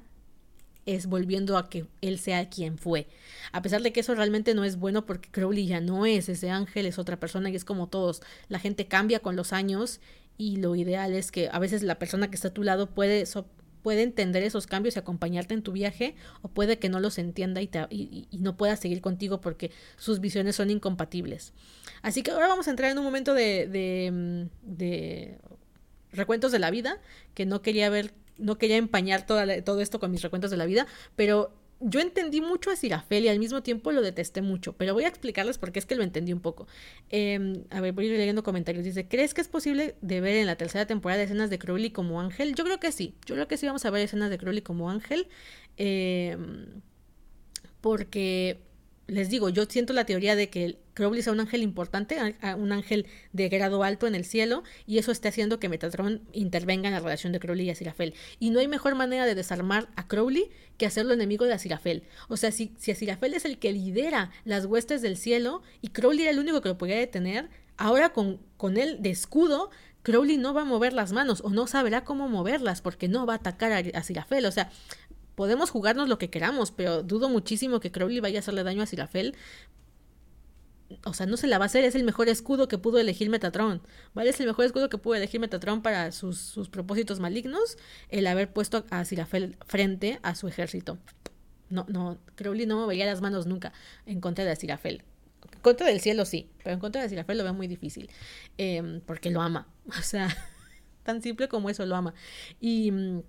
es 0.86 1.08
volviendo 1.08 1.58
a 1.58 1.70
que 1.70 1.86
él 2.02 2.20
sea 2.20 2.50
quien 2.50 2.78
fue. 2.78 3.08
A 3.52 3.62
pesar 3.62 3.82
de 3.82 3.94
que 3.94 4.02
eso 4.02 4.16
realmente 4.16 4.54
no 4.54 4.64
es 4.64 4.78
bueno 4.78 5.06
porque 5.06 5.30
Crowley 5.30 5.68
ya 5.68 5.82
no 5.82 6.06
es 6.06 6.30
ese 6.30 6.50
ángel, 6.50 6.86
es 6.86 7.00
otra 7.00 7.20
persona 7.20 7.50
y 7.50 7.56
es 7.56 7.66
como 7.66 7.88
todos. 7.88 8.22
La 8.50 8.60
gente 8.60 8.88
cambia 8.88 9.20
con 9.20 9.36
los 9.36 9.54
años 9.54 10.02
y 10.38 10.58
lo 10.58 10.76
ideal 10.76 11.14
es 11.14 11.32
que 11.32 11.50
a 11.52 11.60
veces 11.60 11.84
la 11.84 12.00
persona 12.00 12.30
que 12.30 12.36
está 12.36 12.50
a 12.50 12.54
tu 12.54 12.64
lado 12.64 12.90
puede, 12.90 13.26
puede 13.84 14.02
entender 14.02 14.42
esos 14.42 14.66
cambios 14.66 14.96
y 14.96 15.00
acompañarte 15.00 15.54
en 15.54 15.62
tu 15.62 15.74
viaje 15.74 16.16
o 16.42 16.48
puede 16.48 16.80
que 16.80 16.90
no 16.90 17.00
los 17.00 17.20
entienda 17.20 17.62
y, 17.62 17.68
te, 17.68 17.86
y, 17.92 18.28
no 18.40 18.58
pueda 18.58 18.76
seguir 18.76 19.02
contigo 19.02 19.42
porque 19.42 19.70
sus 19.98 20.20
visiones 20.20 20.56
son 20.56 20.72
incompatibles. 20.72 21.54
Así 22.02 22.24
que 22.24 22.32
ahora 22.32 22.48
vamos 22.48 22.68
a 22.68 22.72
entrar 22.72 22.90
en 22.92 22.98
un 22.98 23.04
momento 23.04 23.34
de, 23.34 23.68
de, 23.68 24.48
de 24.64 25.38
recuentos 26.12 26.52
de 26.52 26.60
la 26.60 26.72
vida 26.72 27.00
que 27.34 27.46
no 27.46 27.62
quería 27.62 27.90
ver, 27.90 28.14
no 28.38 28.58
quería 28.58 28.78
empañar 28.78 29.26
todo 29.26 29.82
esto 29.82 30.00
con 30.00 30.10
mis 30.10 30.22
recuentos 30.22 30.50
de 30.50 30.58
la 30.58 30.66
vida, 30.66 30.88
pero 31.16 31.54
yo 31.80 32.00
entendí 32.00 32.42
mucho 32.42 32.72
a 32.72 32.76
Sirafel 32.76 33.26
y 33.26 33.28
al 33.28 33.40
mismo 33.40 33.62
tiempo 33.64 33.92
lo 33.92 34.02
detesté 34.02 34.42
mucho, 34.42 34.74
pero 34.74 34.94
voy 34.94 35.04
a 35.04 35.08
explicarles 35.08 35.58
por 35.58 35.72
qué 35.72 35.80
es 35.80 35.86
que 35.86 35.96
lo 35.96 36.04
entendí 36.04 36.34
un 36.34 36.40
poco. 36.40 36.68
Eh, 37.10 37.64
a 37.70 37.82
ver, 37.82 37.94
voy 37.94 38.06
a 38.06 38.10
ir 38.10 38.18
leyendo 38.18 38.44
comentarios. 38.44 38.84
Dice, 38.84 39.08
¿crees 39.08 39.34
que 39.34 39.42
es 39.42 39.48
posible 39.48 39.96
de 40.02 40.22
ver 40.22 40.38
en 40.38 40.46
la 40.46 40.56
tercera 40.56 40.86
temporada 40.86 41.24
escenas 41.24 41.50
de 41.50 41.60
Crowley 41.60 41.92
como 41.92 42.22
ángel? 42.22 42.56
Yo 42.56 42.64
creo 42.64 42.80
que 42.80 42.92
sí, 42.92 43.16
yo 43.26 43.36
creo 43.36 43.48
que 43.48 43.58
sí 43.58 43.66
vamos 43.66 43.86
a 43.86 43.90
ver 43.90 44.02
escenas 44.02 44.30
de 44.30 44.38
Crowley 44.38 44.62
como 44.62 44.90
ángel, 44.90 45.28
eh, 45.78 46.38
porque 47.82 48.62
les 49.08 49.30
digo, 49.30 49.50
yo 49.50 49.66
siento 49.66 49.94
la 49.94 50.06
teoría 50.06 50.36
de 50.36 50.50
que 50.50 50.78
Crowley 50.94 51.22
sea 51.22 51.34
un 51.34 51.40
ángel 51.40 51.62
importante, 51.62 52.18
un 52.58 52.72
ángel 52.72 53.06
de 53.34 53.50
grado 53.50 53.84
alto 53.84 54.08
en 54.08 54.16
el 54.16 54.24
cielo, 54.24 54.64
y 54.88 54.98
eso 54.98 55.12
está 55.12 55.30
haciendo 55.30 55.60
que 55.60 55.70
Metatron 55.70 56.22
intervenga 56.32 56.88
en 56.88 56.94
la 56.94 57.00
relación 57.00 57.34
de 57.34 57.40
Crowley 57.40 57.68
y 57.68 57.70
Azirafel. 57.70 58.14
Y 58.40 58.52
no 58.52 58.60
hay 58.60 58.68
mejor 58.68 58.96
manera 58.96 59.26
de 59.26 59.36
desarmar 59.36 59.90
a 59.96 60.08
Crowley 60.08 60.50
que 60.78 60.86
hacerlo 60.86 61.14
enemigo 61.14 61.46
de 61.46 61.54
Azirafel. 61.54 62.04
O 62.30 62.38
sea, 62.38 62.52
si, 62.52 62.72
si 62.78 62.92
Azirafel 62.92 63.34
es 63.34 63.46
el 63.46 63.58
que 63.58 63.74
lidera 63.74 64.32
las 64.46 64.66
huestes 64.66 65.02
del 65.02 65.18
cielo 65.18 65.62
y 65.82 65.90
Crowley 65.90 66.24
era 66.24 66.32
el 66.32 66.40
único 66.40 66.62
que 66.62 66.70
lo 66.70 66.78
podía 66.78 66.98
detener, 66.98 67.50
ahora 67.78 68.14
con, 68.14 68.40
con 68.58 68.78
él 68.78 69.02
de 69.02 69.10
escudo 69.10 69.70
Crowley 70.04 70.38
no 70.38 70.54
va 70.54 70.62
a 70.62 70.66
mover 70.66 70.94
las 70.94 71.14
manos 71.14 71.42
o 71.44 71.50
no 71.50 71.66
sabrá 71.66 72.04
cómo 72.04 72.28
moverlas 72.28 72.82
porque 72.82 73.08
no 73.08 73.26
va 73.26 73.34
a 73.34 73.38
atacar 73.38 73.72
a, 73.72 73.98
a 73.98 74.04
Sirafel. 74.04 74.46
O 74.46 74.52
sea, 74.52 74.70
podemos 75.36 75.70
jugarnos 75.70 76.10
lo 76.10 76.18
que 76.18 76.30
queramos, 76.30 76.72
pero 76.72 77.04
dudo 77.04 77.30
muchísimo 77.30 77.80
que 77.80 77.92
Crowley 77.92 78.20
vaya 78.20 78.40
a 78.40 78.42
hacerle 78.42 78.64
daño 78.64 78.84
a 78.84 78.86
Sirafel. 78.86 79.36
O 81.06 81.14
sea, 81.14 81.26
no 81.26 81.38
se 81.38 81.48
la 81.48 81.58
va 81.58 81.66
a 81.66 81.68
hacer, 81.68 81.84
es 81.86 81.96
el 81.96 82.04
mejor 82.04 82.30
escudo 82.30 82.68
que 82.68 82.78
pudo 82.78 83.00
elegir 83.00 83.30
Metatron, 83.30 83.82
¿vale? 84.14 84.30
Es 84.30 84.40
el 84.40 84.46
mejor 84.46 84.66
escudo 84.66 84.90
que 84.90 85.00
pudo 85.00 85.16
elegir 85.16 85.40
Metatron 85.40 85.82
para 85.82 86.12
sus, 86.12 86.38
sus 86.38 86.70
propósitos 86.70 87.20
malignos, 87.20 87.78
el 88.10 88.28
haber 88.28 88.54
puesto 88.54 88.86
a 88.92 89.04
Sirafel 89.04 89.58
frente 89.66 90.20
a 90.22 90.36
su 90.36 90.48
ejército. 90.48 91.00
No, 91.70 91.86
no, 91.90 92.20
Crowley 92.36 92.68
no 92.68 92.78
movería 92.78 93.08
las 93.08 93.22
manos 93.22 93.48
nunca 93.48 93.74
en 94.06 94.22
contra 94.22 94.46
de 94.46 94.56
Sirafel. 94.56 95.04
En 95.52 95.60
contra 95.62 95.88
del 95.88 96.00
cielo 96.00 96.26
sí, 96.26 96.52
pero 96.64 96.76
en 96.76 96.80
contra 96.80 97.02
de 97.02 97.10
Sirafel 97.10 97.40
lo 97.40 97.44
veo 97.44 97.54
muy 97.56 97.68
difícil, 97.68 98.10
eh, 98.60 99.02
porque 99.08 99.32
lo 99.32 99.42
ama, 99.42 99.68
o 99.88 100.02
sea, 100.04 100.28
tan 101.02 101.24
simple 101.24 101.48
como 101.48 101.70
eso 101.72 101.86
lo 101.88 101.96
ama. 101.96 102.14
Y 102.60 102.92
mm, 102.92 103.24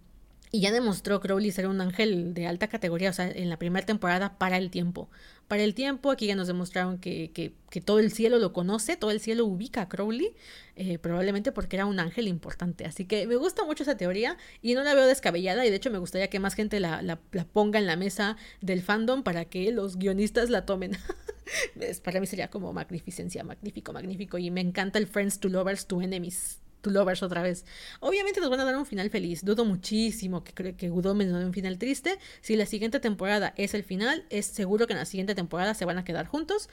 y 0.50 0.60
ya 0.60 0.70
demostró 0.70 1.20
Crowley 1.20 1.50
ser 1.50 1.66
un 1.66 1.80
ángel 1.80 2.32
de 2.32 2.46
alta 2.46 2.68
categoría, 2.68 3.10
o 3.10 3.12
sea, 3.12 3.28
en 3.28 3.48
la 3.48 3.58
primera 3.58 3.84
temporada 3.84 4.38
para 4.38 4.56
el 4.56 4.70
tiempo. 4.70 5.10
Para 5.48 5.62
el 5.62 5.74
tiempo, 5.74 6.10
aquí 6.10 6.26
ya 6.26 6.36
nos 6.36 6.46
demostraron 6.46 6.98
que, 6.98 7.32
que, 7.32 7.52
que 7.70 7.80
todo 7.80 7.98
el 7.98 8.12
cielo 8.12 8.38
lo 8.38 8.52
conoce, 8.52 8.96
todo 8.96 9.10
el 9.10 9.20
cielo 9.20 9.44
ubica 9.46 9.82
a 9.82 9.88
Crowley, 9.88 10.34
eh, 10.76 10.98
probablemente 10.98 11.52
porque 11.52 11.76
era 11.76 11.86
un 11.86 11.98
ángel 11.98 12.28
importante. 12.28 12.84
Así 12.84 13.04
que 13.04 13.26
me 13.26 13.36
gusta 13.36 13.64
mucho 13.64 13.82
esa 13.82 13.96
teoría 13.96 14.38
y 14.62 14.74
no 14.74 14.84
la 14.84 14.94
veo 14.94 15.06
descabellada 15.06 15.66
y 15.66 15.70
de 15.70 15.76
hecho 15.76 15.90
me 15.90 15.98
gustaría 15.98 16.30
que 16.30 16.38
más 16.38 16.54
gente 16.54 16.80
la, 16.80 17.02
la, 17.02 17.18
la 17.32 17.44
ponga 17.44 17.78
en 17.78 17.86
la 17.86 17.96
mesa 17.96 18.36
del 18.60 18.80
fandom 18.80 19.22
para 19.22 19.44
que 19.46 19.70
los 19.72 19.98
guionistas 19.98 20.50
la 20.50 20.64
tomen. 20.64 20.92
para 22.04 22.20
mí 22.20 22.26
sería 22.26 22.48
como 22.48 22.72
magnificencia, 22.72 23.44
magnífico, 23.44 23.92
magnífico. 23.92 24.38
Y 24.38 24.50
me 24.50 24.60
encanta 24.60 24.98
el 24.98 25.08
Friends 25.08 25.40
to 25.40 25.48
Lovers 25.48 25.86
to 25.86 26.00
Enemies 26.00 26.60
to 26.84 26.90
Lovers 26.90 27.22
otra 27.22 27.42
vez. 27.42 27.64
Obviamente 28.00 28.40
nos 28.40 28.50
van 28.50 28.60
a 28.60 28.64
dar 28.64 28.76
un 28.76 28.86
final 28.86 29.10
feliz. 29.10 29.44
Dudo 29.44 29.64
muchísimo 29.64 30.44
que, 30.44 30.76
que 30.76 30.88
Godot 30.88 31.16
nos 31.16 31.40
dé 31.40 31.46
un 31.46 31.52
final 31.52 31.78
triste. 31.78 32.18
Si 32.40 32.54
la 32.54 32.66
siguiente 32.66 33.00
temporada 33.00 33.52
es 33.56 33.74
el 33.74 33.82
final, 33.82 34.24
es 34.30 34.46
seguro 34.46 34.86
que 34.86 34.92
en 34.92 35.00
la 35.00 35.06
siguiente 35.06 35.34
temporada 35.34 35.74
se 35.74 35.84
van 35.84 35.98
a 35.98 36.04
quedar 36.04 36.26
juntos. 36.26 36.68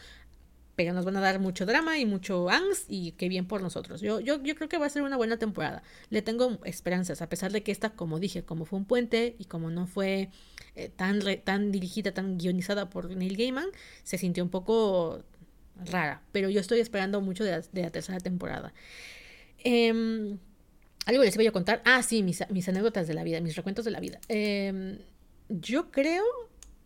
Pero 0.76 0.94
nos 0.94 1.06
van 1.06 1.18
a 1.18 1.22
dar 1.22 1.40
mucho 1.40 1.66
drama 1.66 1.98
y 2.00 2.06
mucho 2.06 2.50
angst 2.50 2.86
y 2.88 3.12
qué 3.14 3.28
bien 3.28 3.46
por 3.46 3.62
nosotros. 3.62 4.02
Yo, 4.02 4.20
yo, 4.20 4.42
yo 4.42 4.56
creo 4.56 4.70
que 4.70 4.78
va 4.78 4.86
a 4.86 4.90
ser 4.90 5.02
una 5.02 5.18
buena 5.18 5.38
temporada. 5.38 5.84
Le 6.10 6.22
tengo 6.22 6.60
esperanzas, 6.64 7.22
a 7.22 7.30
pesar 7.30 7.52
de 7.52 7.62
que 7.62 7.72
esta, 7.72 7.92
como 7.92 8.20
dije, 8.20 8.44
como 8.44 8.66
fue 8.66 8.80
un 8.80 8.86
puente 8.86 9.36
y 9.38 9.46
como 9.46 9.70
no 9.70 9.86
fue 9.86 10.30
eh, 10.76 10.90
tan, 10.90 11.20
tan 11.44 11.72
dirigida, 11.72 12.14
tan 12.14 12.38
guionizada 12.38 12.90
por 12.90 13.10
Neil 13.16 13.36
Gaiman, 13.36 13.68
se 14.04 14.18
sintió 14.18 14.44
un 14.44 14.50
poco 14.50 15.24
rara. 15.86 16.22
Pero 16.32 16.50
yo 16.50 16.60
estoy 16.60 16.80
esperando 16.80 17.22
mucho 17.22 17.44
de 17.44 17.64
la 17.74 17.90
tercera 17.92 18.20
temporada. 18.20 18.74
Eh, 19.64 20.38
algo 21.06 21.24
les 21.24 21.36
voy 21.36 21.48
a 21.48 21.52
contar. 21.52 21.82
Ah, 21.86 22.04
sí, 22.04 22.24
mis, 22.24 22.42
anécdotas 22.42 23.08
de 23.08 23.14
la 23.14 23.24
vida, 23.24 23.42
mis 23.42 23.56
recuentos 23.56 23.86
de 23.86 23.92
la 23.92 24.00
vida. 24.00 24.20
Eh, 24.30 25.00
yo 25.50 25.92
creo 25.92 26.24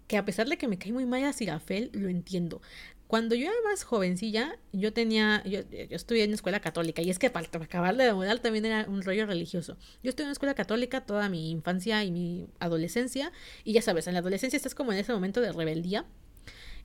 que 0.07 0.17
a 0.17 0.25
pesar 0.25 0.47
de 0.47 0.57
que 0.57 0.67
me 0.67 0.77
cae 0.77 0.91
muy 0.91 1.05
mal 1.05 1.23
a 1.23 1.33
Sirafel, 1.33 1.89
lo 1.93 2.09
entiendo. 2.09 2.61
Cuando 3.07 3.35
yo 3.35 3.45
era 3.45 3.55
más 3.63 3.83
jovencilla, 3.83 4.57
yo 4.71 4.93
tenía, 4.93 5.43
yo, 5.45 5.61
yo 5.61 5.95
estudié 5.95 6.23
en 6.23 6.33
escuela 6.33 6.59
católica 6.59 7.01
y 7.01 7.09
es 7.09 7.19
que 7.19 7.29
para, 7.29 7.47
acabar 7.47 7.95
de 7.95 8.11
mudar 8.13 8.39
también 8.39 8.65
era 8.65 8.85
un 8.87 9.03
rollo 9.03 9.25
religioso. 9.27 9.77
Yo 10.01 10.09
estuve 10.09 10.25
en 10.25 10.31
escuela 10.31 10.55
católica 10.55 11.05
toda 11.05 11.29
mi 11.29 11.51
infancia 11.51 12.03
y 12.03 12.11
mi 12.11 12.47
adolescencia 12.59 13.31
y 13.63 13.73
ya 13.73 13.81
sabes, 13.81 14.07
en 14.07 14.13
la 14.13 14.21
adolescencia 14.21 14.57
estás 14.57 14.73
como 14.73 14.91
en 14.91 14.99
ese 14.99 15.13
momento 15.13 15.39
de 15.39 15.51
rebeldía, 15.51 16.05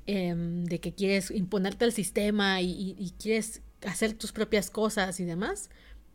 eh, 0.07 0.35
de 0.37 0.79
que 0.79 0.93
quieres 0.93 1.31
imponerte 1.31 1.87
al 1.87 1.93
sistema 1.93 2.61
y 2.61 3.15
quieres 3.19 3.63
hacer 3.87 4.15
tus 4.15 4.33
propias 4.33 4.71
cosas 4.71 5.21
y 5.21 5.25
demás, 5.25 5.71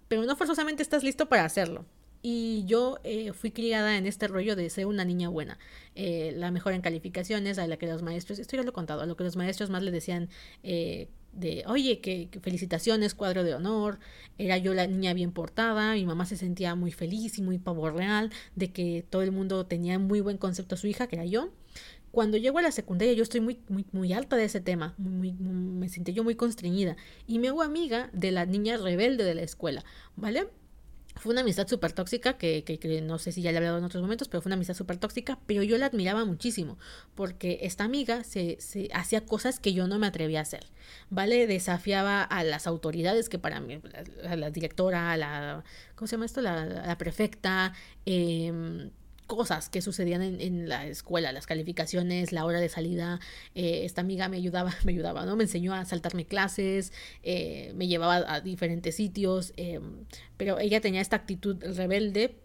pero 0.08 0.24
no 0.24 0.36
forzosamente 0.36 0.84
estás 0.84 1.04
listo 1.04 1.28
para 1.28 1.46
hacerlo. 1.46 1.86
Y 2.28 2.66
yo 2.66 2.98
eh, 3.04 3.34
fui 3.34 3.52
criada 3.52 3.98
en 3.98 4.08
este 4.08 4.28
rollo 4.28 4.56
de 4.56 4.68
ser 4.72 4.88
una 4.88 5.06
niña 5.06 5.30
buena, 5.30 5.60
eh, 5.94 6.34
la 6.36 6.50
mejor 6.50 6.74
en 6.74 6.82
calificaciones, 6.82 7.60
a 7.60 7.68
la 7.68 7.78
que 7.78 7.86
los 7.86 8.02
maestros, 8.02 8.40
esto 8.40 8.58
ya 8.58 8.64
lo 8.64 8.70
he 8.70 8.74
contado, 8.74 9.02
a 9.02 9.06
lo 9.06 9.16
que 9.16 9.24
los 9.24 9.36
maestros 9.36 9.70
más 9.70 9.84
le 9.84 9.92
decían 9.92 10.30
eh, 10.64 11.08
de, 11.34 11.64
oye, 11.68 12.00
que, 12.00 12.30
que, 12.30 12.40
felicitaciones, 12.40 13.14
cuadro 13.14 13.44
de 13.44 13.54
honor, 13.54 14.00
era 14.40 14.58
yo 14.58 14.74
la 14.74 14.88
niña 14.88 15.14
bien 15.14 15.32
portada, 15.34 15.94
mi 15.94 16.06
mamá 16.06 16.26
se 16.26 16.36
sentía 16.36 16.74
muy 16.74 16.92
feliz 16.92 17.38
y 17.38 17.44
muy 17.44 17.60
pavo 17.60 17.92
real 17.92 18.32
de 18.56 18.72
que 18.72 19.06
todo 19.08 19.22
el 19.22 19.32
mundo 19.32 19.68
tenía 19.68 20.00
muy 20.00 20.20
buen 20.20 20.38
concepto 20.38 20.74
a 20.74 20.78
su 20.80 20.88
hija, 20.88 21.06
que 21.06 21.18
era 21.18 21.26
yo 21.26 21.52
cuando 22.16 22.38
llego 22.38 22.60
a 22.60 22.62
la 22.62 22.72
secundaria 22.72 23.14
yo 23.14 23.24
estoy 23.24 23.42
muy, 23.42 23.60
muy, 23.68 23.86
muy 23.92 24.14
alta 24.14 24.38
de 24.38 24.46
ese 24.46 24.62
tema, 24.62 24.96
muy, 24.98 25.34
muy, 25.34 25.54
me 25.54 25.90
sentí 25.90 26.14
yo 26.14 26.24
muy 26.24 26.36
constreñida 26.36 26.96
y 27.28 27.40
me 27.40 27.50
hago 27.50 27.62
amiga 27.62 28.10
de 28.14 28.32
la 28.32 28.46
niña 28.46 28.78
rebelde 28.78 29.26
de 29.26 29.36
la 29.36 29.42
escuela, 29.42 29.84
¿vale? 30.16 30.48
Fue 31.18 31.34
una 31.34 31.42
amistad 31.42 31.68
súper 31.68 31.92
tóxica, 31.92 32.38
que, 32.38 32.64
que, 32.64 33.02
no 33.02 33.20
sé 33.20 33.34
si 33.34 33.42
ya 33.42 33.52
le 33.52 33.56
he 33.56 33.58
hablado 33.58 33.80
en 33.80 33.84
otros 33.84 34.02
momentos, 34.02 34.30
pero 34.30 34.42
fue 34.42 34.50
una 34.50 34.56
amistad 34.56 34.76
súper 34.76 34.96
tóxica, 34.96 35.40
pero 35.46 35.62
yo 35.62 35.78
la 35.78 35.88
admiraba 35.88 36.24
muchísimo, 36.24 36.78
porque 37.16 37.60
esta 37.64 37.84
amiga 37.84 38.24
se, 38.24 38.56
se 38.62 38.90
hacía 38.94 39.26
cosas 39.26 39.60
que 39.60 39.74
yo 39.74 39.88
no 39.88 40.00
me 40.00 40.08
atrevía 40.08 40.40
a 40.40 40.44
hacer, 40.44 40.66
¿vale? 41.10 41.48
Desafiaba 41.48 42.24
a 42.24 42.46
las 42.46 42.66
autoridades, 42.66 43.28
que 43.28 43.40
para 43.40 43.60
mí, 43.60 43.82
a 44.26 44.36
la 44.38 44.52
directora, 44.52 45.12
a 45.12 45.18
la, 45.18 45.64
¿cómo 45.96 46.08
se 46.08 46.14
llama 46.14 46.26
esto? 46.26 46.42
La, 46.42 46.66
la 46.66 46.98
prefecta, 46.98 47.74
eh, 48.06 48.90
cosas 49.28 49.70
que 49.70 49.82
sucedían 49.82 50.22
en, 50.22 50.42
en, 50.42 50.70
la 50.70 50.88
escuela, 50.88 51.32
las 51.32 51.48
calificaciones, 51.48 52.32
la 52.32 52.46
hora 52.46 52.60
de 52.60 52.70
salida. 52.70 53.20
Eh, 53.56 53.86
esta 53.86 54.02
amiga 54.02 54.30
me 54.30 54.38
ayudaba, 54.38 54.74
me 54.84 54.92
ayudaba, 54.92 55.26
¿no? 55.26 55.36
Me 55.36 55.44
enseñó 55.44 55.74
a 55.74 55.86
saltarme 55.86 56.26
clases, 56.26 56.94
eh, 57.24 57.74
me 57.76 57.88
llevaba 57.88 58.24
a 58.34 58.42
diferentes 58.42 58.96
sitios, 58.96 59.54
eh, 59.58 59.80
pero 60.38 60.60
ella 60.60 60.82
tenía 60.82 61.02
esta 61.02 61.16
actitud 61.16 61.58
rebelde 61.76 62.36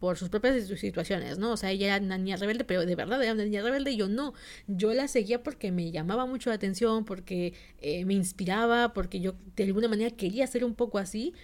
por 0.00 0.16
sus 0.16 0.30
propias 0.30 0.66
situaciones, 0.66 1.38
¿no? 1.38 1.52
O 1.52 1.56
sea, 1.58 1.70
ella 1.70 1.94
era 1.94 2.04
una 2.04 2.16
niña 2.16 2.36
rebelde, 2.36 2.64
pero 2.64 2.86
de 2.86 2.96
verdad 2.96 3.22
era 3.22 3.34
una 3.34 3.44
niña 3.44 3.62
rebelde 3.62 3.92
y 3.92 3.98
yo 3.98 4.08
no. 4.08 4.32
Yo 4.66 4.94
la 4.94 5.06
seguía 5.08 5.42
porque 5.42 5.70
me 5.70 5.92
llamaba 5.92 6.24
mucho 6.24 6.48
la 6.48 6.56
atención, 6.56 7.04
porque 7.04 7.52
eh, 7.82 8.06
me 8.06 8.14
inspiraba, 8.14 8.94
porque 8.94 9.20
yo 9.20 9.34
de 9.56 9.64
alguna 9.64 9.88
manera 9.88 10.10
quería 10.10 10.46
ser 10.46 10.64
un 10.64 10.74
poco 10.74 10.98
así, 10.98 11.34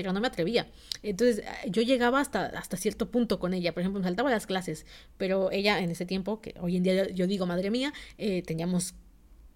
pero 0.00 0.14
no 0.14 0.20
me 0.22 0.28
atrevía. 0.28 0.66
Entonces 1.02 1.44
yo 1.68 1.82
llegaba 1.82 2.20
hasta, 2.20 2.46
hasta 2.46 2.78
cierto 2.78 3.10
punto 3.10 3.38
con 3.38 3.52
ella, 3.52 3.74
por 3.74 3.82
ejemplo, 3.82 4.00
me 4.00 4.06
saltaba 4.06 4.30
las 4.30 4.46
clases, 4.46 4.86
pero 5.18 5.50
ella 5.50 5.78
en 5.80 5.90
ese 5.90 6.06
tiempo, 6.06 6.40
que 6.40 6.54
hoy 6.58 6.76
en 6.76 6.82
día 6.82 7.10
yo, 7.10 7.26
digo, 7.26 7.44
madre 7.44 7.70
mía, 7.70 7.92
eh, 8.16 8.42
teníamos 8.42 8.94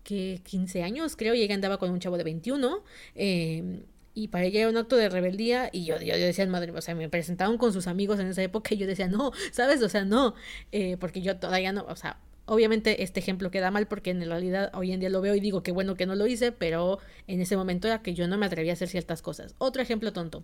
que 0.03 0.43
15 0.45 0.83
años, 0.83 1.17
creo, 1.17 1.35
y 1.35 1.41
ella 1.41 1.55
andaba 1.55 1.79
con 1.79 1.91
un 1.91 1.99
chavo 1.99 2.19
de 2.19 2.25
21. 2.25 2.85
Eh, 3.15 3.85
y 4.13 4.29
para 4.29 4.45
ella 4.45 4.61
era 4.61 4.69
un 4.69 4.77
acto 4.77 4.97
de 4.97 5.09
rebeldía 5.09 5.71
y 5.73 5.87
yo, 5.87 5.99
yo, 5.99 6.15
decía, 6.15 6.47
madre, 6.47 6.73
o 6.73 6.83
sea, 6.83 6.95
me 6.95 7.09
presentaban 7.09 7.57
con 7.57 7.73
sus 7.73 7.87
amigos 7.87 8.21
en 8.21 8.27
esa 8.27 8.43
época 8.43 8.75
y 8.75 8.77
yo 8.77 8.87
decía, 8.87 9.09
no, 9.09 9.33
¿sabes? 9.51 9.83
O 9.83 9.89
sea, 9.89 10.05
no, 10.05 10.35
eh, 10.73 10.99
porque 10.99 11.23
yo 11.23 11.39
todavía 11.39 11.73
no, 11.73 11.87
o 11.89 11.97
sea, 11.97 12.21
Obviamente 12.47 13.03
este 13.03 13.21
ejemplo 13.21 13.51
queda 13.51 13.71
mal 13.71 13.87
porque 13.87 14.11
en 14.11 14.21
realidad 14.21 14.71
hoy 14.75 14.93
en 14.93 15.01
día 15.01 15.09
lo 15.09 15.21
veo 15.21 15.35
y 15.35 15.41
digo 15.41 15.63
que 15.63 15.73
bueno 15.73 15.97
que 15.97 16.07
no 16.07 16.15
lo 16.15 16.27
hice, 16.27 16.53
pero 16.53 16.99
en 17.27 17.41
ese 17.41 17.57
momento 17.57 17.89
era 17.89 18.03
que 18.03 18.15
yo 18.15 18.29
no 18.29 18.37
me 18.37 18.47
atrevía 18.47 18.73
a 18.73 18.75
hacer 18.75 18.89
ciertas 18.89 19.23
cosas. 19.23 19.55
Otro 19.59 19.81
ejemplo 19.81 20.13
tonto. 20.13 20.43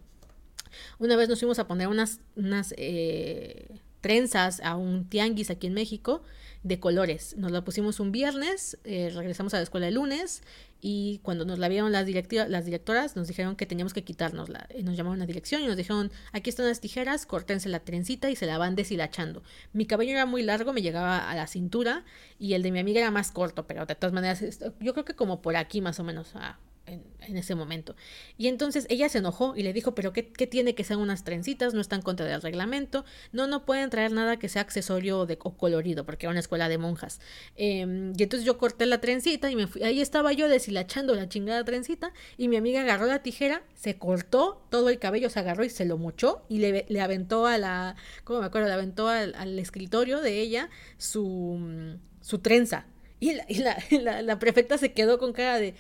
Una 0.99 1.17
vez 1.17 1.29
nos 1.29 1.41
fuimos 1.41 1.59
a 1.59 1.67
poner 1.67 1.89
unas, 1.89 2.21
unas 2.37 2.75
eh, 2.79 3.81
trenzas 4.01 4.61
a 4.61 4.77
un 4.77 5.09
tianguis 5.09 5.51
aquí 5.51 5.67
en 5.67 5.75
México 5.75 6.23
de 6.63 6.79
colores. 6.79 7.37
Nos 7.39 7.53
la 7.53 7.65
pusimos 7.65 8.01
un 8.01 8.13
viernes, 8.13 8.79
eh, 8.85 9.11
regresamos 9.15 9.55
a 9.55 9.59
la 9.59 9.63
escuela 9.63 9.89
el 9.89 9.95
lunes 9.95 10.43
y 10.81 11.21
cuando 11.23 11.45
nos 11.45 11.59
la 11.59 11.69
vieron 11.69 11.93
las, 11.93 12.07
las 12.49 12.65
directoras 12.65 13.17
nos 13.17 13.29
dijeron 13.29 13.57
que 13.57 13.67
teníamos 13.67 13.95
que 13.95 14.05
quitárnosla. 14.05 14.69
Nos 14.83 14.97
llamaron 14.97 15.23
a 15.23 15.27
dirección 15.27 15.63
y 15.63 15.67
nos 15.67 15.77
dijeron, 15.77 16.11
aquí 16.33 16.51
están 16.51 16.67
las 16.67 16.81
tijeras, 16.81 17.25
córtense 17.25 17.69
la 17.69 17.81
trencita 17.81 18.31
y 18.31 18.37
se 18.37 18.47
la 18.47 18.59
van 18.59 18.77
deshilachando. 18.77 19.43
Mi 19.73 19.87
cabello 19.87 20.13
era 20.13 20.27
muy 20.27 20.43
largo, 20.43 20.73
me 20.73 20.83
llegaba 20.83 21.31
a 21.31 21.35
la 21.35 21.47
cintura 21.47 22.05
y 22.39 22.55
el 22.55 22.63
de 22.63 22.73
mi 22.73 22.79
amiga 22.79 23.01
era 23.01 23.11
más 23.11 23.31
corto, 23.33 23.67
pero 23.67 23.87
de 23.87 23.95
todas 23.95 24.13
maneras, 24.13 24.43
yo 24.81 24.93
creo 24.93 25.05
que 25.05 25.15
como 25.15 25.41
por 25.41 25.57
aquí 25.57 25.81
más 25.81 25.99
o 25.99 26.05
menos, 26.05 26.33
ah, 26.35 26.59
en, 26.87 27.37
ese 27.37 27.55
momento. 27.55 27.95
Y 28.37 28.49
entonces 28.49 28.87
ella 28.89 29.09
se 29.09 29.19
enojó 29.19 29.55
y 29.57 29.63
le 29.63 29.73
dijo, 29.73 29.95
pero 29.95 30.13
¿qué, 30.13 30.33
qué 30.33 30.47
tiene 30.47 30.75
que 30.75 30.83
ser 30.83 30.97
unas 30.97 31.23
trencitas? 31.23 31.75
No 31.75 31.81
están 31.81 32.03
contra 32.03 32.33
el 32.35 32.43
reglamento. 32.43 33.05
No, 33.33 33.47
no 33.47 33.65
pueden 33.65 33.89
traer 33.91 34.13
nada 34.13 34.39
que 34.39 34.49
sea 34.49 34.63
accesorio 34.63 35.27
de, 35.27 35.39
o 35.43 35.57
colorido, 35.57 36.05
porque 36.05 36.27
era 36.27 36.31
una 36.31 36.41
escuela 36.41 36.69
de 36.69 36.79
monjas. 36.79 37.21
Eh, 37.57 38.13
y 38.17 38.23
entonces 38.23 38.45
yo 38.45 38.59
corté 38.59 38.87
la 38.87 39.01
trencita 39.01 39.51
y 39.51 39.57
me 39.57 39.67
fui. 39.67 39.83
Ahí 39.83 40.01
estaba 40.01 40.33
yo 40.33 40.49
deshilachando 40.49 41.15
la 41.15 41.29
chingada 41.29 41.65
trencita 41.65 42.13
y 42.37 42.49
mi 42.49 42.57
amiga 42.57 42.81
agarró 42.81 43.07
la 43.07 43.23
tijera, 43.23 43.63
se 43.75 43.97
cortó 43.97 44.67
todo 44.71 44.89
el 44.89 44.99
cabello, 44.99 45.31
se 45.31 45.39
agarró 45.39 45.65
y 45.65 45.71
se 45.71 45.85
lo 45.85 45.99
mochó 45.99 46.45
y 46.49 46.59
le, 46.59 46.87
le 46.89 47.01
aventó 47.01 47.47
a 47.47 47.59
la, 47.59 47.97
¿cómo 48.25 48.41
me 48.41 48.47
acuerdo? 48.47 48.69
Le 48.69 48.75
aventó 48.75 49.09
al, 49.09 49.35
al 49.37 49.59
escritorio 49.59 50.21
de 50.21 50.41
ella 50.41 50.71
su, 50.99 51.97
su 52.21 52.39
trenza. 52.39 52.87
Y, 53.21 53.35
la, 53.35 53.45
y 53.49 53.57
la, 53.57 53.77
la, 54.01 54.23
la, 54.23 54.39
prefecta 54.39 54.79
se 54.79 54.93
quedó 54.93 55.19
con 55.19 55.33
cara 55.33 55.59
de, 55.59 55.75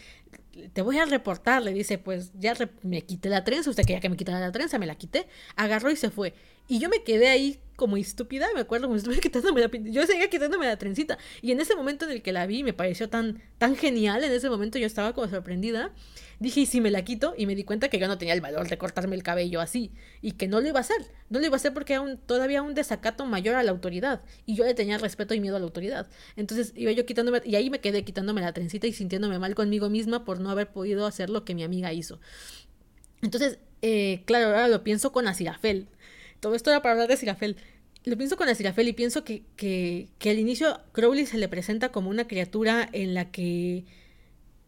te 0.73 0.83
voy 0.83 0.99
a 0.99 1.05
reportar, 1.05 1.63
le 1.63 1.73
dice, 1.73 1.99
pues 1.99 2.33
ya 2.35 2.55
me 2.83 3.03
quité 3.03 3.29
la 3.29 3.45
trenza, 3.45 3.71
usted 3.71 3.85
quería 3.85 4.01
que 4.01 4.09
me 4.09 4.17
quitara 4.17 4.41
la 4.41 4.53
trenza, 4.53 4.79
me 4.79 4.87
la 4.87 4.95
quité, 4.95 5.27
agarró 5.57 5.91
y 5.91 5.97
se 5.97 6.11
fue. 6.11 6.35
Y 6.70 6.78
yo 6.78 6.89
me 6.89 7.02
quedé 7.02 7.26
ahí 7.26 7.58
como 7.74 7.97
estúpida, 7.97 8.47
me 8.55 8.60
acuerdo, 8.60 8.86
como 8.86 8.97
estuve 8.97 9.18
quitándome 9.20 9.60
la 9.60 9.68
yo 9.90 10.07
seguía 10.07 10.31
quitándome 10.31 10.66
la 10.66 10.76
trencita. 10.76 11.18
Y 11.42 11.50
en 11.50 11.60
ese 11.60 11.74
momento 11.74 12.05
en 12.05 12.12
el 12.12 12.23
que 12.23 12.31
la 12.31 12.47
vi, 12.47 12.62
me 12.62 12.73
pareció 12.73 13.08
tan, 13.08 13.42
tan 13.58 13.74
genial, 13.74 14.23
en 14.23 14.31
ese 14.31 14.49
momento 14.49 14.78
yo 14.78 14.86
estaba 14.86 15.12
como 15.12 15.26
sorprendida. 15.28 15.90
Dije, 16.39 16.60
¿y 16.60 16.66
si 16.66 16.81
me 16.81 16.92
la 16.92 17.02
quito? 17.02 17.34
Y 17.36 17.47
me 17.47 17.57
di 17.57 17.65
cuenta 17.65 17.89
que 17.89 17.99
yo 17.99 18.07
no 18.07 18.18
tenía 18.18 18.34
el 18.34 18.40
valor 18.40 18.68
de 18.68 18.78
cortarme 18.78 19.16
el 19.16 19.24
cabello 19.24 19.60
así. 19.60 19.90
Y 20.23 20.32
que 20.32 20.47
no 20.47 20.60
lo 20.60 20.68
iba 20.68 20.78
a 20.78 20.82
hacer. 20.82 21.10
No 21.28 21.40
lo 21.40 21.47
iba 21.47 21.57
a 21.57 21.57
hacer 21.57 21.74
porque 21.74 21.94
era 21.94 22.02
un, 22.02 22.18
todavía 22.18 22.62
un 22.62 22.74
desacato 22.74 23.26
mayor 23.26 23.57
a 23.57 23.65
la 23.65 23.73
autoridad. 23.73 24.23
Y 24.47 24.55
yo 24.55 24.65
le 24.65 24.74
tenía 24.74 24.97
respeto 24.97 25.34
y 25.34 25.40
miedo 25.40 25.57
a 25.57 25.58
la 25.58 25.65
autoridad. 25.65 26.08
Entonces 26.36 26.73
iba 26.76 26.92
yo 26.92 27.05
quitándome, 27.05 27.42
y 27.44 27.57
ahí 27.57 27.68
me 27.68 27.81
quedé 27.81 28.05
quitándome 28.05 28.42
la 28.42 28.52
trencita 28.52 28.86
y 28.86 28.92
sintiéndome 28.92 29.40
mal 29.40 29.57
conmigo 29.57 29.90
misma 29.90 30.24
por 30.24 30.39
no 30.39 30.50
haber 30.50 30.70
podido 30.70 31.05
hacer 31.05 31.31
lo 31.31 31.44
que 31.44 31.57
mi 31.57 31.65
amiga 31.65 31.92
hizo. 31.92 32.20
Entonces, 33.23 33.58
eh, 33.82 34.23
claro, 34.26 34.47
ahora 34.47 34.68
lo 34.68 34.84
pienso 34.84 35.12
con 35.12 35.26
Asirafel. 35.26 35.89
Todo 36.41 36.55
esto 36.55 36.70
era 36.70 36.83
para 36.83 36.93
hablar 36.93 37.09
de 37.09 37.15
Asirafel. 37.15 37.57
Lo 38.05 38.17
pienso 38.17 38.36
con 38.36 38.49
Asirafel 38.49 38.89
y 38.89 38.93
pienso 38.94 39.25
que, 39.25 39.44
que, 39.57 40.09
al 40.31 40.39
inicio 40.39 40.81
Crowley 40.93 41.27
se 41.27 41.39
le 41.39 41.49
presenta 41.49 41.91
como 41.91 42.09
una 42.10 42.27
criatura 42.27 42.89
en 42.93 43.15
la 43.15 43.31
que 43.31 43.85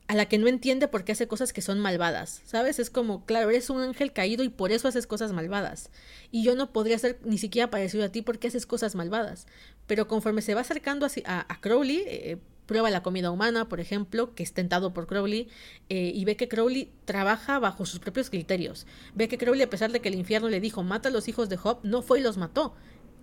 a 0.08 0.14
la 0.14 0.26
que 0.26 0.36
no 0.36 0.46
entiende 0.46 0.88
por 0.88 1.04
qué 1.04 1.12
hace 1.12 1.26
cosas 1.26 1.54
que 1.54 1.62
son 1.62 1.78
malvadas, 1.78 2.42
¿sabes? 2.44 2.78
Es 2.78 2.90
como, 2.90 3.24
claro, 3.24 3.48
eres 3.48 3.70
un 3.70 3.80
ángel 3.80 4.12
caído 4.12 4.44
y 4.44 4.50
por 4.50 4.70
eso 4.70 4.86
haces 4.86 5.06
cosas 5.06 5.32
malvadas. 5.32 5.88
Y 6.30 6.44
yo 6.44 6.54
no 6.54 6.70
podría 6.70 6.98
ser 6.98 7.18
ni 7.24 7.38
siquiera 7.38 7.70
parecido 7.70 8.04
a 8.04 8.10
ti 8.10 8.20
porque 8.20 8.48
haces 8.48 8.66
cosas 8.66 8.94
malvadas. 8.94 9.46
Pero 9.86 10.08
conforme 10.08 10.42
se 10.42 10.54
va 10.54 10.60
acercando 10.60 11.06
a, 11.06 11.46
a, 11.48 11.60
Crowley, 11.62 12.02
eh, 12.06 12.38
prueba 12.72 12.88
la 12.88 13.02
comida 13.02 13.30
humana, 13.30 13.68
por 13.68 13.80
ejemplo, 13.80 14.34
que 14.34 14.42
es 14.42 14.54
tentado 14.54 14.94
por 14.94 15.06
Crowley, 15.06 15.46
eh, 15.90 16.10
y 16.14 16.24
ve 16.24 16.36
que 16.36 16.48
Crowley 16.48 16.90
trabaja 17.04 17.58
bajo 17.58 17.84
sus 17.84 17.98
propios 17.98 18.30
criterios. 18.30 18.86
Ve 19.14 19.28
que 19.28 19.36
Crowley, 19.36 19.60
a 19.60 19.68
pesar 19.68 19.92
de 19.92 20.00
que 20.00 20.08
el 20.08 20.14
infierno 20.14 20.48
le 20.48 20.58
dijo, 20.58 20.82
mata 20.82 21.10
a 21.10 21.12
los 21.12 21.28
hijos 21.28 21.50
de 21.50 21.58
Job, 21.58 21.80
no 21.82 22.00
fue 22.00 22.20
y 22.20 22.22
los 22.22 22.38
mató. 22.38 22.74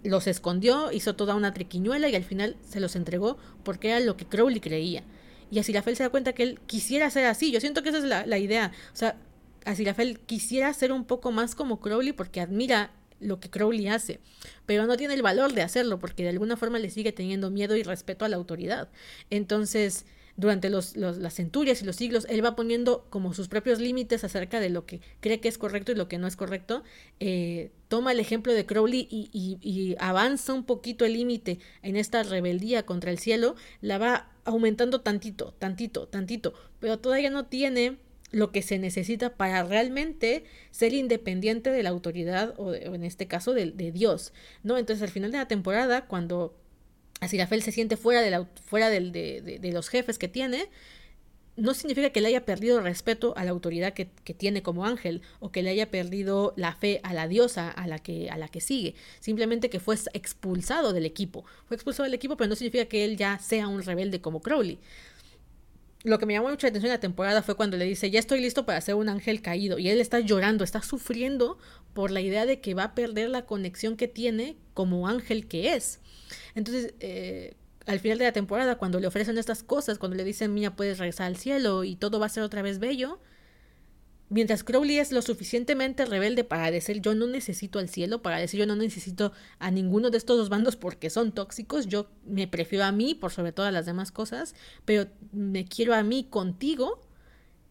Los 0.03 0.27
escondió, 0.27 0.91
hizo 0.91 1.15
toda 1.15 1.33
una 1.33 1.51
triquiñuela 1.51 2.09
y 2.09 2.15
al 2.15 2.23
final 2.23 2.57
se 2.61 2.79
los 2.79 2.95
entregó 2.95 3.39
porque 3.63 3.89
era 3.89 3.99
lo 4.01 4.17
que 4.17 4.27
Crowley 4.27 4.59
creía. 4.59 5.03
Y 5.49 5.57
Asirafel 5.57 5.95
se 5.95 6.03
da 6.03 6.09
cuenta 6.09 6.33
que 6.33 6.43
él 6.43 6.59
quisiera 6.67 7.09
ser 7.09 7.25
así. 7.25 7.51
Yo 7.51 7.59
siento 7.59 7.81
que 7.81 7.89
esa 7.89 7.97
es 7.97 8.03
la, 8.03 8.37
idea. 8.37 8.71
O 8.93 8.95
sea, 8.95 9.17
Asirafel 9.65 10.19
quisiera 10.19 10.71
ser 10.75 10.91
un 10.91 11.05
poco 11.05 11.31
más 11.31 11.55
como 11.55 11.79
Crowley 11.79 12.13
porque 12.13 12.39
admira 12.39 12.91
lo 13.19 13.39
que 13.39 13.49
Crowley 13.49 13.87
hace, 13.87 14.19
pero 14.65 14.85
no 14.85 14.97
tiene 14.97 15.13
el 15.13 15.21
valor 15.21 15.53
de 15.53 15.61
hacerlo 15.61 15.99
porque 15.99 16.23
de 16.23 16.29
alguna 16.29 16.57
forma 16.57 16.79
le 16.79 16.89
sigue 16.89 17.11
teniendo 17.11 17.49
miedo 17.49 17.75
y 17.75 17.83
respeto 17.83 18.25
a 18.25 18.29
la 18.29 18.37
autoridad. 18.37 18.89
Entonces, 19.29 20.05
durante 20.39 20.69
los, 20.69 20.95
las 20.95 21.33
centurias 21.33 21.81
y 21.81 21.85
los 21.85 21.97
siglos, 21.97 22.25
él 22.29 22.43
va 22.43 22.55
poniendo 22.55 23.05
como 23.09 23.33
sus 23.33 23.49
propios 23.49 23.79
límites 23.79 24.23
acerca 24.23 24.61
de 24.61 24.69
lo 24.69 24.85
que 24.85 25.01
cree 25.19 25.41
que 25.41 25.49
es 25.49 25.57
correcto 25.57 25.91
y 25.91 25.95
lo 25.95 26.07
que 26.07 26.17
no 26.17 26.27
es 26.27 26.37
correcto. 26.37 26.81
Eh, 27.19 27.71
toma 27.89 28.13
el 28.13 28.21
ejemplo 28.21 28.53
de 28.53 28.65
Crowley 28.65 29.05
y, 29.11 29.29
y 29.33 29.95
avanza 29.99 30.53
un 30.53 30.63
poquito 30.63 31.03
el 31.03 31.13
límite 31.13 31.59
en 31.81 31.97
esta 31.97 32.23
rebeldía 32.23 32.85
contra 32.85 33.11
el 33.11 33.19
cielo, 33.19 33.55
la 33.81 33.97
va 33.97 34.31
aumentando 34.45 35.01
tantito, 35.01 35.53
tantito, 35.59 36.07
tantito, 36.07 36.53
pero 36.79 36.99
todavía 36.99 37.29
no 37.29 37.47
tiene 37.47 37.97
lo 38.31 38.51
que 38.51 38.61
se 38.61 38.77
necesita 38.77 39.35
para 39.35 39.63
realmente 39.63 40.43
ser 40.71 40.93
independiente 40.93 41.71
de 41.71 41.83
la 41.83 41.89
autoridad 41.89 42.53
o, 42.57 42.73
en 42.73 43.03
este 43.03 43.27
caso 43.27 43.53
de, 43.53 43.71
de, 43.71 43.91
Dios, 43.91 44.33
¿no? 44.63 44.77
Entonces 44.77 45.03
al 45.03 45.09
final 45.09 45.31
de 45.31 45.37
la 45.37 45.47
temporada, 45.47 46.05
cuando 46.05 46.55
Asirafel 47.21 47.61
se 47.63 47.71
siente 47.71 47.97
fuera, 47.97 48.21
de, 48.21 48.29
la, 48.29 48.47
fuera 48.65 48.89
del, 48.89 49.11
de, 49.11 49.41
de, 49.41 49.59
de, 49.59 49.71
los 49.71 49.89
jefes 49.89 50.19
que 50.19 50.27
tiene, 50.27 50.69
no 51.57 51.73
significa 51.73 52.11
que 52.11 52.21
le 52.21 52.29
haya 52.29 52.45
perdido 52.45 52.79
respeto 52.81 53.33
a 53.35 53.43
la 53.43 53.51
autoridad 53.51 53.93
que, 53.93 54.09
que, 54.23 54.33
tiene 54.33 54.61
como 54.61 54.85
ángel 54.85 55.21
o 55.39 55.51
que 55.51 55.61
le 55.61 55.71
haya 55.71 55.91
perdido 55.91 56.53
la 56.55 56.73
fe 56.73 57.01
a 57.03 57.13
la 57.13 57.27
diosa 57.27 57.69
a 57.69 57.87
la 57.87 57.99
que, 57.99 58.29
a 58.29 58.37
la 58.37 58.47
que 58.47 58.61
sigue. 58.61 58.95
Simplemente 59.19 59.69
que 59.69 59.79
fue 59.79 59.95
expulsado 60.13 60.93
del 60.93 61.05
equipo. 61.05 61.45
Fue 61.65 61.75
expulsado 61.75 62.05
del 62.05 62.13
equipo, 62.13 62.37
pero 62.37 62.47
no 62.47 62.55
significa 62.55 62.85
que 62.85 63.03
él 63.03 63.17
ya 63.17 63.39
sea 63.39 63.67
un 63.67 63.83
rebelde 63.83 64.21
como 64.21 64.41
Crowley 64.41 64.79
lo 66.03 66.17
que 66.17 66.25
me 66.25 66.33
llamó 66.33 66.49
mucha 66.49 66.67
atención 66.67 66.89
en 66.89 66.95
la 66.95 66.99
temporada 66.99 67.43
fue 67.43 67.55
cuando 67.55 67.75
le 67.75 67.85
dice, 67.85 68.09
ya 68.09 68.19
estoy 68.19 68.39
listo 68.39 68.65
para 68.65 68.79
ser 68.79 68.95
un 68.95 69.09
ángel 69.09 69.41
caído. 69.41 69.79
Y 69.79 69.89
él 69.89 69.99
está 69.99 70.19
llorando, 70.19 70.63
está 70.63 70.81
sufriendo 70.81 71.57
por 71.93 72.11
la 72.11 72.21
idea 72.21 72.45
de 72.45 72.61
que 72.61 72.73
va 72.73 72.83
a 72.85 72.95
perder 72.95 73.29
la 73.29 73.45
conexión 73.45 73.97
que 73.97 74.07
tiene 74.07 74.55
como 74.73 75.07
ángel 75.07 75.47
que 75.47 75.73
es. 75.73 75.99
Entonces, 76.55 76.93
eh, 76.99 77.55
al 77.85 77.99
final 77.99 78.17
de 78.17 78.25
la 78.25 78.31
temporada, 78.31 78.77
cuando 78.77 78.99
le 78.99 79.07
ofrecen 79.07 79.37
estas 79.37 79.63
cosas, 79.63 79.97
cuando 79.97 80.15
le 80.15 80.23
dicen, 80.23 80.53
mía, 80.53 80.75
puedes 80.75 80.99
regresar 80.99 81.27
al 81.27 81.35
cielo 81.35 81.83
y 81.83 81.95
todo 81.95 82.19
va 82.19 82.27
a 82.27 82.29
ser 82.29 82.43
otra 82.43 82.61
vez 82.61 82.79
bello, 82.79 83.19
Mientras 84.29 84.63
Crowley 84.63 84.99
es 84.99 85.11
lo 85.11 85.23
suficientemente 85.23 86.05
rebelde 86.05 86.43
para 86.43 86.69
decir 86.69 87.01
yo 87.01 87.15
no 87.15 87.25
necesito 87.25 87.79
al 87.79 87.89
cielo, 87.89 88.21
para 88.21 88.37
decir 88.37 88.59
yo 88.59 88.67
no 88.67 88.75
necesito 88.75 89.31
a 89.57 89.71
ninguno 89.71 90.11
de 90.11 90.19
estos 90.19 90.37
dos 90.37 90.49
bandos 90.49 90.75
porque 90.75 91.09
son 91.09 91.31
tóxicos, 91.31 91.87
yo 91.87 92.11
me 92.25 92.47
prefiero 92.47 92.85
a 92.85 92.91
mí 92.91 93.15
por 93.15 93.31
sobre 93.31 93.51
todas 93.51 93.73
las 93.73 93.87
demás 93.87 94.11
cosas, 94.11 94.53
pero 94.85 95.07
me 95.31 95.65
quiero 95.65 95.95
a 95.95 96.03
mí 96.03 96.27
contigo. 96.29 97.01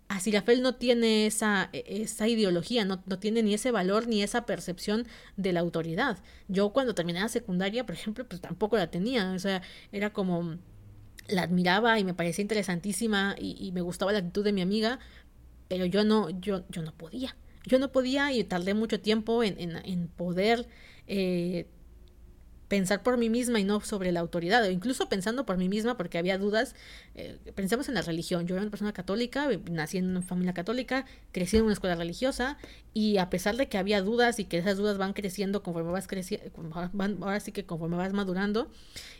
Asirafel 0.08 0.62
no 0.62 0.74
tiene 0.74 1.26
esa, 1.26 1.68
esa 1.72 2.26
ideología, 2.26 2.84
no, 2.84 3.02
no, 3.06 3.18
tiene 3.18 3.42
ni 3.42 3.54
ese 3.54 3.70
valor 3.70 4.08
ni 4.08 4.22
esa 4.22 4.46
percepción 4.46 5.06
de 5.36 5.52
la 5.52 5.60
autoridad. 5.60 6.18
Yo 6.48 6.70
cuando 6.70 6.94
terminé 6.94 7.20
la 7.20 7.28
secundaria, 7.28 7.84
por 7.84 7.94
ejemplo, 7.94 8.26
pues 8.26 8.40
tampoco 8.40 8.78
la 8.78 8.90
tenía, 8.90 9.32
o 9.32 9.38
sea, 9.38 9.62
era 9.92 10.12
como 10.12 10.56
la 11.28 11.42
admiraba 11.42 11.98
y 11.98 12.04
me 12.04 12.14
parecía 12.14 12.40
interesantísima 12.40 13.36
y 13.38 13.70
me 13.72 13.82
gustaba 13.82 14.12
la 14.12 14.20
actitud 14.20 14.42
de 14.42 14.52
mi 14.54 14.62
amiga, 14.62 14.98
pero 15.68 15.86
yo 15.86 16.04
no, 16.04 16.30
yo, 16.30 16.64
yo 16.68 16.82
no 16.82 16.92
podía. 16.92 17.36
Yo 17.66 17.78
no 17.78 17.92
podía 17.92 18.32
y 18.32 18.44
tardé 18.44 18.74
mucho 18.74 19.00
tiempo 19.00 19.42
en, 19.42 19.58
en, 19.60 19.76
en 19.84 20.08
poder 20.08 20.66
eh, 21.06 21.66
pensar 22.68 23.02
por 23.02 23.16
mí 23.16 23.30
misma 23.30 23.58
y 23.58 23.64
no 23.64 23.80
sobre 23.80 24.12
la 24.12 24.20
autoridad, 24.20 24.62
o 24.62 24.70
incluso 24.70 25.08
pensando 25.08 25.46
por 25.46 25.56
mí 25.56 25.68
misma 25.68 25.96
porque 25.96 26.18
había 26.18 26.38
dudas. 26.38 26.74
Eh, 27.14 27.38
pensemos 27.54 27.88
en 27.88 27.94
la 27.94 28.02
religión. 28.02 28.46
Yo 28.46 28.54
era 28.54 28.62
una 28.62 28.70
persona 28.70 28.92
católica, 28.92 29.48
nací 29.70 29.98
en 29.98 30.08
una 30.08 30.22
familia 30.22 30.52
católica, 30.52 31.06
crecí 31.32 31.56
en 31.56 31.64
una 31.64 31.72
escuela 31.72 31.96
religiosa 31.96 32.58
y 32.94 33.18
a 33.18 33.30
pesar 33.30 33.56
de 33.56 33.68
que 33.68 33.78
había 33.78 34.02
dudas 34.02 34.38
y 34.38 34.44
que 34.44 34.58
esas 34.58 34.76
dudas 34.76 34.98
van 34.98 35.12
creciendo 35.12 35.62
conforme 35.62 35.92
vas 35.92 36.06
creciendo, 36.06 36.50
ahora 37.20 37.40
sí 37.40 37.52
que 37.52 37.64
conforme 37.64 37.96
vas 37.96 38.12
madurando 38.12 38.70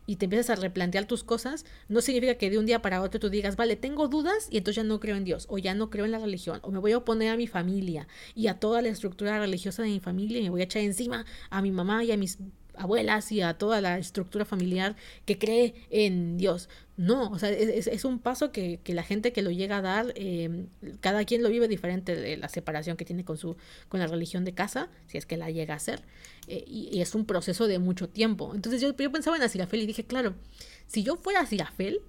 y 0.07 0.17
te 0.17 0.27
empiezas 0.27 0.51
a 0.51 0.61
replantear 0.61 1.07
tus 1.07 1.25
cosas, 1.25 1.65
no 1.89 2.01
significa 2.01 2.35
que 2.37 2.51
de 2.51 2.59
un 2.59 2.67
día 2.67 2.83
para 2.83 3.03
otro 3.03 3.21
tú 3.21 3.31
digas, 3.31 3.57
vale, 3.57 3.77
tengo 3.77 4.09
dudas 4.09 4.49
y 4.51 4.59
entonces 4.59 4.83
ya 4.83 4.89
no 4.89 5.01
creo 5.01 5.17
en 5.17 5.25
Dios 5.25 5.47
o 5.49 5.59
ya 5.59 5.75
no 5.75 5.91
creo 5.91 6.05
en 6.05 6.13
la 6.13 6.19
religión 6.19 6.61
o 6.63 6.71
me 6.71 6.79
voy 6.79 6.93
a 6.93 6.99
oponer 6.99 7.31
a 7.31 7.37
mi 7.37 7.47
familia 7.47 8.09
y 8.35 8.49
a 8.49 8.59
toda 8.59 8.83
la 8.83 8.89
estructura 8.89 9.39
religiosa 9.39 9.83
de 9.83 9.89
mi 9.89 10.01
familia 10.01 10.41
y 10.41 10.45
me 10.45 10.51
voy 10.51 10.61
a 10.61 10.65
echar 10.65 10.83
encima 10.83 11.25
a 11.51 11.63
mi 11.63 11.71
mamá 11.71 12.05
y 12.05 12.13
a 12.13 12.17
mis 12.17 12.39
abuelas 12.79 13.31
y 13.33 13.43
a 13.43 13.55
toda 13.55 13.81
la 13.81 13.99
estructura 13.99 14.45
familiar 14.45 14.97
que 15.25 15.39
cree 15.39 15.75
en 15.91 16.37
Dios. 16.37 16.69
No, 16.97 17.31
o 17.31 17.39
sea, 17.39 17.51
es, 17.51 17.87
es 17.87 18.05
un 18.05 18.19
paso 18.19 18.51
que, 18.51 18.81
que, 18.83 18.93
la 18.93 19.05
gente 19.05 19.33
que 19.33 19.43
lo 19.43 19.53
llega 19.53 19.79
a 19.79 19.83
dar, 19.83 20.13
eh, 20.17 20.67
cada 21.01 21.25
quien 21.25 21.45
lo 21.45 21.49
vive 21.49 21.69
diferente, 21.69 22.17
de 22.17 22.37
la 22.37 22.49
separación 22.49 22.97
que 22.97 23.05
tiene 23.05 23.25
con, 23.25 23.37
su, 23.37 23.57
con 23.89 24.01
la 24.01 24.09
religión 24.09 24.45
de 24.45 24.53
casa, 24.53 24.89
si 25.07 25.17
es 25.17 25.25
que 25.25 25.37
la 25.37 25.51
llega 25.51 25.75
a 25.75 25.77
hacer, 25.77 26.03
eh, 26.49 26.65
y, 26.67 26.89
y, 26.91 27.01
es 27.01 27.15
un 27.15 27.25
proceso 27.25 27.69
de 27.69 27.79
mucho 27.79 28.09
tiempo. 28.09 28.53
Entonces 28.53 28.81
yo, 28.81 28.97
yo 28.97 29.13
pensaba 29.13 29.37
en 29.37 29.43
Asirafel 29.43 29.83
y 29.83 29.87
dije, 29.87 30.05
claro, 30.05 30.35
si 30.89 31.05
yo 31.05 31.17
fuera 31.17 31.41
Asirafel, 31.41 32.01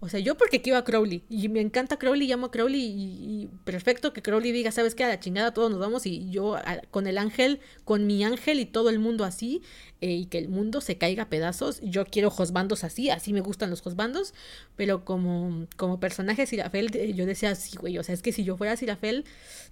o 0.00 0.08
sea, 0.08 0.20
yo 0.20 0.36
porque 0.36 0.62
quiero 0.62 0.78
a 0.78 0.84
Crowley 0.84 1.24
y 1.28 1.48
me 1.48 1.60
encanta 1.60 1.98
Crowley, 1.98 2.28
llamo 2.28 2.46
a 2.46 2.50
Crowley 2.52 2.80
y, 2.80 3.50
perfecto 3.64 4.12
que 4.12 4.22
Crowley 4.22 4.52
diga, 4.52 4.70
¿sabes 4.70 4.94
qué? 4.94 5.02
A 5.02 5.08
la 5.08 5.18
chingada 5.18 5.52
todos 5.52 5.70
nos 5.70 5.80
vamos 5.80 6.06
y 6.06 6.30
yo 6.30 6.56
con 6.92 7.08
el 7.08 7.18
ángel, 7.18 7.60
con 7.84 8.06
mi 8.06 8.22
ángel 8.22 8.60
y 8.60 8.66
todo 8.66 8.90
el 8.90 9.00
mundo 9.00 9.24
así 9.24 9.62
eh, 10.00 10.12
y 10.12 10.26
que 10.26 10.38
el 10.38 10.48
mundo 10.48 10.80
se 10.80 10.98
caiga 10.98 11.24
a 11.24 11.28
pedazos. 11.28 11.80
Yo 11.82 12.04
quiero 12.04 12.30
josbandos 12.30 12.84
así, 12.84 13.10
así 13.10 13.32
me 13.32 13.40
gustan 13.40 13.70
los 13.70 13.80
josbandos, 13.80 14.34
pero 14.76 15.04
como, 15.04 15.66
como 15.76 15.98
personaje 15.98 16.46
Sirafel 16.46 16.94
eh, 16.94 17.12
yo 17.14 17.26
decía, 17.26 17.56
sí, 17.56 17.76
güey, 17.76 17.98
o 17.98 18.04
sea, 18.04 18.14
es 18.14 18.22
que 18.22 18.30
si 18.30 18.44
yo 18.44 18.56
fuera 18.56 18.76
Sirafel 18.76 19.24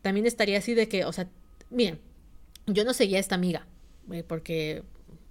también 0.02 0.26
estaría 0.26 0.58
así 0.58 0.74
de 0.74 0.88
que, 0.88 1.05
o 1.05 1.12
sea, 1.12 1.28
miren, 1.70 2.00
yo 2.66 2.84
no 2.84 2.94
seguía 2.94 3.18
a 3.18 3.20
esta 3.20 3.36
amiga, 3.36 3.64
eh, 4.10 4.24
porque 4.26 4.82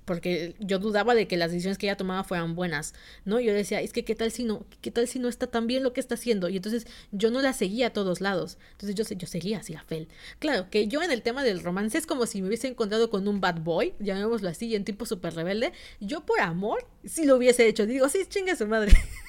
porque 0.06 0.56
yo 0.60 0.80
dudaba 0.80 1.16
de 1.16 1.28
que 1.28 1.38
las 1.38 1.52
decisiones 1.52 1.78
que 1.78 1.88
ella 1.88 1.98
tomaba 1.98 2.24
fueran 2.24 2.56
buenas, 2.56 2.94
¿no? 3.26 3.40
Yo 3.40 3.54
decía, 3.54 3.82
es 3.82 3.92
que 3.92 4.06
qué 4.06 4.16
tal 4.16 4.32
si 4.32 4.44
no, 4.44 4.66
qué 4.82 4.92
tal 4.92 5.08
si 5.08 5.20
no 5.20 5.28
está 5.28 5.48
tan 5.48 5.68
bien 5.68 5.84
lo 5.84 5.94
que 5.94 6.00
está 6.00 6.16
haciendo, 6.16 6.50
y 6.50 6.58
entonces 6.58 6.88
yo 7.12 7.32
no 7.32 7.42
la 7.42 7.54
seguía 7.54 7.88
a 7.88 7.94
todos 7.94 8.22
lados, 8.22 8.58
entonces 8.72 8.96
yo, 8.96 9.04
yo 9.16 9.28
seguía 9.28 9.60
así 9.60 9.74
a 9.76 9.84
Fel. 9.84 10.08
Claro, 10.40 10.70
que 10.70 10.88
yo 10.88 11.02
en 11.02 11.12
el 11.12 11.22
tema 11.22 11.44
del 11.44 11.64
romance 11.64 11.98
es 11.98 12.06
como 12.06 12.26
si 12.26 12.42
me 12.42 12.48
hubiese 12.48 12.68
encontrado 12.68 13.10
con 13.10 13.28
un 13.28 13.42
bad 13.42 13.60
boy, 13.62 13.94
llamémoslo 14.00 14.50
así, 14.50 14.76
en 14.76 14.86
tipo 14.86 15.06
súper 15.06 15.36
rebelde, 15.36 15.74
yo 16.00 16.26
por 16.26 16.40
amor, 16.40 16.88
si 17.04 17.26
lo 17.26 17.36
hubiese 17.36 17.68
hecho, 17.68 17.86
digo, 17.86 18.08
sí, 18.10 18.20
chinga 18.30 18.56
su 18.56 18.68
madre. 18.68 18.94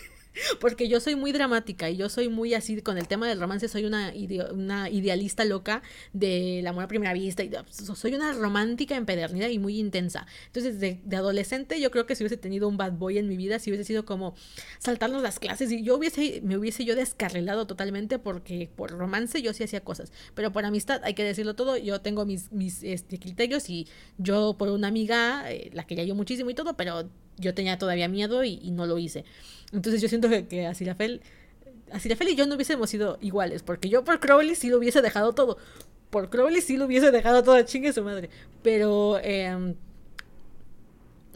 Porque 0.61 0.89
yo 0.89 1.01
soy 1.01 1.17
muy 1.17 1.33
dramática 1.33 1.91
y 1.91 1.97
yo 1.97 2.09
soy 2.09 2.29
muy 2.29 2.55
así 2.55 2.81
con 2.83 2.99
el 2.99 3.09
tema 3.09 3.29
del 3.29 3.41
romance, 3.41 3.69
soy 3.69 3.85
una, 3.85 4.13
una 4.53 4.91
idealista 4.91 5.45
loca 5.45 5.83
del 6.13 6.67
amor 6.67 6.85
a 6.85 6.89
primera 6.89 7.13
vista. 7.13 7.43
Y 7.43 7.51
soy 7.71 8.15
una 8.15 8.33
romántica 8.33 8.97
empedernida 8.97 9.49
y 9.49 9.59
muy 9.59 9.79
intensa. 9.79 10.27
Entonces, 10.47 10.81
de, 10.81 11.01
adolescente, 11.17 11.81
yo 11.81 11.91
creo 11.91 12.07
que 12.07 12.15
si 12.15 12.25
hubiese 12.25 12.37
tenido 12.37 12.69
un 12.69 12.77
bad 12.77 12.93
boy 12.93 13.19
en 13.19 13.29
mi 13.29 13.37
vida, 13.37 13.59
si 13.59 13.71
hubiese 13.71 13.85
sido 13.85 14.05
como 14.05 14.35
saltarnos 14.79 15.23
las 15.23 15.39
clases 15.39 15.73
y 15.73 15.83
yo 15.83 15.97
hubiese, 15.97 16.41
me 16.43 16.57
hubiese 16.57 16.85
yo 16.85 16.95
descarrilado 16.95 17.67
totalmente 17.67 18.19
porque 18.19 18.71
por 18.77 18.91
romance 18.91 19.43
yo 19.43 19.53
sí 19.53 19.65
hacía 19.65 19.81
cosas. 19.81 20.13
Pero 20.35 20.53
por 20.53 20.65
amistad, 20.65 21.01
hay 21.05 21.15
que 21.15 21.25
decirlo 21.25 21.55
todo, 21.55 21.77
yo 21.77 22.01
tengo 22.01 22.27
mis, 22.27 22.53
mis 22.53 22.83
este, 22.83 23.19
criterios 23.19 23.71
y 23.71 23.87
yo 24.19 24.57
por 24.59 24.69
una 24.69 24.89
amiga, 24.89 25.51
eh, 25.51 25.71
la 25.73 25.87
quería 25.87 26.05
yo 26.05 26.15
muchísimo 26.15 26.51
y 26.51 26.55
todo, 26.55 26.77
pero 26.77 27.09
yo 27.39 27.55
tenía 27.55 27.79
todavía 27.79 28.09
miedo 28.09 28.45
y, 28.45 28.71
no 28.71 28.87
lo 28.87 28.99
hice. 28.99 29.25
Entonces 29.73 30.01
yo 30.01 30.09
siento 30.09 30.29
que, 30.29 30.47
que 30.47 30.67
Asirafel, 30.67 31.21
Asirafel 31.91 32.29
y 32.31 32.37
yo 32.37 32.47
no 32.47 32.55
hubiésemos 32.55 32.91
sido 32.91 33.19
iguales, 33.21 33.63
porque 33.63 33.89
yo 33.89 34.05
por 34.05 34.21
Crowley 34.21 34.55
sí 34.55 34.69
lo 34.69 34.79
hubiese 34.79 35.03
dejado 35.03 35.33
todo. 35.33 35.59
Por 36.11 36.31
Crowley 36.31 36.61
sí 36.61 36.77
lo 36.77 36.87
hubiese 36.87 37.11
dejado 37.11 37.43
todo, 37.43 37.61
chingue 37.63 37.93
su 37.93 38.03
madre. 38.03 38.31
Pero 38.63 39.19
eh, 39.23 39.75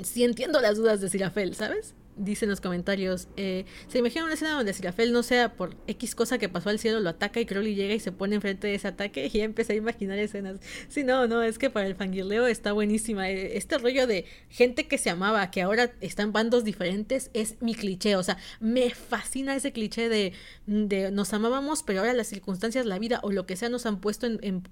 sí 0.02 0.24
entiendo 0.24 0.60
las 0.60 0.76
dudas 0.76 1.00
de 1.00 1.08
Sirafel, 1.08 1.54
¿sabes? 1.54 1.94
Dice 2.20 2.44
en 2.44 2.50
los 2.50 2.60
comentarios, 2.60 3.28
eh, 3.36 3.64
se 3.88 3.98
imagina 3.98 4.24
una 4.24 4.34
escena 4.34 4.52
donde 4.52 4.72
Sirafel 4.72 5.12
no 5.12 5.22
sea 5.22 5.54
por 5.54 5.76
X 5.86 6.14
cosa 6.14 6.38
que 6.38 6.48
pasó 6.48 6.68
al 6.68 6.78
cielo, 6.78 7.00
lo 7.00 7.10
ataca 7.10 7.40
y 7.40 7.46
Crowley 7.46 7.74
llega 7.74 7.94
y 7.94 8.00
se 8.00 8.12
pone 8.12 8.36
enfrente 8.36 8.66
de 8.66 8.74
ese 8.74 8.88
ataque 8.88 9.26
y 9.32 9.38
ya 9.38 9.44
empecé 9.44 9.72
a 9.72 9.76
imaginar 9.76 10.18
escenas. 10.18 10.60
Sí, 10.88 11.02
no, 11.02 11.26
no, 11.26 11.42
es 11.42 11.58
que 11.58 11.70
para 11.70 11.86
el 11.86 11.94
fangirleo 11.94 12.46
está 12.46 12.72
buenísima. 12.72 13.30
Eh, 13.30 13.56
este 13.56 13.78
rollo 13.78 14.06
de 14.06 14.26
gente 14.48 14.86
que 14.86 14.98
se 14.98 15.10
amaba, 15.10 15.50
que 15.50 15.62
ahora 15.62 15.92
está 16.00 16.22
en 16.22 16.32
bandos 16.32 16.64
diferentes, 16.64 17.30
es 17.34 17.56
mi 17.60 17.74
cliché. 17.74 18.16
O 18.16 18.22
sea, 18.22 18.38
me 18.60 18.90
fascina 18.90 19.56
ese 19.56 19.72
cliché 19.72 20.08
de, 20.08 20.32
de 20.66 21.10
nos 21.10 21.32
amábamos, 21.32 21.82
pero 21.82 22.00
ahora 22.00 22.12
las 22.12 22.28
circunstancias, 22.28 22.86
la 22.86 22.98
vida 22.98 23.20
o 23.22 23.32
lo 23.32 23.46
que 23.46 23.56
sea 23.56 23.68
nos 23.68 23.86
han 23.86 24.00
puesto 24.00 24.26
en, 24.26 24.38
en, 24.42 24.62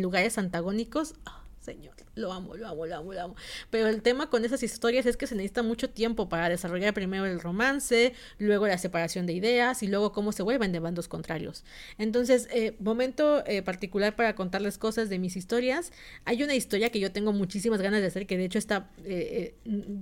lugares 0.00 0.38
antagónicos. 0.38 1.14
Ah, 1.26 1.43
señor, 1.64 1.94
lo 2.14 2.32
amo, 2.32 2.56
lo 2.56 2.68
amo, 2.68 2.86
lo 2.86 2.96
amo, 2.96 3.12
lo 3.12 3.20
amo. 3.22 3.36
Pero 3.70 3.88
el 3.88 4.02
tema 4.02 4.28
con 4.28 4.44
esas 4.44 4.62
historias 4.62 5.06
es 5.06 5.16
que 5.16 5.26
se 5.26 5.34
necesita 5.34 5.62
mucho 5.62 5.88
tiempo 5.90 6.28
para 6.28 6.48
desarrollar 6.48 6.92
primero 6.92 7.24
el 7.24 7.40
romance, 7.40 8.12
luego 8.38 8.66
la 8.66 8.78
separación 8.78 9.26
de 9.26 9.32
ideas 9.32 9.82
y 9.82 9.88
luego 9.88 10.12
cómo 10.12 10.32
se 10.32 10.42
vuelven 10.42 10.72
de 10.72 10.80
bandos 10.80 11.08
contrarios. 11.08 11.64
Entonces, 11.98 12.48
eh, 12.52 12.76
momento 12.80 13.44
eh, 13.46 13.62
particular 13.62 14.14
para 14.14 14.34
contarles 14.34 14.78
cosas 14.78 15.08
de 15.08 15.18
mis 15.18 15.36
historias. 15.36 15.92
Hay 16.24 16.42
una 16.42 16.54
historia 16.54 16.90
que 16.90 17.00
yo 17.00 17.10
tengo 17.12 17.32
muchísimas 17.32 17.80
ganas 17.80 18.02
de 18.02 18.08
hacer, 18.08 18.26
que 18.26 18.36
de 18.36 18.44
hecho 18.44 18.58
está... 18.58 18.90
Eh, 19.04 19.54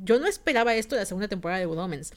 yo 0.05 0.19
no 0.19 0.27
esperaba 0.27 0.75
esto 0.75 0.97
de 0.97 1.03
la 1.03 1.07
segunda 1.07 1.29
temporada 1.29 1.61
de 1.61 1.67
Good 1.67 1.79
Omens. 1.79 2.13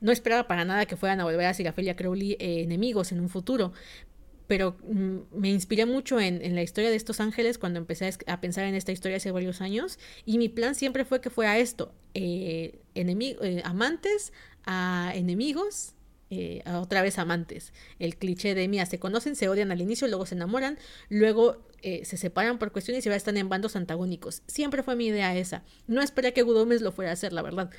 No 0.00 0.12
esperaba 0.12 0.46
para 0.46 0.64
nada 0.64 0.84
que 0.86 0.96
fueran 0.96 1.20
a 1.20 1.24
volver 1.24 1.46
a 1.46 1.54
Sirafelia 1.54 1.96
Crowley 1.96 2.36
enemigos 2.38 3.12
en 3.12 3.20
un 3.20 3.28
futuro 3.28 3.72
pero 4.50 4.76
mm, 4.82 5.18
me 5.30 5.48
inspiré 5.48 5.86
mucho 5.86 6.18
en, 6.18 6.56
la 6.56 6.62
historia 6.64 6.90
de 6.90 6.96
estos 6.96 7.20
ángeles 7.20 7.56
cuando 7.56 7.78
empecé 7.78 8.12
a, 8.26 8.40
pensar 8.40 8.64
en 8.64 8.74
esta 8.74 8.90
historia 8.90 9.18
hace 9.18 9.30
varios 9.30 9.60
años 9.60 10.00
y 10.26 10.38
mi 10.38 10.48
plan 10.48 10.74
siempre 10.74 11.04
fue 11.04 11.20
que 11.20 11.30
fuera 11.30 11.56
esto, 11.58 11.94
eh, 12.14 12.80
eh, 12.96 13.62
amantes 13.62 14.32
a 14.64 15.12
enemigos, 15.14 15.94
eh, 16.30 16.64
otra 16.66 17.00
vez 17.00 17.20
amantes. 17.20 17.72
El 18.00 18.16
cliché 18.16 18.56
de, 18.56 18.66
mía 18.66 18.86
se 18.86 18.98
conocen, 18.98 19.36
se 19.36 19.48
odian 19.48 19.70
al 19.70 19.80
inicio, 19.80 20.08
luego 20.08 20.26
se 20.26 20.34
enamoran, 20.34 20.78
luego 21.08 21.64
se 21.80 22.16
separan 22.16 22.58
por 22.58 22.72
cuestiones 22.72 23.06
y 23.06 23.08
ahora 23.08 23.18
están 23.18 23.36
en 23.36 23.48
bandos 23.48 23.76
antagónicos. 23.76 24.42
Siempre 24.48 24.82
fue 24.82 24.96
mi 24.96 25.06
idea 25.06 25.36
esa. 25.36 25.62
No 25.86 26.02
esperé 26.02 26.32
que 26.32 26.42
Gudomes 26.42 26.82
lo 26.82 26.90
fuera 26.90 27.12
a 27.12 27.14
hacer, 27.14 27.32
la 27.32 27.42
verdad. 27.42 27.70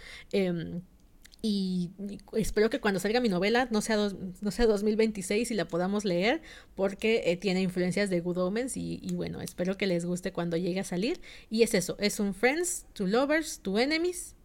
Y, 1.43 1.89
espero 2.33 2.69
que 2.69 2.79
cuando 2.79 2.99
salga 2.99 3.19
mi 3.19 3.29
novela 3.29 3.67
no 3.71 3.81
sea, 3.81 3.97
no 4.41 4.51
sea 4.51 4.67
2026 4.67 5.49
y 5.49 5.53
la 5.55 5.65
podamos 5.65 6.05
leer 6.05 6.41
porque 6.75 7.23
eh, 7.25 7.37
tiene 7.37 7.61
influencias 7.61 8.11
de 8.11 8.19
Good 8.19 8.37
Omens 8.37 8.77
y, 8.77 8.99
bueno, 9.13 9.41
espero 9.41 9.75
que 9.75 9.87
les 9.87 10.05
guste 10.05 10.31
cuando 10.31 10.55
llegue 10.55 10.79
a 10.79 10.83
salir. 10.83 11.19
Y 11.49 11.63
es 11.63 11.73
eso, 11.73 11.97
es 11.99 12.19
un 12.19 12.35
Friends, 12.35 12.85
to 12.93 13.07
Lovers, 13.07 13.59
to 13.59 13.79
Enemies, 13.79 14.35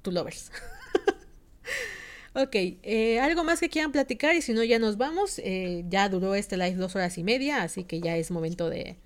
to 0.00 0.10
Lovers. 0.10 0.50
ok, 2.34 2.54
eh, 2.54 3.20
algo 3.20 3.44
más 3.44 3.60
que 3.60 3.68
quieran 3.68 3.92
platicar 3.92 4.34
y 4.34 4.40
si 4.40 4.54
no 4.54 4.64
ya 4.64 4.78
nos 4.78 4.96
vamos. 4.96 5.38
Eh, 5.40 5.84
ya 5.90 6.08
duró 6.08 6.34
este 6.34 6.56
live 6.56 6.76
dos 6.76 6.96
horas 6.96 7.18
y 7.18 7.22
media, 7.22 7.62
así 7.62 7.84
que 7.84 8.00
ya 8.00 8.16
es 8.16 8.30
momento 8.30 8.70
de 8.70 8.96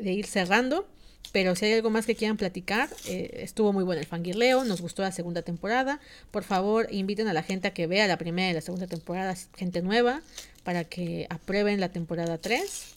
ir 0.00 0.26
cerrando. 0.26 0.86
Pero 1.32 1.54
si 1.54 1.66
hay 1.66 1.74
algo 1.74 1.90
más 1.90 2.06
que 2.06 2.14
quieran 2.14 2.36
platicar, 2.36 2.88
eh, 3.06 3.40
estuvo 3.42 3.72
muy 3.72 3.84
bueno 3.84 4.00
el 4.00 4.06
fangirleo, 4.06 4.64
nos 4.64 4.80
gustó 4.80 5.02
la 5.02 5.12
segunda 5.12 5.42
temporada. 5.42 6.00
Por 6.30 6.42
favor, 6.42 6.88
inviten 6.90 7.28
a 7.28 7.32
la 7.32 7.42
gente 7.42 7.68
a 7.68 7.74
que 7.74 7.86
vea 7.86 8.06
la 8.06 8.16
primera 8.16 8.50
y 8.50 8.54
la 8.54 8.60
segunda 8.60 8.86
temporada, 8.86 9.34
gente 9.56 9.82
nueva, 9.82 10.22
para 10.64 10.84
que 10.84 11.26
aprueben 11.28 11.80
la 11.80 11.90
temporada 11.90 12.38
3. 12.38 12.94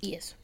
Y 0.00 0.14
eso. 0.14 0.36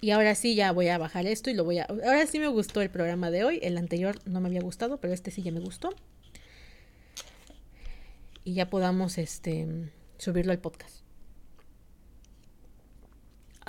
Y 0.00 0.10
ahora 0.10 0.34
sí 0.34 0.54
ya 0.54 0.72
voy 0.72 0.88
a 0.88 0.96
bajar 0.96 1.26
esto 1.26 1.50
y 1.50 1.54
lo 1.54 1.64
voy 1.64 1.78
a... 1.78 1.84
Ahora 1.84 2.26
sí 2.26 2.38
me 2.38 2.46
gustó 2.48 2.80
el 2.80 2.88
programa 2.88 3.30
de 3.30 3.44
hoy. 3.44 3.58
El 3.62 3.76
anterior 3.76 4.18
no 4.24 4.40
me 4.40 4.48
había 4.48 4.60
gustado, 4.60 4.98
pero 4.98 5.12
este 5.12 5.30
sí 5.30 5.42
ya 5.42 5.52
me 5.52 5.60
gustó. 5.60 5.90
Y 8.44 8.54
ya 8.54 8.70
podamos 8.70 9.18
este, 9.18 9.66
subirlo 10.16 10.52
al 10.52 10.60
podcast. 10.60 11.07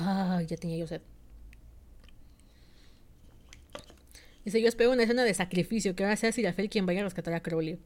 Ah, 0.02 0.42
ya 0.48 0.56
tenía 0.56 0.78
yo 0.78 0.88
sed. 0.88 1.02
Dice, 4.46 4.62
yo 4.62 4.70
espero 4.70 4.92
una 4.92 5.04
escena 5.04 5.26
de 5.26 5.34
sacrificio, 5.34 5.94
que 5.94 6.04
ahora 6.04 6.16
sea 6.16 6.32
Sirafel 6.32 6.70
quien 6.70 6.86
vaya 6.86 7.02
a 7.02 7.04
rescatar 7.04 7.34
a 7.34 7.44
Crowley. 7.44 7.78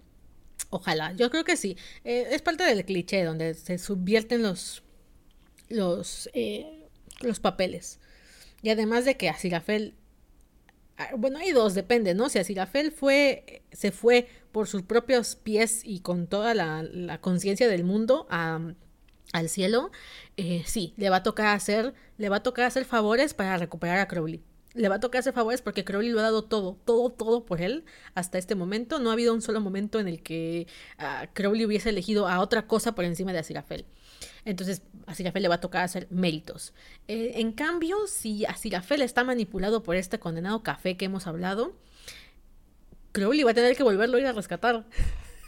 Ojalá, 0.70 1.12
yo 1.14 1.32
creo 1.32 1.44
que 1.44 1.58
sí. 1.58 1.76
Eh, 2.04 2.28
es 2.32 2.44
parte 2.44 2.64
del 2.64 2.86
cliché 2.86 3.24
donde 3.24 3.56
se 3.56 3.80
subvierten 3.80 4.44
los, 4.44 4.84
los, 5.70 6.30
eh, 6.34 6.88
los 7.22 7.40
papeles. 7.40 8.00
Y 8.62 8.70
además 8.70 9.06
de 9.06 9.18
que 9.18 9.30
a 9.30 9.36
Sirafel, 9.36 9.96
ah, 10.98 11.10
bueno, 11.18 11.40
hay 11.40 11.52
dos, 11.52 11.74
depende, 11.74 12.14
¿no? 12.14 12.30
Si 12.30 12.38
a 12.38 12.44
Sirafel 12.44 12.92
fue, 12.92 13.64
se 13.72 13.92
fue 13.92 14.28
por 14.52 14.68
sus 14.68 14.84
propios 14.84 15.36
pies 15.36 15.82
y 15.84 16.02
con 16.02 16.28
toda 16.28 16.54
la, 16.54 16.84
la 16.84 17.20
conciencia 17.20 17.68
del 17.68 17.84
mundo 17.84 18.28
a, 18.30 18.74
al 19.34 19.50
cielo, 19.50 19.92
eh, 20.38 20.64
sí, 20.66 20.94
le 20.96 21.10
va 21.10 21.18
a 21.18 21.24
tocar 21.24 21.48
hacer, 21.48 21.94
le 22.18 22.30
va 22.30 22.38
a 22.38 22.44
tocar 22.44 22.66
hacer 22.66 22.86
favores 22.86 23.34
para 23.34 23.58
recuperar 23.58 24.00
a 24.00 24.08
Crowley. 24.08 24.42
Le 24.76 24.90
va 24.90 24.96
a 24.96 25.00
tocar 25.00 25.20
hacer 25.20 25.34
favores 25.34 25.62
porque 25.62 25.84
Crowley 25.84 26.10
lo 26.10 26.20
ha 26.20 26.24
dado 26.24 26.46
todo, 26.46 26.78
todo, 26.86 27.12
todo 27.12 27.46
por 27.46 27.62
él 27.62 27.86
hasta 28.16 28.38
este 28.38 28.56
momento. 28.56 29.00
No 29.00 29.10
ha 29.10 29.14
habido 29.14 29.34
un 29.34 29.42
solo 29.42 29.60
momento 29.60 30.00
en 30.00 30.08
el 30.08 30.24
que 30.24 30.68
ah, 30.98 31.28
Crowley 31.34 31.66
hubiese 31.66 31.90
elegido 31.90 32.28
a 32.28 32.40
otra 32.40 32.66
cosa 32.66 32.96
por 32.96 33.06
encima 33.06 33.34
de 33.34 33.40
Asirafel. 33.40 33.86
Entonces, 34.46 34.82
a 35.06 35.40
le 35.40 35.48
va 35.48 35.56
a 35.56 35.62
tocar 35.62 35.84
hacer 35.84 36.08
méritos. 36.10 36.74
Eh, 37.08 37.34
en 37.36 37.52
cambio, 37.52 38.08
si 38.08 38.46
Asirafel 38.46 39.02
está 39.02 39.24
manipulado 39.24 39.84
por 39.84 39.96
este 39.96 40.20
condenado 40.20 40.64
café 40.64 40.98
que 40.98 41.06
hemos 41.06 41.28
hablado, 41.28 41.74
Crowley 43.12 43.44
va 43.44 43.52
a 43.52 43.54
tener 43.54 43.76
que 43.76 43.84
volverlo 43.84 44.18
a 44.18 44.22
ir 44.22 44.28
a 44.28 44.34
rescatar. 44.34 44.86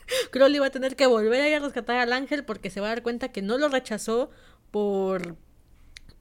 Crowley 0.31 0.59
va 0.59 0.67
a 0.67 0.71
tener 0.71 0.95
que 0.95 1.05
volver 1.05 1.41
a 1.41 1.49
ir 1.49 1.55
a 1.55 1.59
rescatar 1.59 1.97
al 1.97 2.13
ángel 2.13 2.43
porque 2.45 2.69
se 2.69 2.81
va 2.81 2.87
a 2.87 2.89
dar 2.89 3.03
cuenta 3.03 3.29
que 3.29 3.41
no 3.41 3.57
lo 3.57 3.69
rechazó 3.69 4.29
por, 4.71 5.35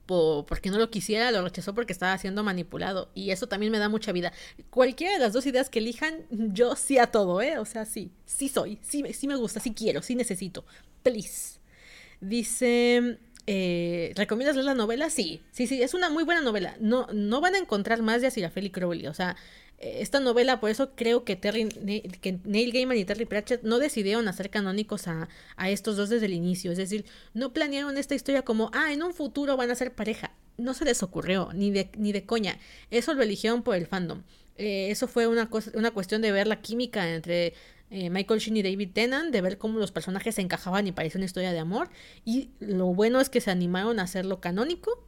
por, 0.07 0.47
porque 0.47 0.71
no 0.71 0.79
lo 0.79 0.91
quisiera, 0.91 1.31
lo 1.31 1.43
rechazó 1.43 1.75
porque 1.75 1.93
estaba 1.93 2.17
siendo 2.19 2.43
manipulado. 2.43 3.11
Y 3.15 3.31
eso 3.31 3.47
también 3.47 3.73
me 3.73 3.79
da 3.79 3.89
mucha 3.89 4.13
vida. 4.13 4.33
Cualquiera 4.71 5.15
de 5.15 5.19
las 5.19 5.33
dos 5.33 5.47
ideas 5.47 5.71
que 5.71 5.81
elijan, 5.81 6.25
yo 6.31 6.77
sí 6.77 6.99
a 6.99 7.09
todo, 7.09 7.41
¿eh? 7.43 7.59
O 7.59 7.65
sea, 7.65 7.85
sí, 7.85 8.11
sí 8.27 8.49
soy, 8.49 8.79
sí, 8.83 9.05
sí 9.13 9.27
me 9.27 9.37
gusta, 9.37 9.61
sí 9.61 9.75
quiero, 9.75 10.03
sí 10.03 10.15
necesito. 10.15 10.65
Please. 11.03 11.61
Dice, 12.21 13.19
eh, 13.47 14.13
¿recomiendas 14.17 14.57
leer 14.57 14.67
la 14.67 14.75
novela? 14.75 15.11
Sí, 15.11 15.43
sí, 15.53 15.67
sí, 15.67 15.83
es 15.83 15.95
una 15.95 16.09
muy 16.09 16.25
buena 16.25 16.41
novela. 16.41 16.77
No, 16.81 17.07
no 17.13 17.41
van 17.41 17.55
a 17.55 17.59
encontrar 17.59 18.03
más 18.03 18.21
de 18.21 18.29
Asirafel 18.29 18.73
Crowley. 18.73 19.07
O 19.07 19.15
sea, 19.15 19.37
esta 19.85 20.21
novela, 20.21 20.61
por 20.61 20.71
eso 20.71 20.95
creo 20.95 21.25
que, 21.25 21.37
Terry, 21.37 21.69
que 22.21 22.39
Neil 22.45 22.73
Gaiman 22.73 22.97
y 22.97 23.05
Terry 23.05 23.27
Pratchett 23.27 23.63
no 23.63 23.79
decidieron 23.79 24.29
hacer 24.29 24.51
canónicos 24.51 25.07
a, 25.09 25.29
a, 25.57 25.71
estos 25.71 25.97
dos 25.97 26.09
desde 26.09 26.27
el 26.27 26.33
inicio. 26.33 26.73
Es 26.73 26.79
decir, 26.79 27.05
no 27.35 27.53
planearon 27.53 27.99
esta 27.99 28.15
historia 28.15 28.43
como, 28.43 28.71
ah, 28.73 28.93
en 28.93 29.03
un 29.03 29.13
futuro 29.13 29.57
van 29.57 29.71
a 29.71 29.75
ser 29.75 29.95
pareja. 29.95 30.33
No 30.57 30.73
se 30.75 30.85
les 30.85 31.03
ocurrió, 31.03 31.51
ni 31.53 31.71
de, 31.71 31.91
ni 31.97 32.13
de 32.13 32.25
coña. 32.25 32.59
Eso 32.91 33.15
lo 33.15 33.23
eligieron 33.23 33.63
por 33.63 33.77
el 33.77 33.87
fandom. 33.87 34.23
Eh, 34.57 34.91
eso 34.91 35.09
fue 35.09 35.27
una, 35.27 35.51
cosa, 35.51 35.71
una 35.75 35.91
cuestión 35.91 36.23
de 36.23 36.33
ver 36.33 36.47
la 36.47 36.63
química 36.63 37.13
entre 37.13 37.55
eh, 37.91 38.09
Michael 38.11 38.41
Sheen 38.41 38.57
y 38.57 38.63
David 38.63 38.91
Tennant, 38.93 39.33
de 39.33 39.41
ver 39.41 39.59
cómo 39.59 39.79
los 39.79 39.93
personajes 39.93 40.37
se 40.37 40.41
encajaban 40.41 40.87
y 40.87 40.93
parecía 40.93 41.19
una 41.19 41.27
historia 41.27 41.53
de 41.53 41.59
amor. 41.59 41.91
Y 42.25 42.51
lo 42.61 42.87
bueno 42.87 43.21
es 43.21 43.29
que 43.29 43.41
se 43.41 43.51
animaron 43.51 43.99
a 43.99 44.05
hacerlo 44.05 44.41
canónico, 44.41 45.07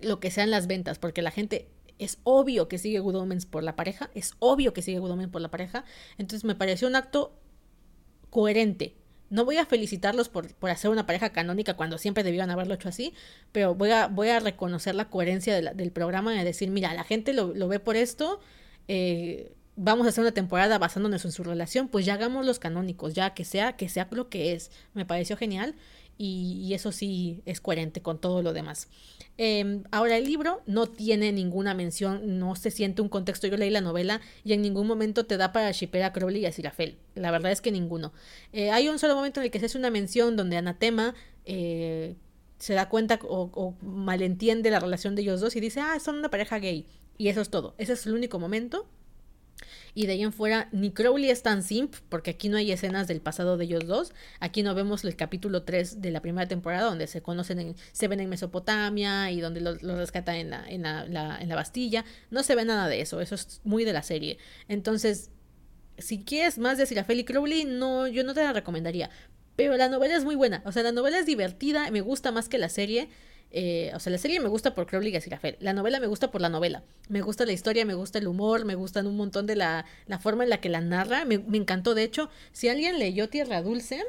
lo 0.00 0.20
que 0.20 0.30
sean 0.30 0.50
las 0.50 0.66
ventas, 0.66 0.98
porque 0.98 1.22
la 1.22 1.30
gente 1.30 1.68
es 1.98 2.18
obvio 2.24 2.68
que 2.68 2.78
sigue 2.78 3.00
Good 3.00 3.16
Omens 3.16 3.46
por 3.46 3.62
la 3.62 3.76
pareja, 3.76 4.10
es 4.14 4.34
obvio 4.38 4.72
que 4.72 4.82
sigue 4.82 4.98
Good 4.98 5.28
por 5.28 5.40
la 5.40 5.50
pareja, 5.50 5.84
entonces 6.18 6.44
me 6.44 6.54
pareció 6.54 6.88
un 6.88 6.96
acto 6.96 7.32
coherente. 8.30 8.96
No 9.30 9.46
voy 9.46 9.56
a 9.56 9.64
felicitarlos 9.64 10.28
por, 10.28 10.54
por 10.54 10.70
hacer 10.70 10.90
una 10.90 11.06
pareja 11.06 11.30
canónica 11.30 11.74
cuando 11.74 11.96
siempre 11.96 12.22
debieron 12.22 12.50
haberlo 12.50 12.74
hecho 12.74 12.88
así, 12.88 13.14
pero 13.50 13.74
voy 13.74 13.90
a, 13.90 14.08
voy 14.08 14.28
a 14.28 14.40
reconocer 14.40 14.94
la 14.94 15.08
coherencia 15.08 15.58
del 15.60 15.92
programa 15.92 16.34
y 16.34 16.44
decir, 16.44 16.70
mira, 16.70 16.92
la 16.92 17.04
gente 17.04 17.32
lo, 17.32 17.54
lo 17.54 17.68
ve 17.68 17.80
por 17.80 17.96
esto, 17.96 18.40
eh, 18.88 19.54
vamos 19.76 20.06
a 20.06 20.10
hacer 20.10 20.22
una 20.22 20.32
temporada 20.32 20.78
basándonos 20.78 21.24
en 21.24 21.32
su 21.32 21.44
relación, 21.44 21.88
pues 21.88 22.04
ya 22.04 22.14
hagamos 22.14 22.44
los 22.44 22.58
canónicos, 22.58 23.14
ya 23.14 23.34
que 23.34 23.44
sea, 23.44 23.76
que 23.76 23.88
sea 23.88 24.08
lo 24.10 24.28
que 24.28 24.52
es. 24.52 24.70
Me 24.94 25.06
pareció 25.06 25.36
genial 25.36 25.74
y, 26.18 26.72
eso 26.74 26.92
sí 26.92 27.42
es 27.46 27.60
coherente 27.60 28.02
con 28.02 28.20
todo 28.20 28.42
lo 28.42 28.52
demás. 28.52 28.88
Em, 29.38 29.82
ahora 29.90 30.16
el 30.16 30.24
libro 30.24 30.62
no 30.66 30.86
tiene 30.86 31.32
ninguna 31.32 31.74
mención, 31.74 32.38
no 32.38 32.54
se 32.54 32.70
siente 32.70 33.02
un 33.02 33.08
contexto. 33.08 33.46
Yo 33.46 33.56
leí 33.56 33.70
la 33.70 33.80
novela 33.80 34.20
y 34.44 34.52
en 34.52 34.62
ningún 34.62 34.86
momento 34.86 35.26
te 35.26 35.36
da 35.36 35.52
para 35.52 35.70
shipper 35.72 36.02
a 36.04 36.12
Crowley 36.12 36.42
y 36.42 36.46
a 36.46 36.52
Sirafel. 36.52 36.96
La 37.14 37.30
verdad 37.30 37.52
es 37.52 37.60
que 37.60 37.72
ninguno. 37.72 38.12
Eh, 38.52 38.70
hay 38.70 38.88
un 38.88 38.98
solo 38.98 39.14
momento 39.14 39.40
en 39.40 39.46
el 39.46 39.50
que 39.50 39.58
se 39.58 39.66
hace 39.66 39.78
una 39.78 39.90
mención 39.90 40.36
donde 40.36 40.56
Anatema 40.56 41.14
eh, 41.44 42.14
se 42.58 42.74
da 42.74 42.88
cuenta 42.88 43.18
o, 43.22 43.50
o, 43.52 43.74
malentiende 43.84 44.70
la 44.70 44.80
relación 44.80 45.14
de 45.14 45.22
ellos 45.22 45.40
dos 45.40 45.56
y 45.56 45.60
dice, 45.60 45.80
ah, 45.80 45.98
son 45.98 46.16
una 46.16 46.30
pareja 46.30 46.58
gay. 46.58 46.86
Y 47.18 47.28
eso 47.28 47.40
es 47.40 47.50
todo. 47.50 47.74
Ese 47.78 47.94
es 47.94 48.06
el 48.06 48.14
único 48.14 48.38
momento. 48.38 48.86
Y 49.94 50.06
de 50.06 50.14
ahí 50.14 50.22
en 50.22 50.32
fuera, 50.32 50.68
ni 50.72 50.90
Crowley 50.90 51.28
es 51.30 51.42
tan 51.42 51.62
simp, 51.62 51.94
porque 52.08 52.30
aquí 52.30 52.48
no 52.48 52.56
hay 52.56 52.72
escenas 52.72 53.08
del 53.08 53.20
pasado 53.20 53.56
de 53.56 53.64
ellos 53.64 53.86
dos. 53.86 54.12
Aquí 54.40 54.62
no 54.62 54.74
vemos 54.74 55.04
el 55.04 55.16
capítulo 55.16 55.64
3 55.64 56.00
de 56.00 56.10
la 56.10 56.22
primera 56.22 56.48
temporada, 56.48 56.84
donde 56.88 57.06
se 57.06 57.20
conocen, 57.20 57.76
se 57.92 58.08
ven 58.08 58.20
en 58.20 58.30
Mesopotamia 58.30 59.30
y 59.30 59.40
donde 59.40 59.60
los, 59.60 59.82
rescatan 59.82 60.36
en 60.36 60.50
la, 60.50 60.64
en, 60.66 60.82
la, 60.82 61.38
en 61.40 61.48
la 61.48 61.54
Bastilla. 61.54 62.04
No 62.30 62.42
se 62.42 62.54
ve 62.54 62.64
nada 62.64 62.88
de 62.88 63.02
eso, 63.02 63.20
eso 63.20 63.34
es 63.34 63.60
muy 63.64 63.84
de 63.84 63.92
la 63.92 64.02
serie. 64.02 64.38
Entonces, 64.68 65.30
si 65.98 66.24
quieres 66.24 66.58
más 66.58 66.78
de 66.78 66.86
Sirafel 66.86 67.20
y 67.20 67.24
Crowley, 67.24 67.64
no, 67.64 68.06
yo 68.06 68.24
no 68.24 68.34
te 68.34 68.42
la 68.42 68.52
recomendaría. 68.52 69.10
Pero 69.56 69.76
la 69.76 69.88
novela 69.88 70.16
es 70.16 70.24
muy 70.24 70.34
buena, 70.34 70.62
o 70.64 70.72
sea, 70.72 70.82
la 70.82 70.92
novela 70.92 71.18
es 71.18 71.26
divertida, 71.26 71.90
me 71.90 72.00
gusta 72.00 72.32
más 72.32 72.48
que 72.48 72.56
la 72.58 72.70
serie. 72.70 73.08
Eh, 73.54 73.92
o 73.94 74.00
sea, 74.00 74.10
la 74.10 74.18
serie 74.18 74.40
me 74.40 74.48
gusta 74.48 74.74
por 74.74 74.86
Crowley 74.86 75.10
y 75.10 75.12
Gasirafel. 75.12 75.56
La 75.60 75.74
novela 75.74 76.00
me 76.00 76.06
gusta 76.06 76.30
por 76.30 76.40
la 76.40 76.48
novela. 76.48 76.82
Me 77.08 77.20
gusta 77.20 77.44
la 77.44 77.52
historia, 77.52 77.84
me 77.84 77.94
gusta 77.94 78.18
el 78.18 78.26
humor, 78.26 78.64
me 78.64 78.74
gustan 78.74 79.06
un 79.06 79.16
montón 79.16 79.46
de 79.46 79.56
la, 79.56 79.84
la 80.06 80.18
forma 80.18 80.44
en 80.44 80.50
la 80.50 80.60
que 80.60 80.70
la 80.70 80.80
narra. 80.80 81.24
Me, 81.26 81.34
encantó. 81.52 81.94
De 81.94 82.02
hecho, 82.02 82.30
si 82.52 82.68
alguien 82.68 82.98
leyó 82.98 83.28
Tierra 83.28 83.60
Dulce, 83.60 84.02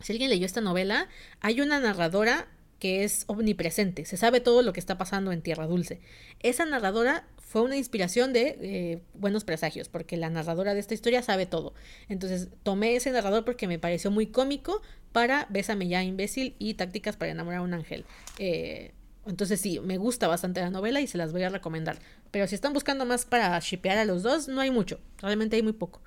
si 0.00 0.12
alguien 0.12 0.30
leyó 0.30 0.46
esta 0.46 0.60
novela, 0.60 1.08
hay 1.40 1.60
una 1.60 1.80
narradora 1.80 2.46
que 2.78 3.04
es 3.04 3.24
omnipresente. 3.26 4.04
Se 4.04 4.16
sabe 4.16 4.40
todo 4.40 4.62
lo 4.62 4.72
que 4.72 4.80
está 4.80 4.96
pasando 4.96 5.32
en 5.32 5.42
Tierra 5.42 5.66
Dulce. 5.66 6.00
Esa 6.38 6.64
narradora 6.64 7.26
fue 7.50 7.62
una 7.62 7.76
inspiración 7.76 8.32
de 8.32 8.56
eh, 8.60 9.02
Buenos 9.12 9.42
Presagios, 9.42 9.88
porque 9.88 10.16
la 10.16 10.30
narradora 10.30 10.72
de 10.72 10.78
esta 10.78 10.94
historia 10.94 11.20
sabe 11.20 11.46
todo. 11.46 11.74
Entonces 12.08 12.46
tomé 12.62 12.94
ese 12.94 13.10
narrador 13.10 13.44
porque 13.44 13.66
me 13.66 13.80
pareció 13.80 14.12
muy 14.12 14.28
cómico 14.28 14.82
para 15.10 15.48
Bésame 15.50 15.88
ya, 15.88 16.00
imbécil 16.04 16.54
y 16.60 16.74
Tácticas 16.74 17.16
para 17.16 17.32
enamorar 17.32 17.58
a 17.58 17.62
un 17.62 17.74
ángel. 17.74 18.04
Eh, 18.38 18.92
entonces 19.26 19.60
sí, 19.60 19.80
me 19.80 19.98
gusta 19.98 20.28
bastante 20.28 20.60
la 20.60 20.70
novela 20.70 21.00
y 21.00 21.08
se 21.08 21.18
las 21.18 21.32
voy 21.32 21.42
a 21.42 21.48
recomendar. 21.48 21.98
Pero 22.30 22.46
si 22.46 22.54
están 22.54 22.72
buscando 22.72 23.04
más 23.04 23.24
para 23.24 23.58
shipear 23.58 23.98
a 23.98 24.04
los 24.04 24.22
dos, 24.22 24.46
no 24.46 24.60
hay 24.60 24.70
mucho. 24.70 25.00
Realmente 25.18 25.56
hay 25.56 25.64
muy 25.64 25.72
poco. 25.72 26.02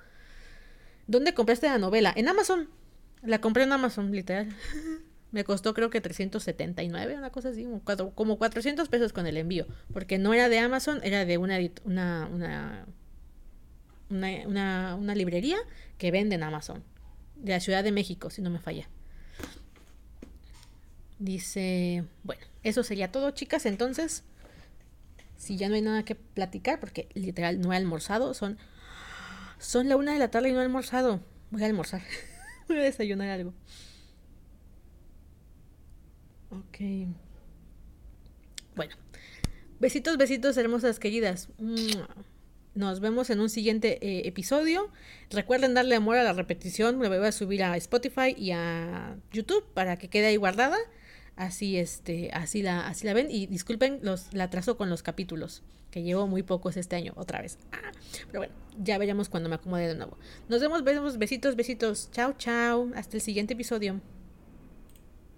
¿Dónde 1.06 1.34
compraste 1.34 1.66
la 1.66 1.76
novela? 1.76 2.10
En 2.16 2.26
Amazon. 2.26 2.70
La 3.22 3.42
compré 3.42 3.64
en 3.64 3.72
Amazon, 3.72 4.10
literal. 4.10 4.48
Me 5.34 5.42
costó 5.42 5.74
creo 5.74 5.90
que 5.90 6.00
379, 6.00 7.18
una 7.18 7.30
cosa 7.30 7.48
así, 7.48 7.66
como 8.14 8.38
400 8.38 8.88
pesos 8.88 9.12
con 9.12 9.26
el 9.26 9.36
envío, 9.36 9.66
porque 9.92 10.16
no 10.16 10.32
era 10.32 10.48
de 10.48 10.60
Amazon, 10.60 11.00
era 11.02 11.24
de 11.24 11.38
una, 11.38 11.58
una, 11.84 12.86
una, 14.10 14.94
una, 14.94 15.14
librería 15.16 15.56
que 15.98 16.12
vende 16.12 16.36
en 16.36 16.44
Amazon, 16.44 16.84
de 17.34 17.50
la 17.50 17.58
Ciudad 17.58 17.82
de 17.82 17.90
México, 17.90 18.30
si 18.30 18.42
no 18.42 18.50
me 18.50 18.60
falla. 18.60 18.88
Dice, 21.18 22.04
bueno, 22.22 22.46
eso 22.62 22.84
sería 22.84 23.10
todo, 23.10 23.32
chicas, 23.32 23.66
entonces, 23.66 24.22
si 25.36 25.56
ya 25.56 25.68
no 25.68 25.74
hay 25.74 25.82
nada 25.82 26.04
que 26.04 26.14
platicar, 26.14 26.78
porque 26.78 27.08
literal 27.14 27.60
no 27.60 27.72
he 27.72 27.76
almorzado, 27.76 28.34
son, 28.34 28.56
son 29.58 29.88
la 29.88 29.96
una 29.96 30.12
de 30.12 30.20
la 30.20 30.30
tarde 30.30 30.50
y 30.50 30.52
no 30.52 30.60
he 30.60 30.62
almorzado, 30.62 31.18
voy 31.50 31.64
a 31.64 31.66
almorzar, 31.66 32.02
voy 32.68 32.78
a 32.78 32.82
desayunar 32.82 33.30
algo. 33.30 33.52
Ok. 36.58 37.08
Bueno. 38.76 38.94
Besitos, 39.80 40.16
besitos, 40.16 40.56
hermosas 40.56 40.98
queridas. 40.98 41.48
Nos 42.74 43.00
vemos 43.00 43.30
en 43.30 43.40
un 43.40 43.50
siguiente 43.50 43.98
eh, 44.00 44.26
episodio. 44.26 44.90
Recuerden 45.30 45.74
darle 45.74 45.94
amor 45.94 46.16
a 46.16 46.24
la 46.24 46.32
repetición. 46.32 46.98
Me 46.98 47.08
voy 47.08 47.24
a 47.24 47.32
subir 47.32 47.62
a 47.62 47.76
Spotify 47.76 48.34
y 48.36 48.50
a 48.52 49.16
YouTube 49.32 49.64
para 49.74 49.96
que 49.96 50.08
quede 50.08 50.26
ahí 50.26 50.36
guardada. 50.36 50.76
Así 51.36 51.76
este, 51.76 52.30
así 52.32 52.62
la, 52.62 52.86
así 52.86 53.06
la 53.06 53.14
ven. 53.14 53.30
Y 53.30 53.46
disculpen 53.46 54.00
los, 54.02 54.32
la 54.32 54.44
atraso 54.44 54.76
con 54.76 54.90
los 54.90 55.02
capítulos. 55.02 55.62
Que 55.90 56.02
llevo 56.02 56.26
muy 56.26 56.42
pocos 56.42 56.76
este 56.76 56.96
año, 56.96 57.12
otra 57.16 57.40
vez. 57.40 57.58
Ah, 57.70 57.92
pero 58.26 58.40
bueno, 58.40 58.54
ya 58.82 58.98
veremos 58.98 59.28
cuando 59.28 59.48
me 59.48 59.54
acomode 59.54 59.86
de 59.86 59.94
nuevo. 59.94 60.18
Nos 60.48 60.60
vemos, 60.60 60.82
vemos, 60.82 61.18
besitos, 61.18 61.54
besitos. 61.54 62.10
Chao, 62.10 62.34
chao. 62.36 62.90
Hasta 62.96 63.16
el 63.16 63.20
siguiente 63.20 63.54
episodio. 63.54 64.00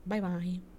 Bye 0.07 0.21
bye. 0.21 0.76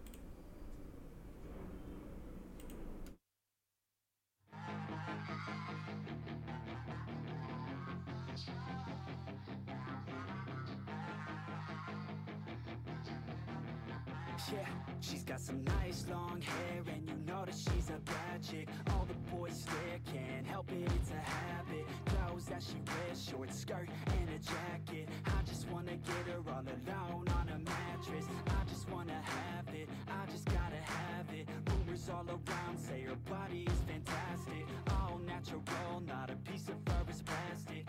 She's 15.02 15.24
got 15.24 15.40
some 15.40 15.64
nice 15.64 16.06
long 16.10 16.42
hair 16.42 16.84
and 16.94 17.08
you 17.08 17.16
know 17.26 17.46
that 17.46 17.56
she's 17.56 17.90
a 17.90 18.00
bad 18.06 18.44
chick. 18.44 18.68
All 18.92 19.06
the 19.08 19.36
boys 19.36 19.62
stare, 19.62 20.00
can't 20.12 20.46
help 20.46 20.70
it, 20.72 20.90
it's 20.96 21.12
a 21.12 21.30
habit. 21.30 21.86
Clothes 22.06 22.46
that 22.46 22.64
she 22.64 22.78
wears, 22.88 23.24
short 23.24 23.54
skirt 23.54 23.90
and 24.20 24.30
a 24.30 24.40
jacket. 24.40 25.10
I 25.26 25.44
just 25.44 25.70
wanna 25.70 25.96
get 25.96 26.34
her 26.34 26.42
all 26.52 26.62
alone 26.62 27.28
on 27.30 27.50
a 27.50 27.60
mattress. 27.60 28.26
I 28.48 28.64
just 28.70 28.90
wanna 28.90 29.14
have 29.14 29.74
it, 29.74 29.90
I 30.08 30.30
just 30.32 30.46
gotta 30.46 30.82
have 30.84 31.28
it. 31.34 31.48
Rumors 31.70 32.10
all 32.10 32.26
around 32.28 32.78
say 32.78 33.02
her 33.02 33.16
body 33.30 33.68
is 33.68 33.80
fantastic. 33.88 34.66
All 34.92 35.20
natural, 35.26 35.62
not 36.06 36.30
a 36.30 36.36
piece 36.50 36.68
of 36.70 36.76
fur 36.86 37.12
is 37.12 37.22
plastic 37.22 37.87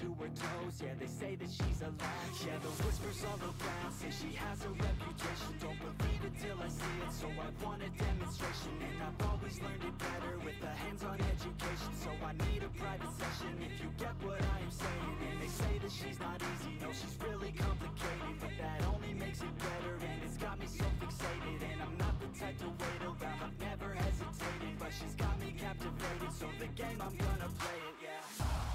to 0.00 0.16
her 0.16 0.32
toes. 0.32 0.80
Yeah, 0.80 0.96
they 0.96 1.12
say 1.12 1.36
that 1.36 1.50
she's 1.52 1.84
a 1.84 1.92
latch 1.92 2.40
Yeah, 2.48 2.56
the 2.64 2.72
whispers 2.80 3.20
all 3.28 3.36
around 3.36 3.92
say 3.92 4.08
she 4.08 4.32
has 4.32 4.64
a 4.64 4.72
reputation. 4.72 5.52
Don't 5.60 5.76
believe 5.76 6.22
it 6.24 6.34
till 6.40 6.56
I 6.56 6.72
see 6.72 6.96
it, 7.04 7.12
so 7.12 7.28
I 7.28 7.48
want 7.60 7.84
a 7.84 7.90
demonstration 8.00 8.72
And 8.80 8.96
I've 9.04 9.20
always 9.28 9.60
learned 9.60 9.84
it 9.84 9.96
better 10.00 10.40
with 10.40 10.56
a 10.64 10.72
hands-on 10.88 11.20
education. 11.20 11.92
So 12.00 12.08
I 12.24 12.32
need 12.48 12.64
a 12.64 12.72
private 12.80 13.12
session 13.12 13.52
if 13.60 13.76
you 13.84 13.92
get 14.00 14.16
what 14.24 14.40
I 14.40 14.58
am 14.64 14.72
saying. 14.72 15.16
And 15.20 15.36
they 15.36 15.52
say 15.52 15.74
that 15.84 15.92
she's 15.92 16.16
not 16.16 16.40
easy, 16.40 16.80
no, 16.80 16.88
she's 16.96 17.16
really 17.20 17.52
complicated 17.52 18.34
But 18.40 18.56
that 18.56 18.80
only 18.88 19.12
makes 19.20 19.44
it 19.44 19.52
better, 19.60 20.00
and 20.00 20.16
it's 20.24 20.40
got 20.40 20.56
me 20.56 20.64
so 20.64 20.88
fixated. 20.96 21.60
And 21.60 21.76
I'm 21.84 21.96
not 22.00 22.16
the 22.24 22.30
type 22.40 22.56
to 22.64 22.72
wait 22.72 23.00
around, 23.04 23.52
I've 23.52 23.58
never 23.60 23.92
hesitated 23.92 24.80
But 24.80 24.96
she's 24.96 25.12
got 25.20 25.36
me 25.44 25.52
captivated, 25.60 26.32
so 26.32 26.48
the 26.56 26.72
game, 26.72 26.96
I'm 27.04 27.12
gonna 27.20 27.52
play 27.60 27.80
it, 27.84 27.96
yeah. 28.00 28.69